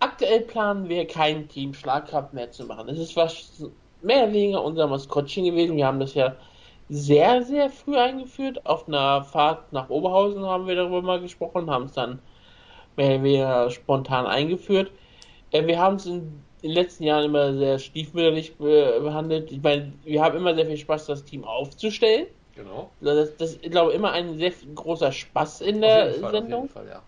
aktuell 0.00 0.40
planen 0.40 0.88
wir 0.88 1.06
kein 1.06 1.48
Team 1.48 1.74
Schlagkraft 1.74 2.32
mehr 2.32 2.50
zu 2.50 2.64
machen. 2.64 2.86
Das 2.86 2.98
ist 2.98 3.16
was 3.16 3.64
mehr 4.02 4.24
oder 4.24 4.32
weniger 4.32 4.64
unser 4.64 4.86
Maskottchen 4.86 5.44
gewesen. 5.44 5.76
Wir 5.76 5.86
haben 5.86 6.00
das 6.00 6.14
ja 6.14 6.34
sehr, 6.88 7.42
sehr 7.42 7.70
früh 7.70 7.96
eingeführt. 7.96 8.64
Auf 8.64 8.88
einer 8.88 9.24
Fahrt 9.24 9.72
nach 9.72 9.90
Oberhausen 9.90 10.44
haben 10.46 10.66
wir 10.66 10.76
darüber 10.76 11.02
mal 11.02 11.20
gesprochen, 11.20 11.70
haben 11.70 11.84
es 11.84 11.92
dann 11.92 12.20
mehr 12.96 13.14
oder 13.14 13.22
weniger 13.22 13.70
spontan 13.70 14.26
eingeführt. 14.26 14.90
Äh, 15.50 15.66
wir 15.66 15.78
haben 15.78 15.96
es 15.96 16.06
in 16.06 16.44
den 16.62 16.70
letzten 16.70 17.04
Jahren 17.04 17.26
immer 17.26 17.56
sehr 17.56 17.78
stiefmütterlich 17.78 18.56
behandelt. 18.56 19.52
Ich 19.52 19.62
meine, 19.62 19.92
wir 20.04 20.22
haben 20.22 20.36
immer 20.36 20.54
sehr 20.54 20.66
viel 20.66 20.76
Spaß, 20.76 21.06
das 21.06 21.24
Team 21.24 21.44
aufzustellen. 21.44 22.26
Genau. 22.56 22.90
Das, 23.00 23.36
das 23.36 23.54
ist, 23.54 23.70
glaube 23.70 23.92
ich, 23.92 23.96
immer 23.96 24.12
ein 24.12 24.38
sehr 24.38 24.52
großer 24.74 25.12
Spaß 25.12 25.60
in 25.60 25.80
der 25.80 26.14
Fall, 26.14 26.32
Sendung. 26.32 26.68
Fall, 26.68 26.88
ja. 26.88 27.02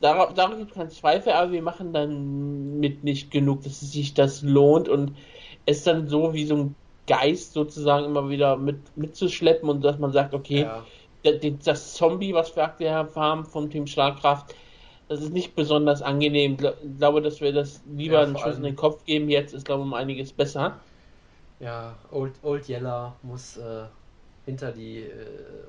Darauf, 0.00 0.32
darauf 0.34 0.56
gibt 0.56 0.70
es 0.70 0.76
keinen 0.76 0.90
Zweifel, 0.90 1.32
aber 1.32 1.52
wir 1.52 1.62
machen 1.62 1.92
dann 1.92 2.78
mit 2.78 3.04
nicht 3.04 3.30
genug, 3.30 3.64
dass 3.64 3.82
es 3.82 3.92
sich 3.92 4.14
das 4.14 4.42
lohnt 4.42 4.88
und 4.88 5.12
es 5.66 5.84
dann 5.84 6.08
so 6.08 6.32
wie 6.32 6.46
so 6.46 6.56
ein 6.56 6.74
Geist 7.06 7.52
sozusagen 7.52 8.06
immer 8.06 8.28
wieder 8.28 8.56
mit, 8.56 8.78
mitzuschleppen 8.96 9.68
und 9.68 9.82
dass 9.82 9.98
man 9.98 10.12
sagt, 10.12 10.34
okay, 10.34 10.68
ja. 11.24 11.32
das 11.64 11.94
Zombie, 11.94 12.32
was 12.32 12.54
wir 12.54 12.64
aktuell 12.64 12.92
haben 12.92 13.44
vom 13.44 13.70
Team 13.70 13.86
Schlagkraft, 13.86 14.54
das 15.08 15.20
ist 15.22 15.32
nicht 15.32 15.56
besonders 15.56 16.02
angenehm. 16.02 16.56
Ich 16.60 16.98
glaube, 16.98 17.22
dass 17.22 17.40
wir 17.40 17.52
das 17.52 17.80
lieber 17.86 18.16
ja, 18.16 18.22
einen 18.22 18.36
Schuss 18.36 18.56
in 18.56 18.62
den 18.62 18.76
Kopf 18.76 19.04
geben. 19.04 19.28
Jetzt 19.28 19.54
ist, 19.54 19.64
glaube 19.64 19.82
ich, 19.82 19.86
um 19.86 19.94
einiges 19.94 20.32
besser. 20.32 20.78
Ja, 21.60 21.96
Old, 22.10 22.34
Old 22.42 22.68
Yeller 22.68 23.16
muss 23.22 23.56
äh, 23.56 23.84
hinter 24.44 24.70
die, 24.70 24.98
äh, 24.98 25.10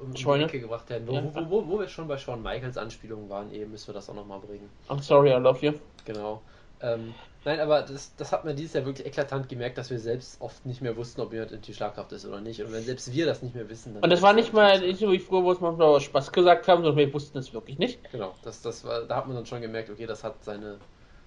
um 0.01 0.15
Scheune. 0.15 0.43
die 0.43 0.49
Ecke 0.49 0.59
gebracht 0.59 0.89
werden. 0.89 1.07
Wo, 1.07 1.13
ja. 1.13 1.23
wo, 1.33 1.49
wo, 1.49 1.67
wo, 1.67 1.79
wir 1.79 1.87
schon 1.87 2.07
bei 2.07 2.17
Shawn 2.17 2.43
Michaels 2.43 2.77
Anspielungen 2.77 3.29
waren, 3.29 3.51
eben 3.51 3.71
müssen 3.71 3.87
wir 3.87 3.93
das 3.93 4.09
auch 4.09 4.13
nochmal 4.13 4.39
bringen. 4.39 4.69
I'm 4.89 5.01
sorry, 5.01 5.31
I 5.31 5.37
love 5.37 5.65
you. 5.65 5.73
Genau. 6.05 6.41
Ähm, 6.81 7.13
nein, 7.45 7.59
aber 7.59 7.81
das, 7.81 8.15
das 8.15 8.31
hat 8.31 8.45
man 8.45 8.55
dieses 8.55 8.73
Jahr 8.73 8.85
wirklich 8.85 9.07
eklatant 9.07 9.49
gemerkt, 9.49 9.77
dass 9.77 9.89
wir 9.89 9.99
selbst 9.99 10.41
oft 10.41 10.65
nicht 10.65 10.81
mehr 10.81 10.95
wussten, 10.97 11.21
ob 11.21 11.33
jemand 11.33 11.51
in 11.51 11.61
die 11.61 11.73
Schlagkraft 11.73 12.11
ist 12.11 12.25
oder 12.25 12.41
nicht. 12.41 12.61
Und 12.63 12.71
wenn 12.71 12.83
selbst 12.83 13.11
wir 13.13 13.25
das 13.25 13.41
nicht 13.41 13.55
mehr 13.55 13.69
wissen, 13.69 13.93
dann. 13.93 14.03
Und 14.03 14.09
das 14.09 14.21
war 14.21 14.33
nicht 14.33 14.53
mal 14.53 14.79
nicht 14.79 14.99
so 14.99 15.11
wie 15.11 15.19
früher, 15.19 15.43
wo 15.43 15.51
es 15.51 15.59
manchmal 15.59 15.87
aus 15.87 16.03
Spaß 16.03 16.31
gesagt 16.31 16.67
haben, 16.67 16.83
sondern 16.83 16.97
wir 16.97 17.13
wussten 17.13 17.37
es 17.37 17.53
wirklich 17.53 17.77
nicht. 17.77 17.99
Genau, 18.11 18.33
das, 18.43 18.61
das 18.61 18.83
war, 18.83 19.01
da 19.01 19.17
hat 19.17 19.27
man 19.27 19.35
dann 19.35 19.45
schon 19.45 19.61
gemerkt, 19.61 19.89
okay, 19.89 20.05
das 20.05 20.23
hat 20.23 20.43
seine. 20.43 20.77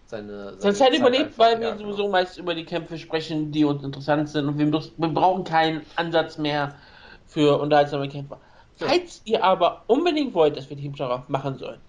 Seine, 0.05 0.56
seine 0.59 0.74
Zeit 0.74 0.94
überlebt, 0.94 1.39
weil 1.39 1.59
wir 1.59 1.70
genau. 1.70 1.84
sowieso 1.84 2.09
meist 2.09 2.36
über 2.36 2.55
die 2.55 2.66
Kämpfe 2.66 2.98
sprechen, 2.98 3.51
die 3.51 3.64
uns 3.64 3.82
interessant 3.82 4.28
sind 4.28 4.47
und 4.47 4.59
wir, 4.59 4.70
wir 4.70 5.09
brauchen 5.09 5.44
keinen 5.44 5.86
Ansatz 5.97 6.36
mehr 6.36 6.74
für 7.26 7.59
unterhaltsame 7.59 8.09
Kämpfer. 8.10 8.39
Ja. 8.78 8.89
Falls 8.89 9.22
ihr 9.24 9.43
aber 9.43 9.84
unbedingt 9.86 10.34
wollt, 10.34 10.59
dass 10.59 10.68
wir 10.68 10.76
Team 10.76 10.94
Schlagkraft 10.94 11.30
machen 11.30 11.56
sollen, 11.56 11.80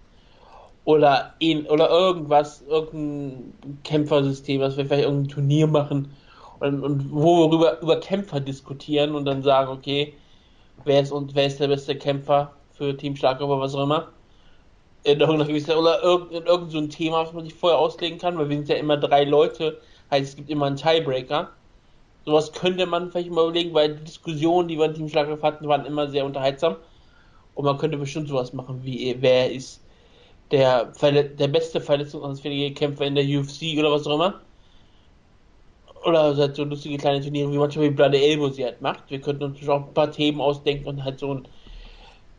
oder, 0.86 1.34
in, 1.40 1.66
oder 1.68 1.90
irgendwas, 1.90 2.64
irgendein 2.68 3.54
Kämpfersystem, 3.84 4.62
dass 4.62 4.78
wir 4.78 4.86
vielleicht 4.86 5.06
irgendein 5.06 5.30
Turnier 5.30 5.68
machen 5.68 6.12
und, 6.60 6.84
und 6.84 7.12
wo 7.12 7.50
wir 7.52 7.80
über, 7.82 8.00
Kämpfer 8.00 8.40
diskutieren 8.40 9.16
und 9.16 9.26
dann 9.26 9.44
sagen, 9.44 9.72
okay, 9.72 10.14
wer 10.84 11.02
ist 11.02 11.12
und 11.12 11.36
wer 11.36 11.46
ist 11.46 11.60
der 11.60 11.68
beste 11.68 11.96
Kämpfer 11.96 12.52
für 12.74 12.96
Team 12.96 13.16
oder 13.22 13.60
was 13.60 13.76
auch 13.76 13.84
immer. 13.84 14.10
In 15.04 15.20
irgendeiner 15.20 15.46
gewissen, 15.46 15.72
oder 15.72 16.02
irgend, 16.02 16.32
in 16.32 16.46
irgendein 16.46 16.70
so 16.70 16.78
ein 16.78 16.90
Thema, 16.90 17.24
was 17.24 17.34
man 17.34 17.44
sich 17.44 17.54
vorher 17.54 17.80
auslegen 17.80 18.18
kann, 18.18 18.38
weil 18.38 18.50
wir 18.50 18.56
sind 18.56 18.70
ja 18.70 18.76
immer 18.76 18.96
drei 18.98 19.26
Leute, 19.26 19.80
heißt 20.12 20.30
es 20.30 20.36
gibt 20.36 20.50
immer 20.50 20.68
einen 20.68 20.78
Tiebreaker. 20.78 21.50
Sowas 22.26 22.54
könnte 22.54 22.86
man 22.86 23.12
vielleicht 23.12 23.30
mal 23.30 23.44
überlegen, 23.44 23.74
weil 23.74 23.96
die 23.96 24.06
Diskussionen, 24.06 24.70
die 24.70 24.78
wir 24.78 24.86
in 24.86 24.94
Team 24.94 25.10
Schlagkraft 25.10 25.44
hatten, 25.44 25.68
waren 25.68 25.86
immer 25.86 26.08
sehr 26.08 26.26
unterhaltsam. 26.26 26.78
Und 27.54 27.66
man 27.66 27.78
könnte 27.78 27.98
bestimmt 27.98 28.30
sowas 28.30 28.54
machen, 28.54 28.80
wie 28.84 29.18
wer 29.20 29.52
ist 29.52 29.83
der, 30.54 30.86
der 31.24 31.48
beste 31.48 31.82
verletzungsanfällige 31.82 32.76
Kämpfer 32.76 33.06
in 33.06 33.16
der 33.16 33.26
UFC 33.26 33.76
oder 33.78 33.92
was 33.92 34.06
auch 34.06 34.14
immer. 34.14 34.42
Oder 36.06 36.38
halt 36.38 36.56
so 36.56 36.64
lustige 36.64 36.98
kleine 36.98 37.22
Turniere, 37.22 37.52
wie 37.52 37.58
manchmal 37.58 37.86
wie 37.86 37.90
Bloody 37.90 38.24
Elbow 38.24 38.50
sie 38.50 38.64
halt 38.64 38.80
macht. 38.80 39.10
Wir 39.10 39.20
könnten 39.20 39.46
uns 39.46 39.68
auch 39.68 39.88
ein 39.88 39.94
paar 39.96 40.12
Themen 40.12 40.40
ausdenken 40.40 40.88
und 40.88 41.04
halt 41.04 41.18
so 41.18 41.34
ein 41.34 41.48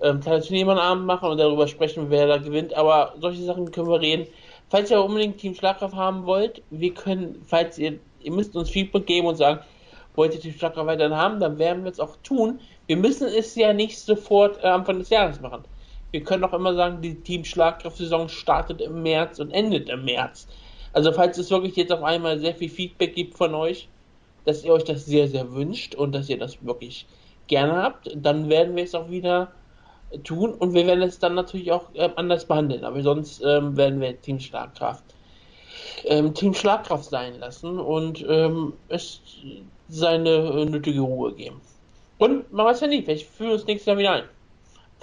ähm, 0.00 0.20
kleines 0.20 0.46
Turnier 0.46 0.68
am 0.68 0.78
Abend 0.78 1.06
machen 1.06 1.28
und 1.28 1.38
darüber 1.38 1.66
sprechen, 1.66 2.08
wer 2.08 2.28
da 2.28 2.36
gewinnt. 2.36 2.72
Aber 2.74 3.14
solche 3.20 3.42
Sachen 3.42 3.72
können 3.72 3.88
wir 3.88 4.00
reden. 4.00 4.28
Falls 4.68 4.92
ihr 4.92 5.02
unbedingt 5.02 5.38
Team 5.38 5.54
Schlagkraft 5.54 5.96
haben 5.96 6.24
wollt, 6.24 6.62
wir 6.70 6.94
können, 6.94 7.42
falls 7.44 7.78
ihr, 7.78 7.98
ihr 8.20 8.32
müsst 8.32 8.54
uns 8.54 8.70
Feedback 8.70 9.06
geben 9.06 9.26
und 9.26 9.36
sagen, 9.36 9.58
wollt 10.14 10.34
ihr 10.34 10.40
Team 10.40 10.54
Schlagkraft 10.54 10.86
weiterhin 10.86 11.16
haben, 11.16 11.40
dann 11.40 11.58
werden 11.58 11.82
wir 11.82 11.90
es 11.90 11.98
auch 11.98 12.16
tun. 12.22 12.60
Wir 12.86 12.96
müssen 12.96 13.26
es 13.26 13.56
ja 13.56 13.72
nicht 13.72 13.98
sofort 13.98 14.62
äh, 14.62 14.68
Anfang 14.68 15.00
des 15.00 15.10
Jahres 15.10 15.40
machen. 15.40 15.64
Wir 16.14 16.22
können 16.22 16.44
auch 16.44 16.52
immer 16.52 16.74
sagen, 16.74 17.02
die 17.02 17.16
Team 17.16 17.44
Schlagkraft-Saison 17.44 18.28
startet 18.28 18.80
im 18.80 19.02
März 19.02 19.40
und 19.40 19.50
endet 19.50 19.88
im 19.88 20.04
März. 20.04 20.46
Also 20.92 21.10
falls 21.10 21.38
es 21.38 21.50
wirklich 21.50 21.74
jetzt 21.74 21.90
auf 21.90 22.04
einmal 22.04 22.38
sehr 22.38 22.54
viel 22.54 22.68
Feedback 22.68 23.16
gibt 23.16 23.36
von 23.36 23.52
euch, 23.52 23.88
dass 24.44 24.62
ihr 24.62 24.72
euch 24.72 24.84
das 24.84 25.06
sehr, 25.06 25.26
sehr 25.26 25.54
wünscht 25.54 25.96
und 25.96 26.12
dass 26.12 26.28
ihr 26.28 26.38
das 26.38 26.64
wirklich 26.64 27.06
gerne 27.48 27.82
habt, 27.82 28.12
dann 28.14 28.48
werden 28.48 28.76
wir 28.76 28.84
es 28.84 28.94
auch 28.94 29.10
wieder 29.10 29.50
tun 30.22 30.54
und 30.54 30.72
wir 30.72 30.86
werden 30.86 31.02
es 31.02 31.18
dann 31.18 31.34
natürlich 31.34 31.72
auch 31.72 31.92
äh, 31.94 32.08
anders 32.14 32.44
behandeln. 32.44 32.84
Aber 32.84 33.02
sonst 33.02 33.42
ähm, 33.44 33.76
werden 33.76 34.00
wir 34.00 34.20
Team 34.20 34.38
Schlagkraft 34.38 35.02
ähm, 36.04 36.32
Team 36.32 36.54
Schlagkraft 36.54 37.10
sein 37.10 37.40
lassen 37.40 37.80
und 37.80 38.24
ähm, 38.28 38.74
es 38.88 39.20
seine 39.88 40.30
äh, 40.30 40.64
nötige 40.64 41.00
Ruhe 41.00 41.34
geben. 41.34 41.60
Und 42.18 42.52
man 42.52 42.66
weiß 42.66 42.82
ja 42.82 42.86
nie, 42.86 43.02
vielleicht 43.02 43.26
fühlen 43.26 43.50
wir 43.50 43.54
uns 43.54 43.66
nächstes 43.66 43.86
Jahr 43.86 43.98
wieder 43.98 44.12
ein. 44.12 44.24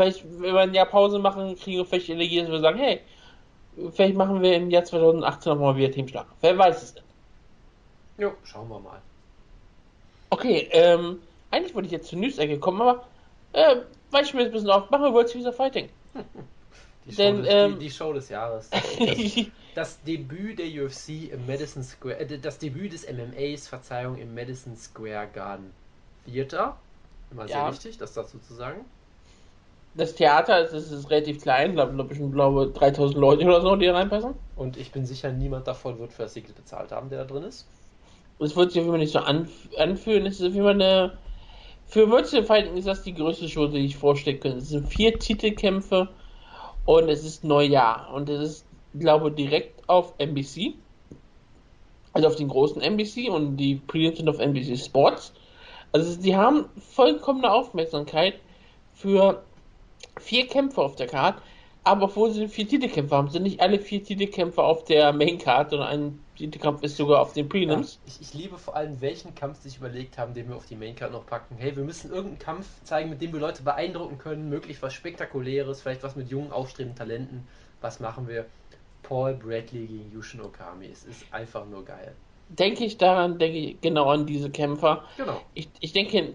Vielleicht, 0.02 0.24
wenn 0.26 0.54
wir 0.56 0.62
ein 0.62 0.74
Jahr 0.74 0.88
Pause 0.88 1.20
machen, 1.20 1.56
kriegen 1.56 1.78
wir 1.78 1.86
vielleicht 1.86 2.10
Energie, 2.10 2.42
dass 2.42 2.50
wir 2.50 2.60
sagen, 2.60 2.80
hey, 2.80 3.02
vielleicht 3.94 4.16
machen 4.16 4.42
wir 4.42 4.56
im 4.56 4.72
Jahr 4.72 4.84
2018 4.84 5.54
nochmal 5.54 5.76
wieder 5.76 5.92
Teamschlag. 5.92 6.26
Wer 6.42 6.58
weiß 6.58 6.82
es 6.82 6.94
denn? 6.96 7.04
Jo, 8.18 8.34
schauen 8.44 8.68
wir 8.68 8.80
mal. 8.80 9.00
Okay, 10.32 10.68
ähm, 10.72 11.20
eigentlich 11.52 11.76
wollte 11.76 11.86
ich 11.86 11.92
jetzt 11.92 12.08
zur 12.08 12.18
News-Ecke 12.18 12.58
kommen, 12.58 12.82
aber 12.82 13.06
äh, 13.54 13.76
weiche 14.10 14.36
mir 14.36 14.42
jetzt 14.42 14.50
ein 14.50 14.54
bisschen 14.54 14.72
auf. 14.72 14.90
Machen 14.90 15.04
wir 15.04 15.14
World 15.14 15.30
Series 15.30 15.48
of 15.48 15.56
Fighting. 15.56 15.90
Die 17.06 17.12
Show, 17.12 17.18
Denn, 17.18 17.44
des, 17.44 17.48
ähm, 17.54 17.74
die, 17.74 17.86
die 17.86 17.92
Show 17.92 18.14
des 18.14 18.30
Jahres. 18.30 18.70
Das, 19.74 19.96
das, 19.96 20.04
Debüt 20.04 20.60
der 20.60 20.66
UFC 20.66 21.32
im 21.32 21.48
Madison 21.48 21.84
Square, 21.84 22.20
äh, 22.20 22.40
das 22.40 22.58
Debüt 22.58 22.92
des 22.92 23.08
MMAs, 23.08 23.68
Verzeihung, 23.68 24.18
im 24.18 24.36
Madison 24.36 24.76
Square 24.76 25.30
Garden 25.34 25.72
Theater. 26.26 26.78
Immer 27.32 27.48
sehr 27.48 27.58
ja. 27.58 27.72
wichtig, 27.72 27.98
das 27.98 28.14
dazu 28.14 28.40
zu 28.40 28.54
sagen 28.54 28.84
das 29.94 30.16
Theater 30.16 30.62
ist, 30.62 30.74
ist, 30.74 30.92
ist 30.92 31.10
relativ 31.10 31.42
klein, 31.42 31.74
glaube 31.74 31.94
glaub 31.94 32.12
ich, 32.12 32.18
glaube 32.32 32.68
3000 32.68 33.20
Leute 33.20 33.46
oder 33.46 33.62
so, 33.62 33.76
die 33.76 33.88
da 33.88 33.94
reinpassen. 33.94 34.36
Und 34.56 34.78
ich 34.78 34.92
bin 34.92 35.06
sicher, 35.06 35.32
niemand 35.32 35.68
davon 35.68 36.00
wird 36.00 36.14
für 36.14 36.24
das 36.24 36.34
Ticket 36.34 36.56
bezahlt 36.56 36.92
haben, 36.92 37.10
der 37.10 37.26
da 37.26 37.34
drin 37.34 37.44
ist. 37.44 37.68
Es 38.40 38.56
wird 38.56 38.72
sich 38.72 38.80
auf 38.80 38.86
jeden 38.86 38.94
Fall 38.94 39.00
nicht 39.00 39.14
so 39.14 39.20
anf 39.20 39.52
anfühlen. 39.78 40.26
Es 40.26 40.40
ist 40.40 40.48
auf 40.48 40.54
jeden 40.54 40.66
Fall 40.66 40.74
eine. 40.74 41.18
Für 41.86 42.10
Virtual 42.10 42.44
Fighting 42.44 42.78
ist 42.78 42.88
das 42.88 43.04
die 43.04 43.14
größte 43.14 43.50
Show, 43.50 43.68
die 43.68 43.80
ich 43.80 43.98
vorstellen 43.98 44.40
könnte. 44.40 44.60
Es 44.60 44.70
sind 44.70 44.88
vier 44.88 45.20
Titelkämpfe 45.20 46.08
und 46.86 47.10
es 47.10 47.26
ist 47.26 47.44
Neujahr. 47.44 48.14
Und 48.14 48.30
es 48.30 48.42
ist, 48.42 48.66
glaube 48.98 49.30
ich, 49.30 49.36
direkt 49.36 49.88
auf 49.90 50.14
NBC. 50.18 50.74
Also 52.14 52.28
auf 52.28 52.36
den 52.38 52.48
großen 52.48 52.82
NBC 52.82 53.30
und 53.30 53.58
die 53.58 53.76
Prelims 53.76 54.18
sind 54.18 54.30
auf 54.30 54.40
NBC 54.40 54.78
Sports. 54.78 55.34
Also 55.92 56.12
sie 56.20 56.36
haben 56.36 56.66
vollkommene 56.94 57.52
Aufmerksamkeit 57.52 58.36
für 58.94 59.44
vier 60.20 60.48
Kämpfe 60.48 60.82
auf 60.82 60.96
der 60.96 61.08
Card, 61.08 61.42
aber 61.84 62.06
obwohl 62.06 62.32
sie 62.32 62.48
vier 62.48 62.68
Titelkämpfe 62.68 63.16
haben, 63.16 63.30
sind 63.30 63.44
nicht 63.44 63.60
alle 63.60 63.80
vier 63.80 64.04
Titelkämpfe 64.04 64.62
auf 64.62 64.84
der 64.84 65.14
Main 65.14 65.40
Card, 65.40 65.72
sondern 65.72 65.88
ein 65.90 66.20
Titelkampf 66.38 66.84
ist 66.84 66.98
sogar 66.98 67.22
auf 67.22 67.34
den 67.34 67.50
Prelims. 67.50 67.96
Ja, 67.96 68.02
ich, 68.08 68.22
ich, 68.22 68.34
liebe 68.36 68.58
vor 68.60 68.76
allem, 68.76 69.02
welchen 69.02 69.34
Kampf 69.34 69.58
sie 69.62 69.70
sich 69.70 69.80
überlegt 69.80 70.18
haben, 70.20 70.34
den 70.36 70.48
wir 70.50 70.56
auf 70.56 70.68
die 70.68 70.76
Main 70.76 70.96
Card 70.96 71.12
noch 71.12 71.26
packen. 71.26 71.56
Hey, 71.58 71.76
wir 71.76 71.84
müssen 71.84 72.12
irgendeinen 72.12 72.40
Kampf 72.40 72.68
zeigen, 72.84 73.10
mit 73.10 73.22
dem 73.22 73.34
wir 73.34 73.40
Leute 73.40 73.64
beeindrucken 73.64 74.20
können, 74.20 74.50
möglichst 74.50 74.84
was 74.84 74.94
Spektakuläres, 74.94 75.82
vielleicht 75.82 76.04
was 76.04 76.16
mit 76.16 76.30
jungen, 76.30 76.52
aufstrebenden 76.52 76.98
Talenten. 76.98 77.48
Was 77.82 78.00
machen 78.00 78.28
wir? 78.28 78.46
Paul 79.02 79.34
Bradley 79.34 79.88
gegen 79.88 80.12
Yushin 80.14 80.42
Okami. 80.42 80.86
Es 80.86 81.04
ist 81.04 81.26
einfach 81.32 81.66
nur 81.66 81.84
geil 81.84 82.16
denke 82.58 82.84
ich 82.84 82.98
daran, 82.98 83.40
denke 83.40 83.58
ich 83.58 83.82
genau 83.82 84.10
an 84.10 84.26
diese 84.26 84.50
Kämpfer. 84.50 85.06
Genau. 85.18 85.42
Ich, 85.54 85.70
ich 85.80 85.94
denke, 85.94 86.34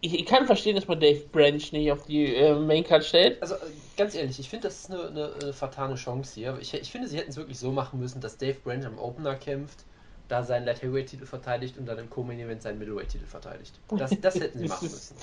ich, 0.00 0.14
ich, 0.14 0.26
kann 0.26 0.46
verstehen, 0.46 0.76
dass 0.76 0.86
man 0.86 1.00
Dave 1.00 1.20
Branch 1.32 1.72
nicht 1.72 1.90
auf 1.90 2.06
die 2.06 2.34
äh, 2.34 2.54
Maincard 2.54 3.04
stellt. 3.04 3.40
Also 3.42 3.54
äh, 3.56 3.58
ganz 3.96 4.14
ehrlich, 4.14 4.38
ich 4.38 4.48
finde, 4.48 4.68
das 4.68 4.80
ist 4.80 4.90
eine, 4.90 5.08
eine, 5.08 5.32
eine, 5.42 5.52
fatale 5.52 5.96
Chance 5.96 6.34
hier. 6.34 6.56
Ich, 6.60 6.72
ich 6.74 6.90
finde, 6.90 7.08
sie 7.08 7.16
hätten 7.18 7.30
es 7.30 7.36
wirklich 7.36 7.58
so 7.58 7.72
machen 7.72 7.98
müssen, 7.98 8.20
dass 8.20 8.36
Dave 8.36 8.56
Branch 8.62 8.84
am 8.84 8.98
Opener 8.98 9.34
kämpft, 9.34 9.84
da 10.28 10.44
seinen 10.44 10.66
Light 10.66 10.82
Heavyweight 10.82 11.08
Titel 11.08 11.26
verteidigt 11.26 11.78
und 11.78 11.86
dann 11.86 11.98
im 11.98 12.10
Co-Main 12.10 12.38
Event 12.38 12.62
seinen 12.62 12.78
Middleweight 12.78 13.08
Titel 13.08 13.26
verteidigt. 13.26 13.74
Das, 13.96 14.12
das 14.20 14.36
hätten 14.36 14.58
sie 14.58 14.68
machen 14.68 14.88
müssen. 14.88 15.16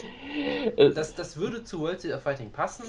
Das, 0.94 1.16
das 1.16 1.38
würde 1.38 1.64
zu 1.64 1.80
World 1.80 2.02
Series 2.02 2.18
of 2.18 2.24
Fighting 2.24 2.52
passen. 2.52 2.86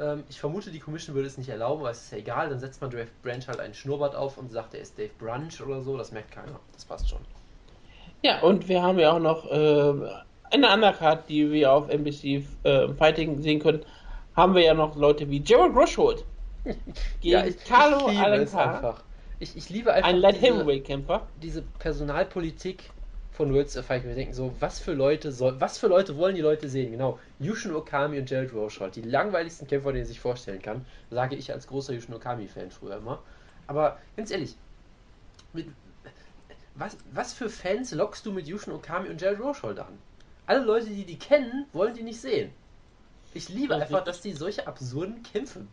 Ähm, 0.00 0.24
ich 0.28 0.40
vermute, 0.40 0.70
die 0.70 0.78
Commission 0.78 1.14
würde 1.14 1.26
es 1.26 1.36
nicht 1.36 1.48
erlauben, 1.48 1.82
weil 1.82 1.92
es 1.92 2.04
ist 2.04 2.12
ja 2.12 2.18
egal. 2.18 2.48
Dann 2.48 2.60
setzt 2.60 2.80
man 2.80 2.90
Dave 2.90 3.08
Branch 3.22 3.46
halt 3.46 3.60
einen 3.60 3.74
Schnurrbart 3.74 4.14
auf 4.14 4.38
und 4.38 4.50
sagt, 4.52 4.74
er 4.74 4.80
ist 4.80 4.98
Dave 4.98 5.10
Branch 5.18 5.52
oder 5.64 5.82
so. 5.82 5.96
Das 5.96 6.12
merkt 6.12 6.32
keiner. 6.32 6.60
Das 6.72 6.84
passt 6.84 7.10
schon. 7.10 7.20
Ja, 8.22 8.40
und 8.40 8.68
wir 8.68 8.82
haben 8.82 8.98
ja 8.98 9.12
auch 9.12 9.20
noch 9.20 9.50
äh, 9.50 10.10
eine 10.50 10.68
andere 10.68 10.92
Karte, 10.92 11.24
die 11.28 11.50
wir 11.50 11.72
auf 11.72 11.88
NBC 11.88 12.44
äh, 12.62 12.88
Fighting 12.94 13.40
sehen 13.42 13.60
können, 13.60 13.84
haben 14.36 14.54
wir 14.54 14.62
ja 14.62 14.74
noch 14.74 14.96
Leute 14.96 15.28
wie 15.30 15.40
Gerald 15.40 15.74
Rushhold 15.74 16.24
gegen 16.64 16.78
ja, 17.22 17.44
ich, 17.44 17.64
Carlo 17.64 18.08
ich 18.08 18.18
Alencar. 18.18 19.02
Ich, 19.40 19.56
ich 19.56 19.70
liebe 19.70 19.92
einfach 19.92 20.08
ein 20.08 20.16
Light 20.16 20.40
Heavyweight 20.40 20.84
Kämpfer. 20.84 21.26
Diese 21.40 21.62
Personalpolitik 21.62 22.90
von 23.38 23.54
Worlds 23.54 23.76
of 23.76 23.86
Fighting. 23.86 24.08
Wir 24.08 24.16
denken 24.16 24.34
so, 24.34 24.52
was 24.58 24.80
für 24.80 24.94
Leute 24.94 25.30
soll, 25.30 25.60
was 25.60 25.78
für 25.78 25.86
Leute 25.86 26.16
wollen 26.16 26.34
die 26.34 26.40
Leute 26.40 26.68
sehen? 26.68 26.90
Genau, 26.90 27.20
Yushin 27.38 27.72
Okami 27.72 28.18
und 28.18 28.28
Gerald 28.28 28.52
Roshold, 28.52 28.96
die 28.96 29.02
langweiligsten 29.02 29.68
Kämpfer, 29.68 29.92
die 29.92 29.98
man 29.98 30.06
sich 30.06 30.18
vorstellen 30.18 30.60
kann, 30.60 30.84
sage 31.10 31.36
ich 31.36 31.52
als 31.52 31.68
großer 31.68 31.92
Yushin 31.92 32.16
Okami-Fan 32.16 32.72
früher 32.72 32.96
immer. 32.96 33.22
Aber 33.68 33.98
ganz 34.16 34.32
ehrlich, 34.32 34.56
mit, 35.52 35.68
was, 36.74 36.96
was 37.12 37.32
für 37.32 37.48
Fans 37.48 37.92
lockst 37.92 38.26
du 38.26 38.32
mit 38.32 38.48
Yushin 38.48 38.72
Okami 38.72 39.08
und 39.08 39.18
Gerald 39.18 39.38
Roshold 39.38 39.78
an? 39.78 39.98
Alle 40.48 40.64
Leute, 40.64 40.86
die 40.86 41.04
die 41.04 41.18
kennen, 41.18 41.66
wollen 41.72 41.94
die 41.94 42.02
nicht 42.02 42.20
sehen. 42.20 42.50
Ich 43.34 43.50
liebe 43.50 43.74
das 43.74 43.82
einfach, 43.82 44.04
dass 44.04 44.22
die 44.22 44.32
solche 44.32 44.66
absurden 44.66 45.22
Kämpfe. 45.22 45.66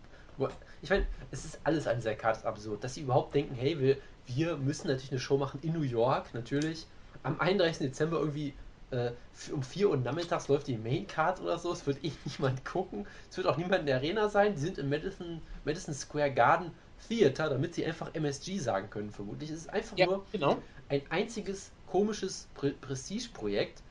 Ich 0.81 0.89
meine, 0.89 1.07
es 1.31 1.45
ist 1.45 1.59
alles 1.63 1.87
an 1.87 1.95
dieser 1.95 2.15
Karte 2.15 2.45
absurd, 2.45 2.83
dass 2.83 2.95
sie 2.95 3.01
überhaupt 3.01 3.33
denken, 3.33 3.55
hey, 3.55 3.79
wir, 3.79 3.97
wir 4.27 4.57
müssen 4.57 4.87
natürlich 4.87 5.11
eine 5.11 5.21
Show 5.21 5.37
machen 5.37 5.61
in 5.63 5.71
New 5.71 5.83
York, 5.83 6.33
natürlich. 6.33 6.85
Am 7.23 7.39
31. 7.39 7.87
Dezember 7.87 8.19
irgendwie 8.19 8.53
äh, 8.91 9.11
um 9.51 9.63
4 9.63 9.89
Uhr 9.89 9.97
nachmittags 9.97 10.49
läuft 10.49 10.67
die 10.67 10.77
Main 10.77 11.07
Card 11.07 11.39
oder 11.39 11.57
so. 11.57 11.71
Es 11.71 11.87
wird 11.87 12.03
eh 12.03 12.11
niemand 12.25 12.65
gucken. 12.65 13.07
Es 13.31 13.37
wird 13.37 13.47
auch 13.47 13.55
niemand 13.55 13.79
in 13.81 13.85
der 13.85 13.95
Arena 13.95 14.27
sein. 14.27 14.55
Die 14.55 14.59
sind 14.59 14.77
im 14.77 14.89
Madison, 14.89 15.41
Madison 15.63 15.93
Square 15.93 16.33
Garden 16.33 16.71
Theater, 17.07 17.49
damit 17.49 17.75
sie 17.75 17.85
einfach 17.85 18.13
MSG 18.13 18.59
sagen 18.59 18.89
können, 18.89 19.11
vermutlich. 19.11 19.49
Es 19.51 19.59
ist 19.61 19.69
einfach 19.69 19.97
ja, 19.97 20.05
nur 20.05 20.25
genau. 20.31 20.57
ein 20.89 21.01
einziges 21.09 21.71
komisches 21.87 22.47
Pre 22.55 22.71
Prestige-Projekt 22.71 23.81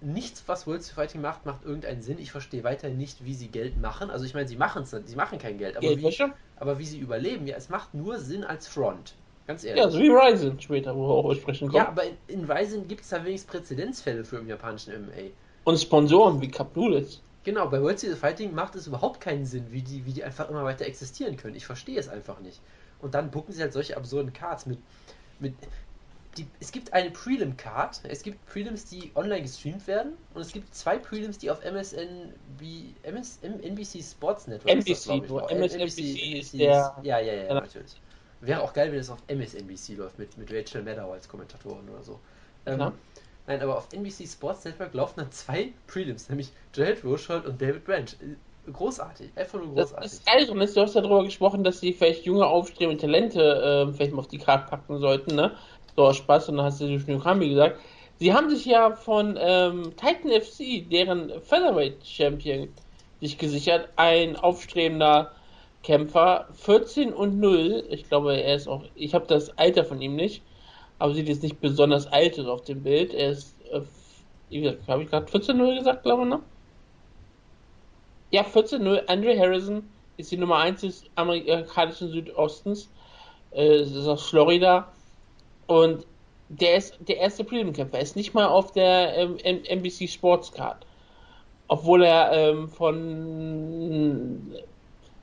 nichts, 0.00 0.44
was 0.46 0.66
World 0.66 0.82
Fighting 0.82 1.20
macht, 1.20 1.46
macht 1.46 1.64
irgendeinen 1.64 2.02
Sinn. 2.02 2.18
Ich 2.18 2.32
verstehe 2.32 2.64
weiterhin 2.64 2.96
nicht, 2.96 3.24
wie 3.24 3.34
sie 3.34 3.48
Geld 3.48 3.80
machen. 3.80 4.10
Also 4.10 4.24
ich 4.24 4.34
meine, 4.34 4.48
sie 4.48 4.56
machen 4.56 4.82
es, 4.82 4.90
sie 4.90 5.16
machen 5.16 5.38
kein 5.38 5.58
Geld, 5.58 5.76
aber, 5.76 5.86
Geld 5.86 6.02
wie, 6.02 6.32
aber 6.56 6.78
wie 6.78 6.84
sie 6.84 6.98
überleben, 6.98 7.46
ja, 7.46 7.56
es 7.56 7.68
macht 7.68 7.94
nur 7.94 8.18
Sinn 8.18 8.44
als 8.44 8.66
Front. 8.68 9.14
Ganz 9.46 9.64
ehrlich. 9.64 9.82
Ja, 9.82 9.90
so 9.90 9.98
wie 9.98 10.08
Ryzen 10.08 10.60
später, 10.60 10.94
wo 10.94 11.08
wir 11.08 11.14
auch 11.14 11.34
sprechen 11.34 11.68
kommen. 11.68 11.76
Ja, 11.76 11.88
aber 11.88 12.04
in, 12.04 12.16
in 12.28 12.50
Ryzen 12.50 12.86
gibt 12.86 13.02
es 13.02 13.08
da 13.08 13.24
wenigstens 13.24 13.50
Präzedenzfälle 13.50 14.24
für 14.24 14.36
im 14.36 14.48
japanischen 14.48 14.92
MMA. 14.94 15.30
Und 15.64 15.78
Sponsoren 15.78 16.40
wie 16.40 16.52
Noodles. 16.74 17.20
Genau, 17.42 17.68
bei 17.68 17.80
World 17.80 17.98
Series 17.98 18.18
Fighting 18.18 18.54
macht 18.54 18.74
es 18.74 18.86
überhaupt 18.86 19.20
keinen 19.20 19.46
Sinn, 19.46 19.66
wie 19.70 19.82
die, 19.82 20.04
wie 20.04 20.12
die 20.12 20.22
einfach 20.22 20.50
immer 20.50 20.62
weiter 20.64 20.84
existieren 20.84 21.36
können. 21.36 21.54
Ich 21.54 21.66
verstehe 21.66 21.98
es 21.98 22.08
einfach 22.08 22.38
nicht. 22.40 22.60
Und 23.00 23.14
dann 23.14 23.30
bucken 23.30 23.52
sie 23.52 23.62
halt 23.62 23.72
solche 23.72 23.96
absurden 23.96 24.32
Cards 24.32 24.66
mit, 24.66 24.78
mit 25.38 25.54
die, 26.36 26.46
es 26.60 26.70
gibt 26.70 26.92
eine 26.92 27.10
Prelim-Card, 27.10 28.02
es 28.04 28.22
gibt 28.22 28.44
Prelims, 28.46 28.84
die 28.84 29.10
online 29.14 29.42
gestreamt 29.42 29.86
werden 29.86 30.12
und 30.34 30.42
es 30.42 30.52
gibt 30.52 30.74
zwei 30.74 30.96
Prelims, 30.98 31.38
die 31.38 31.50
auf 31.50 31.64
MSN, 31.64 32.32
MS, 33.02 33.38
NBC 33.42 34.02
Sports 34.02 34.46
Network 34.46 34.70
NBC, 34.70 34.90
ist 34.90 35.08
das, 35.08 35.50
MSNBC 35.50 36.38
ist 36.38 36.54
der... 36.54 36.96
Ja, 37.02 37.18
ja, 37.18 37.32
ja, 37.32 37.54
natürlich. 37.54 38.00
Wäre 38.40 38.62
auch 38.62 38.72
geil, 38.72 38.90
wenn 38.90 38.98
das 38.98 39.10
auf 39.10 39.18
MSNBC 39.28 39.96
läuft, 39.96 40.18
mit, 40.18 40.38
mit 40.38 40.50
Rachel 40.52 40.82
Maddow 40.82 41.12
als 41.12 41.28
Kommentatorin 41.28 41.88
oder 41.88 42.02
so. 42.02 42.18
Ähm, 42.64 42.92
nein, 43.46 43.60
aber 43.60 43.76
auf 43.76 43.92
NBC 43.92 44.26
Sports 44.26 44.64
Network 44.64 44.94
laufen 44.94 45.20
dann 45.20 45.32
zwei 45.32 45.72
Prelims, 45.86 46.28
nämlich 46.28 46.50
Jared 46.74 47.04
Roshold 47.04 47.44
und 47.46 47.60
David 47.60 47.84
Branch. 47.84 48.08
großartig. 48.72 49.30
Einfach 49.36 49.58
nur 49.58 49.74
Das 49.74 49.90
großartig. 49.90 50.12
ist 50.12 50.26
geil 50.26 50.46
drin 50.46 50.60
ist, 50.60 50.76
du 50.76 50.80
hast 50.80 50.94
ja 50.94 51.00
darüber 51.00 51.24
gesprochen, 51.24 51.64
dass 51.64 51.80
sie 51.80 51.92
vielleicht 51.92 52.24
junge 52.24 52.46
aufstrebende 52.46 53.00
Talente 53.00 53.88
äh, 53.88 53.92
vielleicht 53.92 54.12
mal 54.12 54.20
auf 54.20 54.28
die 54.28 54.38
Karte 54.38 54.70
packen 54.70 54.98
sollten, 55.00 55.34
ne? 55.34 55.56
So 55.96 56.12
Spaß 56.12 56.48
und 56.48 56.56
dann 56.56 56.66
hast 56.66 56.80
du 56.80 56.98
Shinjo 56.98 57.20
Kami 57.20 57.48
gesagt. 57.48 57.78
Sie 58.18 58.32
haben 58.34 58.50
sich 58.50 58.64
ja 58.64 58.92
von 58.92 59.38
ähm, 59.40 59.92
Titan 59.96 60.30
FC, 60.30 60.88
deren 60.90 61.40
Featherweight 61.40 62.04
Champion, 62.04 62.68
sich 63.20 63.38
gesichert. 63.38 63.88
Ein 63.96 64.36
aufstrebender 64.36 65.32
Kämpfer, 65.82 66.48
14 66.52 67.12
und 67.12 67.40
0. 67.40 67.84
Ich 67.90 68.08
glaube, 68.08 68.40
er 68.40 68.56
ist 68.56 68.68
auch, 68.68 68.84
ich 68.94 69.14
habe 69.14 69.26
das 69.26 69.56
Alter 69.58 69.84
von 69.84 70.00
ihm 70.02 70.16
nicht, 70.16 70.42
aber 70.98 71.14
sieht 71.14 71.28
jetzt 71.28 71.42
nicht 71.42 71.60
besonders 71.60 72.06
alt 72.06 72.38
aus 72.38 72.46
auf 72.46 72.62
dem 72.64 72.82
Bild. 72.82 73.14
Er 73.14 73.30
ist, 73.30 73.56
äh, 73.72 73.80
wie 74.50 74.60
gesagt, 74.60 74.86
habe 74.88 75.02
ich 75.02 75.10
gerade 75.10 75.26
14 75.26 75.56
0 75.56 75.78
gesagt, 75.78 76.02
glaube 76.02 76.22
ich, 76.24 76.28
ne? 76.28 76.40
Ja, 78.32 78.42
14-0. 78.42 79.08
Andre 79.08 79.36
Harrison 79.36 79.88
ist 80.16 80.30
die 80.30 80.36
Nummer 80.36 80.58
1 80.58 80.82
des 80.82 81.04
amerikanischen 81.16 82.10
Südostens. 82.10 82.88
Äh, 83.50 83.82
ist 83.82 84.06
aus 84.06 84.28
Florida. 84.28 84.92
Und 85.70 86.04
der 86.48 86.76
ist 86.76 86.96
der 86.98 87.18
erste 87.18 87.44
Prelim-Kämpfer. 87.44 87.98
Er 87.98 88.02
ist 88.02 88.16
nicht 88.16 88.34
mal 88.34 88.48
auf 88.48 88.72
der 88.72 89.16
ähm, 89.16 89.38
NBC 89.38 90.08
Sports 90.08 90.50
Card. 90.50 90.84
Obwohl 91.68 92.02
er 92.02 92.32
ähm, 92.32 92.68
von 92.68 94.52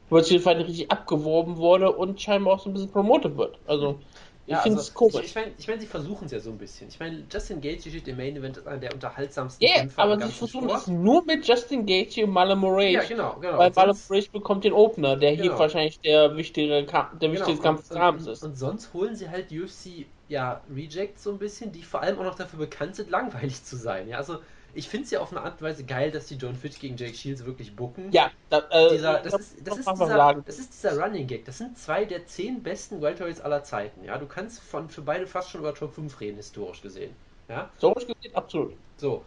World 0.09 0.25
Series 0.25 0.43
Fighting 0.43 0.65
richtig 0.65 0.89
abgeworben 0.91 1.57
wurde 1.57 1.91
und 1.91 2.21
scheinbar 2.21 2.53
auch 2.53 2.59
so 2.61 2.69
ein 2.69 2.73
bisschen 2.73 2.91
promotet 2.91 3.35
wird. 3.37 3.59
Also, 3.65 3.99
ich 4.45 4.53
Ja, 4.53 4.61
finde 4.61 4.79
also, 4.79 4.89
es 4.89 4.93
komisch. 4.93 5.15
Ich, 5.15 5.25
ich 5.25 5.35
meine, 5.35 5.51
ich 5.57 5.67
mein, 5.67 5.79
sie 5.81 5.85
versuchen 5.87 6.25
es 6.27 6.31
ja 6.31 6.39
so 6.39 6.49
ein 6.51 6.57
bisschen. 6.57 6.87
Ich 6.87 6.99
meine, 7.01 7.25
Justin 7.29 7.59
Gaethje 7.59 7.91
steht 7.91 8.07
im 8.07 8.15
Main 8.15 8.37
Event 8.37 8.57
als 8.57 8.67
einer 8.67 8.77
der 8.77 8.93
unterhaltsamsten 8.93 9.67
yeah, 9.67 9.79
Kämpfer 9.79 10.03
aber 10.03 10.21
sie 10.21 10.31
versuchen 10.31 10.69
es 10.69 10.87
nur 10.87 11.25
mit 11.25 11.45
Justin 11.45 11.85
Gaethje 11.85 12.23
und 12.25 12.31
Moraes. 12.31 12.93
Ja, 12.93 13.03
genau, 13.03 13.35
genau. 13.41 13.57
Weil 13.57 13.71
Moraes 13.75 14.29
bekommt 14.29 14.63
den 14.63 14.71
Opener, 14.71 15.17
der 15.17 15.31
hier 15.31 15.43
Genau. 15.43 15.59
wahrscheinlich 15.59 15.99
der 15.99 16.37
wichtigere 16.37 16.85
Kampf, 16.85 17.19
der 17.19 17.29
Genau, 17.29 17.41
wichtigste 17.41 17.63
Kampf 17.63 17.87
des 17.89 17.97
Abends 17.97 18.27
ist. 18.27 18.43
und 18.43 18.55
sonst 18.55 18.93
holen 18.93 19.15
sie 19.15 19.29
halt 19.29 19.51
UFC 19.51 20.05
ja 20.29 20.61
Rejects 20.73 21.23
so 21.23 21.31
ein 21.31 21.39
bisschen, 21.39 21.71
die 21.71 21.83
vor 21.83 22.01
allem 22.01 22.19
auch 22.19 22.23
noch 22.23 22.35
dafür 22.35 22.59
bekannt 22.59 22.95
sind, 22.95 23.09
langweilig 23.09 23.63
zu 23.63 23.75
sein. 23.75 24.07
Ja, 24.07 24.17
also 24.17 24.39
ich 24.73 24.89
finde 24.89 25.05
es 25.05 25.11
ja 25.11 25.21
auf 25.21 25.31
eine 25.31 25.41
Art 25.41 25.53
und 25.53 25.61
Weise 25.63 25.83
geil, 25.83 26.11
dass 26.11 26.27
die 26.27 26.35
John 26.35 26.55
Fitch 26.55 26.79
gegen 26.79 26.97
Jake 26.97 27.15
Shields 27.15 27.45
wirklich 27.45 27.75
bucken. 27.75 28.11
Ja, 28.11 28.31
da, 28.49 28.59
äh, 28.69 28.89
Dieser, 28.91 29.19
das, 29.19 29.33
ist, 29.33 29.67
das, 29.67 29.79
ist 29.79 29.89
dieser, 29.89 30.33
das 30.45 30.59
ist 30.59 30.73
dieser 30.73 31.01
Running 31.01 31.25
Gag. 31.25 31.45
Das 31.45 31.57
sind 31.57 31.77
zwei 31.79 32.05
der 32.05 32.27
zehn 32.27 32.61
besten 32.61 33.01
Welterweights 33.01 33.41
aller 33.41 33.63
Zeiten. 33.63 34.03
Ja, 34.03 34.17
du 34.19 34.27
kannst 34.27 34.59
von, 34.59 34.89
für 34.89 35.01
beide 35.01 35.25
fast 35.25 35.49
schon 35.49 35.61
über 35.61 35.73
Top 35.73 35.93
5 35.95 36.19
reden, 36.19 36.37
historisch 36.37 36.81
gesehen. 36.81 37.15
Ja, 37.49 37.71
Historisch 37.73 38.07
gesehen, 38.07 38.35
absolut. 38.35 38.73
so. 38.97 39.23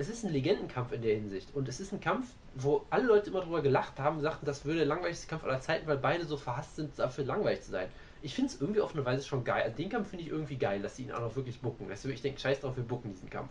Es 0.00 0.08
ist 0.08 0.24
ein 0.24 0.32
Legendenkampf 0.32 0.92
in 0.92 1.02
der 1.02 1.14
Hinsicht. 1.14 1.48
Und 1.54 1.68
es 1.68 1.80
ist 1.80 1.92
ein 1.92 2.00
Kampf, 2.00 2.28
wo 2.54 2.84
alle 2.90 3.04
Leute 3.04 3.30
immer 3.30 3.40
drüber 3.40 3.62
gelacht 3.62 3.98
haben, 3.98 4.20
sagten, 4.20 4.46
das 4.46 4.64
würde 4.64 4.78
der 4.78 4.86
langweiligste 4.86 5.26
Kampf 5.26 5.44
aller 5.44 5.60
Zeiten, 5.60 5.86
weil 5.86 5.96
beide 5.96 6.24
so 6.24 6.36
verhasst 6.36 6.76
sind, 6.76 6.98
dafür 6.98 7.24
langweilig 7.24 7.62
zu 7.62 7.72
sein. 7.72 7.88
Ich 8.22 8.34
finde 8.34 8.52
es 8.52 8.60
irgendwie 8.60 8.80
auf 8.80 8.94
eine 8.94 9.04
Weise 9.04 9.24
schon 9.26 9.44
geil. 9.44 9.62
Also 9.62 9.76
den 9.76 9.88
Kampf 9.88 10.08
finde 10.10 10.24
ich 10.24 10.30
irgendwie 10.30 10.56
geil, 10.56 10.82
dass 10.82 10.96
sie 10.96 11.04
ihn 11.04 11.12
auch 11.12 11.20
noch 11.20 11.36
wirklich 11.36 11.60
bucken. 11.60 11.88
Weißt 11.88 12.04
du, 12.04 12.08
ich 12.08 12.20
denke, 12.22 12.40
scheiß 12.40 12.60
drauf, 12.60 12.76
wir 12.76 12.84
bucken 12.84 13.10
diesen 13.12 13.30
Kampf. 13.30 13.50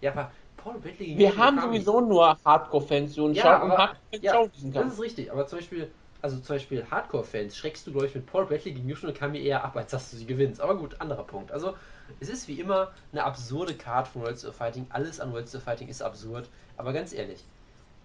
Ja, 0.00 0.12
aber 0.12 0.30
Paul 0.56 0.74
Bradley 0.74 1.06
gegen 1.06 1.18
Wir 1.18 1.36
haben 1.36 1.60
sowieso 1.60 2.00
nur 2.00 2.38
Hardcore-Fans, 2.44 3.14
die 3.14 3.20
uns 3.20 3.36
Ja, 3.36 3.42
schauen 3.44 3.70
aber- 3.70 3.78
Hardcore-Fans 3.78 4.22
ja, 4.22 4.32
schauen 4.32 4.50
diesen 4.54 4.72
Das 4.72 4.82
Kampf. 4.82 4.94
ist 4.94 5.00
richtig, 5.02 5.32
aber 5.32 5.46
zum 5.46 5.58
Beispiel, 5.58 5.90
also 6.22 6.38
zum 6.38 6.56
Beispiel 6.56 6.86
Hardcore-Fans 6.90 7.56
schreckst 7.56 7.86
du, 7.86 7.92
glaube 7.92 8.06
ich, 8.06 8.14
mit 8.14 8.26
Paul 8.26 8.46
Bradley 8.46 8.72
gegen 8.72 8.88
Yoshino 8.88 9.12
Kami 9.12 9.40
eher 9.42 9.64
ab, 9.64 9.76
als 9.76 9.90
dass 9.90 10.10
du 10.10 10.16
sie 10.16 10.26
gewinnst. 10.26 10.60
Aber 10.60 10.76
gut, 10.76 11.00
anderer 11.00 11.24
Punkt. 11.24 11.50
Also, 11.52 11.74
es 12.20 12.28
ist 12.28 12.46
wie 12.46 12.60
immer 12.60 12.92
eine 13.12 13.24
absurde 13.24 13.74
Card 13.74 14.06
von 14.06 14.22
World 14.22 14.44
of 14.44 14.54
Fighting. 14.54 14.86
Alles 14.90 15.18
an 15.18 15.32
World 15.32 15.52
of 15.54 15.62
Fighting 15.62 15.88
ist 15.88 16.02
absurd. 16.02 16.48
Aber 16.76 16.92
ganz 16.92 17.12
ehrlich, 17.12 17.42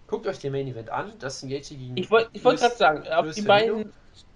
guckt 0.08 0.26
euch 0.26 0.38
den 0.40 0.52
Main 0.52 0.66
Event 0.66 0.90
an. 0.90 1.12
Das 1.20 1.42
ist 1.42 1.48
Gaethje 1.48 1.76
gegen. 1.76 1.96
Ich 1.96 2.10
wollte 2.10 2.30
wollt 2.44 2.58
gerade 2.60 2.74
sagen, 2.74 3.06
auf 3.08 3.30
die 3.32 3.42
beiden, 3.42 3.92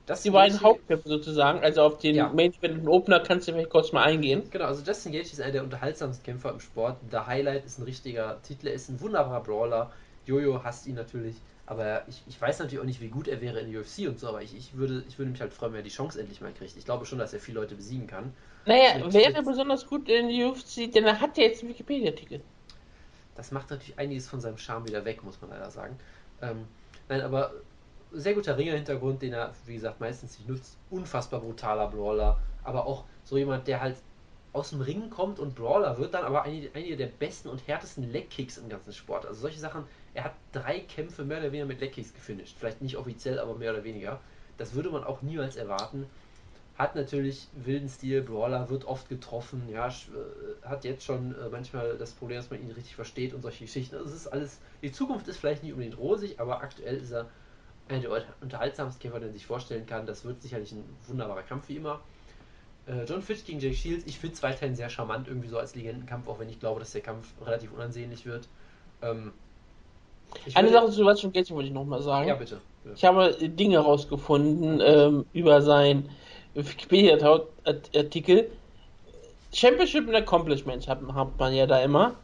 Das 0.06 0.22
die 0.22 0.30
beiden 0.30 0.60
Hauptkämpfe 0.60 1.08
sozusagen, 1.08 1.60
also 1.60 1.82
auf 1.82 1.98
den 1.98 2.14
Ja. 2.14 2.28
Main 2.28 2.52
Event 2.54 2.80
und 2.82 2.88
Opener 2.88 3.20
kannst 3.20 3.48
du 3.48 3.52
vielleicht 3.52 3.70
kurz 3.70 3.92
mal 3.92 4.04
eingehen. 4.04 4.42
Genau, 4.50 4.66
also 4.66 4.82
Justin 4.84 5.12
Gaethje 5.12 5.32
ist 5.32 5.40
einer 5.40 5.52
der 5.52 5.64
unterhaltsamsten 5.64 6.24
Kämpfer 6.24 6.50
im 6.50 6.60
Sport. 6.60 6.98
Der 7.10 7.26
Highlight 7.26 7.64
ist 7.64 7.78
ein 7.78 7.82
richtiger 7.84 8.40
Titel, 8.42 8.68
er 8.68 8.74
ist 8.74 8.88
ein 8.88 9.00
wunderbarer 9.00 9.42
Brawler. 9.42 9.92
Jojo 10.24 10.62
hasst 10.62 10.86
ihn 10.86 10.94
natürlich, 10.94 11.36
aber 11.66 12.06
ich, 12.08 12.22
ich 12.26 12.40
weiß 12.40 12.58
natürlich 12.60 12.80
auch 12.80 12.84
nicht, 12.86 13.00
wie 13.00 13.08
gut 13.08 13.26
er 13.28 13.40
wäre 13.40 13.60
in 13.60 13.70
der 13.72 13.80
UFC 13.80 14.06
und 14.08 14.18
so, 14.18 14.28
aber 14.28 14.42
ich, 14.42 14.56
ich, 14.56 14.76
würde, 14.76 15.04
ich 15.08 15.18
würde 15.18 15.30
mich 15.32 15.40
halt 15.40 15.52
freuen, 15.52 15.72
wenn 15.72 15.80
er 15.80 15.84
die 15.84 15.90
Chance 15.90 16.20
endlich 16.20 16.40
mal 16.40 16.52
kriegt. 16.52 16.76
Ich 16.76 16.84
glaube 16.84 17.04
schon, 17.06 17.18
dass 17.18 17.32
er 17.32 17.40
viele 17.40 17.60
Leute 17.60 17.74
besiegen 17.74 18.06
kann. 18.06 18.32
Naja, 18.64 18.98
Mit- 19.04 19.14
wäre 19.14 19.42
besonders 19.42 19.86
gut 19.86 20.08
in 20.08 20.28
die 20.28 20.44
UFC, 20.44 20.88
denn 20.88 21.04
er 21.04 21.20
hat 21.20 21.36
ja 21.36 21.44
jetzt 21.44 21.62
einen 21.62 21.70
Wikipedia-Artikel. 21.70 22.40
Das 23.34 23.50
macht 23.50 23.70
natürlich 23.70 23.98
einiges 23.98 24.28
von 24.28 24.40
seinem 24.40 24.58
Charme 24.58 24.86
wieder 24.88 25.04
weg, 25.04 25.22
muss 25.22 25.40
man 25.40 25.50
leider 25.50 25.70
sagen. 25.70 25.98
Ähm, 26.42 26.66
nein, 27.08 27.20
aber 27.20 27.52
sehr 28.12 28.34
guter 28.34 28.56
Ringer-Hintergrund, 28.56 29.22
den 29.22 29.32
er, 29.32 29.52
wie 29.66 29.74
gesagt, 29.74 30.00
meistens 30.00 30.38
nicht 30.38 30.48
nutzt. 30.48 30.76
Unfassbar 30.90 31.40
brutaler 31.40 31.88
Brawler, 31.88 32.38
aber 32.64 32.86
auch 32.86 33.04
so 33.24 33.36
jemand, 33.36 33.66
der 33.66 33.80
halt 33.80 33.96
aus 34.56 34.70
dem 34.70 34.80
Ring 34.80 35.10
kommt 35.10 35.38
und 35.38 35.54
Brawler 35.54 35.98
wird, 35.98 36.14
dann 36.14 36.24
aber 36.24 36.42
einige, 36.42 36.70
einige 36.74 36.96
der 36.96 37.08
besten 37.08 37.48
und 37.48 37.66
härtesten 37.68 38.10
Leg-Kicks 38.10 38.56
im 38.56 38.70
ganzen 38.70 38.92
Sport. 38.92 39.26
Also 39.26 39.42
solche 39.42 39.58
Sachen, 39.58 39.84
er 40.14 40.24
hat 40.24 40.32
drei 40.52 40.80
Kämpfe 40.80 41.24
mehr 41.24 41.38
oder 41.38 41.52
weniger 41.52 41.66
mit 41.66 41.80
Leg-Kicks 41.80 42.14
gefinisht. 42.14 42.56
Vielleicht 42.58 42.80
nicht 42.80 42.96
offiziell, 42.96 43.38
aber 43.38 43.54
mehr 43.54 43.72
oder 43.72 43.84
weniger. 43.84 44.18
Das 44.56 44.72
würde 44.72 44.88
man 44.88 45.04
auch 45.04 45.20
niemals 45.20 45.56
erwarten. 45.56 46.06
Hat 46.78 46.94
natürlich 46.94 47.48
wilden 47.54 47.88
Stil, 47.88 48.22
Brawler, 48.22 48.70
wird 48.70 48.86
oft 48.86 49.08
getroffen, 49.10 49.68
ja, 49.68 49.88
äh, 49.88 50.66
hat 50.66 50.84
jetzt 50.84 51.04
schon 51.04 51.34
äh, 51.34 51.48
manchmal 51.50 51.98
das 51.98 52.12
Problem, 52.12 52.38
dass 52.38 52.50
man 52.50 52.60
ihn 52.60 52.70
richtig 52.70 52.94
versteht 52.94 53.34
und 53.34 53.42
solche 53.42 53.64
Geschichten. 53.64 53.96
Also 53.96 54.08
es 54.08 54.14
ist 54.16 54.26
alles, 54.28 54.58
die 54.82 54.92
Zukunft 54.92 55.28
ist 55.28 55.36
vielleicht 55.36 55.62
nicht 55.62 55.72
unbedingt 55.72 55.98
rosig, 55.98 56.40
aber 56.40 56.62
aktuell 56.62 56.96
ist 56.96 57.12
er 57.12 57.26
einer 57.88 58.00
der 58.00 58.24
unterhaltsamsten 58.40 59.00
Kämpfer, 59.00 59.20
den 59.20 59.28
man 59.28 59.34
sich 59.34 59.46
vorstellen 59.46 59.86
kann. 59.86 60.06
Das 60.06 60.24
wird 60.24 60.42
sicherlich 60.42 60.72
ein 60.72 60.84
wunderbarer 61.06 61.42
Kampf 61.42 61.68
wie 61.68 61.76
immer. 61.76 62.00
Äh, 62.86 63.04
John 63.04 63.22
Fitch 63.22 63.44
gegen 63.44 63.58
Jake 63.60 63.74
Shields, 63.74 64.06
ich 64.06 64.18
finde 64.18 64.36
zwei 64.36 64.52
Teilen 64.52 64.76
sehr 64.76 64.88
charmant, 64.88 65.28
irgendwie 65.28 65.48
so 65.48 65.58
als 65.58 65.74
Legendenkampf, 65.74 66.28
auch 66.28 66.38
wenn 66.38 66.48
ich 66.48 66.60
glaube, 66.60 66.80
dass 66.80 66.92
der 66.92 67.00
Kampf 67.00 67.28
relativ 67.44 67.72
unansehnlich 67.72 68.26
wird. 68.26 68.48
Ähm, 69.02 69.32
Eine 70.54 70.70
Sache 70.70 70.86
zu 70.86 70.92
Sebastian 70.92 71.32
Gaethje 71.32 71.54
wollte 71.54 71.68
ich 71.68 71.74
nochmal 71.74 72.02
sagen. 72.02 72.28
Ja, 72.28 72.34
bitte. 72.34 72.60
Ja. 72.84 72.92
Ich 72.94 73.04
habe 73.04 73.34
Dinge 73.48 73.78
rausgefunden 73.78 74.80
ähm, 74.84 75.26
über 75.32 75.62
sein 75.62 76.08
Wikipedia-Artikel. 76.54 78.50
Championship 79.52 80.06
and 80.06 80.16
Accomplishments 80.16 80.86
hat, 80.86 81.00
hat 81.12 81.38
man 81.38 81.54
ja 81.54 81.66
da 81.66 81.80
immer. 81.80 82.14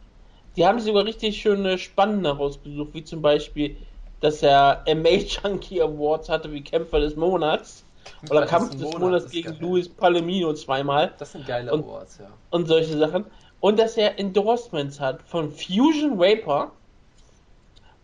Die 0.55 0.65
haben 0.65 0.79
sogar 0.79 1.05
richtig 1.05 1.41
schöne 1.41 1.77
spannende 1.77 2.29
rausgesucht, 2.29 2.93
wie 2.93 3.03
zum 3.03 3.21
Beispiel, 3.21 3.75
dass 4.23 4.41
er 4.41 4.83
MA 4.87 5.09
Junkie 5.17 5.81
Awards 5.81 6.29
hatte 6.29 6.49
wie 6.51 6.61
Kämpfer 6.61 6.99
des 7.01 7.15
Monats. 7.17 7.83
Oder 8.29 8.41
Das 8.41 8.49
Kampf 8.49 8.71
des 8.71 8.81
Monat, 8.81 8.99
Monats 8.99 9.29
gegen 9.31 9.49
geil. 9.51 9.57
Luis 9.59 9.89
Palomino 9.89 10.53
zweimal 10.53 11.13
Das 11.17 11.33
sind 11.33 11.45
geile 11.45 11.71
Und- 11.73 11.83
Awards, 11.83 12.19
ja. 12.19 12.27
und 12.51 12.67
solche 12.67 12.97
Sachen. 12.97 13.25
Und 13.59 13.77
dass 13.79 13.97
er 13.97 14.17
Endorsements 14.19 14.99
hat 14.99 15.21
von 15.23 15.51
Fusion 15.51 16.17
Vapor 16.19 16.71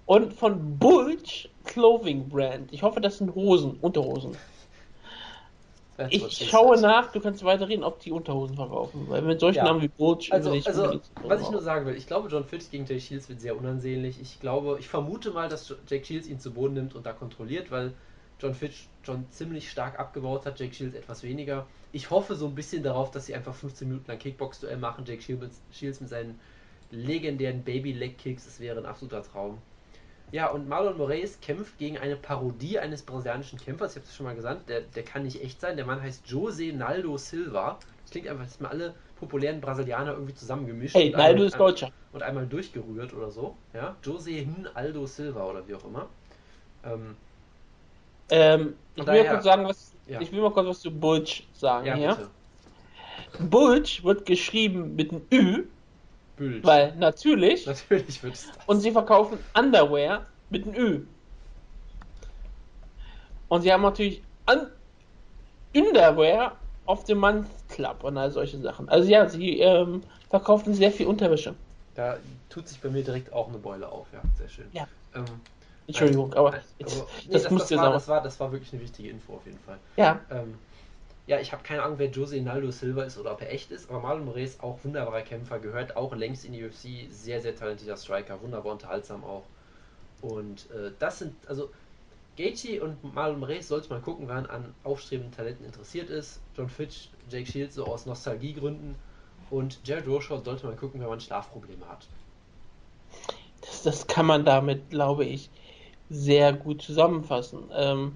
und 0.05 0.33
von 0.33 0.77
Bulge 0.77 1.47
Clothing 1.65 2.27
Brand. 2.27 2.71
Ich 2.73 2.83
hoffe, 2.83 2.99
das 2.99 3.17
sind 3.19 3.33
Hosen, 3.35 3.77
Unterhosen. 3.81 4.35
Ich 6.09 6.49
schaue 6.49 6.79
nach, 6.79 7.11
du 7.11 7.19
kannst 7.19 7.43
weiterreden, 7.43 7.83
ob 7.83 7.99
die 7.99 8.11
Unterhosen 8.11 8.55
verkaufen. 8.55 9.07
Weil 9.09 9.21
mit 9.21 9.39
solchen 9.39 9.57
Ja. 9.57 9.65
Namen 9.65 9.81
wie 9.81 9.87
Bulge 9.87 10.27
Also, 10.31 10.51
also 10.51 11.01
was 11.23 11.41
ich 11.41 11.49
nur 11.49 11.61
sagen 11.61 11.85
will, 11.85 11.95
ich 11.95 12.07
glaube, 12.07 12.29
John 12.29 12.45
Fitch 12.45 12.69
gegen 12.71 12.85
Jake 12.85 13.01
Shields 13.01 13.27
wird 13.29 13.41
sehr 13.41 13.57
unansehnlich. 13.57 14.19
Ich 14.21 14.39
glaube, 14.39 14.77
ich 14.79 14.87
vermute 14.87 15.31
mal, 15.31 15.49
dass 15.49 15.73
Jake 15.87 16.05
Shields 16.05 16.27
ihn 16.27 16.39
zu 16.39 16.53
Boden 16.53 16.75
nimmt 16.75 16.95
und 16.95 17.05
da 17.05 17.13
kontrolliert, 17.13 17.71
weil 17.71 17.93
John 18.39 18.53
Fitch 18.53 18.87
schon 19.03 19.29
ziemlich 19.31 19.69
stark 19.69 19.99
abgebaut 19.99 20.45
hat, 20.45 20.59
Jake 20.59 20.73
Shields 20.73 20.95
etwas 20.95 21.23
weniger. 21.23 21.67
Ich 21.91 22.09
hoffe 22.09 22.35
so 22.35 22.47
ein 22.47 22.55
bisschen 22.55 22.83
darauf, 22.83 23.11
dass 23.11 23.25
sie 23.25 23.35
einfach 23.35 23.53
15 23.53 23.87
Minuten 23.87 24.07
lang 24.07 24.19
Kickbox-Duell 24.19 24.77
machen. 24.77 25.03
Jake 25.05 25.21
Shields, 25.21 25.99
mit 25.99 26.09
seinen 26.09 26.39
legendären 26.91 27.63
Baby-Leg-Kicks, 27.63 28.47
es 28.47 28.59
wäre 28.59 28.79
ein 28.79 28.85
absoluter 28.85 29.23
Traum. 29.23 29.57
Ja, 30.31 30.47
und 30.51 30.69
Marlon 30.69 30.97
Moraes 30.97 31.39
kämpft 31.41 31.77
gegen 31.79 31.97
eine 31.97 32.15
Parodie 32.15 32.77
eines 32.79 33.01
brasilianischen 33.01 33.59
Kämpfers. 33.59 33.91
Ich 33.93 33.97
habe 33.97 34.05
es 34.07 34.15
schon 34.15 34.25
mal 34.25 34.35
gesagt, 34.35 34.69
der, 34.69 34.81
der 34.81 35.03
kann 35.03 35.23
nicht 35.23 35.43
echt 35.43 35.59
sein. 35.59 35.75
Der 35.75 35.85
Mann 35.85 36.01
heißt 36.01 36.25
José 36.27 36.73
Naldo 36.75 37.17
Silva. 37.17 37.79
Das 38.03 38.11
klingt 38.11 38.27
einfach, 38.27 38.45
dass 38.45 38.59
man 38.59 38.71
alle 38.71 38.93
populären 39.19 39.59
Brasilianer 39.59 40.13
irgendwie 40.13 40.35
zusammengemischt 40.35 40.95
Hey, 40.95 41.07
und 41.07 41.17
Naldo 41.17 41.31
einmal- 41.33 41.47
ist 41.47 41.59
Deutscher. 41.59 41.91
und 42.13 42.23
einmal 42.23 42.45
durchgerührt 42.47 43.13
oder 43.13 43.31
so. 43.31 43.55
Ja, 43.73 43.95
José 44.03 44.47
Aldo 44.73 45.05
Silva 45.05 45.45
oder 45.45 45.67
wie 45.67 45.75
auch 45.75 45.83
immer. 45.85 46.07
Ähm, 46.85 47.15
Ähm, 48.31 48.75
ich 48.95 49.03
Von 49.03 49.11
will 49.13 49.19
daher- 49.23 49.31
kurz 49.33 49.43
sagen, 49.43 49.65
was. 49.65 49.91
Ja. 50.07 50.21
Ich 50.21 50.31
will 50.31 50.41
mal 50.41 50.51
kurz 50.51 50.67
was 50.67 50.79
zu 50.81 50.91
Bulge 50.91 51.41
sagen. 51.53 51.87
ja, 51.87 51.95
Ja, 51.97 52.13
bitte. 52.15 52.29
Bulge 53.49 53.99
wird 54.03 54.25
geschrieben 54.25 54.95
mit 54.95 55.11
einem 55.11 55.21
Ü, 55.31 55.63
Bild. 56.39 56.65
weil 56.65 56.95
natürlich. 56.95 57.67
Natürlich 57.67 58.23
wird 58.23 58.33
es. 58.33 58.47
Und 58.65 58.81
sie 58.81 58.91
verkaufen 58.91 59.37
Underwear 59.57 60.25
mit 60.49 60.65
einem 60.65 60.75
Ü. 60.75 61.01
Und 63.49 63.61
sie 63.61 63.71
haben 63.71 63.83
natürlich 63.83 64.23
Un 64.49 64.67
Underwear 65.75 66.55
auf 66.87 67.03
dem 67.03 67.19
Month 67.19 67.47
Club 67.69 68.03
und 68.03 68.17
all 68.17 68.31
solche 68.31 68.57
Sachen. 68.57 68.89
Also 68.89 69.07
ja, 69.07 69.27
sie 69.29 69.59
ähm, 69.59 70.01
verkaufen 70.29 70.73
sehr 70.73 70.91
viel 70.91 71.05
Unterwäsche. 71.05 71.53
Da 71.93 72.17
tut 72.49 72.67
sich 72.67 72.79
bei 72.79 72.89
mir 72.89 73.03
direkt 73.03 73.31
auch 73.31 73.49
eine 73.49 73.59
Beule 73.59 73.87
auf, 73.87 74.07
ja, 74.11 74.21
sehr 74.37 74.49
schön. 74.49 74.65
Ja. 74.71 74.87
Ähm, 75.13 75.25
Entschuldigung, 75.85 76.33
aber 76.33 76.55
jetzt, 76.77 76.93
Also, 76.93 77.07
nee, 77.25 77.33
das, 77.33 77.43
das, 77.43 77.67
das, 77.67 77.71
war, 77.77 77.93
das, 77.93 78.07
war, 78.07 78.23
das 78.23 78.39
war 78.39 78.51
wirklich 78.51 78.73
eine 78.73 78.81
wichtige 78.81 79.09
Info 79.09 79.35
auf 79.35 79.45
jeden 79.45 79.59
Fall. 79.59 79.77
Ja, 79.97 80.19
Ähm, 80.31 80.55
ja, 81.29 81.39
ich 81.39 81.51
habe 81.51 81.61
keine 81.61 81.83
Ahnung, 81.83 81.99
wer 81.99 82.09
Jose 82.09 82.41
Naldo 82.41 82.71
Silva 82.71 83.03
ist 83.03 83.19
oder 83.19 83.33
ob 83.33 83.41
er 83.41 83.53
echt 83.53 83.69
ist, 83.69 83.87
aber 83.87 83.99
Marlon 83.99 84.25
Moraes, 84.25 84.59
auch 84.61 84.83
wunderbarer 84.83 85.21
Kämpfer, 85.21 85.59
gehört 85.59 85.95
auch 85.95 86.15
längst 86.15 86.43
in 86.43 86.53
die 86.53 86.65
UFC, 86.65 87.07
sehr, 87.11 87.39
sehr 87.39 87.55
talentierter 87.55 87.97
Striker, 87.97 88.41
wunderbar 88.41 88.71
unterhaltsam 88.71 89.23
auch. 89.23 89.43
Und 90.23 90.71
äh, 90.71 90.91
das 90.97 91.19
sind, 91.19 91.35
also 91.47 91.69
Gaethje 92.35 92.81
und 92.81 93.13
Marlon 93.13 93.39
Moraes 93.39 93.67
sollte 93.67 93.89
man 93.89 94.01
gucken, 94.01 94.27
wer 94.27 94.49
an 94.49 94.73
aufstrebenden 94.83 95.31
Talenten 95.31 95.67
interessiert 95.67 96.09
ist. 96.09 96.39
John 96.57 96.67
Fitch, 96.67 97.09
Jake 97.29 97.45
Shields 97.45 97.75
so 97.75 97.85
aus 97.85 98.07
Nostalgiegründen. 98.07 98.95
Und 99.51 99.77
Jared 99.83 100.07
Roshaw 100.07 100.43
sollte 100.43 100.65
man 100.65 100.77
gucken, 100.77 100.99
wenn 100.99 101.09
man 101.09 101.21
Schlafprobleme 101.21 101.87
hat. 101.87 102.07
das, 103.61 103.83
das 103.83 104.07
kann 104.07 104.25
man 104.25 104.45
damit, 104.45 104.89
glaube 104.89 105.25
ich, 105.25 105.51
sehr 106.09 106.53
gut 106.53 106.81
zusammenfassen. 106.81 107.69
Ähm, 107.71 108.15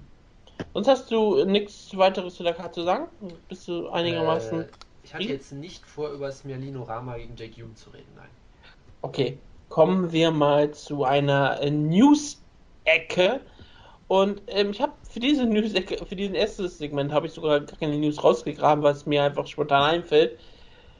sonst 0.72 0.88
hast 0.88 1.10
du 1.10 1.44
nichts 1.44 1.96
weiteres 1.96 2.34
zu 2.34 2.42
der 2.42 2.54
Karte 2.54 2.80
zu 2.80 2.82
sagen? 2.84 3.08
Bist 3.48 3.68
du 3.68 3.88
einigermaßen. 3.88 4.62
Äh, 4.62 4.66
ich 5.02 5.14
hatte 5.14 5.24
jetzt 5.24 5.52
nicht 5.52 5.84
vor, 5.84 6.10
über 6.10 6.26
das 6.26 6.44
Merlino 6.44 6.82
Rama 6.82 7.16
gegen 7.16 7.36
Jake 7.36 7.60
Hume 7.62 7.74
zu 7.74 7.90
reden, 7.90 8.08
nein. 8.16 8.30
Okay, 9.02 9.38
kommen 9.68 10.12
wir 10.12 10.30
mal 10.30 10.70
zu 10.70 11.04
einer 11.04 11.60
äh, 11.60 11.70
News-Ecke. 11.70 13.40
Und 14.08 14.42
ähm, 14.46 14.70
ich 14.70 14.80
habe 14.80 14.92
für 15.02 15.20
diese 15.20 15.44
News-Ecke, 15.44 16.04
für 16.06 16.16
diesen 16.16 16.34
erstes 16.34 16.78
Segment 16.78 17.12
habe 17.12 17.26
ich 17.26 17.32
sogar 17.32 17.60
gar 17.60 17.78
keine 17.78 17.98
News 17.98 18.22
rausgegraben, 18.22 18.82
weil 18.82 18.94
es 18.94 19.06
mir 19.06 19.22
einfach 19.22 19.46
spontan 19.46 19.82
einfällt. 19.82 20.38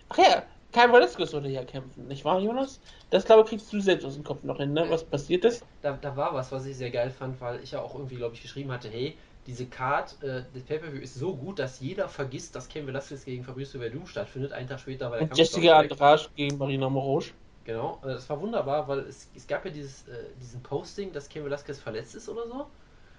Ach 0.08 0.18
ja, 0.18 0.42
Kai 0.74 0.92
Velasquez 0.92 1.30
sollte 1.30 1.48
ja 1.48 1.62
kämpfen, 1.64 2.08
nicht 2.08 2.24
wahr, 2.24 2.40
Jonas? 2.40 2.80
Das 3.10 3.24
glaube 3.24 3.42
ich 3.42 3.48
kriegst 3.48 3.72
du 3.72 3.80
selbst 3.80 4.04
aus 4.04 4.14
dem 4.14 4.24
Kopf 4.24 4.42
noch 4.42 4.56
hin, 4.56 4.72
ne? 4.72 4.84
Was 4.88 5.04
passiert 5.04 5.44
ist? 5.44 5.64
Da, 5.82 5.92
da 5.92 6.16
war 6.16 6.34
was, 6.34 6.50
was 6.50 6.66
ich 6.66 6.76
sehr 6.76 6.90
geil 6.90 7.10
fand, 7.10 7.40
weil 7.40 7.62
ich 7.62 7.70
ja 7.70 7.80
auch 7.80 7.94
irgendwie, 7.94 8.16
glaube 8.16 8.34
ich, 8.34 8.42
geschrieben 8.42 8.72
hatte, 8.72 8.88
hey, 8.88 9.16
diese 9.46 9.66
Card, 9.66 10.22
äh, 10.22 10.44
das 10.52 10.62
Pay-Per-View 10.64 11.00
ist 11.02 11.14
so 11.16 11.36
gut, 11.36 11.58
dass 11.58 11.80
jeder 11.80 12.08
vergisst, 12.08 12.56
dass 12.56 12.68
Ken 12.68 12.86
Velasquez 12.86 13.24
gegen 13.24 13.44
Fabricio 13.44 13.80
Verdum 13.80 14.06
stattfindet. 14.06 14.52
Einen 14.52 14.68
Tag 14.68 14.80
später 14.80 15.10
war 15.10 15.18
der 15.18 15.26
Und 15.26 15.36
Jessica. 15.36 15.78
Andrade 15.80 16.28
gegen 16.36 16.56
Marina 16.58 16.88
Morosch. 16.88 17.34
Genau, 17.64 18.00
äh, 18.04 18.08
das 18.08 18.28
war 18.28 18.40
wunderbar, 18.40 18.88
weil 18.88 19.00
es, 19.00 19.30
es 19.34 19.46
gab 19.46 19.64
ja 19.64 19.70
dieses, 19.70 20.06
äh, 20.08 20.24
diesen 20.40 20.62
Posting, 20.62 21.12
dass 21.12 21.28
Ken 21.28 21.44
Velasquez 21.44 21.80
verletzt 21.80 22.14
ist 22.14 22.28
oder 22.28 22.46
so. 22.46 22.66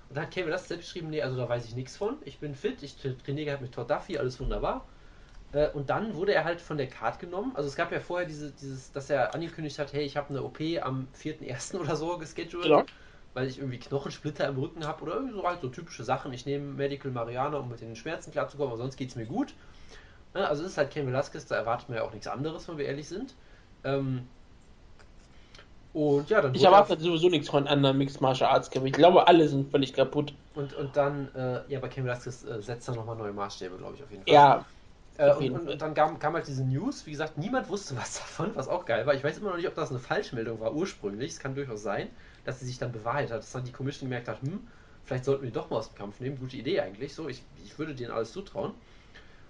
Und 0.10 0.18
da 0.18 0.24
hat 0.24 0.32
Ken 0.32 0.46
Velasquez 0.46 0.70
selbst 0.70 0.86
geschrieben, 0.88 1.10
nee, 1.10 1.22
also 1.22 1.38
da 1.38 1.50
weiß 1.50 1.66
ich 1.68 1.76
nichts 1.76 1.98
von. 1.98 2.18
Ich 2.26 2.40
bin 2.40 2.56
fit, 2.56 2.84
ich 2.84 2.94
tra- 2.94 3.18
trainiere 3.24 3.48
gerade 3.52 3.64
mit 3.64 3.74
Todd 3.74 3.90
Duffy, 3.90 4.18
alles 4.18 4.40
wunderbar. 4.40 4.88
Äh, 5.54 5.70
und 5.72 5.90
dann 5.92 6.16
wurde 6.16 6.34
er 6.34 6.46
halt 6.46 6.62
von 6.62 6.78
der 6.78 6.88
Card 6.90 7.20
genommen. 7.20 7.56
Also 7.56 7.70
es 7.70 7.76
gab 7.76 7.92
ja 7.92 8.00
vorher 8.02 8.28
diese, 8.28 8.52
dieses, 8.52 8.92
dass 8.94 9.10
er 9.10 9.36
angekündigt 9.36 9.80
hat, 9.80 9.94
hey, 9.94 10.04
ich 10.06 10.18
habe 10.18 10.30
eine 10.30 10.44
OP 10.44 10.80
am 10.82 11.08
4.1. 11.14 11.80
oder 11.82 11.96
so 11.98 12.18
gescheduled, 12.20 12.74
Genau. 12.74 12.86
Weil 13.36 13.48
ich 13.48 13.60
irgendwie 13.60 13.78
Knochensplitter 13.78 14.48
im 14.48 14.58
Rücken 14.58 14.88
habe 14.88 15.04
oder 15.04 15.16
irgendwie 15.16 15.36
so 15.36 15.44
halt 15.44 15.62
so 15.62 15.68
typische 15.68 16.04
Sachen. 16.04 16.34
Ich 16.34 16.46
nehme 16.46 16.74
Medical 16.74 17.12
Mariana, 17.12 17.58
um 17.58 17.70
mit 17.70 17.82
den 17.82 17.96
Schmerzen 17.96 18.32
klarzukommen, 18.32 18.72
aber 18.72 18.82
sonst 18.82 18.96
geht 18.96 19.10
es 19.10 19.16
mir 19.16 19.26
gut. 19.26 19.54
Ja, 20.34 20.46
also 20.46 20.64
es 20.64 20.72
ist 20.72 20.78
halt 20.78 20.90
Ken 20.92 21.06
Velasquez, 21.06 21.46
da 21.46 21.56
erwartet 21.56 21.90
man 21.90 21.98
ja 21.98 22.04
auch 22.04 22.14
nichts 22.14 22.28
anderes, 22.28 22.68
wenn 22.68 22.78
wir 22.78 22.86
ehrlich 22.86 23.08
sind. 23.08 23.36
Ähm, 23.84 24.28
und 25.94 26.30
ja, 26.30 26.42
dann 26.42 26.56
Ich 26.56 26.64
er 26.64 26.72
erwarte 26.72 26.98
sowieso 27.00 27.28
nichts 27.30 27.50
von 27.50 27.68
anderen 27.68 27.98
Mixed 27.98 28.22
Martial 28.22 28.50
Arts 28.50 28.70
Kämpfen. 28.70 28.88
Ich 28.88 28.94
glaube, 28.94 29.28
alle 29.28 29.48
sind 29.48 29.70
völlig 29.70 29.94
kaputt. 29.94 30.34
Und, 30.56 30.74
und 30.74 30.96
dann, 30.96 31.28
äh, 31.36 31.62
ja, 31.68 31.80
bei 31.80 31.90
Ken 31.90 32.06
Velasquez 32.06 32.46
äh, 32.46 32.62
setzt 32.62 32.88
er 32.88 32.96
nochmal 32.96 33.18
neue 33.18 33.34
Maßstäbe, 33.34 33.78
glaube 33.78 33.96
ich, 33.96 34.04
auf 34.04 34.12
jeden 34.12 34.24
Fall. 34.24 34.34
Ja, 34.34 34.66
äh, 35.18 35.30
auf 35.30 35.40
und, 35.40 35.52
und, 35.52 35.70
und 35.70 35.82
dann 35.82 35.94
kam, 35.94 36.20
kam 36.20 36.36
halt 36.36 36.48
diese 36.48 36.64
News, 36.64 37.06
wie 37.06 37.12
gesagt, 37.12 37.38
niemand 37.38 37.68
wusste 37.68 37.98
was 37.98 38.14
davon, 38.20 38.52
was 38.56 38.70
auch 38.70 38.86
geil 38.86 39.06
war. 39.06 39.14
Ich 39.14 39.26
weiß 39.26 39.40
immer 39.40 39.50
noch 39.50 39.58
nicht, 39.58 39.68
ob 39.68 39.76
das 39.76 39.90
eine 39.90 40.00
Falschmeldung 40.00 40.62
war 40.62 40.74
ursprünglich. 40.74 41.32
Es 41.32 41.40
kann 41.40 41.54
durchaus 41.54 41.84
sein, 41.84 42.08
dass 42.46 42.60
sie 42.60 42.66
sich 42.66 42.78
dann 42.78 42.92
bewahrheitet 42.92 43.32
hat, 43.32 43.40
dass 43.40 43.52
dann 43.52 43.66
die 43.66 43.72
Commission 43.72 44.10
gemerkt 44.10 44.28
hat, 44.28 44.42
hm, 44.42 44.66
vielleicht 45.04 45.26
sollten 45.26 45.44
wir 45.44 45.52
doch 45.52 45.70
mal 45.70 45.78
aus 45.78 45.90
dem 45.90 45.98
Kampf 45.98 46.20
nehmen. 46.20 46.38
Gute 46.40 46.58
Idee 46.58 46.80
eigentlich, 46.80 47.14
so, 47.14 47.28
ich, 47.28 47.44
ich 47.64 47.78
würde 47.78 47.96
denen 47.96 48.12
alles 48.12 48.32
zutrauen. 48.32 48.74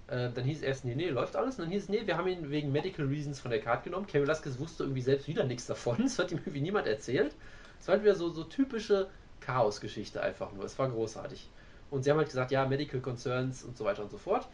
Äh, 0.07 0.30
dann 0.31 0.43
hieß 0.43 0.57
es 0.57 0.63
erst, 0.63 0.85
nee, 0.85 0.95
nee, 0.95 1.09
läuft 1.09 1.35
alles. 1.35 1.57
Und 1.57 1.65
dann 1.65 1.72
hieß 1.72 1.84
es, 1.84 1.89
nee, 1.89 2.05
wir 2.05 2.17
haben 2.17 2.27
ihn 2.27 2.49
wegen 2.51 2.72
Medical 2.72 3.05
Reasons 3.05 3.39
von 3.39 3.51
der 3.51 3.59
Card 3.59 3.84
genommen. 3.84 4.05
Ken 4.05 4.22
Velasquez 4.22 4.59
wusste 4.59 4.84
irgendwie 4.84 5.01
selbst 5.01 5.27
wieder 5.27 5.43
nichts 5.43 5.65
davon. 5.65 5.97
Das 6.03 6.19
hat 6.19 6.31
ihm 6.31 6.38
irgendwie 6.39 6.61
niemand 6.61 6.88
erzählt. 6.88 7.34
Es 7.80 7.88
war 7.88 7.93
halt 7.93 8.03
wieder 8.03 8.15
so, 8.15 8.30
so 8.30 8.43
typische 8.43 9.09
Chaos-Geschichte 9.41 10.22
einfach 10.22 10.53
nur. 10.53 10.63
Es 10.63 10.77
war 10.77 10.89
großartig. 10.89 11.49
Und 11.89 12.03
sie 12.03 12.11
haben 12.11 12.17
halt 12.17 12.30
gesagt, 12.30 12.51
ja, 12.51 12.65
Medical 12.65 12.99
Concerns 12.99 13.63
und 13.63 13.77
so 13.77 13.85
weiter 13.85 14.03
und 14.03 14.11
so 14.11 14.17
fort. 14.17 14.47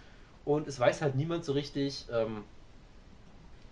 Und 0.45 0.68
es 0.68 0.80
weiß 0.80 1.01
halt 1.01 1.15
niemand 1.15 1.45
so 1.45 1.53
richtig, 1.53 2.05
ähm, 2.11 2.43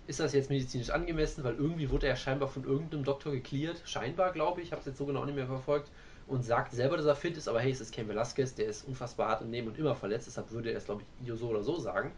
ist 0.09 0.19
das 0.19 0.33
jetzt 0.33 0.49
medizinisch 0.49 0.89
angemessen, 0.89 1.43
weil 1.43 1.53
irgendwie 1.53 1.91
wurde 1.91 2.07
er 2.07 2.15
scheinbar 2.15 2.47
von 2.47 2.63
irgendeinem 2.63 3.03
Doktor 3.03 3.31
geklärt. 3.31 3.83
Scheinbar, 3.85 4.31
glaube 4.31 4.61
ich. 4.61 4.71
Habe 4.71 4.79
es 4.79 4.87
jetzt 4.87 4.97
so 4.97 5.05
genau 5.05 5.23
nicht 5.23 5.35
mehr 5.35 5.45
verfolgt. 5.45 5.91
Und 6.25 6.43
sagt 6.43 6.71
selber, 6.71 6.97
dass 6.97 7.05
er 7.05 7.15
fit 7.15 7.37
ist, 7.37 7.47
aber 7.47 7.59
hey, 7.59 7.71
es 7.71 7.79
ist 7.81 7.91
Ken 7.91 8.07
Velasquez, 8.07 8.53
der 8.53 8.67
ist 8.67 8.87
unfassbar 8.87 9.29
hart 9.29 9.41
im 9.41 9.49
Nehmen 9.49 9.67
und 9.67 9.79
immer 9.79 9.95
verletzt, 9.95 10.27
deshalb 10.27 10.51
würde 10.51 10.69
er 10.69 10.77
es, 10.77 10.85
glaube 10.85 11.01
ich, 11.23 11.31
so 11.33 11.47
oder 11.47 11.63
so 11.63 11.79
sagen. 11.79 12.11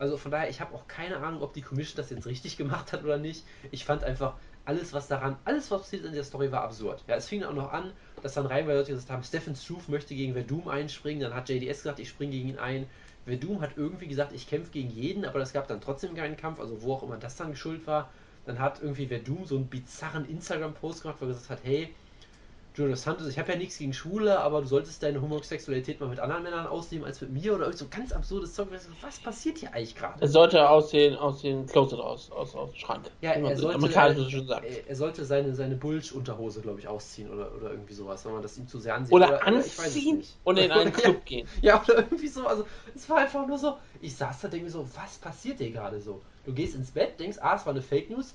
Also 0.00 0.16
von 0.16 0.32
daher, 0.32 0.50
ich 0.50 0.60
habe 0.60 0.74
auch 0.74 0.88
keine 0.88 1.18
Ahnung, 1.18 1.42
ob 1.42 1.52
die 1.52 1.62
Commission 1.62 1.96
das 1.96 2.10
jetzt 2.10 2.26
richtig 2.26 2.56
gemacht 2.56 2.92
hat 2.92 3.04
oder 3.04 3.18
nicht. 3.18 3.44
Ich 3.70 3.84
fand 3.84 4.02
einfach, 4.02 4.34
alles, 4.64 4.92
was 4.92 5.06
daran, 5.06 5.36
alles, 5.44 5.70
was 5.70 5.82
passiert 5.82 6.04
in 6.04 6.12
der 6.12 6.24
Story, 6.24 6.50
war 6.50 6.62
absurd. 6.62 7.04
Ja, 7.06 7.14
es 7.14 7.28
fing 7.28 7.44
auch 7.44 7.54
noch 7.54 7.72
an, 7.72 7.92
dass 8.20 8.34
dann 8.34 8.46
reihenweise 8.46 8.78
Leute 8.78 8.92
gesagt 8.92 9.10
haben, 9.10 9.22
Stephen 9.22 9.54
Struve 9.54 9.90
möchte 9.92 10.16
gegen 10.16 10.32
Verdum 10.32 10.66
einspringen, 10.66 11.22
dann 11.22 11.34
hat 11.34 11.48
JDS 11.48 11.82
gesagt, 11.82 12.00
ich 12.00 12.08
springe 12.08 12.32
gegen 12.32 12.48
ihn 12.48 12.58
ein. 12.58 12.86
Verdum 13.26 13.60
hat 13.60 13.76
irgendwie 13.76 14.06
gesagt, 14.08 14.32
ich 14.32 14.48
kämpfe 14.48 14.70
gegen 14.70 14.88
jeden, 14.90 15.24
aber 15.24 15.40
es 15.40 15.52
gab 15.52 15.66
dann 15.68 15.80
trotzdem 15.80 16.14
keinen 16.14 16.36
Kampf, 16.36 16.60
also 16.60 16.82
wo 16.82 16.94
auch 16.94 17.02
immer 17.02 17.18
das 17.18 17.36
dann 17.36 17.50
geschuld 17.50 17.86
war. 17.86 18.10
Dann 18.44 18.58
hat 18.60 18.80
irgendwie 18.80 19.06
Verdum 19.08 19.44
so 19.44 19.56
einen 19.56 19.68
bizarren 19.68 20.24
Instagram-Post 20.28 21.02
gemacht, 21.02 21.18
wo 21.20 21.24
er 21.26 21.28
gesagt 21.28 21.50
hat, 21.50 21.64
hey, 21.64 21.94
Jonas 22.76 23.02
Santos, 23.02 23.26
ich 23.28 23.38
habe 23.38 23.52
ja 23.52 23.58
nichts 23.58 23.78
gegen 23.78 23.94
Schwule, 23.94 24.38
aber 24.40 24.60
du 24.60 24.66
solltest 24.66 25.02
deine 25.02 25.22
Homosexualität 25.22 25.98
mal 25.98 26.08
mit 26.08 26.20
anderen 26.20 26.42
Männern 26.42 26.66
ausleben 26.66 27.06
als 27.06 27.20
mit 27.22 27.30
mir 27.30 27.54
oder 27.54 27.72
so 27.72 27.86
ganz 27.88 28.12
absurdes 28.12 28.54
Zeug. 28.54 28.68
Was 29.00 29.18
passiert 29.18 29.58
hier 29.58 29.72
eigentlich 29.72 29.94
gerade? 29.94 30.22
es 30.22 30.32
sollte 30.32 30.68
aus 30.68 30.90
den, 30.90 31.16
aus 31.16 31.40
den 31.40 31.66
Closet 31.66 31.98
aus, 31.98 32.30
aus, 32.30 32.54
aus 32.54 32.70
dem 32.70 32.78
Schrank. 32.78 33.10
Ja, 33.22 33.32
er 33.32 33.56
so 33.56 33.70
sollte, 33.70 33.94
er, 33.94 34.88
er 34.88 34.96
sollte 34.96 35.24
seine, 35.24 35.54
seine 35.54 35.76
Bulge-Unterhose, 35.76 36.60
glaube 36.60 36.80
ich, 36.80 36.88
ausziehen 36.88 37.30
oder, 37.30 37.54
oder 37.54 37.70
irgendwie 37.70 37.94
sowas, 37.94 38.24
wenn 38.24 38.32
man 38.32 38.42
das 38.42 38.58
ihm 38.58 38.68
zu 38.68 38.78
sehr 38.78 38.94
ansieht. 38.94 39.14
Oder, 39.14 39.40
es 39.46 39.78
anziehen 39.78 40.22
und 40.44 40.58
in 40.58 40.70
einen 40.70 40.90
Ja. 40.90 40.90
Club 40.96 41.24
gehen. 41.24 41.48
Ja, 41.62 41.82
oder 41.82 41.96
irgendwie 41.98 42.28
so. 42.28 42.46
Also, 42.46 42.66
es 42.94 43.08
war 43.08 43.18
einfach 43.18 43.46
nur 43.46 43.58
so. 43.58 43.76
Ich 44.00 44.16
saß 44.16 44.40
da, 44.42 44.48
denke 44.48 44.66
mir 44.66 44.70
so, 44.70 44.86
was 44.94 45.18
passiert 45.18 45.58
hier 45.58 45.70
gerade 45.70 46.00
so? 46.00 46.20
Du 46.44 46.52
gehst 46.52 46.74
ins 46.74 46.90
Bett, 46.90 47.18
denkst, 47.18 47.38
ah, 47.40 47.56
es 47.56 47.66
war 47.66 47.72
eine 47.72 47.82
Fake 47.82 48.10
News. 48.10 48.34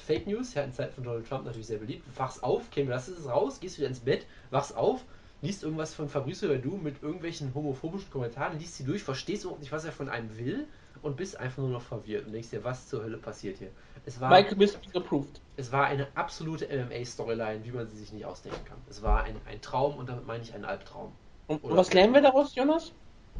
Fake 0.00 0.26
News, 0.26 0.54
ja, 0.54 0.62
in 0.62 0.72
Zeiten 0.72 0.94
von 0.94 1.04
Donald 1.04 1.28
Trump 1.28 1.44
natürlich 1.44 1.66
sehr 1.66 1.78
beliebt. 1.78 2.04
Wachst 2.16 2.42
auf, 2.42 2.70
Kim, 2.70 2.88
lass 2.88 3.08
es 3.08 3.26
raus, 3.28 3.60
gehst 3.60 3.78
wieder 3.78 3.88
ins 3.88 4.00
Bett, 4.00 4.26
wachst 4.50 4.76
auf, 4.76 5.04
liest 5.42 5.62
irgendwas 5.62 5.94
von 5.94 6.08
Fabricio 6.08 6.48
Verdum 6.48 6.82
mit 6.82 7.02
irgendwelchen 7.02 7.54
homophobischen 7.54 8.10
Kommentaren, 8.10 8.58
liest 8.58 8.76
sie 8.76 8.84
durch, 8.84 9.02
verstehst 9.02 9.44
überhaupt 9.44 9.60
nicht, 9.60 9.72
was 9.72 9.84
er 9.84 9.92
von 9.92 10.08
einem 10.08 10.36
will 10.36 10.66
und 11.02 11.16
bist 11.16 11.38
einfach 11.38 11.58
nur 11.58 11.70
noch 11.70 11.82
verwirrt 11.82 12.26
und 12.26 12.32
denkst 12.32 12.50
dir, 12.50 12.64
was 12.64 12.88
zur 12.88 13.02
Hölle 13.02 13.16
passiert 13.16 13.58
hier? 13.58 13.70
Es 14.04 14.20
war, 14.20 14.30
Michael 14.30 14.56
Bisping 14.56 14.90
approved. 14.94 15.40
es 15.56 15.72
war 15.72 15.86
eine 15.86 16.08
absolute 16.14 16.66
MMA-Storyline, 16.66 17.64
wie 17.64 17.72
man 17.72 17.86
sie 17.86 17.96
sich 17.96 18.12
nicht 18.12 18.24
ausdenken 18.24 18.64
kann. 18.64 18.78
Es 18.88 19.02
war 19.02 19.24
ein, 19.24 19.36
ein 19.46 19.60
Traum 19.60 19.96
und 19.96 20.08
damit 20.08 20.26
meine 20.26 20.42
ich 20.42 20.54
einen 20.54 20.64
Albtraum. 20.64 21.12
Und 21.46 21.64
Oder- 21.64 21.76
was 21.76 21.92
lernen 21.92 22.14
wir 22.14 22.22
daraus, 22.22 22.54
Jonas? 22.54 22.92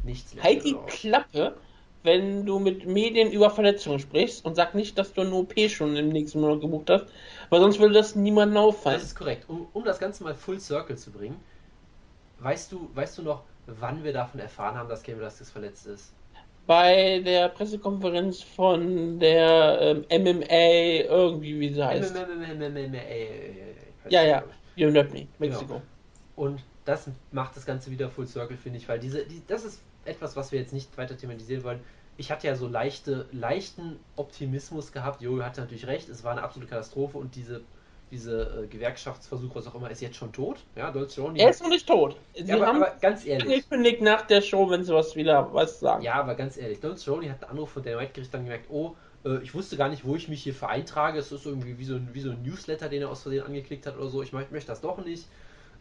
Nichts 0.03 0.35
Halt 0.41 0.63
die. 0.63 0.75
Klappe, 0.87 1.55
wenn 2.03 2.45
du 2.45 2.59
mit 2.59 2.85
Medien 2.87 3.31
über 3.31 3.49
Verletzungen 3.49 3.99
sprichst 3.99 4.43
und 4.43 4.55
sag 4.55 4.73
nicht, 4.73 4.97
dass 4.97 5.13
du 5.13 5.21
eine 5.21 5.33
OP 5.33 5.53
schon 5.69 5.95
im 5.95 6.09
nächsten 6.09 6.41
Monat 6.41 6.61
gebucht 6.61 6.89
hast, 6.89 7.05
weil 7.49 7.61
sonst 7.61 7.79
würde 7.79 7.93
das 7.93 8.15
niemandem 8.15 8.57
auffallen. 8.57 8.97
Das 8.97 9.07
ist 9.07 9.15
korrekt. 9.15 9.47
Um, 9.47 9.67
um 9.73 9.83
das 9.83 9.99
Ganze 9.99 10.23
mal 10.23 10.33
full 10.33 10.59
circle 10.59 10.97
zu 10.97 11.11
bringen, 11.11 11.39
weißt 12.39 12.71
du, 12.71 12.89
weißt 12.93 13.19
du 13.19 13.23
noch, 13.23 13.43
wann 13.67 14.03
wir 14.03 14.13
davon 14.13 14.39
erfahren 14.39 14.75
haben, 14.75 14.89
dass 14.89 15.03
Cain 15.03 15.17
Velasquez 15.17 15.51
verletzt 15.51 15.85
ist? 15.85 16.13
Bei 16.67 17.19
der 17.19 17.49
Pressekonferenz 17.49 18.41
von 18.41 19.19
der 19.19 20.05
ähm, 20.09 20.23
MMA, 20.23 21.05
irgendwie 21.09 21.59
wie 21.59 21.73
sie 21.73 21.83
heißt. 21.83 22.15
Ja, 24.09 24.23
ja. 24.23 24.43
Know 24.75 25.03
me, 25.03 25.27
Mexiko. 25.37 25.81
Und 26.35 26.63
das 26.85 27.09
macht 27.31 27.55
das 27.57 27.65
Ganze 27.65 27.91
wieder 27.91 28.09
full 28.09 28.27
circle, 28.27 28.57
finde 28.57 28.79
ich, 28.79 28.87
weil 28.87 28.99
diese, 28.99 29.25
die, 29.25 29.41
das 29.47 29.65
ist 29.65 29.81
etwas, 30.05 30.35
was 30.35 30.51
wir 30.51 30.59
jetzt 30.59 30.73
nicht 30.73 30.97
weiter 30.97 31.17
thematisieren 31.17 31.63
wollen. 31.63 31.81
Ich 32.17 32.31
hatte 32.31 32.47
ja 32.47 32.55
so 32.55 32.67
leichte, 32.67 33.27
leichten 33.31 33.99
Optimismus 34.15 34.91
gehabt. 34.91 35.21
Jojo 35.21 35.43
hatte 35.43 35.61
natürlich 35.61 35.87
recht, 35.87 36.09
es 36.09 36.23
war 36.23 36.31
eine 36.31 36.43
absolute 36.43 36.69
Katastrophe 36.69 37.17
und 37.17 37.35
diese, 37.35 37.61
diese 38.11 38.63
äh, 38.63 38.67
Gewerkschaftsversuch, 38.67 39.55
was 39.55 39.67
auch 39.67 39.75
immer, 39.75 39.89
ist 39.89 40.01
jetzt 40.01 40.17
schon 40.17 40.33
tot. 40.33 40.59
Ja, 40.75 40.91
Dolce 40.91 41.21
Er 41.35 41.49
ist 41.49 41.61
noch 41.61 41.69
nicht 41.69 41.87
tot. 41.87 42.17
Sie 42.35 42.45
ja, 42.47 42.55
aber, 42.55 42.67
haben 42.67 42.83
aber 42.83 42.95
ganz 42.99 43.25
ehrlich. 43.25 43.45
angekündigt 43.45 44.01
nach 44.01 44.23
der 44.23 44.41
Show, 44.41 44.69
wenn 44.69 44.83
sie 44.83 44.93
was 44.93 45.15
wieder 45.15 45.53
was 45.53 45.79
sagen. 45.79 46.03
Ja, 46.03 46.15
aber 46.15 46.35
ganz 46.35 46.57
ehrlich, 46.57 46.79
Cerrone 46.81 47.29
hat 47.31 47.43
einen 47.43 47.51
Anruf 47.51 47.71
von 47.71 47.83
der 47.83 47.97
Weitgericht 47.97 48.33
dann 48.33 48.43
gemerkt, 48.43 48.69
oh, 48.69 48.95
äh, 49.25 49.37
ich 49.43 49.53
wusste 49.53 49.77
gar 49.77 49.89
nicht, 49.89 50.03
wo 50.05 50.15
ich 50.15 50.27
mich 50.27 50.43
hier 50.43 50.53
für 50.53 50.67
eintrage. 50.67 51.19
Es 51.19 51.31
ist 51.31 51.45
irgendwie 51.45 51.77
wie 51.77 51.85
so, 51.85 51.95
ein, 51.95 52.09
wie 52.13 52.21
so 52.21 52.31
ein 52.31 52.41
Newsletter, 52.41 52.89
den 52.89 53.01
er 53.03 53.09
aus 53.09 53.21
Versehen 53.21 53.45
angeklickt 53.45 53.85
hat 53.85 53.97
oder 53.97 54.09
so. 54.09 54.21
Ich 54.21 54.31
mö- 54.31 54.51
möchte 54.51 54.67
das 54.71 54.81
doch 54.81 54.97
nicht. 55.03 55.29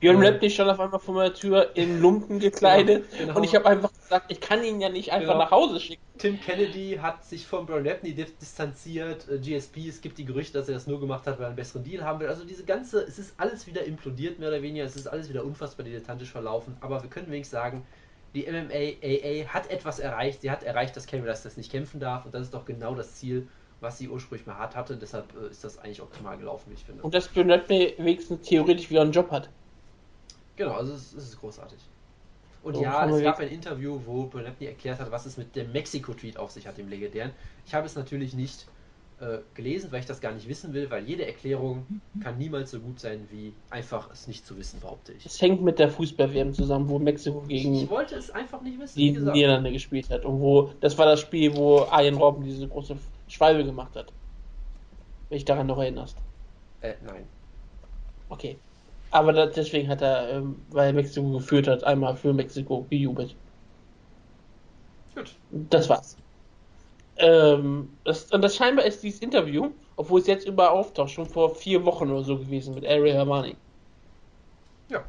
Björn 0.01 0.23
Ja. 0.23 0.31
Lepney 0.31 0.49
stand 0.51 0.71
auf 0.71 0.81
einmal 0.81 0.99
vor 0.99 1.15
meiner 1.15 1.35
Tür 1.35 1.77
in 1.77 2.01
Lumpen 2.01 2.39
gekleidet 2.39 3.05
Genau, 3.11 3.21
genau. 3.27 3.37
und 3.37 3.45
ich 3.45 3.55
habe 3.55 3.67
einfach 3.67 3.93
gesagt, 3.93 4.33
ich 4.33 4.41
kann 4.41 4.65
ihn 4.65 4.81
ja 4.81 4.89
nicht 4.89 5.13
einfach 5.13 5.33
Genau. 5.35 5.45
nach 5.45 5.51
Hause 5.51 5.79
schicken. 5.79 6.03
Tim 6.17 6.41
Kennedy 6.41 6.99
hat 7.01 7.23
sich 7.25 7.47
von 7.47 7.67
Rapney 7.69 8.15
dis- 8.15 8.37
distanziert. 8.39 9.27
Äh, 9.29 9.39
GSP, 9.39 9.89
es 9.89 10.01
gibt 10.01 10.17
die 10.19 10.25
Gerüchte, 10.25 10.59
dass 10.59 10.69
er 10.69 10.75
das 10.75 10.87
nur 10.87 11.01
gemacht 11.01 11.27
hat, 11.27 11.37
weil 11.39 11.45
er 11.45 11.49
einen 11.49 11.57
besseren 11.57 11.85
Deal 11.85 12.03
haben 12.05 12.19
will. 12.21 12.29
Also 12.29 12.45
diese 12.45 12.65
ganze, 12.65 13.03
es 13.03 13.19
ist 13.19 13.35
alles 13.37 13.67
wieder 13.67 13.85
implodiert, 13.85 14.39
mehr 14.39 14.49
oder 14.49 14.63
weniger. 14.63 14.85
Es 14.85 14.97
ist 14.97 15.07
alles 15.07 15.29
wieder 15.29 15.45
unfassbar 15.45 15.85
dilettantisch 15.85 16.31
verlaufen. 16.31 16.77
Aber 16.81 17.03
wir 17.03 17.11
können 17.11 17.31
wenigstens 17.31 17.59
sagen, 17.59 17.87
die 18.35 18.47
MMA 18.47 18.97
AA 19.03 19.49
hat 19.53 19.71
etwas 19.71 19.99
erreicht. 19.99 20.41
Sie 20.43 20.51
hat 20.51 20.63
erreicht, 20.63 20.97
dass 20.97 21.07
Cameron 21.07 21.29
das 21.43 21.57
nicht 21.59 21.71
kämpfen 21.71 22.01
darf. 22.01 22.25
Und 22.25 22.35
das 22.35 22.43
ist 22.43 22.55
doch 22.55 22.65
genau 22.65 22.95
das 22.95 23.17
Ziel, 23.17 23.49
was 23.81 23.99
sie 23.99 24.09
ursprünglich 24.09 24.47
mal 24.47 24.57
hart 24.57 24.77
hatte. 24.77 24.97
Deshalb 24.97 25.27
äh, 25.43 25.51
ist 25.51 25.63
das 25.65 25.79
eigentlich 25.79 26.01
optimal 26.01 26.39
gelaufen, 26.39 26.71
wie 26.71 26.75
ich 26.75 26.85
finde. 26.85 27.03
Und 27.03 27.15
dass 27.15 27.29
Björn 27.29 27.49
Lepney 27.49 27.95
wenigstens 27.99 28.47
theoretisch 28.49 28.89
wieder 28.91 29.03
einen 29.03 29.13
Job 29.13 29.31
hat. 29.31 29.51
Genau, 30.61 30.75
also 30.75 30.93
es, 30.93 31.15
es 31.15 31.29
ist 31.29 31.41
großartig. 31.41 31.79
Und 32.63 32.75
So, 32.75 32.83
ja, 32.83 33.09
es 33.09 33.23
gab 33.23 33.39
ein 33.39 33.49
Interview, 33.49 33.99
wo 34.05 34.25
Bernatny 34.25 34.67
erklärt 34.67 35.01
hat, 35.01 35.11
was 35.11 35.25
es 35.25 35.39
mit 35.39 35.57
dem 35.57 35.73
Mexiko-Tweet 35.73 36.37
auf 36.37 36.51
sich 36.51 36.67
hat, 36.67 36.77
dem 36.77 36.91
legendären. 36.91 37.31
Ich 37.65 37.73
habe 37.73 37.87
es 37.87 37.95
natürlich 37.95 38.35
nicht 38.35 38.67
äh, 39.21 39.39
gelesen, 39.55 39.91
weil 39.91 40.01
ich 40.01 40.07
das 40.07 40.21
gar 40.21 40.33
nicht 40.33 40.47
wissen 40.49 40.75
will, 40.75 40.91
weil 40.91 41.09
jede 41.09 41.25
Erklärung 41.25 41.87
kann 42.23 42.37
niemals 42.37 42.73
so 42.73 42.79
gut 42.79 43.01
sein, 43.01 43.27
wie 43.31 43.55
einfach 43.71 44.11
es 44.13 44.29
nicht 44.29 44.47
zu 44.47 44.59
wissen, 44.59 44.81
behaupte 44.81 45.15
ich. 45.15 45.25
Es 45.25 45.41
hängt 45.41 45.63
mit 45.63 45.79
der 45.79 45.89
Fußball-WM 45.89 46.53
zusammen, 46.53 46.91
wo 46.91 46.99
Mexiko 46.99 47.43
Ich 47.49 47.63
gegen 47.63 47.89
wollte 47.89 48.17
es 48.17 48.31
einfach 48.31 48.61
nicht 48.61 48.79
wissen, 48.79 48.99
die 48.99 49.13
wie 49.13 49.15
gesagt. 49.15 49.35
Niederlande 49.35 49.73
gespielt 49.73 50.11
hat. 50.11 50.27
Und 50.27 50.43
wo, 50.43 50.73
das 50.83 50.99
war 50.99 51.07
das 51.07 51.21
Spiel, 51.21 51.57
wo 51.57 51.85
Arjen 51.85 52.17
Robben 52.17 52.45
diese 52.45 52.69
große 52.69 52.99
Schwalbe 53.29 53.65
gemacht 53.65 53.97
hat. 53.97 54.13
Wenn 55.31 55.39
ich 55.39 55.47
daran 55.47 55.69
noch 55.69 55.79
erinnerst. 55.79 56.19
Äh, 56.83 56.97
nein. 57.03 57.25
Okay. 58.29 58.59
Aber 59.11 59.33
da, 59.33 59.47
deswegen 59.47 59.89
hat 59.89 60.03
er, 60.03 60.31
ähm, 60.31 60.57
weil 60.71 60.93
Mexiko 60.93 61.31
geführt 61.31 61.67
hat, 61.67 61.85
einmal 61.85 62.17
für 62.17 62.33
Mexiko 62.33 62.87
gejubelt. 62.89 63.35
Gut. 65.15 65.35
Das 65.51 65.89
war's. 65.89 66.17
Ähm, 67.17 67.91
das, 68.05 68.31
und 68.33 68.43
das 68.43 68.57
scheinbar 68.57 68.87
ist 68.87 69.03
dieses 69.03 69.21
Interview, 69.21 69.71
obwohl 69.97 70.21
es 70.21 70.27
jetzt 70.27 70.47
überall 70.47 70.71
auftaucht, 70.71 71.11
schon 71.11 71.27
vor 71.27 71.55
vier 71.55 71.85
Wochen 71.85 72.11
oder 72.11 72.23
so 72.23 72.39
gewesen 72.39 72.75
mit 72.75 72.87
Ariel 72.87 73.15
Hermani. 73.15 73.57
Ja. 74.89 75.05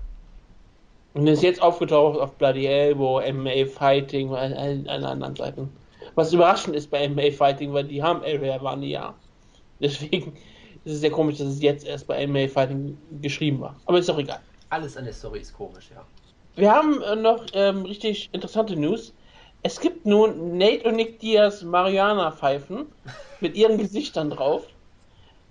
Und 1.13 1.27
ist 1.27 1.43
jetzt 1.43 1.61
aufgetaucht 1.61 2.19
auf 2.19 2.33
Bloody 2.33 2.65
Elbow, 2.65 3.21
MMA 3.21 3.65
Fighting 3.65 4.33
allen 4.33 4.87
anderen 4.87 5.35
Seiten. 5.35 5.69
Was 6.15 6.33
überraschend 6.33 6.75
ist 6.75 6.89
bei 6.89 7.07
MMA 7.07 7.31
Fighting, 7.31 7.71
weil 7.71 7.85
die 7.85 8.01
haben 8.01 8.21
Ariel 8.21 8.51
Hermani 8.51 8.87
ja. 8.87 9.13
Deswegen 9.79 10.33
ist 10.85 10.93
es 10.93 10.99
sehr 11.01 11.11
komisch, 11.11 11.37
dass 11.37 11.47
es 11.47 11.61
jetzt 11.61 11.85
erst 11.85 12.07
bei 12.07 12.25
MMA 12.25 12.47
Fighting 12.47 12.97
geschrieben 13.21 13.61
war. 13.61 13.75
Aber 13.85 13.99
ist 13.99 14.09
doch 14.09 14.17
egal. 14.17 14.39
Alles 14.69 14.97
an 14.97 15.05
der 15.05 15.13
Story 15.13 15.39
ist 15.39 15.53
komisch, 15.53 15.89
ja. 15.93 16.03
Wir 16.55 16.71
haben 16.71 17.01
äh, 17.01 17.15
noch 17.15 17.45
ähm, 17.53 17.83
richtig 17.83 18.29
interessante 18.33 18.75
News. 18.75 19.13
Es 19.63 19.79
gibt 19.79 20.05
nun 20.05 20.57
Nate 20.57 20.87
und 20.87 20.95
Nick 20.95 21.19
Diaz 21.19 21.61
Marihuana-Pfeifen 21.61 22.87
mit 23.39 23.55
ihren 23.55 23.77
Gesichtern 23.77 24.29
drauf. 24.29 24.65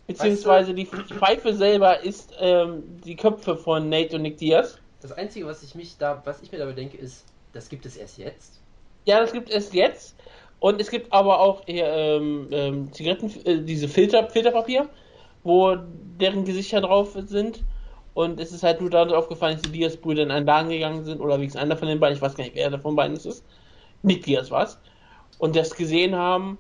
Beziehungsweise 0.07 0.75
die 0.75 0.87
Pfeife 0.87 1.55
selber 1.55 2.01
ist 2.01 2.33
ähm, 2.41 2.83
die 3.05 3.15
Köpfe 3.15 3.57
von 3.57 3.89
Nate 3.89 4.17
und 4.17 4.23
Nick 4.23 4.39
Diaz. 4.39 4.79
Das 5.01 5.13
Einzige, 5.13 5.47
was 5.47 5.63
ich 5.63 5.77
mich 5.77 5.97
da, 5.99 6.21
was 6.25 6.43
ich 6.43 6.51
mir 6.51 6.59
dabei 6.59 6.73
denke, 6.73 6.99
ist, 6.99 7.25
das 7.53 7.69
gibt 7.69 7.87
es 7.87 7.97
erst 7.97 8.19
jetzt. 8.19 8.61
Ja, 9.05 9.21
das 9.21 9.33
gibt 9.33 9.51
es 9.51 9.73
jetzt. 9.73 10.17
Und 10.59 10.81
es 10.81 10.91
gibt 10.91 11.13
aber 11.13 11.41
auch 11.41 11.67
eher, 11.67 11.91
ähm, 11.97 12.49
ähm, 12.51 12.93
Zigaretten, 12.93 13.33
äh, 13.47 13.63
diese 13.63 13.89
Filter, 13.89 14.29
Filterpapier, 14.29 14.89
wo 15.43 15.77
deren 16.21 16.45
Gesichter 16.45 16.81
drauf 16.81 17.17
sind. 17.27 17.65
Und 18.15 18.41
es 18.41 18.53
ist 18.53 18.63
halt 18.63 18.81
nur 18.81 18.91
dadurch 18.91 19.17
aufgefallen, 19.17 19.55
dass 19.55 19.63
die 19.63 19.79
Diaz-Brüder 19.79 20.23
in 20.23 20.31
einen 20.31 20.47
Laden 20.47 20.71
gegangen 20.71 21.05
sind, 21.05 21.21
oder 21.21 21.39
wenigstens 21.39 21.63
einer 21.63 21.77
von 21.77 21.89
den 21.89 22.01
beiden, 22.01 22.17
ich 22.17 22.23
weiß 22.23 22.35
gar 22.35 22.45
nicht, 22.45 22.57
wer 22.57 22.71
davon 22.71 22.97
beiden 22.97 23.17
es 23.17 23.25
ist. 23.25 23.45
Nick 24.03 24.25
Diaz 24.25 24.51
war 24.51 24.65
es. 24.65 24.79
Und 25.39 25.57
das 25.57 25.75
gesehen 25.75 26.15
haben. 26.15 26.59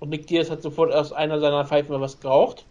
Und 0.00 0.10
Nick 0.10 0.26
Diaz 0.26 0.50
hat 0.50 0.62
sofort 0.62 0.92
aus 0.92 1.12
einer 1.12 1.40
seiner 1.40 1.64
Pfeifen 1.64 1.98
was 2.00 2.20
geraucht. 2.20 2.66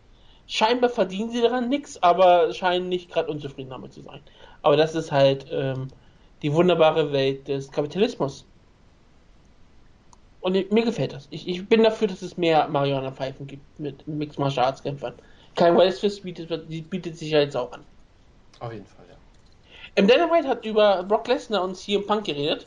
Scheinbar 0.45 0.89
verdienen 0.89 1.31
sie 1.31 1.41
daran 1.41 1.69
nichts, 1.69 2.01
aber 2.03 2.53
scheinen 2.53 2.89
nicht 2.89 3.11
gerade 3.11 3.31
unzufrieden 3.31 3.69
damit 3.71 3.93
zu 3.93 4.01
sein. 4.01 4.19
Aber 4.61 4.77
das 4.77 4.93
ist 4.93 5.11
halt 5.11 5.45
ähm, 5.51 5.87
die 6.41 6.53
wunderbare 6.53 7.11
Welt 7.11 7.47
des 7.47 7.71
Kapitalismus. 7.71 8.45
Und 10.41 10.71
mir 10.71 10.83
gefällt 10.83 11.13
das. 11.13 11.27
Ich, 11.31 11.47
ich 11.47 11.67
bin 11.67 11.83
dafür, 11.83 12.09
dass 12.09 12.21
es 12.21 12.35
mehr 12.35 12.67
Marihuana-Pfeifen 12.67 13.47
gibt 13.47 13.79
mit 13.79 14.05
Mixed 14.05 14.37
Martial 14.37 14.65
Arts 14.65 14.83
Kämpfern. 14.83 15.13
Kein 15.55 15.77
Wildfist 15.77 16.23
bietet, 16.23 16.49
bietet 16.89 17.17
sich 17.17 17.31
ja 17.31 17.39
jetzt 17.39 17.55
auch 17.55 17.71
an. 17.71 17.81
Auf 18.59 18.71
jeden 18.71 18.85
Fall, 18.85 19.05
ja. 19.09 19.15
Im 19.95 20.07
Dana 20.07 20.31
White 20.31 20.47
hat 20.47 20.65
über 20.65 21.03
Brock 21.03 21.27
Lesnar 21.27 21.63
und 21.63 21.75
CM 21.75 22.05
Punk 22.05 22.25
geredet. 22.25 22.65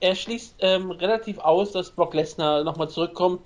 Er 0.00 0.14
schließt 0.14 0.56
ähm, 0.60 0.90
relativ 0.90 1.38
aus, 1.38 1.72
dass 1.72 1.90
Brock 1.90 2.14
Lesnar 2.14 2.64
nochmal 2.64 2.88
zurückkommt, 2.88 3.40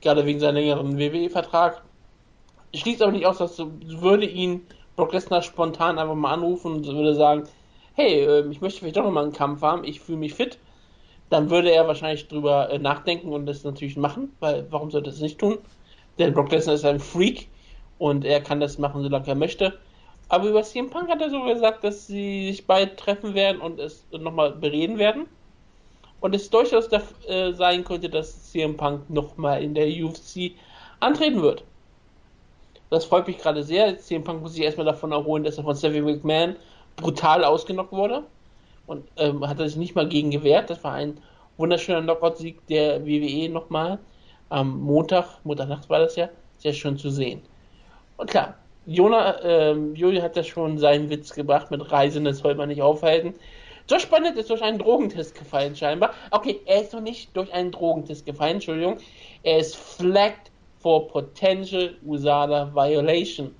gerade 0.00 0.24
wegen 0.24 0.40
seinem 0.40 0.56
längeren 0.56 0.98
WWE-Vertrag. 0.98 1.82
Schließt 2.74 3.02
aber 3.02 3.12
nicht 3.12 3.26
aus, 3.26 3.38
dass 3.38 3.58
würde 3.58 4.26
ihn 4.26 4.66
Brock 4.96 5.12
Lesnar 5.12 5.42
spontan 5.42 5.98
einfach 5.98 6.14
mal 6.14 6.32
anrufen 6.32 6.72
und 6.72 6.86
würde 6.86 7.14
sagen, 7.14 7.44
hey, 7.94 8.24
ähm, 8.24 8.50
ich 8.50 8.60
möchte 8.60 8.80
vielleicht 8.80 8.96
doch 8.96 9.04
nochmal 9.04 9.24
einen 9.24 9.32
Kampf 9.32 9.62
haben, 9.62 9.84
ich 9.84 10.00
fühle 10.00 10.18
mich 10.18 10.34
fit. 10.34 10.58
Dann 11.28 11.50
würde 11.50 11.70
er 11.70 11.88
wahrscheinlich 11.88 12.28
drüber 12.28 12.70
äh, 12.70 12.78
nachdenken 12.78 13.32
und 13.32 13.46
das 13.46 13.64
natürlich 13.64 13.96
machen, 13.96 14.32
weil 14.40 14.66
warum 14.70 14.90
sollte 14.90 15.10
er 15.10 15.12
das 15.12 15.20
nicht 15.20 15.38
tun? 15.38 15.58
Denn 16.18 16.32
Brock 16.32 16.50
Lesnar 16.50 16.76
ist 16.76 16.84
ein 16.84 17.00
Freak 17.00 17.48
und 17.98 18.24
er 18.24 18.40
kann 18.40 18.60
das 18.60 18.78
machen, 18.78 19.02
solange 19.02 19.26
er 19.26 19.34
möchte. 19.34 19.78
Aber 20.28 20.48
über 20.48 20.62
CM 20.62 20.90
Punk 20.90 21.08
hat 21.08 21.20
er 21.20 21.30
so 21.30 21.42
gesagt, 21.42 21.84
dass 21.84 22.06
sie 22.06 22.48
sich 22.48 22.66
bald 22.66 22.96
treffen 22.96 23.34
werden 23.34 23.60
und 23.60 23.78
es 23.78 24.04
nochmal 24.10 24.52
bereden 24.52 24.98
werden. 24.98 25.26
Und 26.20 26.34
es 26.34 26.50
durchaus 26.50 26.88
da, 26.88 27.02
äh, 27.28 27.52
sein 27.52 27.84
könnte, 27.84 28.08
dass 28.08 28.50
CM 28.50 28.76
Punk 28.76 29.08
nochmal 29.08 29.62
in 29.62 29.74
der 29.74 29.86
UFC 29.86 30.52
antreten 30.98 31.42
wird. 31.42 31.62
Das 32.90 33.04
freut 33.04 33.26
mich 33.26 33.38
gerade 33.38 33.62
sehr. 33.62 33.98
CM 33.98 34.24
Punk 34.24 34.42
muss 34.42 34.54
sich 34.54 34.62
erstmal 34.62 34.86
davon 34.86 35.12
erholen, 35.12 35.44
dass 35.44 35.58
er 35.58 35.64
von 35.64 35.76
Stephanie 35.76 36.00
McMahon 36.00 36.56
brutal 36.96 37.44
ausgenockt 37.44 37.92
wurde. 37.92 38.24
Und 38.86 39.04
ähm, 39.16 39.46
hat 39.46 39.60
er 39.60 39.68
sich 39.68 39.76
nicht 39.76 39.94
mal 39.94 40.08
gegen 40.08 40.30
gewehrt. 40.30 40.70
Das 40.70 40.82
war 40.82 40.92
ein 40.92 41.18
wunderschöner 41.56 42.02
Knockout-Sieg 42.02 42.66
der 42.66 43.04
WWE 43.04 43.48
nochmal. 43.48 43.98
Am 44.48 44.80
Montag, 44.80 45.44
Montagnacht 45.44 45.88
war 45.90 46.00
das 46.00 46.16
ja, 46.16 46.28
sehr 46.58 46.72
schön 46.72 46.96
zu 46.96 47.10
sehen. 47.10 47.42
Und 48.16 48.30
klar, 48.30 48.54
Jona, 48.86 49.42
ähm, 49.42 49.94
Juli 49.94 50.20
hat 50.20 50.36
ja 50.36 50.44
schon 50.44 50.78
seinen 50.78 51.10
Witz 51.10 51.34
gebracht 51.34 51.70
mit 51.70 51.90
Reisen, 51.90 52.24
das 52.24 52.38
soll 52.38 52.54
man 52.54 52.68
nicht 52.68 52.82
aufhalten. 52.82 53.34
Josh 53.88 54.08
Barnett 54.08 54.36
ist 54.36 54.50
durch 54.50 54.62
einen 54.62 54.78
Drogentest 54.78 55.36
gefallen, 55.36 55.76
scheinbar. 55.76 56.12
Okay, 56.30 56.60
er 56.66 56.82
ist 56.82 56.92
noch 56.92 57.00
nicht 57.00 57.36
durch 57.36 57.52
einen 57.52 57.70
Drogentest 57.70 58.26
gefallen, 58.26 58.54
Entschuldigung. 58.54 58.98
Er 59.44 59.58
ist 59.58 59.76
flagged 59.76 60.50
for 60.78 61.06
potential 61.08 61.96
USADA 62.04 62.74
violation. 62.74 63.54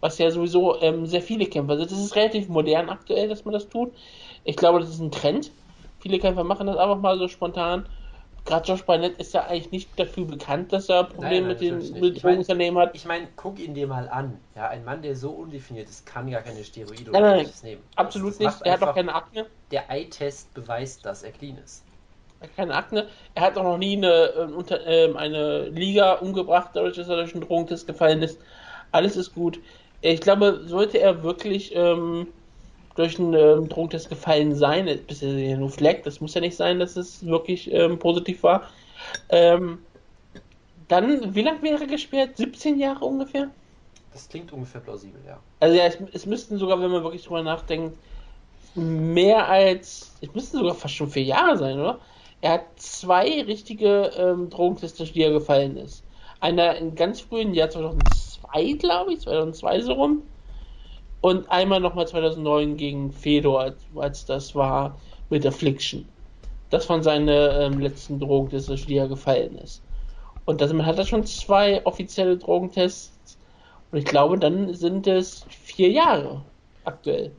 Was 0.00 0.18
ja 0.18 0.30
sowieso 0.30 0.80
ähm, 0.80 1.06
sehr 1.06 1.22
viele 1.22 1.46
Kämpfer 1.46 1.76
sind. 1.76 1.90
Das 1.90 1.98
ist 1.98 2.14
relativ 2.14 2.48
modern 2.48 2.90
aktuell, 2.90 3.28
dass 3.28 3.44
man 3.44 3.54
das 3.54 3.68
tut. 3.68 3.92
Ich 4.44 4.56
glaube, 4.56 4.80
das 4.80 4.88
ist 4.88 5.00
ein 5.00 5.10
Trend. 5.10 5.50
Viele 5.98 6.18
Kämpfer 6.18 6.44
machen 6.44 6.66
das 6.66 6.76
einfach 6.76 7.00
mal 7.00 7.18
so 7.18 7.28
spontan. 7.28 7.88
Gerade 8.44 8.66
Josh 8.68 8.82
Barnett 8.84 9.18
ist 9.18 9.34
ja 9.34 9.44
eigentlich 9.46 9.70
nicht 9.70 9.98
dafür 9.98 10.24
bekannt, 10.24 10.72
dass 10.72 10.88
er 10.88 11.04
Probleme 11.04 11.48
mit 11.48 11.60
den 11.60 11.78
mein- 11.78 12.14
Drogenunternehmen 12.14 12.82
hat. 12.82 12.90
Ich 12.94 13.04
meine, 13.04 13.28
guck 13.36 13.60
ihn 13.60 13.72
dir 13.74 13.86
mal 13.86 14.08
an. 14.08 14.36
Ja, 14.56 14.68
ein 14.68 14.84
Mann, 14.84 15.00
der 15.02 15.14
so 15.14 15.30
undefiniert 15.30 15.88
ist, 15.88 16.04
kann 16.06 16.28
gar 16.28 16.42
keine 16.42 16.64
Steroide 16.64 17.10
Nein, 17.12 17.22
oder 17.22 17.36
nein, 17.36 17.50
nehmen. 17.62 17.82
Absolut 17.94 18.32
Das 18.32 18.38
nicht. 18.40 18.66
Er 18.66 18.72
hat 18.72 18.82
auch 18.82 18.94
keine 18.94 19.14
Akne. 19.14 19.46
Der 19.70 19.88
Eye-Test 19.88 20.52
beweist, 20.54 21.06
dass 21.06 21.22
er 21.22 21.30
clean 21.30 21.56
ist. 21.58 21.84
Er 22.40 22.48
hat 22.48 22.56
keine 22.56 22.74
Akne. 22.74 23.08
Er 23.34 23.42
hat 23.42 23.56
auch 23.56 23.62
noch 23.62 23.78
nie 23.78 23.96
eine, 23.96 24.10
äh, 24.10 24.52
unter, 24.52 24.80
eine 24.84 25.68
Liga 25.68 26.14
umgebracht, 26.14 26.70
dadurch, 26.74 26.96
dass 26.96 27.08
er 27.08 27.16
durch 27.16 27.34
einen 27.34 27.46
Drogentest 27.46 27.86
gefallen 27.86 28.22
ist. 28.22 28.40
Alles 28.90 29.16
ist 29.16 29.34
gut. 29.34 29.60
Ich 30.00 30.20
glaube, 30.20 30.62
sollte 30.66 30.98
er 30.98 31.22
wirklich 31.22 31.72
ähm, 31.76 32.26
durch 32.94 33.18
einen 33.18 33.34
ähm, 33.34 33.68
Drogentest 33.68 34.08
gefallen 34.08 34.54
sein, 34.54 34.88
äh, 34.88 34.96
bisher 34.96 35.30
ist 35.30 35.34
er 35.36 35.48
ja 35.50 35.56
nur 35.56 35.70
Fleck, 35.70 36.04
das 36.04 36.20
muss 36.20 36.34
ja 36.34 36.40
nicht 36.40 36.56
sein, 36.56 36.78
dass 36.78 36.96
es 36.96 37.24
wirklich 37.24 37.72
ähm, 37.72 37.98
positiv 37.98 38.42
war. 38.42 38.68
Ähm, 39.28 39.78
dann, 40.88 41.34
wie 41.34 41.42
lange 41.42 41.62
wäre 41.62 41.80
er 41.80 41.86
gesperrt? 41.86 42.36
17 42.36 42.78
Jahre 42.78 43.04
ungefähr? 43.04 43.50
Das 44.12 44.28
klingt 44.28 44.52
ungefähr 44.52 44.80
plausibel, 44.80 45.20
ja. 45.26 45.38
Also 45.60 45.76
ja, 45.76 45.84
es, 45.84 45.98
es 46.12 46.26
müssten 46.26 46.58
sogar, 46.58 46.80
wenn 46.80 46.90
man 46.90 47.02
wirklich 47.02 47.24
drüber 47.24 47.42
nachdenkt, 47.42 47.96
mehr 48.74 49.48
als, 49.48 50.12
es 50.20 50.34
müssten 50.34 50.58
sogar 50.58 50.74
fast 50.74 50.94
schon 50.94 51.10
vier 51.10 51.24
Jahre 51.24 51.56
sein, 51.56 51.78
oder? 51.78 51.98
Er 52.40 52.54
hat 52.54 52.64
zwei 52.76 53.42
richtige 53.42 54.10
ähm, 54.16 54.50
Drogentests, 54.50 54.98
durch 54.98 55.12
die 55.12 55.22
er 55.22 55.30
gefallen 55.30 55.76
ist. 55.76 56.02
Einer 56.40 56.76
in 56.76 56.94
ganz 56.94 57.20
frühen 57.20 57.54
Jahr 57.54 57.70
2002, 57.70 58.72
glaube 58.72 59.12
ich, 59.12 59.20
2002 59.20 59.80
so 59.80 59.92
rum. 59.92 60.22
Und 61.22 61.50
einmal 61.50 61.80
nochmal 61.80 62.06
2009 62.06 62.76
gegen 62.76 63.12
Fedor, 63.12 63.60
als, 63.60 63.76
als 63.94 64.26
das 64.26 64.54
war 64.54 64.98
mit 65.30 65.46
Affliction. 65.46 66.06
Das 66.68 66.88
waren 66.88 67.02
seine 67.02 67.60
ähm, 67.60 67.80
letzten 67.80 68.20
Drogentests, 68.20 68.66
durch 68.66 68.86
die 68.86 68.96
er 68.96 69.08
gefallen 69.08 69.56
ist. 69.58 69.82
Und 70.44 70.60
damit 70.60 70.84
hat 70.84 70.98
er 70.98 71.06
schon 71.06 71.24
zwei 71.24 71.84
offizielle 71.86 72.36
Drogentests 72.36 73.38
und 73.92 73.98
ich 73.98 74.04
glaube, 74.06 74.38
dann 74.38 74.74
sind 74.74 75.06
es 75.06 75.44
vier 75.48 75.90
Jahre 75.90 76.42
aktuell. 76.84 77.30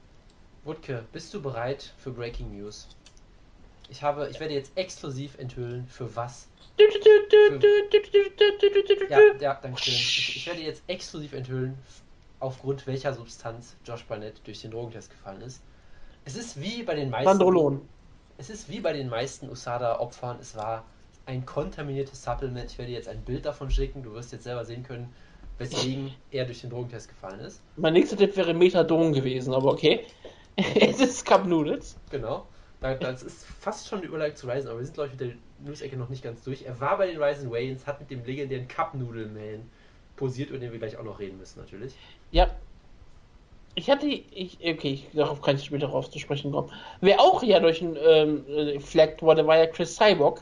Wutke, 0.64 1.04
bist 1.12 1.34
du 1.34 1.42
bereit 1.42 1.94
für 1.98 2.12
Breaking 2.12 2.56
News? 2.56 2.88
Ich 3.90 4.02
habe, 4.02 4.30
ich 4.30 4.40
werde 4.40 4.54
jetzt 4.54 4.72
exklusiv 4.76 5.38
enthüllen, 5.40 5.88
für 5.88 6.16
was. 6.16 6.48
Ja, 9.10 9.20
ja, 9.40 9.60
danke 9.62 9.82
schön. 9.82 9.94
Ich, 9.94 10.38
ich 10.38 10.48
werde 10.48 10.62
jetzt 10.62 10.84
exklusiv 10.88 11.34
enthüllen, 11.34 11.78
aufgrund 12.44 12.86
welcher 12.88 13.14
Substanz 13.14 13.76
Josh 13.86 14.06
Barnett 14.06 14.42
durch 14.46 14.62
den 14.62 14.72
Drogentest 14.72 15.10
gefallen 15.10 15.42
ist. 15.42 15.62
Es 16.26 16.36
ist 16.36 16.62
wie 16.62 16.84
bei 16.84 16.96
den 16.96 17.10
meisten. 17.10 17.26
Mandrolon. 17.26 17.82
Es 18.38 18.50
ist 18.50 18.70
wie 18.70 18.80
bei 18.80 18.94
den 18.94 19.10
meisten 19.10 19.50
USADA-Opfern. 19.50 20.38
Es 20.40 20.56
war 20.56 20.86
ein 21.26 21.46
kontaminiertes 21.46 22.24
Supplement. 22.24 22.72
Ich 22.72 22.78
werde 22.78 22.92
dir 22.92 22.98
jetzt 22.98 23.08
ein 23.08 23.22
Bild 23.22 23.46
davon 23.46 23.70
schicken. 23.70 24.04
Du 24.04 24.14
wirst 24.14 24.32
jetzt 24.32 24.44
selber 24.44 24.66
sehen 24.66 24.84
können, 24.84 25.14
weswegen 25.58 26.12
er 26.32 26.46
durch 26.46 26.62
den 26.62 26.70
Drogentest 26.70 27.10
gefallen 27.10 27.40
ist. 27.42 27.62
Mein 27.78 27.94
nächster 27.94 28.18
Tipp 28.18 28.36
wäre 28.36 28.54
Methadon 28.54 29.14
gewesen, 29.14 29.54
aber 29.54 29.72
okay. 29.72 30.06
es 30.56 31.00
ist 31.00 31.26
Cup 31.26 31.46
Noodles. 31.46 31.98
Genau. 32.12 32.48
Da- 32.82 32.96
Das 32.96 33.24
ist 33.24 33.46
fast 33.46 33.88
schon 33.88 34.00
eine 34.00 34.08
Überleitung 34.08 34.36
zu 34.38 34.48
Ryzen, 34.48 34.68
aber 34.70 34.80
wir 34.80 34.86
sind, 34.86 34.94
glaube 34.96 35.10
ich, 35.14 35.20
mit 35.20 35.22
der 35.22 35.38
News-Ecke 35.66 35.96
noch 35.98 36.10
nicht 36.10 36.24
ganz 36.24 36.44
durch. 36.44 36.64
Er 36.64 36.80
war 36.82 36.98
bei 36.98 37.08
den 37.08 37.22
Ryzen 37.22 37.50
Waynes, 37.52 37.88
hat 37.88 38.00
mit 38.02 38.12
dem 38.12 38.24
legendären 38.26 38.68
Cup 38.68 38.94
Noodle 38.94 39.28
Man 39.28 39.70
posiert, 40.16 40.50
über 40.50 40.60
den 40.60 40.72
wir 40.72 40.80
gleich 40.80 40.98
auch 40.98 41.04
noch 41.04 41.20
reden 41.20 41.38
müssen, 41.38 41.60
natürlich. 41.60 41.94
Ja. 42.32 42.50
Ich 43.76 43.90
hatte, 43.90 44.06
ich, 44.06 44.60
okay, 44.60 44.94
ich, 44.94 45.08
darauf 45.14 45.42
kann 45.42 45.56
ich 45.56 45.64
später 45.64 45.88
drauf 45.88 46.10
zu 46.12 46.20
sprechen 46.20 46.52
kommen. 46.52 46.70
Wer 47.02 47.20
auch 47.20 47.42
ja 47.42 47.60
durch 47.60 47.82
ein 47.82 47.98
ähm, 48.00 48.46
äh, 48.48 48.80
Flagged 48.80 49.24
wurde, 49.24 49.48
war 49.48 49.58
ja 49.58 49.66
Chris 49.66 49.96
Cyborg. 49.96 50.42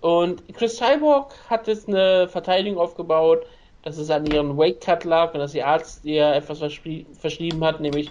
Und 0.00 0.42
Chris 0.54 0.78
Cyborg 0.78 1.34
hat 1.50 1.66
jetzt 1.66 1.88
eine 1.88 2.28
Verteidigung 2.28 2.78
aufgebaut, 2.78 3.44
dass 3.82 3.98
es 3.98 4.10
an 4.10 4.24
ihren 4.26 4.56
Weight 4.56 4.80
Cut 4.80 5.04
lag 5.04 5.34
und 5.34 5.40
dass 5.40 5.54
ihr 5.54 5.66
Arzt 5.66 6.04
ihr 6.04 6.26
etwas 6.26 6.58
verschrie 6.58 7.04
verschrieben 7.18 7.62
hat, 7.64 7.80
nämlich 7.80 8.10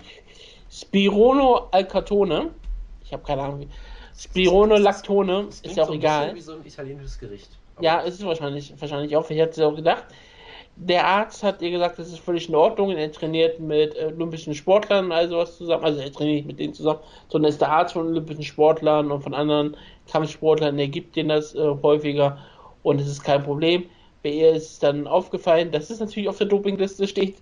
Spirono 0.70 1.68
Alcatone. 1.72 2.52
Ich 3.04 3.12
habe 3.12 3.24
keine 3.24 3.42
Ahnung. 3.42 3.62
wie. 3.62 3.68
Spirono 4.18 4.78
Lactone, 4.78 5.48
ist 5.50 5.66
ja 5.66 5.84
auch 5.84 5.88
so 5.88 5.94
egal. 5.94 6.36
wie 6.36 6.42
so 6.42 6.54
ein 6.54 6.66
italienisches 6.66 7.18
Gericht. 7.18 7.50
Aber 7.76 7.86
Ja, 7.86 8.00
ist 8.02 8.20
es 8.20 8.26
wahrscheinlich, 8.26 8.74
wahrscheinlich 8.80 9.16
auch. 9.18 9.30
Ich 9.30 9.38
hätte 9.38 9.60
es 9.60 9.68
auch 9.68 9.76
gedacht. 9.76 10.06
Der 10.84 11.06
Arzt 11.06 11.44
hat 11.44 11.62
ihr 11.62 11.70
gesagt, 11.70 12.00
das 12.00 12.08
ist 12.08 12.22
völlig 12.22 12.50
in 12.50 12.56
Ordnung. 12.56 12.90
Er 12.90 13.12
trainiert 13.12 13.60
mit 13.60 13.96
äh, 13.96 14.06
olympischen 14.06 14.56
Sportlern 14.56 15.06
und 15.06 15.12
all 15.12 15.30
sowas 15.30 15.56
zusammen. 15.56 15.84
Also 15.84 16.00
er 16.00 16.12
trainiert 16.12 16.38
nicht 16.38 16.48
mit 16.48 16.60
denen 16.60 16.74
zusammen, 16.74 17.02
sondern 17.30 17.52
ist 17.52 17.62
der 17.62 17.70
Arzt 17.70 17.94
von 17.94 18.08
olympischen 18.08 18.44
Sportlern 18.44 19.12
und 19.12 19.22
von 19.22 19.36
anderen 19.36 19.78
Kampfsportlern. 20.12 20.80
Er 20.80 20.88
gibt 20.88 21.16
denen 21.16 21.30
das 21.30 21.54
äh, 21.54 21.76
häufiger 21.84 22.40
und 22.82 23.00
es 23.00 23.08
ist 23.08 23.24
kein 23.24 23.44
Problem. 23.44 23.86
Bei 24.24 24.30
ihr 24.30 24.54
ist 24.54 24.82
dann 24.82 25.06
aufgefallen, 25.06 25.70
dass 25.70 25.92
es 25.92 26.00
natürlich 26.00 26.28
auf 26.28 26.40
der 26.40 26.48
Dopingliste 26.48 27.08
steht. 27.08 27.38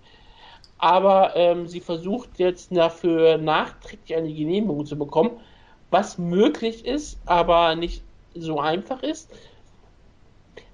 Aber 0.78 1.34
ähm, 1.38 1.66
sie 1.66 1.80
versucht 1.80 2.40
jetzt 2.40 2.76
dafür 2.76 3.38
nachträglich 3.38 4.18
eine 4.18 4.34
Genehmigung 4.34 4.86
zu 4.86 4.98
bekommen, 4.98 5.32
was 5.92 6.18
möglich 6.18 6.86
ist, 6.86 7.18
aber 7.26 7.74
nicht 7.76 8.04
so 8.36 8.60
einfach 8.60 9.02
ist. 9.02 9.32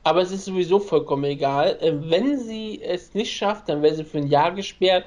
Aber 0.06 0.22
es 0.22 0.32
ist 0.32 0.45
sowieso 0.45 0.77
vollkommen 0.77 1.24
egal. 1.24 1.80
Äh, 1.82 1.93
Wenn 2.11 2.38
sie 2.38 2.80
es 2.82 3.16
nicht 3.16 3.34
schafft, 3.35 3.67
dann 3.67 3.82
wäre 3.82 3.95
sie 3.95 4.03
für 4.03 4.19
ein 4.19 4.27
Jahr 4.27 4.51
gesperrt. 4.51 5.06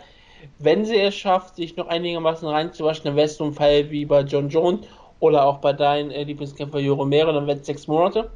Wenn 0.59 0.85
sie 0.85 0.99
es 0.99 1.15
schafft, 1.15 1.55
sich 1.55 1.77
noch 1.77 1.87
einigermaßen 1.87 2.49
reinzuwaschen, 2.49 3.05
dann 3.05 3.15
wäre 3.15 3.27
es 3.27 3.37
so 3.37 3.45
ein 3.45 3.53
Fall 3.53 3.91
wie 3.93 4.05
bei 4.05 4.23
John 4.23 4.49
Jones 4.49 4.87
oder 5.21 5.47
auch 5.47 5.59
bei 5.59 5.73
deinem 5.73 6.11
äh, 6.11 6.25
Lieblingskämpfer 6.25 6.81
Jo 6.81 6.95
Romero, 6.95 7.33
dann 7.33 7.47
wäre 7.47 7.59
es 7.59 7.67
sechs 7.67 7.87
Monate. 7.87 8.29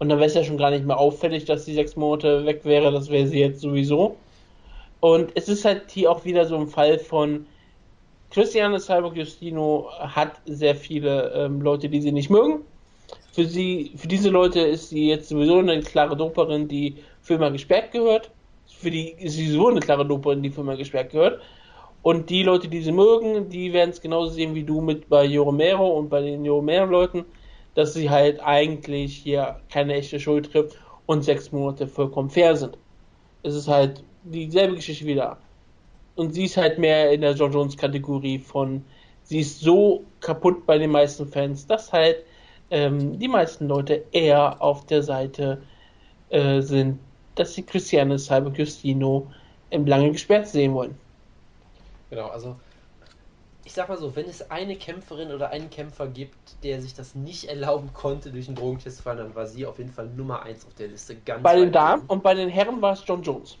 Und 0.00 0.08
dann 0.08 0.18
wäre 0.18 0.26
es 0.26 0.34
ja 0.34 0.42
schon 0.42 0.58
gar 0.58 0.70
nicht 0.70 0.84
mehr 0.84 0.98
auffällig, 0.98 1.44
dass 1.44 1.66
sie 1.66 1.74
sechs 1.74 1.94
Monate 1.94 2.44
weg 2.46 2.64
wäre. 2.64 2.90
Das 2.90 3.08
wäre 3.08 3.28
sie 3.28 3.38
jetzt 3.38 3.60
sowieso. 3.60 4.16
Und 4.98 5.30
es 5.36 5.48
ist 5.48 5.64
halt 5.64 5.88
hier 5.92 6.10
auch 6.10 6.24
wieder 6.24 6.46
so 6.46 6.56
ein 6.56 6.66
Fall 6.66 6.98
von 6.98 7.46
Christiane 8.30 8.80
Cyborg 8.80 9.16
Justino 9.16 9.88
hat 10.00 10.40
sehr 10.46 10.74
viele 10.74 11.32
ähm, 11.32 11.60
Leute, 11.60 11.88
die 11.88 12.00
sie 12.00 12.12
nicht 12.12 12.30
mögen. 12.30 12.64
Für 13.32 13.44
sie, 13.44 13.92
für 13.96 14.08
diese 14.08 14.28
Leute 14.28 14.60
ist 14.60 14.90
sie 14.90 15.08
jetzt 15.08 15.28
sowieso 15.28 15.58
eine 15.58 15.80
klare 15.80 16.16
Doperin, 16.16 16.66
die 16.66 16.96
für 17.22 17.34
immer 17.34 17.50
gesperrt 17.50 17.92
gehört. 17.92 18.30
Für 18.66 18.90
die 18.90 19.10
ist 19.10 19.34
sie 19.34 19.46
sowieso 19.46 19.68
eine 19.68 19.80
klare 19.80 20.06
Doperin, 20.06 20.42
die 20.42 20.50
für 20.50 20.62
immer 20.62 20.76
gesperrt 20.76 21.12
gehört. 21.12 21.40
Und 22.02 22.30
die 22.30 22.42
Leute, 22.42 22.68
die 22.68 22.82
sie 22.82 22.92
mögen, 22.92 23.50
die 23.50 23.72
werden 23.72 23.90
es 23.90 24.00
genauso 24.00 24.32
sehen 24.32 24.54
wie 24.54 24.64
du 24.64 24.80
mit 24.80 25.08
bei 25.08 25.24
Joromero 25.24 25.86
und 25.98 26.08
bei 26.08 26.22
den 26.22 26.44
Joromero-Leuten, 26.44 27.24
dass 27.74 27.94
sie 27.94 28.08
halt 28.08 28.40
eigentlich 28.40 29.16
hier 29.16 29.60
keine 29.70 29.94
echte 29.94 30.18
Schuld 30.18 30.50
trifft 30.50 30.78
und 31.06 31.22
sechs 31.22 31.52
Monate 31.52 31.86
vollkommen 31.86 32.30
fair 32.30 32.56
sind. 32.56 32.78
Es 33.42 33.54
ist 33.54 33.68
halt 33.68 34.02
dieselbe 34.24 34.76
Geschichte 34.76 35.04
wieder. 35.04 35.38
Und 36.16 36.34
sie 36.34 36.44
ist 36.44 36.56
halt 36.56 36.78
mehr 36.78 37.12
in 37.12 37.20
der 37.20 37.34
John 37.34 37.52
Jones 37.52 37.76
Kategorie 37.76 38.38
von, 38.38 38.84
sie 39.22 39.40
ist 39.40 39.60
so 39.60 40.04
kaputt 40.20 40.66
bei 40.66 40.78
den 40.78 40.90
meisten 40.90 41.26
Fans, 41.26 41.66
dass 41.66 41.92
halt 41.92 42.24
ähm, 42.70 43.18
die 43.18 43.28
meisten 43.28 43.68
Leute 43.68 44.04
eher 44.12 44.60
auf 44.62 44.86
der 44.86 45.02
Seite 45.02 45.62
äh, 46.30 46.60
sind, 46.60 46.98
dass 47.34 47.54
sie 47.54 47.62
Christiane 47.62 48.18
Cyborg 48.18 48.58
Justino 48.58 49.26
im 49.70 49.86
lange 49.86 50.12
gesperrt 50.12 50.48
sehen 50.48 50.74
wollen. 50.74 50.96
Genau, 52.10 52.28
also 52.28 52.56
ich 53.64 53.72
sag 53.72 53.88
mal 53.88 53.98
so, 53.98 54.16
wenn 54.16 54.26
es 54.26 54.50
eine 54.50 54.74
Kämpferin 54.74 55.30
oder 55.30 55.50
einen 55.50 55.70
Kämpfer 55.70 56.08
gibt, 56.08 56.34
der 56.64 56.80
sich 56.82 56.94
das 56.94 57.14
nicht 57.14 57.44
erlauben 57.44 57.90
konnte, 57.92 58.30
durch 58.30 58.48
einen 58.48 58.56
Drogentest 58.56 58.96
zu 58.96 59.02
fallen, 59.02 59.18
dann 59.18 59.34
war 59.34 59.46
sie 59.46 59.64
auf 59.64 59.78
jeden 59.78 59.92
Fall 59.92 60.08
Nummer 60.08 60.42
1 60.42 60.66
auf 60.66 60.74
der 60.74 60.88
Liste. 60.88 61.14
Ganz 61.24 61.42
Bei 61.42 61.56
den 61.56 61.70
Damen 61.70 62.02
und 62.08 62.22
bei 62.22 62.34
den 62.34 62.48
Herren 62.48 62.82
war 62.82 62.94
es 62.94 63.04
John 63.06 63.22
Jones. 63.22 63.58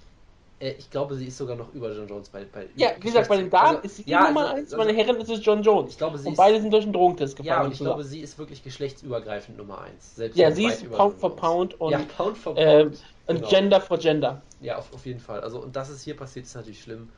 Äh, 0.60 0.72
ich 0.78 0.90
glaube, 0.90 1.14
sie 1.16 1.26
ist 1.26 1.38
sogar 1.38 1.56
noch 1.56 1.72
über 1.74 1.90
John 1.92 2.06
Jones 2.06 2.28
bei. 2.28 2.44
bei 2.44 2.68
Ja, 2.76 2.90
wie 2.96 3.00
gesagt, 3.00 3.28
bei 3.28 3.38
den 3.38 3.48
Damen 3.50 3.76
Also, 3.76 3.80
ist 3.86 3.96
sie 3.96 4.04
ja, 4.06 4.28
Nummer 4.28 4.40
also- 4.42 4.52
1, 4.54 4.64
also- 4.72 4.76
bei 4.76 4.84
den 4.92 4.96
Herren 4.96 5.16
ist 5.16 5.30
es 5.30 5.44
John 5.44 5.62
Jones. 5.62 5.92
Ich 5.92 5.98
glaube, 5.98 6.18
sie 6.18 6.26
und 6.26 6.32
ist- 6.34 6.36
beide 6.38 6.60
sind 6.60 6.70
durch 6.72 6.84
einen 6.84 6.92
Drogentest 6.92 7.36
gefallen. 7.36 7.48
Ja, 7.58 7.64
und 7.64 7.72
ich 7.72 7.78
zusammen. 7.78 7.96
glaube, 7.96 8.04
sie 8.08 8.20
ist 8.20 8.38
wirklich 8.38 8.62
geschlechtsübergreifend 8.62 9.56
Nummer 9.56 9.80
1. 9.80 10.16
Selbst 10.16 10.36
ja, 10.36 10.50
sie 10.52 10.66
ist 10.66 10.88
Pound 10.90 11.18
for. 11.18 11.34
Pound 11.34 11.80
und, 11.80 11.92
ja, 11.92 12.00
Pound 12.16 12.36
for 12.36 12.54
Pound. 12.54 12.66
ähm, 12.66 12.92
und 13.26 13.36
genau. 13.36 13.48
Gender 13.48 13.80
for 13.80 13.98
Gender. 13.98 14.42
Ja, 14.60 14.76
auf, 14.76 14.92
auf 14.92 15.06
jeden 15.06 15.20
Fall. 15.20 15.40
Also, 15.40 15.60
und 15.60 15.74
das 15.74 15.88
ist 15.88 16.02
hier 16.02 16.16
passiert, 16.16 16.44
ist 16.44 16.54
natürlich 16.54 16.82
schlimm 16.82 17.08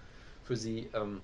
für 0.45 0.55
sie. 0.57 0.89
Ähm, 0.95 1.21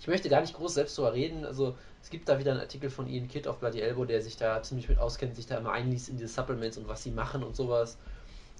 ich 0.00 0.06
möchte 0.06 0.28
gar 0.28 0.40
nicht 0.40 0.54
groß 0.54 0.74
selbst 0.74 0.96
drüber 0.96 1.12
reden. 1.12 1.44
Also, 1.44 1.74
es 2.02 2.10
gibt 2.10 2.28
da 2.28 2.38
wieder 2.38 2.52
einen 2.52 2.60
Artikel 2.60 2.88
von 2.88 3.08
Ian 3.08 3.26
Kidd 3.26 3.48
auf 3.48 3.58
Bloody 3.58 3.80
Elbow, 3.80 4.04
der 4.04 4.22
sich 4.22 4.36
da 4.36 4.62
ziemlich 4.62 4.88
mit 4.88 4.98
auskennt, 4.98 5.34
sich 5.34 5.46
da 5.46 5.56
immer 5.58 5.72
einliest 5.72 6.08
in 6.08 6.16
diese 6.18 6.28
Supplements 6.28 6.78
und 6.78 6.86
was 6.86 7.02
sie 7.02 7.10
machen 7.10 7.42
und 7.42 7.56
sowas. 7.56 7.98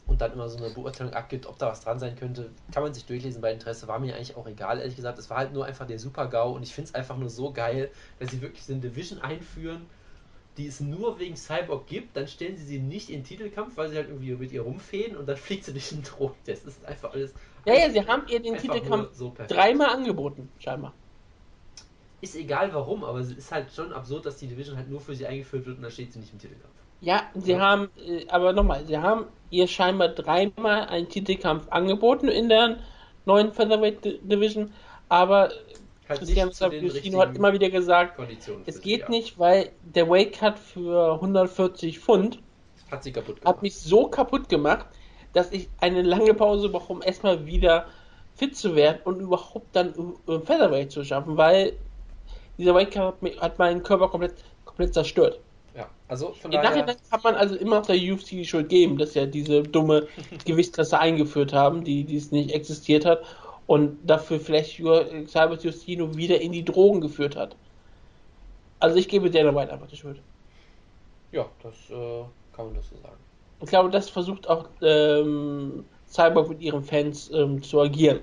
Und 0.07 0.21
dann 0.21 0.33
immer 0.33 0.49
so 0.49 0.57
eine 0.59 0.71
Beurteilung 0.71 1.13
abgibt, 1.15 1.47
ob 1.47 1.59
da 1.59 1.67
was 1.69 1.81
dran 1.81 1.99
sein 1.99 2.15
könnte. 2.15 2.51
Kann 2.73 2.83
man 2.85 2.95
sich 2.95 3.07
durchlesen 3.07 3.41
bei 3.41 3.53
Interesse. 3.53 3.89
War 3.89 3.99
mir 3.99 4.15
eigentlich 4.15 4.37
auch 4.37 4.47
egal, 4.47 4.79
ehrlich 4.79 4.95
gesagt. 4.95 5.19
Es 5.19 5.29
war 5.31 5.39
halt 5.39 5.53
nur 5.53 5.65
einfach 5.67 5.87
der 5.87 5.99
Super-GAU 5.99 6.53
und 6.55 6.63
ich 6.63 6.73
finde 6.73 6.89
es 6.91 6.95
einfach 6.95 7.17
nur 7.17 7.29
so 7.29 7.53
geil, 7.53 7.91
dass 8.21 8.31
sie 8.31 8.41
wirklich 8.41 8.63
so 8.65 8.73
eine 8.73 8.83
Division 8.83 9.21
einführen, 9.21 9.87
die 10.57 10.67
es 10.69 10.81
nur 10.81 11.19
wegen 11.19 11.37
Cyborg 11.37 11.87
gibt. 11.87 12.17
Dann 12.17 12.29
stellen 12.29 12.57
sie 12.57 12.65
sie 12.65 12.79
nicht 12.79 13.11
in 13.11 13.21
den 13.21 13.25
Titelkampf, 13.25 13.77
weil 13.77 13.89
sie 13.91 13.97
halt 13.97 14.09
irgendwie 14.09 14.33
mit 14.35 14.53
ihr 14.53 14.63
rumfehlen 14.63 15.17
und 15.17 15.27
dann 15.27 15.37
fliegt 15.47 15.65
sie 15.65 15.73
durch 15.73 15.89
den 15.91 16.03
Drogentest. 16.03 16.67
Das 16.67 16.75
ist 16.75 16.85
einfach 16.85 17.13
alles. 17.13 17.35
Ja, 17.65 17.75
ja, 17.75 17.91
sie 17.91 18.07
haben 18.07 18.23
ihr 18.29 18.41
den 18.41 18.57
Titelkampf 18.57 19.13
so 19.13 19.35
dreimal 19.49 19.89
angeboten, 19.89 20.49
scheinbar. 20.59 20.95
Ist 22.21 22.35
egal 22.37 22.73
warum, 22.73 23.05
aber 23.05 23.19
es 23.19 23.31
ist 23.33 23.53
halt 23.53 23.71
schon 23.73 23.93
absurd, 23.93 24.25
dass 24.25 24.39
die 24.39 24.47
Division 24.47 24.77
halt 24.77 24.89
nur 24.89 25.01
für 25.01 25.15
sie 25.15 25.27
eingeführt 25.27 25.67
wird 25.67 25.77
und 25.77 25.83
dann 25.83 25.91
steht 25.91 26.13
sie 26.13 26.19
nicht 26.21 26.33
im 26.33 26.39
Titelkampf. 26.39 26.73
Ja, 27.01 27.31
sie 27.35 27.53
Ja. 27.53 27.59
haben, 27.61 27.91
äh, 27.97 28.27
aber 28.29 28.53
nochmal, 28.53 28.87
sie 28.87 28.97
haben 28.97 29.27
ihr 29.51 29.67
scheinbar 29.69 30.09
dreimal 30.09 30.87
einen 30.89 31.09
Titelkampf 31.09 31.69
angeboten 31.71 32.29
in 32.29 32.49
der 32.49 32.79
neuen 33.25 33.53
Featherweight 33.53 34.05
Di- 34.05 34.19
Division, 34.23 34.73
aber 35.09 35.51
Halt 36.09 36.21
Christian 36.21 36.53
Sabustino 36.53 37.21
hat 37.21 37.37
immer 37.37 37.53
wieder 37.53 37.69
gesagt, 37.69 38.17
es 38.67 38.81
geht 38.81 39.01
ja. 39.03 39.09
nicht, 39.09 39.39
weil 39.39 39.71
der 39.83 40.09
Weight 40.09 40.35
Cut 40.35 40.59
für 40.59 41.15
140 41.15 41.99
Pfund 41.99 42.39
Hat 42.91 43.03
sie 43.03 43.11
kaputt 43.13 43.41
gemacht. 43.41 43.47
hat 43.57 43.63
mich 43.63 43.75
so 43.77 44.07
kaputt 44.09 44.49
gemacht, 44.49 44.87
dass 45.33 45.51
ich 45.51 45.69
eine 45.81 46.03
lange 46.03 46.33
Pause 46.35 46.69
brauche, 46.69 46.93
um 46.93 47.03
erstmal 47.03 47.45
wieder 47.47 47.87
fit 48.37 48.57
zu 48.57 48.77
werden 48.77 48.99
und 49.05 49.19
überhaupt 49.21 49.67
dann 49.75 49.89
äh, 50.29 50.39
Featherweight 50.39 50.93
zu 50.93 51.05
schaffen, 51.05 51.37
weil 51.37 51.73
dieser 52.59 52.75
Weight 52.75 52.93
Cut 52.93 53.03
hat, 53.21 53.41
hat 53.41 53.59
meinen 53.59 53.83
Körper 53.83 54.09
komplett, 54.09 54.35
komplett 54.65 54.95
zerstört. 54.95 55.41
Also 56.09 56.33
von 56.33 56.53
Im 56.53 56.63
daher. 56.63 56.71
Nachhinein 56.71 56.97
kann 57.11 57.21
man 57.25 57.35
also 57.35 57.57
immer 57.57 57.83
der 57.83 57.97
UFC 57.97 58.29
die 58.31 58.47
Schuld 58.47 58.69
geben, 58.69 58.97
dass 58.99 59.15
ja 59.15 59.27
diese 59.27 59.63
dumme 59.63 60.07
Gewichtsklasse 60.45 60.99
eingeführt 60.99 61.53
haben, 61.53 61.85
die, 61.85 62.05
die 62.05 62.17
es 62.17 62.31
nicht 62.31 62.53
existiert 62.53 63.05
hat 63.05 63.23
und 63.67 63.99
dafür 64.05 64.39
vielleicht 64.39 64.77
Cybert 64.77 65.65
Justino 65.65 66.17
wieder 66.17 66.41
in 66.41 66.53
die 66.53 66.65
Drogen 66.65 67.01
geführt 67.01 67.37
hat. 67.37 67.57
Also 68.79 68.97
ich 68.97 69.09
gebe 69.09 69.31
Dana 69.31 69.55
White 69.55 69.73
einfach 69.73 69.89
die 69.89 69.97
Schuld. 69.97 70.21
Ja, 71.33 71.47
das 71.63 71.75
äh, 71.91 72.25
kann 72.55 72.67
man 72.67 72.75
das 72.75 72.89
so 72.89 72.97
sagen. 73.03 73.17
Ich 73.61 73.69
glaube, 73.69 73.91
das 73.91 74.11
versucht 74.11 74.49
auch 74.49 74.67
ähm, 74.83 75.85
Cyborg 76.09 76.49
mit 76.49 76.61
ihren 76.61 76.85
Fans 76.85 77.31
ähm, 77.33 77.63
zu 77.63 77.81
agieren. 77.81 78.21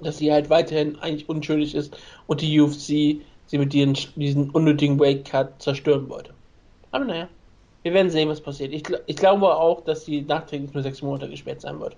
Dass 0.00 0.18
sie 0.18 0.32
halt 0.32 0.50
weiterhin 0.50 0.98
eigentlich 0.98 1.28
unschuldig 1.28 1.74
ist 1.74 1.96
und 2.26 2.40
die 2.40 2.60
UFC 2.60 3.22
sie 3.46 3.58
mit 3.58 3.74
ihren, 3.74 3.96
diesen 4.16 4.50
unnötigen 4.50 4.98
Weight 5.00 5.24
Cut 5.24 5.62
zerstören 5.62 6.08
wollte. 6.08 6.33
Aber 6.94 7.06
naja, 7.06 7.28
wir 7.82 7.92
werden 7.92 8.08
sehen, 8.08 8.28
was 8.28 8.40
passiert. 8.40 8.72
Ich, 8.72 8.84
ich 9.06 9.16
glaube 9.16 9.52
auch, 9.52 9.80
dass 9.80 10.04
sie 10.04 10.22
nachträglich 10.22 10.72
nur 10.72 10.84
sechs 10.84 11.02
Monate 11.02 11.28
gesperrt 11.28 11.60
sein 11.60 11.80
wird. 11.80 11.96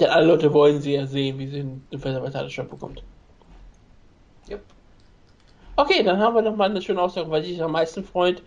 Denn 0.00 0.08
alle 0.08 0.28
Leute 0.28 0.54
wollen 0.54 0.80
sie 0.80 0.94
ja 0.94 1.04
sehen, 1.04 1.38
wie 1.38 1.46
sie 1.46 1.62
den 1.62 2.50
Shot 2.50 2.70
bekommt. 2.70 3.02
Yep. 4.48 4.62
Okay, 5.76 6.02
dann 6.02 6.20
haben 6.20 6.34
wir 6.34 6.40
nochmal 6.40 6.70
eine 6.70 6.80
schöne 6.80 7.02
Aussage, 7.02 7.30
weil 7.30 7.44
sich 7.44 7.62
am 7.62 7.72
meisten 7.72 8.02
freut. 8.02 8.42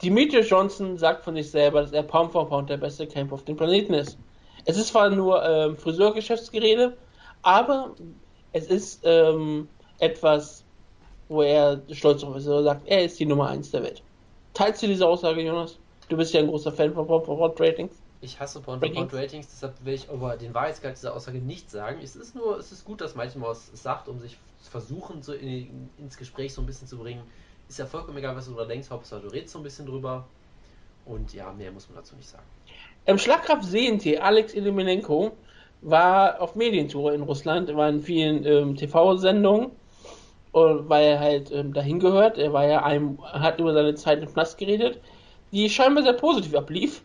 Demetrius 0.00 0.48
Johnson 0.48 0.96
sagt 0.96 1.24
von 1.24 1.34
sich 1.34 1.50
selber, 1.50 1.82
dass 1.82 1.90
er 1.90 2.04
Pound 2.04 2.30
for 2.30 2.48
Pound 2.48 2.70
der 2.70 2.76
beste 2.76 3.08
Kämpfer 3.08 3.34
auf 3.34 3.44
dem 3.44 3.56
Planeten 3.56 3.94
ist. 3.94 4.16
Es 4.64 4.76
ist 4.76 4.88
zwar 4.88 5.10
nur 5.10 5.44
ähm, 5.44 5.76
Friseurgeschäftsgerede, 5.76 6.96
aber 7.42 7.96
es 8.52 8.68
ist 8.68 9.00
ähm, 9.02 9.66
etwas, 9.98 10.63
wo 11.34 11.42
er 11.42 11.80
stolz 11.90 12.22
drauf 12.22 12.36
ist. 12.36 12.46
Er 12.46 12.62
sagt, 12.62 12.86
er 12.86 13.04
ist 13.04 13.18
die 13.18 13.26
Nummer 13.26 13.48
1 13.48 13.70
der 13.70 13.82
Welt. 13.82 14.02
Teilst 14.54 14.82
du 14.82 14.86
diese 14.86 15.06
Aussage, 15.06 15.42
Jonas? 15.42 15.78
Du 16.08 16.16
bist 16.16 16.32
ja 16.32 16.40
ein 16.40 16.46
großer 16.46 16.72
Fan 16.72 16.94
von 16.94 17.06
Pound 17.06 17.60
Ratings. 17.60 17.92
Ich 18.20 18.38
hasse 18.40 18.60
Pound 18.60 18.84
for 18.84 18.92
Pound 18.92 19.12
Ratings, 19.12 19.48
deshalb 19.48 19.74
will 19.84 19.94
ich 19.94 20.08
über 20.08 20.36
den 20.36 20.54
Wahrheitsgehalt 20.54 20.96
dieser 20.96 21.14
Aussage 21.14 21.38
nicht 21.38 21.70
sagen. 21.70 22.00
Es 22.02 22.16
ist 22.16 22.34
nur, 22.34 22.58
es 22.58 22.72
ist 22.72 22.84
gut, 22.84 23.00
dass 23.00 23.14
manchmal 23.14 23.52
es 23.52 23.70
sagt, 23.74 24.08
um 24.08 24.18
sich 24.18 24.38
versuchen, 24.62 25.22
so 25.22 25.32
in, 25.32 25.90
ins 25.98 26.16
Gespräch 26.16 26.54
so 26.54 26.62
ein 26.62 26.66
bisschen 26.66 26.88
zu 26.88 26.96
bringen. 26.98 27.22
Ist 27.68 27.78
ja 27.78 27.86
vollkommen 27.86 28.16
egal, 28.18 28.36
was 28.36 28.46
du 28.46 28.54
da 28.54 28.64
denkst, 28.64 28.90
Hauptsache 28.90 29.20
du 29.22 29.28
redest 29.28 29.52
so 29.52 29.58
ein 29.58 29.62
bisschen 29.62 29.86
drüber. 29.86 30.26
Und 31.04 31.34
ja, 31.34 31.52
mehr 31.52 31.70
muss 31.70 31.88
man 31.88 31.96
dazu 31.96 32.16
nicht 32.16 32.28
sagen. 32.28 32.44
Im 33.06 33.18
Schlagkraft 33.18 33.64
CNT, 33.64 34.18
Alex 34.20 34.54
Elimenenko, 34.54 35.32
war 35.82 36.40
auf 36.40 36.54
Medientour 36.54 37.12
in 37.12 37.22
Russland, 37.22 37.74
war 37.76 37.88
in 37.90 38.00
vielen 38.00 38.44
ähm, 38.46 38.74
TV-Sendungen, 38.74 39.70
weil 40.54 41.04
er 41.04 41.20
halt 41.20 41.50
ähm, 41.50 41.72
dahin 41.72 41.98
gehört. 41.98 42.38
Er 42.38 42.52
war 42.52 42.66
ja 42.66 42.82
einem, 42.82 43.18
hat 43.24 43.58
über 43.58 43.72
seine 43.72 43.94
Zeit 43.94 44.22
im 44.22 44.32
Knast 44.32 44.58
geredet, 44.58 45.00
die 45.52 45.68
scheinbar 45.68 46.04
sehr 46.04 46.12
positiv 46.12 46.54
ablief. 46.54 47.02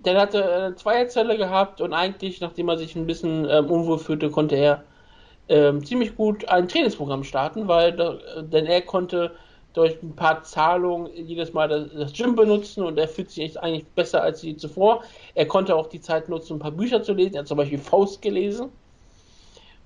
Der 0.00 0.20
hatte 0.20 0.44
eine 0.44 0.74
Zweierzelle 0.74 1.36
gehabt 1.36 1.80
und 1.80 1.92
eigentlich, 1.92 2.40
nachdem 2.40 2.68
er 2.68 2.78
sich 2.78 2.94
ein 2.96 3.06
bisschen 3.06 3.48
ähm, 3.48 3.70
unwohl 3.70 3.98
fühlte, 3.98 4.30
konnte 4.30 4.56
er 4.56 4.84
ähm, 5.48 5.84
ziemlich 5.84 6.16
gut 6.16 6.48
ein 6.48 6.68
Trainingsprogramm 6.68 7.24
starten, 7.24 7.68
weil 7.68 7.92
denn 8.42 8.66
er 8.66 8.82
konnte 8.82 9.32
durch 9.76 10.02
ein 10.02 10.16
paar 10.16 10.42
Zahlungen 10.42 11.10
jedes 11.14 11.52
Mal 11.52 11.68
das, 11.68 11.92
das 11.92 12.12
Gym 12.14 12.34
benutzen 12.34 12.82
und 12.82 12.98
er 12.98 13.08
fühlt 13.08 13.30
sich 13.30 13.60
eigentlich 13.60 13.86
besser 13.88 14.22
als 14.22 14.42
je 14.42 14.56
zuvor. 14.56 15.02
Er 15.34 15.46
konnte 15.46 15.76
auch 15.76 15.88
die 15.88 16.00
Zeit 16.00 16.28
nutzen, 16.28 16.54
ein 16.54 16.60
paar 16.60 16.70
Bücher 16.70 17.02
zu 17.02 17.12
lesen. 17.12 17.34
Er 17.34 17.40
hat 17.40 17.48
zum 17.48 17.58
Beispiel 17.58 17.78
Faust 17.78 18.22
gelesen. 18.22 18.70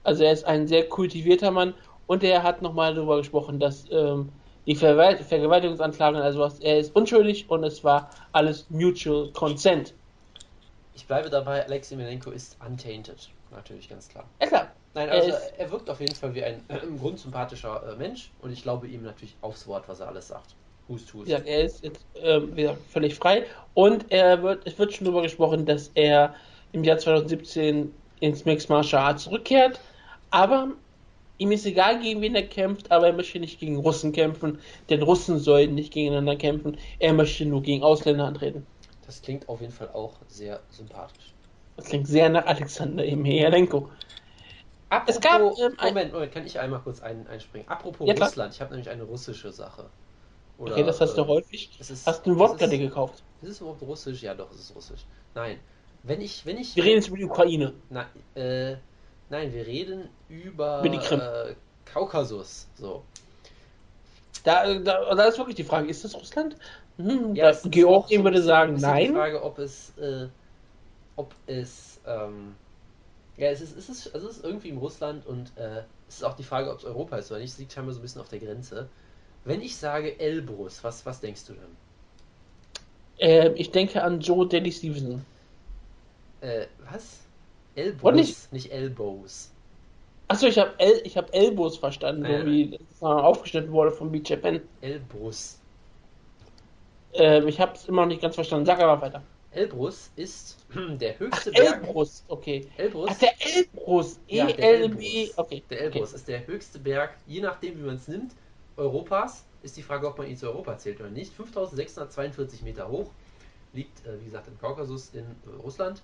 Also 0.04 0.22
er 0.22 0.32
ist 0.32 0.46
ein 0.46 0.68
sehr 0.68 0.88
kultivierter 0.88 1.50
Mann 1.50 1.74
und 2.10 2.24
er 2.24 2.42
hat 2.42 2.60
nochmal 2.60 2.92
darüber 2.92 3.18
gesprochen, 3.18 3.60
dass 3.60 3.84
ähm, 3.92 4.30
die 4.66 4.74
Ver 4.74 5.16
Vergewaltigungsanklagen, 5.18 6.20
also 6.20 6.40
was, 6.40 6.58
er 6.58 6.80
ist 6.80 6.96
unschuldig 6.96 7.48
und 7.48 7.62
es 7.62 7.84
war 7.84 8.10
alles 8.32 8.66
Mutual 8.68 9.30
Consent. 9.32 9.94
Ich 10.96 11.06
bleibe 11.06 11.30
dabei, 11.30 11.64
Alexei 11.64 11.94
Milenko 11.94 12.32
ist 12.32 12.56
untainted. 12.66 13.30
Natürlich, 13.52 13.88
ganz 13.88 14.08
klar. 14.08 14.24
Ja 14.40 14.48
klar, 14.48 14.72
Nein, 14.94 15.08
also 15.08 15.30
er, 15.30 15.60
er, 15.60 15.70
wirkt 15.70 15.88
auf 15.88 16.00
jeden 16.00 16.16
Fall 16.16 16.34
wie 16.34 16.42
ein 16.42 16.60
äh, 16.66 16.78
im 16.78 16.98
Grund 16.98 17.20
sympathischer 17.20 17.92
äh, 17.92 17.94
Mensch 17.94 18.32
und 18.42 18.50
ich 18.50 18.64
glaube 18.64 18.88
ihm 18.88 19.04
natürlich 19.04 19.36
aufs 19.40 19.68
Wort, 19.68 19.84
was 19.86 20.00
er 20.00 20.08
alles 20.08 20.26
sagt. 20.26 20.56
Hust, 20.88 21.14
hust. 21.14 21.28
Ja, 21.28 21.38
er 21.38 21.62
ist 21.62 21.84
jetzt 21.84 22.04
ähm, 22.16 22.56
wie 22.56 22.62
gesagt, 22.62 22.80
völlig 22.88 23.14
frei 23.14 23.46
und 23.74 24.10
er 24.10 24.42
wird, 24.42 24.66
es 24.66 24.76
wird 24.80 24.92
schon 24.92 25.04
darüber 25.04 25.22
gesprochen, 25.22 25.64
dass 25.64 25.92
er 25.94 26.34
im 26.72 26.82
Jahr 26.82 26.98
2017 26.98 27.94
ins 28.18 28.44
Mixed 28.44 28.68
Martial 28.68 29.00
Arts 29.00 29.22
zurückkehrt, 29.22 29.78
aber 30.32 30.70
ihm 31.40 31.52
ist 31.52 31.66
egal, 31.66 32.00
gegen 32.00 32.20
wen 32.20 32.34
er 32.34 32.46
kämpft, 32.46 32.92
aber 32.92 33.08
er 33.08 33.12
möchte 33.14 33.40
nicht 33.40 33.58
gegen 33.58 33.76
Russen 33.76 34.12
kämpfen, 34.12 34.60
denn 34.90 35.02
Russen 35.02 35.38
sollen 35.38 35.74
nicht 35.74 35.92
gegeneinander 35.92 36.36
kämpfen, 36.36 36.76
er 36.98 37.14
möchte 37.14 37.46
nur 37.46 37.62
gegen 37.62 37.82
Ausländer 37.82 38.26
antreten. 38.26 38.66
Das 39.06 39.22
klingt 39.22 39.48
auf 39.48 39.60
jeden 39.60 39.72
Fall 39.72 39.88
auch 39.88 40.18
sehr 40.28 40.60
sympathisch. 40.68 41.34
Das 41.76 41.86
klingt 41.86 42.06
sehr 42.06 42.28
nach 42.28 42.44
Alexander 42.46 43.04
Emelianenko. 43.04 43.88
Apropos, 44.90 45.16
es 45.16 45.20
gab, 45.20 45.40
ähm, 45.40 45.76
Moment, 45.82 46.12
Moment, 46.12 46.32
kann 46.32 46.44
ich 46.44 46.58
einmal 46.58 46.80
kurz 46.80 47.00
ein, 47.00 47.26
einspringen? 47.26 47.66
Apropos 47.68 48.06
ja, 48.06 48.14
Russland, 48.14 48.54
ich 48.54 48.60
habe 48.60 48.72
nämlich 48.72 48.90
eine 48.90 49.04
russische 49.04 49.50
Sache. 49.50 49.88
Oder, 50.58 50.72
okay, 50.74 50.84
das 50.84 51.00
hast 51.00 51.14
du 51.14 51.22
äh, 51.22 51.26
häufig. 51.26 51.70
Ist, 51.80 52.06
hast 52.06 52.26
du 52.26 52.32
ein 52.32 52.38
Wodka 52.38 52.66
dir 52.66 52.78
gekauft? 52.78 53.22
Ist 53.40 53.50
es 53.50 53.60
überhaupt 53.60 53.80
russisch? 53.82 54.22
Ja, 54.22 54.34
doch, 54.34 54.50
es 54.50 54.60
ist 54.60 54.74
russisch. 54.74 55.06
Nein, 55.34 55.58
wenn 56.02 56.20
ich, 56.20 56.44
wenn 56.44 56.58
ich. 56.58 56.76
Wir 56.76 56.84
reden 56.84 56.96
jetzt 56.96 57.08
über 57.08 57.16
die 57.16 57.24
Ukraine. 57.24 57.72
Na, 57.88 58.06
äh, 58.34 58.76
nein, 59.30 59.52
wir 59.52 59.66
reden 59.66 60.08
über. 60.28 60.84
Äh, 60.84 61.54
Kaukasus. 61.86 62.68
So. 62.76 63.02
Da, 64.44 64.74
da, 64.78 65.14
da 65.14 65.24
ist 65.24 65.38
wirklich 65.38 65.56
die 65.56 65.64
Frage, 65.64 65.88
ist 65.88 66.04
das 66.04 66.14
Russland? 66.14 66.56
Hm, 66.98 67.34
ja, 67.34 67.52
Georgien 67.64 68.22
würde 68.22 68.42
sagen, 68.42 68.76
nein. 68.76 69.08
Die 69.08 69.12
Frage, 69.12 69.42
ob 69.42 69.58
es, 69.58 69.96
äh, 69.98 70.28
ob 71.16 71.34
es 71.46 71.98
ähm, 72.06 72.54
ja, 73.40 73.48
es 73.48 73.62
ist, 73.62 73.74
es 73.74 73.88
ist, 73.88 74.14
also 74.14 74.28
es 74.28 74.36
ist 74.36 74.44
irgendwie 74.44 74.68
in 74.68 74.76
Russland 74.76 75.26
und 75.26 75.50
äh, 75.56 75.82
es 76.08 76.16
ist 76.16 76.24
auch 76.24 76.34
die 76.34 76.42
Frage, 76.42 76.70
ob 76.70 76.78
es 76.78 76.84
Europa 76.84 77.16
ist 77.16 77.30
oder 77.30 77.40
nicht. 77.40 77.52
Es 77.52 77.58
liegt 77.58 77.72
scheinbar 77.72 77.94
so 77.94 78.00
ein 78.00 78.02
bisschen 78.02 78.20
auf 78.20 78.28
der 78.28 78.38
Grenze. 78.38 78.86
Wenn 79.46 79.62
ich 79.62 79.76
sage 79.76 80.20
Elbrus, 80.20 80.84
was, 80.84 81.06
was 81.06 81.20
denkst 81.20 81.46
du 81.46 81.54
denn? 81.54 81.76
Äh, 83.18 83.52
ich 83.54 83.70
denke 83.70 84.02
an 84.02 84.20
Joe 84.20 84.46
Daddy 84.46 84.70
Stevenson. 84.70 85.24
Äh, 86.42 86.66
was? 86.92 87.20
Elbrus, 87.74 88.14
nicht? 88.14 88.52
nicht 88.52 88.72
Elbows. 88.72 89.52
Achso, 90.28 90.46
ich 90.46 90.58
habe 90.58 90.74
El 90.78 91.02
hab 91.14 91.34
Elbows 91.34 91.76
verstanden, 91.76 92.24
so 92.24 92.46
wie 92.46 92.78
das 92.78 93.02
aufgeschnitten 93.02 93.72
wurde 93.72 93.90
von 93.90 94.12
Beach 94.12 94.28
Japan. 94.28 94.60
Elbrus. 94.80 95.58
Äh, 97.12 97.44
ich 97.48 97.60
habe 97.60 97.74
es 97.74 97.88
immer 97.88 98.02
noch 98.02 98.08
nicht 98.08 98.22
ganz 98.22 98.36
verstanden. 98.36 98.66
Sag 98.66 98.80
aber 98.80 99.00
weiter. 99.02 99.22
Elbrus 99.52 100.10
ist 100.14 100.56
der 101.00 101.18
höchste 101.18 101.50
Ach, 101.52 101.58
Berg. 101.58 101.82
Elbrus, 101.82 102.24
okay. 102.28 102.68
Elbrus. 102.76 103.10
Ach, 103.10 103.18
der 103.18 103.32
Elbrus. 103.40 104.20
E 104.28 104.38
L 104.38 104.50
Elbrus. 104.50 105.38
Okay. 105.38 105.62
Der 105.68 105.80
Elbrus 105.80 106.08
okay. 106.10 106.16
ist 106.16 106.28
der 106.28 106.46
höchste 106.46 106.78
Berg, 106.78 107.16
je 107.26 107.40
nachdem, 107.40 107.78
wie 107.78 107.82
man 107.82 107.96
es 107.96 108.06
nimmt, 108.06 108.32
Europas. 108.76 109.44
Ist 109.62 109.76
die 109.76 109.82
Frage, 109.82 110.06
ob 110.08 110.16
man 110.16 110.26
ihn 110.26 110.36
zu 110.36 110.46
Europa 110.46 110.78
zählt 110.78 111.00
oder 111.00 111.10
nicht. 111.10 111.32
5642 111.34 112.62
Meter 112.62 112.88
hoch. 112.88 113.10
Liegt, 113.72 114.06
äh, 114.06 114.18
wie 114.20 114.24
gesagt, 114.24 114.48
im 114.48 114.58
Kaukasus 114.58 115.10
in 115.12 115.24
äh, 115.24 115.56
Russland. 115.62 116.02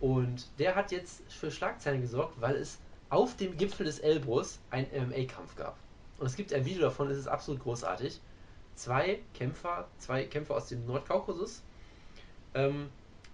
Und 0.00 0.48
der 0.58 0.74
hat 0.74 0.92
jetzt 0.92 1.22
für 1.32 1.50
Schlagzeilen 1.50 2.00
gesorgt, 2.00 2.40
weil 2.40 2.56
es 2.56 2.78
auf 3.10 3.36
dem 3.36 3.56
Gipfel 3.56 3.86
des 3.86 4.00
Elbrus 4.00 4.58
einen 4.70 4.86
MMA-Kampf 5.08 5.56
gab. 5.56 5.76
Und 6.18 6.26
es 6.26 6.36
gibt 6.36 6.52
ein 6.52 6.64
Video 6.64 6.82
davon, 6.82 7.10
es 7.10 7.18
ist 7.18 7.28
absolut 7.28 7.62
großartig. 7.62 8.20
Zwei 8.74 9.20
Kämpfer, 9.34 9.88
zwei 9.98 10.24
Kämpfer 10.24 10.56
aus 10.56 10.68
dem 10.68 10.84
Nordkaukasus 10.86 11.62
ähm, 12.54 12.88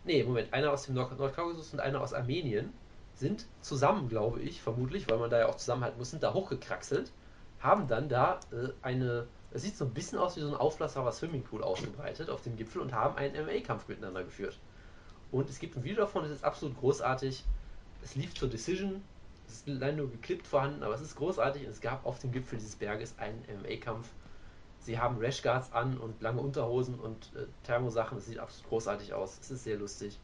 nee, 0.04 0.24
Moment, 0.24 0.52
einer 0.52 0.72
aus 0.72 0.84
dem 0.86 0.94
Nord 0.94 1.16
Nordkaukasus 1.18 1.72
und 1.72 1.80
einer 1.80 2.00
aus 2.00 2.14
Armenien 2.14 2.72
sind 3.14 3.46
zusammen, 3.60 4.08
glaube 4.08 4.40
ich, 4.40 4.62
vermutlich, 4.62 5.08
weil 5.10 5.18
man 5.18 5.30
da 5.30 5.38
ja 5.38 5.48
auch 5.48 5.56
zusammenhalten 5.56 5.98
muss, 5.98 6.10
sind 6.10 6.22
da 6.22 6.32
hochgekraxelt, 6.32 7.12
haben 7.60 7.86
dann 7.86 8.08
da 8.08 8.40
äh, 8.50 8.70
eine, 8.80 9.26
es 9.52 9.62
sieht 9.62 9.76
so 9.76 9.84
ein 9.84 9.92
bisschen 9.92 10.18
aus 10.18 10.36
wie 10.36 10.40
so 10.40 10.48
ein 10.48 10.54
aufblasbarer 10.54 11.12
Swimmingpool 11.12 11.62
ausgebreitet 11.62 12.30
auf 12.30 12.42
dem 12.42 12.56
Gipfel 12.56 12.80
und 12.80 12.94
haben 12.94 13.16
einen 13.16 13.44
MMA-Kampf 13.44 13.88
miteinander 13.88 14.24
geführt. 14.24 14.58
Und 15.32 15.48
es 15.48 15.58
gibt 15.58 15.76
ein 15.76 15.84
Video 15.84 15.98
davon, 15.98 16.22
das 16.22 16.32
ist 16.32 16.44
absolut 16.44 16.78
großartig. 16.78 17.44
Es 18.02 18.14
lief 18.14 18.34
zur 18.34 18.48
Decision, 18.48 19.02
es 19.46 19.56
ist 19.56 19.68
leider 19.68 19.96
nur 19.96 20.10
geklippt 20.10 20.46
vorhanden, 20.46 20.82
aber 20.82 20.94
es 20.94 21.00
ist 21.00 21.16
großartig 21.16 21.64
und 21.64 21.70
es 21.70 21.80
gab 21.80 22.04
auf 22.06 22.18
dem 22.18 22.32
Gipfel 22.32 22.58
dieses 22.58 22.76
Berges 22.76 23.14
einen 23.18 23.42
MMA-Kampf 23.60 24.08
Sie 24.82 24.98
haben 24.98 25.18
Rashguards 25.20 25.72
an 25.72 25.98
und 25.98 26.20
lange 26.22 26.40
Unterhosen 26.40 26.94
und 26.94 27.30
äh, 27.36 27.44
Thermosachen. 27.64 28.18
Es 28.18 28.26
sieht 28.26 28.38
absolut 28.38 28.68
großartig 28.70 29.12
aus. 29.12 29.38
Es 29.40 29.50
ist 29.50 29.64
sehr 29.64 29.76
lustig. 29.76 30.18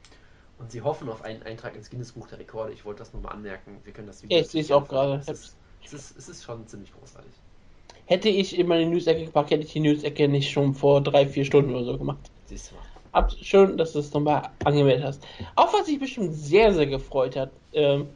Und 0.58 0.72
sie 0.72 0.80
hoffen 0.80 1.08
auf 1.10 1.22
einen 1.22 1.42
Eintrag 1.42 1.76
ins 1.76 1.90
Guinness 1.90 2.12
Buch 2.12 2.26
der 2.28 2.38
Rekorde. 2.38 2.72
Ich 2.72 2.84
wollte 2.84 3.00
das 3.00 3.12
nur 3.12 3.22
mal 3.22 3.30
anmerken. 3.30 3.78
Wir 3.84 3.92
können 3.92 4.06
das 4.06 4.22
Video. 4.22 4.38
Ja, 4.38 4.42
ich 4.42 4.50
sehe 4.50 4.62
es 4.62 4.70
auch 4.70 4.88
gerade. 4.88 5.16
Es 5.18 5.28
ist, 5.28 5.56
es, 5.84 5.92
ist, 5.92 6.18
es 6.18 6.28
ist 6.30 6.44
schon 6.44 6.66
ziemlich 6.66 6.90
großartig. 6.98 7.32
Hätte 8.06 8.28
ich 8.30 8.58
in 8.58 8.66
meine 8.66 8.86
News-Ecke 8.86 9.26
gepackt, 9.26 9.50
hätte 9.50 9.64
ich 9.64 9.72
die 9.72 9.80
News-Ecke 9.80 10.28
nicht 10.28 10.50
schon 10.50 10.74
vor 10.74 11.02
drei, 11.02 11.26
vier 11.26 11.44
Stunden 11.44 11.74
oder 11.74 11.84
so 11.84 11.98
gemacht. 11.98 12.30
Siehst 12.46 12.70
du 12.70 12.76
mal. 12.76 12.95
Schön, 13.42 13.76
dass 13.78 13.92
du 13.92 14.00
es 14.00 14.12
nochmal 14.12 14.50
angemeldet 14.64 15.04
hast. 15.04 15.22
Auch 15.54 15.72
was 15.72 15.86
sich 15.86 15.98
bestimmt 15.98 16.34
sehr, 16.34 16.72
sehr 16.74 16.86
gefreut 16.86 17.36
hat. 17.36 17.50
Ähm, 17.72 18.08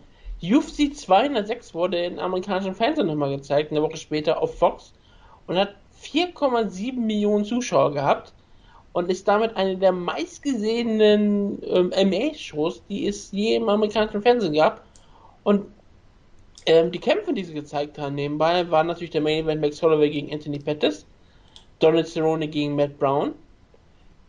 UFC 0.42 0.94
206 0.94 1.74
wurde 1.74 2.04
in 2.04 2.18
amerikanischen 2.18 2.74
Fernsehen 2.74 3.06
nochmal 3.06 3.36
gezeigt, 3.36 3.70
eine 3.70 3.82
Woche 3.82 3.96
später 3.96 4.40
auf 4.40 4.58
Fox 4.58 4.92
und 5.46 5.56
hat 5.56 5.74
4,7 6.02 6.98
Millionen 6.98 7.44
Zuschauer 7.44 7.92
gehabt 7.92 8.32
und 8.92 9.10
ist 9.10 9.28
damit 9.28 9.56
eine 9.56 9.76
der 9.76 9.92
meistgesehenen 9.92 11.62
ähm, 11.62 11.90
MA-Shows, 11.90 12.82
die 12.88 13.06
es 13.06 13.30
je 13.32 13.56
im 13.56 13.68
amerikanischen 13.68 14.22
Fernsehen 14.22 14.54
gab. 14.54 14.84
Und 15.44 15.66
ähm, 16.66 16.90
die 16.90 16.98
Kämpfe, 16.98 17.32
die 17.32 17.44
sie 17.44 17.54
gezeigt 17.54 17.98
haben 17.98 18.14
nebenbei, 18.14 18.70
waren 18.70 18.86
natürlich 18.86 19.10
der 19.10 19.20
Main 19.20 19.44
Event 19.44 19.60
Max 19.60 19.82
Holloway 19.82 20.10
gegen 20.10 20.32
Anthony 20.32 20.58
Pettis, 20.58 21.06
Donald 21.78 22.08
Cerrone 22.08 22.48
gegen 22.48 22.76
Matt 22.76 22.98
Brown, 22.98 23.34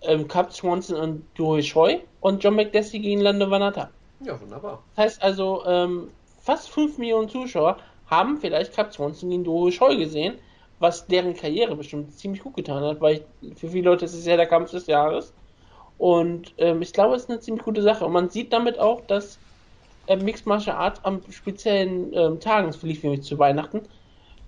ähm, 0.03 0.27
Cap 0.27 0.53
Swanson 0.53 0.97
und 0.97 1.25
Duhoi 1.35 1.61
Choi 1.61 1.99
und 2.21 2.43
John 2.43 2.55
McDessie 2.55 2.99
gegen 2.99 3.21
Lando 3.21 3.49
Vanata. 3.49 3.89
Ja, 4.23 4.39
wunderbar. 4.39 4.83
Das 4.95 5.05
heißt 5.05 5.23
also, 5.23 5.63
ähm, 5.65 6.09
fast 6.41 6.69
5 6.69 6.97
Millionen 6.97 7.29
Zuschauer 7.29 7.77
haben 8.07 8.37
vielleicht 8.37 8.73
Cap 8.73 8.93
Swanson 8.93 9.29
gegen 9.29 9.43
Duhoi 9.43 9.71
Choi 9.71 9.95
gesehen 9.95 10.35
was 10.81 11.05
deren 11.05 11.35
Karriere 11.35 11.75
bestimmt 11.75 12.11
ziemlich 12.17 12.41
gut 12.41 12.55
getan 12.55 12.83
hat, 12.83 12.99
weil 12.99 13.23
ich, 13.41 13.55
für 13.55 13.69
viele 13.69 13.91
Leute 13.91 14.05
ist 14.05 14.15
es 14.15 14.25
ja 14.25 14.35
der 14.35 14.47
Kampf 14.47 14.71
des 14.71 14.87
Jahres. 14.87 15.31
Und 15.99 16.53
ähm, 16.57 16.81
ich 16.81 16.91
glaube, 16.91 17.15
es 17.15 17.23
ist 17.23 17.29
eine 17.29 17.39
ziemlich 17.39 17.63
gute 17.63 17.83
Sache. 17.83 18.03
Und 18.03 18.13
man 18.13 18.29
sieht 18.29 18.51
damit 18.51 18.79
auch, 18.79 19.01
dass 19.01 19.37
äh, 20.07 20.15
Mixed 20.15 20.47
Martial 20.47 20.75
Arts 20.75 20.99
am 21.03 21.21
speziellen 21.29 22.11
ähm, 22.13 22.39
Tagen, 22.39 22.73
verlief 22.73 23.03
nämlich 23.03 23.21
zu 23.21 23.37
Weihnachten, 23.37 23.83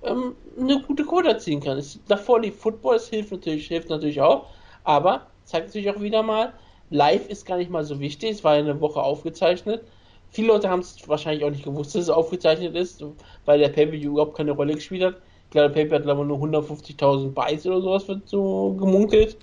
ähm, 0.01 0.35
eine 0.59 0.81
gute 0.81 1.05
Quote 1.05 1.29
erzielen 1.29 1.61
kann. 1.61 1.77
Es, 1.77 1.99
davor 2.07 2.41
die 2.41 2.49
Football, 2.49 2.95
es 2.95 3.09
hilft 3.09 3.31
natürlich, 3.31 3.67
hilft 3.67 3.89
natürlich 3.89 4.19
auch, 4.19 4.47
aber 4.83 5.27
zeigt 5.45 5.67
natürlich 5.67 5.89
auch 5.89 6.01
wieder 6.01 6.23
mal, 6.23 6.53
live 6.89 7.27
ist 7.29 7.45
gar 7.45 7.57
nicht 7.57 7.69
mal 7.71 7.83
so 7.83 7.99
wichtig, 7.99 8.31
es 8.31 8.43
war 8.43 8.53
eine 8.53 8.79
Woche 8.81 9.01
aufgezeichnet. 9.01 9.83
Viele 10.29 10.47
Leute 10.47 10.69
haben 10.69 10.79
es 10.79 11.07
wahrscheinlich 11.07 11.43
auch 11.45 11.49
nicht 11.51 11.63
gewusst, 11.63 11.93
dass 11.95 12.03
es 12.03 12.09
aufgezeichnet 12.09 12.75
ist, 12.75 13.03
weil 13.45 13.59
der 13.59 13.69
Pay-Per-View 13.69 14.11
überhaupt 14.11 14.35
keine 14.37 14.51
Rolle 14.51 14.73
gespielt 14.75 15.03
hat. 15.03 15.15
Ich 15.45 15.51
glaube, 15.51 15.69
der 15.69 15.73
Pay-Per 15.81 15.95
hat 15.97 16.03
glaube 16.03 16.21
ich 16.23 16.27
nur 16.27 16.37
150.000 16.39 17.33
Bytes 17.33 17.65
oder 17.67 17.81
sowas 17.81 18.07
wird 18.07 18.27
so 18.27 18.73
gemunkelt. 18.73 19.37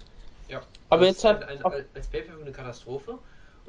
Ja. 0.48 0.60
Aber 0.88 1.06
Das 1.06 1.16
jetzt 1.16 1.24
hat- 1.24 1.44
ein, 1.44 1.62
als 1.94 2.08
Pay-Per-View 2.08 2.40
eine 2.42 2.52
Katastrophe. 2.52 3.18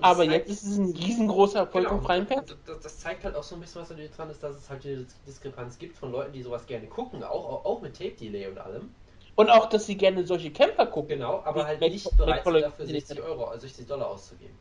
Aber 0.04 0.26
das 0.26 0.34
jetzt 0.34 0.50
ist 0.50 0.64
es 0.66 0.78
ein 0.78 0.96
riesengroßer 0.96 1.60
Erfolg 1.60 1.84
Genau, 1.86 1.98
vom 1.98 2.04
freien 2.06 2.26
Pferd. 2.26 2.58
das, 2.66 2.80
das 2.82 3.00
zeigt 3.00 3.24
halt 3.24 3.36
auch 3.36 3.44
so 3.44 3.54
ein 3.54 3.62
bisschen, 3.62 3.82
was 3.84 3.90
natürlich 3.92 4.10
dran 4.12 4.32
ist, 4.32 4.42
dass 4.42 4.56
es 4.56 4.68
halt 4.68 4.84
diese 4.84 5.06
Diskrepanz 5.28 5.78
gibt 5.78 5.96
von 5.96 6.12
Leuten, 6.12 6.34
die 6.34 6.42
sowas 6.42 6.66
gerne 6.66 6.88
gucken, 6.88 7.24
auch, 7.24 7.46
auch, 7.48 7.66
auch 7.66 7.82
mit 7.82 7.96
Tape-Delay 7.96 8.48
und 8.48 8.58
allem. 8.58 8.96
Und 9.42 9.50
auch, 9.50 9.68
dass 9.70 9.86
sie 9.86 9.98
gerne 9.98 10.26
solche 10.26 10.52
Kämpfer 10.52 10.86
gucken. 10.88 11.10
Genau, 11.20 11.42
aber 11.44 11.66
halt 11.66 11.82
Mac- 11.82 11.92
nicht 11.92 12.18
bereit 12.18 12.44
sind, 12.44 12.62
dafür 12.62 12.86
Mac- 12.86 12.92
60 12.92 13.22
Euro, 13.22 13.46
also 13.46 13.62
60 13.62 13.88
Dollar 13.88 14.08
auszugeben. 14.10 14.56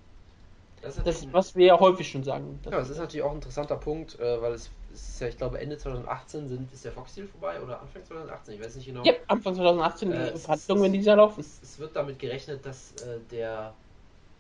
Das 0.83 0.97
ist, 0.97 1.07
Das, 1.07 1.33
was 1.33 1.55
wir 1.57 1.67
ja 1.67 1.79
häufig 1.79 2.09
schon 2.11 2.25
sagen. 2.25 2.59
Das 2.63 2.73
ja, 2.73 2.79
das 2.79 2.91
ist 2.91 2.99
natürlich 2.99 3.23
auch 3.23 3.31
ein 3.31 3.37
interessanter 3.37 3.77
Punkt, 3.77 4.19
äh, 4.19 4.41
weil 4.41 4.55
es, 4.55 4.71
ist 4.93 5.21
ja, 5.21 5.29
ich 5.29 5.37
glaube, 5.37 5.61
Ende 5.61 5.77
2018 5.77 6.49
sind, 6.49 6.73
ist 6.73 6.85
der 6.85 6.93
Fox-Deal 6.93 7.27
vorbei 7.27 7.61
oder 7.61 7.81
Anfang 7.83 8.03
2018, 8.03 8.55
ich 8.55 8.65
weiß 8.65 8.77
nicht 8.77 8.87
genau. 8.87 9.05
ja, 9.05 9.13
Anfang 9.29 9.55
2018 9.55 10.11
Äh, 10.11 10.15
die 10.31 10.35
es- 10.37 10.43
Verhandlungen, 10.43 10.83
wenn 10.85 10.93
die 10.95 11.03
da 11.03 11.15
laufen. 11.15 11.41
Es, 11.41 11.61
es 11.63 11.79
wird 11.79 11.95
damit 11.97 12.19
gerechnet, 12.19 12.65
dass 12.65 12.93
äh, 13.03 13.19
der 13.31 13.75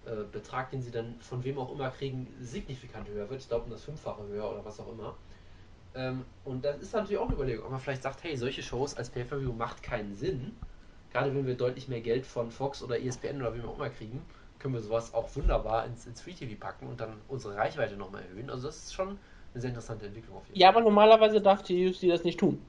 äh, 0.06 0.10
Betrag, 0.32 0.70
den 0.70 0.80
sie 0.80 0.90
dann 0.90 1.20
von 1.20 1.44
wem 1.44 1.58
auch 1.58 1.70
immer 1.72 1.90
kriegen, 1.90 2.26
signifikant 2.40 3.06
höher 3.08 3.28
wird. 3.28 3.42
Ich 3.42 3.48
glaube, 3.48 3.64
um 3.64 3.70
das 3.70 3.84
Fünffache 3.84 4.22
höher 4.28 4.50
oder 4.50 4.64
was 4.64 4.80
auch 4.80 4.90
immer. 4.90 5.14
Ähm, 5.94 6.24
und 6.44 6.64
das 6.64 6.78
ist 6.80 6.92
natürlich 6.94 7.18
auch 7.18 7.26
eine 7.26 7.34
Überlegung, 7.34 7.64
ob 7.64 7.70
man 7.72 7.80
vielleicht 7.80 8.02
sagt, 8.02 8.22
hey, 8.24 8.36
solche 8.36 8.62
Shows 8.62 8.96
als 8.96 9.10
Pay-Per-View 9.10 9.52
macht 9.52 9.82
keinen 9.82 10.14
Sinn. 10.14 10.60
Gerade 11.10 11.34
wenn 11.34 11.46
wir 11.46 11.56
deutlich 11.56 11.88
mehr 11.88 12.00
Geld 12.00 12.26
von 12.26 12.50
Fox 12.50 12.82
oder 12.82 13.00
ESPN 13.00 13.40
oder 13.40 13.54
wem 13.54 13.64
auch 13.66 13.76
immer 13.76 13.90
kriegen, 13.90 14.24
können 14.58 14.74
wir 14.74 14.80
sowas 14.80 15.14
auch 15.14 15.34
wunderbar 15.36 15.86
ins, 15.86 16.06
ins 16.06 16.20
Free 16.20 16.34
TV 16.34 16.58
packen 16.60 16.86
und 16.88 17.00
dann 17.00 17.20
unsere 17.28 17.56
Reichweite 17.56 17.96
nochmal 17.96 18.22
erhöhen. 18.22 18.50
Also 18.50 18.66
das 18.68 18.76
ist 18.84 18.94
schon 18.94 19.18
eine 19.52 19.60
sehr 19.60 19.70
interessante 19.70 20.06
Entwicklung 20.06 20.36
auf 20.36 20.48
jeden 20.48 20.60
Ja, 20.60 20.68
aber 20.68 20.80
normalerweise 20.80 21.40
darf 21.40 21.62
die 21.62 21.86
UFC 21.86 22.08
das 22.08 22.24
nicht 22.24 22.38
tun. 22.40 22.64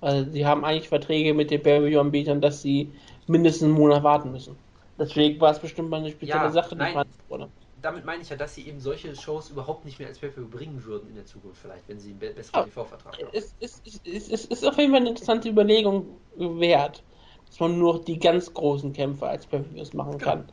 Also 0.00 0.30
sie 0.32 0.46
haben 0.46 0.64
eigentlich 0.64 0.88
Verträge 0.88 1.34
mit 1.34 1.50
den 1.50 1.62
Pay-Per-View-Anbietern, 1.62 2.40
dass 2.42 2.62
sie 2.62 2.94
mindestens 3.28 3.64
einen 3.64 3.74
Monat 3.74 4.02
warten 4.04 4.32
müssen. 4.32 4.58
Deswegen 4.98 5.40
war 5.40 5.52
es 5.52 5.60
bestimmt 5.60 5.90
mal 5.90 5.98
eine 5.98 6.10
spezielle 6.12 6.50
Ja, 6.50 6.52
Sache, 6.52 6.76
die 6.76 6.86
nein. 6.86 6.88
verhandelt 6.88 7.20
wurde. 7.28 7.50
Damit 7.84 8.04
meine 8.04 8.22
ich 8.22 8.30
ja, 8.30 8.36
dass 8.36 8.54
sie 8.54 8.66
eben 8.66 8.80
solche 8.80 9.14
Shows 9.16 9.50
überhaupt 9.50 9.84
nicht 9.84 9.98
mehr 9.98 10.08
als 10.08 10.18
Pay-Per-View 10.18 10.48
bringen 10.48 10.84
würden 10.84 11.08
in 11.08 11.14
der 11.14 11.26
Zukunft 11.26 11.60
vielleicht, 11.60 11.88
wenn 11.88 11.98
sie 12.00 12.10
einen 12.10 12.18
be- 12.18 12.32
besseren 12.34 12.60
Ja. 12.60 12.64
TV-Vertrag 12.64 13.22
haben. 13.22 13.32
Es 13.32 13.52
ist, 13.60 13.82
es, 13.86 14.28
ist, 14.28 14.46
ist 14.50 14.64
auf 14.66 14.76
jeden 14.78 14.90
Fall 14.92 15.00
eine 15.00 15.10
interessante 15.10 15.48
Überlegung 15.48 16.20
wert, 16.36 17.04
dass 17.46 17.60
man 17.60 17.78
nur 17.78 18.04
die 18.04 18.18
ganz 18.18 18.52
großen 18.52 18.92
Kämpfe 18.92 19.26
als 19.26 19.46
Pay-Per-Views 19.46 19.92
machen 19.92 20.18
Genau. 20.18 20.32
kann. 20.32 20.52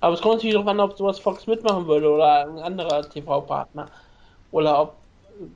Aber 0.00 0.14
es 0.14 0.20
kommt 0.22 0.36
natürlich 0.36 0.54
darauf 0.54 0.68
an, 0.68 0.80
ob 0.80 0.96
sowas 0.98 1.20
Fox 1.20 1.46
mitmachen 1.46 1.86
würde 1.86 2.10
oder 2.10 2.46
ein 2.48 2.58
anderer 2.58 3.08
TV-Partner. 3.08 3.90
Oder 4.50 4.80
ob, 4.82 5.02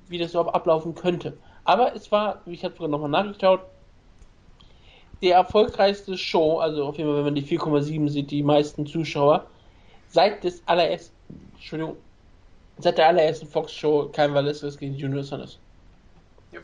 wie 0.08 0.18
das 0.18 0.32
überhaupt 0.32 0.54
ablaufen 0.54 0.94
könnte. 0.94 1.40
Aber 1.64 1.94
es 1.96 2.12
war, 2.12 2.42
ich 2.46 2.64
habe 2.64 2.74
sogar 2.74 2.88
nochmal 2.88 3.10
nachgeschaut, 3.10 3.62
der 5.22 5.36
erfolgreichste 5.36 6.18
Show, 6.18 6.58
also 6.58 6.84
auf 6.84 6.96
jeden 6.98 7.08
Fall, 7.08 7.18
wenn 7.18 7.24
man 7.24 7.34
die 7.34 7.42
4,7 7.42 8.08
sieht, 8.08 8.30
die 8.30 8.42
meisten 8.42 8.86
Zuschauer, 8.86 9.50
seit 10.16 10.42
des 10.44 10.62
allerersten, 10.64 11.14
Entschuldigung, 11.56 11.96
seit 12.78 12.96
der 12.96 13.08
allerersten 13.08 13.46
Fox-Show 13.46 14.08
kein 14.12 14.32
Valesquez 14.32 14.78
gegen 14.78 14.94
Junior 14.94 15.22
Sanders. 15.22 15.58
Ja. 16.52 16.60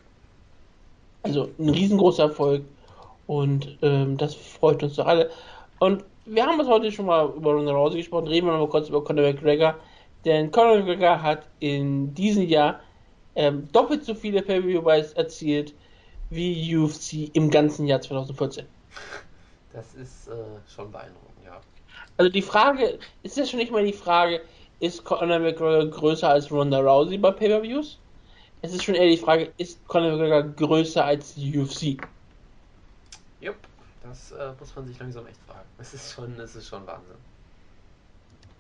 Also 1.23 1.51
ein 1.59 1.69
riesengroßer 1.69 2.25
Erfolg 2.25 2.65
und 3.27 3.77
ähm, 3.83 4.17
das 4.17 4.35
freut 4.35 4.83
uns 4.83 4.97
doch 4.97 5.07
alle. 5.07 5.31
Und 5.81 6.03
wir 6.25 6.47
haben 6.47 6.59
uns 6.59 6.69
heute 6.69 6.91
schon 6.91 7.05
mal 7.05 7.29
über 7.37 7.53
Ronda 7.53 7.73
Rousey 7.73 7.99
gesprochen, 7.99 8.29
reden 8.29 8.47
wir 8.47 8.55
noch 8.55 8.61
mal 8.61 8.71
kurz 8.71 8.89
über 8.89 9.05
Conor 9.05 9.25
McGregor, 9.25 9.75
denn 10.25 10.51
Conor 10.51 10.79
McGregor 10.79 11.21
hat 11.21 11.43
in 11.61 12.15
diesem 12.15 12.49
Jahr 12.49 12.81
ähm, 13.35 13.69
doppelt 13.73 14.07
so 14.07 14.15
viele 14.15 14.41
Pay-Per-View-Buys 14.41 15.13
erzielt 15.13 15.75
wie 16.31 16.75
UFC 16.75 17.29
im 17.35 17.51
ganzen 17.51 17.87
Jahr 17.87 18.01
2014. 18.01 18.65
Das 19.75 19.95
ist 19.95 20.29
äh, 20.29 20.33
schon 20.75 20.91
beeindruckend. 20.91 21.32
Also 22.23 22.31
die 22.31 22.43
Frage, 22.43 23.01
ist 23.25 23.37
ja 23.37 23.45
schon 23.45 23.59
nicht 23.59 23.73
mal 23.73 23.85
die 23.85 23.93
Frage, 23.93 24.43
ist 24.79 25.03
Conor 25.03 25.41
McGregor 25.41 25.91
größer 25.91 26.29
als 26.29 26.53
Ronda 26.53 26.79
Rousey 26.79 27.19
bei 27.19 27.33
Pay-Per-Views? 27.33 27.99
Es 28.63 28.73
ist 28.73 28.85
schon 28.85 28.95
eher 28.95 29.09
die 29.09 29.17
Frage, 29.17 29.53
ist 29.57 29.85
Conor 29.89 30.13
McGregor 30.13 30.45
größer 30.45 31.05
als 31.05 31.35
die 31.35 31.59
UFC? 31.59 32.01
Jupp, 33.41 33.57
das 34.05 34.31
äh, 34.31 34.53
muss 34.61 34.77
man 34.77 34.87
sich 34.87 35.01
langsam 35.01 35.27
echt 35.27 35.41
fragen. 35.49 35.67
Es 35.81 35.95
ist 35.95 36.13
schon, 36.13 36.39
es 36.39 36.55
ist 36.55 36.69
schon 36.69 36.87
Wahnsinn. 36.87 37.17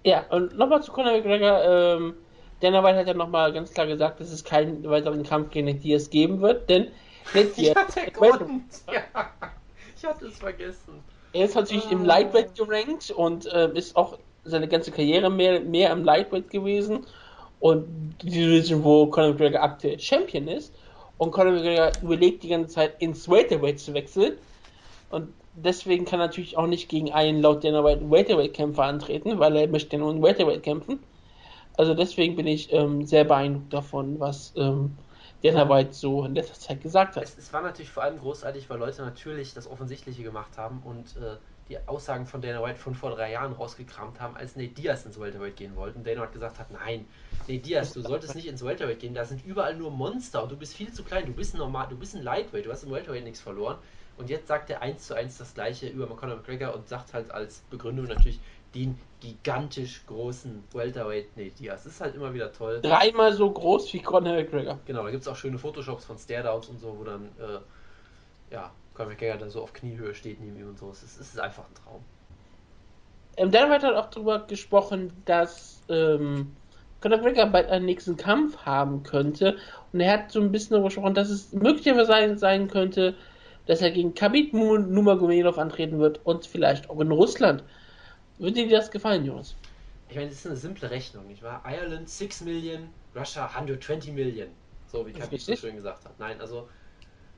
Ja, 0.03 0.25
und 0.31 0.59
nochmal 0.59 0.83
zu 0.83 0.91
Conor 0.91 1.13
McGregor, 1.13 1.63
ähm, 1.63 2.15
Dana 2.59 2.83
White 2.83 2.99
hat 2.99 3.07
ja 3.07 3.15
nochmal 3.15 3.53
ganz 3.53 3.73
klar 3.73 3.87
gesagt, 3.87 4.19
dass 4.19 4.33
es 4.33 4.43
keinen 4.43 4.83
weiteren 4.91 5.23
Kampf 5.23 5.51
gegen 5.51 5.69
Nate 5.69 5.79
Diaz 5.79 6.11
geben 6.11 6.41
wird, 6.41 6.69
denn 6.69 6.89
Ja, 7.57 7.75
der 7.95 8.11
Grund. 8.11 8.65
Ja, 8.93 9.31
ich 9.97 10.05
hatte 10.05 10.27
es 10.27 10.39
vergessen. 10.39 11.12
Er 11.33 11.45
ist 11.45 11.55
natürlich 11.55 11.91
im 11.91 12.05
Lightweight 12.05 12.55
gerankt 12.55 13.11
und 13.11 13.49
ähm, 13.53 13.75
ist 13.75 13.97
auch 13.97 14.19
seine 14.45 14.69
ganze 14.69 14.91
Karriere 14.91 15.31
mehr, 15.31 15.61
mehr 15.61 15.91
im 15.93 16.05
Lightweight 16.05 16.51
gewesen. 16.51 17.07
Und 17.61 17.87
die 18.23 18.31
Division, 18.31 18.83
wo 18.83 19.07
Conor 19.07 19.31
McGregor 19.31 19.63
aktuell 19.63 19.99
Champion 19.99 20.49
ist. 20.49 20.75
Und 21.19 21.31
Conor 21.31 21.53
McGregor 21.53 21.93
überlegt 22.03 22.43
die 22.43 22.49
ganze 22.49 22.75
Zeit 22.75 23.01
ins 23.01 23.29
Welterweight 23.29 23.79
zu 23.79 23.95
wechseln. 23.95 24.33
Und 25.11 25.29
deswegen 25.55 26.05
kann 26.05 26.21
er 26.21 26.27
natürlich 26.27 26.57
auch 26.57 26.67
nicht 26.67 26.89
gegen 26.89 27.13
einen 27.13 27.41
laut 27.41 27.63
Dana 27.63 27.85
White 27.85 28.11
Welterweight-Kämpfer 28.11 28.83
antreten, 28.83 29.39
weil 29.39 29.57
er 29.57 29.69
möchte 29.69 29.97
nur 29.99 30.11
in 30.11 30.23
Welterweight 30.23 30.63
kämpfen. 30.63 30.99
Also 31.77 31.95
deswegen 31.95 32.37
bin 32.37 32.47
ich 32.47 32.73
ähm, 32.73 33.07
sehr 33.07 33.25
beeindruckt 33.25 33.73
davon, 33.73 34.21
was 34.21 34.53
ähm, 34.57 34.97
Dana 35.43 35.69
White 35.69 35.93
so 35.93 36.25
in 36.25 36.35
letzter 36.35 36.55
Zeit 36.55 36.81
gesagt 36.81 37.17
hat. 37.17 37.25
Es, 37.25 37.37
es 37.37 37.53
war 37.53 37.63
natürlich 37.63 37.91
vor 37.91 38.05
allem 38.05 38.19
großartig, 38.19 38.71
weil 38.71 38.79
Leute 38.79 39.03
natürlich 39.03 39.55
das 39.55 39.69
Offensichtliche 39.69 40.23
gemacht 40.23 40.57
haben 40.57 40.83
und 40.85 41.17
äh, 41.17 41.37
die 41.69 41.79
Aussagen 41.89 42.27
von 42.27 42.41
Dana 42.41 42.63
White 42.63 42.79
von 42.79 42.95
vor 42.95 43.11
drei 43.11 43.33
Jahren 43.33 43.53
rausgekramt 43.53 44.21
haben, 44.21 44.37
als 44.37 44.57
Nate 44.57 44.71
Diaz 44.71 45.05
ins 45.05 45.19
Welterweight 45.19 45.57
gehen 45.57 45.75
wollte. 45.75 45.99
Und 45.99 46.07
Dana 46.07 46.23
White 46.23 46.33
gesagt 46.33 46.59
hat, 46.59 46.71
nein, 46.71 47.07
Nate 47.49 47.59
Diaz, 47.59 47.93
du 47.93 48.03
solltest 48.03 48.37
nicht 48.37 48.47
ins 48.47 48.65
Welterweight 48.65 49.01
gehen, 49.01 49.15
da 49.15 49.25
sind 49.25 49.45
überall 49.45 49.75
nur 49.75 49.91
Monster 49.91 50.45
und 50.45 50.53
du 50.53 50.57
bist 50.57 50.75
viel 50.75 50.93
zu 50.93 51.03
klein, 51.03 51.27
du 51.27 51.33
bist 51.33 51.57
normal, 51.57 51.89
du 51.89 51.97
bist 51.97 52.15
ein 52.15 52.23
Lightweight, 52.23 52.67
du 52.67 52.71
hast 52.71 52.85
im 52.85 52.93
Welterweight 52.93 53.25
nichts 53.25 53.41
verloren. 53.41 53.79
Und 54.19 54.29
jetzt 54.29 54.47
sagt 54.47 54.71
er 54.71 54.83
eins 54.83 55.07
zu 55.07 55.15
eins 55.15 55.39
das 55.39 55.55
gleiche 55.55 55.89
über 55.89 56.07
Conor 56.07 56.37
McGregor 56.37 56.75
und 56.75 56.87
sagt 56.87 57.15
halt 57.15 57.31
als 57.31 57.63
Begründung 57.71 58.07
natürlich 58.07 58.39
den 58.75 58.99
gigantisch 59.21 60.05
großen 60.07 60.65
Welterweight 60.73 61.37
Nate 61.37 61.51
Diaz. 61.51 61.85
Das 61.85 61.95
ist 61.95 62.01
halt 62.01 62.15
immer 62.15 62.35
wieder 62.35 62.53
toll. 62.53 62.81
Dreimal 62.83 63.33
so 63.33 63.51
groß 63.51 63.93
wie 63.93 64.01
Conor 64.01 64.35
McGregor. 64.35 64.79
Genau, 64.85 65.05
da 65.05 65.11
gibt 65.11 65.23
es 65.23 65.29
auch 65.29 65.37
schöne 65.37 65.59
Photoshops 65.59 66.05
von 66.05 66.19
Stare-Downs 66.19 66.69
und 66.69 66.81
so, 66.81 66.97
wo 66.99 67.05
dann, 67.05 67.27
äh, 67.39 68.55
ja, 68.55 68.73
Conor 68.95 69.11
McGregor 69.11 69.37
da 69.37 69.49
so 69.49 69.63
auf 69.63 69.73
Kniehöhe 69.73 70.15
steht 70.15 70.41
neben 70.41 70.59
ihm 70.59 70.69
und 70.69 70.79
so. 70.79 70.91
Es 70.91 71.03
ist, 71.03 71.21
es 71.21 71.29
ist 71.29 71.41
einfach 71.41 71.65
ein 71.65 71.75
Traum. 71.85 72.01
Ähm, 73.37 73.51
Dana 73.51 73.73
White 73.73 73.87
hat 73.87 73.95
auch 73.95 74.11
darüber 74.11 74.41
gesprochen, 74.41 75.13
dass 75.25 75.83
ähm, 75.89 76.55
Conor 77.01 77.19
McGregor 77.19 77.47
bald 77.47 77.71
einen 77.71 77.87
nächsten 77.87 78.17
Kampf 78.17 78.59
haben 78.59 79.03
könnte. 79.05 79.57
Und 79.93 80.01
er 80.01 80.13
hat 80.13 80.33
so 80.33 80.41
ein 80.41 80.51
bisschen 80.51 80.71
darüber 80.71 80.89
gesprochen, 80.89 81.15
dass 81.15 81.31
es 81.31 81.53
möglicherweise 81.53 82.07
sein, 82.07 82.39
sein 82.39 82.69
könnte, 82.69 83.15
dass 83.67 83.81
er 83.81 83.93
gegen 83.93 84.15
Khabib 84.15 84.53
Nurmagomedov 84.53 85.59
antreten 85.59 86.01
wird 86.01 86.21
und 86.25 86.47
vielleicht 86.47 86.91
auch 86.91 87.01
in 87.01 87.13
Russland. 87.13 87.63
Würde 88.43 88.55
dir 88.55 88.77
das 88.77 88.91
gefallen, 88.91 89.25
Jonas? 89.25 89.55
Ich 90.09 90.17
meine, 90.17 90.29
das 90.29 90.39
ist 90.39 90.47
eine 90.47 90.57
simple 90.57 90.91
Rechnung, 90.91 91.29
nicht 91.29 91.45
wahr? 91.45 91.63
Ireland 91.65 92.09
6 92.09 92.41
Million, 92.41 92.89
Russia 93.15 93.47
120 93.47 94.13
Million. 94.13 94.49
So, 94.89 95.07
wie 95.07 95.13
Khabib 95.13 95.41
so 95.41 95.55
schön 95.55 95.77
gesagt 95.77 96.05
hat. 96.05 96.19
Nein, 96.19 96.41
also, 96.41 96.69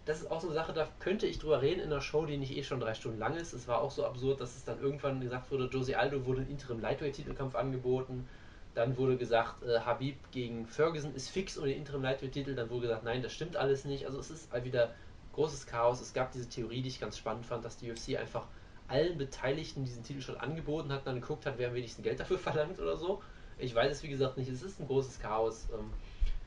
das 0.06 0.22
ist 0.22 0.30
auch 0.30 0.40
so 0.40 0.46
eine 0.46 0.54
Sache, 0.54 0.72
da 0.72 0.88
könnte 1.00 1.26
ich 1.26 1.38
drüber 1.38 1.60
reden 1.60 1.80
in 1.80 1.92
einer 1.92 2.00
Show, 2.00 2.24
die 2.24 2.38
nicht 2.38 2.56
eh 2.56 2.62
schon 2.62 2.80
drei 2.80 2.94
Stunden 2.94 3.18
lang 3.18 3.36
ist. 3.36 3.52
Es 3.52 3.68
war 3.68 3.82
auch 3.82 3.90
so 3.90 4.06
absurd, 4.06 4.40
dass 4.40 4.56
es 4.56 4.64
dann 4.64 4.80
irgendwann 4.80 5.20
gesagt 5.20 5.50
wurde, 5.50 5.66
Josie 5.66 5.94
Aldo 5.94 6.24
wurde 6.24 6.40
ein 6.40 6.48
Interim 6.48 6.80
Lightweight-Titelkampf 6.80 7.54
angeboten. 7.54 8.26
Dann 8.74 8.96
wurde 8.96 9.18
gesagt, 9.18 9.62
äh, 9.62 9.80
Habib 9.80 10.16
gegen 10.32 10.66
Ferguson 10.66 11.14
ist 11.14 11.28
fix 11.28 11.58
ohne 11.58 11.74
Interim 11.74 12.02
Lightweight-Titel. 12.02 12.54
Dann 12.54 12.70
wurde 12.70 12.86
gesagt, 12.86 13.04
nein, 13.04 13.22
das 13.22 13.34
stimmt 13.34 13.58
alles 13.58 13.84
nicht. 13.84 14.06
Also 14.06 14.18
es 14.20 14.30
ist 14.30 14.50
halt 14.50 14.64
wieder 14.64 14.94
großes 15.34 15.66
Chaos. 15.66 16.00
Es 16.00 16.14
gab 16.14 16.32
diese 16.32 16.48
Theorie, 16.48 16.80
die 16.80 16.88
ich 16.88 16.98
ganz 16.98 17.18
spannend 17.18 17.44
fand, 17.44 17.62
dass 17.62 17.76
die 17.76 17.92
UFC 17.92 18.16
einfach 18.18 18.46
allen 18.88 19.18
Beteiligten 19.18 19.84
diesen 19.84 20.02
Titel 20.02 20.20
schon 20.20 20.36
angeboten 20.36 20.92
hat 20.92 21.00
und 21.00 21.06
dann 21.06 21.20
geguckt 21.20 21.46
hat, 21.46 21.54
wer 21.56 21.68
am 21.68 21.74
wenigsten 21.74 22.02
Geld 22.02 22.20
dafür 22.20 22.38
verlangt 22.40 22.78
oder 22.78 22.96
so. 22.96 23.22
Ich 23.58 23.74
weiß 23.74 23.92
es 23.92 24.02
wie 24.02 24.08
gesagt 24.08 24.36
nicht. 24.36 24.48
Es 24.48 24.62
ist 24.62 24.80
ein 24.80 24.86
großes 24.86 25.20
Chaos. 25.20 25.68
Ähm, 25.72 25.90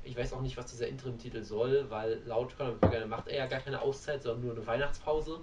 ich 0.03 0.17
weiß 0.17 0.33
auch 0.33 0.41
nicht, 0.41 0.57
was 0.57 0.67
dieser 0.67 0.87
Interim-Titel 0.87 1.43
soll, 1.43 1.85
weil 1.89 2.21
laut 2.25 2.57
Conor 2.57 2.75
McGregor 2.81 3.07
macht 3.07 3.27
er 3.27 3.37
ja 3.37 3.45
gar 3.47 3.59
keine 3.59 3.81
Auszeit, 3.81 4.23
sondern 4.23 4.45
nur 4.45 4.55
eine 4.55 4.65
Weihnachtspause. 4.65 5.39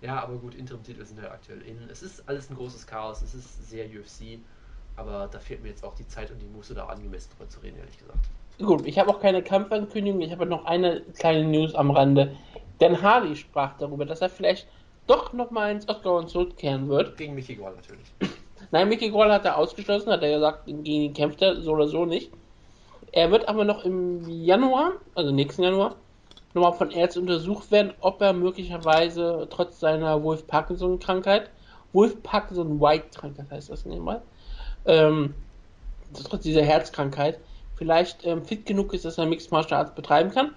Ja, 0.00 0.20
aber 0.20 0.34
gut, 0.34 0.54
Interim-Titel 0.54 1.04
sind 1.04 1.22
halt 1.22 1.30
aktuell 1.30 1.62
in. 1.62 1.78
Es 1.88 2.02
ist 2.02 2.28
alles 2.28 2.50
ein 2.50 2.56
großes 2.56 2.86
Chaos, 2.86 3.22
es 3.22 3.34
ist 3.34 3.70
sehr 3.70 3.86
UFC, 3.86 4.40
aber 4.96 5.28
da 5.30 5.38
fehlt 5.38 5.62
mir 5.62 5.68
jetzt 5.68 5.84
auch 5.84 5.94
die 5.94 6.06
Zeit 6.08 6.30
und 6.32 6.40
die 6.40 6.46
Muße, 6.46 6.74
da 6.74 6.86
angemessen 6.86 7.30
drüber 7.36 7.48
zu 7.48 7.60
reden, 7.60 7.78
ehrlich 7.78 7.98
gesagt. 7.98 8.18
Gut, 8.58 8.84
ich 8.86 8.98
habe 8.98 9.10
auch 9.10 9.20
keine 9.20 9.42
Kampfankündigung, 9.42 10.20
ich 10.20 10.32
habe 10.32 10.46
noch 10.46 10.64
eine 10.64 11.02
kleine 11.16 11.44
News 11.44 11.74
am 11.76 11.92
Rande. 11.92 12.36
Denn 12.80 13.00
Hardy 13.00 13.36
sprach 13.36 13.76
darüber, 13.78 14.04
dass 14.04 14.20
er 14.20 14.28
vielleicht 14.28 14.66
doch 15.06 15.32
nochmal 15.32 15.72
ins 15.72 15.88
Octagon 15.88 16.28
zurückkehren 16.28 16.88
wird. 16.88 17.16
Gegen 17.16 17.34
Mickey 17.34 17.56
Gall 17.56 17.74
natürlich. 17.74 18.12
Nein, 18.70 18.88
Mickey 18.88 19.10
Gall 19.10 19.32
hat 19.32 19.44
er 19.44 19.58
ausgeschlossen, 19.58 20.10
hat 20.10 20.22
er 20.22 20.34
gesagt, 20.34 20.66
gegen 20.66 20.84
ihn 20.84 21.12
kämpft 21.12 21.42
er 21.42 21.60
so 21.60 21.72
oder 21.72 21.88
so 21.88 22.04
nicht. 22.04 22.30
Er 23.12 23.30
wird 23.30 23.48
aber 23.48 23.64
noch 23.64 23.84
im 23.84 24.26
Januar, 24.28 24.92
also 25.14 25.30
nächsten 25.30 25.62
Januar, 25.62 25.96
nochmal 26.54 26.72
von 26.72 26.90
Ärzten 26.90 27.20
untersucht 27.20 27.70
werden, 27.70 27.92
ob 28.00 28.20
er 28.22 28.32
möglicherweise 28.32 29.46
trotz 29.50 29.80
seiner 29.80 30.22
Wolf-Parkinson-Krankheit, 30.22 31.50
Wolf-Parkinson-White-Krankheit 31.92 33.50
heißt 33.50 33.70
das 33.70 33.84
nebenbei, 33.84 34.20
ähm, 34.86 35.34
trotz 36.24 36.42
dieser 36.42 36.62
Herzkrankheit, 36.62 37.38
vielleicht 37.76 38.24
ähm, 38.24 38.44
fit 38.44 38.64
genug 38.64 38.94
ist, 38.94 39.04
dass 39.04 39.18
er 39.18 39.26
Mixed 39.26 39.52
Martial 39.52 39.80
Arts 39.80 39.94
betreiben 39.94 40.30
kann. 40.30 40.54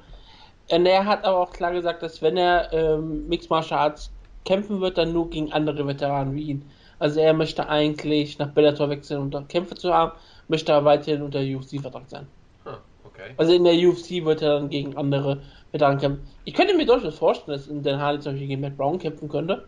Und 0.72 0.85
er 0.85 1.06
hat 1.06 1.25
aber 1.25 1.40
auch 1.40 1.51
klar 1.51 1.74
gesagt, 1.74 2.01
dass 2.01 2.22
wenn 2.22 2.38
er 2.38 2.72
ähm, 2.74 3.27
Mixed 3.27 3.49
Martial 3.49 3.80
Arts 3.80 4.11
kämpfen 4.45 4.82
wird, 4.82 4.98
dann 4.98 5.14
nur 5.14 5.30
gegen 5.30 5.51
andere 5.51 5.85
Veteranen 5.88 6.35
wie 6.35 6.43
ihn. 6.43 6.72
Also 6.99 7.19
er 7.19 7.33
möchte 7.33 7.67
eigentlich 7.67 8.40
nach 8.40 8.53
Bellator 8.53 8.90
wechseln, 8.90 9.22
um 9.22 9.32
dort 9.32 9.49
Kämpfe 9.49 9.75
zu 9.75 9.93
haben, 9.93 10.14
möchte 10.48 10.74
aber 10.74 10.85
weiterhin 10.85 11.22
unter 11.24 11.40
UFC-Vertrag 11.40 12.09
sein. 12.09 12.27
Ah, 12.64 12.77
okay. 13.03 13.33
Also 13.38 13.53
in 13.53 13.64
der 13.64 13.74
UFC 13.74 14.24
wird 14.24 14.41
er 14.41 14.59
dann 14.59 14.69
gegen 14.69 14.95
andere 14.95 15.41
Veteranen 15.72 15.99
kämpfen. 15.99 16.27
Ich 16.45 16.53
könnte 16.53 16.75
mir 16.75 16.85
durchaus 16.85 17.17
vorstellen, 17.17 17.57
dass 17.57 17.67
in 17.67 17.83
Den 17.83 17.99
Hardy 17.99 18.19
zum 18.22 18.33
Beispiel 18.33 18.48
gegen 18.48 18.61
Matt 18.61 18.77
Brown 18.77 18.99
kämpfen 18.99 19.27
könnte. 19.27 19.67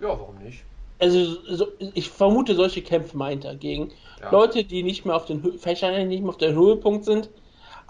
Ja, 0.00 0.08
warum 0.08 0.38
nicht? 0.38 0.64
Also 0.98 1.36
so, 1.54 1.66
ich 1.94 2.10
vermute, 2.10 2.54
solche 2.54 2.82
Kämpfe 2.82 3.16
meint 3.16 3.44
er 3.44 3.54
gegen 3.56 3.92
Ja. 4.20 4.30
Leute, 4.30 4.64
die 4.64 4.82
nicht 4.82 5.06
mehr 5.06 5.16
auf 5.16 5.24
den 5.24 5.42
vielleicht 5.58 5.82
nicht 5.82 6.20
mehr 6.20 6.28
auf 6.28 6.36
der 6.36 6.52
Höhepunkt 6.52 7.04
sind, 7.04 7.30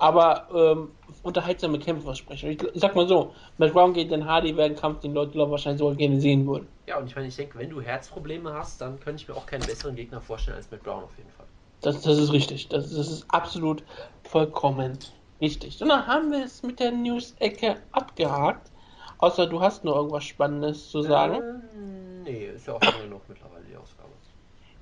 aber 0.00 0.48
ähm, 0.54 0.90
unterhaltsame 1.22 1.78
Kämpfe 1.78 2.04
versprechen. 2.04 2.50
Ich, 2.50 2.62
ich 2.62 2.80
sag 2.80 2.96
mal 2.96 3.06
so, 3.06 3.34
Matt 3.58 3.72
Brown 3.72 3.92
gegen 3.92 4.10
Den 4.10 4.24
Hardy 4.24 4.56
wäre 4.56 4.66
ein 4.66 4.76
Kampf, 4.76 5.00
den 5.00 5.12
Leute 5.12 5.32
glaub, 5.32 5.48
ich, 5.48 5.52
wahrscheinlich 5.52 5.78
sogar 5.78 5.94
gerne 5.94 6.20
sehen 6.20 6.46
würden. 6.46 6.66
Ja, 6.86 6.98
und 6.98 7.06
ich 7.06 7.14
meine, 7.14 7.28
ich 7.28 7.36
denke, 7.36 7.58
wenn 7.58 7.70
du 7.70 7.80
Herzprobleme 7.80 8.52
hast, 8.52 8.80
dann 8.80 8.98
könnte 8.98 9.22
ich 9.22 9.28
mir 9.28 9.36
auch 9.36 9.46
keinen 9.46 9.66
besseren 9.66 9.94
Gegner 9.94 10.20
vorstellen 10.20 10.56
als 10.56 10.70
Matt 10.70 10.82
Brown 10.82 11.04
auf 11.04 11.16
jeden 11.18 11.30
Fall. 11.30 11.46
Das, 11.82 12.00
das 12.00 12.18
ist 12.18 12.32
richtig. 12.32 12.68
Das, 12.68 12.90
das 12.90 13.08
ist 13.08 13.26
absolut 13.28 13.84
vollkommen 14.24 14.98
richtig. 15.40 15.80
Und 15.82 15.88
dann 15.88 16.06
haben 16.06 16.30
wir 16.30 16.44
es 16.44 16.62
mit 16.62 16.80
der 16.80 16.92
News-Ecke 16.92 17.76
abgehakt. 17.92 18.70
Außer 19.18 19.46
du 19.46 19.60
hast 19.60 19.84
noch 19.84 19.96
irgendwas 19.96 20.24
Spannendes 20.24 20.90
zu 20.90 21.02
sagen. 21.02 21.62
Ähm, 21.74 22.22
nee, 22.22 22.46
ist 22.46 22.66
ja 22.66 22.74
auch 22.74 22.82
lange 22.82 23.04
genug 23.04 23.22
mittlerweile 23.28 23.64
die 23.64 23.76
Ausgabe. 23.76 24.08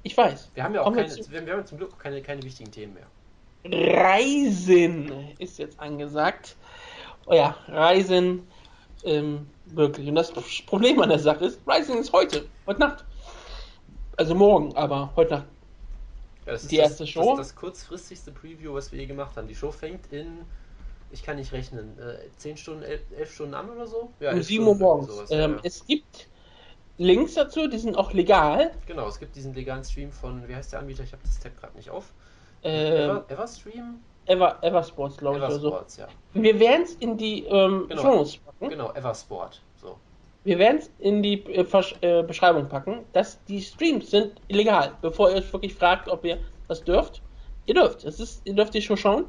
Ich 0.05 0.17
weiß. 0.17 0.53
Wir 0.55 0.63
haben 0.63 0.75
ja 0.75 0.81
auch 0.83 0.85
Kommen 0.85 0.97
keine, 0.97 1.31
wir, 1.31 1.47
wir 1.47 1.53
haben 1.53 1.67
zum 1.67 1.79
Glück 1.79 1.99
keine, 1.99 2.23
keine 2.23 2.43
wichtigen 2.43 2.71
Themen 2.71 2.95
mehr. 2.95 3.07
Reisen 3.65 5.13
ist 5.39 5.59
jetzt 5.59 5.79
angesagt. 5.81 6.57
Oh 7.27 7.35
ja, 7.35 7.57
Reisen 7.69 8.47
ähm, 9.05 9.49
wirklich. 9.67 10.09
Und 10.09 10.15
das 10.15 10.33
Problem 10.67 11.01
an 11.01 11.09
der 11.09 11.19
Sache 11.19 11.47
ist, 11.47 11.61
Reisen 11.67 11.99
ist 11.99 12.13
heute, 12.13 12.47
heute 12.67 12.81
Nacht. 12.81 13.05
Also 14.17 14.35
morgen, 14.35 14.75
aber 14.77 15.13
heute 15.17 15.35
Nacht. 15.35 15.47
Ja, 16.47 16.53
das 16.53 16.63
ist 16.63 16.73
Die 16.73 16.77
das, 16.79 16.91
erste 16.91 17.07
Show? 17.07 17.37
Das 17.37 17.49
ist 17.49 17.55
das 17.55 17.61
kurzfristigste 17.61 18.33
Preview, 18.33 18.75
was 18.75 18.91
wir 18.91 18.99
je 18.99 19.07
gemacht 19.07 19.37
haben. 19.37 19.47
Die 19.49 19.55
Show 19.55 19.71
fängt 19.71 20.13
in, 20.13 20.39
ich 21.11 21.23
kann 21.23 21.37
nicht 21.37 21.53
rechnen, 21.53 21.99
äh, 21.99 22.17
10 22.39 22.57
Stunden, 22.57 22.83
11, 22.83 23.01
11 23.17 23.35
Stunden 23.35 23.55
an 23.55 23.71
oder 23.71 23.87
so? 23.87 24.11
Ja, 24.21 24.31
um 24.31 24.37
11 24.37 24.47
7 24.47 24.67
Uhr 24.67 24.75
morgens. 24.75 25.15
sowas, 25.15 25.31
ähm, 25.31 25.55
ja. 25.57 25.61
Es 25.63 25.87
gibt 25.87 26.29
Links 26.97 27.35
dazu, 27.35 27.69
die 27.69 27.79
sind 27.79 27.97
auch 27.97 28.13
legal. 28.13 28.73
Genau, 28.87 29.07
es 29.07 29.21
gibt 29.21 29.37
diesen 29.37 29.55
legalen 29.55 29.85
Stream 29.85 30.11
von, 30.11 30.49
wie 30.49 30.55
heißt 30.55 30.73
der 30.73 30.81
Anbieter? 30.81 31.05
Ich 31.05 31.13
habe 31.13 31.23
das 31.23 31.39
Tab 31.39 31.57
gerade 31.61 31.77
nicht 31.77 31.91
auf. 31.91 32.13
Ähm, 32.63 33.03
Ever, 33.11 33.25
Everstream? 33.29 34.01
Ever, 34.27 34.59
Eversports, 34.63 35.17
glaube 35.17 35.39
ich, 35.39 35.43
oder 35.45 35.53
so. 35.53 35.69
Eversports, 35.69 35.97
ja. 35.97 36.09
Wir 36.35 36.59
werden 36.61 36.83
es 36.83 36.95
in 36.97 37.17
die 37.17 37.45
ähm, 37.45 37.87
Genau. 37.89 38.03
Shownotes 38.03 38.37
packen. 38.39 38.69
Genau, 38.69 38.93
Eversport. 38.93 39.63
So. 39.81 39.97
Wir 40.45 40.59
werden 40.59 40.79
es 40.79 40.91
in 40.99 41.23
die 41.23 41.43
äh, 41.47 41.65
äh, 42.01 42.23
Beschreibung 42.23 42.69
packen, 42.69 43.05
dass 43.13 43.43
die 43.45 43.61
Streams 43.63 44.11
sind 44.11 44.33
illegal. 44.49 44.93
Bevor 45.01 45.31
ihr 45.31 45.37
euch 45.37 45.53
wirklich 45.53 45.75
fragt, 45.75 46.09
ob 46.09 46.25
ihr 46.25 46.39
das 46.69 46.83
dürft. 46.85 47.23
Ihr 47.67 47.75
dürft. 47.75 48.05
Es 48.05 48.21
ist, 48.21 48.43
ihr 48.45 48.55
dürft 48.55 48.75
die 48.75 48.83
Show 48.83 48.97
schauen. 48.97 49.25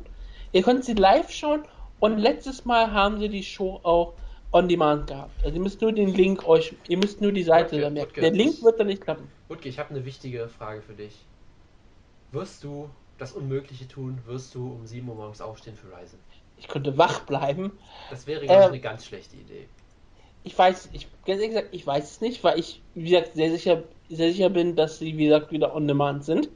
Ihr 0.52 0.64
könnt 0.64 0.84
sie 0.86 0.94
live 0.94 1.30
schauen. 1.32 1.64
Und 2.00 2.18
letztes 2.18 2.64
Mal 2.66 2.92
haben 2.92 3.20
sie 3.20 3.28
die 3.30 3.44
Show 3.44 3.80
auch 3.84 4.14
on 4.52 4.68
demand 4.68 5.08
gehabt. 5.08 5.32
Also 5.44 5.56
ihr 5.56 5.62
müsst 5.62 5.82
nur 5.82 5.92
den 5.92 6.14
Link 6.14 6.48
euch, 6.48 6.74
ihr 6.88 6.98
müsst 6.98 7.22
nur 7.22 7.32
die 7.32 7.44
Seite 7.44 7.76
Okay, 7.76 7.90
merken. 7.90 8.12
okay. 8.12 8.22
Der 8.22 8.32
Link 8.32 8.64
wird 8.64 8.80
dann 8.80 8.88
nicht 8.88 9.02
klappen. 9.02 9.30
Utke, 9.50 9.68
ich 9.70 9.78
habe 9.78 9.90
eine 9.92 10.06
wichtige 10.06 10.48
Frage 10.48 10.82
für 10.82 10.94
dich. 10.94 11.26
Wirst 12.32 12.64
du 12.64 12.90
das 13.20 13.34
Unmögliche 13.34 13.88
tun? 13.88 14.20
Wirst 14.26 14.56
du 14.56 14.72
um 14.72 14.86
7 14.88 15.08
Uhr 15.08 15.16
morgens 15.16 15.42
aufstehen 15.42 15.76
für 15.76 15.88
Ryzen? 15.96 16.20
Ich 16.58 16.68
könnte 16.68 16.98
wach 16.98 17.22
bleiben. 17.22 17.72
Das 18.10 18.28
wäre, 18.28 18.42
glaube 18.46 18.60
ich, 18.60 18.66
Ähm, 18.66 18.72
eine 18.74 18.82
ganz 18.82 19.06
schlechte 19.06 19.36
Idee. 19.36 19.68
Ich 20.44 20.58
weiß, 20.58 20.90
ich 20.94 21.08
ganz 21.26 21.42
ehrlich 21.42 21.50
gesagt, 21.50 21.70
ich 21.72 21.86
weiß 21.86 22.12
es 22.12 22.22
nicht, 22.22 22.44
weil 22.44 22.60
ich, 22.60 22.82
wie 22.96 23.10
gesagt, 23.10 23.34
sehr 23.36 23.52
sicher, 23.52 23.84
sehr 24.10 24.32
sicher 24.32 24.50
bin, 24.50 24.76
dass 24.76 24.98
sie, 25.00 25.18
wie 25.18 25.26
gesagt, 25.26 25.52
wieder 25.52 25.76
on 25.76 25.88
demand 25.88 26.24
sind. 26.26 26.50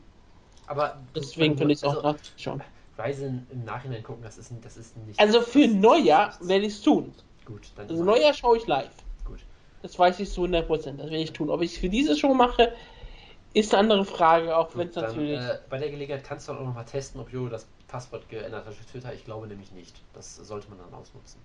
Aber 0.67 0.97
Deswegen 1.15 1.57
finde 1.57 1.73
ich 1.73 1.79
es 1.79 1.83
auch 1.83 1.95
also, 1.97 2.11
nachzuschauen. 2.13 2.61
Ryzen 2.97 3.45
im 3.51 3.65
Nachhinein 3.65 4.03
gucken, 4.03 4.23
das 4.23 4.37
ist, 4.37 4.51
ein- 4.51 4.61
das 4.61 4.77
ist 4.77 4.95
nicht. 5.05 5.19
Also 5.19 5.41
für 5.41 5.67
Neujahr 5.67 6.37
werde 6.41 6.65
ich 6.65 6.73
es 6.73 6.81
tun. 6.81 7.13
Gut, 7.45 7.71
dann. 7.75 7.89
Also 7.89 8.03
Neujahr 8.03 8.33
schaue 8.33 8.57
ich 8.57 8.67
live. 8.67 8.91
Gut. 9.25 9.39
Das 9.81 9.97
weiß 9.99 10.19
ich 10.21 10.31
zu 10.31 10.43
100%. 10.45 10.97
Das 10.97 11.09
werde 11.09 11.17
ich 11.23 11.33
tun. 11.33 11.49
Ob 11.49 11.61
ich 11.61 11.73
es 11.73 11.77
für 11.77 11.89
diese 11.89 12.15
Show 12.15 12.33
mache, 12.33 12.73
ist 13.53 13.73
eine 13.73 13.81
andere 13.81 14.05
Frage, 14.05 14.55
auch 14.55 14.75
wenn 14.75 14.89
es 14.89 14.95
natürlich. 14.95 15.39
äh, 15.39 15.59
bei 15.69 15.77
der 15.77 15.89
Gelegenheit 15.89 16.23
kannst 16.23 16.47
du 16.47 16.53
auch 16.53 16.59
nochmal 16.59 16.85
testen, 16.85 17.21
ob 17.21 17.31
Jojo 17.31 17.49
das 17.49 17.67
Passwort 17.87 18.27
geändert 18.29 18.65
hat 18.65 18.73
für 18.73 18.85
Twitter. 18.85 19.13
Ich 19.13 19.25
glaube 19.25 19.47
nämlich 19.47 19.71
nicht. 19.71 19.95
Das 20.13 20.35
sollte 20.35 20.69
man 20.69 20.79
dann 20.79 20.99
ausnutzen. 20.99 21.39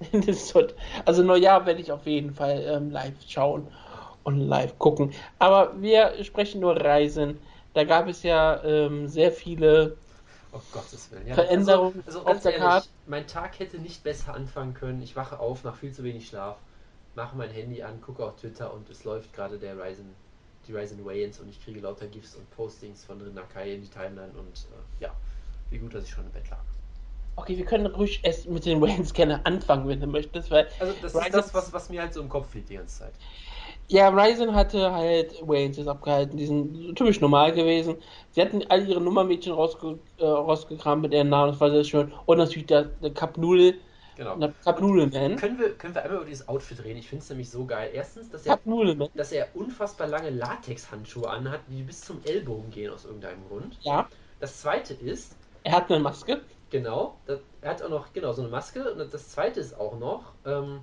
sollte, 0.32 0.74
also 1.04 1.22
Neujahr 1.22 1.66
werde 1.66 1.80
ich 1.80 1.92
auf 1.92 2.06
jeden 2.06 2.34
Fall 2.34 2.64
ähm, 2.66 2.90
live 2.90 3.14
schauen 3.26 3.66
und 4.24 4.38
live 4.38 4.78
gucken. 4.78 5.12
Aber 5.38 5.80
wir 5.80 6.22
sprechen 6.24 6.60
nur 6.60 6.76
Reisen. 6.76 7.38
Da 7.74 7.84
gab 7.84 8.08
es 8.08 8.22
ja 8.22 8.62
ähm, 8.64 9.08
sehr 9.08 9.32
viele. 9.32 9.96
Oh. 10.52 10.60
Ja, 11.26 11.34
Veränderung 11.34 11.94
also, 12.06 12.20
also 12.20 12.30
auf 12.30 12.42
der 12.42 12.52
ehrlich, 12.52 12.66
Karte. 12.66 12.88
Mein 13.06 13.26
Tag 13.26 13.58
hätte 13.58 13.78
nicht 13.78 14.04
besser 14.04 14.34
anfangen 14.34 14.74
können. 14.74 15.02
Ich 15.02 15.16
wache 15.16 15.40
auf 15.40 15.64
nach 15.64 15.76
viel 15.76 15.92
zu 15.92 16.04
wenig 16.04 16.28
Schlaf, 16.28 16.56
mache 17.14 17.36
mein 17.36 17.48
Handy 17.50 17.82
an, 17.82 18.02
gucke 18.02 18.22
auf 18.22 18.36
Twitter 18.36 18.72
und 18.72 18.88
es 18.90 19.04
läuft 19.04 19.32
gerade 19.32 19.58
der 19.58 19.78
Ryzen, 19.78 20.14
die 20.66 20.72
Ryzen 20.72 21.04
Wayans 21.04 21.40
und 21.40 21.48
ich 21.48 21.62
kriege 21.62 21.80
lauter 21.80 22.06
GIFs 22.06 22.34
und 22.36 22.48
Postings 22.50 23.04
von 23.04 23.20
Rinakai 23.20 23.74
in 23.74 23.82
die 23.82 23.88
Timeline 23.88 24.32
und 24.38 24.48
äh, 24.48 25.02
ja, 25.02 25.10
wie 25.70 25.78
gut, 25.78 25.94
dass 25.94 26.04
ich 26.04 26.10
schon 26.10 26.24
im 26.24 26.30
Bett 26.32 26.48
lag. 26.50 26.58
Okay, 27.36 27.56
wir 27.56 27.64
können 27.64 27.86
ruhig 27.86 28.20
erst 28.22 28.48
mit 28.48 28.66
den 28.66 28.80
Wayne-Scanner 28.80 29.40
anfangen, 29.44 29.88
wenn 29.88 30.00
du 30.00 30.06
möchtest, 30.06 30.50
weil 30.50 30.68
Also 30.78 30.92
das 31.00 31.14
Ryzen- 31.14 31.26
ist 31.26 31.34
das, 31.34 31.54
was, 31.54 31.72
was 31.72 31.88
mir 31.88 32.02
halt 32.02 32.12
so 32.12 32.20
im 32.20 32.28
Kopf 32.28 32.50
fehlt 32.50 32.68
die 32.68 32.76
ganze 32.76 33.00
Zeit. 33.00 33.12
Ja, 33.88 34.08
Ryzen 34.10 34.54
hatte 34.54 34.92
halt 34.92 35.34
Waynes 35.46 35.76
jetzt 35.78 35.88
abgehalten, 35.88 36.36
die 36.36 36.46
sind 36.46 36.94
typisch 36.94 37.20
normal 37.20 37.52
gewesen. 37.52 37.96
Sie 38.30 38.40
hatten 38.40 38.62
all 38.68 38.86
ihre 38.88 39.00
Nummermädchen 39.00 39.52
rausge 39.52 39.98
äh, 40.18 40.24
rausgekramt 40.24 41.02
mit 41.02 41.12
ihren 41.14 41.30
Namen, 41.30 41.52
das 41.52 41.60
war 41.60 41.70
sehr 41.70 41.84
schön. 41.84 42.12
Und 42.26 42.38
natürlich 42.38 42.66
der, 42.66 42.84
der 42.84 43.12
Cup 43.14 43.38
Noodle, 43.38 43.74
Genau. 44.16 44.36
Cup 44.64 44.80
Man. 44.80 45.36
Können 45.36 45.58
wir, 45.58 45.74
können 45.74 45.94
wir 45.94 46.02
einmal 46.02 46.18
über 46.18 46.26
dieses 46.26 46.48
Outfit 46.48 46.84
reden? 46.84 46.98
Ich 46.98 47.08
finde 47.08 47.22
es 47.22 47.30
nämlich 47.30 47.50
so 47.50 47.64
geil. 47.64 47.90
Erstens, 47.94 48.30
dass 48.30 48.44
er, 48.46 48.58
dass 49.14 49.32
er 49.32 49.48
unfassbar 49.54 50.06
lange 50.06 50.30
Latex-Handschuhe 50.30 51.28
anhat, 51.28 51.60
die 51.68 51.82
bis 51.82 52.02
zum 52.02 52.22
Ellbogen 52.24 52.70
gehen 52.70 52.92
aus 52.92 53.04
irgendeinem 53.04 53.46
Grund. 53.48 53.78
ja. 53.82 54.08
Das 54.40 54.60
zweite 54.60 54.92
ist, 54.94 55.36
Er 55.62 55.72
hat 55.72 55.90
eine 55.90 56.00
Maske. 56.00 56.40
Genau, 56.70 57.16
das, 57.26 57.38
er 57.60 57.70
hat 57.70 57.82
auch 57.82 57.90
noch 57.90 58.12
genau 58.12 58.32
so 58.32 58.42
eine 58.42 58.50
Maske. 58.50 58.92
Und 58.92 59.14
das 59.14 59.28
zweite 59.28 59.60
ist 59.60 59.78
auch 59.78 59.98
noch, 59.98 60.32
ähm, 60.44 60.80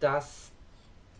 dass 0.00 0.50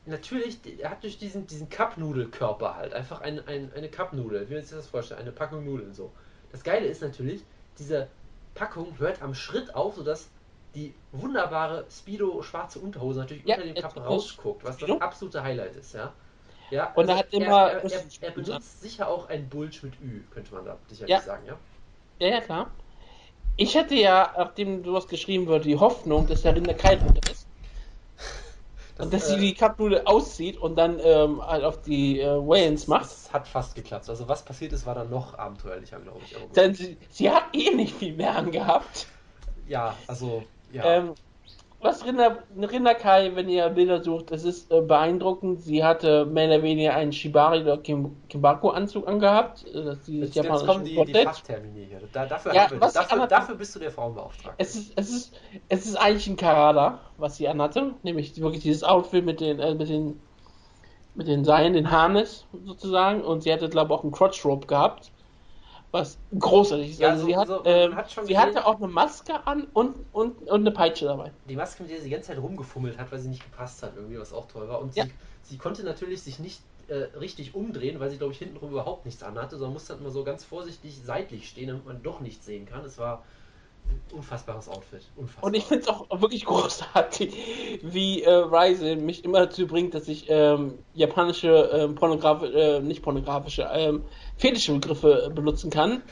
natürlich, 0.07 0.59
er 0.81 0.91
hat 0.91 1.03
durch 1.05 1.19
diesen, 1.19 1.47
diesen 1.47 1.69
Cup-Nudel-Körper 1.69 2.77
halt 2.77 2.95
einfach 2.95 3.21
ein, 3.21 3.47
ein, 3.47 3.71
eine 3.75 3.89
Cup-Nudel, 3.89 4.49
wie 4.49 4.55
man 4.55 4.63
sich 4.65 4.77
das 4.77 4.87
vorstellt, 4.89 5.21
eine 5.21 5.31
Packung 5.31 5.65
Nudeln 5.65 5.95
so. 5.95 6.11
Das 6.53 6.65
Geile 6.65 6.87
ist 6.87 7.01
natürlich, 7.03 7.45
diese 7.79 8.09
Packung 8.55 8.99
hört 8.99 9.23
am 9.23 9.35
Schritt 9.35 9.75
auf, 9.75 9.95
sodass 9.95 10.31
die 10.75 10.95
wunderbare 11.13 11.87
Speedo 11.91 12.43
schwarze 12.43 12.79
Unterhose 12.79 13.21
natürlich 13.21 13.45
Ja, 13.45 13.57
unter 13.57 13.67
dem 13.67 13.75
trägt 13.75 13.97
rausguckt, 13.97 14.65
was 14.65 14.77
das 14.79 15.01
absolute 15.01 15.43
Highlight 15.43 15.77
ist, 15.77 15.95
ja. 15.95 16.13
Ja, 16.71 16.89
also 16.89 17.01
Und 17.01 17.09
er 17.09 17.17
hat 17.17 17.33
immer- 17.33 17.71
Er, 17.73 17.85
er, 17.85 18.03
er 18.21 18.31
benutzt 18.31 18.81
sicher 18.81 19.09
auch 19.09 19.29
ein 19.29 19.49
Bulge 19.49 19.79
mit 19.83 20.01
Ü, 20.01 20.23
könnte 20.31 20.55
man 20.55 20.65
da 20.65 20.79
sicherlich 20.89 21.11
Ja. 21.11 21.21
sagen, 21.21 21.45
ja. 21.47 21.57
Ja, 22.21 22.29
ja, 22.29 22.41
klar. 22.41 22.71
Ich 23.57 23.77
hatte 23.77 23.95
ja, 23.95 24.33
nachdem 24.37 24.85
sowas 24.85 25.09
geschrieben 25.09 25.47
wurde, 25.47 25.65
die 25.65 25.77
Hoffnung, 25.79 26.27
dass 26.27 26.43
der 26.43 26.55
Rinder 26.55 26.75
kein 26.75 26.99
runter 27.01 27.31
ist. 27.31 27.47
und 28.99 29.13
dass 29.13 29.29
äh, 29.29 29.35
sie 29.35 29.41
die 29.41 29.55
Cup 29.55 29.79
Noodle 29.79 30.07
auszieht 30.07 30.57
und 30.59 30.77
dann 30.77 31.01
ähm, 31.03 31.45
halt 31.45 31.65
auf 31.65 31.83
die 31.83 32.21
äh, 32.21 32.27
Wayans 32.27 32.87
macht. 32.87 33.05
Das 33.07 33.33
hat 33.33 33.49
fast 33.49 33.75
geklappt. 33.75 34.09
Also 34.09 34.29
was 34.29 34.45
passiert 34.45 34.73
ist, 34.73 34.87
war 34.87 34.95
dann 34.95 35.11
noch 35.11 35.37
abenteuerlicher, 35.39 35.99
glaube 35.99 36.21
ich. 36.25 36.37
Denn 36.55 36.75
sie, 36.75 36.97
sie 37.11 37.31
hat 37.31 37.45
eh 37.53 37.75
nicht 37.75 37.95
viel 37.97 38.15
mehr 38.15 38.37
angehabt. 38.37 39.07
ja, 39.67 39.97
also 40.07 40.45
ja. 40.73 40.85
Ähm, 40.85 41.15
was 41.83 42.05
Rinder, 42.05 42.43
Rinderkai, 42.61 43.35
wenn 43.35 43.49
ihr 43.49 43.67
Bilder 43.71 44.03
sucht, 44.03 44.31
das 44.31 44.45
ist 44.45 44.71
äh, 44.71 44.83
beeindruckend. 44.83 45.63
Sie 45.63 45.83
hatte 45.83 46.27
mehr 46.27 46.47
oder 46.49 46.63
weniger 46.63 46.95
einen 46.95 47.11
Shibari 47.11 47.63
oder 47.63 47.79
Kim, 47.79 48.17
Kimbaku-Anzug 48.29 49.09
angehabt. 49.09 49.65
äh, 49.67 49.85
Das 49.85 49.99
ist 49.99 50.09
dieses 50.09 50.35
Jetzt, 50.35 50.45
jetzt 50.47 50.67
kommen 50.67 50.85
die, 50.85 50.91
die 50.91 50.97
Quartett. 50.97 51.25
Fachtermine 51.25 51.81
hier. 51.87 52.01
Da, 52.13 52.27
dafür, 52.27 52.55
Ja, 52.55 52.71
wir, 52.71 52.79
dafür, 52.79 53.27
dafür 53.27 53.55
bist 53.55 53.75
du 53.75 53.79
der 53.79 53.91
Frauenbeauftragte. 53.91 54.63
Es 54.63 54.75
ist, 54.77 54.93
es 54.97 55.09
ist, 55.11 55.35
es 55.71 55.87
ist 55.87 55.97
eigentlich 55.97 56.27
ein 56.27 56.37
Karada, 56.37 56.99
was 57.17 57.37
sie 57.39 57.49
anhatte, 57.49 57.95
nämlich 58.03 58.39
wirklich 58.39 58.63
dieses 58.63 58.85
Outfit 58.85 59.25
mit 59.25 59.41
den, 59.41 59.59
äh, 59.59 59.75
mit 59.75 59.89
den, 59.89 60.21
mit 61.15 61.29
den 61.29 61.45
Seilen, 61.45 61.73
den 61.73 61.91
Harness 61.91 62.47
sozusagen, 62.63 63.23
und 63.23 63.43
sie 63.43 63.53
hatte, 63.55 63.71
glaube 63.71 63.95
ich, 63.95 63.99
auch 63.99 64.03
einen 64.03 64.13
Crotch 64.13 64.45
Rope 64.45 64.67
gehabt, 64.67 65.13
was 65.93 66.19
großartig 66.39 66.91
ist. 66.91 67.01
Ja, 67.01 67.11
also 67.11 67.23
so- 67.23 67.27
sie, 67.27 67.37
hat, 67.37 67.49
so, 67.49 67.65
ähm, 67.65 67.97
hat 67.97 68.11
sie 68.23 68.39
hatte 68.39 68.67
auch 68.67 68.77
eine 68.77 68.89
Maske 68.89 69.47
an 69.47 69.65
und, 69.73 69.97
und, 70.13 70.39
und 70.43 70.61
eine 70.61 70.71
Peitsche 70.71 71.07
dabei. 71.07 71.33
die 71.45 71.57
Maske, 71.57 71.83
mit 71.83 71.91
der 71.91 71.99
sie 71.99 72.05
die 72.05 72.11
ganze 72.11 72.29
Zeit 72.29 72.39
rumgefummelt 72.39 72.99
hat, 72.99 73.11
weil 73.13 73.19
sie 73.19 73.29
nicht 73.29 73.45
gepasst 73.45 73.83
hat, 73.83 73.97
irgendwie, 73.97 74.19
was 74.19 74.33
auch 74.33 74.47
toll 74.47 74.69
war. 74.69 74.81
Und 74.81 74.95
Ja. 74.95 75.05
sie, 75.05 75.15
sie 75.43 75.59
konnte 75.59 75.85
natürlich 75.85 76.23
sich 76.23 76.39
nicht 76.39 76.63
äh, 76.89 76.95
richtig 77.19 77.55
umdrehen, 77.55 78.01
weil 78.01 78.11
sie, 78.11 78.19
glaube 78.19 78.33
ich, 78.33 78.39
hintenrum 78.39 78.71
überhaupt 78.71 79.05
nichts 79.07 79.23
anhatte, 79.23 79.57
sondern 79.57 79.73
musste 79.75 79.93
dann 79.93 80.03
immer 80.03 80.11
so 80.11 80.25
ganz 80.25 80.45
vorsichtig 80.45 81.03
seitlich 81.03 81.49
stehen, 81.49 81.69
damit 81.69 81.85
man 81.85 82.03
doch 82.03 82.21
nichts 82.21 82.45
sehen 82.47 82.67
kann. 82.67 82.85
Es 82.85 82.99
war 82.99 83.25
unfassbares 84.13 84.69
Outfit. 84.69 85.03
Unfassbar. 85.17 85.45
Und 85.45 85.55
ich 85.55 85.65
finde 85.65 85.83
es 85.83 85.89
auch 85.89 86.21
wirklich 86.21 86.45
großartig, 86.45 87.81
wie 87.83 88.23
äh, 88.23 88.31
Ryzen 88.31 89.05
mich 89.07 89.25
immer 89.25 89.47
dazu 89.47 89.67
bringt, 89.67 89.95
dass 89.95 90.09
ich 90.09 90.27
ähm, 90.29 90.79
japanische 90.95 91.71
ähm, 91.73 91.95
pornografische, 91.95 92.53
äh, 92.53 92.81
nicht 92.81 93.03
pornografische, 93.03 93.69
ähm, 93.73 94.05
fetische 94.37 94.73
Begriffe 94.73 95.27
äh, 95.27 95.31
benutzen 95.31 95.71
kann. 95.71 96.03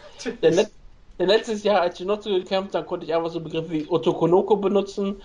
Denn, 0.42 0.54
let 0.54 0.70
denn 1.18 1.28
letztes 1.28 1.64
Jahr, 1.64 1.80
als 1.80 1.98
Shinotsu 1.98 2.30
gekämpft, 2.30 2.74
dann 2.74 2.86
konnte 2.86 3.04
ich 3.04 3.14
einfach 3.14 3.30
so 3.30 3.40
Begriffe 3.40 3.70
wie 3.70 3.88
Otokonoko 3.88 4.56
benutzen. 4.56 5.20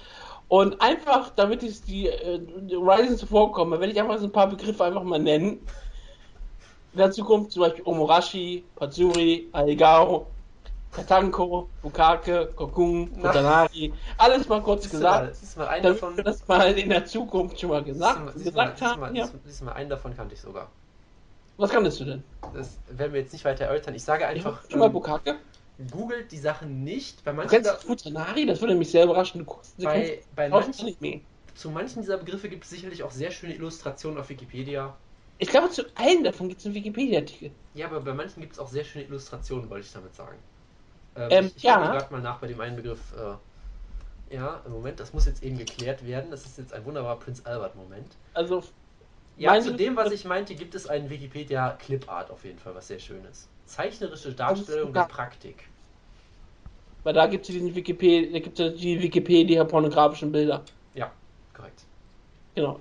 Und 0.47 0.81
einfach, 0.81 1.31
damit 1.35 1.63
ich 1.63 1.81
die 1.83 2.07
äh, 2.07 2.39
Ryzen 2.71 3.17
zuvorkomme, 3.17 3.79
werde 3.79 3.93
ich 3.93 3.99
einfach 3.99 4.17
so 4.17 4.25
ein 4.25 4.31
paar 4.31 4.47
Begriffe 4.47 4.83
einfach 4.83 5.03
mal 5.03 5.19
nennen. 5.19 5.59
Dazu 6.95 7.23
kommt 7.23 7.51
zum 7.51 7.61
Beispiel 7.61 7.83
Omorashi, 7.85 8.63
Patsuri, 8.75 9.49
Aigao, 9.51 10.27
Katanko, 10.93 11.67
Bukake, 11.81 12.47
Kokun, 12.55 13.11
Na. 13.15 13.29
Futanari. 13.31 13.93
Alles 14.17 14.47
mal 14.47 14.61
kurz 14.61 14.83
du 14.89 14.97
mal, 14.99 15.27
gesagt, 15.27 15.55
du 15.55 15.59
mal 15.59 15.67
einen 15.67 15.83
davon. 15.83 16.17
wir 16.17 16.23
das 16.23 16.47
mal 16.47 16.77
in 16.77 16.89
der 16.89 17.05
Zukunft 17.05 17.59
schon 17.59 17.69
mal 17.71 17.81
du 17.81 17.85
gesagt, 17.93 18.19
mal- 18.25 18.33
siehst 18.35 18.47
du 18.47 18.51
mal- 18.51 18.65
gesagt 18.71 18.81
du 18.81 18.85
mal- 18.99 19.07
haben. 19.07 19.15
Ja. 19.15 19.25
siehst 19.25 19.59
du- 19.59 19.59
du 19.59 19.65
mal, 19.65 19.73
einen 19.73 19.89
davon 19.89 20.15
kannte 20.15 20.35
ich 20.35 20.41
sogar. 20.41 20.69
Was 21.57 21.69
kannst 21.71 21.99
du 21.99 22.05
denn? 22.05 22.23
Das 22.53 22.77
werden 22.89 23.13
wir 23.13 23.21
jetzt 23.21 23.33
nicht 23.33 23.45
weiter 23.45 23.65
erörtern. 23.65 23.95
Ich 23.95 24.03
sage 24.03 24.27
einfach, 24.27 24.61
schon 24.69 24.79
mal 24.79 24.87
ähm, 24.87 24.93
Bukake. 24.93 25.35
googelt 25.91 26.31
die 26.31 26.37
Sachen 26.37 26.83
nicht. 26.83 27.23
Bei 27.23 27.31
Du 27.31 27.37
manchen, 27.37 27.49
kennst 27.51 27.69
da, 27.69 27.75
Futanari? 27.75 28.45
Das 28.45 28.61
würde 28.61 28.75
mich 28.75 28.91
sehr 28.91 29.03
überraschen. 29.05 29.45
Du 29.45 29.45
du 29.77 29.83
bei, 29.83 30.21
bei 30.35 30.49
manchen, 30.49 30.95
zu 31.55 31.69
manchen 31.69 32.01
dieser 32.01 32.17
Begriffe 32.17 32.49
gibt 32.49 32.63
es 32.63 32.69
sicherlich 32.71 33.03
auch 33.03 33.11
sehr 33.11 33.29
schöne 33.31 33.53
Illustrationen 33.55 34.19
auf 34.19 34.29
Wikipedia. 34.29 34.95
Ich 35.39 35.49
glaube, 35.49 35.69
zu 35.69 35.83
allen 35.95 36.23
davon 36.23 36.47
gibt 36.49 36.61
es 36.61 36.65
einen 36.65 36.75
Wikipedia-Artikel. 36.75 37.51
Ja, 37.73 37.87
aber 37.87 37.99
bei 38.01 38.13
manchen 38.13 38.41
gibt 38.41 38.53
es 38.53 38.59
auch 38.59 38.67
sehr 38.67 38.83
schöne 38.83 39.05
Illustrationen, 39.05 39.69
wollte 39.69 39.85
ich 39.85 39.91
damit 39.93 40.15
sagen. 40.15 40.37
Ähm, 41.15 41.29
Ähm, 41.29 41.51
ich 41.55 41.63
ich 41.63 41.63
ja. 41.63 41.77
gerade 41.91 42.11
mal 42.13 42.21
nach 42.21 42.39
bei 42.39 42.47
dem 42.47 42.59
einen 42.59 42.75
Begriff. 42.75 43.13
Äh, 43.13 44.35
ja, 44.35 44.61
im 44.65 44.71
Moment, 44.71 44.99
das 44.99 45.13
muss 45.13 45.25
jetzt 45.25 45.43
eben 45.43 45.57
geklärt 45.57 46.05
werden. 46.05 46.31
Das 46.31 46.45
ist 46.45 46.57
jetzt 46.57 46.73
ein 46.73 46.85
wunderbarer 46.85 47.19
Prinz 47.19 47.41
Albert-Moment. 47.45 48.17
Also, 48.33 48.63
Ja, 49.37 49.59
zu 49.61 49.73
dem, 49.75 49.95
was 49.95 50.11
ich 50.11 50.25
meinte, 50.25 50.55
gibt 50.55 50.75
es 50.75 50.87
einen 50.87 51.09
Wikipedia-Clipart 51.09 52.31
auf 52.31 52.43
jeden 52.45 52.59
Fall, 52.59 52.75
was 52.75 52.87
sehr 52.87 52.99
schön 52.99 53.25
ist. 53.25 53.49
Zeichnerische 53.65 54.33
Darstellung 54.33 54.93
der 54.93 55.03
Praktik. 55.05 55.69
weil 57.03 57.13
da 57.13 57.27
gibt 57.27 57.43
es 57.45 57.53
diesen 57.53 57.75
Wikipedia, 57.75 58.31
da 58.31 58.39
gibt 58.39 58.59
es 58.59 58.75
die 58.79 59.01
Wikipedia-pornografischen 59.01 60.31
Bilder. 60.31 60.69
Ja, 60.93 61.11
korrekt. 61.53 61.85
Genau. 62.55 62.79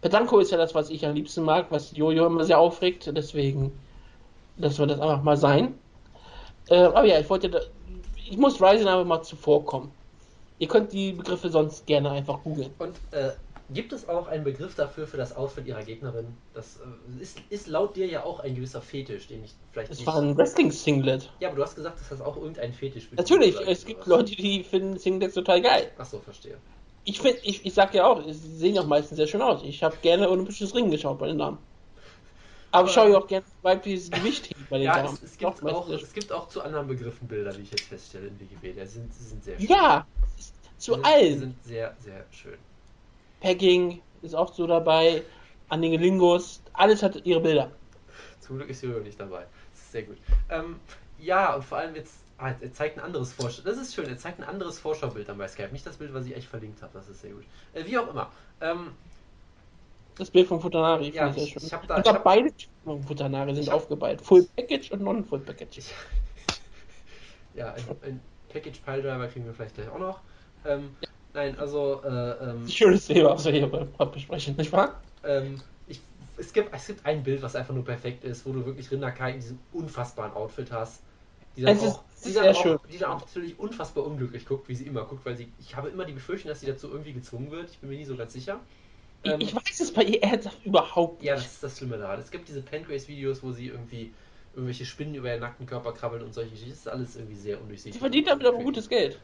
Petanko 0.00 0.40
ist 0.40 0.50
ja 0.52 0.58
das, 0.58 0.74
was 0.74 0.90
ich 0.90 1.06
am 1.06 1.14
liebsten 1.14 1.42
mag, 1.44 1.70
was 1.70 1.92
Jojo 1.96 2.26
immer 2.26 2.44
sehr 2.44 2.58
aufregt, 2.58 3.10
deswegen 3.16 3.72
lassen 4.56 4.78
wir 4.80 4.86
das 4.88 5.00
einfach 5.00 5.22
mal 5.22 5.36
sein. 5.36 5.81
Äh, 6.68 6.76
aber 6.76 7.04
ja, 7.04 7.18
ich 7.20 7.28
wollte, 7.28 7.50
da, 7.50 7.60
ich 8.16 8.36
muss 8.36 8.60
Ryzen 8.60 8.88
einfach 8.88 9.04
mal 9.04 9.22
zuvorkommen. 9.22 9.90
Ihr 10.58 10.68
könnt 10.68 10.92
die 10.92 11.12
Begriffe 11.12 11.48
sonst 11.48 11.86
gerne 11.86 12.10
einfach 12.10 12.42
googeln. 12.42 12.72
Und 12.78 12.94
äh, 13.10 13.30
gibt 13.70 13.92
es 13.92 14.08
auch 14.08 14.28
einen 14.28 14.44
Begriff 14.44 14.74
dafür 14.74 15.06
für 15.06 15.16
das 15.16 15.36
Outfit 15.36 15.66
ihrer 15.66 15.82
Gegnerin? 15.82 16.26
Das 16.54 16.78
äh, 16.78 17.22
ist, 17.22 17.38
ist 17.50 17.66
laut 17.66 17.96
dir 17.96 18.06
ja 18.06 18.24
auch 18.24 18.40
ein 18.40 18.54
gewisser 18.54 18.80
Fetisch, 18.80 19.26
den 19.26 19.44
ich 19.44 19.54
vielleicht 19.72 19.90
Das 19.90 19.98
nicht. 19.98 20.06
war 20.06 20.16
ein 20.16 20.36
Wrestling-Singlet. 20.36 21.30
Ja, 21.40 21.48
aber 21.48 21.56
du 21.56 21.62
hast 21.64 21.74
gesagt, 21.74 22.00
dass 22.00 22.08
das 22.10 22.20
auch 22.20 22.36
irgendein 22.36 22.72
Fetisch 22.72 23.08
Natürlich, 23.16 23.56
es 23.66 23.84
gibt. 23.84 24.06
Leute, 24.06 24.36
die 24.36 24.62
finden 24.62 24.98
Singlets 24.98 25.34
total 25.34 25.60
geil. 25.62 25.90
Achso, 25.98 26.20
verstehe. 26.20 26.56
Ich 27.04 27.20
finde, 27.20 27.40
ich, 27.42 27.66
ich 27.66 27.74
sag 27.74 27.92
ja 27.94 28.06
auch, 28.06 28.22
sie 28.24 28.32
sehen 28.32 28.78
auch 28.78 28.86
meistens 28.86 29.16
sehr 29.16 29.26
schön 29.26 29.42
aus. 29.42 29.62
Ich 29.64 29.82
habe 29.82 29.96
gerne 30.02 30.30
Olympisches 30.30 30.74
Ring 30.74 30.90
geschaut 30.90 31.18
bei 31.18 31.26
den 31.26 31.38
Damen. 31.38 31.58
Aber 32.72 32.88
ich 32.88 32.94
schaue 32.94 33.10
ja 33.10 33.18
auch 33.18 33.26
gerne 33.26 33.44
weibliches 33.60 34.10
Gewicht 34.10 34.46
hin 34.46 34.66
bei 34.70 34.78
den 34.78 34.86
Ja, 34.86 35.02
Damen. 35.02 35.14
es, 35.14 35.22
es, 35.22 35.38
gibt 35.38 35.62
auch, 35.64 35.88
es 35.90 36.12
gibt 36.12 36.32
auch 36.32 36.48
zu 36.48 36.62
anderen 36.62 36.88
Begriffen 36.88 37.28
Bilder, 37.28 37.56
wie 37.56 37.62
ich 37.62 37.70
jetzt 37.70 37.84
feststelle 37.84 38.28
in 38.28 38.40
Wikipedia. 38.40 38.84
Sie 38.86 38.94
sind, 38.94 39.14
sie 39.14 39.24
sind 39.24 39.44
sehr 39.44 39.58
schön. 39.58 39.68
Ja, 39.68 40.06
zu 40.78 40.94
sind, 40.94 41.04
allen. 41.06 41.38
sind 41.38 41.64
sehr, 41.64 41.94
sehr 42.00 42.24
schön. 42.30 42.58
Pegging 43.40 44.00
ist 44.22 44.34
auch 44.34 44.52
so 44.54 44.66
dabei, 44.66 45.22
Anningelingos, 45.68 46.62
alles 46.72 47.02
hat 47.02 47.24
ihre 47.26 47.40
Bilder. 47.40 47.70
Zum 48.40 48.56
Glück 48.56 48.70
ist 48.70 48.82
Jojo 48.82 49.00
nicht 49.00 49.20
dabei. 49.20 49.46
Das 49.72 49.80
ist 49.82 49.92
sehr 49.92 50.02
gut. 50.04 50.16
Ähm, 50.48 50.80
ja, 51.18 51.54
und 51.54 51.64
vor 51.64 51.78
allem 51.78 51.94
jetzt, 51.94 52.14
ah, 52.38 52.52
er 52.58 52.72
zeigt 52.72 52.98
ein 52.98 53.04
anderes 53.04 53.32
Vorschau. 53.32 53.62
Das 53.62 53.76
ist 53.76 53.94
schön, 53.94 54.08
er 54.08 54.16
zeigt 54.16 54.40
ein 54.40 54.44
anderes 54.44 54.78
Vorschaubild 54.78 55.28
dann 55.28 55.38
bei 55.38 55.46
Skype. 55.48 55.72
Nicht 55.72 55.86
das 55.86 55.96
Bild, 55.96 56.14
was 56.14 56.24
ich 56.26 56.34
echt 56.34 56.48
verlinkt 56.48 56.82
habe. 56.82 56.92
Das 56.94 57.08
ist 57.08 57.20
sehr 57.20 57.32
gut. 57.32 57.44
Äh, 57.74 57.84
wie 57.84 57.98
auch 57.98 58.08
immer. 58.08 58.30
Ähm, 58.60 58.92
Das 60.18 60.30
Bild 60.30 60.46
von 60.46 60.60
Futanari 60.60 61.10
Ja, 61.10 61.28
ich 61.30 61.36
ich- 61.36 61.42
sehr 61.44 61.52
schön. 61.52 61.66
ich 61.66 61.72
hab 61.72 61.86
da- 61.88 61.98
ich 61.98 62.06
hab- 62.06 62.22
beide 62.24 62.52
Typen 62.52 62.72
von 62.84 63.02
Futanari 63.02 63.54
sind 63.54 63.68
hab- 63.68 63.74
aufgeballt. 63.76 64.20
Full 64.20 64.46
Package 64.56 64.90
und 64.92 65.02
Non-Full 65.02 65.40
Package. 65.40 65.80
ja, 67.54 67.72
ein, 67.74 67.84
ein 68.02 68.20
Package 68.48 68.80
Pile 68.80 69.02
Driver 69.02 69.28
kriegen 69.28 69.46
wir 69.46 69.54
vielleicht 69.54 69.74
gleich 69.74 69.88
auch 69.88 69.98
noch. 69.98 70.20
Ähm, 70.64 70.94
Nein, 71.34 71.58
also, 71.58 72.02
äh, 72.04 72.08
ähm, 72.50 72.68
Schönes 72.68 73.06
Thema, 73.06 73.30
was 73.30 73.46
wir 73.46 73.52
hier 73.52 73.66
besprechen, 73.66 74.54
nicht 74.56 74.70
wahr? 74.70 75.00
Ähm, 75.24 75.62
ich, 75.86 75.98
es, 76.36 76.52
gibt, 76.52 76.74
es 76.74 76.86
gibt 76.86 77.06
ein 77.06 77.22
Bild, 77.22 77.40
was 77.40 77.56
einfach 77.56 77.72
nur 77.72 77.86
perfekt 77.86 78.22
ist, 78.22 78.44
wo 78.44 78.52
du 78.52 78.66
wirklich 78.66 78.90
Rinderkai 78.90 79.30
in 79.32 79.40
diesem 79.40 79.58
unfassbaren 79.72 80.34
Outfit 80.34 80.70
hast. 80.70 81.00
Die 81.56 81.62
dann, 81.62 81.74
Es 81.74 81.82
ist- 81.82 81.94
auch, 81.94 82.02
es 82.14 82.20
die 82.22 82.28
ist 82.28 82.36
dann, 82.36 82.42
sehr 82.44 82.52
auch, 82.54 82.62
schön. 82.62 82.78
die 82.92 82.98
dann 82.98 83.12
auch 83.12 83.20
natürlich 83.20 83.58
unfassbar 83.58 84.04
unglücklich 84.04 84.44
guckt, 84.44 84.68
wie 84.68 84.74
sie 84.74 84.84
immer 84.86 85.04
guckt, 85.06 85.24
weil 85.24 85.34
sie. 85.36 85.50
Ich 85.58 85.74
habe 85.74 85.88
immer 85.88 86.04
die 86.04 86.12
Befürchtung, 86.12 86.50
dass 86.50 86.60
sie 86.60 86.66
dazu 86.66 86.90
irgendwie 86.90 87.14
gezwungen 87.14 87.50
wird. 87.50 87.70
Ich 87.70 87.78
bin 87.78 87.88
mir 87.88 87.96
nie 87.96 88.04
so 88.04 88.14
ganz 88.14 88.34
sicher. 88.34 88.60
Ähm, 89.24 89.40
ich, 89.40 89.54
weiß 89.54 89.80
es 89.80 89.92
bei 89.92 90.02
ihr 90.02 90.22
ernsthaft 90.22 90.64
überhaupt 90.64 91.20
nicht. 91.20 91.28
Ja, 91.28 91.34
das 91.34 91.46
ist 91.46 91.62
das 91.62 91.78
Schlimme 91.78 91.98
daran. 91.98 92.20
Es 92.20 92.30
gibt 92.30 92.48
diese 92.48 92.62
Pancrase-Videos, 92.62 93.42
wo 93.42 93.52
sie 93.52 93.68
irgendwie 93.68 94.12
irgendwelche 94.54 94.84
Spinnen 94.84 95.14
über 95.14 95.30
ihren 95.30 95.40
nackten 95.40 95.66
Körper 95.66 95.92
krabbeln 95.92 96.22
und 96.22 96.34
solche 96.34 96.50
Geschichten. 96.50 96.70
Das 96.70 96.80
ist 96.80 96.88
alles 96.88 97.16
irgendwie 97.16 97.36
sehr 97.36 97.60
undurchsichtig. 97.60 97.94
Sie 97.94 97.98
verdient 97.98 98.28
damit 98.28 98.46
aber 98.46 98.58
gutes 98.58 98.88
Geld. 98.88 99.18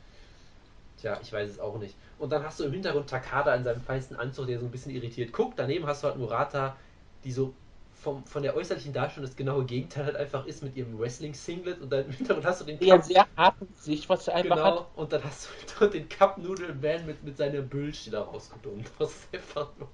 Tja, 1.01 1.19
ich 1.23 1.33
weiß 1.33 1.51
es 1.51 1.61
auch 1.61 1.79
nicht. 1.79 1.95
Und 2.19 2.31
dann 2.31 2.43
hast 2.43 2.59
du 2.59 2.65
im 2.65 2.73
Hintergrund 2.73 3.09
Takada 3.09 3.55
in 3.55 3.65
seinem 3.65 3.81
feinsten 3.81 4.17
Anzug, 4.17 4.47
der 4.47 4.59
so 4.59 4.67
ein 4.67 4.71
bisschen 4.71 4.93
irritiert 4.93 5.33
guckt. 5.33 5.59
Daneben 5.59 5.87
hast 5.87 6.03
du 6.03 6.09
halt 6.09 6.17
Murata, 6.17 6.77
die 7.25 7.33
so 7.33 7.55
vom, 8.01 8.25
von 8.25 8.43
der 8.43 8.57
äußerlichen 8.57 8.93
Darstellung 8.93 9.27
das 9.29 9.37
genaue 9.37 9.65
Gegenteil 9.65 10.07
halt 10.07 10.17
einfach 10.17 10.47
ist 10.47 10.63
mit 10.63 10.77
ihrem 10.77 10.99
Wrestling-Singlet. 10.99 11.81
Und 11.81 11.91
dann 11.91 12.05
im 12.07 12.13
Hintergrund 12.13 12.47
hast 12.47 12.61
du 12.61 12.65
den 12.65 12.79
Die 12.79 12.93
hat 12.93 13.05
sehr 13.05 13.27
harten 13.37 13.69
was 14.09 14.25
sie 14.25 14.33
einfach 14.33 14.57
genau, 14.57 14.81
hat. 14.81 14.87
und 14.97 15.13
dann 15.13 15.25
hast 15.25 15.49
du 15.79 15.87
den 15.89 16.09
Cup-Noodle-Man 16.09 17.07
mit, 17.07 17.25
mit 17.25 17.37
seiner 17.37 17.61
Bullshit 17.63 18.07
die 18.07 18.11
da 18.11 18.23
rauskommt. 18.23 18.65
Das 18.99 19.11
ist 19.11 19.29
einfach 19.35 19.69
nur... 19.79 19.89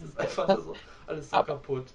Das 0.00 0.08
ist 0.08 0.18
einfach 0.18 0.48
nur 0.48 0.60
so, 0.62 0.74
alles 1.06 1.30
so 1.30 1.36
Aber- 1.36 1.46
kaputt. 1.46 1.86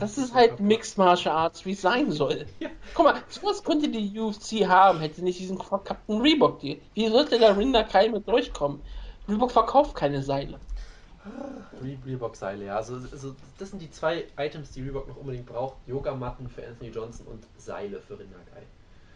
Das 0.00 0.16
so 0.16 0.22
ist 0.22 0.34
halt 0.34 0.50
kaputt. 0.50 0.66
Mixed 0.66 0.98
Martial 0.98 1.36
Arts, 1.36 1.64
wie 1.64 1.72
es 1.72 1.80
sein 1.82 2.10
soll. 2.10 2.44
Ja. 2.58 2.70
Guck 2.92 3.04
mal, 3.04 3.22
sowas 3.28 3.62
könnte 3.62 3.88
die 3.88 4.18
UFC 4.18 4.66
haben, 4.66 4.98
hätte 4.98 5.22
nicht 5.22 5.38
diesen 5.38 5.60
verkappten 5.60 6.20
Reebok-Deal. 6.20 6.78
Wie 6.94 7.06
sollte 7.08 7.38
der 7.38 7.56
Rinder 7.56 7.84
Kai 7.84 8.08
mit 8.08 8.26
durchkommen? 8.26 8.80
Reebok 9.28 9.52
verkauft 9.52 9.94
keine 9.94 10.22
Seile. 10.24 10.58
Re- 11.82 11.98
Reebok-Seile, 12.06 12.66
ja. 12.66 12.76
Also, 12.76 12.94
also, 13.12 13.34
das 13.58 13.70
sind 13.70 13.82
die 13.82 13.90
zwei 13.90 14.24
Items, 14.38 14.70
die 14.72 14.82
Reebok 14.82 15.08
noch 15.08 15.16
unbedingt 15.16 15.46
braucht. 15.46 15.76
Yogamatten 15.86 16.48
für 16.48 16.66
Anthony 16.66 16.90
Johnson 16.90 17.26
und 17.26 17.44
Seile 17.58 18.00
für 18.00 18.18
Rinderkai. 18.18 18.62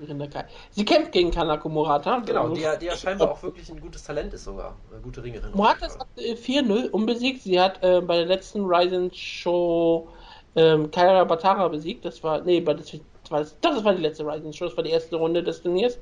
Rinder 0.00 0.26
Kai. 0.26 0.44
Sie 0.70 0.84
kämpft 0.84 1.12
gegen 1.12 1.30
Kanako 1.30 1.68
Murata. 1.68 2.18
Genau, 2.26 2.48
der, 2.48 2.76
der 2.76 2.96
scheinbar 2.96 3.30
auch 3.30 3.42
wirklich 3.42 3.70
ein 3.70 3.80
gutes 3.80 4.02
Talent 4.02 4.34
ist 4.34 4.44
sogar. 4.44 4.74
Eine 4.90 5.00
gute 5.00 5.22
Ringerin. 5.22 5.52
Murata 5.54 5.86
ist 5.86 6.00
aktuell 6.00 6.34
4-0 6.34 6.90
unbesiegt. 6.90 7.42
Sie 7.42 7.60
hat 7.60 7.82
äh, 7.82 8.00
bei 8.00 8.16
der 8.16 8.26
letzten 8.26 8.64
Ryzen 8.64 9.12
Show 9.14 10.08
ähm, 10.56 10.90
Kaira 10.90 11.24
Batara 11.24 11.68
besiegt. 11.68 12.04
Das 12.04 12.22
war, 12.24 12.40
nee, 12.42 12.60
das 12.60 12.92
war, 13.30 13.38
das, 13.40 13.56
das 13.60 13.84
war 13.84 13.94
die 13.94 14.02
letzte 14.02 14.26
Ryzen 14.26 14.52
Show. 14.52 14.64
Das 14.66 14.76
war 14.76 14.84
die 14.84 14.90
erste 14.90 15.16
Runde 15.16 15.42
des 15.44 15.62
Turniers. 15.62 15.98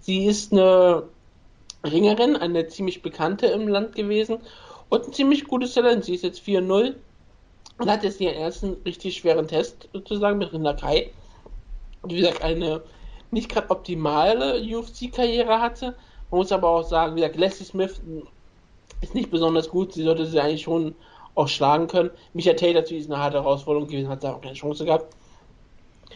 Sie 0.00 0.26
ist 0.26 0.52
eine 0.52 1.02
Ringerin, 1.84 2.36
eine 2.36 2.68
ziemlich 2.68 3.02
bekannte 3.02 3.46
im 3.46 3.66
Land 3.68 3.94
gewesen 3.96 4.38
und 4.88 5.06
ein 5.06 5.12
ziemlich 5.12 5.44
gutes 5.44 5.74
Talent. 5.74 6.04
Sie 6.04 6.14
ist 6.14 6.24
jetzt 6.24 6.40
4-0 6.40 6.94
und 7.78 7.90
hat 7.90 8.04
jetzt 8.04 8.20
ihren 8.20 8.34
ersten 8.34 8.76
richtig 8.84 9.16
schweren 9.16 9.48
Test 9.48 9.88
sozusagen 9.92 10.38
mit 10.38 10.52
Rinderkai. 10.52 11.10
Wie 12.06 12.16
gesagt, 12.16 12.42
eine 12.42 12.82
nicht 13.30 13.48
gerade 13.48 13.70
optimale 13.70 14.62
UFC-Karriere 14.62 15.60
hatte. 15.60 15.96
Man 16.30 16.38
muss 16.38 16.52
aber 16.52 16.68
auch 16.68 16.84
sagen, 16.84 17.16
wie 17.16 17.20
gesagt, 17.20 17.36
Leslie 17.36 17.66
Smith, 17.66 18.00
ein 18.06 18.22
ist 19.04 19.14
nicht 19.14 19.30
besonders 19.30 19.68
gut. 19.68 19.92
Sie 19.92 20.02
sollte 20.02 20.26
sie 20.26 20.40
eigentlich 20.40 20.62
schon 20.62 20.94
auch 21.34 21.48
schlagen 21.48 21.86
können. 21.86 22.10
Micha 22.32 22.52
Tate 22.52 22.74
natürlich 22.74 23.04
ist 23.04 23.10
eine 23.10 23.20
harte 23.20 23.38
Herausforderung 23.38 23.88
gewesen, 23.88 24.08
hat 24.08 24.24
da 24.24 24.34
auch 24.34 24.40
keine 24.40 24.54
Chance 24.54 24.84
gehabt. 24.84 25.14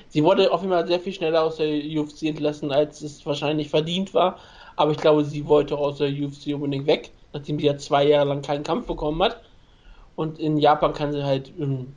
Sie 0.09 0.25
wurde 0.25 0.51
auf 0.51 0.63
jeden 0.63 0.73
Fall 0.73 0.87
sehr 0.87 1.01
viel 1.01 1.13
schneller 1.13 1.43
aus 1.43 1.57
der 1.57 1.69
UFC 1.69 2.25
entlassen, 2.25 2.73
als 2.73 3.03
es 3.03 3.25
wahrscheinlich 3.27 3.69
verdient 3.69 4.15
war. 4.15 4.39
Aber 4.77 4.93
ich 4.93 4.99
glaube, 4.99 5.25
sie 5.25 5.47
wollte 5.47 5.77
aus 5.77 5.99
der 5.99 6.09
UFC 6.09 6.55
unbedingt 6.55 6.87
weg, 6.87 7.11
nachdem 7.39 7.59
sie 7.59 7.67
ja 7.67 7.77
zwei 7.79 8.05
Jahre 8.07 8.29
lang 8.29 8.43
keinen 8.43 8.65
Kampf 8.65 8.87
bekommen 8.87 9.23
hat. 9.23 9.43
Und 10.17 10.39
in 10.39 10.59
Japan 10.59 10.93
kann 10.95 11.13
sie 11.13 11.25
halt 11.25 11.53
ähm, 11.59 11.95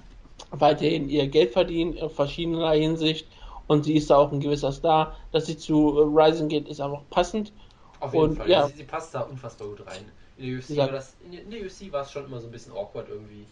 weiterhin 0.51 1.09
ihr 1.09 1.27
Geld 1.27 1.51
verdienen, 1.51 1.93
in 1.93 2.09
verschiedener 2.09 2.71
Hinsicht. 2.71 3.27
Und 3.67 3.83
sie 3.85 3.95
ist 3.95 4.09
da 4.09 4.17
auch 4.17 4.31
ein 4.31 4.39
gewisser 4.39 4.71
Star. 4.71 5.15
Dass 5.31 5.45
sie 5.47 5.57
zu 5.57 5.97
äh, 5.97 6.03
Rising 6.23 6.49
geht, 6.49 6.67
ist 6.67 6.81
einfach 6.81 7.03
passend. 7.09 7.53
Auf 7.99 8.13
jeden 8.13 8.25
Und, 8.25 8.35
Fall. 8.37 8.49
ja. 8.49 8.67
Sie, 8.67 8.77
sie 8.77 8.83
passt 8.83 9.13
da 9.15 9.21
unfassbar 9.21 9.67
gut 9.69 9.85
rein. 9.87 10.11
In 10.37 10.47
der 10.47 10.57
UFC, 10.57 10.69
Ja. 10.71 10.85
war, 10.85 10.91
das, 10.91 11.15
in, 11.19 11.51
der- 11.51 11.61
UFC 11.61 11.91
war 11.91 12.01
es 12.01 12.11
schon 12.11 12.25
immer 12.25 12.39
so 12.39 12.47
ein 12.47 12.51
bisschen 12.51 12.73
awkward 12.73 13.09
irgendwie. 13.09 13.45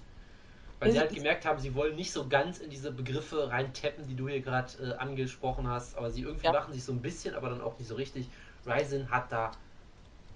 Weil 0.80 0.92
sie 0.92 1.00
halt 1.00 1.14
gemerkt 1.14 1.45
haben, 1.45 1.59
sie 1.59 1.76
wollen 1.76 1.95
nicht 1.95 2.11
so 2.11 2.27
ganz 2.27 2.59
in 2.59 2.69
diese 2.69 2.92
Begriffe 2.92 3.50
reintappen, 3.50 4.08
die 4.08 4.16
du 4.16 4.30
hier 4.30 4.40
gerade 4.40 4.72
äh, 4.82 4.93
angesprochen 4.93 5.68
hast, 5.68 5.98
aber 5.98 6.09
sie 6.09 6.22
irgendwie 6.22 6.45
Ja. 6.45 6.53
machen 6.53 6.74
sich 6.74 6.84
so 6.85 6.93
ein 6.93 7.01
bisschen, 7.01 7.35
aber 7.35 7.50
dann 7.50 7.61
auch 7.61 7.77
nicht 7.77 7.88
so 7.88 7.95
richtig. 7.95 8.27
Ryzen 8.66 9.09
hat 9.11 9.32
da 9.32 9.51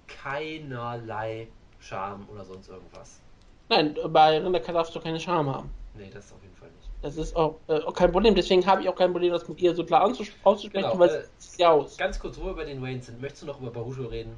keinerlei 0.08 1.48
Charme 1.80 2.26
oder 2.32 2.44
sonst 2.44 2.68
irgendwas. 2.68 3.20
Nein, 3.68 3.96
bei 4.08 4.38
Rinderka 4.38 4.72
darfst 4.72 4.94
du 4.94 5.00
keine 5.00 5.18
Scham 5.20 5.48
haben. 5.52 5.70
Nee, 5.96 6.10
das 6.12 6.32
auf 6.32 6.42
jeden 6.42 6.54
Fall 6.56 6.68
nicht. 6.70 6.88
Das 7.02 7.16
ist 7.16 7.36
auch, 7.36 7.56
äh, 7.68 7.80
auch 7.80 7.94
kein 7.94 8.10
Problem. 8.12 8.34
Deswegen 8.34 8.64
habe 8.66 8.82
ich 8.82 8.88
auch 8.88 8.96
kein 8.96 9.12
Problem, 9.12 9.32
das 9.32 9.48
mit 9.48 9.60
ihr 9.60 9.74
so 9.74 9.84
klar 9.84 10.04
anzus- 10.06 10.32
auszusprechen, 10.42 10.86
Genau, 10.88 10.98
weil 10.98 11.08
äh, 11.10 11.22
es 11.38 11.50
sieht 11.52 11.60
ja 11.60 11.70
aus. 11.70 11.96
Ganz 11.96 12.18
kurz, 12.18 12.38
wo 12.38 12.46
wir 12.46 12.54
bei 12.54 12.64
den 12.64 12.82
Waynes 12.82 13.06
sind, 13.06 13.20
möchtest 13.20 13.42
du 13.42 13.46
noch 13.46 13.60
über 13.60 13.70
Barujo 13.70 14.06
reden? 14.06 14.34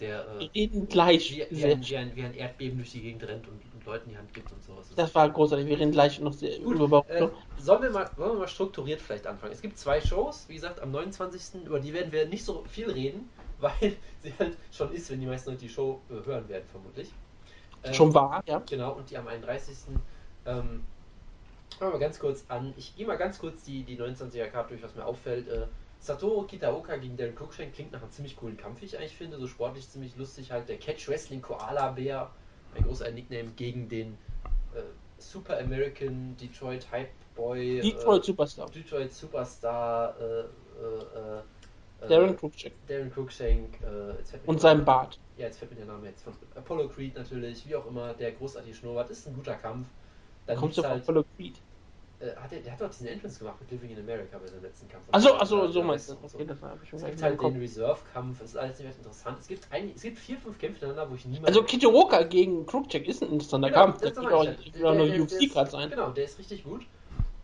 Der 0.00 0.26
Wir 0.38 0.46
äh, 0.46 0.50
reden 0.54 0.88
gleich. 0.88 1.30
wie, 1.30 1.46
wie, 1.56 1.64
ein, 1.64 1.80
wie, 1.86 1.96
ein, 1.96 2.16
wie 2.16 2.22
ein 2.22 2.34
Erdbeben 2.34 2.76
durch 2.78 2.90
die 2.92 3.00
Gegend 3.00 3.22
rennt 3.26 3.46
und, 3.48 3.60
und 3.72 3.86
Leuten 3.86 4.10
die 4.10 4.18
Hand 4.18 4.32
gibt 4.34 4.52
und 4.52 4.62
sowas. 4.62 4.86
Das 4.94 5.14
war 5.14 5.28
großartig. 5.30 5.66
Wir 5.66 5.78
reden 5.78 5.92
gleich 5.92 6.20
noch 6.20 6.32
sehr 6.34 6.58
Gut, 6.58 6.74
über 6.74 6.84
äh, 7.08 7.20
Baruto. 7.20 7.36
sollen 7.58 7.82
wir 7.82 7.90
mal, 7.90 8.10
wollen 8.16 8.32
wir 8.32 8.38
mal 8.40 8.48
strukturiert 8.48 9.00
vielleicht 9.00 9.26
anfangen? 9.26 9.52
Es 9.52 9.62
gibt 9.62 9.78
zwei 9.78 10.00
Shows, 10.00 10.44
wie 10.48 10.54
gesagt, 10.54 10.80
am 10.80 10.90
29. 10.90 11.64
Über 11.64 11.80
die 11.80 11.94
werden 11.94 12.12
wir 12.12 12.26
nicht 12.26 12.44
so 12.44 12.64
viel 12.68 12.90
reden, 12.90 13.30
weil 13.60 13.96
sie 14.22 14.32
halt 14.38 14.56
schon 14.70 14.92
ist, 14.92 15.10
wenn 15.10 15.20
die 15.20 15.26
meisten 15.26 15.50
Leute 15.50 15.62
die 15.62 15.68
Show 15.68 16.00
äh, 16.10 16.26
hören 16.26 16.48
werden, 16.48 16.64
vermutlich. 16.70 17.10
Ähm, 17.82 17.94
Schon 17.94 18.14
wahr, 18.14 18.42
ja. 18.46 18.62
Genau, 18.68 18.92
und 18.92 19.08
die 19.10 19.16
am 19.16 19.26
31. 19.26 19.76
Ähm, 19.88 19.94
fangen 20.44 20.84
wir 21.78 21.90
mal 21.90 21.98
ganz 21.98 22.18
kurz 22.18 22.44
an. 22.48 22.74
Ich 22.76 22.96
gehe 22.96 23.06
mal 23.06 23.16
ganz 23.16 23.38
kurz 23.38 23.62
die, 23.62 23.82
die 23.84 23.98
29er 23.98 24.48
Karte 24.48 24.70
durch, 24.70 24.82
was 24.82 24.94
mir 24.94 25.04
auffällt. 25.04 25.48
Äh, 25.48 25.66
Satoru 26.00 26.42
Kitaoka 26.42 26.96
gegen 26.96 27.16
Darren 27.16 27.34
Cruikshank 27.34 27.74
klingt 27.74 27.92
nach 27.92 28.02
einem 28.02 28.10
ziemlich 28.10 28.36
coolen 28.36 28.56
Kampf, 28.56 28.80
wie 28.80 28.86
ich 28.86 28.98
eigentlich 28.98 29.16
finde. 29.16 29.38
So 29.38 29.46
sportlich 29.46 29.88
ziemlich 29.88 30.16
lustig 30.16 30.50
halt. 30.52 30.68
Der 30.68 30.78
Catch 30.78 31.08
Wrestling 31.08 31.42
Koala 31.42 31.92
Bär, 31.92 32.30
ein 32.74 32.84
großer 32.84 33.10
Nickname, 33.10 33.50
gegen 33.56 33.88
den 33.88 34.18
äh, 34.74 34.82
Super 35.18 35.58
American 35.58 36.36
Detroit 36.36 36.86
Hype 36.90 37.10
Boy. 37.34 37.80
Detroit 37.80 38.22
äh, 38.22 38.26
Superstar. 38.26 38.70
Detroit 38.70 39.12
Superstar. 39.12 40.14
Äh, 40.20 40.40
äh, 40.76 41.38
äh, 41.38 41.42
Darren 42.00 42.36
Krugchek. 42.36 42.72
Darren 42.86 43.10
Cruikshank. 43.12 43.80
Äh, 43.82 44.14
Und 44.46 44.60
sein 44.60 44.84
Bart. 44.84 45.18
ja, 45.36 45.46
jetzt 45.46 45.58
fällt 45.58 45.70
mir 45.72 45.78
der 45.78 45.86
Name 45.86 46.06
jetzt 46.06 46.22
von 46.22 46.34
Apollo 46.54 46.88
Creed 46.88 47.16
natürlich, 47.16 47.66
wie 47.66 47.74
auch 47.74 47.86
immer, 47.86 48.12
der 48.14 48.32
großartige 48.32 48.74
Schnurrbart, 48.74 49.10
ist 49.10 49.26
ein 49.26 49.34
guter 49.34 49.54
Kampf. 49.54 49.86
Dann 50.46 50.56
Kommst 50.58 50.78
du 50.78 50.82
halt, 50.84 51.02
Apollo 51.02 51.24
Creed? 51.36 51.54
äh, 52.20 52.34
hat 52.36 52.52
der, 52.52 52.60
der 52.60 52.72
hat 52.72 52.80
doch 52.80 52.88
diesen 52.90 53.08
Entrance 53.08 53.38
gemacht 53.38 53.56
mit 53.60 53.70
Living 53.70 53.90
in 53.90 53.98
America 53.98 54.38
bei 54.38 54.46
seinem 54.46 54.62
letzten 54.62 54.88
Kampf. 54.88 55.04
Achso, 55.10 55.32
Und 55.32 55.40
achso, 55.40 55.68
so 55.68 55.82
meinst 55.82 56.10
du. 56.10 56.14
Okay, 56.22 56.44
das 56.46 56.62
habe 56.62 56.78
ich 56.82 56.88
schon 56.88 56.98
Es 57.00 57.04
gibt 57.06 57.22
halt 57.22 57.40
den. 57.42 57.56
Reserve-Kampf, 57.58 58.40
es 58.42 58.50
ist 58.50 58.56
alles 58.56 58.78
nicht 58.78 58.96
interessant. 58.96 59.38
Es 59.40 59.48
gibt, 59.48 59.66
ein, 59.72 59.90
es 59.94 60.02
gibt 60.02 60.18
vier, 60.18 60.38
fünf 60.38 60.58
Kämpfe 60.58 60.80
hintereinander, 60.80 61.10
wo 61.10 61.16
ich 61.16 61.24
niemanden. 61.24 61.46
Also 61.46 61.62
Kitoroka 61.64 62.22
gegen 62.22 62.64
Krugchek 62.66 63.08
ist 63.08 63.22
ein 63.22 63.32
interessanter 63.32 63.68
Genau, 63.70 63.80
Kampf. 63.86 64.00
das 64.00 64.14
sag 64.14 64.24
kann 64.24 64.32
auch, 64.32 64.94
nur 64.94 65.22
UFC 65.22 65.50
gerade 65.52 65.70
sein. 65.70 65.90
Genau, 65.90 66.10
der 66.10 66.24
ist 66.24 66.38
richtig 66.38 66.62
gut. 66.64 66.86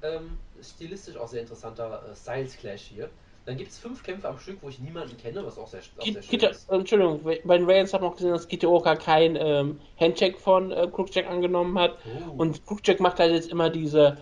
Ähm, 0.02 0.38
stilistisch 0.60 1.16
auch 1.16 1.28
sehr 1.28 1.40
interessanter 1.42 2.02
äh, 2.10 2.16
Styles 2.16 2.56
Clash 2.56 2.82
hier. 2.82 3.08
Dann 3.44 3.56
gibt 3.56 3.72
es 3.72 3.78
fünf 3.78 4.04
Kämpfe 4.04 4.28
am 4.28 4.38
Stück, 4.38 4.58
wo 4.62 4.68
ich 4.68 4.78
niemanden 4.78 5.16
kenne, 5.16 5.44
was 5.44 5.58
auch 5.58 5.66
sehr, 5.66 5.80
auch 5.80 6.04
sehr 6.04 6.22
schön 6.22 6.40
ist. 6.40 6.70
Entschuldigung, 6.70 7.20
bei 7.22 7.58
den 7.58 7.68
Rails 7.68 7.92
haben 7.92 8.04
wir 8.04 8.08
auch 8.08 8.14
gesehen, 8.14 8.30
dass 8.30 8.46
Kitooka 8.46 8.94
kein 8.94 9.36
ähm, 9.36 9.80
Handcheck 9.98 10.38
von 10.38 10.70
äh, 10.70 10.86
Krugchek 10.86 11.28
angenommen 11.28 11.76
hat. 11.76 11.98
Oh. 12.28 12.40
Und 12.42 12.64
Krugchek 12.66 13.00
macht 13.00 13.18
halt 13.18 13.32
jetzt 13.32 13.50
immer 13.50 13.68
diese 13.68 14.18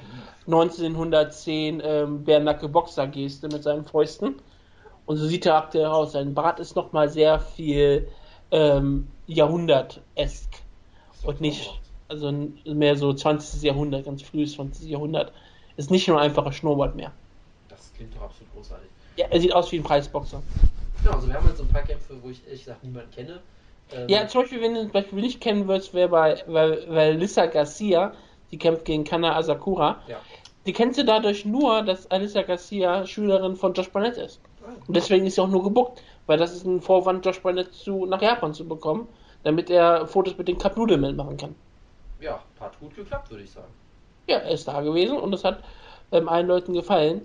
1910 0.46 1.82
ähm, 1.84 2.24
Bärnacke 2.24 2.68
Boxer 2.68 3.06
Geste 3.08 3.48
mit 3.48 3.62
seinen 3.62 3.84
Fäusten. 3.84 4.36
Und 5.04 5.16
so 5.16 5.26
sieht 5.26 5.44
er 5.44 5.56
aktuell 5.56 5.86
aus. 5.86 6.12
Sein 6.12 6.32
Bart 6.32 6.58
ist 6.58 6.74
nochmal 6.74 7.10
sehr 7.10 7.40
viel 7.40 8.08
ähm, 8.50 9.08
Jahrhundert-esk. 9.26 10.48
Und 11.24 11.42
nicht, 11.42 11.78
also 12.08 12.32
mehr 12.64 12.96
so 12.96 13.12
20. 13.12 13.62
Jahrhundert, 13.62 14.06
ganz 14.06 14.22
frühes 14.22 14.54
20. 14.54 14.88
Jahrhundert. 14.88 15.32
Ist 15.76 15.90
nicht 15.90 16.08
nur 16.08 16.18
ein 16.18 16.24
einfacher 16.24 16.52
Schnurrbart 16.52 16.96
mehr. 16.96 17.12
Das 17.68 17.92
klingt 17.94 18.14
doch 18.16 18.22
absolut 18.22 18.52
großartig. 18.54 18.89
Ja, 19.16 19.26
er 19.30 19.40
sieht 19.40 19.52
aus 19.52 19.70
wie 19.72 19.78
ein 19.78 19.82
Preisboxer. 19.82 20.42
Genau, 21.02 21.16
also 21.16 21.28
wir 21.28 21.34
haben 21.34 21.46
halt 21.46 21.56
so 21.56 21.64
ein 21.64 21.68
paar 21.68 21.82
Kämpfe, 21.82 22.14
wo 22.22 22.28
ich 22.28 22.44
ehrlich 22.46 22.64
gesagt 22.64 22.84
niemanden 22.84 23.10
kenne. 23.10 23.40
Ähm, 23.92 24.08
Ja, 24.08 24.28
zum 24.28 24.42
Beispiel, 24.42 24.60
wenn 24.60 24.74
du 24.74 24.82
zum 24.82 24.92
Beispiel 24.92 25.20
nicht 25.20 25.40
kennen 25.40 25.66
würdest, 25.68 25.94
wäre 25.94 26.08
bei, 26.08 26.42
weil, 26.46 26.84
weil 26.88 27.16
Lissa 27.16 27.46
Garcia, 27.46 28.12
die 28.50 28.58
kämpft 28.58 28.84
gegen 28.84 29.04
Kana 29.04 29.36
Asakura, 29.36 30.00
ja. 30.06 30.18
die 30.66 30.72
kennst 30.72 30.98
du 30.98 31.04
dadurch 31.04 31.44
nur, 31.44 31.82
dass 31.82 32.10
Alissa 32.10 32.42
Garcia 32.42 33.06
Schülerin 33.06 33.56
von 33.56 33.72
Josh 33.72 33.90
Barnett 33.90 34.16
ist. 34.16 34.40
Und 34.86 34.94
deswegen 34.96 35.26
ist 35.26 35.34
sie 35.36 35.40
auch 35.40 35.48
nur 35.48 35.64
gebuckt, 35.64 36.02
weil 36.26 36.38
das 36.38 36.52
ist 36.52 36.64
ein 36.64 36.80
Vorwand, 36.80 37.24
Josh 37.24 37.40
Barnett 37.40 37.72
zu, 37.72 38.06
nach 38.06 38.20
Japan 38.20 38.52
zu 38.54 38.66
bekommen, 38.66 39.08
damit 39.42 39.70
er 39.70 40.06
Fotos 40.06 40.36
mit 40.36 40.48
den 40.48 40.58
Cup 40.58 40.76
Noodlemen 40.76 41.16
machen 41.16 41.36
kann. 41.36 41.54
ja, 42.20 42.42
hat 42.60 42.78
gut 42.78 42.94
geklappt, 42.94 43.30
würde 43.30 43.42
ich 43.44 43.50
sagen. 43.50 43.72
Ja, 44.28 44.38
er 44.38 44.50
ist 44.50 44.68
da 44.68 44.80
gewesen 44.82 45.16
und 45.16 45.32
es 45.32 45.42
hat 45.44 45.64
ähm, 46.12 46.28
allen 46.28 46.46
Leuten 46.46 46.74
gefallen. 46.74 47.22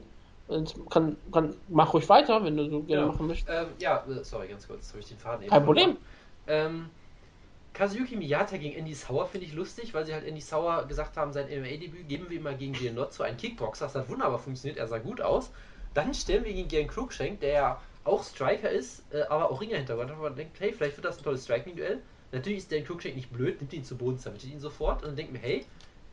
Kann, 0.90 1.18
kann, 1.32 1.56
mach 1.70 1.94
ruhig 1.94 2.08
weiter, 2.08 2.44
wenn 2.44 2.56
du 2.56 2.70
so 2.70 2.84
gerne 2.84 3.04
Genau. 3.04 3.14
machen 3.14 3.28
möchtest. 3.28 3.50
Ähm, 3.50 3.68
ja, 3.80 4.06
äh, 4.08 4.24
sorry, 4.24 4.48
ganz 4.48 4.68
kurz, 4.68 4.90
habe 4.90 5.00
ich 5.00 5.08
den 5.08 5.18
Faden 5.18 5.42
eben 5.42 5.50
Kein. 5.50 5.66
Problem. 5.66 5.98
Ähm, 6.48 6.90
Kazuyuki 7.74 8.16
Miyata 8.16 8.58
gegen 8.58 8.78
Andy 8.78 8.94
Sauer 8.94 9.26
finde 9.26 9.48
ich 9.48 9.54
lustig, 9.54 9.94
weil 9.94 10.06
sie 10.06 10.14
halt 10.14 10.26
Andy 10.26 10.40
Sauer 10.42 10.86
gesagt 10.86 11.18
haben, 11.18 11.34
sein 11.34 11.48
MMA-Debüt 11.48 12.08
geben 12.08 12.30
wir 12.30 12.38
ihm 12.38 12.44
mal 12.44 12.56
gegen 12.56 12.74
Gianotto, 12.74 13.24
einen 13.24 13.38
Kickboxer. 13.38 13.86
Das 13.86 13.96
hat 13.96 14.08
wunderbar 14.10 14.40
funktioniert, 14.40 14.78
er 14.78 14.88
sah 14.88 15.00
gut 15.00 15.20
aus. 15.20 15.52
Dann 15.94 16.14
stellen 16.14 16.46
wir 16.46 16.54
gegen 16.54 16.68
Gern 16.68 16.88
Cruikshank, 16.88 17.40
der 17.40 17.52
ja 17.52 17.82
auch 18.04 18.24
Striker 18.24 18.70
ist, 18.70 19.04
äh, 19.12 19.24
aber 19.24 19.50
auch 19.50 19.60
Ringer-Hintergrund 19.60 20.12
hat. 20.12 20.20
Man 20.20 20.36
denkt, 20.36 20.60
hey, 20.60 20.72
vielleicht 20.72 20.96
wird 20.96 21.06
das 21.06 21.18
ein 21.18 21.24
tolles 21.24 21.44
Striking-Duell. 21.44 22.02
Natürlich 22.32 22.60
ist 22.60 22.72
Dan 22.72 22.84
Cruikshank 22.86 23.16
nicht 23.16 23.32
blöd, 23.34 23.60
nimmt 23.60 23.74
ihn 23.74 23.84
zu 23.84 23.98
Boden, 23.98 24.20
zermittelt 24.20 24.54
ihn 24.54 24.60
sofort 24.60 25.02
und 25.02 25.10
dann 25.10 25.16
denkt 25.16 25.34
mir, 25.34 25.40
hey, 25.40 25.66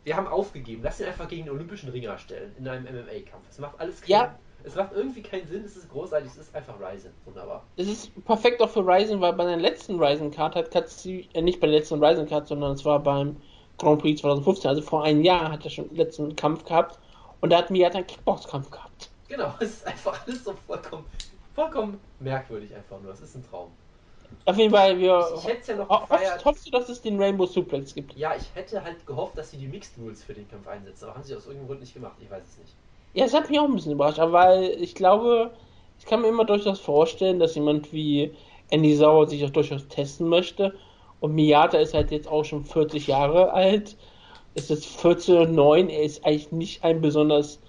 wir 0.05 0.17
haben 0.17 0.27
aufgegeben, 0.27 0.83
lass 0.83 1.01
ihn 1.01 1.07
einfach 1.07 1.29
gegen 1.29 1.45
den 1.45 1.53
olympischen 1.55 1.89
Ringer 1.91 2.19
stellen, 2.19 2.55
in 2.59 2.67
einem 2.69 2.85
MMA-Kampf. 2.85 3.45
Es 3.51 3.59
macht 3.59 3.79
alles 3.79 4.01
keinen, 4.01 4.11
Ja. 4.11 4.39
es 4.65 4.75
macht 4.75 4.93
irgendwie 4.95 5.23
keinen 5.23 5.47
Sinn, 5.49 5.65
es 5.65 5.77
ist 5.77 5.89
großartig, 5.91 6.31
es 6.31 6.39
ist 6.39 6.55
einfach 6.55 6.75
Ryzen, 6.81 7.13
wunderbar. 7.25 7.63
Es 7.77 7.87
ist 7.89 8.25
perfekt 8.25 8.61
auch 8.63 8.71
für 8.71 8.87
Ryzen, 8.87 9.21
weil 9.21 9.33
bei 9.35 9.45
der 9.45 9.57
letzten 9.59 10.03
Ryzen 10.03 10.31
Card 10.31 10.57
hat 10.57 10.71
Katsu, 10.71 11.21
äh, 11.33 11.43
nicht 11.43 11.61
bei 11.61 11.67
der 11.69 11.77
letzten 11.79 12.03
Ryzen 12.03 12.27
Card, 12.29 12.49
sondern 12.49 12.73
es 12.73 12.85
war 12.85 12.99
beim 12.99 13.37
Grand 13.79 14.01
Prix 14.01 14.21
2015, 14.21 14.69
also 14.69 14.83
vor 14.83 15.05
einem 15.05 15.23
Jahr 15.23 15.51
hat 15.53 15.65
er 15.65 15.71
schon 15.71 15.89
den 15.89 15.97
letzten 15.97 16.35
Kampf 16.37 16.65
gehabt 16.65 16.99
und 17.41 17.51
da 17.51 17.59
hat 17.59 17.71
Miyata 17.71 17.99
einen 17.99 18.07
Kickbox-Kampf 18.07 18.71
gehabt. 18.71 19.11
Genau, 19.29 19.55
es 19.61 19.71
ist 19.71 19.87
einfach 19.87 20.27
alles 20.27 20.45
so 20.45 20.55
vollkommen, 20.67 21.05
vollkommen 21.55 22.01
merkwürdig 22.21 22.75
einfach 22.75 23.01
nur. 23.01 23.13
Es 23.13 23.21
ist 23.21 23.35
ein 23.35 23.45
Traum. 23.49 23.71
Auf 24.45 24.57
jeden 24.57 24.73
Fall, 24.73 24.99
wir 24.99 25.27
Ich, 25.35 25.41
ich 25.41 25.49
hätte 25.49 25.73
ja 25.73 25.79
noch 25.79 25.89
ho 25.89 26.01
gefeiert. 26.01 26.45
hoffst, 26.45 26.67
du, 26.67 26.71
dass 26.71 26.89
es 26.89 27.01
den 27.01 27.21
Rainbow 27.21 27.47
Suplex 27.47 27.95
gibt? 27.95 28.17
Ja, 28.17 28.35
ich 28.37 28.45
hätte 28.55 28.83
halt 28.83 29.07
gehofft, 29.07 29.37
dass 29.39 29.51
sie 29.51 29.57
die 29.57 29.69
Mixed 29.69 29.95
Rules 29.99 30.23
für 30.23 30.35
den 30.35 30.49
Kampf 30.49 30.67
einsetzen, 30.67 31.05
aber 31.05 31.15
haben 31.15 31.25
sie 31.25 31.35
aus 31.35 31.45
irgendeinem 31.47 31.69
Grund 31.69 31.81
nicht 31.81 31.95
gemacht. 31.95 32.17
Ich 32.21 32.31
weiß 32.31 32.43
es 32.45 32.59
nicht. 32.59 32.75
Ja, 33.15 33.25
es 33.25 33.35
hat 33.35 33.51
mich 33.51 33.59
auch 33.59 33.65
ein 33.65 33.75
bisschen 33.75 33.93
überrascht, 33.93 34.19
aber 34.19 34.33
weil 34.33 34.63
ich 34.81 34.95
glaube, 34.95 35.53
ich 35.99 36.07
kann 36.07 36.23
mir 36.23 36.29
immer 36.29 36.45
durchaus 36.45 36.81
vorstellen, 36.81 37.39
dass 37.39 37.55
jemand 37.55 37.93
wie 37.93 38.35
Andy 38.71 38.97
Sauer 38.97 39.29
sich 39.29 39.45
auch 39.45 39.51
durchaus 39.51 39.87
testen 39.89 40.29
möchte. 40.29 40.75
Und 41.21 41.35
Miyata 41.35 41.79
ist 41.79 41.95
halt 41.95 42.11
jetzt 42.11 42.27
auch 42.27 42.45
schon 42.45 42.65
40 42.65 43.07
Jahre 43.07 43.53
alt. 43.53 43.97
Ist 44.55 44.71
jetzt 44.71 44.87
14 44.87 45.37
und 45.39 45.55
9. 45.55 45.89
Er 45.89 46.03
ist 46.03 46.25
eigentlich 46.25 46.51
nicht 46.53 46.85
ein 46.85 47.01
besonders 47.01 47.61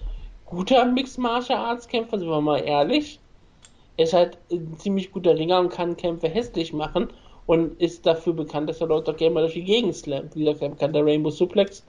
guter 0.46 0.86
Mixed 0.86 1.18
Martial 1.20 1.60
Arts 1.60 1.88
Kämpfer, 1.88 2.18
sind 2.18 2.30
wir 2.30 2.42
mal 2.42 2.58
ehrlich. 2.58 3.20
Er 3.98 4.06
ist 4.06 4.14
halt 4.14 4.38
ein 4.52 4.76
ziemlich 4.78 5.12
guter 5.12 5.36
Ringer 5.38 5.60
und 5.60 5.70
kann 5.70 5.96
Kämpfe 5.96 6.28
hässlich 6.28 6.74
machen 6.74 7.10
und 7.46 7.80
ist 7.80 8.06
dafür 8.06 8.34
bekannt, 8.34 8.70
dass 8.70 8.82
er 8.82 8.88
Leute 8.88 9.12
auch 9.12 9.18
gerne 9.18 9.34
mal 9.36 9.42
durch 9.42 9.54
die 9.54 9.64
Gegend 9.64 9.96
slammt. 9.96 10.36
Wie 10.36 10.46
gesagt, 10.46 10.80
kann 10.80 10.94
der 10.94 11.06
Rainbow 11.06 11.30
Suplex, 11.30 11.86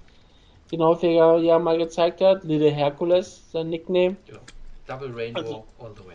den 0.71 0.83
häufiger 0.83 1.39
ja 1.39 1.59
mal 1.59 1.79
gezeigt 1.79 2.21
hat. 2.21 2.45
Little 2.45 2.71
Hercules, 2.71 3.51
sein 3.53 3.71
Nickname. 3.71 4.17
Genau. 4.27 4.41
Double 4.87 5.13
Rainbow 5.15 5.41
Also- 5.41 5.65
all 5.79 5.93
the 5.97 6.07
way. 6.07 6.15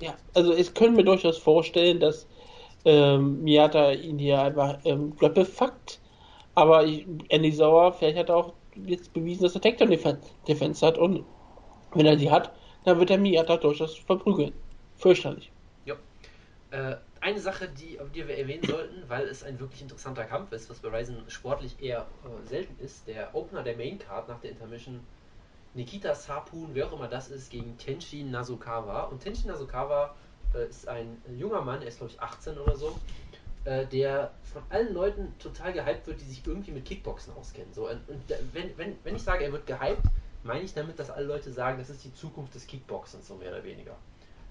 Ja, 0.00 0.14
also 0.34 0.52
ich 0.54 0.74
könnte 0.74 0.96
mir 0.96 1.04
durchaus 1.04 1.38
vorstellen, 1.38 1.98
dass 2.00 2.26
ähm, 2.84 3.42
Miyata 3.42 3.92
ihn 3.92 4.18
hier 4.18 4.40
einfach 4.42 4.78
ähm, 4.84 5.16
Grapple 5.16 5.44
fuckt. 5.46 5.98
Aber 6.54 6.84
ich, 6.84 7.06
Andy 7.30 7.50
Sauer, 7.50 7.92
vielleicht 7.92 8.18
hat 8.18 8.28
er 8.28 8.36
auch 8.36 8.52
jetzt 8.86 9.12
bewiesen, 9.12 9.42
dass 9.44 9.54
er 9.54 9.60
Defen- 9.62 10.18
Defense 10.46 10.86
hat 10.86 10.98
und 10.98 11.24
wenn 11.94 12.06
er 12.06 12.14
die 12.16 12.30
hat, 12.30 12.52
dann 12.84 12.98
wird 13.00 13.10
er 13.10 13.18
Miyata 13.18 13.56
durchaus 13.56 13.96
verprügeln. 13.96 14.52
Fürchterlich. 14.98 15.50
Äh, 16.70 16.96
eine 17.20 17.40
Sache, 17.40 17.68
die, 17.68 17.98
die 18.14 18.28
wir 18.28 18.36
erwähnen 18.36 18.62
sollten, 18.64 19.08
weil 19.08 19.26
es 19.26 19.42
ein 19.42 19.58
wirklich 19.58 19.82
interessanter 19.82 20.24
Kampf 20.24 20.52
ist, 20.52 20.68
was 20.68 20.78
bei 20.80 20.88
Ryzen 20.88 21.24
sportlich 21.28 21.80
eher 21.80 22.06
äh, 22.24 22.48
selten 22.48 22.82
ist, 22.84 23.06
der 23.08 23.34
Opener 23.34 23.62
der 23.62 23.76
Main 23.76 23.98
Card 23.98 24.28
nach 24.28 24.40
der 24.40 24.50
Intermission 24.50 25.00
Nikita 25.74 26.14
Sapun, 26.14 26.70
wer 26.72 26.86
auch 26.86 26.92
immer 26.92 27.08
das 27.08 27.28
ist, 27.28 27.50
gegen 27.50 27.78
Tenshi 27.78 28.22
Nasukawa. 28.24 29.04
Und 29.04 29.22
Tenshi 29.22 29.46
Nasukawa 29.46 30.14
äh, 30.54 30.68
ist 30.68 30.86
ein 30.88 31.22
junger 31.38 31.62
Mann, 31.62 31.82
er 31.82 31.88
ist 31.88 31.98
glaube 31.98 32.12
ich 32.12 32.20
18 32.20 32.58
oder 32.58 32.76
so, 32.76 32.98
äh, 33.64 33.86
der 33.86 34.32
von 34.52 34.62
allen 34.68 34.92
Leuten 34.92 35.34
total 35.38 35.72
gehypt 35.72 36.06
wird, 36.06 36.20
die 36.20 36.26
sich 36.26 36.46
irgendwie 36.46 36.72
mit 36.72 36.84
Kickboxen 36.84 37.32
auskennen. 37.34 37.72
So, 37.72 37.88
und, 37.88 38.08
und 38.08 38.22
wenn, 38.52 38.76
wenn, 38.76 38.96
wenn 39.02 39.16
ich 39.16 39.22
sage, 39.22 39.44
er 39.44 39.52
wird 39.52 39.66
gehypt, 39.66 40.02
meine 40.42 40.62
ich 40.62 40.74
damit, 40.74 40.98
dass 40.98 41.10
alle 41.10 41.26
Leute 41.26 41.52
sagen, 41.52 41.78
das 41.78 41.90
ist 41.90 42.04
die 42.04 42.12
Zukunft 42.12 42.54
des 42.54 42.66
Kickboxens, 42.66 43.26
so 43.26 43.36
mehr 43.36 43.50
oder 43.50 43.64
weniger. 43.64 43.96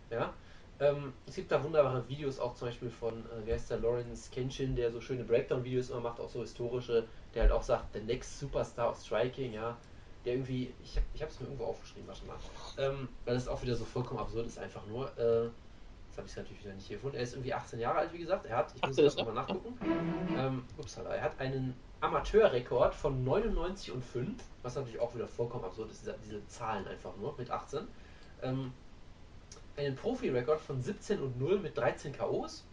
Ja? 0.10 0.34
Ähm, 0.80 1.14
es 1.26 1.36
gibt 1.36 1.52
da 1.52 1.64
wunderbare 1.64 2.08
Videos 2.10 2.40
auch 2.40 2.54
zum 2.56 2.68
Beispiel 2.68 2.90
von, 2.90 3.14
äh, 3.14 3.46
wie 3.46 3.54
heißt 3.54 3.72
der, 3.72 3.78
Lawrence 3.80 4.30
Kenshin, 4.30 4.76
der 4.76 4.92
so 4.92 5.00
schöne 5.00 5.24
Breakdown-Videos 5.24 5.90
immer 5.90 6.02
macht, 6.02 6.20
auch 6.20 6.30
so 6.30 6.42
historische, 6.42 7.08
der 7.34 7.44
halt 7.44 7.52
auch 7.52 7.64
sagt, 7.64 7.94
the 7.94 8.02
next 8.02 8.40
Superstar 8.40 8.90
of 8.90 9.00
Striking, 9.00 9.54
ja, 9.54 9.78
der 10.26 10.34
irgendwie, 10.34 10.74
ich, 10.84 11.00
ich 11.14 11.22
habe 11.22 11.32
es 11.32 11.40
mir 11.40 11.46
irgendwo 11.46 11.66
aufgeschrieben, 11.66 12.08
warte 12.08 12.26
mal, 12.26 12.36
ähm, 12.78 13.08
weil 13.24 13.36
das 13.36 13.48
auch 13.48 13.62
wieder 13.62 13.76
so 13.76 13.86
vollkommen 13.86 14.20
absurd 14.20 14.48
ist, 14.48 14.60
einfach 14.60 14.86
nur, 14.88 15.06
äh, 15.18 15.44
jetzt 15.46 16.18
habe 16.18 16.26
ich 16.26 16.32
es 16.32 16.38
natürlich 16.38 16.64
wieder 16.66 16.74
nicht 16.74 16.88
hier 16.88 16.98
gefunden, 16.98 17.18
er 17.18 17.24
ist 17.24 17.34
irgendwie 17.34 17.54
18 17.54 17.80
Jahre 17.80 18.00
alt, 18.00 18.12
wie 18.12 18.18
gesagt, 18.18 18.46
er 18.46 18.58
hat, 18.58 18.74
ich 18.76 18.86
muss 18.86 18.96
das 18.98 19.16
nochmal 19.16 19.36
nachgucken, 19.36 19.78
ähm, 20.38 20.66
upsala, 20.78 21.16
er 21.16 21.22
hat 21.22 21.40
einen 21.40 21.74
Amateurrekord 22.02 22.94
von 22.94 23.24
99 23.24 23.94
und 23.94 24.04
5, 24.04 24.44
was 24.62 24.76
natürlich 24.76 25.00
auch 25.00 25.16
wieder 25.16 25.28
vollkommen 25.28 25.64
absurd 25.64 25.90
ist, 25.90 26.02
diese, 26.02 26.18
diese 26.26 26.46
Zahlen 26.48 26.86
einfach 26.86 27.16
nur, 27.16 27.34
mit 27.38 27.50
18, 27.50 27.88
ähm, 28.42 28.74
einen 29.78 29.96
Profi-Rekord 29.96 30.62
von 30.62 30.82
17 30.82 31.20
und 31.22 31.40
0 31.40 31.60
mit 31.60 31.78
13 31.78 32.18
KOs. 32.18 32.66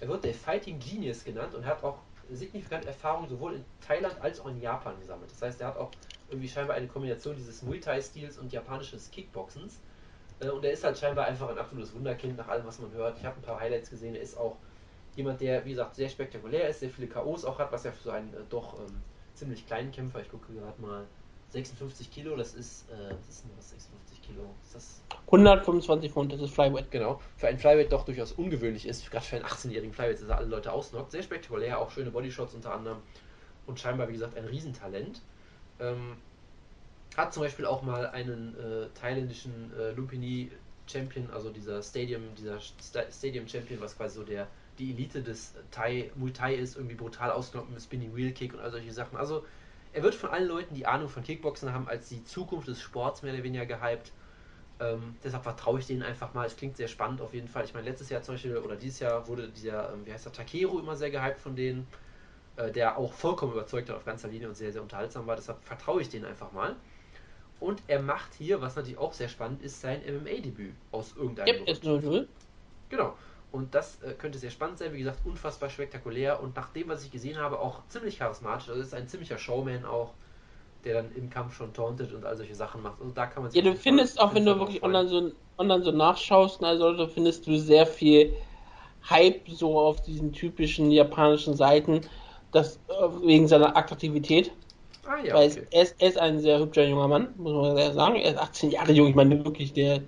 Er 0.00 0.08
wird 0.08 0.24
der 0.24 0.34
Fighting 0.34 0.78
Genius 0.78 1.24
genannt 1.24 1.54
und 1.54 1.64
hat 1.64 1.82
auch 1.82 1.98
signifikant 2.30 2.84
Erfahrung 2.84 3.28
sowohl 3.28 3.54
in 3.54 3.64
Thailand 3.86 4.20
als 4.20 4.40
auch 4.40 4.46
in 4.46 4.60
Japan 4.60 4.98
gesammelt. 5.00 5.30
Das 5.30 5.42
heißt, 5.42 5.60
er 5.60 5.68
hat 5.68 5.76
auch 5.76 5.90
irgendwie 6.28 6.48
scheinbar 6.48 6.76
eine 6.76 6.86
Kombination 6.86 7.34
dieses 7.36 7.62
Muay 7.62 7.80
Thai-Stils 7.80 8.38
und 8.38 8.52
japanisches 8.52 9.10
Kickboxens. 9.10 9.80
Äh, 10.40 10.50
und 10.50 10.64
er 10.64 10.72
ist 10.72 10.84
halt 10.84 10.98
scheinbar 10.98 11.26
einfach 11.26 11.48
ein 11.48 11.58
absolutes 11.58 11.94
Wunderkind 11.94 12.36
nach 12.36 12.48
allem, 12.48 12.66
was 12.66 12.78
man 12.78 12.92
hört. 12.92 13.18
Ich 13.18 13.24
habe 13.24 13.36
ein 13.36 13.42
paar 13.42 13.58
Highlights 13.58 13.90
gesehen. 13.90 14.14
Er 14.14 14.22
ist 14.22 14.36
auch 14.36 14.56
jemand, 15.16 15.40
der, 15.40 15.64
wie 15.64 15.70
gesagt, 15.70 15.96
sehr 15.96 16.08
spektakulär 16.08 16.68
ist, 16.68 16.80
sehr 16.80 16.90
viele 16.90 17.08
KOs 17.08 17.44
auch 17.44 17.58
hat, 17.58 17.72
was 17.72 17.84
ja 17.84 17.92
für 17.92 18.02
so 18.02 18.10
einen 18.10 18.32
äh, 18.34 18.38
doch 18.48 18.78
ähm, 18.78 19.02
ziemlich 19.34 19.66
kleinen 19.66 19.90
Kämpfer, 19.90 20.20
ich 20.20 20.30
gucke 20.30 20.52
gerade 20.52 20.80
mal, 20.80 21.06
56 21.50 22.10
Kilo, 22.10 22.36
das 22.36 22.54
ist, 22.54 22.88
äh, 22.90 23.14
was 23.18 23.28
ist 23.28 23.44
denn 23.44 23.50
das, 23.56 23.70
56 23.70 24.17
Kilo? 24.28 24.54
Ist 24.62 24.74
das 24.74 25.02
125 25.26 26.12
Pfund, 26.12 26.32
das 26.32 26.40
ist 26.40 26.54
Flyweight. 26.54 26.90
Genau. 26.90 27.20
Für 27.36 27.48
einen 27.48 27.58
Flyweight 27.58 27.92
doch 27.92 28.04
durchaus 28.04 28.32
ungewöhnlich 28.32 28.86
ist, 28.86 29.10
gerade 29.10 29.24
für 29.24 29.36
einen 29.36 29.44
18-jährigen 29.44 29.92
Flyweight, 29.92 30.22
dass 30.22 30.28
er 30.28 30.38
alle 30.38 30.46
Leute 30.46 30.72
ausnockt. 30.72 31.10
Sehr 31.10 31.22
spektakulär, 31.22 31.78
auch 31.78 31.90
schöne 31.90 32.10
Bodyshots 32.10 32.54
unter 32.54 32.72
anderem. 32.72 32.98
Und 33.66 33.80
scheinbar, 33.80 34.08
wie 34.08 34.12
gesagt, 34.12 34.36
ein 34.36 34.44
Riesentalent. 34.44 35.20
Ähm, 35.80 36.16
hat 37.16 37.34
zum 37.34 37.42
Beispiel 37.42 37.66
auch 37.66 37.82
mal 37.82 38.06
einen 38.06 38.54
äh, 38.54 38.88
thailändischen 38.98 39.72
äh, 39.78 39.90
Lumpini 39.92 40.50
Champion, 40.86 41.28
also 41.30 41.50
dieser 41.50 41.82
Stadium, 41.82 42.22
dieser 42.36 42.60
Sta 42.60 43.02
Stadium 43.10 43.46
Champion, 43.48 43.80
was 43.80 43.96
quasi 43.96 44.16
so 44.16 44.24
der 44.24 44.46
die 44.78 44.92
Elite 44.92 45.22
des 45.22 45.54
Thai, 45.70 46.10
Muay 46.14 46.32
Thai 46.32 46.54
ist, 46.54 46.76
irgendwie 46.76 46.94
brutal 46.94 47.30
ausgenommen 47.30 47.74
mit 47.74 47.82
Spinning 47.82 48.14
Wheel 48.14 48.32
Kick 48.32 48.54
und 48.54 48.60
all 48.60 48.70
solche 48.70 48.92
Sachen. 48.92 49.16
Also 49.16 49.44
er 49.92 50.02
wird 50.02 50.14
von 50.14 50.30
allen 50.30 50.46
Leuten, 50.46 50.74
die 50.74 50.86
Ahnung 50.86 51.08
von 51.08 51.22
Kickboxen 51.22 51.72
haben, 51.72 51.88
als 51.88 52.08
die 52.08 52.24
Zukunft 52.24 52.68
des 52.68 52.80
Sports 52.80 53.22
mehr 53.22 53.34
oder 53.34 53.42
weniger 53.42 53.66
gehypt. 53.66 54.12
Ähm, 54.80 55.16
deshalb 55.24 55.42
vertraue 55.42 55.80
ich 55.80 55.86
denen 55.86 56.02
einfach 56.02 56.34
mal. 56.34 56.46
Es 56.46 56.56
klingt 56.56 56.76
sehr 56.76 56.88
spannend 56.88 57.20
auf 57.20 57.34
jeden 57.34 57.48
Fall. 57.48 57.64
Ich 57.64 57.74
meine, 57.74 57.88
letztes 57.88 58.10
Jahr 58.10 58.22
zum 58.22 58.34
Beispiel, 58.34 58.56
oder 58.56 58.76
dieses 58.76 59.00
Jahr 59.00 59.26
wurde 59.26 59.48
dieser, 59.48 59.92
ähm, 59.92 60.06
wie 60.06 60.12
heißt 60.12 60.26
der, 60.26 60.32
Takeru 60.32 60.78
immer 60.78 60.96
sehr 60.96 61.10
gehypt 61.10 61.40
von 61.40 61.56
denen, 61.56 61.86
äh, 62.56 62.70
der 62.70 62.96
auch 62.96 63.12
vollkommen 63.12 63.52
überzeugt 63.52 63.88
hat 63.88 63.96
auf 63.96 64.04
ganzer 64.04 64.28
Linie 64.28 64.48
und 64.48 64.54
sehr, 64.54 64.72
sehr 64.72 64.82
unterhaltsam 64.82 65.26
war. 65.26 65.36
Deshalb 65.36 65.62
vertraue 65.64 66.02
ich 66.02 66.08
denen 66.08 66.24
einfach 66.24 66.52
mal. 66.52 66.76
Und 67.60 67.82
er 67.88 68.00
macht 68.00 68.34
hier, 68.34 68.60
was 68.60 68.76
natürlich 68.76 68.98
auch 68.98 69.12
sehr 69.12 69.28
spannend 69.28 69.62
ist, 69.62 69.80
sein 69.80 70.00
MMA-Debüt 70.02 70.74
aus 70.92 71.14
irgendeinem 71.16 71.64
0 71.82 72.28
Genau. 72.88 73.16
Und 73.50 73.74
das 73.74 74.00
äh, 74.02 74.12
könnte 74.12 74.38
sehr 74.38 74.50
spannend 74.50 74.78
sein. 74.78 74.92
Wie 74.92 74.98
gesagt, 74.98 75.20
unfassbar 75.24 75.70
spektakulär 75.70 76.40
und 76.40 76.54
nach 76.54 76.68
dem, 76.70 76.88
was 76.88 77.04
ich 77.04 77.10
gesehen 77.10 77.38
habe, 77.38 77.58
auch 77.58 77.86
ziemlich 77.88 78.18
charismatisch. 78.18 78.68
Also 78.68 78.80
ist 78.80 78.94
ein 78.94 79.08
ziemlicher 79.08 79.38
Showman 79.38 79.84
auch, 79.84 80.12
der 80.84 80.94
dann 80.94 81.12
im 81.14 81.30
Kampf 81.30 81.54
schon 81.54 81.72
tauntet 81.72 82.12
und 82.12 82.24
all 82.24 82.36
solche 82.36 82.54
Sachen 82.54 82.82
macht. 82.82 83.00
Also 83.00 83.12
da 83.12 83.26
kann 83.26 83.42
man 83.42 83.52
Ja, 83.52 83.62
du 83.62 83.74
findest 83.74 84.20
auch, 84.20 84.34
wenn 84.34 84.44
du 84.44 84.58
wirklich 84.58 84.82
online 84.82 85.08
so, 85.08 85.32
online 85.56 85.82
so 85.82 85.90
nachschaust, 85.90 86.62
also 86.62 87.06
findest 87.08 87.46
du 87.46 87.58
sehr 87.58 87.86
viel 87.86 88.32
Hype 89.08 89.48
so 89.48 89.78
auf 89.78 90.02
diesen 90.02 90.32
typischen 90.32 90.90
japanischen 90.90 91.56
Seiten, 91.56 92.02
das 92.52 92.76
äh, 92.88 93.26
wegen 93.26 93.48
seiner 93.48 93.76
Attraktivität. 93.76 94.52
Ah, 95.06 95.18
ja, 95.24 95.34
Weil 95.34 95.50
okay. 95.50 95.66
er, 95.70 95.82
ist, 95.82 95.96
er 95.98 96.08
ist 96.08 96.18
ein 96.18 96.40
sehr 96.40 96.58
hübscher 96.58 96.86
junger 96.86 97.08
Mann, 97.08 97.28
muss 97.36 97.52
man 97.52 97.76
sehr 97.76 97.92
sagen. 97.92 98.16
Er 98.16 98.32
ist 98.32 98.38
18 98.38 98.70
Jahre 98.70 98.92
jung, 98.92 99.08
ich 99.08 99.14
meine 99.14 99.44
wirklich 99.44 99.72
der 99.72 100.02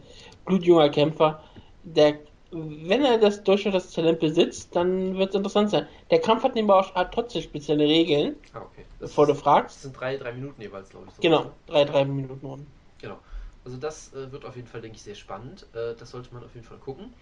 blutjunger 0.45 0.91
Kämpfer. 0.91 1.43
Der, 1.83 2.19
wenn 2.53 3.05
er 3.05 3.19
das 3.19 3.43
durchaus 3.45 3.73
das 3.73 3.91
Talent 3.93 4.19
besitzt, 4.21 4.75
dann 4.75 5.17
wird 5.17 5.31
es 5.31 5.35
interessant 5.37 5.71
sein. 5.71 5.87
Der 6.11 6.21
Kampf 6.21 6.43
hat 6.43 6.55
nebenbei 6.55 6.75
auch 6.75 6.95
hat 6.95 7.13
trotzdem 7.15 7.43
spezielle 7.43 7.85
Regeln, 7.85 8.37
Ah, 8.53 8.63
okay. 8.63 8.85
Das, 8.99 9.11
bevor 9.11 9.27
du 9.27 9.33
ist, 9.33 9.41
fragst. 9.41 9.77
das 9.77 9.83
sind 9.83 10.01
drei, 10.01 10.17
drei 10.17 10.33
Minuten 10.33 10.61
jeweils, 10.61 10.89
glaube 10.91 11.07
ich. 11.09 11.15
so. 11.15 11.23
Genau, 11.23 11.47
drei, 11.67 11.85
drei 11.85 12.05
Minuten 12.05 12.45
Runden. 12.45 12.67
Genau. 13.01 13.19
Also 13.65 13.77
das 13.77 14.13
äh, 14.15 14.33
wird 14.33 14.45
auf 14.45 14.57
jeden 14.57 14.67
Fall, 14.69 14.81
denke 14.81 14.97
ich, 14.97 15.03
sehr 15.03 15.15
spannend. 15.15 15.67
Äh, 15.75 15.95
das 15.99 16.11
sollte 16.11 16.33
man 16.35 16.43
auf 16.43 16.55
jeden 16.55 16.67
Fall 16.67 16.79
gucken. 16.79 17.13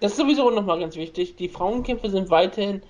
Das 0.00 0.12
ist 0.12 0.18
sowieso 0.18 0.50
nochmal 0.50 0.78
ganz 0.80 0.96
wichtig. 0.96 1.36
Die 1.36 1.48
Frauenkämpfe 1.48 2.08
sind 2.08 2.30
weiterhin 2.30 2.82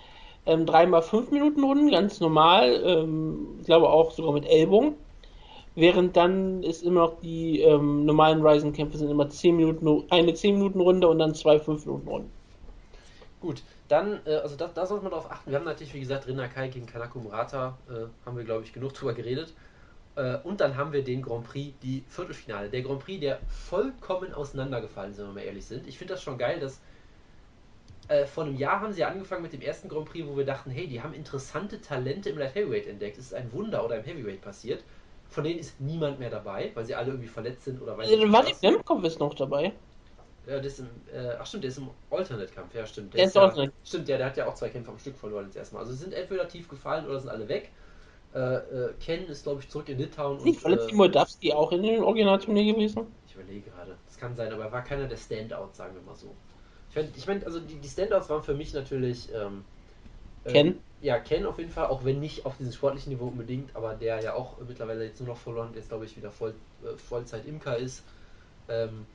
ähm, 0.47 0.67
3x5 0.67 1.31
Minuten 1.33 1.65
Runden, 1.65 1.91
ganz 1.91 2.21
normal. 2.21 2.81
Ähm, 2.85 3.57
ich 3.61 3.67
glaube 3.67 3.89
auch 3.89 4.13
sogar 4.13 4.33
mit 4.33 4.47
Ellbogen. 4.47 4.95
Während 5.79 6.17
dann 6.17 6.65
ist 6.65 6.83
immer 6.83 7.03
noch 7.03 7.21
die 7.21 7.61
ähm, 7.61 8.05
normalen 8.05 8.45
Ryzen-Kämpfe 8.45 8.99
sind 8.99 9.13
immer 9.13 9.31
10 9.31 9.57
Minuten, 9.57 10.11
eine 10.11 10.35
10 10.35 10.57
Minuten 10.57 10.81
Runde 10.81 11.07
und 11.07 11.21
dann 11.21 11.37
zwei 11.37 11.61
5 11.61 11.87
Minuten 11.87 12.09
Runden. 12.09 12.33
Gut, 13.41 13.63
dann, 13.87 14.19
äh, 14.27 14.35
also 14.39 14.57
da, 14.57 14.67
da 14.75 14.87
sollte 14.87 15.05
man 15.05 15.13
darauf 15.13 15.31
achten. 15.31 15.53
Wir 15.53 15.57
haben 15.57 15.65
natürlich, 15.65 15.95
wie 15.95 16.01
gesagt, 16.01 16.27
Rinnakai 16.27 16.67
gegen 16.67 16.87
Kanako 16.87 17.21
Murata, 17.21 17.79
äh, 17.89 18.07
haben 18.27 18.37
wir, 18.37 18.43
glaube 18.43 18.65
ich, 18.65 18.73
genug 18.73 18.93
drüber 18.93 19.15
geredet. 19.15 19.55
Äh, 20.17 20.39
und 20.39 20.61
dann 20.61 20.77
haben 20.77 20.93
wir 20.93 21.05
den 21.05 21.23
Grand 21.23 21.45
Prix, 21.45 21.79
die 21.81 22.03
Viertelfinale. 22.09 22.71
Der 22.71 22.83
Grand 22.83 22.99
Prix, 22.99 23.21
der 23.21 23.39
vollkommen 23.47 24.35
auseinandergefallen 24.35 25.13
ist, 25.13 25.19
wenn 25.19 25.27
wir 25.27 25.35
mal 25.35 25.45
ehrlich 25.45 25.65
sind. 25.65 25.87
Ich 25.87 25.97
finde 25.97 26.15
das 26.15 26.25
schon 26.25 26.39
geil, 26.39 26.59
dass 26.59 26.81
äh, 28.09 28.27
vor 28.27 28.43
einem 28.43 28.57
Jahr 28.57 28.81
haben 28.81 28.93
sie 28.93 29.05
angefangen 29.05 29.43
mit 29.43 29.53
dem 29.53 29.61
ersten 29.61 29.89
Grand 29.89 30.07
Prix, 30.07 30.27
wo 30.27 30.37
wir 30.37 30.45
dachten, 30.45 30.73
hey, 30.73 30.89
die 30.89 31.01
haben 31.01 31.15
interessante 31.15 31.81
Talente 31.81 32.31
im 32.31 32.39
Light 32.39 32.57
Heavyweight 32.57 32.89
entdeckt. 32.89 33.17
Es 33.17 33.27
ist 33.27 33.35
ein 33.35 33.53
Wunder 33.53 33.85
oder 33.85 33.99
im 33.99 34.03
Heavyweight 34.03 34.41
passiert. 34.41 34.83
Von 35.29 35.45
denen 35.45 35.59
ist 35.59 35.81
niemand 35.81 36.19
mehr 36.19 36.31
dabei, 36.31 36.71
weil 36.75 36.85
sie 36.87 36.95
alle 36.95 37.09
irgendwie 37.09 37.29
verletzt 37.29 37.65
sind 37.65 37.83
oder 37.83 37.97
nicht 37.97 38.11
Warte, 38.33 38.51
was. 38.51 38.63
Nemkov 38.63 39.05
ist 39.05 39.21
noch 39.21 39.35
dabei. 39.35 39.73
Ja, 40.47 40.57
das 40.57 40.73
ist 40.73 40.79
im, 40.79 40.87
äh, 41.13 41.35
ach 41.39 41.47
stimmt, 41.47 41.65
der 41.65 41.69
ist 41.69 41.79
im 41.79 41.91
Alternate-Kampf, 42.11 42.75
ja 42.75 42.87
stimmt. 42.87 43.13
Der 43.13 43.25
ist 43.25 43.35
ja, 43.37 43.43
Alternate. 43.43 43.73
Stimmt, 43.85 44.09
ja, 44.09 44.17
der 44.17 44.27
hat 44.27 44.37
ja 44.39 44.47
auch 44.47 44.55
zwei 44.55 44.71
Kämpfe 44.71 44.91
am 44.91 44.99
Stück 44.99 45.17
verloren 45.17 45.45
jetzt 45.45 45.57
erstmal. 45.57 45.83
Also 45.83 45.95
sind 45.95 46.15
entweder 46.15 46.49
tief 46.49 46.69
gefallen 46.69 47.07
oder 47.07 47.21
sind 47.21 47.29
alle 47.29 47.47
weg. 47.49 47.71
Äh, 48.35 48.57
äh, 48.57 48.95
Ken 49.01 49.27
ist, 49.27 49.43
glaube 49.43 49.61
ich, 49.61 49.69
zurück 49.69 49.89
in 49.91 49.99
Litauen. 49.99 50.43
Nicht 50.43 50.65
und, 50.65 50.73
äh, 50.73 50.95
Moldawski 50.95 51.53
auch 51.53 51.73
in 51.73 51.83
dem 51.83 52.03
Originalturnier 52.03 52.73
gewesen? 52.73 53.07
ich 53.27 53.35
überlege 53.35 53.71
gerade. 53.71 53.97
Das 54.07 54.17
kann 54.17 54.35
sein, 54.37 54.53
aber 54.53 54.65
er 54.65 54.73
war 54.73 54.83
keiner 54.83 55.07
der 55.07 55.17
Standouts, 55.17 55.77
sagen 55.77 55.95
wir 55.95 56.03
mal 56.03 56.15
so. 56.15 56.35
Ich 56.91 56.97
meine, 56.97 57.09
ich 57.15 57.27
mein, 57.27 57.45
also 57.45 57.61
die, 57.61 57.77
die 57.77 57.89
Standouts 57.89 58.31
waren 58.31 58.43
für 58.43 58.55
mich 58.55 58.73
natürlich 58.73 59.29
ähm, 59.35 59.65
äh, 60.49 60.53
Ken? 60.53 60.81
Ja, 61.01 61.19
Ken 61.19 61.47
auf 61.47 61.59
jeden 61.59 61.71
Fall, 61.71 61.87
auch 61.87 62.05
wenn 62.05 62.19
nicht 62.21 62.45
auf 62.45 62.57
diesem 62.57 62.73
sportlichen 62.73 63.13
Niveau 63.13 63.27
unbedingt, 63.27 63.75
aber 63.77 63.95
der 63.95 64.21
ja 64.21 64.35
auch 64.35 64.57
mittlerweile 64.67 65.05
jetzt 65.05 65.21
nur 65.21 65.29
noch 65.29 65.39
verloren, 65.39 65.71
jetzt 65.75 65.89
glaube 65.89 66.05
ich 66.05 66.17
wieder 66.17 66.31
voll, 66.31 66.55
äh, 66.83 66.97
Vollzeit-Imker 66.97 67.77
ist. 67.77 68.03
Ähm, 68.69 69.07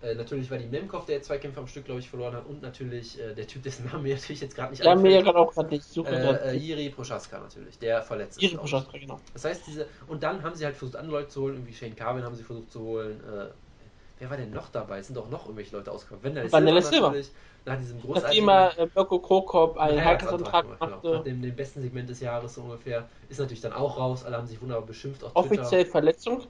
äh, 0.00 0.14
natürlich 0.14 0.48
war 0.50 0.58
die 0.58 0.66
Nemkov, 0.66 1.06
der 1.06 1.22
zwei 1.22 1.38
Kämpfe 1.38 1.58
am 1.58 1.66
Stück, 1.66 1.84
glaube 1.84 2.00
ich, 2.00 2.08
verloren 2.08 2.34
hat. 2.34 2.46
Und 2.46 2.62
natürlich 2.62 3.20
äh, 3.20 3.34
der 3.34 3.46
Typ, 3.46 3.64
dessen 3.64 3.86
Name 3.86 4.04
mir 4.04 4.14
natürlich 4.16 4.40
jetzt 4.40 4.54
gerade 4.54 4.70
nicht 4.70 4.84
Ja, 4.84 4.94
mir 4.94 5.22
gerade 5.22 5.38
auch 5.38 5.52
gerade 5.52 5.68
nicht. 5.70 5.84
Ich 5.86 5.92
suche 5.92 6.08
Äh, 6.08 6.50
äh. 6.50 6.56
Jiri 6.56 6.90
Prochaska 6.90 7.40
natürlich, 7.40 7.78
der 7.78 8.02
verletzt 8.02 8.38
ist. 8.38 8.52
Ich. 8.52 8.56
Prochaska, 8.56 8.96
genau. 8.96 9.20
Das 9.32 9.44
heißt, 9.44 9.66
diese. 9.66 9.86
Und 10.06 10.22
dann 10.22 10.42
haben 10.42 10.54
sie 10.54 10.64
halt 10.64 10.76
versucht, 10.76 10.96
andere 10.96 11.16
Leute 11.16 11.28
zu 11.28 11.42
holen, 11.42 11.54
irgendwie 11.54 11.74
Shane 11.74 11.96
Carvin 11.96 12.22
haben 12.22 12.36
sie 12.36 12.44
versucht 12.44 12.70
zu 12.70 12.80
holen. 12.80 13.20
Äh, 13.24 13.48
wer 14.18 14.30
war 14.30 14.36
denn 14.36 14.50
noch 14.50 14.68
dabei? 14.70 14.98
Es 14.98 15.06
sind 15.06 15.16
doch 15.16 15.28
noch 15.30 15.44
irgendwelche 15.44 15.76
Leute 15.76 15.90
ausgekommen. 15.92 16.22
Vanilla 16.24 16.50
Vanilla 16.52 16.80
Silver 16.80 16.90
Silver. 16.92 17.06
natürlich. 17.08 17.30
Nach 17.64 17.78
diesem 17.78 18.00
großartigen. 18.00 18.42
immer 18.44 18.78
äh, 18.78 18.88
Mirko 18.94 19.18
Krokop 19.18 19.76
einen 19.78 20.02
Heiratsantrag 20.04 20.64
gemacht, 20.64 20.80
genau. 20.80 20.96
Nach 20.96 21.02
machte. 21.04 21.30
dem, 21.30 21.42
dem 21.42 21.56
besten 21.56 21.82
Segment 21.82 22.08
des 22.08 22.20
Jahres 22.20 22.54
so 22.54 22.62
ungefähr. 22.62 23.08
Ist 23.28 23.38
natürlich 23.40 23.60
dann 23.60 23.72
auch 23.74 23.98
raus. 23.98 24.24
Alle 24.24 24.36
haben 24.36 24.46
sich 24.46 24.60
wunderbar 24.62 24.86
beschimpft 24.86 25.22
auf 25.24 25.32
Twitter. 25.32 25.62
Offiziell 25.62 25.84
Verletzung. 25.86 26.42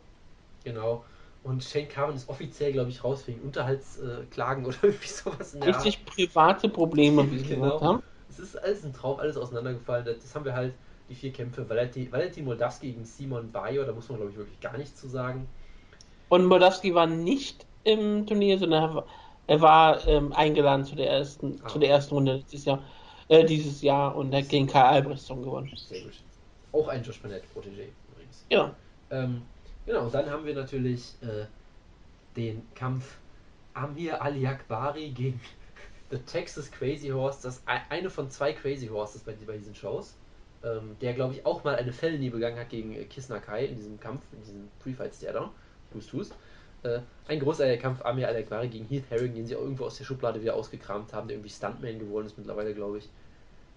Genau. 0.65 1.05
Und 1.45 1.65
Shane 1.65 1.89
Carvin 1.89 2.17
ist 2.17 2.29
offiziell, 2.29 2.73
glaube 2.73 2.91
ich, 2.91 3.03
raus 3.03 3.23
wegen 3.27 3.41
Unterhaltsklagen 3.43 4.67
oder 4.67 4.77
irgendwie 4.83 5.09
sowas 5.09 5.55
in 5.55 5.61
der 5.61 5.75
Art. 5.75 5.85
Richtig 5.85 6.05
private 6.05 6.69
Probleme, 6.69 7.31
wie 7.31 7.43
Genau. 7.43 7.63
gesagt 7.65 7.83
haben. 7.83 8.03
Es 8.31 8.39
ist 8.39 8.57
alles 8.63 8.85
ein 8.85 8.93
Traum, 8.93 9.19
alles 9.19 9.37
auseinandergefallen. 9.37 10.05
Das 10.05 10.35
haben 10.35 10.45
wir 10.45 10.55
halt, 10.55 10.75
die 11.09 11.15
vier 11.15 11.33
Kämpfe. 11.33 11.69
Valentin, 11.69 12.13
Valentin 12.13 12.45
Moldavski 12.45 12.89
gegen 12.93 13.05
Simon 13.05 13.51
Bayo, 13.51 13.85
da 13.85 13.93
muss 13.93 14.09
man, 14.09 14.19
glaube 14.19 14.33
ich, 14.33 14.37
wirklich 14.39 14.61
gar 14.61 14.77
nichts 14.77 15.01
zu 15.01 15.09
sagen. 15.09 15.49
Und 16.29 16.45
Moldawski 16.47 16.95
war 16.95 17.07
nicht 17.07 17.65
im 17.85 18.27
Turnier, 18.27 18.59
sondern 18.59 19.03
Er 19.47 19.63
war 19.63 20.07
ähm, 20.07 20.31
eingeladen 20.35 20.85
zu 20.85 20.95
der 20.95 21.11
ersten, 21.11 21.59
Ah. 21.65 21.69
zu 21.69 21.79
der 21.79 21.89
ersten 21.89 22.15
Runde 22.15 22.45
dieses 22.53 22.67
Jahr, 22.67 22.83
äh, 23.29 23.45
dieses 23.47 23.81
Jahr 23.81 24.15
und 24.15 24.35
hat 24.35 24.51
gegen 24.51 24.67
Karl 24.67 24.97
Albrechtsson 24.97 25.43
gewonnen. 25.43 25.73
Sehr 25.75 26.03
gut. 26.03 26.13
Auch 26.73 26.89
ein 26.89 27.03
Josh 27.03 27.19
Barnett 27.23 27.45
Protégé 27.55 27.89
übrigens. 28.13 28.45
Ja. 28.51 28.75
Ähm, 29.11 29.41
genau, 29.87 30.11
dann 30.11 30.29
haben 30.29 30.45
wir 30.45 30.55
natürlich 30.55 31.15
äh, 31.23 31.47
den 32.37 32.61
Kampf 32.75 33.17
Amir 33.73 34.21
Ali 34.21 34.47
Akbari 34.47 35.09
gegen 35.11 35.41
The 36.11 36.19
Texas 36.19 36.71
Crazy 36.71 37.09
Horse. 37.09 37.39
Das 37.43 37.63
eine 37.89 38.11
von 38.11 38.31
zwei 38.31 38.53
Crazy 38.53 38.89
Horses 38.89 39.23
bei, 39.23 39.35
bei 39.47 39.57
diesen 39.57 39.75
Shows. 39.75 40.15
Ähm, 40.63 40.95
der, 41.01 41.15
glaube 41.15 41.33
ich, 41.33 41.47
auch 41.47 41.65
mal 41.65 41.77
eine 41.77 41.93
Felony 41.93 42.29
begangen 42.29 42.59
hat 42.59 42.69
gegen 42.69 42.95
äh, 42.95 43.05
Kisnakai 43.05 43.65
in 43.65 43.77
diesem 43.77 43.99
Kampf, 43.99 44.23
in 44.33 44.41
diesem 44.41 44.69
Pre-Fight 44.83 45.15
Stare-Down. 45.15 45.49
Tust, 45.93 46.11
tust. 46.11 46.35
Äh, 46.83 47.01
ein 47.27 47.41
großartiger 47.41 47.81
Kampf 47.81 48.05
Amir 48.05 48.29
Ali 48.29 48.39
Akbari 48.39 48.69
gegen 48.69 48.87
Heath 48.87 49.11
Herring, 49.11 49.35
den 49.35 49.47
sie 49.47 49.57
auch 49.57 49.63
irgendwo 49.63 49.85
aus 49.85 49.99
der 49.99 50.05
Schublade 50.05 50.41
wieder 50.41 50.55
ausgekramt 50.55 51.13
haben, 51.13 51.29
der 51.29 51.37
irgendwie 51.37 51.51
Stuntman 51.51 51.99
geworden 51.99 52.27
ist 52.27 52.39
mittlerweile, 52.39 52.73
glaube 52.75 52.99
ich. 52.99 53.09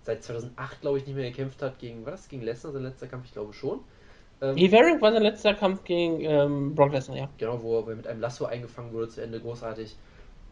Seit 0.03 0.23
2008, 0.23 0.81
glaube 0.81 0.97
ich, 0.97 1.05
nicht 1.05 1.15
mehr 1.15 1.29
gekämpft 1.29 1.61
hat 1.61 1.79
gegen, 1.79 2.05
was? 2.05 2.27
Gegen 2.27 2.43
Lesnar, 2.43 2.73
sein 2.73 2.83
letzter 2.83 3.07
Kampf, 3.07 3.25
ich 3.25 3.33
glaube 3.33 3.53
schon. 3.53 3.79
Ähm, 4.41 4.55
Heath 4.55 4.71
Herring 4.71 5.01
war 5.01 5.11
sein 5.11 5.23
letzter 5.23 5.53
Kampf 5.53 5.83
gegen 5.83 6.21
ähm, 6.21 6.75
Brock 6.75 6.93
Lesnar, 6.93 7.17
ja. 7.17 7.29
Genau, 7.37 7.61
wo 7.61 7.79
er 7.79 7.95
mit 7.95 8.07
einem 8.07 8.21
Lasso 8.21 8.45
eingefangen 8.45 8.93
wurde 8.93 9.09
zu 9.09 9.21
Ende, 9.21 9.39
großartig. 9.39 9.95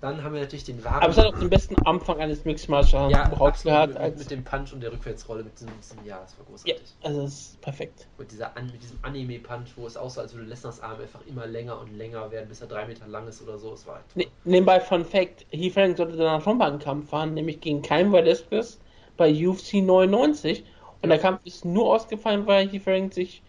Dann 0.01 0.23
haben 0.23 0.33
wir 0.33 0.39
natürlich 0.39 0.63
den 0.63 0.81
wahren. 0.83 1.03
Aber 1.03 1.11
es 1.11 1.17
hat 1.17 1.25
auch 1.25 1.39
den 1.39 1.49
besten 1.49 1.75
Anfang 1.83 2.19
eines 2.19 2.45
Mixed 2.45 2.69
Martial 2.69 3.11
ja, 3.11 3.23
absolut, 3.23 3.63
gehabt. 3.63 3.93
mit, 3.93 3.97
Als, 3.97 4.19
mit 4.19 4.31
dem 4.31 4.43
Punch 4.45 4.71
und 4.71 4.81
der 4.81 4.93
Rückwärtsrolle, 4.93 5.43
mit 5.43 5.59
diesem, 5.59 5.71
diesem 5.81 6.05
ja, 6.05 6.21
das 6.21 6.37
war 6.37 6.45
ja, 6.45 6.73
großartig. 6.75 6.95
also 7.03 7.21
es 7.23 7.33
ist 7.33 7.61
perfekt. 7.61 8.07
Und 8.17 8.31
dieser 8.31 8.53
mit 8.61 8.81
diesem 8.81 8.97
Anime-Punch, 9.01 9.71
wo 9.75 9.85
es 9.85 9.97
aussah, 9.97 10.21
als 10.21 10.33
würde 10.33 10.47
Lesners 10.47 10.79
Arm 10.79 11.01
einfach 11.01 11.25
immer 11.25 11.45
länger 11.47 11.79
und 11.79 11.97
länger 11.97 12.31
werden, 12.31 12.47
bis 12.47 12.61
er 12.61 12.67
drei 12.67 12.85
Meter 12.85 13.07
lang 13.07 13.27
ist 13.27 13.41
oder 13.41 13.57
so. 13.57 13.73
Es 13.73 13.85
war 13.87 13.95
halt 13.95 14.15
Ne, 14.15 14.27
nebenbei 14.45 14.79
Fun 14.79 15.03
Fact, 15.03 15.45
Heath 15.51 15.75
Herring 15.75 15.97
sollte 15.97 16.15
danach 16.15 16.41
schon 16.41 16.57
mal 16.57 16.69
einen 16.69 16.79
Kampf 16.79 17.09
fahren, 17.09 17.33
nämlich 17.33 17.59
gegen 17.59 17.81
Cain 17.81 18.13
Velasquez 18.13 18.79
bei 19.17 19.29
UFC 19.29 19.75
99 19.75 20.63
und 21.01 21.09
der 21.09 21.19
Kampf 21.19 21.41
ist 21.43 21.65
nur 21.65 21.93
ausgefallen, 21.93 22.47
weil 22.47 22.69
Heath 22.69 22.85
Herring 22.85 23.11
sich 23.11 23.43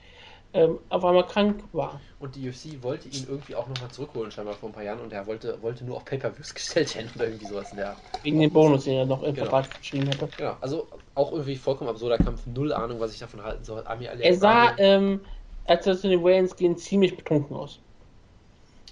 ähm, 0.53 0.79
auf 0.89 1.05
einmal 1.05 1.27
krank 1.27 1.63
war. 1.73 2.01
Und 2.19 2.37
die 2.37 2.49
UFC 2.49 2.83
wollte 2.83 3.09
ihn 3.09 3.27
irgendwie 3.29 3.55
auch 3.55 3.69
nochmal 3.69 3.91
zurückholen, 3.91 4.31
scheinbar 4.31 4.55
vor 4.55 4.69
ein 4.69 4.73
paar 4.73 4.83
Jahren, 4.83 5.01
und 5.01 5.13
er 5.13 5.27
wollte, 5.27 5.61
wollte 5.63 5.85
nur 5.85 5.97
auf 5.97 6.05
Pay-Per-Views 6.05 6.55
gestellt 6.55 6.95
werden 6.97 7.11
oder 7.15 7.27
irgendwie 7.27 7.47
sowas 7.47 7.71
in 7.71 7.79
der. 7.79 7.97
Wegen 8.23 8.41
dem 8.41 8.51
Bonus, 8.51 8.85
den 8.85 8.95
er 8.97 9.07
noch 9.07 9.23
im 9.23 9.35
Genau. 9.35 9.51
Vertrag 9.51 9.79
geschrieben 9.79 10.07
hätte. 10.09 10.29
Genau, 10.37 10.57
also 10.61 10.89
auch 11.15 11.33
irgendwie 11.33 11.57
vollkommen 11.57 11.91
absurder 11.91 12.19
Kampf, 12.19 12.47
null 12.47 12.73
Ahnung, 12.73 13.01
was 13.01 13.13
ich 13.13 13.19
davon 13.19 13.43
halten 13.43 13.65
soll. 13.65 13.87
Amir 13.87 14.11
Ali 14.11 14.23
Er 14.23 14.35
sah, 14.35 14.75
ähm, 14.79 15.21
als 15.65 15.87
er 15.87 15.97
zu 15.97 16.09
den 16.09 16.23
Wayans 16.23 16.57
ging, 16.57 16.77
ziemlich 16.77 17.17
betrunken 17.17 17.57
aus. 17.57 17.81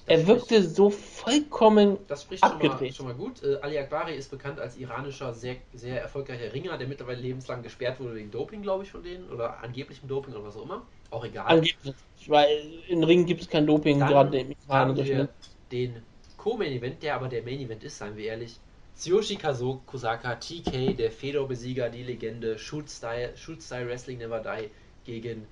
Er 0.08 0.26
wirkte 0.26 0.62
so 0.62 0.90
vollkommen 0.90 1.98
Das 2.08 2.22
spricht 2.22 2.42
schon 2.44 2.50
mal, 2.58 2.64
abgedreht. 2.66 2.94
schon 2.94 3.06
mal 3.06 3.14
gut. 3.14 3.42
Äh, 3.42 3.58
Ali 3.60 3.78
Akbari 3.78 4.14
ist 4.14 4.30
bekannt 4.30 4.58
als 4.58 4.76
iranischer, 4.78 5.32
sehr, 5.34 5.56
sehr 5.74 6.00
erfolgreicher 6.00 6.52
Ringer, 6.52 6.78
der 6.78 6.88
mittlerweile 6.88 7.20
lebenslang 7.20 7.62
gesperrt 7.62 8.00
wurde 8.00 8.14
wegen 8.14 8.30
Doping, 8.30 8.62
glaube 8.62 8.84
ich, 8.84 8.90
von 8.90 9.02
denen. 9.02 9.28
Oder 9.30 9.62
angeblichem 9.62 10.08
Doping 10.08 10.34
oder 10.34 10.44
was 10.44 10.56
auch 10.56 10.64
immer. 10.64 10.86
Auch 11.10 11.24
egal. 11.24 11.46
angeblich, 11.46 11.94
weil 12.26 12.48
in 12.88 13.02
Ringen 13.04 13.26
gibt 13.26 13.40
es 13.42 13.48
kein 13.48 13.66
Doping, 13.66 13.98
Dann 13.98 14.08
gerade 14.08 14.38
im 14.40 14.54
Iran 14.68 15.28
den- 15.70 16.02
Co-Main-Event, 16.36 17.02
der 17.02 17.16
aber 17.16 17.28
der 17.28 17.42
Main-Event 17.42 17.82
ist, 17.84 17.98
seien 17.98 18.16
wir 18.16 18.24
ehrlich. 18.26 18.56
Tsuyoshi 18.96 19.36
Kazo 19.36 19.80
Kosaka, 19.86 20.36
TK, 20.36 20.94
der 20.94 21.10
Fedor-Besieger, 21.10 21.88
die 21.88 22.02
Legende, 22.02 22.58
Shoot-Style 22.58 23.36
Shoot 23.36 23.60
-Style 23.60 23.86
Wrestling 23.86 24.18
Never 24.18 24.40
Die 24.40 24.70
gegen 25.04 25.46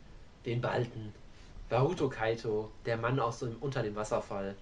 den 0.44 0.60
Balten. 0.60 1.12
Baruto 1.68 2.08
Kaito, 2.08 2.70
der 2.84 2.96
Mann 2.96 3.18
aus 3.18 3.40
dem, 3.40 3.56
unter 3.60 3.82
dem 3.82 3.96
Wasserfall. 3.96 4.54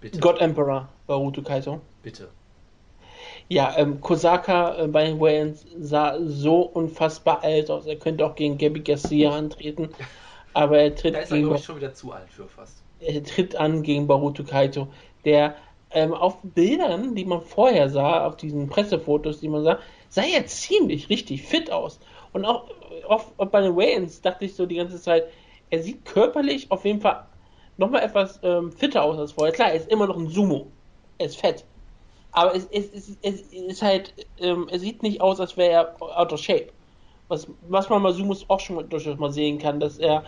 Bitte, 0.00 0.18
God 0.20 0.38
Emperor, 0.40 0.88
Baruto 1.06 1.42
Kaito. 1.42 1.80
bitte. 2.02 2.28
Ja, 3.48 3.74
ähm, 3.76 4.00
Kosaka 4.00 4.76
äh, 4.76 4.88
bei 4.88 5.04
den 5.04 5.20
Wayans 5.20 5.64
sah 5.78 6.18
so 6.20 6.62
unfassbar 6.62 7.42
alt 7.42 7.70
aus. 7.70 7.86
Er 7.86 7.96
könnte 7.96 8.24
auch 8.26 8.34
gegen 8.34 8.58
Gabby 8.58 8.80
Garcia 8.80 9.30
antreten, 9.30 9.90
aber 10.52 10.78
er 10.78 10.94
tritt, 10.94 11.14
Da 11.14 11.20
ist 11.20 11.30
er, 11.30 11.36
gegen, 11.36 11.48
glaube 11.48 11.60
ich, 11.60 11.64
schon 11.64 11.76
wieder 11.76 11.94
zu 11.94 12.12
alt 12.12 12.28
für 12.28 12.46
fast. 12.46 12.82
er 13.00 13.22
tritt 13.22 13.56
an 13.56 13.82
gegen 13.82 14.06
Baruto 14.06 14.42
Kaito, 14.44 14.88
der 15.24 15.54
ähm, 15.90 16.12
auf 16.12 16.38
Bildern, 16.42 17.14
die 17.14 17.24
man 17.24 17.40
vorher 17.40 17.88
sah, 17.88 18.26
auf 18.26 18.36
diesen 18.36 18.68
Pressefotos, 18.68 19.40
die 19.40 19.48
man 19.48 19.62
sah, 19.62 19.78
sah 20.08 20.22
er 20.22 20.46
ziemlich 20.46 21.08
richtig 21.08 21.42
fit 21.42 21.70
aus. 21.70 22.00
Und 22.32 22.44
auch, 22.44 22.64
auch 23.08 23.24
bei 23.46 23.60
den 23.60 23.76
Wayans 23.76 24.20
dachte 24.20 24.44
ich 24.44 24.54
so 24.54 24.66
die 24.66 24.76
ganze 24.76 25.00
Zeit, 25.00 25.24
er 25.70 25.82
sieht 25.82 26.04
körperlich 26.04 26.70
auf 26.70 26.84
jeden 26.84 27.00
Fall 27.00 27.26
nochmal 27.76 28.02
etwas 28.02 28.40
ähm, 28.42 28.72
fitter 28.72 29.02
aus 29.02 29.18
als 29.18 29.32
vorher. 29.32 29.52
Klar, 29.52 29.68
er 29.70 29.76
ist 29.76 29.90
immer 29.90 30.06
noch 30.06 30.16
ein 30.16 30.28
Sumo. 30.28 30.66
Er 31.18 31.26
ist 31.26 31.38
fett. 31.38 31.64
Aber 32.32 32.54
es, 32.54 32.66
es, 32.70 32.92
es, 32.92 33.18
es 33.22 33.52
ist 33.52 33.82
halt, 33.82 34.12
ähm, 34.38 34.68
er 34.70 34.78
sieht 34.78 35.02
nicht 35.02 35.20
aus, 35.20 35.40
als 35.40 35.56
wäre 35.56 35.72
er 35.72 36.18
out 36.18 36.32
of 36.32 36.40
shape. 36.40 36.68
Was, 37.28 37.48
was 37.68 37.88
man 37.88 38.02
bei 38.02 38.12
Sumos 38.12 38.44
auch 38.48 38.60
schon 38.60 38.76
mal, 38.76 38.84
durchaus 38.84 39.18
mal 39.18 39.32
sehen 39.32 39.58
kann, 39.58 39.80
dass 39.80 39.98
er, 39.98 40.22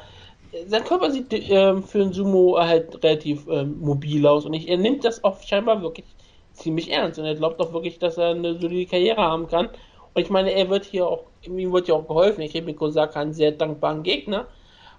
sein 0.67 0.85
Körper 0.85 1.11
sieht 1.11 1.27
ähm, 1.33 1.83
für 1.83 2.01
einen 2.01 2.13
Sumo 2.13 2.59
halt 2.59 3.03
relativ 3.05 3.47
ähm, 3.49 3.79
mobil 3.81 4.27
aus 4.27 4.47
und 4.47 4.55
ich, 4.55 4.69
er 4.69 4.79
nimmt 4.79 5.05
das 5.05 5.23
auch 5.23 5.41
scheinbar 5.43 5.83
wirklich 5.83 6.07
ziemlich 6.55 6.91
ernst 6.91 7.19
und 7.19 7.27
er 7.27 7.35
glaubt 7.35 7.61
auch 7.61 7.73
wirklich, 7.73 7.99
dass 7.99 8.17
er 8.17 8.31
eine 8.31 8.59
solide 8.59 8.91
Karriere 8.91 9.21
haben 9.21 9.47
kann. 9.47 9.67
Und 10.15 10.23
ich 10.23 10.31
meine, 10.31 10.51
er 10.53 10.71
wird 10.71 10.87
hier 10.87 11.07
auch, 11.07 11.25
ihm 11.43 11.73
wird 11.73 11.87
ja 11.87 11.95
auch 11.95 12.09
geholfen. 12.09 12.41
Ich 12.41 12.53
kriege 12.53 12.65
mit 12.65 12.79
Kosaka 12.79 13.21
einen 13.21 13.35
sehr 13.35 13.53
dankbaren 13.53 14.03
Gegner 14.03 14.47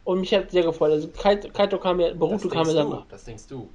und 0.03 0.19
mich 0.21 0.33
hat 0.33 0.51
sehr 0.51 0.63
gefreut. 0.63 0.91
Also 0.91 1.07
Kaito, 1.09 1.49
Kaito 1.49 1.77
kam 1.77 1.99
ja, 1.99 2.09
Das 2.09 2.17
Baruto 2.17 2.49
kam 2.49 2.67
ja 2.67 2.73
dann 2.73 2.89
du, 2.89 3.03
das 3.09 3.23
denkst 3.23 3.47
du. 3.47 3.69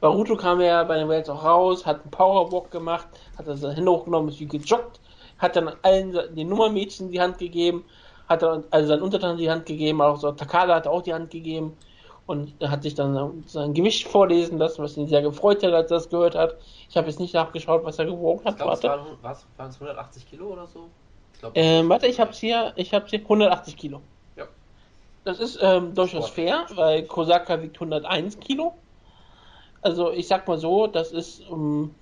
Baruto 0.00 0.36
kam 0.36 0.60
ja 0.60 0.82
bei 0.84 0.98
den 0.98 1.08
Wales 1.08 1.28
auch 1.28 1.44
raus, 1.44 1.84
hat 1.84 2.02
einen 2.02 2.10
Powerwalk 2.10 2.70
gemacht, 2.70 3.08
hat 3.36 3.46
dann 3.46 3.56
seine 3.56 3.74
Hände 3.74 3.90
hochgenommen, 3.90 4.30
ist 4.30 4.40
wie 4.40 4.46
gejoggt, 4.46 5.00
hat 5.38 5.56
dann 5.56 5.72
allen 5.82 6.12
den 6.34 6.48
Nummermädchen 6.48 7.10
die 7.10 7.20
Hand 7.20 7.38
gegeben, 7.38 7.84
hat 8.28 8.42
dann 8.42 8.64
also 8.70 8.88
seinen 8.88 9.02
Untertanen 9.02 9.36
die 9.36 9.50
Hand 9.50 9.66
gegeben, 9.66 10.00
auch 10.00 10.16
so 10.16 10.32
Takada 10.32 10.74
hat 10.76 10.86
auch 10.86 11.02
die 11.02 11.12
Hand 11.12 11.30
gegeben 11.30 11.76
und 12.26 12.54
er 12.60 12.70
hat 12.70 12.82
sich 12.84 12.94
dann 12.94 13.42
sein 13.46 13.74
Gewicht 13.74 14.06
vorlesen 14.06 14.56
lassen, 14.56 14.82
was 14.82 14.96
ihn 14.96 15.08
sehr 15.08 15.20
gefreut 15.20 15.62
hat, 15.64 15.72
als 15.72 15.90
er 15.90 15.96
das 15.96 16.08
gehört 16.08 16.34
hat. 16.36 16.56
Ich 16.88 16.96
habe 16.96 17.08
jetzt 17.08 17.18
nicht 17.18 17.34
nachgeschaut, 17.34 17.84
was 17.84 17.98
er 17.98 18.04
gewogen 18.06 18.40
Ich 18.40 18.46
hat. 18.46 18.56
glaube, 18.56 18.72
es 18.74 18.82
Warte, 18.84 19.02
waren, 19.02 19.18
was, 19.20 19.46
waren 19.56 19.70
es 19.70 19.74
180 19.76 20.30
Kilo 20.30 20.46
oder 20.46 20.66
so? 20.66 20.88
Ich 21.34 21.40
glaube, 21.40 21.58
ähm, 21.58 21.88
warte, 21.88 22.06
ich 22.06 22.20
habe 22.20 22.32
hier, 22.32 22.72
ich 22.76 22.94
habe 22.94 23.06
hier 23.06 23.18
180 23.18 23.76
Kilo. 23.76 24.00
Das 25.24 25.38
ist 25.38 25.58
ähm, 25.60 25.94
durchaus 25.94 26.28
Sport. 26.28 26.34
fair, 26.34 26.66
weil 26.76 27.02
Kosaka 27.04 27.62
wiegt 27.62 27.76
101 27.76 28.40
Kilo. 28.40 28.74
Also 29.82 30.12
ich 30.12 30.26
sag 30.28 30.46
mal 30.48 30.58
so, 30.58 30.86
das 30.86 31.12
ist, 31.12 31.42
ähm, 31.50 31.94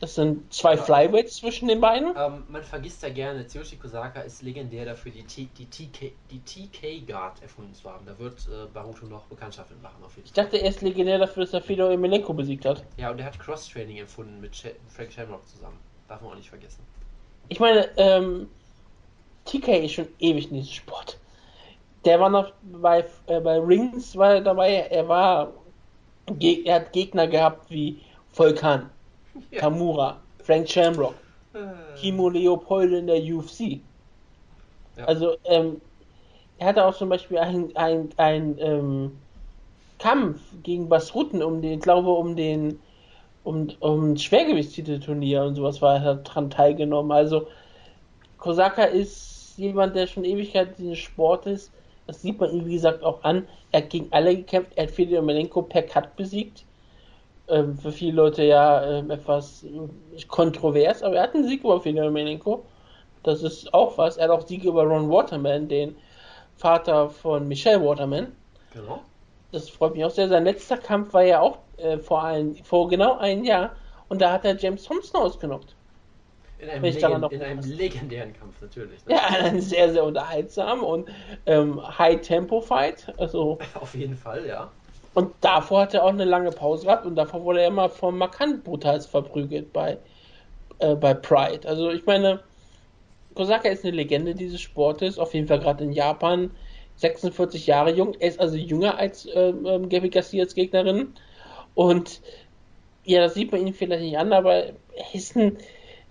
das 0.00 0.14
sind 0.14 0.52
zwei 0.52 0.74
Ja. 0.74 0.82
Flyweights 0.82 1.36
zwischen 1.36 1.68
den 1.68 1.80
beiden. 1.80 2.14
Ähm, 2.16 2.44
man 2.48 2.62
vergisst 2.62 3.02
ja 3.02 3.08
gerne, 3.10 3.46
Tsuyoshi 3.46 3.76
Kosaka 3.76 4.20
ist 4.20 4.42
legendär 4.42 4.84
dafür, 4.84 5.12
die, 5.12 5.24
T 5.24 5.48
die, 5.58 5.66
TK, 5.66 6.12
die 6.30 6.40
TK 6.40 7.06
Guard 7.06 7.42
erfunden 7.42 7.74
zu 7.74 7.88
haben. 7.90 8.04
Da 8.06 8.18
wird 8.18 8.46
äh, 8.48 8.66
Baruto 8.72 9.06
noch 9.06 9.24
Bekanntschaft 9.24 9.70
mit 9.70 9.82
machen, 9.82 10.02
auf 10.04 10.14
jeden 10.16 10.26
Ich 10.26 10.32
dachte, 10.32 10.58
er 10.58 10.68
ist 10.68 10.82
legendär 10.82 11.18
dafür, 11.18 11.44
dass 11.44 11.54
er 11.54 11.62
Fedor 11.62 11.90
Emelianenko 11.90 12.32
besiegt 12.34 12.64
hat. 12.64 12.82
Ja, 12.96 13.10
und 13.10 13.18
er 13.18 13.26
hat 13.26 13.38
Cross-Training 13.38 13.98
erfunden 13.98 14.40
mit 14.40 14.54
Sh 14.56 14.66
Frank 14.88 15.12
Shamrock 15.12 15.46
zusammen. 15.48 15.78
Darf 16.08 16.20
man 16.20 16.32
auch 16.32 16.36
nicht 16.36 16.50
vergessen. 16.50 16.80
Ich 17.48 17.60
meine, 17.60 17.88
ähm, 17.98 18.48
TK 19.46 19.84
ist 19.84 19.92
schon 19.92 20.08
ewig 20.18 20.50
in 20.50 20.56
diesem 20.56 20.72
Sport. 20.72 21.18
Der 22.04 22.20
war 22.20 22.28
noch 22.28 22.52
bei, 22.62 23.04
äh, 23.26 23.40
bei 23.40 23.58
Rings 23.58 24.16
war 24.16 24.34
er 24.34 24.40
dabei, 24.40 24.74
er 24.90 25.08
war, 25.08 25.52
er 26.40 26.74
hat 26.74 26.92
Gegner 26.92 27.26
gehabt 27.26 27.70
wie 27.70 27.98
Volkan, 28.32 28.90
Ja. 29.50 29.60
Kamura, 29.60 30.16
Frank 30.42 30.68
Shamrock. 30.68 31.14
Äh, 31.54 31.98
Kimo 31.98 32.28
Leopoldo 32.28 32.96
in 32.96 33.06
der 33.06 33.22
UFC. 33.22 33.80
Ja. 34.96 35.04
Also, 35.06 35.36
ähm, 35.44 35.80
er 36.58 36.68
hatte 36.68 36.84
auch 36.84 36.96
zum 36.96 37.08
Beispiel 37.08 37.38
einen 37.38 37.74
ein, 37.76 38.10
ein, 38.16 38.58
ähm, 38.58 39.12
Kampf 39.98 40.40
gegen 40.62 40.88
Basruten 40.88 41.42
um 41.42 41.62
den, 41.62 41.74
ich 41.74 41.80
glaube, 41.80 42.10
um 42.10 42.36
den, 42.36 42.80
um, 43.44 43.68
um 43.80 44.16
Schwergewichtstitelturnier 44.16 45.44
und 45.44 45.54
sowas 45.54 45.80
war 45.80 45.96
er 45.96 46.02
hat 46.02 46.34
dran 46.34 46.50
teilgenommen. 46.50 47.12
Also, 47.12 47.46
Kosaka 48.38 48.84
ist 48.84 49.54
jemand, 49.56 49.96
der 49.96 50.06
schon 50.06 50.24
Ewigkeit 50.24 50.70
in 50.70 50.76
diesem 50.76 50.96
Sport 50.96 51.46
ist. 51.46 51.72
Das 52.06 52.22
sieht 52.22 52.38
man 52.38 52.50
ihm, 52.50 52.66
wie 52.66 52.74
gesagt, 52.74 53.02
auch 53.02 53.22
an. 53.22 53.46
Er 53.72 53.82
hat 53.82 53.90
gegen 53.90 54.08
alle 54.10 54.36
gekämpft. 54.36 54.72
Er 54.76 54.84
hat 54.84 54.90
Fedor 54.90 55.18
Emelianenko 55.18 55.62
per 55.62 55.82
Cut 55.82 56.16
besiegt. 56.16 56.64
Ähm, 57.48 57.76
für 57.76 57.92
viele 57.92 58.12
Leute 58.12 58.44
ja 58.44 58.98
ähm, 58.98 59.10
etwas 59.10 59.66
kontrovers, 60.28 61.02
aber 61.02 61.16
er 61.16 61.24
hat 61.24 61.34
einen 61.34 61.46
Sieg 61.46 61.62
über 61.62 61.80
Fedor 61.80 62.06
Emelianenko. 62.06 62.64
Das 63.22 63.42
ist 63.42 63.72
auch 63.72 63.96
was. 63.98 64.16
Er 64.16 64.24
hat 64.24 64.30
auch 64.30 64.46
Siege 64.46 64.68
über 64.68 64.84
Ron 64.84 65.10
Waterman, 65.10 65.68
den 65.68 65.96
Vater 66.56 67.08
von 67.10 67.48
Michelle 67.48 67.84
Waterman. 67.84 68.32
Genau. 68.72 69.00
Das 69.50 69.68
freut 69.70 69.94
mich 69.94 70.04
auch 70.04 70.10
sehr. 70.10 70.28
Sein 70.28 70.44
letzter 70.44 70.76
Kampf 70.76 71.12
war 71.14 71.22
ja 71.22 71.40
auch 71.40 71.58
äh, 71.78 71.98
vor, 71.98 72.22
ein, 72.22 72.54
vor 72.64 72.88
genau 72.88 73.18
einem 73.18 73.44
Jahr 73.44 73.70
und 74.08 74.20
da 74.20 74.32
hat 74.32 74.44
er 74.44 74.56
James 74.56 74.84
Thompson 74.84 75.20
ausgenockt. 75.20 75.74
In 76.64 76.70
einem, 76.70 76.82
Legend 76.82 77.32
in 77.32 77.42
einem 77.42 77.60
legendären 77.60 78.32
Kampf 78.32 78.60
natürlich. 78.60 79.04
Ne? 79.06 79.14
Ja, 79.14 79.26
ein 79.44 79.60
sehr, 79.60 79.92
sehr 79.92 80.04
unterhaltsam 80.04 80.82
und 80.82 81.08
ähm, 81.46 81.80
High-Tempo-Fight. 81.98 83.12
Also, 83.18 83.58
Auf 83.74 83.94
jeden 83.94 84.16
Fall, 84.16 84.46
ja. 84.46 84.70
Und 85.12 85.32
davor 85.42 85.82
hat 85.82 85.94
er 85.94 86.04
auch 86.04 86.08
eine 86.08 86.24
lange 86.24 86.50
Pause 86.50 86.86
gehabt 86.86 87.06
und 87.06 87.16
davor 87.16 87.44
wurde 87.44 87.60
er 87.60 87.68
immer 87.68 87.88
vom 87.88 88.18
markant 88.18 88.64
brutal 88.64 89.00
verprügelt 89.00 89.72
bei, 89.72 89.98
äh, 90.78 90.94
bei 90.94 91.14
Pride. 91.14 91.68
Also 91.68 91.90
ich 91.90 92.04
meine, 92.06 92.40
Kosaka 93.34 93.68
ist 93.68 93.84
eine 93.84 93.94
Legende 93.94 94.34
dieses 94.34 94.60
Sportes, 94.60 95.18
auf 95.18 95.34
jeden 95.34 95.46
Fall 95.46 95.60
gerade 95.60 95.84
in 95.84 95.92
Japan. 95.92 96.50
46 96.96 97.66
Jahre 97.66 97.92
jung, 97.92 98.14
er 98.18 98.28
ist 98.28 98.40
also 98.40 98.56
jünger 98.56 98.98
als 98.98 99.26
äh, 99.26 99.50
äh, 99.50 99.86
Gabby 99.88 100.10
Garcias 100.10 100.54
Gegnerin. 100.54 101.14
Und 101.74 102.20
ja, 103.04 103.20
das 103.20 103.34
sieht 103.34 103.52
man 103.52 103.66
ihn 103.66 103.74
vielleicht 103.74 104.02
nicht 104.02 104.18
an, 104.18 104.32
aber 104.32 104.54
er 104.54 104.74
ist 105.12 105.36
ein 105.36 105.58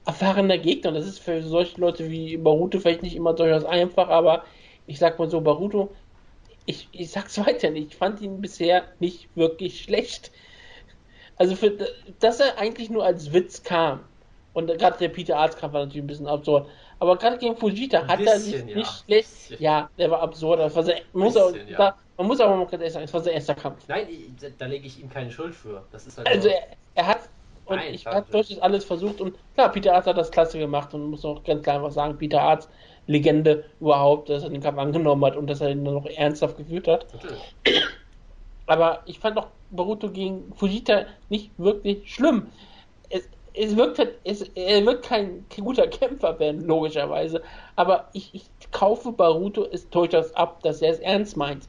erfahrener 0.06 0.58
Gegner. 0.58 0.92
Das 0.92 1.06
ist 1.06 1.20
für 1.20 1.42
solche 1.42 1.80
Leute 1.80 2.10
wie 2.10 2.38
Baruto 2.38 2.80
vielleicht 2.80 3.04
nicht 3.04 3.16
immer 3.16 3.34
durchaus 3.34 3.66
einfach, 3.66 4.10
aber 4.10 4.44
ich 4.88 5.00
sag 5.00 5.18
mal 5.20 5.30
so, 5.30 5.42
Baruto, 5.42 5.92
ich, 6.66 6.88
ich 6.92 7.12
sag's 7.12 7.38
weiter 7.46 7.70
nicht, 7.70 7.90
ich 7.92 7.96
fand 7.96 8.22
ihn 8.22 8.42
bisher 8.42 8.84
nicht 9.00 9.28
wirklich 9.36 9.82
schlecht. 9.82 10.32
Also 11.36 11.56
für 11.56 11.78
dass 12.20 12.40
er 12.40 12.58
eigentlich 12.58 12.90
nur 12.90 13.04
als 13.04 13.34
Witz 13.34 13.64
kam. 13.64 14.02
Und 14.54 14.68
gerade 14.68 14.98
der 15.00 15.10
Peter 15.10 15.38
Arztkampf 15.38 15.74
war 15.74 15.82
natürlich 15.82 16.04
ein 16.04 16.08
bisschen 16.08 16.28
absurd. 16.28 16.70
Aber 17.00 17.18
gerade 17.18 17.38
gegen 17.40 17.58
Fujita 17.58 18.02
Ein 18.02 18.08
hat 18.08 18.20
er 18.20 18.34
bisschen, 18.36 18.40
sich 18.40 18.70
ja. 18.70 18.76
nicht 18.78 19.04
schlecht. 19.06 19.30
Bisschen. 19.50 19.64
Ja, 19.64 19.90
der 19.98 20.12
war 20.12 20.22
absurd. 20.22 20.60
Das 20.60 20.76
war 20.76 20.84
sehr, 20.84 21.02
man, 21.12 21.24
muss 21.24 21.36
auch, 21.36 21.52
Bisschen, 21.52 21.70
ja. 21.70 21.78
da, 21.78 21.98
man 22.18 22.28
muss 22.28 22.40
aber 22.40 22.56
mal 22.56 22.66
ganz 22.66 22.74
ehrlich 22.74 22.94
sagen, 22.94 23.06
es 23.06 23.14
war 23.14 23.22
sein 23.22 23.34
erster 23.34 23.56
Kampf. 23.56 23.80
Nein, 23.88 24.08
da, 24.60 24.66
lege 24.68 24.86
ich 24.86 25.02
ihm 25.02 25.10
keine 25.10 25.32
Schuld 25.32 25.56
für. 25.56 25.84
Das 25.92 26.06
ist 26.06 26.18
halt 26.18 26.28
Also 26.28 26.50
so. 26.50 26.54
er, 26.54 26.68
er 26.94 27.08
hat 27.08 27.22
und 27.66 27.78
Nein, 27.78 27.94
ich 27.94 28.06
habe 28.06 28.26
durchaus 28.32 28.60
alles 28.60 28.84
versucht 28.84 29.22
und 29.22 29.36
klar, 29.56 29.70
Peter 29.72 29.96
Arzt 29.96 30.08
hat 30.08 30.18
das 30.18 30.32
klasse 30.32 30.60
gemacht 30.60 30.94
und 30.94 31.10
muss 31.10 31.24
auch 31.24 31.44
ganz 31.44 31.64
klar 31.64 31.78
einfach 31.78 31.92
sagen, 31.92 32.18
Peter 32.18 32.42
Arzt, 32.42 32.70
Legende 33.06 33.66
überhaupt, 33.80 34.30
dass 34.30 34.44
er 34.44 34.50
den 34.50 34.62
Kampf 34.62 34.78
angenommen 34.78 35.26
hat 35.26 35.36
und 35.36 35.50
dass 35.50 35.62
er 35.62 35.72
ihn 35.72 35.84
dann 35.84 35.96
noch 35.96 36.06
ernsthaft 36.06 36.58
geführt 36.58 36.88
hat. 36.88 37.14
Natürlich. 37.14 37.42
Aber 38.66 39.02
ich 39.06 39.20
fand 39.20 39.38
auch 39.38 39.48
Baruto 39.72 40.10
gegen 40.10 40.54
Fujita 40.56 41.06
nicht 41.30 41.52
wirklich 41.58 42.14
schlimm. 42.14 42.48
Es, 43.10 43.28
es 43.54 43.76
wirkt 43.76 44.00
halt, 44.00 44.14
es, 44.24 44.44
er 44.56 44.86
wird 44.86 45.04
kein, 45.04 45.46
kein 45.50 45.66
guter 45.66 45.88
Kämpfer 45.88 46.40
werden, 46.40 46.62
logischerweise. 46.62 47.42
Aber 47.76 48.08
ich, 48.14 48.34
ich 48.34 48.46
kaufe 48.72 49.12
Baruto 49.12 49.66
es 49.70 49.90
durchaus 49.90 50.34
ab, 50.36 50.64
dass 50.64 50.82
er 50.82 50.92
es 50.94 51.00
ernst 51.00 51.36
meint. 51.36 51.68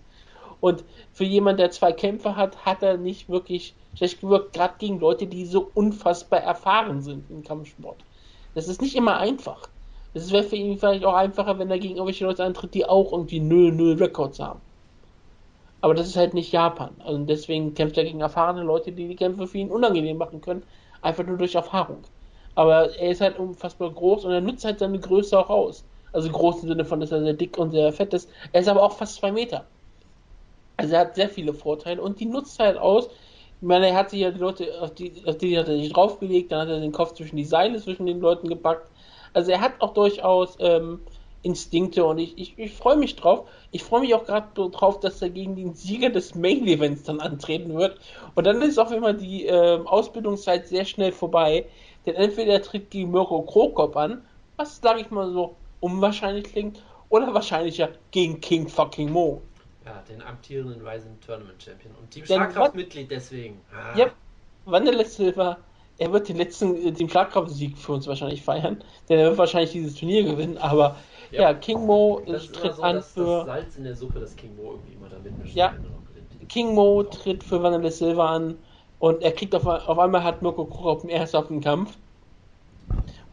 Und 0.64 0.82
für 1.12 1.24
jemanden, 1.24 1.58
der 1.58 1.72
zwei 1.72 1.92
Kämpfe 1.92 2.36
hat, 2.36 2.64
hat 2.64 2.82
er 2.82 2.96
nicht 2.96 3.28
wirklich 3.28 3.74
schlecht 3.94 4.22
gewirkt, 4.22 4.54
gerade 4.54 4.72
gegen 4.78 4.98
Leute, 4.98 5.26
die 5.26 5.44
so 5.44 5.70
unfassbar 5.74 6.40
erfahren 6.40 7.02
sind 7.02 7.30
im 7.30 7.44
Kampfsport. 7.44 7.98
Das 8.54 8.66
ist 8.66 8.80
nicht 8.80 8.96
immer 8.96 9.18
einfach. 9.18 9.68
Es 10.14 10.32
wäre 10.32 10.42
für 10.42 10.56
ihn 10.56 10.78
vielleicht 10.78 11.04
auch 11.04 11.12
einfacher, 11.12 11.58
wenn 11.58 11.70
er 11.70 11.78
gegen 11.78 11.96
irgendwelche 11.96 12.24
Leute 12.24 12.44
antritt, 12.44 12.72
die 12.72 12.86
auch 12.86 13.12
irgendwie 13.12 13.40
0-0 13.40 14.00
Records 14.00 14.40
haben. 14.40 14.62
Aber 15.82 15.92
das 15.92 16.06
ist 16.06 16.16
halt 16.16 16.32
nicht 16.32 16.50
Japan. 16.50 16.92
Also 17.04 17.18
deswegen 17.18 17.74
kämpft 17.74 17.98
er 17.98 18.04
gegen 18.04 18.22
erfahrene 18.22 18.62
Leute, 18.62 18.90
die 18.90 19.06
die 19.06 19.16
Kämpfe 19.16 19.46
für 19.46 19.58
ihn 19.58 19.70
unangenehm 19.70 20.16
machen 20.16 20.40
können. 20.40 20.62
Einfach 21.02 21.26
nur 21.26 21.36
durch 21.36 21.56
Erfahrung. 21.56 22.04
Aber 22.54 22.90
er 22.96 23.10
ist 23.10 23.20
halt 23.20 23.38
unfassbar 23.38 23.90
groß 23.90 24.24
und 24.24 24.32
er 24.32 24.40
nutzt 24.40 24.64
halt 24.64 24.78
seine 24.78 24.98
Größe 24.98 25.38
auch 25.38 25.50
aus. 25.50 25.84
Also 26.14 26.30
groß 26.30 26.62
im 26.62 26.68
Sinne 26.70 26.86
von, 26.86 27.00
dass 27.00 27.12
er 27.12 27.22
sehr 27.22 27.34
dick 27.34 27.58
und 27.58 27.72
sehr 27.72 27.92
fett 27.92 28.14
ist. 28.14 28.30
Er 28.52 28.62
ist 28.62 28.68
aber 28.68 28.82
auch 28.82 28.92
fast 28.92 29.16
zwei 29.16 29.30
Meter. 29.30 29.66
Also 30.76 30.94
er 30.94 31.00
hat 31.00 31.14
sehr 31.14 31.28
viele 31.28 31.54
Vorteile 31.54 32.02
und 32.02 32.20
die 32.20 32.26
nutzt 32.26 32.58
er 32.60 32.66
halt 32.66 32.78
aus. 32.78 33.06
Ich 33.06 33.66
meine, 33.66 33.88
er 33.88 33.94
hat 33.94 34.10
sich 34.10 34.20
ja 34.20 34.30
die 34.30 34.40
Leute, 34.40 34.80
auf 34.80 34.94
die, 34.94 35.12
auf 35.26 35.38
die 35.38 35.58
hat 35.58 35.68
er 35.68 35.76
sich 35.76 35.92
draufgelegt, 35.92 36.52
dann 36.52 36.62
hat 36.62 36.68
er 36.68 36.80
den 36.80 36.92
Kopf 36.92 37.14
zwischen 37.14 37.36
die 37.36 37.44
Seile 37.44 37.80
zwischen 37.80 38.06
den 38.06 38.20
Leuten 38.20 38.48
gepackt. 38.48 38.90
Also 39.32 39.52
er 39.52 39.60
hat 39.60 39.80
auch 39.80 39.94
durchaus 39.94 40.56
ähm, 40.60 41.00
Instinkte 41.42 42.04
und 42.04 42.18
ich, 42.18 42.36
ich, 42.38 42.58
ich 42.58 42.72
freue 42.72 42.96
mich 42.96 43.16
drauf. 43.16 43.48
Ich 43.70 43.84
freue 43.84 44.00
mich 44.00 44.14
auch 44.14 44.24
gerade 44.24 44.70
drauf, 44.70 45.00
dass 45.00 45.20
er 45.20 45.30
gegen 45.30 45.56
den 45.56 45.74
Sieger 45.74 46.10
des 46.10 46.34
Main 46.34 46.66
Events 46.66 47.04
dann 47.04 47.20
antreten 47.20 47.74
wird. 47.74 47.98
Und 48.34 48.46
dann 48.46 48.62
ist 48.62 48.78
auch 48.78 48.90
immer 48.90 49.12
die 49.12 49.44
ähm, 49.46 49.86
Ausbildungszeit 49.86 50.66
sehr 50.66 50.84
schnell 50.84 51.12
vorbei. 51.12 51.66
Denn 52.06 52.14
entweder 52.14 52.54
er 52.54 52.62
tritt 52.62 52.90
gegen 52.90 53.10
Mirko 53.10 53.42
Krokop 53.42 53.96
an, 53.96 54.22
was 54.56 54.80
sage 54.80 55.00
ich 55.00 55.10
mal 55.10 55.30
so 55.32 55.54
unwahrscheinlich 55.80 56.44
klingt, 56.44 56.82
oder 57.10 57.32
wahrscheinlicher 57.34 57.90
gegen 58.10 58.40
King 58.40 58.68
fucking 58.68 59.10
Mo. 59.10 59.42
Ja, 59.84 60.02
den 60.08 60.22
amtierenden 60.22 60.86
Rising 60.86 61.20
Tournament 61.20 61.62
Champion. 61.62 61.94
Und 61.94 62.10
Team 62.10 62.24
Schlagkraft-Mitglied 62.24 63.10
deswegen. 63.10 63.60
Ah. 63.72 63.96
Ja, 63.98 64.10
Wanderlei 64.64 65.04
Silva, 65.04 65.58
er 65.98 66.12
wird 66.12 66.28
den 66.28 66.36
letzten, 66.36 66.74
äh, 66.76 66.90
den 66.92 67.08
Schlagkraftsieg 67.08 67.76
für 67.76 67.92
uns 67.92 68.06
wahrscheinlich 68.06 68.42
feiern, 68.42 68.82
denn 69.08 69.18
er 69.18 69.28
wird 69.28 69.38
wahrscheinlich 69.38 69.72
dieses 69.72 69.94
Turnier 69.94 70.24
gewinnen, 70.24 70.56
aber 70.58 70.96
Ja. 71.30 71.42
ja, 71.42 71.54
King 71.54 71.84
Mo 71.84 72.22
Das 72.26 72.50
tritt 72.50 72.74
so, 72.74 72.82
an 72.82 72.96
dass 72.96 73.12
für 73.12 73.24
das 73.38 73.46
Salz 73.46 73.76
in 73.76 73.84
der 73.84 73.94
Suppe, 73.94 74.20
das 74.20 74.34
King 74.36 74.56
Mo 74.56 74.72
irgendwie 74.72 74.94
immer 74.94 75.08
da 75.08 75.18
mitmischt. 75.18 75.54
Ja. 75.54 75.74
King 76.48 76.74
Mo 76.74 77.02
tritt 77.02 77.44
für 77.44 77.62
Wanderlei 77.62 77.90
Silva 77.90 78.34
an 78.34 78.58
und 78.98 79.22
er 79.22 79.32
kriegt 79.32 79.54
auf, 79.54 79.66
auf 79.66 79.98
einmal 79.98 80.24
hat 80.24 80.40
Mirko 80.42 80.64
Krokop 80.66 81.02
einen 81.02 81.10
ernsthaften 81.10 81.60
Kampf 81.60 81.98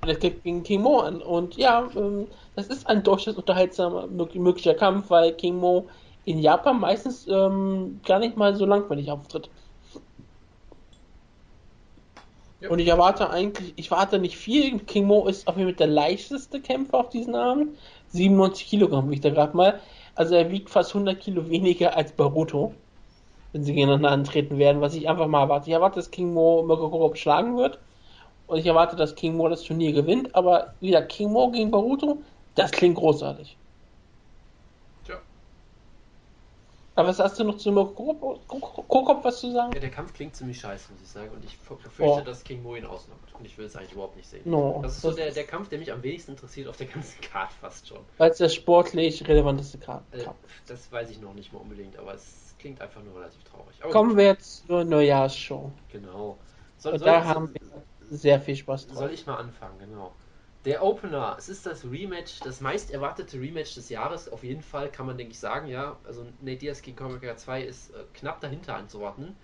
und 0.01 0.09
er 0.09 0.15
kriegt 0.15 0.43
gegen 0.43 0.63
King 0.63 0.81
Mo 0.81 0.99
an 0.99 1.21
und 1.21 1.55
ja, 1.57 1.89
ähm, 1.95 2.27
das 2.55 2.67
ist 2.67 2.87
ein 2.87 3.03
durchaus 3.03 3.35
unterhaltsamer 3.35 4.05
mög- 4.05 4.37
möglicher 4.39 4.73
Kampf, 4.73 5.09
weil 5.09 5.33
King 5.33 5.55
Mo 5.57 5.89
in 6.25 6.39
Japan 6.39 6.79
meistens 6.79 7.27
ähm, 7.27 7.99
gar 8.05 8.19
nicht 8.19 8.37
mal 8.37 8.55
so 8.55 8.65
langweilig 8.65 9.11
auftritt. 9.11 9.49
Ja. 12.61 12.69
Und 12.69 12.79
ich 12.79 12.87
erwarte 12.87 13.29
eigentlich, 13.31 13.73
ich 13.75 13.89
warte 13.89 14.19
nicht 14.19 14.37
viel. 14.37 14.79
King 14.79 15.05
Mo 15.05 15.27
ist 15.27 15.47
auf 15.47 15.57
jeden 15.57 15.69
Fall 15.69 15.77
der 15.77 15.87
leichteste 15.87 16.61
Kämpfer 16.61 16.99
auf 16.99 17.09
diesen 17.09 17.35
Abend. 17.35 17.75
97 18.09 18.67
Kilogramm 18.67 19.09
wiegt 19.09 19.25
er 19.25 19.31
gerade 19.31 19.57
mal. 19.57 19.79
Also 20.15 20.35
er 20.35 20.51
wiegt 20.51 20.69
fast 20.69 20.91
100 20.91 21.19
Kilo 21.19 21.49
weniger 21.49 21.95
als 21.97 22.11
Baruto, 22.11 22.73
wenn 23.51 23.63
sie 23.63 23.73
gegeneinander 23.73 24.11
antreten 24.11 24.57
werden, 24.59 24.81
was 24.81 24.93
ich 24.93 25.09
einfach 25.09 25.27
mal 25.27 25.41
erwarte. 25.41 25.69
Ich 25.69 25.73
erwarte, 25.73 25.95
dass 25.95 26.11
King 26.11 26.33
Mo 26.33 26.61
Mirko 26.63 26.89
Krokop 26.89 27.17
schlagen 27.17 27.57
wird. 27.57 27.79
Und 28.45 28.59
ich 28.59 28.65
erwarte, 28.65 28.95
dass 28.95 29.15
King 29.15 29.37
Mo 29.37 29.49
das 29.49 29.63
Turnier 29.63 29.93
gewinnt. 29.93 30.35
Aber 30.35 30.73
wieder 30.81 31.01
King 31.01 31.31
Mo 31.31 31.49
gegen 31.49 31.71
Baruto, 31.71 32.21
das 32.53 32.69
klingt 32.71 32.97
großartig. 32.97 33.57
Tja. 35.05 35.15
Aber 36.95 37.07
was 37.07 37.19
hast 37.19 37.39
du 37.39 37.43
noch 37.45 37.57
zu 37.57 37.69
Krokop- 37.71 39.23
was 39.23 39.39
zu 39.39 39.51
sagen? 39.51 39.71
Ja, 39.73 39.79
der 39.79 39.91
Kampf 39.91 40.13
klingt 40.13 40.35
ziemlich 40.35 40.59
scheiße, 40.59 40.91
muss 40.91 41.01
ich 41.01 41.07
sagen. 41.09 41.31
Und 41.31 41.43
ich 41.45 41.57
befürchte, 41.59 42.03
Oh. 42.03 42.19
dass 42.21 42.43
King 42.43 42.61
Mo 42.61 42.75
ihn 42.75 42.85
ausnockt. 42.85 43.33
Und 43.39 43.45
ich 43.45 43.57
will 43.57 43.65
es 43.65 43.75
eigentlich 43.75 43.93
überhaupt 43.93 44.17
nicht 44.17 44.27
sehen. 44.27 44.41
No, 44.49 44.79
das 44.83 44.95
ist 44.95 45.01
so 45.01 45.07
das 45.09 45.15
der, 45.17 45.27
ist- 45.29 45.37
der 45.37 45.45
Kampf, 45.45 45.69
der 45.69 45.79
mich 45.79 45.91
am 45.91 46.03
wenigsten 46.03 46.31
interessiert 46.31 46.67
auf 46.67 46.75
der 46.77 46.87
ganzen 46.87 47.21
Card 47.21 47.53
fast 47.53 47.87
schon. 47.87 47.99
Weil 48.17 48.31
es 48.31 48.37
der 48.39 48.49
sportlich 48.49 49.25
relevanteste 49.27 49.77
Kampf. 49.79 50.03
Äh, 50.11 50.25
das 50.67 50.91
weiß 50.91 51.09
ich 51.11 51.21
noch 51.21 51.33
nicht 51.33 51.53
mal 51.53 51.59
unbedingt, 51.59 51.97
aber 51.97 52.13
es 52.13 52.55
klingt 52.59 52.81
einfach 52.81 53.01
nur 53.01 53.15
relativ 53.15 53.43
traurig. 53.45 53.81
Aber 53.81 53.91
Kommen 53.91 54.17
wir 54.17 54.25
jetzt 54.25 54.67
zur 54.67 54.83
Neujahrsshow. 54.83 55.59
gut, 55.69 55.89
Genau. 55.89 56.37
Soll, 56.77 56.97
soll, 56.99 57.05
da 57.05 57.23
haben 57.23 57.53
wir 57.53 57.83
sehr 58.09 58.41
viel 58.41 58.55
Spaß 58.55 58.87
drauf. 58.87 58.97
soll 58.97 59.11
ich 59.13 59.25
mal 59.25 59.35
anfangen, 59.37 59.79
genau. 59.79 60.11
Der 60.65 60.83
Opener, 60.83 61.35
es 61.39 61.49
ist 61.49 61.65
das 61.65 61.85
Rematch, 61.85 62.39
das 62.41 62.61
meist 62.61 62.91
erwartete 62.91 63.39
Rematch 63.39 63.73
des 63.73 63.89
Jahres, 63.89 64.29
auf 64.29 64.43
jeden 64.43 64.61
Fall, 64.61 64.91
kann 64.91 65.07
man 65.07 65.17
denke 65.17 65.31
ich 65.31 65.39
sagen, 65.39 65.67
ja. 65.67 65.97
Also 66.03 66.25
Nate 66.39 66.57
Diaz 66.57 66.83
gegen 66.83 66.97
Conor 66.97 67.19
2 67.35 67.63
ist 67.63 67.89
äh, 67.91 68.03
knapp 68.13 68.41
dahinter 68.41 68.75
anzuordnen. 68.75 69.35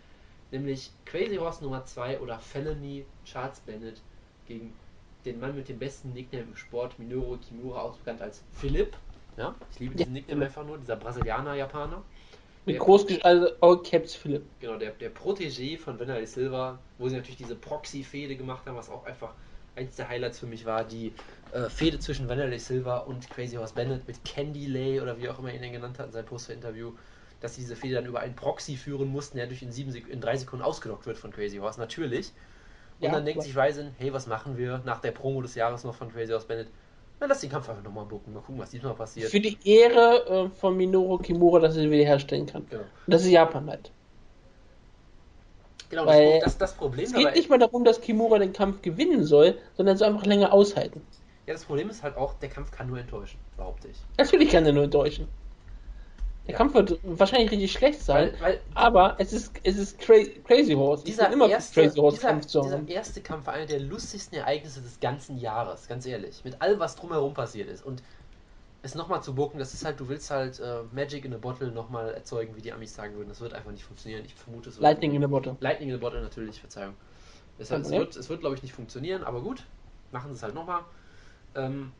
Nämlich 0.51 0.91
Crazy 1.05 1.37
Horse 1.37 1.63
Nummer 1.63 1.83
2 1.85 2.19
oder 2.19 2.39
Felony 2.39 3.05
Charles 3.25 3.59
Bennett 3.61 4.01
gegen 4.47 4.73
den 5.25 5.39
Mann 5.39 5.55
mit 5.55 5.67
dem 5.69 5.79
besten 5.79 6.13
Nickname 6.13 6.45
im 6.45 6.55
Sport, 6.55 6.99
Minoru 6.99 7.37
Kimura, 7.37 7.81
auch 7.81 7.97
bekannt 7.97 8.21
als 8.21 8.43
Philipp. 8.53 8.95
Ja, 9.37 9.55
ich 9.71 9.79
liebe 9.79 9.95
diesen 9.95 10.15
Ja. 10.15 10.21
Nickname 10.21 10.45
einfach 10.45 10.65
nur, 10.65 10.77
dieser 10.77 10.95
Brasilianer-Japaner. 10.95 12.01
Mit 12.65 12.79
groß, 12.79 13.05
also 13.21 13.47
All 13.61 13.81
Caps 13.81 14.13
Philipp. 14.15 14.43
Genau, 14.59 14.77
der, 14.77 14.91
der 14.91 15.13
Protégé 15.13 15.77
von 15.77 15.99
Wanderlei 15.99 16.25
Silva, 16.25 16.77
wo 16.97 17.07
sie 17.07 17.15
natürlich 17.15 17.37
diese 17.37 17.55
Proxy-Fehde 17.55 18.35
gemacht 18.35 18.65
haben, 18.65 18.75
was 18.75 18.89
auch 18.89 19.05
einfach 19.05 19.33
eins 19.77 19.95
der 19.95 20.09
Highlights 20.09 20.39
für 20.39 20.47
mich 20.47 20.65
war, 20.65 20.83
die 20.85 21.15
äh, 21.51 21.69
Fehde 21.69 21.99
zwischen 21.99 22.29
Wanderlei 22.29 22.57
Silva 22.57 22.99
und 22.99 23.29
Crazy 23.29 23.55
Horse 23.55 23.73
Bennett 23.75 24.07
mit 24.07 24.23
Candy 24.25 24.65
Lay 24.67 25.01
oder 25.01 25.17
wie 25.17 25.29
auch 25.29 25.39
immer 25.39 25.53
ihn 25.53 25.71
genannt 25.71 25.99
hat 25.99 26.07
in 26.07 26.11
seinem 26.11 26.25
Poster-Interview, 26.25 26.93
dass 27.39 27.55
sie 27.55 27.61
diese 27.61 27.75
Fehde 27.75 27.95
dann 27.95 28.05
über 28.05 28.19
einen 28.21 28.35
Proxy 28.35 28.75
führen 28.77 29.07
mussten, 29.09 29.37
der 29.37 29.47
durch 29.47 29.61
in, 29.61 29.71
sieben 29.71 29.91
Sek 29.91 30.07
in 30.07 30.21
drei 30.21 30.37
Sekunden 30.37 30.65
ausgelockt 30.65 31.05
wird 31.05 31.17
von 31.17 31.31
Crazy 31.31 31.57
Horse, 31.57 31.79
natürlich. 31.79 32.33
Und 32.99 33.05
Ja, 33.05 33.11
dann 33.11 33.25
denkt 33.25 33.43
sich 33.43 33.55
Ryzen, 33.57 33.93
hey, 33.97 34.13
was 34.13 34.27
machen 34.27 34.57
wir 34.57 34.79
nach 34.85 35.01
der 35.01 35.11
Promo 35.11 35.41
des 35.41 35.55
Jahres 35.55 35.83
noch 35.83 35.95
von 35.95 36.11
Crazy 36.11 36.31
Horse 36.31 36.47
Bennett? 36.47 36.71
Na, 37.19 37.27
lass 37.27 37.41
den 37.41 37.49
Kampf 37.51 37.69
einfach 37.69 37.83
nochmal 37.83 38.05
bucken, 38.05 38.33
mal 38.33 38.41
gucken, 38.41 38.59
was 38.61 38.71
diesmal 38.71 38.95
passiert. 38.95 39.31
Für 39.31 39.39
die 39.39 39.59
Ehre 39.67 40.25
äh, 40.27 40.49
von 40.49 40.75
Minoru 40.77 41.17
Kimura, 41.19 41.59
dass 41.59 41.75
er 41.75 41.83
sie 41.83 41.91
wiederherstellen 41.91 42.45
kann. 42.45 42.67
Genau, 42.69 42.91
das 43.07 43.23
ist 43.23 43.29
Japan 43.31 43.69
halt. 43.69 43.91
Genau 45.89 46.05
Weil- 46.05 46.39
das, 46.39 46.43
das, 46.43 46.57
das 46.57 46.73
Problem 46.73 47.05
Es 47.05 47.13
geht 47.13 47.35
nicht 47.35 47.49
mal 47.49 47.59
darum, 47.59 47.83
dass 47.83 48.01
Kimura 48.01 48.39
den 48.39 48.53
Kampf 48.53 48.81
gewinnen 48.81 49.23
soll, 49.23 49.57
sondern 49.75 49.95
es 49.95 50.01
einfach 50.01 50.25
länger 50.25 50.53
aushalten. 50.53 51.01
Ja, 51.45 51.53
das 51.53 51.63
Problem 51.65 51.89
ist 51.89 52.03
halt 52.03 52.17
auch, 52.17 52.33
der 52.35 52.49
Kampf 52.49 52.71
kann 52.71 52.87
nur 52.87 52.99
enttäuschen, 52.99 53.39
behaupte 53.55 53.87
ich. 53.87 53.97
Natürlich 54.17 54.49
kann 54.49 54.65
er 54.65 54.73
nur 54.73 54.83
enttäuschen. 54.83 55.27
Der 56.45 56.53
Ja. 56.53 56.57
Kampf 56.59 56.73
wird 56.75 56.99
wahrscheinlich 57.03 57.51
richtig 57.51 57.73
schlecht 57.73 58.01
sein, 58.01 58.31
Weil, 58.39 58.41
weil 58.41 58.59
aber 58.73 59.15
es 59.17 59.33
ist, 59.33 59.51
es 59.63 59.77
ist 59.77 59.99
cra 59.99 60.15
Crazy 60.45 60.73
Horse. 60.73 61.03
Dieser, 61.03 61.29
immer 61.31 61.49
erste, 61.49 61.81
Crazy 61.81 61.97
Horse 61.99 62.17
dieser, 62.17 62.29
Kampf 62.29 62.45
zu 62.45 62.61
dieser 62.61 62.75
haben. 62.77 62.87
erste 62.87 63.21
Kampf 63.21 63.47
war 63.47 63.53
einer 63.53 63.65
der 63.65 63.81
lustigsten 63.81 64.37
Ereignisse 64.37 64.81
des 64.81 64.99
ganzen 65.01 65.37
Jahres, 65.39 65.87
ganz 65.89 66.05
ehrlich. 66.05 66.41
Mit 66.45 66.61
allem, 66.61 66.79
was 66.79 66.95
drumherum 66.95 67.33
passiert 67.33 67.69
ist. 67.69 67.85
Und 67.85 68.01
es 68.81 68.95
nochmal 68.95 69.23
zu 69.23 69.35
bucken, 69.35 69.59
das 69.59 69.73
ist 69.73 69.85
halt, 69.85 69.99
du 69.99 70.07
willst 70.07 70.29
halt 70.29 70.59
äh, 70.59 70.83
Magic 70.91 71.25
in 71.25 71.33
a 71.33 71.37
Bottle 71.37 71.71
nochmal 71.71 72.13
erzeugen, 72.13 72.55
wie 72.55 72.61
die 72.61 72.71
Amis 72.71 72.93
sagen 72.93 73.15
würden. 73.15 73.29
Das 73.29 73.41
wird 73.41 73.53
einfach 73.53 73.71
nicht 73.71 73.83
funktionieren. 73.83 74.23
Ich 74.25 74.35
vermute, 74.35 74.69
es 74.69 74.75
wird. 74.75 74.83
Lightning 74.83 75.13
in 75.13 75.21
the 75.21 75.27
Bottle. 75.27 75.57
Lightning 75.59 75.89
in 75.89 75.95
a 75.95 75.97
Bottle 75.97 76.21
natürlich, 76.21 76.59
Verzeihung. 76.59 76.93
Es, 77.57 77.71
es 77.71 77.89
wird, 77.89 78.15
es 78.15 78.29
wird 78.29 78.41
glaube 78.41 78.55
ich, 78.55 78.61
nicht 78.61 78.73
funktionieren, 78.73 79.23
aber 79.23 79.41
gut, 79.41 79.63
machen 80.11 80.31
sie 80.31 80.37
es 80.37 80.43
halt 80.43 80.53
nochmal. 80.53 80.81
Ähm, 81.55 81.91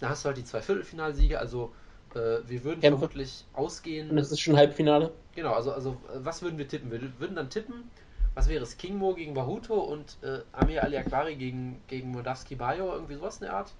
da 0.00 0.08
hast 0.08 0.24
du 0.24 0.26
halt 0.26 0.36
die 0.36 0.44
zwei 0.44 0.60
Viertelfinalsiege, 0.60 1.38
also 1.38 1.72
äh, 2.14 2.38
wir 2.46 2.64
würden 2.64 2.80
Kämpfe. 2.80 2.98
vermutlich 2.98 3.44
ausgehen. 3.52 4.10
Und 4.10 4.18
es 4.18 4.32
ist 4.32 4.40
schon 4.40 4.56
Halbfinale. 4.56 5.12
Genau, 5.36 5.52
also, 5.52 5.72
also 5.72 5.96
was 6.14 6.42
würden 6.42 6.58
wir 6.58 6.66
tippen? 6.66 6.90
Wir 6.90 7.00
würden 7.20 7.36
dann 7.36 7.48
tippen, 7.48 7.90
was 8.34 8.48
wäre 8.48 8.62
es? 8.64 8.76
King 8.76 8.96
Mo 8.96 9.14
gegen 9.14 9.34
Bahuto 9.34 9.74
und 9.74 10.16
äh, 10.22 10.40
Amir 10.52 10.82
Ali 10.82 10.96
Akbari 10.96 11.36
gegen, 11.36 11.80
gegen 11.86 12.10
Moldavski 12.10 12.56
Bayo, 12.56 12.92
irgendwie 12.92 13.14
sowas 13.14 13.36
in 13.36 13.46
der 13.46 13.54
Art? 13.54 13.72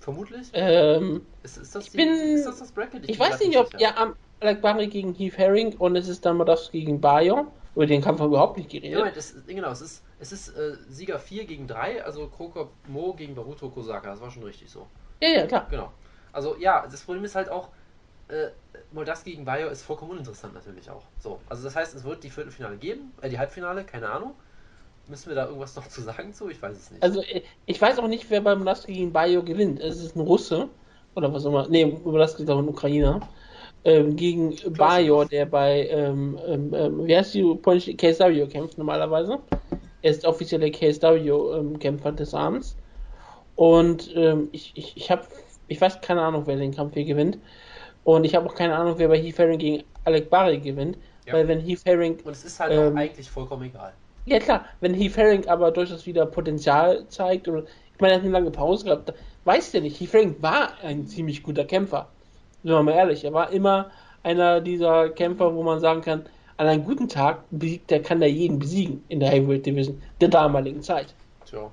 Vermutlich? 0.00 0.52
Ähm, 0.52 1.26
Ist, 1.42 1.56
ist, 1.58 1.74
das 1.74 1.86
ich 1.86 1.92
bin- 1.92 2.08
ist 2.34 2.46
das 2.46 2.58
das 2.58 2.72
Bracket? 2.72 3.02
ich 3.02 3.18
bin 3.18 3.18
weiß 3.18 3.40
nicht, 3.40 3.58
ob 3.58 3.78
ja 3.78 3.96
am 3.96 4.14
Alakbari 4.40 4.86
gegen 4.88 5.14
Heath 5.14 5.38
Herring 5.38 5.76
und 5.76 5.96
es 5.96 6.08
ist 6.08 6.24
dann 6.26 6.36
Modowski 6.36 6.80
gegen 6.80 7.00
Bayo. 7.00 7.52
Über 7.74 7.86
den 7.86 8.00
Kampf 8.02 8.20
haben 8.20 8.30
wir 8.30 8.36
überhaupt 8.36 8.56
nicht 8.56 8.70
Ja, 8.70 8.80
geredet. 8.80 8.98
Moment, 8.98 9.16
es, 9.16 9.34
genau, 9.46 9.70
es 9.70 9.80
ist, 9.80 10.04
es 10.18 10.32
ist 10.32 10.48
äh, 10.48 10.76
Sieger 10.88 11.18
4 11.18 11.44
gegen 11.46 11.66
3, 11.66 12.04
also 12.04 12.28
Krokop 12.28 12.72
Mo 12.88 13.14
gegen 13.14 13.34
Baruto 13.34 13.70
Kosaka, 13.70 14.10
das 14.10 14.20
war 14.20 14.30
schon 14.30 14.44
richtig 14.44 14.70
so. 14.70 14.88
Ja, 15.20 15.28
ja, 15.28 15.46
klar. 15.46 15.66
Genau. 15.70 15.92
Also 16.32 16.56
ja, 16.58 16.86
das 16.86 17.02
Problem 17.02 17.24
ist 17.24 17.34
halt 17.34 17.48
auch, 17.48 17.70
äh, 18.28 18.48
Moldavski 18.92 19.32
gegen 19.32 19.44
Bayo 19.44 19.68
ist 19.68 19.82
vollkommen 19.82 20.12
uninteressant 20.12 20.54
natürlich 20.54 20.90
auch. 20.90 21.06
So, 21.18 21.40
also 21.48 21.64
das 21.64 21.76
heißt, 21.76 21.94
es 21.94 22.04
wird 22.04 22.24
die 22.24 22.30
Viertelfinale 22.30 22.76
geben, 22.78 23.14
äh, 23.22 23.28
die 23.30 23.38
Halbfinale, 23.38 23.84
keine 23.84 24.10
Ahnung. 24.10 24.34
Müssen 25.08 25.28
wir 25.28 25.36
da 25.36 25.46
irgendwas 25.46 25.76
noch 25.76 25.86
zu 25.88 26.00
sagen 26.02 26.32
zu? 26.32 26.48
Ich 26.48 26.60
weiß 26.60 26.76
es 26.76 26.90
nicht. 26.90 27.02
Also 27.02 27.20
ich- 27.22 27.42
ich 27.66 27.80
weiß 27.80 27.98
auch 27.98 28.08
nicht, 28.08 28.28
wer 28.30 28.40
beim 28.40 28.58
Modowski 28.60 28.92
gegen 28.92 29.12
Bayo 29.12 29.42
gewinnt. 29.42 29.80
Es 29.80 30.02
ist 30.02 30.16
ein 30.16 30.20
Russe 30.20 30.68
oder 31.14 31.32
was 31.32 31.44
auch 31.46 31.50
immer. 31.50 31.66
Nee, 31.68 31.84
Modowski 31.86 32.42
ist 32.42 32.50
auch 32.50 32.58
ein 32.58 32.68
Ukrainer. 32.68 33.20
Ähm, 33.84 34.16
gegen 34.16 34.56
Bayo, 34.76 35.24
der 35.24 35.46
bei, 35.46 35.86
ähm, 35.88 36.38
ähm, 36.46 36.74
ähm, 36.74 37.06
wie 37.06 37.16
heißt 37.16 37.34
die 37.34 37.42
polnische 37.54 37.94
KSW 37.94 38.46
kämpft 38.48 38.78
normalerweise. 38.78 39.38
Er 40.02 40.10
ist 40.10 40.24
offizieller 40.24 40.70
KSW-Kämpfer 40.70 42.12
des 42.12 42.34
Abends. 42.34 42.76
Und 43.54 44.12
ähm, 44.16 44.48
ich, 44.52 44.72
ich, 44.74 44.96
ich 44.96 45.10
habe, 45.10 45.22
ich 45.68 45.80
weiß 45.80 46.00
keine 46.00 46.22
Ahnung, 46.22 46.42
wer 46.46 46.56
den 46.56 46.74
Kampf 46.74 46.94
hier 46.94 47.04
gewinnt. 47.04 47.38
Und 48.04 48.24
ich 48.24 48.34
habe 48.34 48.46
auch 48.48 48.54
keine 48.54 48.76
Ahnung, 48.76 48.94
wer 48.98 49.08
bei 49.08 49.18
Heath 49.20 49.38
Herring 49.38 49.58
gegen 49.58 49.84
Alec 50.04 50.30
Barry 50.30 50.58
gewinnt. 50.58 50.98
Ja. 51.24 51.34
Weil 51.34 51.48
wenn 51.48 51.60
Heath 51.60 51.84
Herring 51.84 52.18
Und 52.24 52.32
es 52.32 52.44
ist 52.44 52.60
halt 52.60 52.72
ähm, 52.72 52.92
auch 52.94 52.98
eigentlich 52.98 53.30
vollkommen 53.30 53.64
egal. 53.66 53.92
Ja 54.26 54.38
klar, 54.38 54.64
wenn 54.80 54.94
Heath 54.94 55.16
Herring 55.16 55.48
aber 55.48 55.70
durchaus 55.70 56.06
wieder 56.06 56.26
Potenzial 56.26 57.06
zeigt, 57.08 57.48
oder 57.48 57.62
ich 57.94 58.00
meine, 58.00 58.14
er 58.14 58.16
hat 58.18 58.24
eine 58.24 58.32
lange 58.32 58.50
Pause 58.50 58.84
gehabt, 58.84 59.12
weiß 59.44 59.72
der 59.72 59.80
nicht. 59.80 59.98
Heath 60.00 60.12
Herring 60.12 60.36
war 60.40 60.72
ein 60.82 61.06
ziemlich 61.06 61.42
guter 61.42 61.64
Kämpfer. 61.64 62.08
Sind 62.62 62.72
wir 62.72 62.82
mal 62.82 62.92
ehrlich, 62.92 63.24
er 63.24 63.32
war 63.32 63.50
immer 63.50 63.90
einer 64.22 64.60
dieser 64.60 65.08
Kämpfer, 65.10 65.54
wo 65.54 65.62
man 65.62 65.80
sagen 65.80 66.02
kann, 66.02 66.26
an 66.56 66.66
einem 66.66 66.84
guten 66.84 67.08
Tag 67.08 67.44
besiegt 67.50 67.90
der, 67.90 68.02
kann 68.02 68.20
der 68.20 68.30
jeden 68.30 68.58
besiegen 68.58 69.04
in 69.08 69.20
der 69.20 69.30
Heavyweight 69.30 69.66
Division 69.66 70.02
der 70.20 70.28
damaligen 70.28 70.82
Zeit. 70.82 71.14
Tja. 71.48 71.70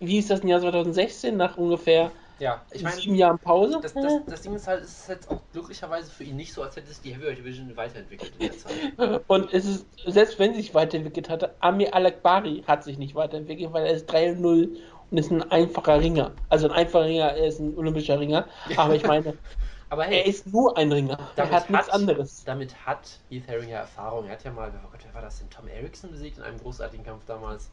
Wie 0.00 0.18
ist 0.18 0.30
das 0.30 0.40
im 0.40 0.48
Jahr 0.48 0.60
2016, 0.60 1.36
nach 1.36 1.56
ungefähr 1.56 2.10
Ja, 2.40 2.62
ich 2.72 2.82
meine, 2.82 2.96
sieben 2.96 3.14
Jahren 3.14 3.38
Pause? 3.38 3.78
das, 3.80 3.94
das, 3.94 4.12
das 4.26 4.42
Ding 4.42 4.54
ist 4.54 4.66
halt, 4.66 4.82
es 4.82 4.98
ist 5.00 5.08
jetzt 5.08 5.30
auch 5.30 5.40
glücklicherweise 5.52 6.10
für 6.10 6.24
ihn 6.24 6.34
nicht 6.36 6.52
so, 6.52 6.62
als 6.62 6.74
hätte 6.74 6.90
es 6.90 7.00
die 7.00 7.14
Heavyweight 7.14 7.38
Division 7.38 7.76
weiterentwickelt 7.76 8.32
in 8.38 8.48
der 8.48 8.58
Zeit. 8.58 9.22
Und 9.28 9.52
es 9.52 9.64
ist, 9.64 9.86
selbst 10.06 10.38
wenn 10.40 10.52
sich 10.54 10.74
weiterentwickelt 10.74 11.28
hatte, 11.28 11.54
Amir 11.60 11.94
Alakbari 11.94 12.64
hat 12.66 12.82
sich 12.82 12.98
nicht 12.98 13.14
weiterentwickelt, 13.14 13.72
weil 13.72 13.86
er 13.86 13.92
ist 13.92 14.10
3-0 14.10 14.76
und 15.10 15.18
ist 15.18 15.30
ein 15.30 15.48
einfacher 15.52 16.00
Ringer. 16.00 16.32
Also 16.48 16.66
ein 16.66 16.72
einfacher 16.72 17.04
Ringer, 17.04 17.26
er 17.34 17.46
ist 17.46 17.60
ein 17.60 17.76
olympischer 17.76 18.18
Ringer. 18.18 18.46
Aber 18.76 18.94
ich 18.96 19.06
meine, 19.06 19.34
Aber 19.90 20.06
er 20.06 20.10
hey, 20.22 20.28
ist 20.28 20.46
nur 20.52 20.76
ein 20.76 20.90
Ringer. 20.90 21.16
Er 21.18 21.28
Damit 21.36 21.52
hat 21.52 21.70
nichts 21.70 21.86
hat- 21.86 21.94
anderes. 21.94 22.42
damit 22.44 22.74
hat 22.84 23.20
Heath 23.28 23.46
Herring 23.46 23.68
ja 23.68 23.78
Erfahrung. 23.80 24.24
Er 24.26 24.32
hat 24.32 24.42
ja 24.42 24.50
mal, 24.50 24.72
oh 24.84 24.88
Gott, 24.90 25.00
wer 25.04 25.14
war 25.14 25.22
das 25.22 25.38
denn? 25.38 25.48
Tom 25.50 25.68
Erickson 25.68 26.10
besiegt 26.10 26.38
in 26.38 26.42
einem 26.42 26.58
großartigen 26.58 27.04
Kampf 27.06 27.24
damals. 27.26 27.70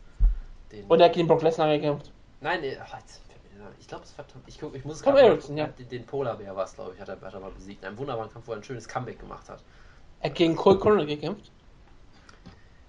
Den, 0.71 0.85
Und 0.85 0.99
er 0.99 1.05
hat 1.07 1.13
gegen 1.13 1.27
Brock 1.27 1.41
Lesnar 1.41 1.73
gekämpft. 1.75 2.11
Nein, 2.41 2.61
nee, 2.61 2.77
ach, 2.79 2.93
jetzt 2.99 3.21
ich 3.79 3.87
glaube, 3.87 4.03
es 4.03 4.17
war 4.17 4.27
Tom. 4.27 4.41
Ich, 4.47 4.59
guck, 4.59 4.75
ich 4.75 4.85
muss 4.85 5.01
Tom 5.01 5.15
Erickson, 5.15 5.57
ja. 5.57 5.67
Den, 5.67 5.89
den 5.89 6.05
Polarbär 6.05 6.55
war 6.55 6.65
es, 6.65 6.73
glaube 6.73 6.93
ich, 6.93 7.01
hat 7.01 7.09
er, 7.09 7.19
hat 7.19 7.33
er 7.33 7.39
mal 7.39 7.51
besiegt. 7.51 7.81
In 7.81 7.89
einem 7.89 7.97
wunderbaren 7.97 8.31
Kampf, 8.31 8.47
wo 8.47 8.51
er 8.51 8.57
ein 8.57 8.63
schönes 8.63 8.87
Comeback 8.87 9.19
gemacht 9.19 9.49
hat. 9.49 9.63
Er 10.21 10.29
hat 10.29 10.37
gegen 10.37 10.55
Cole 10.55 10.77
Conner 10.77 11.05
gekämpft. 11.05 11.51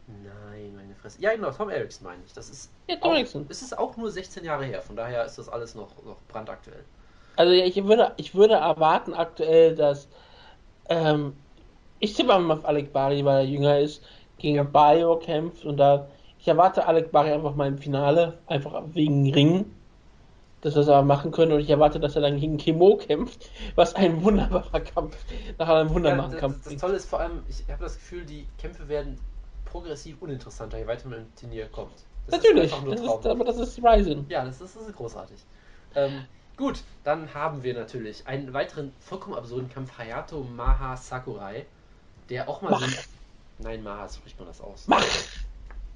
Nein, 0.06 0.74
meine 0.74 0.94
Fresse. 0.94 1.20
Ja, 1.20 1.34
genau, 1.34 1.50
Tom 1.50 1.70
Erickson 1.70 2.06
meine 2.06 2.22
ich. 2.26 2.32
Das 2.32 2.50
ist. 2.50 2.70
Ja, 2.88 2.96
Tom 2.96 3.10
auch, 3.10 3.14
Erickson. 3.14 3.46
Es 3.48 3.62
ist 3.62 3.76
auch 3.76 3.96
nur 3.96 4.10
16 4.10 4.44
Jahre 4.44 4.64
her, 4.64 4.82
von 4.82 4.96
daher 4.96 5.24
ist 5.24 5.38
das 5.38 5.48
alles 5.48 5.74
noch, 5.74 5.90
noch 6.04 6.20
brandaktuell. 6.28 6.84
Also 7.36 7.52
ja, 7.52 7.64
ich 7.64 7.82
würde, 7.84 8.12
ich 8.16 8.34
würde 8.34 8.54
erwarten 8.54 9.14
aktuell, 9.14 9.74
dass 9.74 10.08
ähm, 10.88 11.34
ich 11.98 12.14
tippe 12.14 12.38
mal 12.38 12.58
auf 12.58 12.64
Alec 12.64 12.92
Bari, 12.92 13.24
weil 13.24 13.44
er 13.44 13.50
jünger 13.50 13.78
ist, 13.78 14.02
gegen 14.38 14.56
Ja. 14.56 14.64
Bayo 14.64 15.16
kämpft 15.16 15.64
und 15.64 15.76
da 15.78 16.08
ich 16.38 16.48
erwarte 16.48 16.86
Alec 16.86 17.12
Bari 17.12 17.30
einfach 17.30 17.54
mal 17.54 17.68
im 17.68 17.78
Finale, 17.78 18.38
einfach 18.48 18.82
wegen 18.92 19.32
Ringen, 19.32 19.74
dass 20.62 20.74
wir 20.74 20.80
das 20.80 20.88
aber 20.88 21.02
machen 21.02 21.32
können 21.32 21.52
und 21.52 21.60
ich 21.60 21.68
erwarte, 21.68 22.00
dass 22.00 22.16
er 22.16 22.22
dann 22.22 22.40
gegen 22.40 22.56
Kimo 22.56 22.96
kämpft, 22.96 23.50
was 23.74 23.94
ein 23.94 24.22
wunderbarer 24.22 24.80
Kampf 24.80 25.16
nach 25.58 25.68
einem 25.68 25.88
Ja, 25.88 25.94
wunderbaren 25.94 26.30
das, 26.30 26.40
Kampf 26.40 26.64
das 26.64 26.76
Tolle 26.76 26.96
ist 26.96 27.10
vor 27.10 27.20
allem, 27.20 27.42
ich 27.48 27.64
habe 27.70 27.82
das 27.82 27.96
Gefühl, 27.96 28.24
die 28.24 28.46
Kämpfe 28.58 28.88
werden 28.88 29.18
progressiv 29.66 30.16
uninteressanter, 30.20 30.78
je 30.78 30.86
weiter 30.86 31.08
man 31.08 31.20
im 31.20 31.34
Turnier 31.34 31.66
kommt. 31.66 31.92
Das 32.26 32.40
Natürlich, 32.40 32.72
Ist 32.72 32.86
das 32.86 33.00
ist, 33.00 33.26
aber 33.26 33.44
das 33.44 33.58
ist 33.58 33.78
Ryzen. 33.82 34.26
Ja, 34.28 34.44
das 34.44 34.60
ist, 34.60 34.76
das 34.76 34.86
ist 34.86 34.96
großartig. 34.96 35.38
Ähm, 35.94 36.24
gut, 36.56 36.82
dann 37.04 37.34
haben 37.34 37.62
wir 37.64 37.74
natürlich 37.74 38.26
einen 38.26 38.54
weiteren 38.54 38.92
vollkommen 39.00 39.34
absurden 39.34 39.68
Kampf 39.68 39.98
Hayato 39.98 40.44
Maha 40.44 40.96
Sakurai, 40.96 41.66
der 42.30 42.48
auch 42.48 42.62
mal 42.62 42.70
Mach. 42.70 42.86
Nein, 43.58 43.82
Maha 43.82 44.08
spricht 44.08 44.38
man 44.38 44.48
das 44.48 44.60
aus. 44.60 44.86
Mach! 44.86 45.04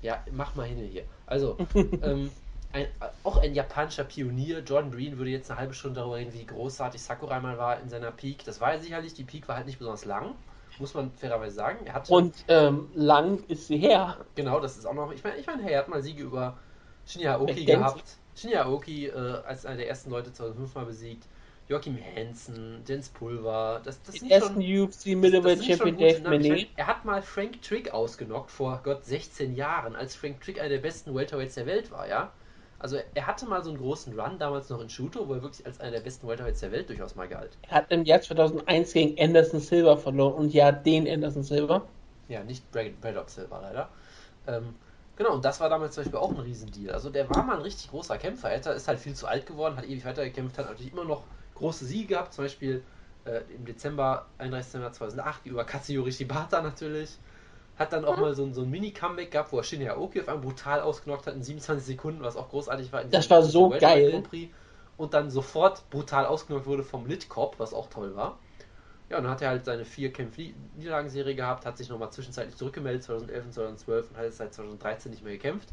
Ja, 0.02 0.22
mach 0.32 0.54
mal 0.54 0.66
hin 0.66 0.78
hier. 0.78 1.04
Also, 1.26 1.56
ähm, 1.74 2.30
ein, 2.72 2.86
auch 3.24 3.38
ein 3.38 3.54
japanischer 3.54 4.04
Pionier, 4.04 4.60
Jordan 4.60 4.90
Green, 4.90 5.18
würde 5.18 5.30
jetzt 5.30 5.50
eine 5.50 5.60
halbe 5.60 5.74
Stunde 5.74 6.00
darüber 6.00 6.16
reden, 6.16 6.32
wie 6.34 6.44
großartig 6.44 7.00
Sakurai 7.02 7.40
mal 7.40 7.58
war 7.58 7.80
in 7.80 7.88
seiner 7.88 8.10
Peak. 8.10 8.44
Das 8.44 8.60
war 8.60 8.72
er 8.72 8.80
sicherlich, 8.80 9.14
die 9.14 9.24
Peak 9.24 9.48
war 9.48 9.56
halt 9.56 9.66
nicht 9.66 9.78
besonders 9.78 10.04
lang, 10.04 10.34
muss 10.78 10.94
man 10.94 11.10
fairerweise 11.12 11.54
sagen. 11.54 11.86
Er 11.86 11.94
hat 11.94 12.10
Und 12.10 12.34
ähm, 12.48 12.88
lang 12.94 13.42
ist 13.48 13.68
sie 13.68 13.78
her. 13.78 14.18
Genau, 14.34 14.60
das 14.60 14.76
ist 14.76 14.86
auch 14.86 14.94
noch. 14.94 15.12
Ich 15.12 15.24
meine, 15.24 15.36
ich 15.36 15.46
mein, 15.46 15.60
hey, 15.60 15.72
er 15.72 15.80
hat 15.80 15.88
mal 15.88 16.02
Siege 16.02 16.22
über 16.22 16.58
Shinya 17.06 17.38
kennt's? 17.38 17.64
gehabt. 17.64 18.04
Shinya 18.34 18.64
Aoki 18.64 19.06
äh, 19.06 19.42
als 19.46 19.64
einer 19.64 19.78
der 19.78 19.88
ersten 19.88 20.10
Leute 20.10 20.32
2005 20.32 20.74
mal 20.74 20.84
besiegt. 20.84 21.26
Joachim 21.68 21.98
Hansen, 21.98 22.82
Jens 22.86 23.08
Pulver. 23.08 23.80
Das, 23.84 24.00
das 24.02 24.16
sind 24.16 24.30
ersten 24.30 24.62
schon. 24.62 24.84
UFC 24.84 25.06
Middleweight 25.16 25.64
Champion 25.64 25.98
Dave 25.98 26.20
mein, 26.22 26.66
Er 26.76 26.86
hat 26.86 27.04
mal 27.04 27.22
Frank 27.22 27.60
Trick 27.62 27.92
ausgenockt 27.92 28.50
vor 28.50 28.80
Gott 28.84 29.04
16 29.04 29.56
Jahren, 29.56 29.96
als 29.96 30.14
Frank 30.14 30.40
Trick 30.40 30.60
einer 30.60 30.68
der 30.68 30.78
besten 30.78 31.14
Welterweights 31.14 31.54
der 31.54 31.66
Welt 31.66 31.90
war, 31.90 32.08
ja. 32.08 32.32
Also 32.78 32.98
er 33.14 33.26
hatte 33.26 33.46
mal 33.46 33.62
so 33.62 33.70
einen 33.70 33.78
großen 33.78 34.18
Run 34.18 34.38
damals 34.38 34.68
noch 34.70 34.80
in 34.80 34.88
Shooto, 34.90 35.28
wo 35.28 35.34
er 35.34 35.42
wirklich 35.42 35.66
als 35.66 35.80
einer 35.80 35.92
der 35.92 36.00
besten 36.00 36.26
Welterweights 36.28 36.60
der 36.60 36.72
Welt 36.72 36.88
durchaus 36.88 37.14
mal 37.14 37.28
galt. 37.28 37.58
Er 37.68 37.76
hat 37.76 37.92
im 37.92 38.04
Jahr 38.04 38.22
2001 38.22 38.92
gegen 38.94 39.20
Anderson 39.20 39.60
Silva 39.60 39.96
verloren 39.98 40.32
und 40.34 40.54
ja, 40.54 40.72
den 40.72 41.06
Anderson 41.06 41.42
Silva. 41.42 41.86
Ja, 42.28 42.42
nicht 42.42 42.70
Brad- 42.72 43.00
Braddock 43.00 43.30
Silver 43.30 43.60
leider. 43.62 43.90
Ähm, 44.46 44.76
genau, 45.16 45.34
und 45.34 45.44
das 45.44 45.60
war 45.60 45.68
damals 45.68 45.94
zum 45.94 46.04
Beispiel 46.04 46.18
auch 46.20 46.30
ein 46.32 46.38
Riesendeal. 46.40 46.94
Also 46.94 47.10
der 47.10 47.30
war 47.30 47.44
mal 47.44 47.56
ein 47.56 47.62
richtig 47.62 47.90
großer 47.90 48.18
Kämpfer. 48.18 48.50
Er 48.50 48.74
ist 48.76 48.88
halt 48.88 49.00
viel 49.00 49.14
zu 49.14 49.26
alt 49.28 49.46
geworden, 49.46 49.76
hat 49.76 49.84
ewig 49.84 50.04
weitergekämpft, 50.04 50.58
hat 50.58 50.66
natürlich 50.68 50.92
immer 50.92 51.04
noch 51.04 51.26
große 51.54 51.84
Siege 51.86 52.08
gehabt, 52.08 52.34
zum 52.34 52.44
Beispiel 52.44 52.84
äh, 53.24 53.42
im 53.54 53.64
Dezember, 53.64 54.26
31. 54.38 54.80
Dezember 54.82 54.92
2008 54.92 55.46
über 55.46 55.64
Katsuyori 55.64 56.12
Shibata 56.12 56.62
natürlich. 56.62 57.18
Hat 57.78 57.92
dann 57.92 58.04
auch 58.06 58.16
mal 58.16 58.34
so, 58.34 58.44
ein- 58.44 58.54
so 58.54 58.62
ein 58.62 58.70
Mini-Comeback 58.70 59.30
gehabt, 59.30 59.52
wo 59.52 59.58
er 59.58 59.64
Shinya 59.64 59.92
Aoki 59.92 60.20
auf 60.20 60.28
einmal 60.28 60.44
brutal 60.44 60.80
ausgenockt 60.80 61.26
hat 61.26 61.34
in 61.34 61.42
27 61.42 61.84
Sekunden, 61.84 62.22
was 62.22 62.36
auch 62.36 62.48
großartig 62.48 62.92
war. 62.92 63.02
in 63.02 63.10
Das 63.10 63.28
war 63.30 63.42
so 63.42 63.68
geil. 63.68 64.22
Und 64.96 65.12
dann 65.12 65.30
sofort 65.30 65.88
brutal 65.90 66.24
ausgenockt 66.24 66.66
wurde 66.66 66.82
vom 66.82 67.04
Litkop, 67.06 67.58
was 67.58 67.74
auch 67.74 67.90
toll 67.90 68.16
war. 68.16 68.38
Ja, 69.10 69.18
und 69.18 69.24
dann 69.24 69.32
hat 69.32 69.42
er 69.42 69.50
halt 69.50 69.64
seine 69.66 69.84
vier 69.84 70.10
Kämpf-Niederlagenserie 70.12 71.34
gehabt, 71.34 71.66
hat 71.66 71.76
sich 71.78 71.88
nochmal 71.90 72.10
zwischenzeitlich 72.10 72.56
zurückgemeldet, 72.56 73.04
2011 73.04 73.44
und 73.44 73.52
2012 73.52 74.10
und 74.10 74.16
hat 74.16 74.24
jetzt 74.24 74.38
seit 74.38 74.54
2013 74.54 75.10
nicht 75.12 75.22
mehr 75.22 75.34
gekämpft. 75.34 75.68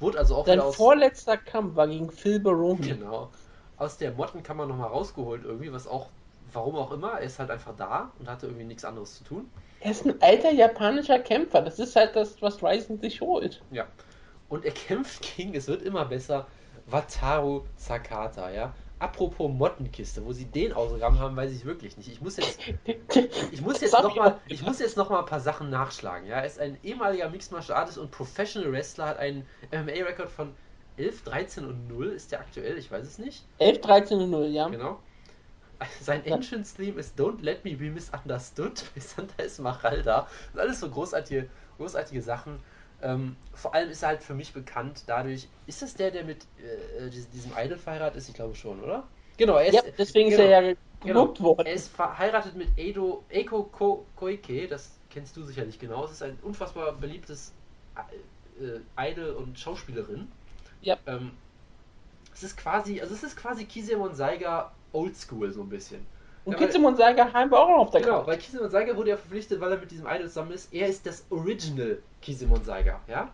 Wurde 0.00 0.18
also 0.18 0.34
auch 0.36 0.46
Sein 0.46 0.54
wieder 0.56 0.64
aus, 0.66 0.76
vorletzter 0.76 1.36
Kampf 1.36 1.76
war 1.76 1.86
gegen 1.86 2.10
Phil 2.10 2.40
Baroni. 2.40 2.80
genau, 2.88 3.30
aus 3.76 3.96
der 3.98 4.12
Mottenkammer 4.12 4.66
nochmal 4.66 4.88
rausgeholt 4.88 5.44
irgendwie, 5.44 5.72
was 5.72 5.86
auch, 5.86 6.08
warum 6.52 6.74
auch 6.76 6.90
immer, 6.90 7.12
er 7.12 7.20
ist 7.20 7.38
halt 7.38 7.50
einfach 7.50 7.76
da 7.76 8.10
und 8.18 8.28
hatte 8.28 8.46
irgendwie 8.46 8.64
nichts 8.64 8.84
anderes 8.84 9.14
zu 9.18 9.24
tun. 9.24 9.48
Er 9.84 9.90
ist 9.90 10.06
ein 10.06 10.14
alter 10.22 10.50
japanischer 10.50 11.18
Kämpfer. 11.18 11.60
Das 11.60 11.78
ist 11.78 11.94
halt 11.94 12.16
das, 12.16 12.40
was 12.40 12.62
Ryzen 12.62 12.98
sich 12.98 13.20
holt. 13.20 13.60
Ja. 13.70 13.86
Und 14.48 14.64
er 14.64 14.70
kämpft 14.70 15.36
gegen, 15.36 15.54
es 15.54 15.68
wird 15.68 15.82
immer 15.82 16.06
besser, 16.06 16.46
Wataru 16.86 17.64
Sakata, 17.76 18.50
ja. 18.50 18.72
Apropos 18.98 19.50
Mottenkiste, 19.52 20.24
wo 20.24 20.32
sie 20.32 20.46
den 20.46 20.72
ausgegraben 20.72 21.18
haben, 21.18 21.36
weiß 21.36 21.52
ich 21.52 21.66
wirklich 21.66 21.98
nicht. 21.98 22.08
Ich 22.08 22.22
muss 22.22 22.38
jetzt 22.38 22.60
Ich 23.50 23.60
muss 23.60 23.82
jetzt 23.82 23.92
noch 24.02 24.16
mal, 24.16 24.40
ich 24.48 24.62
muss 24.62 24.78
jetzt 24.78 24.96
noch 24.96 25.10
mal 25.10 25.18
ein 25.18 25.26
paar 25.26 25.40
Sachen 25.40 25.68
nachschlagen. 25.68 26.26
Ja, 26.26 26.36
er 26.36 26.46
ist 26.46 26.58
ein 26.58 26.78
ehemaliger 26.82 27.28
Mixed 27.28 27.52
Martial 27.52 27.76
Artist 27.76 27.98
und 27.98 28.10
Professional 28.10 28.72
Wrestler, 28.72 29.08
hat 29.08 29.18
einen 29.18 29.46
MMA-Rekord 29.70 30.30
von 30.30 30.54
11, 30.96 31.24
13 31.24 31.66
und 31.66 31.88
0. 31.88 32.06
Ist 32.06 32.32
der 32.32 32.40
aktuell? 32.40 32.78
Ich 32.78 32.90
weiß 32.90 33.06
es 33.06 33.18
nicht. 33.18 33.44
11, 33.58 33.82
13 33.82 34.18
und 34.18 34.30
0, 34.30 34.46
ja. 34.46 34.66
Genau. 34.68 34.98
Sein 36.00 36.24
Entrance-Theme 36.24 36.98
ist 36.98 37.18
Don't 37.18 37.42
Let 37.42 37.64
Me 37.64 37.74
Be 37.76 37.90
Misunderstood 37.90 38.84
Santa 38.96 39.42
Esmeralda. 39.42 40.22
Das 40.22 40.52
sind 40.52 40.60
alles 40.60 40.80
so 40.80 40.90
großartige, 40.90 41.48
großartige 41.78 42.22
Sachen. 42.22 42.58
Ähm, 43.02 43.36
vor 43.52 43.74
allem 43.74 43.90
ist 43.90 44.02
er 44.02 44.08
halt 44.08 44.22
für 44.22 44.34
mich 44.34 44.52
bekannt 44.52 45.04
dadurch. 45.06 45.48
Ist 45.66 45.82
das 45.82 45.94
der, 45.94 46.10
der 46.10 46.24
mit 46.24 46.46
äh, 46.98 47.10
diesem 47.10 47.52
Idol 47.56 47.76
verheiratet 47.76 48.16
ist? 48.16 48.28
Ich 48.28 48.34
glaube 48.34 48.54
schon, 48.54 48.82
oder? 48.82 49.04
Genau, 49.36 49.56
er 49.56 49.66
ist, 49.66 49.74
ja, 49.74 49.82
deswegen 49.98 50.30
genau, 50.30 50.42
ist 50.42 50.48
er 50.48 50.62
ja 50.62 50.74
gelobt 51.02 51.38
genau, 51.38 51.50
worden. 51.50 51.66
Er 51.66 51.74
ist 51.74 51.88
verheiratet 51.94 52.54
mit 52.54 52.68
Edo, 52.76 53.24
Eiko 53.32 53.64
Ko, 53.64 54.06
Koike, 54.16 54.68
das 54.68 54.92
kennst 55.10 55.36
du 55.36 55.42
sicherlich 55.42 55.78
genau. 55.78 56.04
Es 56.04 56.12
ist 56.12 56.22
ein 56.22 56.38
unfassbar 56.42 56.92
beliebtes 56.92 57.52
äh, 58.60 59.10
Idol 59.10 59.30
und 59.30 59.58
Schauspielerin. 59.58 60.30
Ja. 60.80 60.96
Ähm, 61.06 61.32
es 62.32 62.42
ist 62.42 62.56
quasi, 62.56 63.00
also 63.00 63.14
es 63.14 63.22
ist 63.22 63.36
quasi 63.36 63.64
Kisemon 63.64 64.14
Saiga 64.14 64.72
Oldschool 64.94 65.52
so 65.52 65.62
ein 65.62 65.68
bisschen. 65.68 66.06
Und 66.44 66.60
ja, 66.60 66.66
Kisemon 66.66 66.94
Saiga 66.96 67.32
haben 67.32 67.50
wir 67.50 67.58
auch 67.58 67.68
noch 67.68 67.78
auf 67.78 67.90
der 67.90 68.02
Genau, 68.02 68.16
Karte. 68.16 68.26
weil 68.30 68.38
Kisemon 68.38 68.70
Saiga 68.70 68.96
wurde 68.96 69.10
ja 69.10 69.16
verpflichtet, 69.16 69.60
weil 69.60 69.72
er 69.72 69.78
mit 69.78 69.90
diesem 69.90 70.06
Idol 70.06 70.26
zusammen 70.28 70.52
ist. 70.52 70.72
Er 70.74 70.88
ist 70.88 71.06
das 71.06 71.24
Original 71.30 71.98
Kisemon 72.20 72.62
Saiga, 72.64 73.00
ja? 73.08 73.30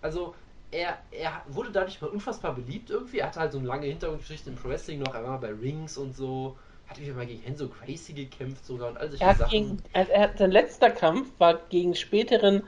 Also 0.00 0.34
er, 0.70 0.98
er 1.10 1.42
wurde 1.48 1.70
dadurch 1.70 2.00
mal 2.00 2.08
unfassbar 2.08 2.54
beliebt 2.54 2.90
irgendwie. 2.90 3.18
Er 3.18 3.26
hatte 3.26 3.40
halt 3.40 3.52
so 3.52 3.58
eine 3.58 3.66
lange 3.66 3.86
Hintergrundgeschichte 3.86 4.50
im 4.50 4.56
Pro 4.56 4.68
Wrestling 4.70 5.00
noch. 5.00 5.14
Er 5.14 5.24
war 5.24 5.38
bei 5.40 5.52
Rings 5.52 5.96
und 5.98 6.16
so. 6.16 6.56
Hat 6.86 6.98
irgendwie 6.98 7.14
mal 7.14 7.26
gegen 7.26 7.44
Enzo 7.44 7.68
Crazy 7.68 8.12
gekämpft 8.12 8.66
sogar 8.66 8.88
und 8.90 8.98
all 8.98 9.08
solche 9.08 9.24
er 9.24 9.34
Sachen. 9.34 9.50
Gegen, 9.50 9.82
er 9.92 10.20
hat, 10.20 10.38
sein 10.38 10.50
letzter 10.50 10.90
Kampf 10.90 11.28
war 11.38 11.60
gegen 11.70 11.94
späteren 11.94 12.62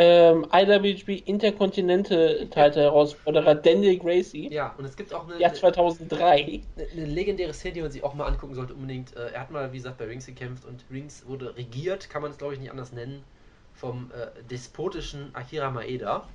ähm, 0.00 0.46
IWGP 0.52 1.24
Intercontinental 1.26 2.46
Title 2.50 2.82
Herausforderer 2.82 3.56
Daniel 3.56 3.98
Gracie. 3.98 4.48
Ja, 4.48 4.72
und 4.78 4.84
es 4.84 4.96
gibt 4.96 5.12
auch 5.12 5.28
eine. 5.28 5.40
Jahr 5.40 5.52
2003. 5.52 6.20
Eine, 6.20 6.62
eine, 6.92 7.04
legendäre 7.04 7.52
Szene, 7.52 7.74
die 7.74 7.82
man 7.82 7.90
sich 7.90 8.04
auch 8.04 8.14
mal 8.14 8.26
angucken 8.26 8.54
sollte, 8.54 8.74
unbedingt. 8.74 9.16
Äh, 9.16 9.32
er 9.32 9.40
hat 9.40 9.50
mal, 9.50 9.72
wie 9.72 9.78
gesagt, 9.78 9.98
bei 9.98 10.04
Rings 10.04 10.26
gekämpft 10.26 10.64
und 10.64 10.84
Rings 10.88 11.26
wurde 11.26 11.56
regiert, 11.56 12.10
kann 12.10 12.22
man 12.22 12.30
es 12.30 12.38
glaube 12.38 12.54
ich 12.54 12.60
nicht 12.60 12.70
anders 12.70 12.92
nennen, 12.92 13.24
vom 13.74 14.12
äh, 14.12 14.28
despotischen 14.48 15.34
Akira 15.34 15.72
Maeda, 15.72 16.28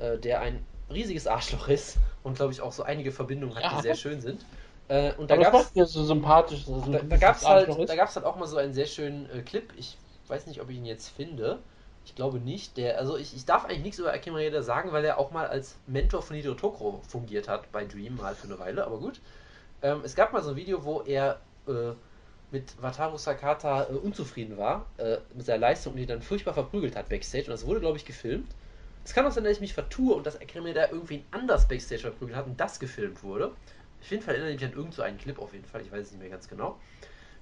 äh, 0.00 0.18
der 0.18 0.40
ein 0.40 0.66
riesiges 0.90 1.28
Arschloch 1.28 1.68
ist 1.68 1.98
und 2.24 2.34
glaube 2.34 2.52
ich 2.52 2.62
auch 2.62 2.72
so 2.72 2.82
einige 2.82 3.12
Verbindungen 3.12 3.54
hat, 3.54 3.62
ja. 3.62 3.76
die 3.76 3.82
sehr 3.82 3.94
schön 3.94 4.20
sind. 4.22 4.44
Äh, 4.88 5.12
und 5.12 5.30
da 5.30 5.36
gab 5.36 5.54
es 5.54 5.92
so 5.92 6.02
sympathisch. 6.02 6.64
Da, 6.66 6.98
da 6.98 7.16
gab 7.16 7.36
es 7.36 7.46
halt, 7.46 7.68
halt 7.68 8.24
auch 8.24 8.34
mal 8.34 8.46
so 8.48 8.56
einen 8.56 8.74
sehr 8.74 8.86
schönen 8.86 9.30
äh, 9.30 9.42
Clip. 9.42 9.72
Ich 9.76 9.96
weiß 10.26 10.48
nicht, 10.48 10.60
ob 10.60 10.68
ich 10.68 10.78
ihn 10.78 10.84
jetzt 10.84 11.10
finde. 11.10 11.60
Ich 12.04 12.14
glaube 12.14 12.38
nicht. 12.38 12.76
Der, 12.76 12.98
also 12.98 13.16
ich, 13.16 13.34
ich 13.34 13.44
darf 13.44 13.64
eigentlich 13.64 13.82
nichts 13.82 13.98
über 13.98 14.12
Akira 14.12 14.34
Maeda 14.34 14.62
sagen, 14.62 14.92
weil 14.92 15.04
er 15.04 15.18
auch 15.18 15.30
mal 15.30 15.46
als 15.46 15.76
Mentor 15.86 16.22
von 16.22 16.36
Hideo 16.36 16.54
Tokro 16.54 17.02
fungiert 17.08 17.48
hat 17.48 17.70
bei 17.72 17.84
Dream 17.84 18.16
mal 18.16 18.34
für 18.34 18.46
eine 18.46 18.58
Weile, 18.58 18.84
aber 18.84 18.98
gut. 18.98 19.20
Ähm, 19.82 20.00
es 20.04 20.14
gab 20.14 20.32
mal 20.32 20.42
so 20.42 20.50
ein 20.50 20.56
Video, 20.56 20.84
wo 20.84 21.02
er 21.02 21.40
äh, 21.66 21.92
mit 22.50 22.80
Wataru 22.80 23.16
Sakata 23.16 23.84
äh, 23.84 23.94
unzufrieden 23.94 24.56
war 24.56 24.86
äh, 24.98 25.18
mit 25.34 25.46
seiner 25.46 25.58
Leistung 25.58 25.94
und 25.94 25.98
ihn 25.98 26.06
dann 26.06 26.22
furchtbar 26.22 26.54
verprügelt 26.54 26.96
hat 26.96 27.08
backstage 27.08 27.44
und 27.44 27.50
das 27.50 27.66
wurde, 27.66 27.80
glaube 27.80 27.96
ich, 27.96 28.04
gefilmt. 28.04 28.54
Es 29.04 29.12
kann 29.12 29.26
auch 29.26 29.32
sein, 29.32 29.44
dass 29.44 29.54
ich 29.54 29.60
mich 29.60 29.74
vertue 29.74 30.14
und 30.14 30.26
dass 30.26 30.40
Akira 30.40 30.64
irgendwie 30.90 31.24
anders 31.30 31.68
backstage 31.68 32.02
verprügelt 32.02 32.36
hat 32.36 32.46
und 32.46 32.58
das 32.58 32.78
gefilmt 32.78 33.22
wurde. 33.22 33.48
Auf 34.00 34.10
jeden 34.10 34.22
Fall 34.22 34.34
erinnere 34.34 34.52
ich 34.52 34.60
mich 34.60 34.70
an 34.70 34.76
irgendeinen 34.76 35.18
so 35.18 35.22
Clip 35.22 35.38
auf 35.38 35.52
jeden 35.52 35.64
Fall, 35.64 35.80
ich 35.80 35.90
weiß 35.90 36.06
es 36.06 36.12
nicht 36.12 36.20
mehr 36.20 36.30
ganz 36.30 36.48
genau. 36.48 36.78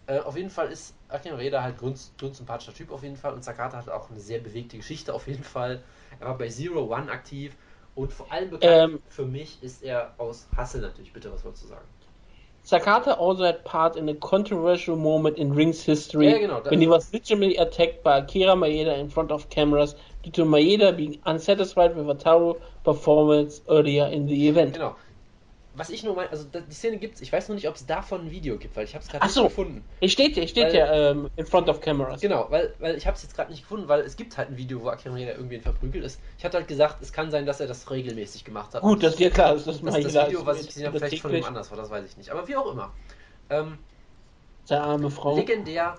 Äh, 0.06 0.18
auf 0.18 0.36
jeden 0.36 0.50
Fall 0.50 0.70
ist 0.72 0.94
Akira 1.08 1.36
Reda 1.36 1.62
halt 1.62 1.78
grundsympathischer 1.78 2.74
Typ 2.74 2.90
auf 2.90 3.02
jeden 3.02 3.16
Fall 3.16 3.34
und 3.34 3.44
Sakata 3.44 3.76
hat 3.76 3.88
auch 3.88 4.10
eine 4.10 4.18
sehr 4.18 4.40
bewegte 4.40 4.76
Geschichte 4.76 5.14
auf 5.14 5.28
jeden 5.28 5.44
Fall. 5.44 5.82
Er 6.18 6.28
war 6.28 6.38
bei 6.38 6.48
Zero 6.48 6.92
One 6.92 7.10
aktiv 7.10 7.56
und 7.94 8.12
vor 8.12 8.30
allem 8.32 8.50
bekannt 8.50 8.94
ähm, 8.94 9.02
für 9.08 9.24
mich 9.24 9.62
ist 9.62 9.82
er 9.82 10.14
aus 10.18 10.48
Hustle 10.56 10.80
natürlich. 10.80 11.12
Bitte, 11.12 11.32
was 11.32 11.44
wolltest 11.44 11.64
du 11.64 11.68
sagen? 11.68 11.86
Sakata 12.64 13.18
also 13.18 13.44
had 13.44 13.64
part 13.64 13.96
in 13.96 14.08
a 14.08 14.14
controversial 14.14 14.96
moment 14.96 15.36
in 15.36 15.52
Rings 15.52 15.82
history 15.82 16.30
ja, 16.30 16.38
genau, 16.38 16.62
when 16.64 16.80
he 16.80 16.86
was 16.86 17.12
literally 17.12 17.56
attacked 17.56 18.04
by 18.04 18.18
Akira 18.18 18.54
Maeda 18.54 18.96
in 18.98 19.08
front 19.08 19.32
of 19.32 19.48
cameras 19.50 19.96
due 20.22 20.30
to 20.30 20.44
Maeda 20.44 20.96
being 20.96 21.20
unsatisfied 21.26 21.96
with 21.96 22.06
Wataru 22.06 22.60
performance 22.84 23.60
earlier 23.68 24.06
in 24.06 24.26
the 24.26 24.48
event. 24.48 24.74
Genau, 24.74 24.96
was 25.74 25.90
ich 25.90 26.02
nur 26.04 26.14
meine, 26.14 26.30
also 26.30 26.44
die 26.44 26.74
Szene 26.74 26.98
gibt's, 26.98 27.20
ich 27.20 27.32
weiß 27.32 27.48
nur 27.48 27.54
nicht, 27.54 27.68
ob 27.68 27.76
es 27.76 27.86
davon 27.86 28.26
ein 28.26 28.30
Video 28.30 28.58
gibt, 28.58 28.76
weil 28.76 28.84
ich 28.84 28.94
habe 28.94 29.02
es 29.02 29.10
gerade 29.10 29.24
nicht 29.24 29.34
so, 29.34 29.44
gefunden. 29.44 29.84
Es 30.00 30.12
steht, 30.12 30.36
es 30.36 30.50
steht 30.50 30.66
weil, 30.66 30.74
ja 30.74 31.10
ähm, 31.10 31.30
in 31.36 31.46
front 31.46 31.68
of 31.68 31.80
cameras. 31.80 32.20
Genau, 32.20 32.46
weil, 32.50 32.74
weil 32.78 32.96
ich 32.96 33.06
habe 33.06 33.16
es 33.16 33.22
jetzt 33.22 33.34
gerade 33.34 33.50
nicht 33.50 33.62
gefunden, 33.62 33.88
weil 33.88 34.00
es 34.02 34.16
gibt 34.16 34.36
halt 34.36 34.50
ein 34.50 34.56
Video, 34.56 34.82
wo 34.82 34.88
Akira 34.88 35.14
Maeda 35.14 35.32
irgendwie 35.32 35.58
verprügelt 35.58 36.04
ist. 36.04 36.20
Ich 36.38 36.44
hatte 36.44 36.58
halt 36.58 36.68
gesagt, 36.68 37.00
es 37.00 37.12
kann 37.12 37.30
sein, 37.30 37.46
dass 37.46 37.60
er 37.60 37.66
das 37.66 37.90
regelmäßig 37.90 38.44
gemacht 38.44 38.74
hat. 38.74 38.82
Gut, 38.82 39.02
das 39.02 39.14
ist 39.14 39.20
ja 39.20 39.30
klar, 39.30 39.54
das 39.54 39.66
ist 39.66 39.82
das, 39.82 39.94
das 39.94 40.26
Video, 40.26 40.44
was 40.44 40.60
ich 40.60 40.66
gesehen 40.66 40.86
habe, 40.86 40.98
vielleicht 40.98 41.22
von 41.22 41.34
ihm 41.34 41.44
anders 41.44 41.70
war, 41.70 41.78
das 41.78 41.90
weiß 41.90 42.04
ich 42.06 42.16
nicht. 42.16 42.30
Aber 42.30 42.46
wie 42.46 42.56
auch 42.56 42.70
immer. 42.70 42.92
Ähm, 43.48 43.78
Seine 44.64 44.82
arme 44.82 45.10
Frau. 45.10 45.36
Legendär 45.36 45.98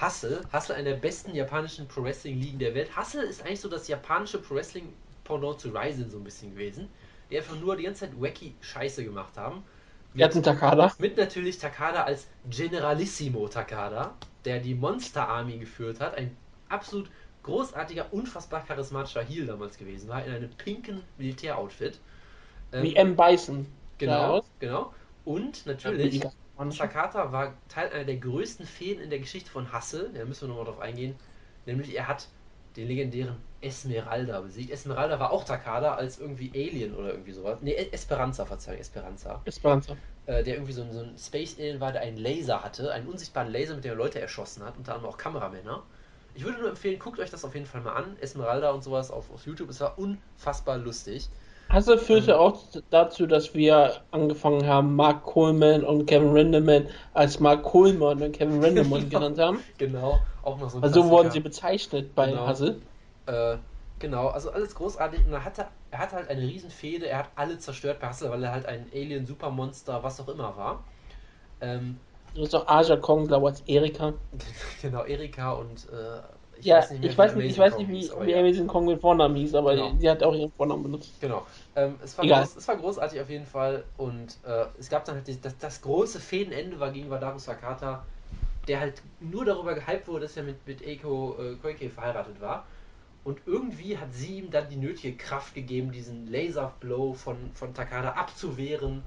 Hustle, 0.00 0.42
Hustle 0.52 0.74
einer 0.74 0.90
der 0.90 0.96
besten 0.96 1.34
japanischen 1.34 1.88
Pro 1.88 2.02
Wrestling 2.02 2.38
Ligen 2.38 2.58
der 2.58 2.74
Welt. 2.74 2.96
Hustle 2.96 3.24
ist 3.24 3.42
eigentlich 3.42 3.60
so 3.60 3.68
das 3.68 3.88
japanische 3.88 4.38
Pro 4.38 4.54
Wrestling 4.54 4.92
Pendant 5.24 5.58
zu 5.58 5.70
Ryzen 5.70 6.10
so 6.10 6.18
ein 6.18 6.24
bisschen 6.24 6.52
gewesen, 6.52 6.88
die 7.30 7.38
einfach 7.38 7.58
nur 7.58 7.76
die 7.76 7.84
ganze 7.84 8.00
Zeit 8.00 8.20
wacky 8.20 8.54
Scheiße 8.60 9.04
gemacht 9.04 9.36
haben 9.36 9.62
Jetzt 10.16 10.36
ein 10.36 10.42
Takada. 10.42 10.92
Mit 10.98 11.16
natürlich 11.16 11.58
Takada 11.58 12.04
als 12.04 12.26
Generalissimo 12.48 13.48
Takada, 13.48 14.14
der 14.44 14.60
die 14.60 14.74
Monster 14.74 15.28
Army 15.28 15.58
geführt 15.58 16.00
hat. 16.00 16.16
Ein 16.16 16.34
absolut 16.68 17.10
großartiger, 17.42 18.12
unfassbar 18.12 18.64
charismatischer 18.64 19.22
Heel 19.22 19.46
damals 19.46 19.76
gewesen 19.76 20.08
war, 20.08 20.24
in 20.24 20.32
einem 20.32 20.50
pinken 20.50 21.02
Militäroutfit. 21.18 22.00
Ähm, 22.72 22.82
Wie 22.82 22.96
M. 22.96 23.14
Bison. 23.14 23.66
Genau, 23.98 24.42
genau. 24.58 24.94
Und 25.24 25.66
natürlich, 25.66 26.24
Takata 26.78 27.30
war 27.32 27.54
Teil 27.68 27.90
einer 27.90 28.04
der 28.04 28.16
größten 28.16 28.66
Feen 28.66 29.00
in 29.00 29.10
der 29.10 29.18
Geschichte 29.18 29.50
von 29.50 29.72
Hustle. 29.72 30.10
Da 30.14 30.24
müssen 30.24 30.48
wir 30.48 30.48
nochmal 30.48 30.64
drauf 30.64 30.80
eingehen. 30.80 31.14
Nämlich, 31.66 31.94
er 31.94 32.08
hat 32.08 32.28
den 32.76 32.88
legendären 32.88 33.36
Esmeralda 33.66 34.40
besiegt. 34.40 34.70
Esmeralda 34.70 35.18
war 35.18 35.32
auch 35.32 35.44
Takada 35.44 35.94
als 35.94 36.18
irgendwie 36.18 36.50
Alien 36.54 36.94
oder 36.94 37.10
irgendwie 37.10 37.32
sowas. 37.32 37.58
Ne, 37.60 37.74
Esperanza, 37.92 38.46
Verzeihung, 38.46 38.78
Esperanza. 38.78 39.40
Esperanza. 39.44 39.96
Äh, 40.26 40.42
der 40.44 40.54
irgendwie 40.54 40.72
so 40.72 40.82
ein, 40.82 40.92
so 40.92 41.00
ein 41.00 41.18
Space 41.18 41.56
Alien 41.58 41.80
war, 41.80 41.92
der 41.92 42.02
einen 42.02 42.16
Laser 42.16 42.62
hatte, 42.62 42.92
einen 42.92 43.08
unsichtbaren 43.08 43.50
Laser, 43.50 43.74
mit 43.74 43.84
dem 43.84 43.92
er 43.92 43.96
Leute 43.96 44.20
erschossen 44.20 44.64
hat, 44.64 44.76
unter 44.76 44.94
anderem 44.94 45.12
auch 45.12 45.18
Kameramänner. 45.18 45.82
Ich 46.34 46.44
würde 46.44 46.58
nur 46.58 46.68
empfehlen, 46.68 46.98
guckt 46.98 47.18
euch 47.18 47.30
das 47.30 47.44
auf 47.44 47.54
jeden 47.54 47.66
Fall 47.66 47.80
mal 47.80 47.94
an. 47.94 48.16
Esmeralda 48.20 48.70
und 48.70 48.84
sowas 48.84 49.10
auf, 49.10 49.32
auf 49.32 49.46
YouTube. 49.46 49.70
Es 49.70 49.80
war 49.80 49.98
unfassbar 49.98 50.76
lustig. 50.76 51.28
Also 51.68 51.96
führte 51.96 52.32
ähm, 52.32 52.38
auch 52.38 52.58
dazu, 52.90 53.26
dass 53.26 53.54
wir 53.54 53.94
angefangen 54.10 54.66
haben, 54.66 54.94
Mark 54.94 55.24
Coleman 55.24 55.82
und 55.82 56.06
Kevin 56.06 56.30
Renderman 56.30 56.86
als 57.12 57.40
Mark 57.40 57.64
Coleman 57.64 58.22
und 58.22 58.32
Kevin 58.32 58.62
Renderman 58.62 59.08
genau, 59.08 59.10
genannt 59.18 59.38
haben. 59.38 59.60
Genau, 59.78 60.20
auch 60.42 60.58
noch 60.58 60.70
so 60.70 60.78
ein 60.78 60.84
Also 60.84 61.08
wurden 61.08 61.30
sie 61.30 61.40
bezeichnet 61.40 62.14
bei 62.14 62.30
genau. 62.30 62.46
Hassel. 62.46 62.80
Äh, 63.26 63.56
genau, 63.98 64.28
also 64.28 64.50
alles 64.50 64.74
großartig. 64.74 65.26
Und 65.26 65.32
er 65.32 65.44
hatte, 65.44 65.66
er 65.90 65.98
hatte 65.98 66.16
halt 66.16 66.28
eine 66.28 66.42
Riesenfehde, 66.42 67.08
er 67.08 67.18
hat 67.18 67.30
alle 67.34 67.58
zerstört 67.58 68.00
bei 68.00 68.08
Hustle, 68.08 68.30
weil 68.30 68.42
er 68.42 68.52
halt 68.52 68.66
ein 68.66 68.86
Alien, 68.92 69.26
Supermonster, 69.26 70.02
was 70.02 70.20
auch 70.20 70.28
immer 70.28 70.56
war. 70.56 70.84
Ähm, 71.60 71.98
du 72.34 72.42
hast 72.42 72.54
auch 72.54 72.66
Aja 72.66 72.96
Kong, 72.96 73.26
glaube 73.26 73.48
als 73.48 73.60
Erika. 73.62 74.12
genau, 74.82 75.04
Erika 75.04 75.52
und 75.52 75.88
äh, 75.90 76.20
ich 76.58 76.66
ja, 76.66 76.78
weiß 76.78 76.90
nicht 76.90 77.00
mehr, 77.02 77.10
ich, 77.10 77.18
weiß 77.18 77.34
nicht, 77.34 77.50
ich 77.50 77.58
weiß 77.58 77.78
nicht, 77.78 77.88
wie, 77.88 77.96
hieß, 77.96 78.14
wie 78.20 78.30
ja. 78.30 78.40
Amazing 78.40 78.66
Kong 78.66 78.86
mit 78.86 79.00
Vornamen 79.00 79.36
hieß, 79.36 79.54
aber 79.54 79.74
genau. 79.74 79.94
sie 79.98 80.08
hat 80.08 80.22
auch 80.22 80.34
ihren 80.34 80.50
Vornamen 80.52 80.82
benutzt. 80.82 81.12
Genau. 81.20 81.46
Ähm, 81.74 81.96
es, 82.02 82.16
war 82.16 82.26
groß, 82.26 82.56
es 82.56 82.68
war 82.68 82.76
großartig 82.76 83.20
auf 83.20 83.28
jeden 83.28 83.46
Fall 83.46 83.84
und 83.96 84.38
äh, 84.46 84.64
es 84.78 84.88
gab 84.88 85.04
dann 85.04 85.16
halt 85.16 85.28
die, 85.28 85.40
das, 85.40 85.56
das 85.58 85.82
große 85.82 86.18
Fädenende 86.18 86.80
war 86.80 86.90
gegen 86.90 87.10
Wadaru 87.10 87.38
Sakata, 87.38 88.04
der 88.68 88.80
halt 88.80 89.02
nur 89.20 89.44
darüber 89.44 89.74
gehypt 89.74 90.08
wurde, 90.08 90.22
dass 90.22 90.36
er 90.36 90.44
mit, 90.44 90.66
mit 90.66 90.86
Eiko 90.86 91.36
äh, 91.38 91.56
Koike 91.56 91.90
verheiratet 91.90 92.40
war. 92.40 92.64
Und 93.26 93.40
irgendwie 93.44 93.98
hat 93.98 94.14
sie 94.14 94.38
ihm 94.38 94.52
dann 94.52 94.68
die 94.68 94.76
nötige 94.76 95.16
Kraft 95.16 95.52
gegeben, 95.52 95.90
diesen 95.90 96.30
Laserblow 96.30 97.12
von, 97.12 97.36
von 97.54 97.74
Takada 97.74 98.12
abzuwehren 98.12 99.02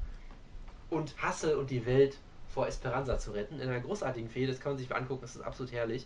und 0.89 1.15
Hassel 1.23 1.55
und 1.55 1.69
die 1.69 1.85
Welt 1.85 2.17
vor 2.49 2.67
Esperanza 2.67 3.17
zu 3.17 3.31
retten. 3.31 3.61
In 3.61 3.69
einer 3.69 3.79
großartigen 3.79 4.29
Fehde, 4.29 4.51
das 4.51 4.59
kann 4.59 4.73
man 4.73 4.77
sich 4.77 4.89
mal 4.89 4.97
angucken, 4.97 5.21
das 5.21 5.37
ist 5.37 5.41
absolut 5.41 5.71
herrlich. 5.71 6.05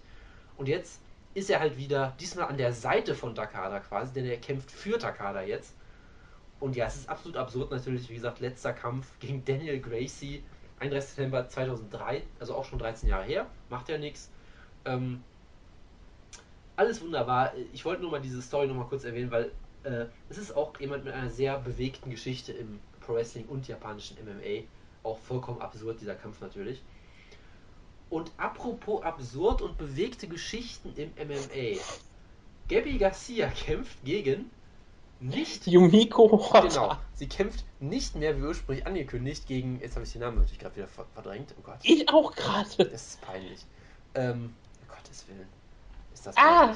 Und 0.58 0.68
jetzt 0.68 1.02
ist 1.34 1.50
er 1.50 1.60
halt 1.60 1.76
wieder, 1.80 2.16
diesmal 2.20 2.50
an 2.50 2.58
der 2.58 2.72
Seite 2.72 3.16
von 3.16 3.34
Takada 3.34 3.80
quasi, 3.80 4.14
denn 4.14 4.26
er 4.26 4.38
kämpft 4.38 4.70
für 4.70 5.00
Takada 5.00 5.42
jetzt. 5.42 5.74
Und 6.60 6.76
ja, 6.76 6.86
es 6.86 6.98
ist 6.98 7.10
absolut 7.10 7.36
absurd 7.36 7.72
natürlich, 7.72 8.12
wie 8.12 8.14
gesagt, 8.14 8.42
letzter 8.42 8.74
Kampf 8.74 9.08
gegen 9.22 9.44
Daniel 9.44 9.80
Gracie, 9.80 10.44
31. 10.80 11.16
September 11.16 11.50
2003, 11.50 12.22
also 12.40 12.54
auch 12.54 12.66
schon 12.66 12.78
13 12.78 13.10
Jahre 13.10 13.26
her, 13.26 13.48
macht 13.72 13.90
ja 13.90 13.98
nichts. 13.98 14.30
Ähm, 14.86 15.24
alles 16.76 17.02
wunderbar. 17.02 17.54
Ich 17.74 17.86
wollte 17.86 18.02
nur 18.02 18.12
mal 18.12 18.22
diese 18.22 18.42
Story 18.42 18.68
noch 18.68 18.76
mal 18.76 18.86
kurz 18.86 19.04
erwähnen, 19.04 19.32
weil 19.32 19.52
äh, 19.84 20.06
es 20.30 20.38
ist 20.38 20.56
auch 20.56 20.80
jemand 20.80 21.06
mit 21.06 21.14
einer 21.14 21.30
sehr 21.30 21.60
bewegten 21.60 22.10
Geschichte 22.10 22.52
im 22.54 22.80
Pro 23.02 23.14
Wrestling 23.16 23.46
und 23.48 23.68
japanischen 23.68 24.18
MMA. 24.24 24.64
Auch 25.04 25.18
vollkommen 25.20 25.62
absurd, 25.62 26.00
dieser 26.02 26.16
Kampf 26.16 26.40
natürlich. 26.42 26.82
Und 28.10 28.32
apropos 28.38 29.04
absurd 29.04 29.62
und 29.62 29.78
bewegte 29.78 30.28
Geschichten 30.28 30.94
im 30.96 31.10
MMA. 31.28 31.80
Gabby 32.70 32.98
Garcia 32.98 33.48
kämpft 33.56 34.04
gegen 34.06 34.50
nicht 35.20 35.68
Yumiko 35.68 36.30
Hotta. 36.32 36.62
Genau. 36.68 36.98
Sie 37.16 37.28
kämpft 37.28 37.64
nicht 37.80 38.16
mehr 38.16 38.38
wie 38.38 38.44
ursprünglich 38.44 38.86
angekündigt 38.86 39.48
gegen. 39.48 39.80
Jetzt 39.80 39.96
habe 39.96 40.06
ich 40.06 40.12
den 40.12 40.22
Namen 40.22 40.38
natürlich 40.38 40.60
gerade 40.60 40.76
wieder 40.76 40.88
ver- 40.88 41.06
verdrängt. 41.14 41.54
Oh 41.58 41.62
Gott. 41.64 41.78
Ich 41.84 42.08
auch 42.10 42.34
gerade. 42.36 42.86
Das 42.90 43.08
ist 43.08 43.22
peinlich. 43.22 43.62
Ähm, 44.16 44.54
um 44.82 44.88
Gottes 44.90 45.26
Willen. 45.28 45.48
Ist 46.24 46.28
das 46.28 46.38
Ah! 46.38 46.76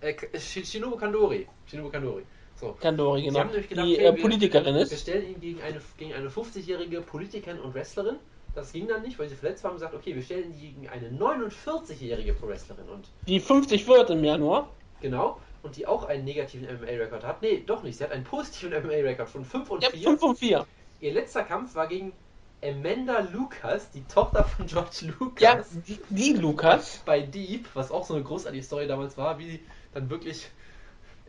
Äh, 0.00 0.14
Sh- 0.34 0.64
Shinobu 0.64 0.96
Kandori. 0.96 1.46
Shinobu 1.66 1.90
Kandori. 1.90 2.22
So. 2.54 2.76
Kandori, 2.80 3.22
Sie 3.22 3.26
genau. 3.28 3.40
gedacht, 3.48 3.70
Die 3.70 3.78
okay, 3.78 3.96
äh, 3.96 4.14
wir- 4.14 4.22
Politikerin 4.22 4.74
Wir 4.76 4.82
ist. 4.82 5.00
stellen 5.00 5.26
ihn 5.34 5.40
gegen 5.40 5.60
eine, 5.62 5.80
gegen 5.98 6.12
eine 6.14 6.28
50-jährige 6.30 7.00
Politikerin 7.00 7.58
und 7.60 7.74
Wrestlerin. 7.74 8.16
Das 8.54 8.72
ging 8.72 8.86
dann 8.86 9.02
nicht, 9.02 9.18
weil 9.18 9.28
sie 9.28 9.34
verletzt 9.34 9.64
war 9.64 9.70
und 9.72 9.78
gesagt, 9.78 9.94
okay, 9.94 10.14
wir 10.14 10.22
stellen 10.22 10.52
ihn 10.54 10.60
gegen 10.60 10.88
eine 10.88 11.08
49-jährige 11.10 12.34
Pro-Wrestlerin. 12.34 12.88
Und 12.88 13.08
Die 13.26 13.40
50 13.40 13.86
wird 13.88 14.10
im 14.10 14.22
Januar. 14.22 14.68
genau, 15.00 15.40
und 15.62 15.76
die 15.76 15.86
auch 15.86 16.04
einen 16.04 16.24
negativen 16.24 16.66
MMA-Rekord 16.68 17.24
hat. 17.24 17.42
Nee, 17.42 17.62
doch 17.66 17.82
nicht. 17.82 17.96
Sie 17.98 18.04
hat 18.04 18.12
einen 18.12 18.24
positiven 18.24 18.72
MMA-Rekord 18.72 19.28
von 19.28 19.44
5 19.44 19.70
und 19.70 19.82
Ja, 19.82 19.90
4. 19.90 20.02
5 20.02 20.22
und 20.22 20.38
4. 20.38 20.66
Ihr 21.00 21.12
letzter 21.14 21.42
Kampf 21.44 21.74
war 21.74 21.86
gegen 21.88 22.12
Amanda 22.62 23.20
Lucas, 23.32 23.90
die 23.90 24.04
Tochter 24.04 24.44
von 24.44 24.66
George 24.66 25.12
Lucas. 25.18 25.42
Ja, 25.42 25.64
die, 25.86 25.98
die 26.10 26.32
Lukas. 26.34 27.02
bei 27.04 27.20
Deep, 27.20 27.66
was 27.74 27.90
auch 27.90 28.04
so 28.04 28.14
eine 28.14 28.22
großartige 28.22 28.62
Story 28.62 28.86
damals 28.86 29.16
war, 29.18 29.38
wie 29.38 29.60
dann 29.94 30.08
wirklich 30.10 30.48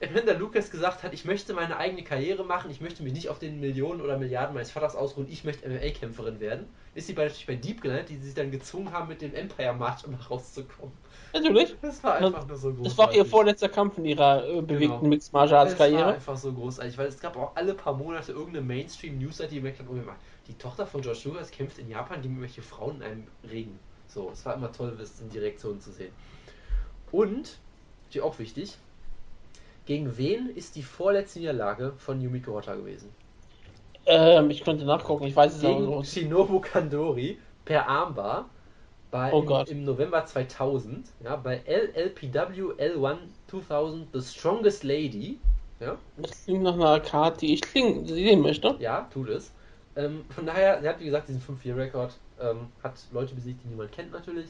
Amanda 0.02 0.34
Lucas 0.34 0.70
gesagt 0.70 1.04
hat, 1.04 1.14
ich 1.14 1.26
möchte 1.26 1.54
meine 1.54 1.78
eigene 1.78 2.04
Karriere 2.04 2.44
machen, 2.44 2.70
ich 2.70 2.82
möchte 2.82 3.04
mich 3.04 3.14
nicht 3.14 3.30
auf 3.30 3.40
den 3.40 3.60
Millionen 3.60 4.02
oder 4.02 4.18
Milliarden 4.18 4.54
meines 4.54 4.72
Vaters 4.72 4.96
ausruhen, 4.96 5.28
ich 5.30 5.44
möchte 5.44 5.68
MMA-Kämpferin 5.68 6.40
werden. 6.40 6.68
Ist 6.94 7.08
sie 7.08 7.14
bei, 7.14 7.24
natürlich 7.24 7.48
bei 7.48 7.56
Deep 7.56 7.82
gelandet, 7.82 8.10
die 8.10 8.18
sich 8.18 8.34
dann 8.34 8.52
gezwungen 8.52 8.92
haben, 8.92 9.08
mit 9.08 9.22
dem 9.22 9.34
Empire-March 9.34 10.04
immer 10.04 10.20
rauszukommen. 10.22 10.94
Natürlich. 11.34 11.76
Das 11.82 12.04
war 12.04 12.16
einfach 12.16 12.46
nur 12.48 12.58
so 12.58 12.70
großartig. 12.74 12.84
Das 12.84 12.98
war 12.98 13.14
ihr 13.14 13.26
vorletzter 13.26 13.70
Kampf 13.70 13.98
in 13.98 14.06
ihrer 14.06 14.48
äh, 14.48 14.62
bewegten 14.62 15.00
Genau. 15.00 15.10
Mixed 15.10 15.34
Martial 15.34 15.60
Arts 15.60 15.72
Das 15.72 15.80
war 15.80 15.88
Karriere. 15.88 16.14
einfach 16.14 16.38
so 16.38 16.54
großartig, 16.54 16.98
weil 16.98 17.08
es 17.08 17.20
gab 17.20 17.36
auch 17.38 17.56
alle 17.56 17.74
paar 17.74 17.94
Monate 17.94 18.34
irgendeine 18.34 18.66
Mainstream-News, 18.66 19.38
die 19.50 19.56
gemerkt 19.56 19.80
hat, 19.80 19.88
Moment 19.88 20.06
mal, 20.06 20.16
die 20.48 20.54
Tochter 20.56 20.86
von 20.86 21.02
George 21.02 21.22
Lucas 21.26 21.52
kämpft 21.52 21.78
in 21.78 21.90
Japan 21.90 22.22
gegen 22.22 22.36
irgendwelche 22.36 22.62
Frauen 22.62 22.98
in 22.98 23.04
einem 23.04 23.28
Regen. 23.50 23.80
So, 24.08 24.30
es 24.32 24.46
war 24.46 24.56
immer 24.56 24.72
toll, 24.72 24.96
das 24.98 25.20
in 25.22 25.30
die 25.30 25.40
Reaktionen 25.40 25.80
zu 25.80 25.92
sehen. 25.92 26.12
Und, 27.12 27.58
natürlich 28.04 28.26
auch 28.26 28.40
wichtig, 28.40 28.78
gegen 29.86 30.18
wen 30.18 30.50
ist 30.50 30.76
die 30.76 30.84
vorletzte 30.84 31.40
Niederlage 31.40 31.94
von 31.98 32.22
Yumiko 32.22 32.54
Hotta 32.54 32.76
gewesen? 32.76 33.10
Ähm, 34.06 34.50
ich 34.50 34.64
könnte 34.64 34.86
nachgucken, 34.86 35.26
ich 35.26 35.36
weiß 35.36 35.56
es 35.56 35.62
Gegen 35.62 35.86
so. 35.86 36.04
Shinobu 36.04 36.60
Kandori 36.60 37.38
per 37.66 37.88
Armbar 37.88 38.50
bei, 39.12 39.32
Oh 39.32 39.42
im, 39.42 39.78
im 39.78 39.84
November 39.86 40.26
2000, 40.26 41.08
ja, 41.24 41.36
bei 41.36 41.62
LLPW 41.66 42.74
L1 42.74 43.18
2000 43.48 44.08
The 44.12 44.22
Strongest 44.22 44.84
Lady, 44.84 45.40
ja, 45.80 45.98
Das 46.18 46.44
klingt 46.44 46.64
nach 46.64 46.74
einer 46.74 47.00
Karte, 47.00 47.42
die 47.42 47.54
ich 47.54 47.66
sehen 47.66 48.42
möchte. 48.42 48.76
Ja, 48.80 49.08
tut 49.14 49.30
es. 49.30 49.52
Ähm, 49.96 50.26
von 50.30 50.46
daher, 50.46 50.80
er 50.82 50.90
hat 50.94 51.00
wie 51.00 51.06
gesagt 51.06 51.30
diesen 51.30 51.42
5-4-Rekord, 51.42 52.14
ähm, 52.42 52.68
hat 52.82 52.94
Leute 53.12 53.36
besiegt, 53.36 53.64
die 53.64 53.68
niemand 53.68 53.92
kennt 53.92 54.12
natürlich. 54.12 54.48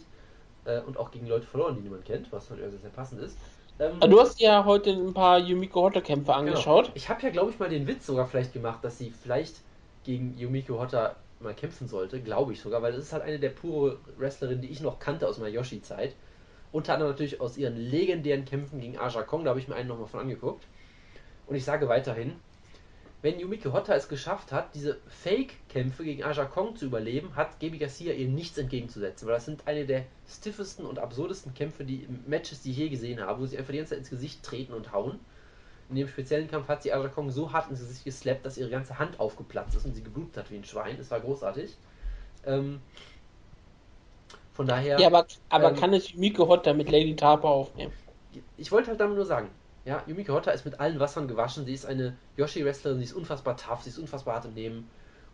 Äh, 0.66 0.80
und 0.82 0.98
auch 0.98 1.12
gegen 1.12 1.28
Leute 1.28 1.46
verloren, 1.46 1.76
die 1.76 1.82
niemand 1.82 2.06
kennt, 2.06 2.32
was 2.32 2.50
natürlich 2.50 2.72
sehr, 2.72 2.80
sehr 2.80 2.90
passend 2.90 3.22
ist. 3.22 3.38
Ähm, 3.80 3.98
Aber 4.00 4.08
Du 4.08 4.20
hast 4.22 4.40
ja 4.40 4.64
heute 4.64 4.92
ein 4.92 5.14
paar 5.14 5.40
Yumiko 5.40 5.82
Hotta 5.82 6.02
Kämpfe 6.02 6.28
genau. 6.28 6.38
angeschaut. 6.38 6.92
Ich 6.94 7.10
habe 7.10 7.22
ja, 7.22 7.30
glaube 7.30 7.52
ich, 7.52 7.60
mal 7.60 7.70
den 7.70 7.88
Witz 7.88 8.06
sogar 8.06 8.28
vielleicht 8.28 8.54
gemacht, 8.54 8.84
dass 8.84 8.98
sie 8.98 9.12
vielleicht 9.12 9.56
gegen 10.04 10.38
Yumiko 10.38 10.80
Hotta 10.80 11.16
mal 11.40 11.54
kämpfen 11.54 11.88
sollte, 11.88 12.22
glaube 12.22 12.54
ich 12.54 12.62
sogar, 12.62 12.82
weil 12.82 12.94
das 12.94 13.04
ist 13.04 13.14
halt 13.14 13.24
eine 13.24 13.40
der 13.40 13.50
pure 13.50 13.98
Wrestlerinnen, 14.18 14.62
die 14.62 14.70
ich 14.70 14.80
noch 14.80 15.00
kannte 15.00 15.28
aus 15.28 15.38
meiner 15.38 15.54
Yoshi-Zeit. 15.54 16.16
Unter 16.72 16.94
anderem 16.94 17.12
natürlich 17.12 17.42
aus 17.42 17.58
ihren 17.58 17.76
legendären 17.76 18.46
Kämpfen 18.46 18.80
gegen 18.80 18.98
Aja 18.98 19.22
Kong, 19.24 19.44
da 19.44 19.50
habe 19.50 19.60
ich 19.60 19.68
mir 19.68 19.76
einen 19.76 19.90
nochmal 19.90 20.08
von 20.08 20.22
angeguckt. 20.22 20.64
Und 21.46 21.56
ich 21.56 21.66
sage 21.66 21.90
weiterhin, 21.90 22.34
wenn 23.24 23.40
Yumiko 23.40 23.72
Hotta 23.72 23.96
es 23.96 24.10
geschafft 24.10 24.52
hat, 24.52 24.76
diese 24.76 24.98
Fake-Kämpfe 25.08 26.04
gegen 26.04 26.24
Aja 26.24 26.44
Kong 26.44 26.76
zu 26.76 26.86
überleben, 26.86 27.38
hat 27.38 27.58
Gabi 27.62 27.78
Garcia 27.78 28.14
ihr 28.14 28.28
nichts 28.28 28.58
entgegenzusetzen, 28.58 29.26
weil 29.26 29.36
das 29.36 29.46
sind 29.46 29.66
eine 29.66 29.86
der 29.86 30.04
stiffesten 30.28 30.86
und 30.86 31.00
absurdesten 31.00 31.54
Kämpfe, 31.54 31.86
die 31.86 32.06
Matches, 32.28 32.62
die 32.62 32.72
ich 32.72 32.78
je 32.78 32.90
gesehen 32.90 33.22
habe, 33.22 33.42
wo 33.42 33.46
sie 33.46 33.58
einfach 33.58 33.72
die 33.72 33.78
ganze 33.78 33.92
Zeit 33.92 34.00
ins 34.00 34.10
Gesicht 34.10 34.44
treten 34.44 34.74
und 34.74 34.92
hauen. 34.92 35.20
In 35.90 35.96
dem 35.96 36.10
speziellen 36.10 36.50
Kampf 36.52 36.68
hat 36.68 36.84
sie 36.84 36.92
Aja 36.92 37.08
Kong 37.08 37.32
so 37.32 37.54
hart 37.54 37.70
ins 37.70 37.80
Gesicht 37.80 38.04
geslappt, 38.04 38.46
dass 38.46 38.58
ihre 38.58 38.70
ganze 38.70 39.00
Hand 39.00 39.20
aufgeplatzt 39.22 39.76
ist 39.78 39.86
und 39.86 39.94
sie 39.96 40.04
geblutet 40.04 40.36
hat 40.36 40.52
wie 40.52 40.58
ein 40.58 40.66
Schwein. 40.66 40.98
Es 41.00 41.10
war 41.10 41.22
großartig. 41.22 41.78
Ähm, 42.46 42.82
von 44.52 44.68
daher, 44.68 45.00
Ja, 45.00 45.08
aber, 45.08 45.26
aber 45.48 45.70
Ähm, 45.70 45.76
kann 45.78 45.94
es 45.94 46.12
Yumiko 46.12 46.48
Hotta 46.50 46.74
mit 46.74 46.92
Lady 46.92 47.16
Tapa 47.16 47.48
aufnehmen? 47.48 47.94
ich 48.58 48.72
wollte 48.72 48.90
halt 48.90 49.00
damit 49.00 49.16
nur 49.16 49.26
sagen, 49.26 49.50
ja, 49.86 50.04
Yumiko 50.08 50.34
Hotta 50.34 50.52
ist 50.52 50.66
mit 50.66 50.80
allen 50.80 51.00
Wassern 51.00 51.28
gewaschen. 51.28 51.66
Sie 51.66 51.74
ist 51.74 51.86
eine 51.86 52.16
Yoshi-Wrestlerin, 52.38 53.00
sie 53.00 53.06
ist 53.06 53.14
unfassbar 53.14 53.58
tough, 53.58 53.82
sie 53.82 53.90
ist 53.90 53.98
unfassbar 54.00 54.36
hart 54.36 54.46
im 54.46 54.54
Nehmen. 54.54 54.90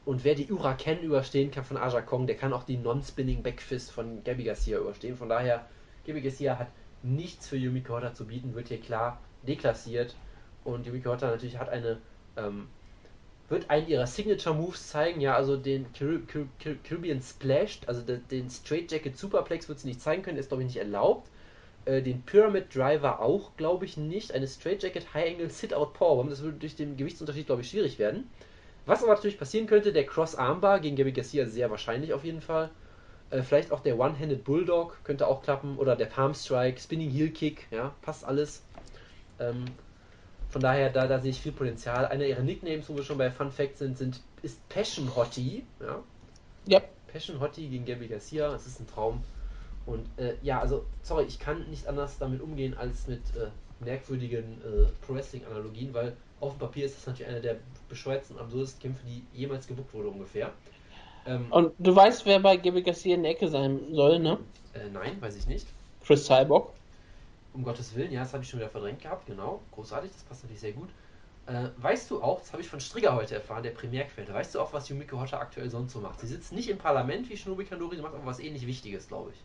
Und 0.06 0.24
wer 0.24 0.34
die 0.34 0.52
Uraken 0.52 1.02
überstehen 1.02 1.52
kann 1.52 1.64
von 1.66 1.78
Aja 1.78 2.02
Kong, 2.02 2.26
der 2.26 2.38
kann 2.38 2.54
auch 2.54 2.64
die 2.64 2.78
Non-Spinning 2.78 3.44
Backfist 3.44 3.92
von 3.92 4.24
Gabi 4.24 4.46
Garcia 4.46 4.80
überstehen. 4.80 5.18
Von 5.18 5.30
daher, 5.30 5.66
Gabi 6.08 6.22
Garcia 6.22 6.58
hat 6.58 6.68
nichts 7.04 7.48
für 7.48 7.58
Yumiko 7.58 7.94
Hotta 7.94 8.14
zu 8.14 8.26
bieten, 8.26 8.56
wird 8.56 8.70
hier 8.70 8.80
klar 8.82 9.22
deklassiert. 9.44 10.16
Und 10.64 10.88
Yumiko 10.88 11.12
Hotta 11.12 11.28
natürlich 11.28 11.60
hat 11.60 11.70
eine, 11.70 12.02
ähm, 12.38 12.68
wird 13.50 13.70
einen 13.70 13.88
ihrer 13.88 14.08
Signature 14.08 14.56
Moves 14.56 14.90
zeigen, 14.90 15.22
ja, 15.22 15.36
also 15.36 15.58
den 15.58 15.92
Carib- 15.94 16.28
Carib- 16.28 16.50
Carib- 16.60 16.84
Caribbean 16.84 17.22
Splash, 17.22 17.80
also 17.86 18.02
de- 18.02 18.20
den 18.32 18.50
Straight 18.50 18.92
Jacket 18.92 19.18
Superplex 19.18 19.70
wird 19.70 19.80
sie 19.80 19.88
nicht 19.88 20.02
zeigen 20.02 20.24
können, 20.24 20.38
ist 20.38 20.50
glaube 20.50 20.64
ich 20.64 20.68
nicht 20.68 20.78
erlaubt. 20.78 21.30
Äh, 21.86 22.02
den 22.02 22.22
Pyramid 22.24 22.76
Driver 22.76 23.20
auch, 23.22 23.56
glaube 23.58 23.86
ich, 23.86 23.98
nicht. 23.98 24.34
Eine 24.34 24.48
Straight 24.48 24.84
Jacket 24.84 25.14
High 25.14 25.32
Angle 25.34 25.50
Sit-Out 25.50 25.94
Powerbomb, 25.94 26.30
das 26.30 26.42
würde 26.42 26.58
durch 26.58 26.76
den 26.76 26.98
Gewichtsunterschied, 26.98 27.48
glaube 27.48 27.62
ich, 27.62 27.70
schwierig 27.70 28.00
werden. 28.00 28.30
Was 28.86 29.04
aber 29.04 29.14
natürlich 29.14 29.38
passieren 29.38 29.68
könnte, 29.68 29.94
der 29.94 30.06
Cross 30.06 30.36
Armbar 30.36 30.80
gegen 30.80 30.96
Gabi 30.96 31.12
Garcia 31.12 31.46
sehr 31.46 31.70
wahrscheinlich 31.70 32.14
auf 32.14 32.24
jeden 32.24 32.42
Fall. 32.42 32.70
Äh, 33.30 33.44
vielleicht 33.44 33.72
auch 33.72 33.82
der 33.82 34.00
One-Handed 34.00 34.44
Bulldog 34.44 34.98
könnte 35.04 35.28
auch 35.28 35.44
klappen. 35.44 35.78
Oder 35.78 35.96
der 35.96 36.08
Palm 36.08 36.34
Strike, 36.34 36.80
Spinning 36.80 37.10
Heel 37.10 37.30
Kick, 37.30 37.68
ja, 37.72 37.94
passt 38.02 38.26
alles. 38.26 38.64
Ähm, 39.40 39.66
von 40.50 40.62
daher, 40.62 40.90
da, 40.90 41.08
da 41.08 41.20
sehe 41.20 41.32
ich 41.32 41.42
viel 41.42 41.52
Potenzial. 41.52 42.08
Einer 42.08 42.26
ihrer 42.26 42.42
Nicknames, 42.42 42.90
wo 42.90 42.96
wir 42.96 43.04
schon 43.04 43.20
bei 43.20 43.30
Fun 43.30 43.52
Facts 43.52 43.80
sind, 43.80 43.98
sind 43.98 44.20
ist 44.42 44.68
Passion 44.70 45.16
Hottie. 45.16 45.64
Ja? 45.80 46.04
Ja. 46.66 46.82
Passion 47.12 47.40
Hottie 47.40 47.68
gegen 47.68 47.86
Gabi 47.86 48.08
Garcia, 48.08 48.50
das 48.50 48.66
ist 48.66 48.80
ein 48.80 48.88
Traum. 48.88 49.24
Und 49.90 50.08
äh, 50.18 50.36
ja, 50.44 50.60
also, 50.60 50.86
sorry, 51.02 51.26
ich 51.26 51.40
kann 51.40 51.68
nicht 51.70 51.88
anders 51.88 52.18
damit 52.20 52.42
umgehen 52.42 52.78
als 52.78 53.08
mit 53.08 53.22
äh, 53.36 53.50
merkwürdigen 53.84 54.62
äh, 54.62 54.86
Pro-Wrestling-Analogien, 55.06 55.94
weil 55.94 56.16
auf 56.40 56.54
dem 56.54 56.60
Papier 56.60 56.86
ist 56.86 56.98
das 56.98 57.08
natürlich 57.08 57.32
einer 57.32 57.42
der 57.42 57.56
bescheuertsten, 57.90 58.38
absurdesten 58.38 58.82
Kämpfe, 58.82 59.02
die 59.08 59.24
jemals 59.34 59.66
gebuckt 59.66 59.92
wurde, 59.94 60.10
ungefähr. 60.10 60.52
Ähm, 61.26 61.48
Und 61.50 61.74
du 61.80 61.96
weißt, 61.96 62.26
wer 62.26 62.40
bei 62.40 62.58
Gabi 62.58 62.84
Garcia 62.84 63.16
in 63.16 63.24
der 63.24 63.32
Ecke 63.32 63.48
sein 63.48 63.80
soll, 63.92 64.20
ne? 64.20 64.38
äh, 64.76 64.90
nein, 64.94 65.20
weiß 65.20 65.36
ich 65.36 65.48
nicht. 65.48 65.66
Chris 66.06 66.26
Cyborg. 66.26 66.70
Um 67.54 67.64
Gottes 67.64 67.96
Willen, 67.96 68.12
ja, 68.12 68.22
das 68.22 68.34
habe 68.34 68.44
ich 68.44 68.50
schon 68.50 68.60
wieder 68.60 68.70
verdrängt 68.70 69.02
gehabt, 69.02 69.26
genau. 69.26 69.60
Großartig, 69.72 70.12
das 70.12 70.22
passt 70.24 70.44
natürlich 70.44 70.62
sehr 70.62 70.74
gut. 70.74 70.90
Äh, 71.48 71.70
weißt 71.78 72.12
du 72.12 72.22
auch, 72.22 72.40
das 72.40 72.54
habe 72.54 72.62
ich 72.62 72.70
von 72.70 72.80
Strigger 72.80 73.16
heute 73.16 73.34
erfahren, 73.34 73.64
der 73.64 73.72
Primärquelle, 73.72 74.32
weißt 74.32 74.54
du 74.54 74.60
auch, 74.60 74.72
was 74.72 74.88
Yumiko 74.88 75.20
Hotta 75.20 75.40
aktuell 75.40 75.68
sonst 75.68 75.94
so 75.94 76.00
macht? 76.00 76.20
Sie 76.20 76.28
sitzt 76.28 76.54
nicht 76.54 76.70
im 76.70 76.78
Parlament 76.78 77.28
wie 77.28 77.36
Shinobi 77.36 77.66
Kandori, 77.66 77.96
sie 77.96 78.04
macht 78.04 78.14
aber 78.14 78.28
was 78.28 78.40
ähnlich 78.40 78.68
Wichtiges, 78.68 79.08
glaube 79.08 79.32
ich. 79.32 79.40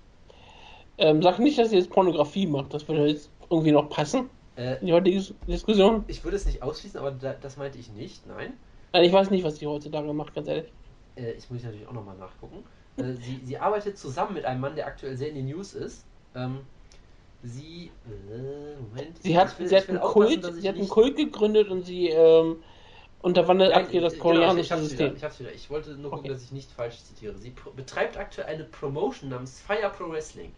Ähm, 0.98 1.22
sag 1.22 1.38
nicht, 1.38 1.58
dass 1.58 1.70
sie 1.70 1.76
jetzt 1.76 1.90
Pornografie 1.90 2.46
macht. 2.46 2.72
Das 2.72 2.86
würde 2.88 3.06
jetzt 3.08 3.30
irgendwie 3.50 3.72
noch 3.72 3.88
passen 3.90 4.30
Äh, 4.56 4.78
in 4.80 4.86
die 4.86 4.92
heutige 4.92 5.16
Dis- 5.18 5.34
Diskussion. 5.48 6.04
ich 6.06 6.22
würde 6.22 6.36
es 6.36 6.46
nicht 6.46 6.62
ausschließen, 6.62 6.98
aber 7.00 7.10
da, 7.10 7.34
das 7.34 7.56
meinte 7.56 7.78
ich 7.78 7.90
nicht, 7.92 8.26
nein. 8.26 8.52
Nein, 8.92 9.04
ich 9.04 9.12
weiß 9.12 9.30
nicht, 9.30 9.42
was 9.44 9.56
sie 9.56 9.66
heutzutage 9.66 10.12
macht, 10.12 10.34
ganz 10.34 10.46
ehrlich. 10.48 10.70
Äh, 11.16 11.32
ich 11.32 11.50
muss 11.50 11.62
natürlich 11.64 11.86
auch 11.88 11.92
nochmal 11.92 12.16
nachgucken. 12.16 12.64
Äh, 12.96 13.14
sie, 13.14 13.40
sie 13.44 13.58
arbeitet 13.58 13.98
zusammen 13.98 14.34
mit 14.34 14.44
einem 14.44 14.60
Mann, 14.60 14.76
der 14.76 14.86
aktuell 14.86 15.16
sehr 15.16 15.28
in 15.30 15.34
den 15.34 15.46
News 15.46 15.74
ist. 15.74 16.04
Ähm, 16.36 16.60
sie. 17.42 17.90
Äh, 18.06 18.80
Moment. 18.80 19.20
Sie 19.20 19.36
hat, 19.36 19.58
will- 19.58 19.66
sie 19.66 19.76
hat 19.76 19.88
einen 19.88 20.00
Kult, 20.00 20.44
sie 20.60 20.68
hat 20.68 20.76
einen 20.76 20.88
Kult 20.88 21.16
gegründet 21.16 21.68
und 21.70 21.82
sie 21.84 22.08
ähm, 22.10 22.62
unterwandert 23.22 23.72
Ja, 23.72 23.78
aktuell 23.78 24.02
das 24.02 24.14
ich- 24.14 24.20
koreanische 24.20 24.68
genau, 24.70 24.82
ich 24.82 24.88
System. 24.88 25.06
Wieder, 25.08 25.16
ich 25.16 25.24
hab's 25.24 25.40
wieder. 25.40 25.52
Ich 25.52 25.70
wollte 25.70 25.90
nur 25.96 26.10
gucken, 26.12 26.18
Okay. 26.20 26.28
dass 26.28 26.42
ich 26.44 26.52
nicht 26.52 26.70
falsch 26.70 26.98
zitiere. 27.02 27.36
Sie 27.36 27.52
betreibt 27.74 28.16
aktuell 28.16 28.46
eine 28.46 28.62
Promotion 28.64 29.30
namens 29.30 29.60
Fire 29.60 29.90
Pro 29.96 30.08
Wrestling. 30.12 30.52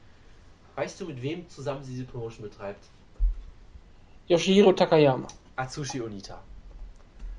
Weißt 0.76 1.00
du, 1.00 1.06
mit 1.06 1.20
wem 1.22 1.48
zusammen 1.48 1.82
sie 1.82 1.92
diese 1.92 2.04
Promotion 2.04 2.48
betreibt? 2.48 2.84
Yoshihiro 4.28 4.72
Takayama. 4.72 5.26
Atsushi 5.56 6.00
Onita. 6.02 6.42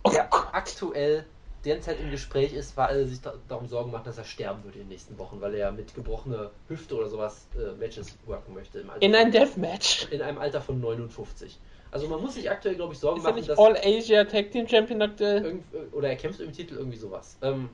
Oh 0.04 0.10
Der 0.12 0.28
aktuell 0.54 1.26
derzeit 1.66 2.00
im 2.00 2.10
Gespräch 2.12 2.54
ist, 2.54 2.78
weil 2.78 3.00
er 3.02 3.08
sich 3.08 3.20
da, 3.22 3.34
darum 3.48 3.68
Sorgen 3.68 3.92
macht, 3.92 4.08
dass 4.08 4.18
er 4.18 4.24
sterben 4.24 4.64
wird 4.64 4.76
in 4.76 4.82
den 4.84 4.88
nächsten 4.90 5.18
Wochen, 5.18 5.42
weil 5.42 5.54
er 5.54 5.60
ja 5.60 5.72
mit 5.72 5.94
gebrochener 5.94 6.50
Hüfte 6.70 6.96
oder 6.96 7.10
sowas 7.10 7.48
äh, 7.56 7.74
Matches 7.78 8.16
worken 8.26 8.54
möchte. 8.54 8.80
Im 8.80 8.90
Alter 8.90 9.02
In 9.06 9.14
ein 9.16 9.24
von- 9.24 9.32
Deathmatch. 9.34 10.08
in 10.12 10.22
einem 10.22 10.38
Alter 10.38 10.62
von 10.62 10.80
59. 10.80 11.58
Also 11.92 12.08
man 12.08 12.22
muss 12.22 12.36
sich 12.36 12.50
aktuell, 12.50 12.76
glaube 12.76 12.94
ich, 12.94 13.00
Sorgen 13.00 13.18
Ist 13.18 13.24
machen, 13.24 13.36
nicht 13.36 13.50
dass 13.50 13.60
All 13.60 13.76
Asia 13.78 14.24
Tag 14.24 14.52
Team 14.52 14.68
Champion 14.68 15.02
aktuell? 15.02 15.44
irgend, 15.44 15.64
oder 15.94 16.10
er 16.10 16.16
kämpft 16.16 16.40
im 16.40 16.54
Titel 16.54 16.76
irgendwie 16.76 16.98
sowas. 16.98 17.38
Ähm, 17.42 17.70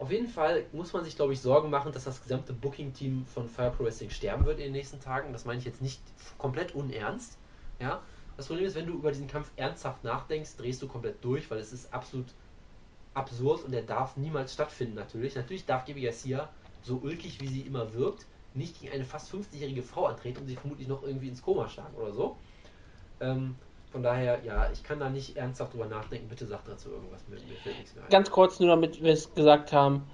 auf 0.00 0.10
jeden 0.10 0.28
Fall 0.28 0.64
muss 0.72 0.92
man 0.94 1.04
sich, 1.04 1.14
glaube 1.14 1.34
ich, 1.34 1.40
Sorgen 1.40 1.68
machen, 1.68 1.92
dass 1.92 2.04
das 2.04 2.22
gesamte 2.22 2.54
Booking-Team 2.54 3.26
von 3.26 3.48
Fire 3.48 3.70
Pro 3.70 3.84
Wrestling 3.84 4.08
sterben 4.10 4.46
wird 4.46 4.58
in 4.58 4.64
den 4.64 4.72
nächsten 4.72 4.98
Tagen. 4.98 5.32
Das 5.32 5.44
meine 5.44 5.58
ich 5.58 5.66
jetzt 5.66 5.82
nicht 5.82 6.00
komplett 6.38 6.74
unernst. 6.74 7.36
Ja, 7.78 8.02
Das 8.36 8.46
Problem 8.46 8.64
ist, 8.66 8.74
wenn 8.74 8.86
du 8.86 8.94
über 8.94 9.12
diesen 9.12 9.28
Kampf 9.28 9.50
ernsthaft 9.56 10.02
nachdenkst, 10.02 10.56
drehst 10.56 10.80
du 10.80 10.88
komplett 10.88 11.22
durch, 11.22 11.50
weil 11.50 11.58
es 11.58 11.72
ist 11.72 11.92
absolut 11.92 12.26
absurd 13.12 13.64
und 13.64 13.72
der 13.72 13.82
darf 13.82 14.16
niemals 14.16 14.54
stattfinden 14.54 14.94
natürlich. 14.94 15.34
Natürlich 15.34 15.66
darf 15.66 15.84
Gabi 15.84 16.00
Garcia, 16.00 16.48
so 16.82 16.96
ulkig 16.96 17.40
wie 17.40 17.48
sie 17.48 17.60
immer 17.62 17.92
wirkt, 17.92 18.26
nicht 18.54 18.80
gegen 18.80 18.92
eine 18.92 19.04
fast 19.04 19.30
50-jährige 19.30 19.82
Frau 19.82 20.06
antreten 20.06 20.40
und 20.40 20.46
sie 20.46 20.56
vermutlich 20.56 20.88
noch 20.88 21.02
irgendwie 21.02 21.28
ins 21.28 21.42
Koma 21.42 21.68
schlagen 21.68 21.94
oder 21.96 22.12
so. 22.12 22.36
Ähm, 23.20 23.56
von 23.90 24.02
daher, 24.02 24.40
ja, 24.44 24.70
ich 24.72 24.84
kann 24.84 25.00
da 25.00 25.10
nicht 25.10 25.36
ernsthaft 25.36 25.74
drüber 25.74 25.86
nachdenken. 25.86 26.28
Bitte 26.28 26.46
sag 26.46 26.64
dazu 26.64 26.90
irgendwas. 26.90 27.22
Mir, 27.28 27.36
mir 27.36 27.56
fällt 27.62 27.78
nichts 27.78 27.94
mehr 27.94 28.04
ein. 28.04 28.10
Ganz 28.10 28.30
kurz, 28.30 28.60
nur 28.60 28.68
damit 28.68 29.02
wir 29.02 29.12
es 29.12 29.34
gesagt 29.34 29.72
haben. 29.72 30.06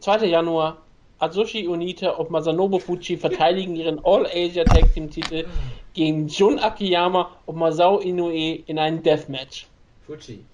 2. 0.00 0.26
Januar, 0.26 0.78
Atsushi 1.18 1.68
Onita 1.68 2.10
und 2.10 2.30
Masanobu 2.30 2.78
Fuji 2.78 3.16
verteidigen 3.18 3.76
ihren 3.76 4.00
All-Asia 4.04 4.64
Tag 4.64 4.92
Team 4.92 5.10
Titel 5.10 5.46
gegen 5.92 6.28
Jun 6.28 6.58
Akiyama 6.58 7.30
und 7.46 7.56
Masao 7.56 7.98
Inoue 7.98 8.64
in 8.66 8.78
einem 8.78 9.02
Deathmatch. 9.02 9.66
Fuji. 10.06 10.44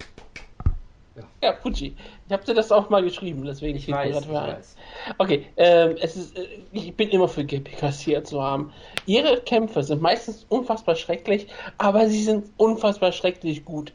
Ja, 1.42 1.54
Fuji. 1.54 1.96
Ich 2.26 2.32
habe 2.32 2.44
dir 2.44 2.54
das 2.54 2.72
auch 2.72 2.88
mal 2.90 3.02
geschrieben, 3.02 3.44
deswegen 3.44 3.78
Ich 3.78 3.88
weiß, 3.90 4.26
gerade 4.26 4.26
ich 4.26 4.32
weiß. 4.32 4.76
Okay, 5.18 5.46
ähm, 5.56 5.96
es 6.00 6.16
ist, 6.16 6.36
äh, 6.36 6.46
ich 6.72 6.94
bin 6.96 7.08
immer 7.10 7.28
für 7.28 7.44
Gabi 7.44 7.72
Garcia 7.80 8.22
zu 8.24 8.42
haben. 8.42 8.72
Ihre 9.06 9.40
Kämpfe 9.40 9.82
sind 9.82 10.02
meistens 10.02 10.44
unfassbar 10.48 10.96
schrecklich, 10.96 11.46
aber 11.78 12.08
sie 12.08 12.22
sind 12.22 12.50
unfassbar 12.56 13.12
schrecklich 13.12 13.64
gut. 13.64 13.92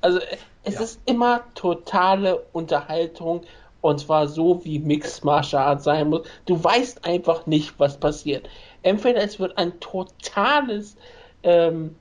Also 0.00 0.18
äh, 0.18 0.36
es 0.64 0.74
Ja. 0.74 0.80
ist 0.80 1.00
immer 1.06 1.44
totale 1.54 2.38
Unterhaltung 2.52 3.42
und 3.80 4.00
zwar 4.00 4.26
so 4.28 4.64
wie 4.64 4.78
Mixed 4.80 5.24
Martial 5.24 5.62
Arts 5.62 5.84
sein 5.84 6.08
muss. 6.10 6.26
Du 6.46 6.62
weißt 6.62 7.04
einfach 7.04 7.46
nicht, 7.46 7.78
was 7.78 7.98
passiert. 7.98 8.48
Entweder 8.82 9.22
es 9.22 9.38
wird 9.38 9.56
ein 9.56 9.78
totales 9.80 10.96
ähm, 11.42 11.94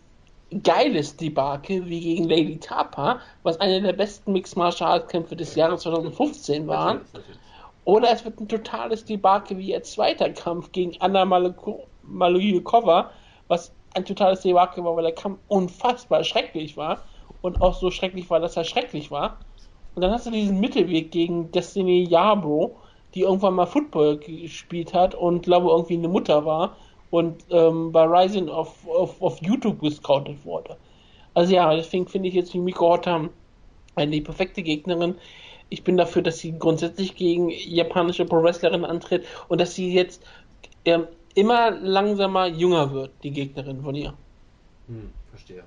geiles 0.64 1.16
Debakel 1.16 1.86
wie 1.88 2.00
gegen 2.00 2.30
Lady 2.30 2.58
Tapa, 2.58 3.20
was 3.44 3.60
einer 3.60 3.82
der 3.82 3.94
besten 3.94 4.32
Mixed 4.34 4.56
Martial 4.56 4.92
Arts 4.92 5.12
Kämpfe 5.12 5.36
des 5.36 5.56
Jahres 5.56 5.82
2015 5.82 6.68
war. 6.68 6.94
Natürlich, 6.96 7.14
natürlich. 7.14 7.40
Oder 7.86 8.12
es 8.12 8.26
wird 8.26 8.40
ein 8.40 8.48
totales 8.48 9.06
Debakel 9.06 9.58
wie 9.58 9.72
ihr 9.72 9.84
zweiter 9.84 10.30
Kampf 10.30 10.72
gegen 10.72 10.94
Anna 11.00 11.26
Malujakova, 12.04 13.12
was 13.48 13.72
ein 13.94 14.06
totales 14.06 14.42
Debakel 14.42 14.84
war, 14.84 14.96
weil 14.96 15.04
der 15.04 15.14
Kampf 15.14 15.40
unfassbar 15.48 16.24
schrecklich 16.24 16.76
war 16.76 17.02
und 17.42 17.62
auch 17.62 17.76
so 17.76 17.90
schrecklich 17.90 18.30
war, 18.30 18.40
dass 18.40 18.58
er 18.58 18.66
schrecklich 18.66 19.10
war. 19.10 19.38
Und 19.96 20.02
dann 20.02 20.12
hast 20.12 20.26
du 20.28 20.32
diesen 20.32 20.60
Mittelweg 20.60 21.12
gegen 21.12 21.52
Destiny 21.52 22.04
Yarbrough, 22.04 22.72
die 23.16 23.22
irgendwann 23.22 23.56
mal 23.56 23.66
Football 23.66 24.18
gespielt 24.18 24.94
hat 24.94 25.16
und 25.16 25.44
glaube 25.44 25.70
irgendwie 25.70 25.96
eine 25.96 26.10
Mutter 26.10 26.46
war 26.46 26.76
und 27.10 27.44
ähm, 27.50 27.92
bei 27.92 28.04
Ryzen 28.04 28.50
auf, 28.50 28.88
auf, 28.88 29.22
auf 29.22 29.42
YouTube 29.42 29.80
gescoutet 29.80 30.44
wurde. 30.46 30.78
Also 31.34 31.54
ja, 31.54 31.74
deswegen 31.76 32.08
finde 32.08 32.30
ich 32.30 32.36
jetzt 32.36 32.54
wie 32.54 32.60
Miko 32.60 32.90
Hotam 32.90 33.30
eine 33.96 34.22
perfekte 34.22 34.64
Gegnerin. 34.64 35.16
Ich 35.70 35.84
bin 35.84 35.98
dafür, 35.98 36.22
dass 36.22 36.40
sie 36.40 36.58
grundsätzlich 36.58 37.16
gegen 37.16 37.50
japanische 37.50 38.26
Pro-Wrestlerinnen 38.26 38.86
antritt 38.86 39.26
und 39.48 39.60
dass 39.60 39.76
sie 39.76 39.94
jetzt 39.94 40.24
ähm, 40.86 41.08
immer 41.36 41.72
langsamer 41.72 42.48
jünger 42.48 42.92
wird, 42.92 43.12
die 43.24 43.32
Gegnerin 43.32 43.82
von 43.82 43.96
ihr. 43.96 44.14
Hm, 44.88 45.12
verstehe. 45.30 45.64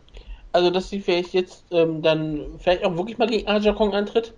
Also, 0.52 0.70
dass 0.70 0.88
sie 0.88 1.00
vielleicht 1.00 1.32
jetzt 1.32 1.64
ähm, 1.70 2.02
dann 2.02 2.58
vielleicht 2.58 2.84
auch 2.84 2.96
wirklich 2.96 3.18
mal 3.18 3.28
gegen 3.28 3.46
Aja 3.46 3.72
Kong 3.72 3.94
antritt. 3.94 4.34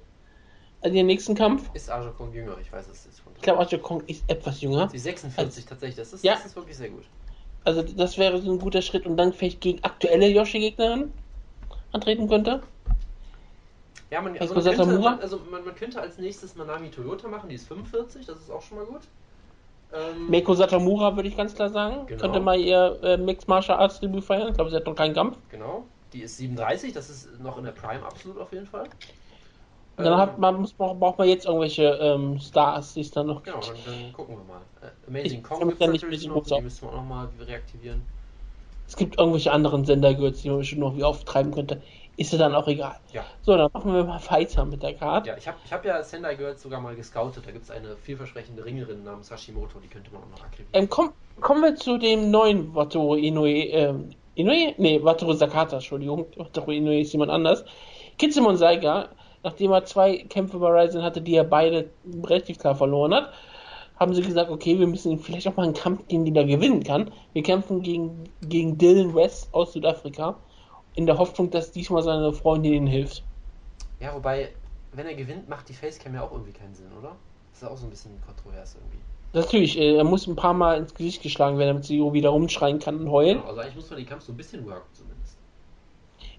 Also 0.83 0.95
den 0.95 1.07
nächsten 1.07 1.35
Kampf. 1.35 1.71
Ist 1.75 1.91
Aja 1.91 2.11
Kong 2.11 2.35
jünger? 2.35 2.57
Ich 2.61 2.71
weiß 2.71 2.89
es. 2.89 3.07
Ich 3.07 3.22
glaube, 3.43 3.61
Aja 3.61 3.79
Kong 3.79 4.03
ist 4.07 4.25
etwas 4.29 4.61
jünger. 4.61 4.89
Sie 4.89 4.97
ist 4.97 5.05
46 5.05 5.67
tatsächlich. 5.67 5.97
Das 5.97 6.13
ist, 6.13 6.25
Ja. 6.25 6.35
das 6.35 6.47
ist 6.47 6.57
wirklich 6.57 6.77
sehr 6.77 6.91
gut. 6.91 7.05
Also, 7.65 7.83
das 7.83 8.19
wäre 8.19 8.41
so 8.41 8.51
ein 8.51 8.59
guter 8.59 8.83
Schritt 8.83 9.07
und 9.07 9.17
dann 9.17 9.33
vielleicht 9.33 9.61
gegen 9.61 9.83
aktuelle 9.85 10.29
Yoshi-Gegnerin 10.29 11.13
antreten 11.93 12.29
könnte. 12.29 12.63
Ja, 14.11 14.21
man, 14.21 14.37
also 14.37 14.55
man, 14.55 14.65
könnte, 14.65 14.99
man, 14.99 15.21
also 15.21 15.41
man, 15.51 15.65
man 15.65 15.75
könnte 15.75 16.01
als 16.01 16.19
nächstes 16.19 16.55
Manami 16.55 16.91
Toyota 16.91 17.29
machen, 17.29 17.49
die 17.49 17.55
ist 17.55 17.67
45, 17.69 18.27
das 18.27 18.39
ist 18.39 18.51
auch 18.51 18.61
schon 18.61 18.79
mal 18.79 18.85
gut. 18.85 19.01
Ähm, 19.95 20.31
Meiko 20.31 20.55
Satomura 20.55 21.15
würde 21.17 21.29
ich 21.29 21.37
ganz 21.37 21.55
klar 21.55 21.71
sagen. 21.71 22.07
Genau. 22.07 22.21
Könnte 22.21 22.41
mal 22.41 22.59
ihr 22.59 22.99
äh, 23.03 23.17
Mixed 23.17 23.49
Martial 23.49 23.79
Arts 23.79 24.01
Debüt 24.01 24.25
feiern. 24.25 24.49
Ich 24.49 24.55
glaube, 24.55 24.71
sie 24.71 24.77
hat 24.77 24.87
noch 24.87 24.95
keinen 24.95 25.15
Kampf. 25.15 25.37
Genau, 25.51 25.85
die 26.13 26.23
ist 26.23 26.37
37, 26.39 26.93
das 26.93 27.09
ist 27.09 27.41
noch 27.41 27.57
in 27.59 27.65
der 27.65 27.73
Prime 27.73 28.05
absolut 28.05 28.39
auf 28.39 28.53
jeden 28.53 28.67
Fall. 28.67 28.85
Dann 29.97 30.07
Ähm, 30.07 30.17
hat 30.17 30.39
man, 30.39 30.61
muss, 30.61 30.73
braucht 30.73 31.19
man 31.19 31.29
jetzt 31.29 31.45
irgendwelche 31.45 31.85
ähm, 32.01 32.39
Stars, 32.39 32.95
die 32.95 33.03
es 33.03 33.11
dann 33.11 33.27
noch 33.27 33.43
Genau, 33.43 33.61
dann, 33.61 33.77
dann 33.85 34.13
gucken 34.13 34.37
wir 34.37 34.45
mal. 34.45 34.63
Äh, 34.81 35.09
Amazing 35.09 35.39
Ich 35.39 35.43
Kong 35.45 35.69
gibt 35.69 35.81
natürlich 35.81 36.27
noch, 36.27 36.45
die 36.45 36.61
müssen 36.61 36.83
wir 36.83 36.89
auch 36.91 36.97
nochmal 36.97 37.29
reaktivieren. 37.47 38.03
Es 38.89 38.97
gibt 38.97 39.19
irgendwelche 39.19 39.53
anderen 39.53 39.85
Sendergürtel, 39.85 40.43
die 40.43 40.49
man 40.49 40.59
bestimmt 40.59 40.81
noch 40.81 40.97
wie 40.97 41.05
auftreiben 41.05 41.53
könnte. 41.53 41.83
Ist 42.17 42.33
ja 42.33 42.39
dann 42.39 42.55
auch 42.55 42.69
egal. 42.69 42.97
Ja. 43.13 43.25
So, 43.41 43.57
dann 43.57 43.71
machen 43.73 43.95
wir 43.95 44.05
mal 44.05 44.21
weiter 44.29 44.65
mit 44.67 44.83
der 44.83 44.95
Karte. 44.95 45.29
Ja, 45.29 45.37
ich 45.37 45.49
habe 45.49 45.57
ich 45.65 45.73
hab 45.73 45.85
ja 45.85 46.03
Sendai 46.03 46.35
Girls 46.35 46.63
sogar 46.63 46.81
mal 46.81 46.95
gescoutet, 46.95 47.47
da 47.47 47.51
gibt 47.53 47.65
es 47.65 47.71
eine 47.71 47.97
vielversprechende 47.97 48.65
Ringerin 48.65 49.03
namens 49.03 49.31
Hashimoto, 49.31 49.79
die 49.81 49.89
könnte 49.89 50.13
man 50.13 50.23
auch 50.23 50.39
noch 50.39 50.45
akquirieren. 50.45 50.69
Ähm, 50.75 50.89
komm, 50.91 51.13
kommen 51.41 51.63
wir 51.63 51.75
zu 51.77 51.97
dem 51.97 52.31
neuen 52.31 52.75
Wataru 52.75 53.15
Inoue. 53.15 53.49
Ähm, 53.49 54.11
Inoue? 54.35 54.75
Nee, 54.77 55.03
Wataru 55.03 55.33
Sakata, 55.33 55.77
Entschuldigung. 55.77 56.27
Wataru 56.37 56.73
Inoue 56.73 57.01
ist 57.01 57.13
jemand 57.13 57.31
anders. 57.31 57.65
Kitsumon 58.19 58.57
Saiga, 58.59 59.09
nachdem 59.43 59.73
er 59.73 59.85
zwei 59.85 60.19
Kämpfe 60.29 60.59
bei 60.59 60.69
Ryzen 60.69 61.03
hatte, 61.03 61.21
die 61.21 61.35
er 61.35 61.45
beide 61.45 61.91
relativ 62.25 62.59
klar 62.59 62.75
verloren 62.75 63.15
hat, 63.15 63.33
haben 63.97 64.15
sie 64.15 64.23
gesagt, 64.23 64.51
okay, 64.51 64.79
wir 64.79 64.87
müssen 64.87 65.19
vielleicht 65.19 65.47
auch 65.49 65.57
mal 65.57 65.65
einen 65.65 65.75
Kampf 65.75 66.07
gegen 66.09 66.25
den 66.25 66.35
er 66.35 66.45
gewinnen 66.45 66.83
kann. 66.83 67.11
Wir 67.33 67.43
kämpfen 67.43 67.83
gegen, 67.83 68.25
gegen 68.43 68.79
Dylan 68.79 69.15
West 69.15 69.49
aus 69.53 69.73
Südafrika, 69.73 70.37
in 70.95 71.07
der 71.07 71.19
Hoffnung, 71.19 71.51
dass 71.51 71.73
diesmal 71.73 72.03
seine 72.03 72.33
Freundin 72.33 72.73
ihnen 72.73 72.87
hilft. 72.87 73.23
Ja, 74.01 74.15
wobei, 74.15 74.51
wenn 74.93 75.07
er 75.07 75.15
gewinnt, 75.15 75.49
macht 75.49 75.69
die 75.69 75.75
Facecam 75.75 76.15
ja 76.15 76.23
auch 76.23 76.33
irgendwie 76.33 76.53
keinen 76.53 76.75
Sinn, 76.75 76.91
oder? 76.99 77.17
Das 77.53 77.63
ist 77.63 77.69
auch 77.69 77.77
so 77.77 77.87
ein 77.87 77.91
bisschen 77.91 78.11
kontrovers 78.27 78.75
irgendwie. 78.75 78.99
Natürlich, 79.35 79.79
äh, 79.79 79.97
er 79.97 80.05
muss 80.05 80.27
ein 80.27 80.37
paar 80.37 80.53
Mal 80.53 80.79
ins 80.79 80.95
Gesicht 80.95 81.23
geschlagen 81.23 81.57
werden, 81.59 81.69
damit 81.69 81.85
sie 81.85 82.01
wieder 82.13 82.31
rumschreien 82.31 82.79
kann 82.79 82.99
und 82.99 83.11
heulen. 83.11 83.39
Genau, 83.39 83.49
also 83.49 83.61
eigentlich 83.61 83.77
muss 83.77 83.91
man 83.91 83.99
den 83.99 84.09
Kampf 84.09 84.25
so 84.25 84.33
ein 84.33 84.37
bisschen 84.37 84.67
worken 84.67 84.89
zumindest. 84.93 85.39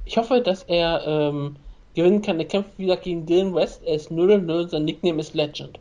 Ich 0.06 0.18
hoffe, 0.18 0.42
dass 0.42 0.64
er 0.64 1.08
ähm, 1.08 1.56
gewinnen 1.96 2.22
kann. 2.22 2.40
Er 2.40 2.46
kämpft 2.46 2.78
wieder 2.78 2.98
gegen 2.98 3.26
Dylan 3.26 3.54
West. 3.56 3.82
Er 3.84 3.96
ist 3.96 4.12
0-0. 4.12 4.70
Sein 4.70 4.86
Nickname 4.86 5.20
ist 5.22 5.34
Legend. 5.34 5.80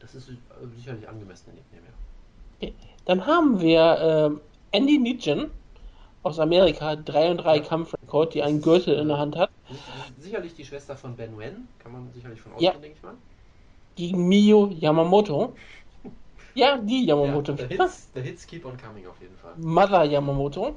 Das 0.00 0.14
ist 0.14 0.28
äh, 0.28 0.32
sicherlich 0.76 1.08
angemessen, 1.08 1.46
der 1.46 1.54
Nickname, 1.54 1.86
ja. 2.60 2.68
Dann 3.06 3.26
haben 3.26 3.60
wir 3.60 3.98
ähm, 4.00 4.40
Andy 4.72 4.98
Nugent 4.98 5.50
aus 6.22 6.38
Amerika, 6.40 6.96
3 6.96 7.30
und 7.32 7.36
3 7.38 7.56
Ja. 7.56 7.62
Kampfrekord, 7.62 8.34
die 8.34 8.42
einen 8.42 8.60
Gürtel 8.62 8.98
in 8.98 9.08
der 9.08 9.18
Hand 9.18 9.36
hat, 9.36 9.50
ist 9.70 10.24
Sicherlich 10.24 10.54
die 10.54 10.64
Schwester 10.64 10.96
von 10.96 11.14
Ben 11.16 11.36
Wen, 11.38 11.68
kann 11.78 11.92
man 11.92 12.10
sicherlich 12.12 12.40
von 12.40 12.52
Ja. 12.58 12.70
ausgehen, 12.70 12.82
denke 12.82 12.96
ich 12.98 13.02
mal. 13.02 13.14
gegen 13.96 14.28
Mio 14.28 14.68
Yamamoto. 14.78 15.54
Ja, 16.54 16.78
die 16.78 17.04
Yamamoto. 17.04 17.52
Ja, 17.52 17.64
der, 17.66 17.68
Hits, 17.68 18.10
der 18.12 18.22
Hits 18.22 18.46
keep 18.46 18.64
on 18.64 18.76
coming 18.76 19.06
auf 19.06 19.20
jeden 19.20 19.36
Fall. 19.36 19.52
Mother 19.56 20.04
Yamamoto 20.04 20.74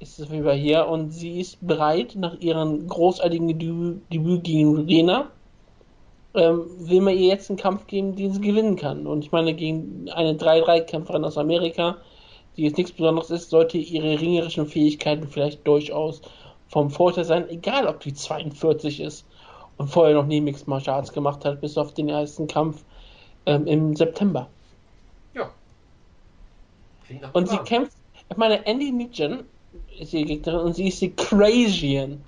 ist 0.00 0.18
es 0.18 0.30
wieder 0.30 0.54
hier 0.54 0.88
und 0.88 1.10
sie 1.10 1.40
ist 1.40 1.64
bereit 1.64 2.14
nach 2.16 2.38
ihrem 2.40 2.88
großartigen 2.88 3.48
Debüt, 3.58 4.02
Debüt 4.12 4.44
gegen 4.44 4.78
Rena. 4.86 5.30
Ähm, 6.32 6.64
will 6.78 7.00
man 7.02 7.16
ihr 7.16 7.28
jetzt 7.28 7.50
einen 7.50 7.58
Kampf 7.58 7.86
geben, 7.86 8.16
den 8.16 8.32
sie 8.32 8.40
gewinnen 8.40 8.76
kann. 8.76 9.06
Und 9.06 9.24
ich 9.24 9.32
meine, 9.32 9.52
gegen 9.52 10.08
eine 10.10 10.32
3-3-Kämpferin 10.34 11.24
aus 11.24 11.36
Amerika, 11.36 11.98
die 12.56 12.62
jetzt 12.62 12.78
nichts 12.78 12.92
Besonderes 12.92 13.30
ist, 13.30 13.50
sollte 13.50 13.78
ihre 13.78 14.20
ringerischen 14.20 14.66
Fähigkeiten 14.66 15.26
vielleicht 15.28 15.66
durchaus 15.66 16.22
vom 16.68 16.90
Vorteil 16.90 17.24
sein, 17.24 17.48
egal 17.50 17.86
ob 17.86 18.00
die 18.00 18.14
42 18.14 19.00
ist 19.00 19.26
und 19.76 19.88
vorher 19.88 20.14
noch 20.14 20.26
nie 20.26 20.40
Mixed 20.40 20.68
Martial 20.68 20.96
Arts 20.96 21.12
gemacht 21.12 21.44
hat, 21.44 21.60
bis 21.60 21.76
auf 21.76 21.92
den 21.94 22.08
ersten 22.08 22.46
Kampf 22.46 22.84
ähm, 23.46 23.66
im 23.66 23.96
September. 23.96 24.48
Ja. 25.34 25.50
Und 27.32 27.48
sie 27.48 27.56
Plan. 27.56 27.66
kämpft, 27.66 27.96
ich 28.30 28.36
meine, 28.36 28.64
Andy 28.66 28.92
Nugent 28.92 29.44
ist 30.00 30.12
die 30.12 30.24
Gegnerin 30.24 30.60
und 30.60 30.74
sie 30.74 30.88
ist 30.88 31.00
die 31.00 31.14
Crazian. 31.14 32.22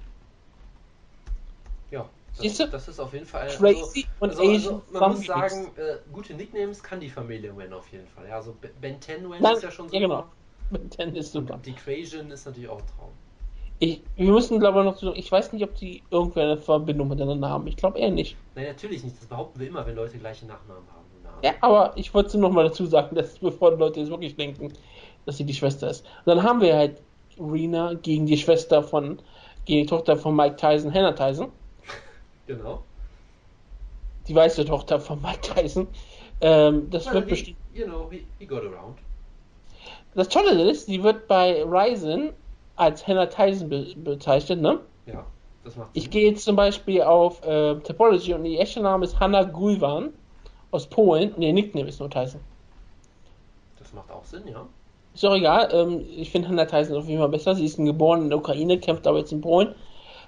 Ja, 1.91 2.09
das, 2.41 2.59
das 2.71 2.89
ist 2.89 3.01
auf 3.01 3.13
jeden 3.13 3.27
Fall. 3.27 3.49
Crazy 3.49 4.07
und 4.21 4.31
also, 4.31 4.43
Asian 4.43 4.75
also, 4.75 4.83
man 4.93 5.11
muss 5.13 5.27
sagen, 5.27 5.67
äh, 5.77 5.97
gute 6.13 6.35
Nicknames 6.35 6.83
kann 6.83 7.01
die 7.01 7.11
Familie 7.11 7.57
Wen 7.57 7.73
auf 7.73 7.91
jeden 7.93 8.07
Fall. 8.09 8.29
Ja, 8.29 8.37
also 8.37 8.55
Ben- 8.61 8.71
Ben 8.81 9.01
Ten 9.01 9.31
Wen 9.31 9.43
Nein, 9.43 9.55
ist 9.55 9.63
ja 9.63 9.71
schon 9.71 9.87
ja, 9.87 9.93
super. 9.93 10.01
genau. 10.01 10.25
Mit 10.71 10.91
Ten 10.91 11.15
ist 11.15 11.33
super. 11.33 11.55
Und 11.55 11.67
die 11.67 11.73
Quasian 11.73 12.31
ist 12.31 12.47
natürlich 12.47 12.69
auch 12.69 12.79
ein 12.79 12.87
Traum. 12.97 13.11
Ich, 13.79 14.01
wir 14.17 14.31
müssen, 14.31 14.61
glaube 14.61 14.79
ich, 14.79 15.03
noch 15.03 15.15
ich 15.17 15.31
weiß 15.31 15.53
nicht, 15.53 15.65
ob 15.65 15.75
die 15.75 16.03
irgendwer 16.11 16.45
eine 16.45 16.57
Verbindung 16.57 17.09
miteinander 17.09 17.49
haben. 17.49 17.67
Ich 17.67 17.77
glaube 17.77 17.99
eher 17.99 18.11
nicht. 18.11 18.37
Nein, 18.55 18.67
natürlich 18.67 19.03
nicht. 19.03 19.19
Das 19.19 19.27
behaupten 19.27 19.59
wir 19.59 19.67
immer, 19.67 19.85
wenn 19.87 19.97
Leute 19.97 20.19
gleiche 20.19 20.47
Nachnamen 20.47 20.85
haben. 20.89 21.03
Ja, 21.43 21.55
aber 21.61 21.93
ich 21.97 22.15
wollte 22.15 22.39
noch 22.39 22.53
mal 22.53 22.63
dazu 22.65 22.87
sagen, 22.87 23.17
dass 23.17 23.37
bevor 23.39 23.73
die 23.73 23.79
Leute 23.79 24.01
jetzt 24.01 24.11
wirklich 24.11 24.37
denken, 24.37 24.73
dass 25.27 25.37
sie 25.39 25.45
die 25.45 25.55
Schwester 25.55 25.91
ist. 25.91 26.05
Und 26.25 26.27
dann 26.27 26.43
haben 26.43 26.61
wir 26.61 26.77
halt 26.77 27.03
Rena 27.51 27.95
gegen 27.95 28.27
die 28.27 28.37
Schwester 28.37 28.83
von, 28.83 29.19
gegen 29.65 29.83
die 29.83 29.87
Tochter 29.87 30.17
von 30.17 30.35
Mike 30.37 30.57
Tyson, 30.57 30.93
Hannah 30.93 31.13
Tyson. 31.13 31.49
Genau. 32.47 32.83
Die 34.29 34.35
weiße 34.35 34.65
Tochter 34.65 35.01
von 35.01 35.21
Mike 35.23 35.41
Tyson. 35.43 35.89
Ähm, 36.41 36.91
das 36.91 37.07
Well, 37.07 37.15
wird 37.15 37.29
bestimmt. 37.29 37.57
you 37.75 37.87
know, 37.87 38.09
he, 38.11 38.25
he 38.39 38.47
got 38.47 38.63
around. 38.63 38.99
Das 40.15 40.29
Tolle 40.29 40.71
ist, 40.71 40.87
sie 40.87 41.03
wird 41.03 41.27
bei 41.29 41.63
Ryzen 41.65 42.33
als 42.77 43.07
Hannah 43.07 43.27
Tyson 43.27 43.69
be 43.69 43.87
bezeichnet, 43.97 44.61
ne? 44.61 44.81
Ja, 45.07 45.25
das 45.65 45.77
macht 45.77 45.91
Ich 45.95 46.05
Sinn. 46.05 46.11
gehe 46.11 46.31
jetzt 46.31 46.45
zum 46.45 46.57
Beispiel 46.57 47.03
auf 47.03 47.43
äh, 47.45 47.75
Topology 47.77 48.35
und 48.35 48.45
ihr 48.45 48.61
echter 48.61 48.83
Name 48.83 49.05
ist 49.05 49.19
Hanna 49.21 49.43
Gulwan 49.45 50.13
aus 50.71 50.87
Polen 50.87 51.33
und 51.33 51.43
ihr 51.43 51.53
Nickname 51.53 51.89
ist 51.89 52.01
nur 52.01 52.11
Tyson. 52.11 52.41
Das 53.79 53.93
macht 53.93 54.11
auch 54.11 54.25
Sinn, 54.25 54.47
ja. 54.49 54.67
Ist 55.15 55.25
doch 55.25 55.35
egal, 55.35 55.69
ähm, 55.73 56.05
ich 56.17 56.31
finde 56.31 56.49
Hannah 56.49 56.65
Tyson 56.65 56.97
auf 56.97 57.07
jeden 57.07 57.21
Fall 57.21 57.29
besser. 57.29 57.55
Sie 57.55 57.65
ist 57.67 57.77
geboren 57.77 58.23
in 58.23 58.29
der 58.31 58.39
Ukraine, 58.39 58.79
kämpft 58.79 59.07
aber 59.07 59.19
jetzt 59.19 59.33
in 59.33 59.41
Polen, 59.41 59.75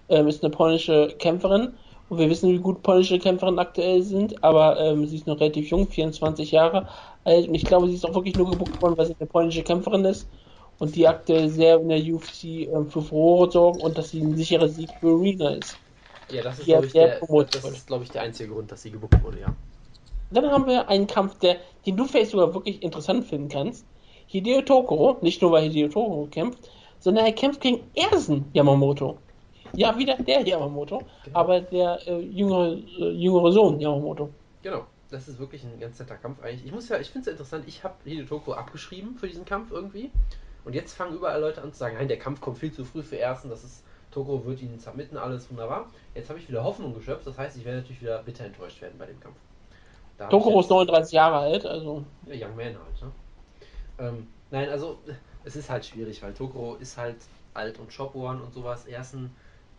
ähm, 0.08 0.28
ist 0.28 0.44
eine 0.44 0.50
polnische 0.50 1.08
Kämpferin 1.18 1.74
und 2.08 2.18
wir 2.18 2.28
wissen, 2.28 2.50
wie 2.50 2.58
gut 2.58 2.82
polnische 2.82 3.18
Kämpferinnen 3.18 3.58
aktuell 3.58 4.02
sind, 4.02 4.42
aber 4.44 4.78
ähm, 4.78 5.06
sie 5.06 5.16
ist 5.16 5.26
noch 5.26 5.40
relativ 5.40 5.70
jung, 5.70 5.88
24 5.88 6.50
Jahre 6.50 6.88
alt 7.24 7.48
und 7.48 7.54
ich 7.54 7.64
glaube, 7.64 7.88
sie 7.88 7.94
ist 7.94 8.04
auch 8.04 8.14
wirklich 8.14 8.36
nur 8.36 8.50
gebucht 8.50 8.80
worden, 8.82 8.98
weil 8.98 9.06
sie 9.06 9.16
eine 9.18 9.26
polnische 9.26 9.62
Kämpferin 9.62 10.04
ist 10.04 10.28
und 10.78 10.94
die 10.94 11.08
aktuell 11.08 11.48
sehr 11.48 11.76
in 11.76 11.88
der 11.88 11.98
UFC 11.98 12.44
ähm, 12.44 12.90
für 12.90 13.02
Furore 13.02 13.50
sorgen 13.50 13.80
und 13.80 13.96
dass 13.96 14.10
sie 14.10 14.20
ein 14.20 14.36
sicherer 14.36 14.68
Sieg 14.68 14.90
für 15.00 15.16
Arena 15.16 15.50
ist. 15.50 15.78
Ja, 16.30 16.42
das 16.42 16.58
ist, 16.58 16.66
glaube 16.66 16.86
ich, 16.86 16.92
sehr 16.92 17.20
der, 17.20 17.44
das 17.44 17.64
ist, 17.64 17.86
glaube 17.86 18.04
ich, 18.04 18.10
der 18.10 18.22
einzige 18.22 18.52
Grund, 18.52 18.70
dass 18.70 18.82
sie 18.82 18.90
gebucht 18.90 19.22
wurde, 19.22 19.40
ja. 19.40 19.54
Dann 20.30 20.50
haben 20.50 20.66
wir 20.66 20.88
einen 20.88 21.06
Kampf, 21.06 21.38
der, 21.38 21.56
den 21.86 21.96
du 21.96 22.04
vielleicht 22.06 22.30
sogar 22.30 22.52
wirklich 22.54 22.82
interessant 22.82 23.26
finden 23.26 23.48
kannst. 23.48 23.86
Hideo 24.26 24.62
Tokoro, 24.62 25.18
nicht 25.20 25.40
nur 25.42 25.52
weil 25.52 25.64
Hideo 25.64 25.88
Tokoro 25.88 26.26
kämpft, 26.30 26.70
sondern 26.98 27.26
er 27.26 27.32
kämpft 27.32 27.60
gegen 27.60 27.80
Ersen 27.94 28.46
Yamamoto. 28.52 29.18
Ja, 29.74 29.96
wieder 29.98 30.16
der 30.16 30.42
Yamamoto, 30.46 31.02
Genau. 31.24 31.38
aber 31.38 31.60
der 31.60 31.98
äh, 32.06 32.20
jüngere, 32.20 32.74
äh, 32.74 33.10
jüngere 33.12 33.52
Sohn 33.52 33.80
Yamamoto. 33.80 34.30
Genau. 34.62 34.86
Das 35.10 35.28
ist 35.28 35.38
wirklich 35.38 35.62
ein 35.62 35.78
ganz 35.78 35.98
netter 36.00 36.16
Kampf 36.16 36.42
eigentlich. 36.42 36.64
Ich 36.64 36.72
muss 36.72 36.88
ja, 36.88 36.98
ich 36.98 37.08
finde 37.08 37.20
es 37.20 37.26
ja 37.26 37.32
interessant, 37.32 37.64
ich 37.68 37.84
habe 37.84 37.94
Hidetoko 38.04 38.52
abgeschrieben 38.52 39.16
für 39.16 39.28
diesen 39.28 39.44
Kampf 39.44 39.70
irgendwie. 39.70 40.10
Und 40.64 40.74
jetzt 40.74 40.94
fangen 40.94 41.14
überall 41.14 41.40
Leute 41.40 41.62
an 41.62 41.72
zu 41.72 41.78
sagen, 41.78 41.96
nein, 41.96 42.08
der 42.08 42.18
Kampf 42.18 42.40
kommt 42.40 42.58
viel 42.58 42.72
zu 42.72 42.84
früh 42.84 43.02
für 43.02 43.18
Ersten, 43.18 43.48
das 43.48 43.62
ist, 43.62 43.84
Toko 44.10 44.44
wird 44.44 44.60
ihn 44.62 44.78
submitten, 44.80 45.16
alles 45.16 45.48
wunderbar. 45.50 45.86
Jetzt 46.14 46.30
habe 46.30 46.38
ich 46.40 46.48
wieder 46.48 46.64
Hoffnung 46.64 46.94
geschöpft, 46.94 47.26
das 47.26 47.36
heißt, 47.38 47.56
ich 47.56 47.64
werde 47.64 47.78
natürlich 47.80 48.00
wieder 48.00 48.22
bitter 48.22 48.44
enttäuscht 48.46 48.80
werden 48.80 48.94
bei 48.98 49.06
dem 49.06 49.20
Kampf. 49.20 49.36
Da 50.18 50.28
jetzt- 50.30 50.46
ist 50.64 50.70
39 50.70 51.12
Jahre 51.12 51.36
alt, 51.36 51.66
also 51.66 52.02
Ja, 52.26 52.46
Young 52.48 52.56
Man 52.56 52.64
halt, 52.66 53.02
ne? 53.02 53.12
Ähm, 53.98 54.28
nein, 54.50 54.68
also 54.68 54.98
es 55.44 55.56
ist 55.56 55.70
halt 55.70 55.84
schwierig, 55.84 56.22
weil 56.22 56.34
Tokoro 56.34 56.76
ist 56.76 56.96
halt 56.96 57.16
alt 57.52 57.78
und 57.78 57.92
Shopworn 57.92 58.40
und 58.40 58.52
sowas. 58.52 58.86
Er 58.86 59.00
ist 59.00 59.14
ein, 59.14 59.34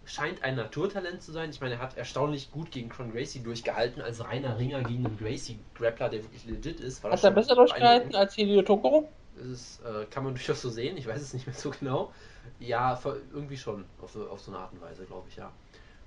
scheint 0.05 0.43
ein 0.43 0.55
Naturtalent 0.55 1.21
zu 1.21 1.31
sein. 1.31 1.49
Ich 1.49 1.59
meine, 1.59 1.75
er 1.75 1.81
hat 1.81 1.97
erstaunlich 1.97 2.51
gut 2.51 2.71
gegen 2.71 2.89
Con 2.89 3.11
Gracie 3.11 3.41
durchgehalten, 3.41 4.01
als 4.01 4.23
reiner 4.23 4.57
Ringer 4.57 4.83
gegen 4.83 5.05
einen 5.05 5.17
Gracie-Grappler, 5.17 6.09
der 6.09 6.23
wirklich 6.23 6.45
legit 6.45 6.79
ist. 6.79 7.03
hat 7.03 7.23
er 7.23 7.31
besser 7.31 7.55
durchgehalten 7.55 8.15
als 8.15 8.35
Hideo 8.35 8.61
Tokoro? 8.61 9.09
Das 9.35 9.47
ist, 9.47 9.81
äh, 9.83 10.05
kann 10.05 10.23
man 10.23 10.33
durchaus 10.35 10.61
so 10.61 10.69
sehen, 10.69 10.97
ich 10.97 11.07
weiß 11.07 11.21
es 11.21 11.33
nicht 11.33 11.45
mehr 11.45 11.55
so 11.55 11.71
genau. 11.71 12.13
Ja, 12.59 12.99
irgendwie 13.33 13.57
schon, 13.57 13.85
auf 14.01 14.11
so, 14.11 14.27
auf 14.29 14.39
so 14.39 14.51
eine 14.51 14.59
Art 14.61 14.71
und 14.73 14.81
Weise, 14.81 15.03
glaube 15.05 15.27
ich, 15.29 15.35
ja. 15.35 15.51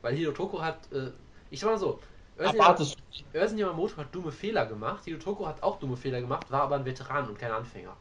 Weil 0.01 0.15
Hideo 0.15 0.33
Toko 0.33 0.63
hat, 0.63 0.91
äh, 0.93 1.11
ich 1.51 1.61
sag 1.61 1.71
mal 1.71 1.79
so, 1.79 1.99
Erwartest 2.39 2.97
du. 2.97 3.39
Ersin 3.39 3.59
Yamamoto 3.59 3.97
hat 3.97 4.15
dumme 4.15 4.33
Fehler 4.33 4.67
gemacht, 4.67 5.05
Hideo 5.05 5.19
Toko 5.19 5.47
hat 5.47 5.63
auch 5.63 5.79
dumme 5.79 5.97
Fehler 5.97 6.21
gemacht, 6.21 6.51
war 6.51 6.63
aber 6.63 6.77
ein 6.77 6.85
Veteran 6.85 7.29
und 7.29 7.39
kein 7.39 7.51
Anfänger. 7.51 7.97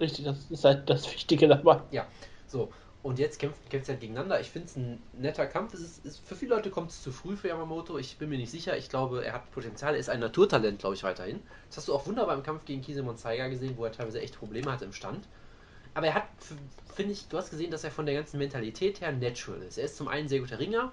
Richtig, 0.00 0.24
das 0.24 0.50
ist 0.50 0.64
halt 0.64 0.88
das 0.90 1.10
Wichtige 1.12 1.48
dabei. 1.48 1.80
So, 2.48 2.70
und 3.02 3.20
jetzt 3.20 3.38
kämpft 3.38 3.70
kämpft 3.70 3.86
sie 3.86 3.92
halt 3.92 4.00
gegeneinander. 4.00 4.40
Ich 4.40 4.50
finde 4.50 4.66
es 4.66 4.76
ein 4.76 5.00
netter 5.12 5.46
Kampf. 5.46 5.74
Es 5.74 5.80
ist, 5.80 6.04
ist, 6.04 6.26
für 6.26 6.34
viele 6.34 6.56
Leute 6.56 6.70
kommt 6.70 6.90
es 6.90 7.02
zu 7.02 7.12
früh 7.12 7.36
für 7.36 7.46
Yamamoto. 7.46 7.98
Ich 7.98 8.18
bin 8.18 8.28
mir 8.28 8.36
nicht 8.36 8.50
sicher. 8.50 8.76
Ich 8.76 8.88
glaube, 8.88 9.24
er 9.24 9.32
hat 9.32 9.50
Potenzial. 9.52 9.94
Er 9.94 10.00
ist 10.00 10.08
ein 10.08 10.18
Naturtalent, 10.18 10.80
glaube 10.80 10.96
ich, 10.96 11.04
weiterhin. 11.04 11.40
Das 11.68 11.76
hast 11.76 11.88
du 11.88 11.94
auch 11.94 12.04
wunderbar 12.06 12.34
im 12.34 12.42
Kampf 12.42 12.64
gegen 12.64 12.82
Kisemon 12.82 13.16
Zeiger 13.16 13.48
gesehen, 13.48 13.76
wo 13.76 13.84
er 13.84 13.92
teilweise 13.92 14.20
echt 14.20 14.36
Probleme 14.36 14.72
hatte 14.72 14.84
im 14.84 14.92
Stand. 14.92 15.28
Aber 15.94 16.08
er 16.08 16.14
hat, 16.14 16.28
finde 16.94 17.12
ich, 17.12 17.28
du 17.28 17.38
hast 17.38 17.50
gesehen, 17.50 17.70
dass 17.70 17.84
er 17.84 17.92
von 17.92 18.06
der 18.06 18.16
ganzen 18.16 18.38
Mentalität 18.38 19.00
her 19.00 19.12
natural 19.12 19.62
ist. 19.62 19.78
Er 19.78 19.84
ist 19.84 19.96
zum 19.96 20.08
einen 20.08 20.24
ein 20.24 20.28
sehr 20.28 20.40
guter 20.40 20.58
Ringer, 20.58 20.92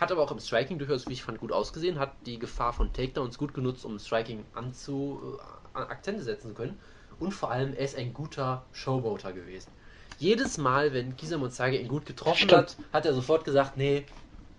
hat 0.00 0.10
aber 0.10 0.22
auch 0.22 0.32
im 0.32 0.40
Striking 0.40 0.78
durchaus, 0.78 1.08
wie 1.08 1.12
ich 1.12 1.22
fand, 1.22 1.38
gut 1.38 1.52
ausgesehen, 1.52 1.98
hat 1.98 2.12
die 2.26 2.38
Gefahr 2.38 2.72
von 2.72 2.92
Takedowns 2.92 3.38
gut 3.38 3.54
genutzt, 3.54 3.84
um 3.84 3.98
Striking 3.98 4.44
anzu, 4.54 5.38
äh, 5.74 5.78
Akzente 5.78 6.22
setzen 6.22 6.48
zu 6.48 6.54
können. 6.54 6.78
Und 7.20 7.32
vor 7.32 7.50
allem, 7.50 7.74
er 7.74 7.84
ist 7.84 7.96
ein 7.96 8.12
guter 8.12 8.64
Showboater 8.72 9.32
gewesen. 9.32 9.70
Jedes 10.18 10.58
Mal, 10.58 10.92
wenn 10.92 11.16
Kisa 11.16 11.38
Monzage 11.38 11.78
ihn 11.78 11.88
gut 11.88 12.06
getroffen 12.06 12.50
hat, 12.50 12.76
hat 12.92 13.06
er 13.06 13.14
sofort 13.14 13.44
gesagt, 13.44 13.76
nee, 13.76 14.04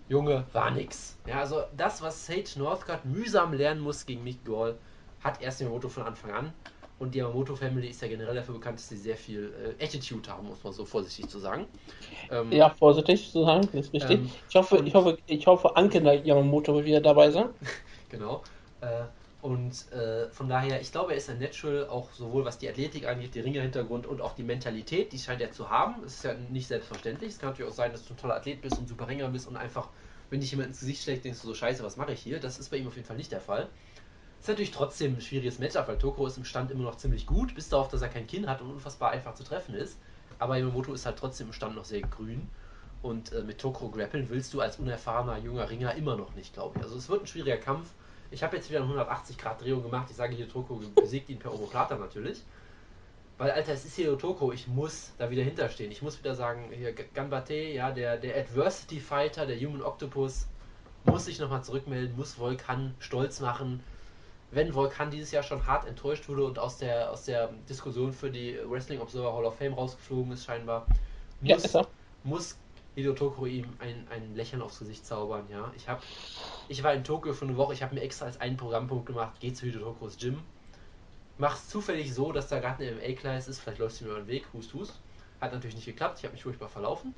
Junge, 0.07 0.45
war 0.53 0.69
nix. 0.71 1.17
Ja, 1.25 1.39
also 1.39 1.63
das, 1.75 2.01
was 2.01 2.27
Sage 2.27 2.51
Northcutt 2.57 3.05
mühsam 3.05 3.53
lernen 3.53 3.81
muss 3.81 4.05
gegen 4.05 4.23
Mick 4.23 4.45
Gall, 4.45 4.77
hat 5.23 5.41
erst 5.41 5.59
Yamamoto 5.61 5.89
von 5.89 6.03
Anfang 6.03 6.31
an. 6.31 6.53
Und 6.97 7.13
die 7.15 7.19
Yamamoto-Family 7.19 7.87
ist 7.89 8.01
ja 8.01 8.07
generell 8.07 8.35
dafür 8.35 8.53
bekannt, 8.55 8.79
dass 8.79 8.87
sie 8.89 8.97
sehr 8.97 9.17
viel 9.17 9.75
äh, 9.79 9.83
Attitude 9.83 10.29
haben, 10.31 10.47
muss 10.47 10.63
man 10.63 10.73
so 10.73 10.85
vorsichtig 10.85 11.29
zu 11.29 11.39
sagen. 11.39 11.67
Ähm, 12.29 12.51
Ja, 12.51 12.69
vorsichtig 12.71 13.31
zu 13.31 13.43
sagen, 13.43 13.69
das 13.73 13.87
ist 13.87 13.93
richtig. 13.93 14.21
Ähm, 14.21 14.31
ich 14.49 14.55
hoffe, 14.55 14.81
ich 14.85 14.93
hoffe, 14.95 15.17
ich 15.27 15.45
hoffe, 15.47 15.75
Anke 15.75 15.99
Yamamoto 15.99 16.73
wird 16.75 16.85
wieder 16.85 17.01
dabei 17.01 17.29
sein. 17.31 17.49
Genau. 18.09 18.43
Äh, 18.81 19.05
und 19.41 19.91
äh, 19.91 20.29
von 20.31 20.49
daher, 20.49 20.81
ich 20.81 20.91
glaube, 20.91 21.11
er 21.11 21.17
ist 21.17 21.29
ein 21.29 21.37
Natural, 21.39 21.87
auch 21.87 22.13
sowohl 22.13 22.45
was 22.45 22.57
die 22.57 22.67
Athletik 22.69 23.05
angeht, 23.07 23.35
die 23.35 23.41
Ringerhintergrund 23.41 24.07
und 24.07 24.21
auch 24.21 24.33
die 24.33 24.43
Mentalität, 24.43 25.13
die 25.13 25.19
scheint 25.19 25.41
er 25.41 25.51
zu 25.51 25.69
haben. 25.69 26.03
Es 26.03 26.15
ist 26.15 26.23
ja 26.23 26.33
nicht 26.33 26.67
selbstverständlich. 26.67 27.33
Es 27.33 27.39
kann 27.39 27.49
natürlich 27.49 27.71
auch 27.71 27.75
sein, 27.75 27.91
dass 27.91 28.05
du 28.05 28.13
ein 28.13 28.17
toller 28.17 28.35
Athlet 28.35 28.61
bist 28.61 28.79
und 28.79 28.87
super 28.87 29.07
Ringer 29.07 29.29
bist 29.29 29.47
und 29.47 29.55
einfach, 29.55 29.89
wenn 30.29 30.39
dich 30.41 30.49
jemand 30.51 30.69
ins 30.69 30.79
Gesicht 30.79 31.03
schlägt, 31.03 31.25
denkst 31.25 31.41
du 31.41 31.47
so, 31.47 31.53
scheiße, 31.53 31.83
was 31.83 31.97
mache 31.97 32.13
ich 32.13 32.21
hier? 32.21 32.39
Das 32.39 32.57
ist 32.57 32.69
bei 32.69 32.77
ihm 32.77 32.87
auf 32.87 32.95
jeden 32.95 33.07
Fall 33.07 33.17
nicht 33.17 33.31
der 33.31 33.41
Fall. 33.41 33.69
Ist 34.45 34.49
natürlich 34.49 34.69
trotzdem 34.69 35.15
ein 35.15 35.21
schwieriges 35.21 35.57
Matchup, 35.57 35.87
weil 35.87 35.97
Toko 35.97 36.27
ist 36.27 36.37
im 36.37 36.45
Stand 36.45 36.69
immer 36.69 36.83
noch 36.83 36.97
ziemlich 36.97 37.25
gut, 37.25 37.55
bis 37.55 37.67
darauf, 37.69 37.87
dass 37.87 38.03
er 38.03 38.09
kein 38.09 38.27
Kinn 38.27 38.47
hat 38.47 38.61
und 38.61 38.69
unfassbar 38.69 39.09
einfach 39.09 39.33
zu 39.33 39.43
treffen 39.43 39.73
ist. 39.73 39.97
Aber 40.37 40.55
Yamamoto 40.55 40.93
ist 40.93 41.07
halt 41.07 41.17
trotzdem 41.17 41.47
im 41.47 41.53
Stand 41.53 41.75
noch 41.75 41.83
sehr 41.83 42.01
grün. 42.01 42.47
Und 43.01 43.33
äh, 43.33 43.41
mit 43.41 43.57
Tokoro 43.57 43.89
grappeln 43.89 44.29
willst 44.29 44.53
du 44.53 44.61
als 44.61 44.77
unerfahrener 44.77 45.39
junger 45.39 45.67
Ringer 45.67 45.95
immer 45.95 46.15
noch 46.15 46.35
nicht, 46.35 46.53
glaube 46.53 46.77
ich. 46.77 46.83
Also 46.83 46.95
es 46.95 47.09
wird 47.09 47.23
ein 47.23 47.25
schwieriger 47.25 47.57
Kampf. 47.57 47.89
Ich 48.29 48.43
habe 48.43 48.55
jetzt 48.55 48.69
wieder 48.69 48.83
eine 48.83 48.93
180-Grad-Drehung 48.93 49.81
gemacht. 49.81 50.11
Ich 50.11 50.15
sage 50.15 50.35
hier, 50.35 50.47
Toko 50.47 50.79
besiegt 50.93 51.27
ihn 51.29 51.39
per 51.39 51.51
Omoplata 51.51 51.95
natürlich. 51.95 52.43
Weil, 53.39 53.49
Alter, 53.49 53.73
es 53.73 53.83
ist 53.83 53.95
hier 53.95 54.15
Toko. 54.15 54.51
Ich 54.51 54.67
muss 54.67 55.11
da 55.17 55.31
wieder 55.31 55.41
hinterstehen. 55.41 55.91
Ich 55.91 56.03
muss 56.03 56.19
wieder 56.19 56.35
sagen, 56.35 56.69
hier 56.71 56.93
Gambate, 56.93 57.55
ja, 57.55 57.89
der, 57.89 58.17
der 58.17 58.37
Adversity-Fighter, 58.37 59.47
der 59.47 59.57
Human 59.57 59.81
Octopus, 59.81 60.45
muss 61.05 61.25
sich 61.25 61.39
nochmal 61.39 61.63
zurückmelden, 61.63 62.15
muss 62.15 62.35
Volkan 62.35 62.93
stolz 62.99 63.39
machen. 63.39 63.81
Wenn 64.51 64.73
Volkan 64.73 65.11
dieses 65.11 65.31
Jahr 65.31 65.43
schon 65.43 65.65
hart 65.67 65.85
enttäuscht 65.85 66.29
wurde 66.29 66.45
und 66.45 66.59
aus 66.59 66.77
der, 66.77 67.11
aus 67.11 67.25
der 67.25 67.49
Diskussion 67.69 68.13
für 68.13 68.31
die 68.31 68.57
Wrestling 68.65 69.01
Observer 69.01 69.33
Hall 69.33 69.45
of 69.45 69.57
Fame 69.57 69.73
rausgeflogen 69.73 70.31
ist, 70.31 70.45
scheinbar, 70.45 70.87
Ja, 71.41 71.57
muss, 71.57 71.73
er. 71.73 71.87
muss 72.23 72.57
Hideo 72.95 73.13
Tokoro 73.13 73.47
ihm 73.47 73.75
ein, 73.79 74.07
ein 74.09 74.35
Lächeln 74.35 74.61
aufs 74.61 74.79
Gesicht 74.79 75.05
zaubern, 75.05 75.45
ja. 75.49 75.71
Ich 75.75 75.89
hab, 75.89 76.01
ich 76.67 76.83
war 76.83 76.93
in 76.93 77.03
Tokio 77.03 77.33
für 77.33 77.45
eine 77.45 77.57
Woche, 77.57 77.73
ich 77.73 77.83
habe 77.83 77.95
mir 77.95 78.01
extra 78.01 78.25
als 78.25 78.39
einen 78.39 78.57
Programmpunkt 78.57 79.05
gemacht, 79.07 79.35
geh 79.39 79.53
zu 79.53 79.65
Hideo 79.65 79.81
Tokoros 79.81 80.17
Gym. 80.17 80.41
Mach's 81.37 81.67
zufällig 81.69 82.13
so, 82.13 82.31
dass 82.31 82.47
da 82.47 82.59
gerade 82.59 82.85
eine 82.87 82.95
MA-Class 82.95 83.47
ist, 83.47 83.59
vielleicht 83.59 83.79
läufst 83.79 83.99
du 84.01 84.05
mir 84.05 84.11
über 84.11 84.21
den 84.21 84.27
Weg, 84.27 84.45
hust, 84.53 84.73
hust. 84.73 85.01
Hat 85.41 85.51
natürlich 85.51 85.75
nicht 85.75 85.85
geklappt, 85.85 86.19
ich 86.19 86.23
habe 86.23 86.33
mich 86.33 86.43
furchtbar 86.43 86.69
verlaufen 86.69 87.13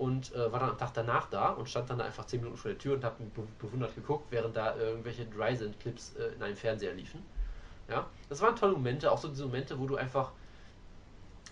und 0.00 0.34
äh, 0.34 0.50
war 0.50 0.60
dann 0.60 0.70
am 0.70 0.78
Tag 0.78 0.94
danach 0.94 1.28
da 1.28 1.50
und 1.50 1.68
stand 1.68 1.90
dann 1.90 1.98
da 1.98 2.04
einfach 2.06 2.24
10 2.24 2.40
Minuten 2.40 2.56
vor 2.56 2.70
der 2.70 2.78
Tür 2.78 2.94
und 2.94 3.04
habe 3.04 3.22
be 3.22 3.46
bewundert 3.58 3.94
geguckt, 3.94 4.28
während 4.30 4.56
da 4.56 4.74
irgendwelche 4.76 5.26
Dryzen-Clips 5.26 6.16
äh, 6.16 6.34
in 6.36 6.42
einem 6.42 6.56
Fernseher 6.56 6.94
liefen. 6.94 7.22
Ja, 7.86 8.06
das 8.30 8.40
waren 8.40 8.56
tolle 8.56 8.72
Momente, 8.72 9.12
auch 9.12 9.18
so 9.18 9.28
diese 9.28 9.44
Momente, 9.44 9.78
wo 9.78 9.86
du 9.86 9.96
einfach 9.96 10.32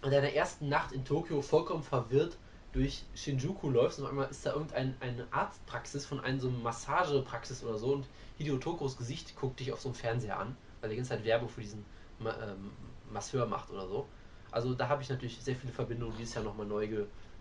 an 0.01 0.11
deiner 0.11 0.33
ersten 0.33 0.71
Nacht 0.71 0.93
in 0.93 1.05
Tokio 1.05 1.43
vollkommen 1.43 1.83
verwirrt 1.83 2.39
durch 2.73 3.05
Shinjuku 3.15 3.69
läufst 3.69 3.99
und 3.99 4.07
auf 4.07 4.11
einmal 4.13 4.31
ist 4.31 4.47
da 4.47 4.55
irgendeine 4.55 4.95
eine 5.01 5.27
Arztpraxis 5.31 6.07
von 6.07 6.21
einem 6.21 6.41
so 6.41 6.49
Massagepraxis 6.49 7.63
oder 7.65 7.77
so 7.77 7.93
und 7.93 8.07
Hideo 8.39 8.57
Tokoros 8.57 8.97
Gesicht 8.97 9.37
guckt 9.37 9.61
dich 9.61 9.73
auf 9.73 9.81
so 9.81 9.91
einem 9.91 9.95
Fernseher 9.95 10.39
an, 10.39 10.57
weil 10.81 10.89
die 10.89 10.97
ganze 10.97 11.11
Zeit 11.11 11.25
Werbung 11.25 11.51
für 11.51 11.61
diesen 11.61 11.85
ähm, 12.21 12.71
Masseur 13.11 13.45
macht 13.47 13.71
oder 13.71 13.87
so. 13.87 14.07
Also 14.51 14.73
da 14.75 14.89
habe 14.89 15.03
ich 15.03 15.11
natürlich 15.11 15.39
sehr 15.43 15.57
viele 15.57 15.73
Verbindungen 15.73 16.17
dieses 16.17 16.35
Jahr 16.35 16.45
nochmal 16.45 16.67
neu 16.67 16.89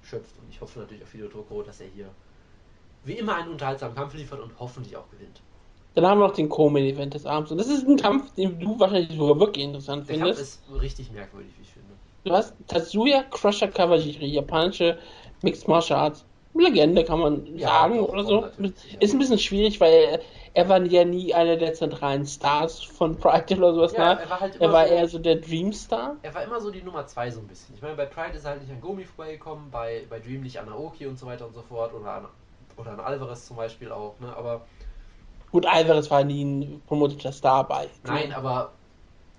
geschöpft 0.07 0.33
und 0.41 0.49
ich 0.49 0.61
hoffe 0.61 0.79
natürlich 0.79 1.03
auf 1.03 1.11
Hideo 1.11 1.27
Tokoro, 1.27 1.63
dass 1.63 1.81
er 1.81 1.87
hier 1.93 2.07
wie 3.03 3.13
immer 3.13 3.35
einen 3.35 3.49
unterhaltsamen 3.51 3.95
Kampf 3.95 4.13
liefert 4.13 4.39
und 4.39 4.51
hoffentlich 4.59 4.95
auch 4.95 5.09
gewinnt. 5.09 5.41
Dann 5.95 6.05
haben 6.05 6.19
wir 6.19 6.27
noch 6.27 6.35
den 6.35 6.47
Co-Main-Event 6.49 7.13
des 7.13 7.25
Abends. 7.25 7.51
Und 7.51 7.57
das 7.57 7.67
ist 7.67 7.87
ein 7.87 7.97
Kampf, 7.97 8.31
den 8.35 8.59
du 8.59 8.79
wahrscheinlich 8.79 9.17
sogar 9.17 9.39
wirklich 9.39 9.65
interessant 9.65 10.07
Der 10.07 10.17
Kampf 10.17 10.35
findest. 10.35 10.61
ist 10.69 10.81
richtig 10.81 11.11
merkwürdig, 11.11 11.51
wie 11.57 11.63
ich 11.63 11.69
finde. 11.71 11.89
Du 12.23 12.33
hast 12.33 12.53
Tatsuya 12.67 13.23
Crusher 13.23 13.67
Kawajiri, 13.69 14.27
japanische 14.27 14.99
Mixed 15.41 15.67
Martial 15.67 15.99
Arts. 15.99 16.25
Legende 16.59 17.03
kann 17.03 17.19
man 17.19 17.57
Ja, 17.57 17.67
sagen 17.69 17.99
doch, 17.99 18.09
oder 18.09 18.23
so. 18.23 18.41
natürlich. 18.41 19.01
Ist 19.01 19.13
ein 19.13 19.19
bisschen 19.19 19.39
schwierig, 19.39 19.79
weil 19.79 20.19
er 20.53 20.69
war 20.69 20.81
ja 20.83 21.05
nie 21.05 21.33
einer 21.33 21.55
der 21.57 21.73
zentralen 21.73 22.25
Stars 22.25 22.81
von 22.83 23.17
Pride 23.17 23.57
oder 23.57 23.73
sowas. 23.73 23.93
Ja, 23.93 24.13
ne? 24.13 24.19
er 24.21 24.29
war 24.29 24.39
halt 24.39 24.61
er 24.61 24.71
war 24.73 24.87
so- 24.87 24.93
eher 24.93 25.07
so 25.07 25.19
der 25.19 25.35
Dreamstar. 25.35 26.15
Er 26.21 26.33
war 26.33 26.43
immer 26.43 26.59
so 26.59 26.71
die 26.71 26.81
Nummer 26.81 27.05
2 27.07 27.29
so 27.29 27.39
ein 27.39 27.47
bisschen. 27.47 27.75
Ich 27.75 27.81
meine, 27.81 27.95
bei 27.95 28.05
Pride 28.05 28.35
ist 28.37 28.45
er 28.45 28.51
halt 28.51 28.61
nicht 28.61 28.71
an 28.71 28.81
Gomi 28.81 29.05
vorbeigekommen, 29.05 29.69
bei, 29.71 30.05
bei 30.09 30.19
Dream 30.19 30.41
nicht 30.41 30.59
an 30.59 30.65
Naoki 30.67 31.05
und 31.05 31.17
so 31.17 31.25
weiter 31.27 31.45
und 31.47 31.53
so 31.53 31.61
fort 31.61 31.93
oder 31.93 32.11
an, 32.11 32.27
oder 32.75 32.91
an 32.91 32.99
Alvarez 32.99 33.45
zum 33.45 33.55
Beispiel 33.57 33.91
auch, 33.91 34.19
ne? 34.19 34.35
Aber 34.35 34.61
Gut, 35.51 35.65
Alvarez 35.65 36.09
war 36.09 36.23
nie 36.23 36.43
ein 36.45 36.81
promoteter 36.87 37.31
Star 37.33 37.67
bei. 37.67 37.89
nein, 38.03 38.31
aber 38.33 38.71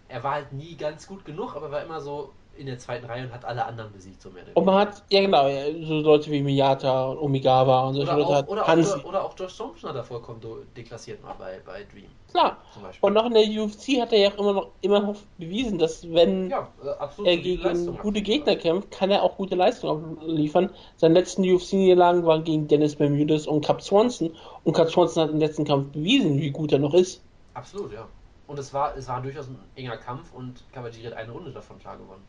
er 0.08 0.22
war 0.24 0.34
halt 0.34 0.52
nie 0.52 0.76
ganz 0.76 1.06
gut 1.06 1.24
genug, 1.24 1.54
aber 1.56 1.70
war 1.70 1.82
immer 1.82 2.00
so 2.00 2.32
in 2.58 2.66
der 2.66 2.78
zweiten 2.78 3.06
Reihe 3.06 3.24
und 3.24 3.32
hat 3.32 3.44
alle 3.44 3.64
anderen 3.64 3.92
besiegt, 3.92 4.20
so 4.20 4.30
mehr 4.30 4.42
oder 4.42 4.56
Und 4.56 4.64
man 4.64 4.74
hat, 4.76 5.02
ja 5.10 5.20
genau, 5.20 5.48
so 5.84 6.00
Leute 6.00 6.30
wie 6.30 6.42
Miyata 6.42 7.10
und 7.10 7.18
Omigawa 7.18 7.88
und 7.88 7.94
solche 7.94 8.10
Oder 8.10 8.18
Leute 8.18 8.30
auch, 8.30 8.34
hat 8.34 8.48
oder, 8.48 8.62
auch, 8.62 8.68
Hansi. 8.68 8.98
oder, 9.04 9.24
auch 9.24 9.34
Josh 9.38 9.56
Thompson 9.56 9.90
hat 9.90 9.96
er 9.96 10.04
vollkommen 10.04 10.40
deklassiert 10.76 11.22
mal 11.22 11.34
bei, 11.38 11.60
bei 11.64 11.84
Dream 11.92 12.10
Klar. 12.30 12.58
zum 12.74 12.82
Beispiel. 12.82 13.06
Und 13.06 13.14
noch 13.14 13.26
in 13.26 13.34
der 13.34 13.44
UFC 13.44 14.00
hat 14.00 14.12
er 14.12 14.18
ja 14.18 14.28
auch 14.30 14.38
immer 14.38 14.52
noch, 14.52 14.68
immer 14.82 15.00
noch 15.00 15.16
bewiesen, 15.38 15.78
dass 15.78 16.08
wenn 16.12 16.50
ja, 16.50 16.68
äh, 16.84 17.24
er 17.24 17.36
gegen 17.38 17.62
Leistung 17.62 17.96
gute 17.98 18.20
Gegner 18.20 18.52
Fall. 18.52 18.58
kämpft, 18.58 18.90
kann 18.90 19.10
er 19.10 19.22
auch 19.22 19.36
gute 19.36 19.54
Leistungen 19.54 20.18
liefern. 20.22 20.70
Seine 20.96 21.14
letzten 21.14 21.42
UFC-Niederlagen 21.42 22.26
waren 22.26 22.44
gegen 22.44 22.68
Dennis 22.68 22.96
Bermudez 22.96 23.46
und 23.46 23.64
Cap 23.64 23.80
Swanson. 23.80 24.34
Und 24.64 24.74
Cap 24.74 24.90
Swanson 24.90 25.22
hat 25.22 25.30
im 25.30 25.38
letzten 25.38 25.64
Kampf 25.64 25.92
bewiesen, 25.92 26.38
wie 26.38 26.50
gut 26.50 26.72
er 26.72 26.80
noch 26.80 26.94
ist. 26.94 27.22
Absolut, 27.54 27.92
ja. 27.92 28.06
Und 28.46 28.58
es 28.58 28.72
war, 28.72 28.96
es 28.96 29.08
war 29.08 29.20
durchaus 29.20 29.46
ein 29.48 29.58
enger 29.76 29.96
Kampf 29.98 30.32
und 30.32 30.64
Kawajiri 30.72 31.04
hat 31.04 31.12
eine 31.14 31.32
Runde 31.32 31.52
davon 31.52 31.78
klar 31.78 31.96
gewonnen. 31.98 32.24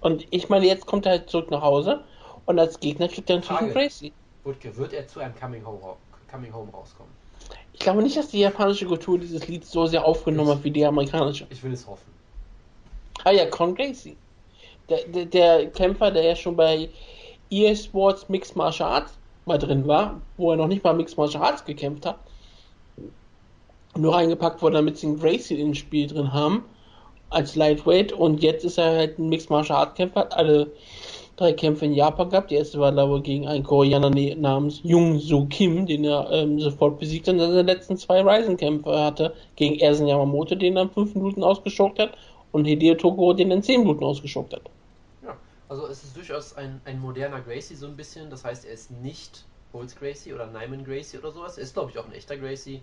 Und 0.00 0.26
ich 0.30 0.48
meine, 0.48 0.66
jetzt 0.66 0.86
kommt 0.86 1.06
er 1.06 1.12
halt 1.12 1.30
zurück 1.30 1.50
nach 1.50 1.62
Hause 1.62 2.04
und 2.46 2.58
als 2.58 2.78
Gegner 2.80 3.08
kriegt 3.08 3.30
er 3.30 3.36
natürlich 3.36 3.60
einen. 3.60 3.72
Gracie. 3.72 4.12
Wutke, 4.44 4.76
wird 4.76 4.92
er 4.92 5.06
zu 5.08 5.20
einem 5.20 5.34
Coming 5.34 5.64
Home, 5.64 5.80
Coming 6.30 6.52
Home 6.52 6.70
rauskommen? 6.70 7.12
Ich 7.72 7.80
glaube 7.80 8.02
nicht, 8.02 8.16
dass 8.16 8.28
die 8.28 8.40
japanische 8.40 8.86
Kultur 8.86 9.18
dieses 9.18 9.48
Lied 9.48 9.64
so 9.64 9.86
sehr 9.86 10.04
aufgenommen 10.04 10.50
hat 10.50 10.64
wie 10.64 10.70
die 10.70 10.84
amerikanische. 10.84 11.46
Ich 11.50 11.62
will 11.62 11.72
es 11.72 11.86
hoffen. 11.86 12.12
Ah 13.24 13.30
ja, 13.30 13.46
Con 13.46 13.74
Gracie. 13.74 14.16
Der, 14.88 15.04
der, 15.04 15.24
der 15.24 15.70
Kämpfer, 15.70 16.10
der 16.10 16.24
ja 16.24 16.36
schon 16.36 16.56
bei 16.56 16.88
EA 17.50 17.74
Sports 17.74 18.28
Mixed 18.28 18.54
Martial 18.54 18.90
Arts 18.90 19.18
mal 19.46 19.58
drin 19.58 19.86
war, 19.86 20.20
wo 20.36 20.50
er 20.50 20.56
noch 20.56 20.68
nicht 20.68 20.84
mal 20.84 20.94
Mixed 20.94 21.16
Martial 21.16 21.42
Arts 21.42 21.64
gekämpft 21.64 22.06
hat. 22.06 22.18
Nur 23.96 24.14
reingepackt 24.14 24.60
wurde, 24.60 24.76
damit 24.76 24.98
sie 24.98 25.06
einen 25.06 25.18
Gracie 25.18 25.60
ins 25.60 25.78
Spiel 25.78 26.06
drin 26.06 26.32
haben. 26.32 26.64
Als 27.30 27.56
Lightweight. 27.56 28.12
Und 28.12 28.42
jetzt 28.42 28.64
ist 28.64 28.78
er 28.78 28.96
halt 28.96 29.18
ein 29.18 29.28
Mixed 29.28 29.50
Martial 29.50 29.78
Arts 29.78 29.94
Kämpfer. 29.94 30.20
Hat 30.20 30.34
alle 30.34 30.70
drei 31.36 31.52
Kämpfe 31.52 31.84
in 31.84 31.94
Japan 31.94 32.30
gehabt. 32.30 32.50
Die 32.50 32.54
erste 32.54 32.78
war 32.78 32.92
glaube 32.92 33.18
ich 33.18 33.24
gegen 33.24 33.48
einen 33.48 33.64
Koreaner 33.64 34.10
ne- 34.10 34.36
namens 34.36 34.80
Jung 34.82 35.18
Soo 35.18 35.46
Kim, 35.46 35.86
den 35.86 36.04
er 36.04 36.30
ähm, 36.30 36.60
sofort 36.60 36.98
besiegt 37.00 37.26
hat. 37.26 37.34
Und 37.34 37.40
dann 37.40 37.50
seine 37.50 37.62
letzten 37.62 37.96
zwei 37.96 38.22
Ryzen-Kämpfe 38.22 38.98
hatte 38.98 39.34
gegen 39.56 39.76
Ersen 39.76 40.06
Yamamoto, 40.06 40.54
den 40.54 40.76
er 40.76 40.82
in 40.84 40.90
fünf 40.90 41.14
Minuten 41.14 41.42
ausgeschockt 41.42 41.98
hat. 41.98 42.16
Und 42.52 42.66
Hideo 42.66 42.94
Tokoro, 42.94 43.32
den 43.32 43.50
er 43.50 43.56
in 43.56 43.62
zehn 43.64 43.80
Minuten 43.80 44.04
ausgeschockt 44.04 44.52
hat. 44.52 44.62
Ja, 45.24 45.36
also 45.68 45.88
es 45.88 46.04
ist 46.04 46.16
durchaus 46.16 46.56
ein, 46.56 46.80
ein 46.84 47.00
moderner 47.00 47.40
Gracie 47.40 47.74
so 47.74 47.86
ein 47.86 47.96
bisschen. 47.96 48.30
Das 48.30 48.44
heißt, 48.44 48.64
er 48.64 48.72
ist 48.72 48.92
nicht 48.92 49.44
Holz 49.72 49.96
Gracie 49.96 50.32
oder 50.32 50.46
Nyman 50.46 50.84
Gracie 50.84 51.18
oder 51.18 51.32
sowas. 51.32 51.58
Er 51.58 51.64
ist, 51.64 51.74
glaube 51.74 51.90
ich, 51.90 51.98
auch 51.98 52.06
ein 52.06 52.12
echter 52.12 52.36
Gracie. 52.36 52.80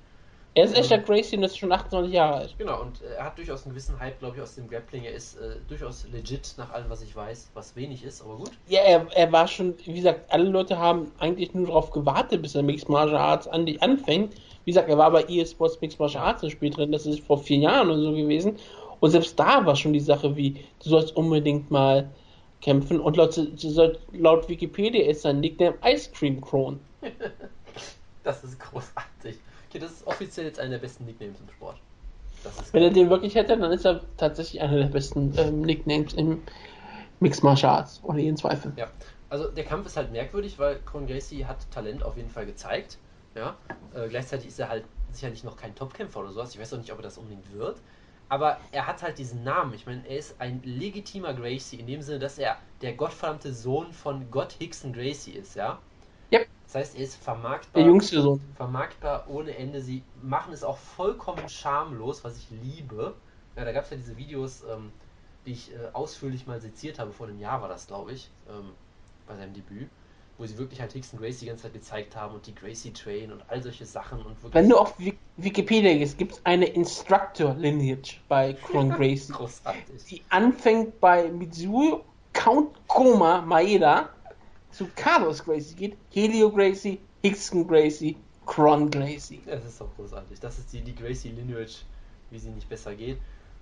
Er 0.54 0.66
ist 0.66 0.78
echter 0.78 0.98
Gracie 0.98 1.38
und 1.38 1.44
ist 1.44 1.58
schon 1.58 1.72
28 1.72 2.14
Jahre 2.14 2.36
alt. 2.36 2.56
Genau, 2.58 2.82
und 2.82 3.02
äh, 3.02 3.14
er 3.18 3.26
hat 3.26 3.38
durchaus 3.38 3.64
einen 3.64 3.74
gewissen 3.74 3.98
Hype, 4.00 4.20
glaube 4.20 4.36
ich, 4.36 4.42
aus 4.42 4.56
dem 4.56 4.68
Grappling. 4.68 5.06
Er 5.06 5.14
ist 5.14 5.38
äh, 5.38 5.56
durchaus 5.70 6.06
legit 6.12 6.56
nach 6.58 6.72
allem, 6.74 6.90
was 6.90 7.02
ich 7.02 7.16
weiß, 7.16 7.52
was 7.54 7.74
wenig 7.78 8.04
ist, 8.04 8.22
aber 8.22 8.36
gut. 8.36 8.52
Ja, 8.68 8.82
er, 8.82 9.08
er 9.16 9.32
war 9.32 9.48
schon, 9.48 9.76
wie 9.86 9.94
gesagt, 9.94 10.30
alle 10.30 10.50
Leute 10.50 10.78
haben 10.78 11.10
eigentlich 11.20 11.54
nur 11.54 11.68
darauf 11.68 11.92
gewartet, 11.92 12.42
bis 12.42 12.56
er 12.56 12.64
Mixed 12.64 12.90
Martial 12.90 13.18
Arts 13.18 13.48
an 13.48 13.66
die 13.66 13.82
anfängt. 13.82 14.36
Wie 14.66 14.72
gesagt, 14.72 14.90
er 14.90 14.98
war 14.98 15.12
bei 15.12 15.24
EA 15.30 15.46
Sports 15.46 15.80
Mixed 15.80 16.00
Martial 16.00 16.24
Arts 16.24 16.44
im 16.44 16.50
Spiel 16.50 16.70
drin, 16.70 16.92
das 16.92 17.06
ist 17.06 17.22
vor 17.22 17.38
vier 17.38 17.60
Jahren 17.60 17.90
oder 17.90 18.02
so 18.02 18.12
gewesen. 18.12 18.58
Und 19.00 19.12
selbst 19.12 19.40
da 19.40 19.66
war 19.66 19.76
schon 19.78 19.94
die 19.94 20.02
Sache 20.02 20.36
wie, 20.36 20.66
du 20.84 20.90
sollst 20.90 21.16
unbedingt 21.16 21.72
mal 21.72 22.12
kämpfen. 22.60 23.00
Und 23.00 23.16
laut, 23.16 23.40
laut 24.12 24.50
Wikipedia 24.50 25.06
ist 25.06 25.22
sein 25.22 25.40
Nickname 25.40 25.76
Ice 25.86 26.12
Cream 26.12 26.42
Crone. 26.42 26.80
Das 28.24 28.44
ist 28.44 28.60
großartig. 28.60 29.40
Okay, 29.72 29.80
das 29.80 29.91
ist 29.91 30.06
offiziell 30.06 30.45
jetzt 30.48 30.59
einer 30.59 30.72
der 30.72 30.80
besten 30.80 31.06
Nicknames 31.06 31.40
im 31.40 31.48
Sport. 31.48 31.77
Wenn 32.74 32.83
er 32.83 32.90
den 32.90 33.09
wirklich 33.09 33.35
hätte, 33.35 33.58
dann 33.58 33.72
ist 33.72 33.85
er 33.85 34.01
tatsächlich 34.17 34.61
einer 34.61 34.77
der 34.77 34.88
besten 34.88 35.33
ähm, 35.38 35.61
Nicknames 35.61 36.14
im 36.14 36.43
Mixed 37.22 37.41
Martial 37.41 37.75
Arts, 37.75 38.01
ohne 38.03 38.19
jeden 38.19 38.35
Zweifel. 38.35 38.74
Ja, 38.75 38.91
also 39.30 39.48
der 39.50 39.64
Kampf 39.64 39.85
ist 39.85 39.95
halt 39.95 40.11
merkwürdig, 40.11 40.59
weil 40.59 40.80
Con 40.80 41.08
Gracie 41.08 41.45
hat 41.45 41.72
Talent 41.72 42.03
auf 42.03 42.17
jeden 42.17 42.30
Fall 42.30 42.45
gezeigt. 42.45 42.98
Ja, 43.33 43.56
äh, 43.93 44.09
gleichzeitig 44.09 44.48
ist 44.48 44.59
er 44.59 44.67
halt 44.67 44.83
sicherlich 45.14 45.45
noch 45.45 45.56
kein 45.56 45.74
Topkämpfer 45.74 46.19
oder 46.19 46.33
sowas. 46.33 46.53
Ich 46.53 46.59
weiß 46.59 46.74
auch 46.74 46.77
nicht, 46.77 46.91
ob 46.91 47.00
er 47.00 47.03
das 47.03 47.17
unbedingt 47.17 47.53
wird. 47.53 47.77
Aber 48.27 48.58
er 48.74 48.88
hat 48.88 49.01
halt 49.03 49.19
diesen 49.19 49.45
Namen. 49.45 49.74
Ich 49.74 49.85
meine, 49.85 50.06
er 50.06 50.17
ist 50.17 50.35
ein 50.41 50.61
legitimer 50.66 51.33
Gracie 51.33 51.77
in 51.77 51.88
dem 51.88 52.01
Sinne, 52.01 52.19
dass 52.19 52.38
er 52.38 52.58
der 52.82 52.91
gottverdammte 52.91 53.53
Sohn 53.53 53.93
von 53.93 54.30
Gott 54.32 54.51
Hickson 54.59 54.91
Gracie 54.91 55.32
ist, 55.32 55.56
ja. 55.56 55.80
Yep. 56.33 56.48
Das 56.72 56.75
heißt, 56.88 56.95
er 56.98 57.03
ist 57.03 57.16
vermarktbar. 57.16 57.82
Der 57.83 57.91
jüngste 57.91 58.22
Sohn. 58.22 58.41
vermarktbar 58.56 59.25
ohne 59.27 59.58
Ende. 59.58 59.82
Sie 59.82 60.03
machen 60.22 60.53
es 60.53 60.64
auch 60.64 60.77
vollkommen 60.77 61.50
schamlos, 61.50 62.24
was 62.24 62.38
ich 62.38 62.48
liebe. 62.50 63.14
Ja, 63.58 63.66
da 63.66 63.72
gab 63.74 63.83
es 63.83 63.90
ja 63.90 63.98
diese 63.98 64.16
Videos, 64.16 64.64
ähm, 64.72 64.91
die 65.45 65.51
ich 65.51 65.74
äh, 65.74 65.77
ausführlich 65.93 66.48
mal 66.48 66.61
seziert 66.61 66.98
habe. 67.00 67.11
Vor 67.11 67.27
einem 67.27 67.40
Jahr 67.40 67.61
war 67.61 67.67
das, 67.67 67.88
glaube 67.88 68.14
ich, 68.14 68.30
ähm, 68.50 68.69
bei 69.27 69.35
seinem 69.35 69.53
Debüt. 69.53 69.90
Wo 70.38 70.45
sie 70.45 70.58
wirklich 70.58 70.80
halt 70.80 70.93
Hickson 70.93 71.19
Gracie 71.19 71.41
die 71.41 71.45
ganze 71.48 71.64
Zeit 71.64 71.74
gezeigt 71.74 72.16
haben 72.16 72.33
und 72.35 72.48
die 72.48 72.56
Gracie 72.56 72.93
Train 72.93 73.32
und 73.33 73.43
all 73.50 73.61
solche 73.61 73.85
Sachen 73.85 74.19
und 74.19 74.41
wirklich 74.41 74.53
Wenn 74.53 74.69
du 74.69 74.77
auf 74.77 74.98
Wik- 74.98 75.17
Wikipedia 75.35 75.93
gehst, 75.98 76.17
gibt 76.17 76.32
es 76.32 76.45
eine 76.45 76.66
Instructor 76.67 77.53
Lineage 77.56 78.22
bei 78.30 78.53
Kron 78.53 78.90
Gracie, 78.91 79.32
großartig. 79.33 80.06
die 80.09 80.22
anfängt 80.30 81.00
bei 81.01 81.30
Mitsuo 81.30 82.06
Count 82.33 82.69
Koma 82.88 83.41
Maeda 83.41 84.09
zu 84.72 84.90
Carlos 84.95 85.43
Gracie 85.43 85.75
geht, 85.75 85.98
Helio 86.11 86.51
Gracie, 86.51 87.00
Hickson 87.22 87.67
Gracie, 87.67 88.17
Kron 88.45 88.90
Gracie. 88.90 89.41
Das 89.45 89.66
ist 89.66 89.80
doch 89.80 89.93
großartig. 89.95 90.40
Das 90.40 90.58
ist 90.58 90.72
die, 90.74 90.82
die 90.82 90.95
Gracie 90.95 91.30
Lineage, 91.30 91.83
wie 92.30 92.40
sie 92.40 92.50
nicht 92.50 92.67
besser 92.67 92.95
geht. 92.95 93.17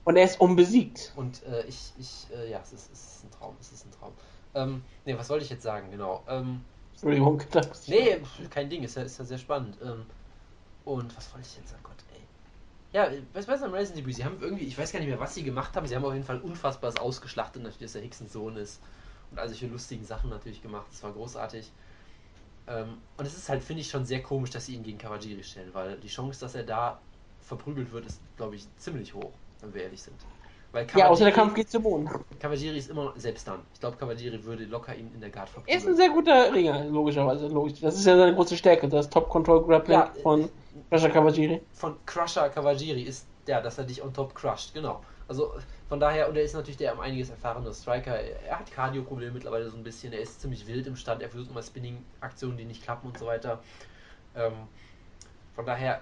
Und 0.05 0.15
er 0.15 0.23
ist 0.23 0.39
unbesiegt. 0.39 1.13
Und 1.15 1.43
äh, 1.43 1.63
ich, 1.67 1.93
ich, 1.99 2.27
äh, 2.35 2.51
ja, 2.51 2.59
es 2.63 2.73
ist, 2.73 2.91
es 2.91 2.99
ist 2.99 3.23
ein 3.25 3.31
Traum, 3.31 3.55
es 3.59 3.71
ist 3.71 3.85
ein 3.85 3.91
Traum. 3.91 4.13
Ähm, 4.55 4.83
ne, 5.05 5.17
was 5.17 5.29
wollte 5.29 5.43
ich 5.43 5.51
jetzt 5.51 5.63
sagen, 5.63 5.91
genau. 5.91 6.23
Ähm, 6.27 6.61
Entschuldigung, 6.93 7.41
Nee, 7.88 8.21
kein 8.49 8.69
Ding, 8.69 8.83
ist 8.83 8.95
ja, 8.95 9.03
ist 9.03 9.19
ja 9.19 9.25
sehr 9.25 9.38
spannend. 9.38 9.77
Ähm, 9.83 10.05
und 10.85 11.15
was 11.15 11.31
wollte 11.33 11.47
ich 11.47 11.57
jetzt 11.57 11.69
sagen? 11.69 11.83
Gott, 11.83 11.95
ey. 12.13 12.21
Ja, 12.91 13.09
was 13.33 13.47
weiß 13.47 13.61
am 13.61 13.71
Resident 13.71 13.99
Debüt? 13.99 14.15
Sie 14.15 14.25
haben 14.25 14.38
irgendwie, 14.41 14.65
ich 14.65 14.77
weiß 14.77 14.91
gar 14.91 14.99
nicht 14.99 15.09
mehr, 15.09 15.19
was 15.19 15.35
sie 15.35 15.43
gemacht 15.43 15.75
haben. 15.75 15.85
Sie 15.85 15.95
haben 15.95 16.05
auf 16.05 16.13
jeden 16.13 16.25
Fall 16.25 16.39
unfassbares 16.39 16.97
ausgeschlachtet, 16.97 17.61
natürlich, 17.61 17.91
dass 17.91 17.93
der 17.93 18.01
Hicksens 18.01 18.33
Sohn 18.33 18.57
ist. 18.57 18.81
Und 19.32 19.40
all 19.40 19.48
solche 19.48 19.67
lustigen 19.67 20.03
Sachen 20.06 20.30
natürlich 20.30 20.61
gemacht. 20.61 20.88
Das 20.91 21.03
war 21.03 21.11
großartig. 21.11 21.72
Ähm, 22.67 22.98
und 23.17 23.25
es 23.25 23.35
ist 23.38 23.49
halt, 23.49 23.64
finde 23.64 23.82
ich, 23.82 23.90
schon 23.90 24.06
sehr 24.06 24.22
komisch, 24.22 24.49
dass 24.51 24.66
sie 24.66 24.75
ihn 24.75 24.83
gegen 24.83 24.98
Kawajiri 24.98 25.43
stellen, 25.43 25.69
weil 25.74 25.98
die 25.98 26.08
Chance, 26.08 26.40
dass 26.41 26.56
er 26.56 26.64
da 26.64 26.99
verprügelt 27.41 27.91
wird, 27.91 28.06
ist, 28.06 28.22
glaube 28.38 28.56
ich, 28.56 28.67
ziemlich 28.77 29.14
hoch, 29.14 29.32
wenn 29.61 29.74
wir 29.74 29.83
ehrlich 29.83 30.01
sind. 30.01 30.16
Weil 30.72 30.85
Ja, 30.95 31.08
außer 31.08 31.24
der 31.24 31.33
Kampf 31.33 31.56
geht 31.56 31.69
zu 31.69 31.80
Boden. 31.80 32.08
Kawajiri 32.40 32.77
ist 32.77 32.91
immer, 32.91 33.11
selbst 33.17 33.48
dann. 33.48 33.61
Ich 33.74 33.80
glaube, 33.80 33.98
Kawajiri 33.98 34.43
würde 34.43 34.66
locker 34.66 34.95
ihn 34.95 35.11
in 35.16 35.19
der 35.19 35.32
Guard 35.32 35.49
Er 35.66 35.77
ist 35.77 35.88
ein 35.88 35.95
verprügeln. 35.95 35.98
sehr 35.98 36.09
guter 36.09 36.53
Ringer, 36.53 36.85
logischerweise. 36.85 37.48
Logisch. 37.48 37.80
Das 37.80 37.95
ist 37.95 38.06
ja 38.06 38.16
seine 38.16 38.35
große 38.35 38.56
Stärke, 38.56 38.88
das 38.88 39.09
Top-Control-Grappling 39.09 39.98
Ja, 39.98 40.14
von 40.22 40.48
Rasha 40.91 41.09
Kawajiri. 41.09 41.61
von 41.74 41.95
Crusher 42.06 42.49
Kawajiri 42.49 43.01
ist 43.01 43.25
der, 43.48 43.61
dass 43.61 43.80
er 43.80 43.85
dich 43.85 44.03
on 44.03 44.14
top 44.14 44.35
crusht, 44.35 44.75
genau. 44.75 45.01
Also 45.27 45.53
von 45.90 46.00
daher, 46.00 46.30
und 46.30 46.38
er 46.38 46.43
ist 46.43 46.53
natürlich 46.53 46.77
der 46.77 46.93
um 46.93 47.00
einiges 47.00 47.32
erfahrene 47.32 47.74
Striker. 47.74 48.16
Er 48.16 48.59
hat 48.59 48.72
Cardio-Probleme 48.72 49.32
mittlerweile 49.32 49.68
so 49.72 49.76
ein 49.76 49.84
bisschen, 49.84 50.14
er 50.14 50.22
ist 50.22 50.40
ziemlich 50.40 50.68
wild 50.68 50.85
im 50.85 50.95
Stand, 50.95 51.24
er 51.24 51.30
versucht 51.30 51.50
immer 51.50 51.64
Spinning-Aktionen, 51.64 52.58
die 52.58 52.66
nicht 52.66 52.84
klappen 52.84 53.08
und 53.08 53.18
so 53.18 53.26
weiter. 53.26 53.64
Ähm, 54.35 54.53
von 55.56 55.66
daher, 55.66 56.01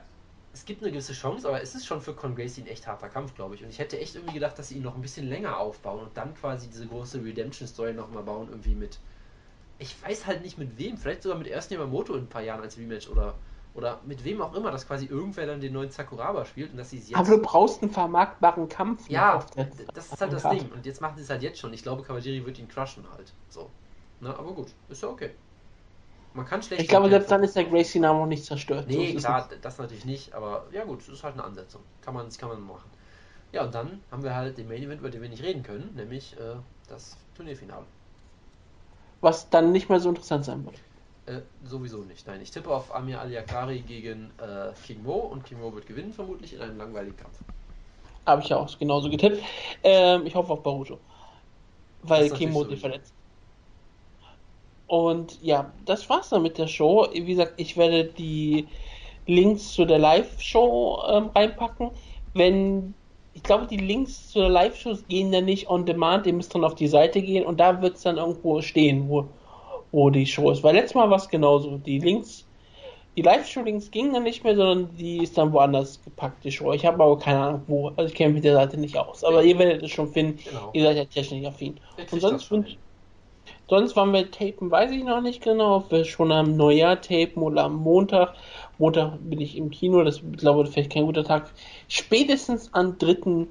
es 0.52 0.66
gibt 0.66 0.82
eine 0.82 0.92
gewisse 0.92 1.14
Chance, 1.14 1.48
aber 1.48 1.62
es 1.62 1.74
ist 1.74 1.86
schon 1.86 2.02
für 2.02 2.14
Con 2.14 2.36
Gracie 2.36 2.62
ein 2.62 2.68
echt 2.68 2.86
harter 2.86 3.08
Kampf, 3.08 3.34
glaube 3.34 3.56
ich. 3.56 3.64
Und 3.64 3.70
ich 3.70 3.80
hätte 3.80 3.98
echt 3.98 4.16
irgendwie 4.16 4.34
gedacht, 4.34 4.60
dass 4.60 4.68
sie 4.68 4.76
ihn 4.76 4.84
noch 4.84 4.96
ein 4.96 5.02
bisschen 5.02 5.30
länger 5.30 5.58
aufbauen 5.58 6.02
und 6.02 6.18
dann 6.18 6.36
quasi 6.36 6.68
diese 6.68 6.86
große 6.86 7.24
Redemption-Story 7.24 7.94
nochmal 7.94 8.24
bauen, 8.24 8.50
irgendwie 8.50 8.76
mit. 8.76 9.00
Ich 9.80 9.96
weiß 10.04 10.26
halt 10.26 10.42
nicht 10.42 10.58
mit 10.58 10.78
wem, 10.78 10.98
vielleicht 10.98 11.24
sogar 11.24 11.38
mit 11.38 11.48
erst 11.48 11.72
Yamamoto 11.72 12.14
in 12.16 12.24
ein 12.24 12.28
paar 12.28 12.42
Jahren 12.42 12.62
als 12.62 12.78
Rematch 12.78 13.08
oder, 13.08 13.36
oder 13.78 14.02
mit 14.06 14.24
wem 14.26 14.42
auch 14.42 14.56
immer, 14.56 14.72
dass 14.72 14.88
quasi 14.88 15.06
irgendwer 15.06 15.46
dann 15.46 15.62
den 15.62 15.72
neuen 15.72 15.92
Sakuraba 15.92 16.44
spielt 16.46 16.72
und 16.72 16.78
dass 16.78 16.90
sie 16.90 16.98
es 16.98 17.10
jetzt. 17.10 17.18
Aber 17.18 17.30
du 17.30 17.42
brauchst 17.42 17.84
einen 17.84 17.92
vermarktbaren 17.92 18.68
Kampf. 18.68 19.08
ja, 19.08 19.46
das 19.94 20.12
ist 20.12 20.20
halt 20.20 20.34
das. 20.34 20.50
Ding. 20.50 20.72
Und 20.72 20.86
jetzt 20.86 21.00
machen 21.00 21.16
sie 21.16 21.22
es 21.22 21.30
halt 21.30 21.44
jetzt 21.44 21.60
schon. 21.60 21.72
Ich 21.74 21.84
glaube, 21.84 22.02
Kawajiri 22.02 22.44
wird 22.44 22.58
ihn 22.58 22.68
crushen 22.68 23.06
halt. 23.16 23.32
So. 23.50 23.70
Na, 24.20 24.32
aber 24.36 24.52
gut, 24.54 24.70
ist 24.90 25.04
ja 25.04 25.10
okay. 25.10 25.30
Man 26.34 26.46
kann 26.46 26.64
schlecht. 26.64 26.82
Ich 26.82 26.88
glaube, 26.88 27.10
selbst 27.10 27.30
dann 27.30 27.44
ist 27.44 27.56
der 27.56 27.66
Gracie-Name 27.66 28.20
noch 28.20 28.26
nicht 28.26 28.46
zerstört. 28.46 28.86
So 28.90 28.98
Nee, 28.98 29.14
es 29.16 29.24
klar, 29.24 29.48
das 29.62 29.78
natürlich 29.78 30.06
nicht, 30.06 30.34
aber 30.34 30.66
ja 30.72 30.84
gut, 30.84 31.02
das 31.02 31.10
ist 31.10 31.24
halt 31.24 31.36
eine 31.36 31.44
Ansetzung. 31.44 31.82
Kann 32.02 32.16
man, 32.16 32.26
das 32.26 32.38
kann 32.38 32.50
man 32.50 32.62
machen. 32.66 32.90
Ja, 33.52 33.64
und 33.64 33.76
dann 33.76 34.02
haben 34.12 34.24
wir 34.24 34.36
halt 34.36 34.58
den 34.58 34.68
Main 34.68 34.84
Event, 34.84 35.02
über 35.02 35.10
den 35.10 35.22
wir 35.22 35.30
nicht 35.30 35.44
reden 35.44 35.62
können, 35.62 35.94
nämlich 35.96 36.36
äh, 36.40 36.56
das 36.90 37.16
Turnierfinale. 37.36 37.86
Was 39.22 39.50
dann 39.50 39.72
nicht 39.72 39.90
mehr 39.90 40.00
so 40.00 40.10
interessant 40.10 40.46
sein 40.46 40.66
wird. 40.66 40.80
Äh, 41.28 41.42
sowieso 41.66 41.98
nicht. 41.98 42.26
Nein, 42.26 42.42
ich 42.42 42.52
tippe 42.52 42.70
auf 42.70 42.96
Amir 42.96 43.20
Aliakari 43.20 43.80
gegen 43.80 44.32
äh, 44.40 44.72
King 44.86 45.04
Mo 45.04 45.16
und 45.16 45.46
King 45.46 45.60
Mo 45.60 45.74
wird 45.74 45.86
gewinnen, 45.86 46.14
vermutlich 46.14 46.54
in 46.54 46.62
einem 46.62 46.78
langweiligen 46.78 47.18
Kampf. 47.18 47.40
Habe 48.26 48.42
ich 48.42 48.50
ja 48.50 48.58
auch 48.58 48.80
genauso 48.80 49.10
getippt. 49.10 49.44
Ähm, 49.84 50.26
ich 50.26 50.36
hoffe 50.36 50.54
auf 50.54 50.64
Baruto. 50.64 51.00
Weil 52.04 52.30
Kimo 52.30 52.60
natürlich 52.60 52.70
sich 52.70 52.80
verletzt. 52.80 53.14
Und 54.88 55.42
ja, 55.42 55.74
das 55.86 56.10
war's 56.10 56.30
dann 56.30 56.44
mit 56.44 56.58
der 56.58 56.68
Show. 56.68 57.08
Wie 57.12 57.26
gesagt, 57.26 57.54
ich 57.58 57.76
werde 57.76 58.06
die 58.06 58.68
Links 59.26 59.74
zu 59.74 59.84
der 59.84 60.00
Live-Show 60.00 61.04
ähm, 61.10 61.30
reinpacken. 61.36 61.92
Wenn 62.34 62.94
ich 63.34 63.44
glaube, 63.44 63.68
die 63.68 63.78
Links 63.78 64.30
zu 64.30 64.40
der 64.40 64.50
Live-Shows 64.50 65.08
gehen 65.10 65.32
dann 65.32 65.46
nicht 65.46 65.70
on 65.70 65.86
demand, 65.86 66.26
ihr 66.26 66.34
müsst 66.34 66.56
dann 66.56 66.64
auf 66.64 66.76
die 66.76 66.88
Seite 66.88 67.22
gehen 67.22 67.46
und 67.46 67.60
da 67.60 67.82
wird 67.82 67.98
es 67.98 68.04
dann 68.04 68.18
irgendwo 68.18 68.62
stehen, 68.62 69.10
wo, 69.10 69.28
wo 69.92 70.10
die 70.10 70.26
Show 70.26 70.52
ist. 70.52 70.64
Weil 70.64 70.76
letztes 70.76 70.96
Mal 70.96 71.10
war 71.10 71.18
es 71.18 71.30
genauso. 71.30 71.78
Die 71.78 72.00
Links, 72.00 72.46
die 73.16 73.22
Live-Show-Links 73.22 73.90
gingen 73.92 74.14
dann 74.14 74.24
nicht 74.24 74.44
mehr, 74.44 74.56
sondern 74.56 74.96
die 74.96 75.24
ist 75.24 75.38
dann 75.38 75.52
woanders 75.54 76.04
gepackt, 76.04 76.44
die 76.44 76.52
Show. 76.52 76.72
Ich 76.74 76.86
habe 76.86 77.04
aber 77.04 77.18
keine 77.18 77.40
Ahnung 77.40 77.62
wo. 77.68 77.88
Also 77.90 78.04
ich 78.04 78.14
kenne 78.14 78.30
mich 78.30 78.36
mit 78.38 78.46
der 78.46 78.56
Seite 78.56 78.78
nicht 78.78 78.98
aus. 78.98 79.24
Aber 79.24 79.44
ihr 79.44 79.58
werdet 79.58 79.84
es 79.84 79.92
schon 79.92 80.12
finden. 80.12 80.40
Genau. 80.44 80.70
Ihr 80.74 80.84
seid 80.84 80.98
ja 80.98 81.06
technisch 81.06 81.46
affin. 81.46 81.80
Und 82.12 82.22
sonst, 82.22 82.44
schon 82.46 82.64
wünsch- 82.64 82.68
hin? 82.70 82.78
sonst 83.70 83.96
waren 83.96 84.14
wir 84.14 84.30
tapen, 84.30 84.70
weiß 84.70 84.92
ich 84.92 85.04
noch 85.04 85.22
nicht 85.22 85.42
genau, 85.44 85.78
ob 85.78 85.92
wir 85.92 86.06
schon 86.06 86.32
am 86.32 86.56
Neujahr 86.56 87.02
tapen 87.02 87.42
oder 87.42 87.64
am 87.64 87.76
Montag. 87.76 88.34
Montag 88.78 89.18
bin 89.22 89.42
ich 89.42 89.58
im 89.58 89.72
Kino, 89.72 90.04
das 90.04 90.22
glaube 90.38 90.64
ich 90.64 90.70
vielleicht 90.70 90.92
kein 90.92 91.06
guter 91.06 91.24
Tag. 91.24 91.52
Spätestens 91.88 92.74
am 92.74 92.98
dritten, 92.98 93.48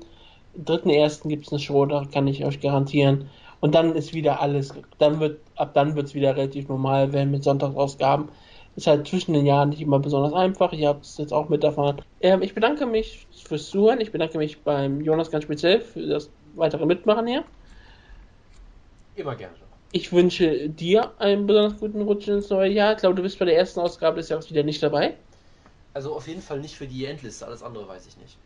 dritten 0.57 0.91
ersten 0.91 1.29
gibt 1.29 1.47
es 1.47 1.53
eine 1.53 1.61
Show, 1.61 1.87
da 1.87 2.05
kann 2.13 2.29
ich 2.29 2.45
euch 2.45 2.61
garantieren. 2.61 3.31
Und 3.61 3.75
dann 3.75 3.95
ist 3.95 4.15
wieder 4.15 4.41
alles, 4.41 4.75
dann 4.99 5.21
wird, 5.21 5.41
ab 5.57 5.73
dann 5.75 5.97
wird 5.97 6.07
es 6.07 6.15
wieder 6.15 6.37
relativ 6.37 6.69
normal 6.69 7.13
werden 7.13 7.31
mit 7.31 7.43
Sonntagsausgaben. 7.43 8.29
Ist 8.77 8.87
halt 8.87 9.09
zwischen 9.09 9.33
den 9.33 9.47
Jahren 9.47 9.71
nicht 9.71 9.81
immer 9.81 9.99
besonders 9.99 10.35
einfach. 10.35 10.73
Ich 10.73 10.85
habe 10.85 11.01
es 11.01 11.17
jetzt 11.17 11.33
auch 11.33 11.49
mit 11.49 11.65
erfahren. 11.65 12.03
Ähm, 12.21 12.43
ich 12.43 12.55
bedanke 12.55 12.85
mich 12.85 13.27
fürs 13.45 13.71
Zuhören. 13.71 14.01
Ich 14.03 14.13
bedanke 14.13 14.37
mich 14.37 14.63
beim 14.63 15.01
Jonas 15.01 15.31
ganz 15.31 15.45
speziell 15.45 15.81
für 15.81 16.07
das 16.07 16.31
weitere 16.55 16.85
Mitmachen 16.85 17.27
hier. 17.27 17.45
Immer 19.15 19.35
gerne. 19.35 19.55
Ich 19.93 20.13
wünsche 20.13 20.69
dir 20.69 21.13
einen 21.19 21.47
besonders 21.47 21.81
guten 21.81 22.03
Rutsch 22.03 22.29
ins 22.29 22.51
neue 22.51 22.71
Jahr. 22.71 22.93
Ich 22.93 22.99
glaube, 22.99 23.15
du 23.15 23.23
bist 23.23 23.39
bei 23.39 23.47
der 23.47 23.57
ersten 23.57 23.81
Ausgabe 23.81 24.19
des 24.19 24.29
Jahres 24.29 24.51
wieder 24.51 24.63
nicht 24.63 24.83
dabei. 24.83 25.15
Also 25.95 26.15
auf 26.15 26.29
jeden 26.29 26.43
Fall 26.43 26.61
nicht 26.61 26.77
für 26.77 26.87
die 26.87 27.07
Endliste, 27.07 27.47
alles 27.47 27.63
andere 27.63 27.89
weiß 27.89 28.07
ich 28.07 28.19
nicht. 28.19 28.37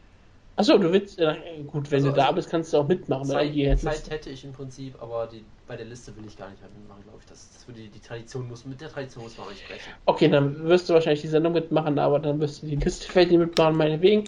Achso, 0.57 0.77
du 0.77 0.93
willst. 0.93 1.19
Äh, 1.19 1.35
gut, 1.67 1.91
wenn 1.91 1.99
Also- 1.99 2.11
du 2.11 2.17
da 2.17 2.23
also- 2.25 2.35
bist, 2.35 2.51
kannst 2.51 2.73
du 2.73 2.79
auch 2.79 2.89
mitmachen. 2.89 3.25
Zeit, 3.25 3.55
der 3.55 3.77
Zeit 3.79 4.11
hätte 4.11 4.31
ich 4.31 4.45
im 4.45 4.53
Prinzip, 4.53 5.01
aber 5.01 5.27
die, 5.27 5.45
bei 5.67 5.77
der 5.77 5.87
Liste 5.87 6.15
will 6.17 6.25
ich 6.27 6.37
gar 6.37 6.51
nicht 6.51 6.61
mehr 6.61 6.71
mitmachen, 6.71 7.03
glaube 7.05 7.19
ich. 7.21 7.27
Das, 7.27 7.51
das 7.55 7.67
würde 7.67 7.81
die, 7.81 7.89
die 7.89 8.01
Tradition 8.01 8.47
muss, 8.49 8.67
mit 8.67 8.81
der 8.81 8.91
Tradition 8.91 9.25
muss 9.25 9.39
man 9.39 9.47
auch 9.47 9.51
nicht 9.51 9.67
brechen. 9.67 9.93
Okay, 10.07 10.29
dann 10.29 10.65
wirst 10.65 10.89
du 10.89 10.95
wahrscheinlich 10.95 11.23
die 11.23 11.29
Sendung 11.29 11.55
mitmachen, 11.55 11.99
aber 11.99 12.19
dann 12.19 12.41
wirst 12.41 12.63
du 12.63 12.67
die 12.67 12.77
Liste 12.77 13.11
vielleicht 13.11 13.31
nicht 13.31 13.41
mitmachen, 13.41 13.77
meinetwegen. 13.77 14.25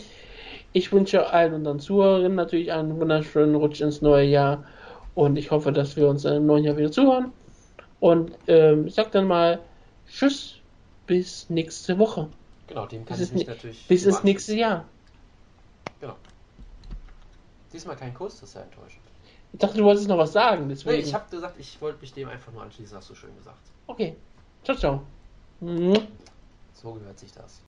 Ich 0.73 0.91
wünsche 0.91 1.31
allen 1.31 1.53
unseren 1.53 1.81
Zuhörern 1.81 2.35
natürlich 2.35 2.73
einen 2.73 2.99
wunderschönen 2.99 3.55
Rutsch 3.55 3.83
ins 3.83 4.01
neue 4.01 4.25
Jahr 4.25 4.65
und 5.15 5.37
ich 5.37 5.51
hoffe, 5.51 5.71
dass 5.71 5.97
wir 5.97 6.09
uns 6.09 6.25
im 6.25 6.47
neuen 6.47 6.65
Jahr 6.65 6.79
wieder 6.79 6.91
zuhören. 6.91 7.33
Und 8.01 8.33
ähm, 8.49 8.87
ich 8.87 8.95
sag 8.95 9.13
dann 9.13 9.27
mal 9.27 9.61
Tschüss, 10.09 10.57
bis 11.07 11.51
nächste 11.51 11.99
Woche. 11.99 12.29
Genau, 12.69 12.87
dem 12.87 13.05
kann 13.05 13.19
Bis 13.19 13.29
ich 13.29 13.35
mich 13.35 13.47
natürlich. 13.47 13.87
Bis 13.87 14.07
ins 14.07 14.25
nächste 14.25 14.55
Jahr. 14.55 14.87
Genau. 16.03 16.17
Diesmal 17.73 17.95
kein 17.97 18.13
Kuss, 18.13 18.41
das 18.41 18.49
ist 18.49 18.55
ja 18.57 18.63
enttäuschend. 18.63 19.03
Ich 19.53 19.59
dachte, 19.61 19.79
du 19.79 19.85
wolltest 19.85 20.09
noch 20.09 20.19
was 20.19 20.33
sagen, 20.33 20.63
Nee, 20.67 20.75
deswegen. 20.75 21.07
ich 21.07 21.15
habe 21.15 21.31
gesagt, 21.31 21.55
ich 21.61 21.81
wollte 21.81 22.01
mich 22.01 22.13
dem 22.13 22.29
einfach 22.29 22.53
nur 22.53 22.63
anschließen, 22.63 22.97
hast 22.97 23.09
du 23.09 23.15
schön 23.15 23.35
gesagt. 23.37 23.61
Okay. 23.87 24.17
Ciao, 24.65 24.77
ciao. 24.77 25.03
Mhm. 25.61 25.97
So 26.75 26.95
gehört 26.95 27.19
sich 27.21 27.31
das. 27.33 27.61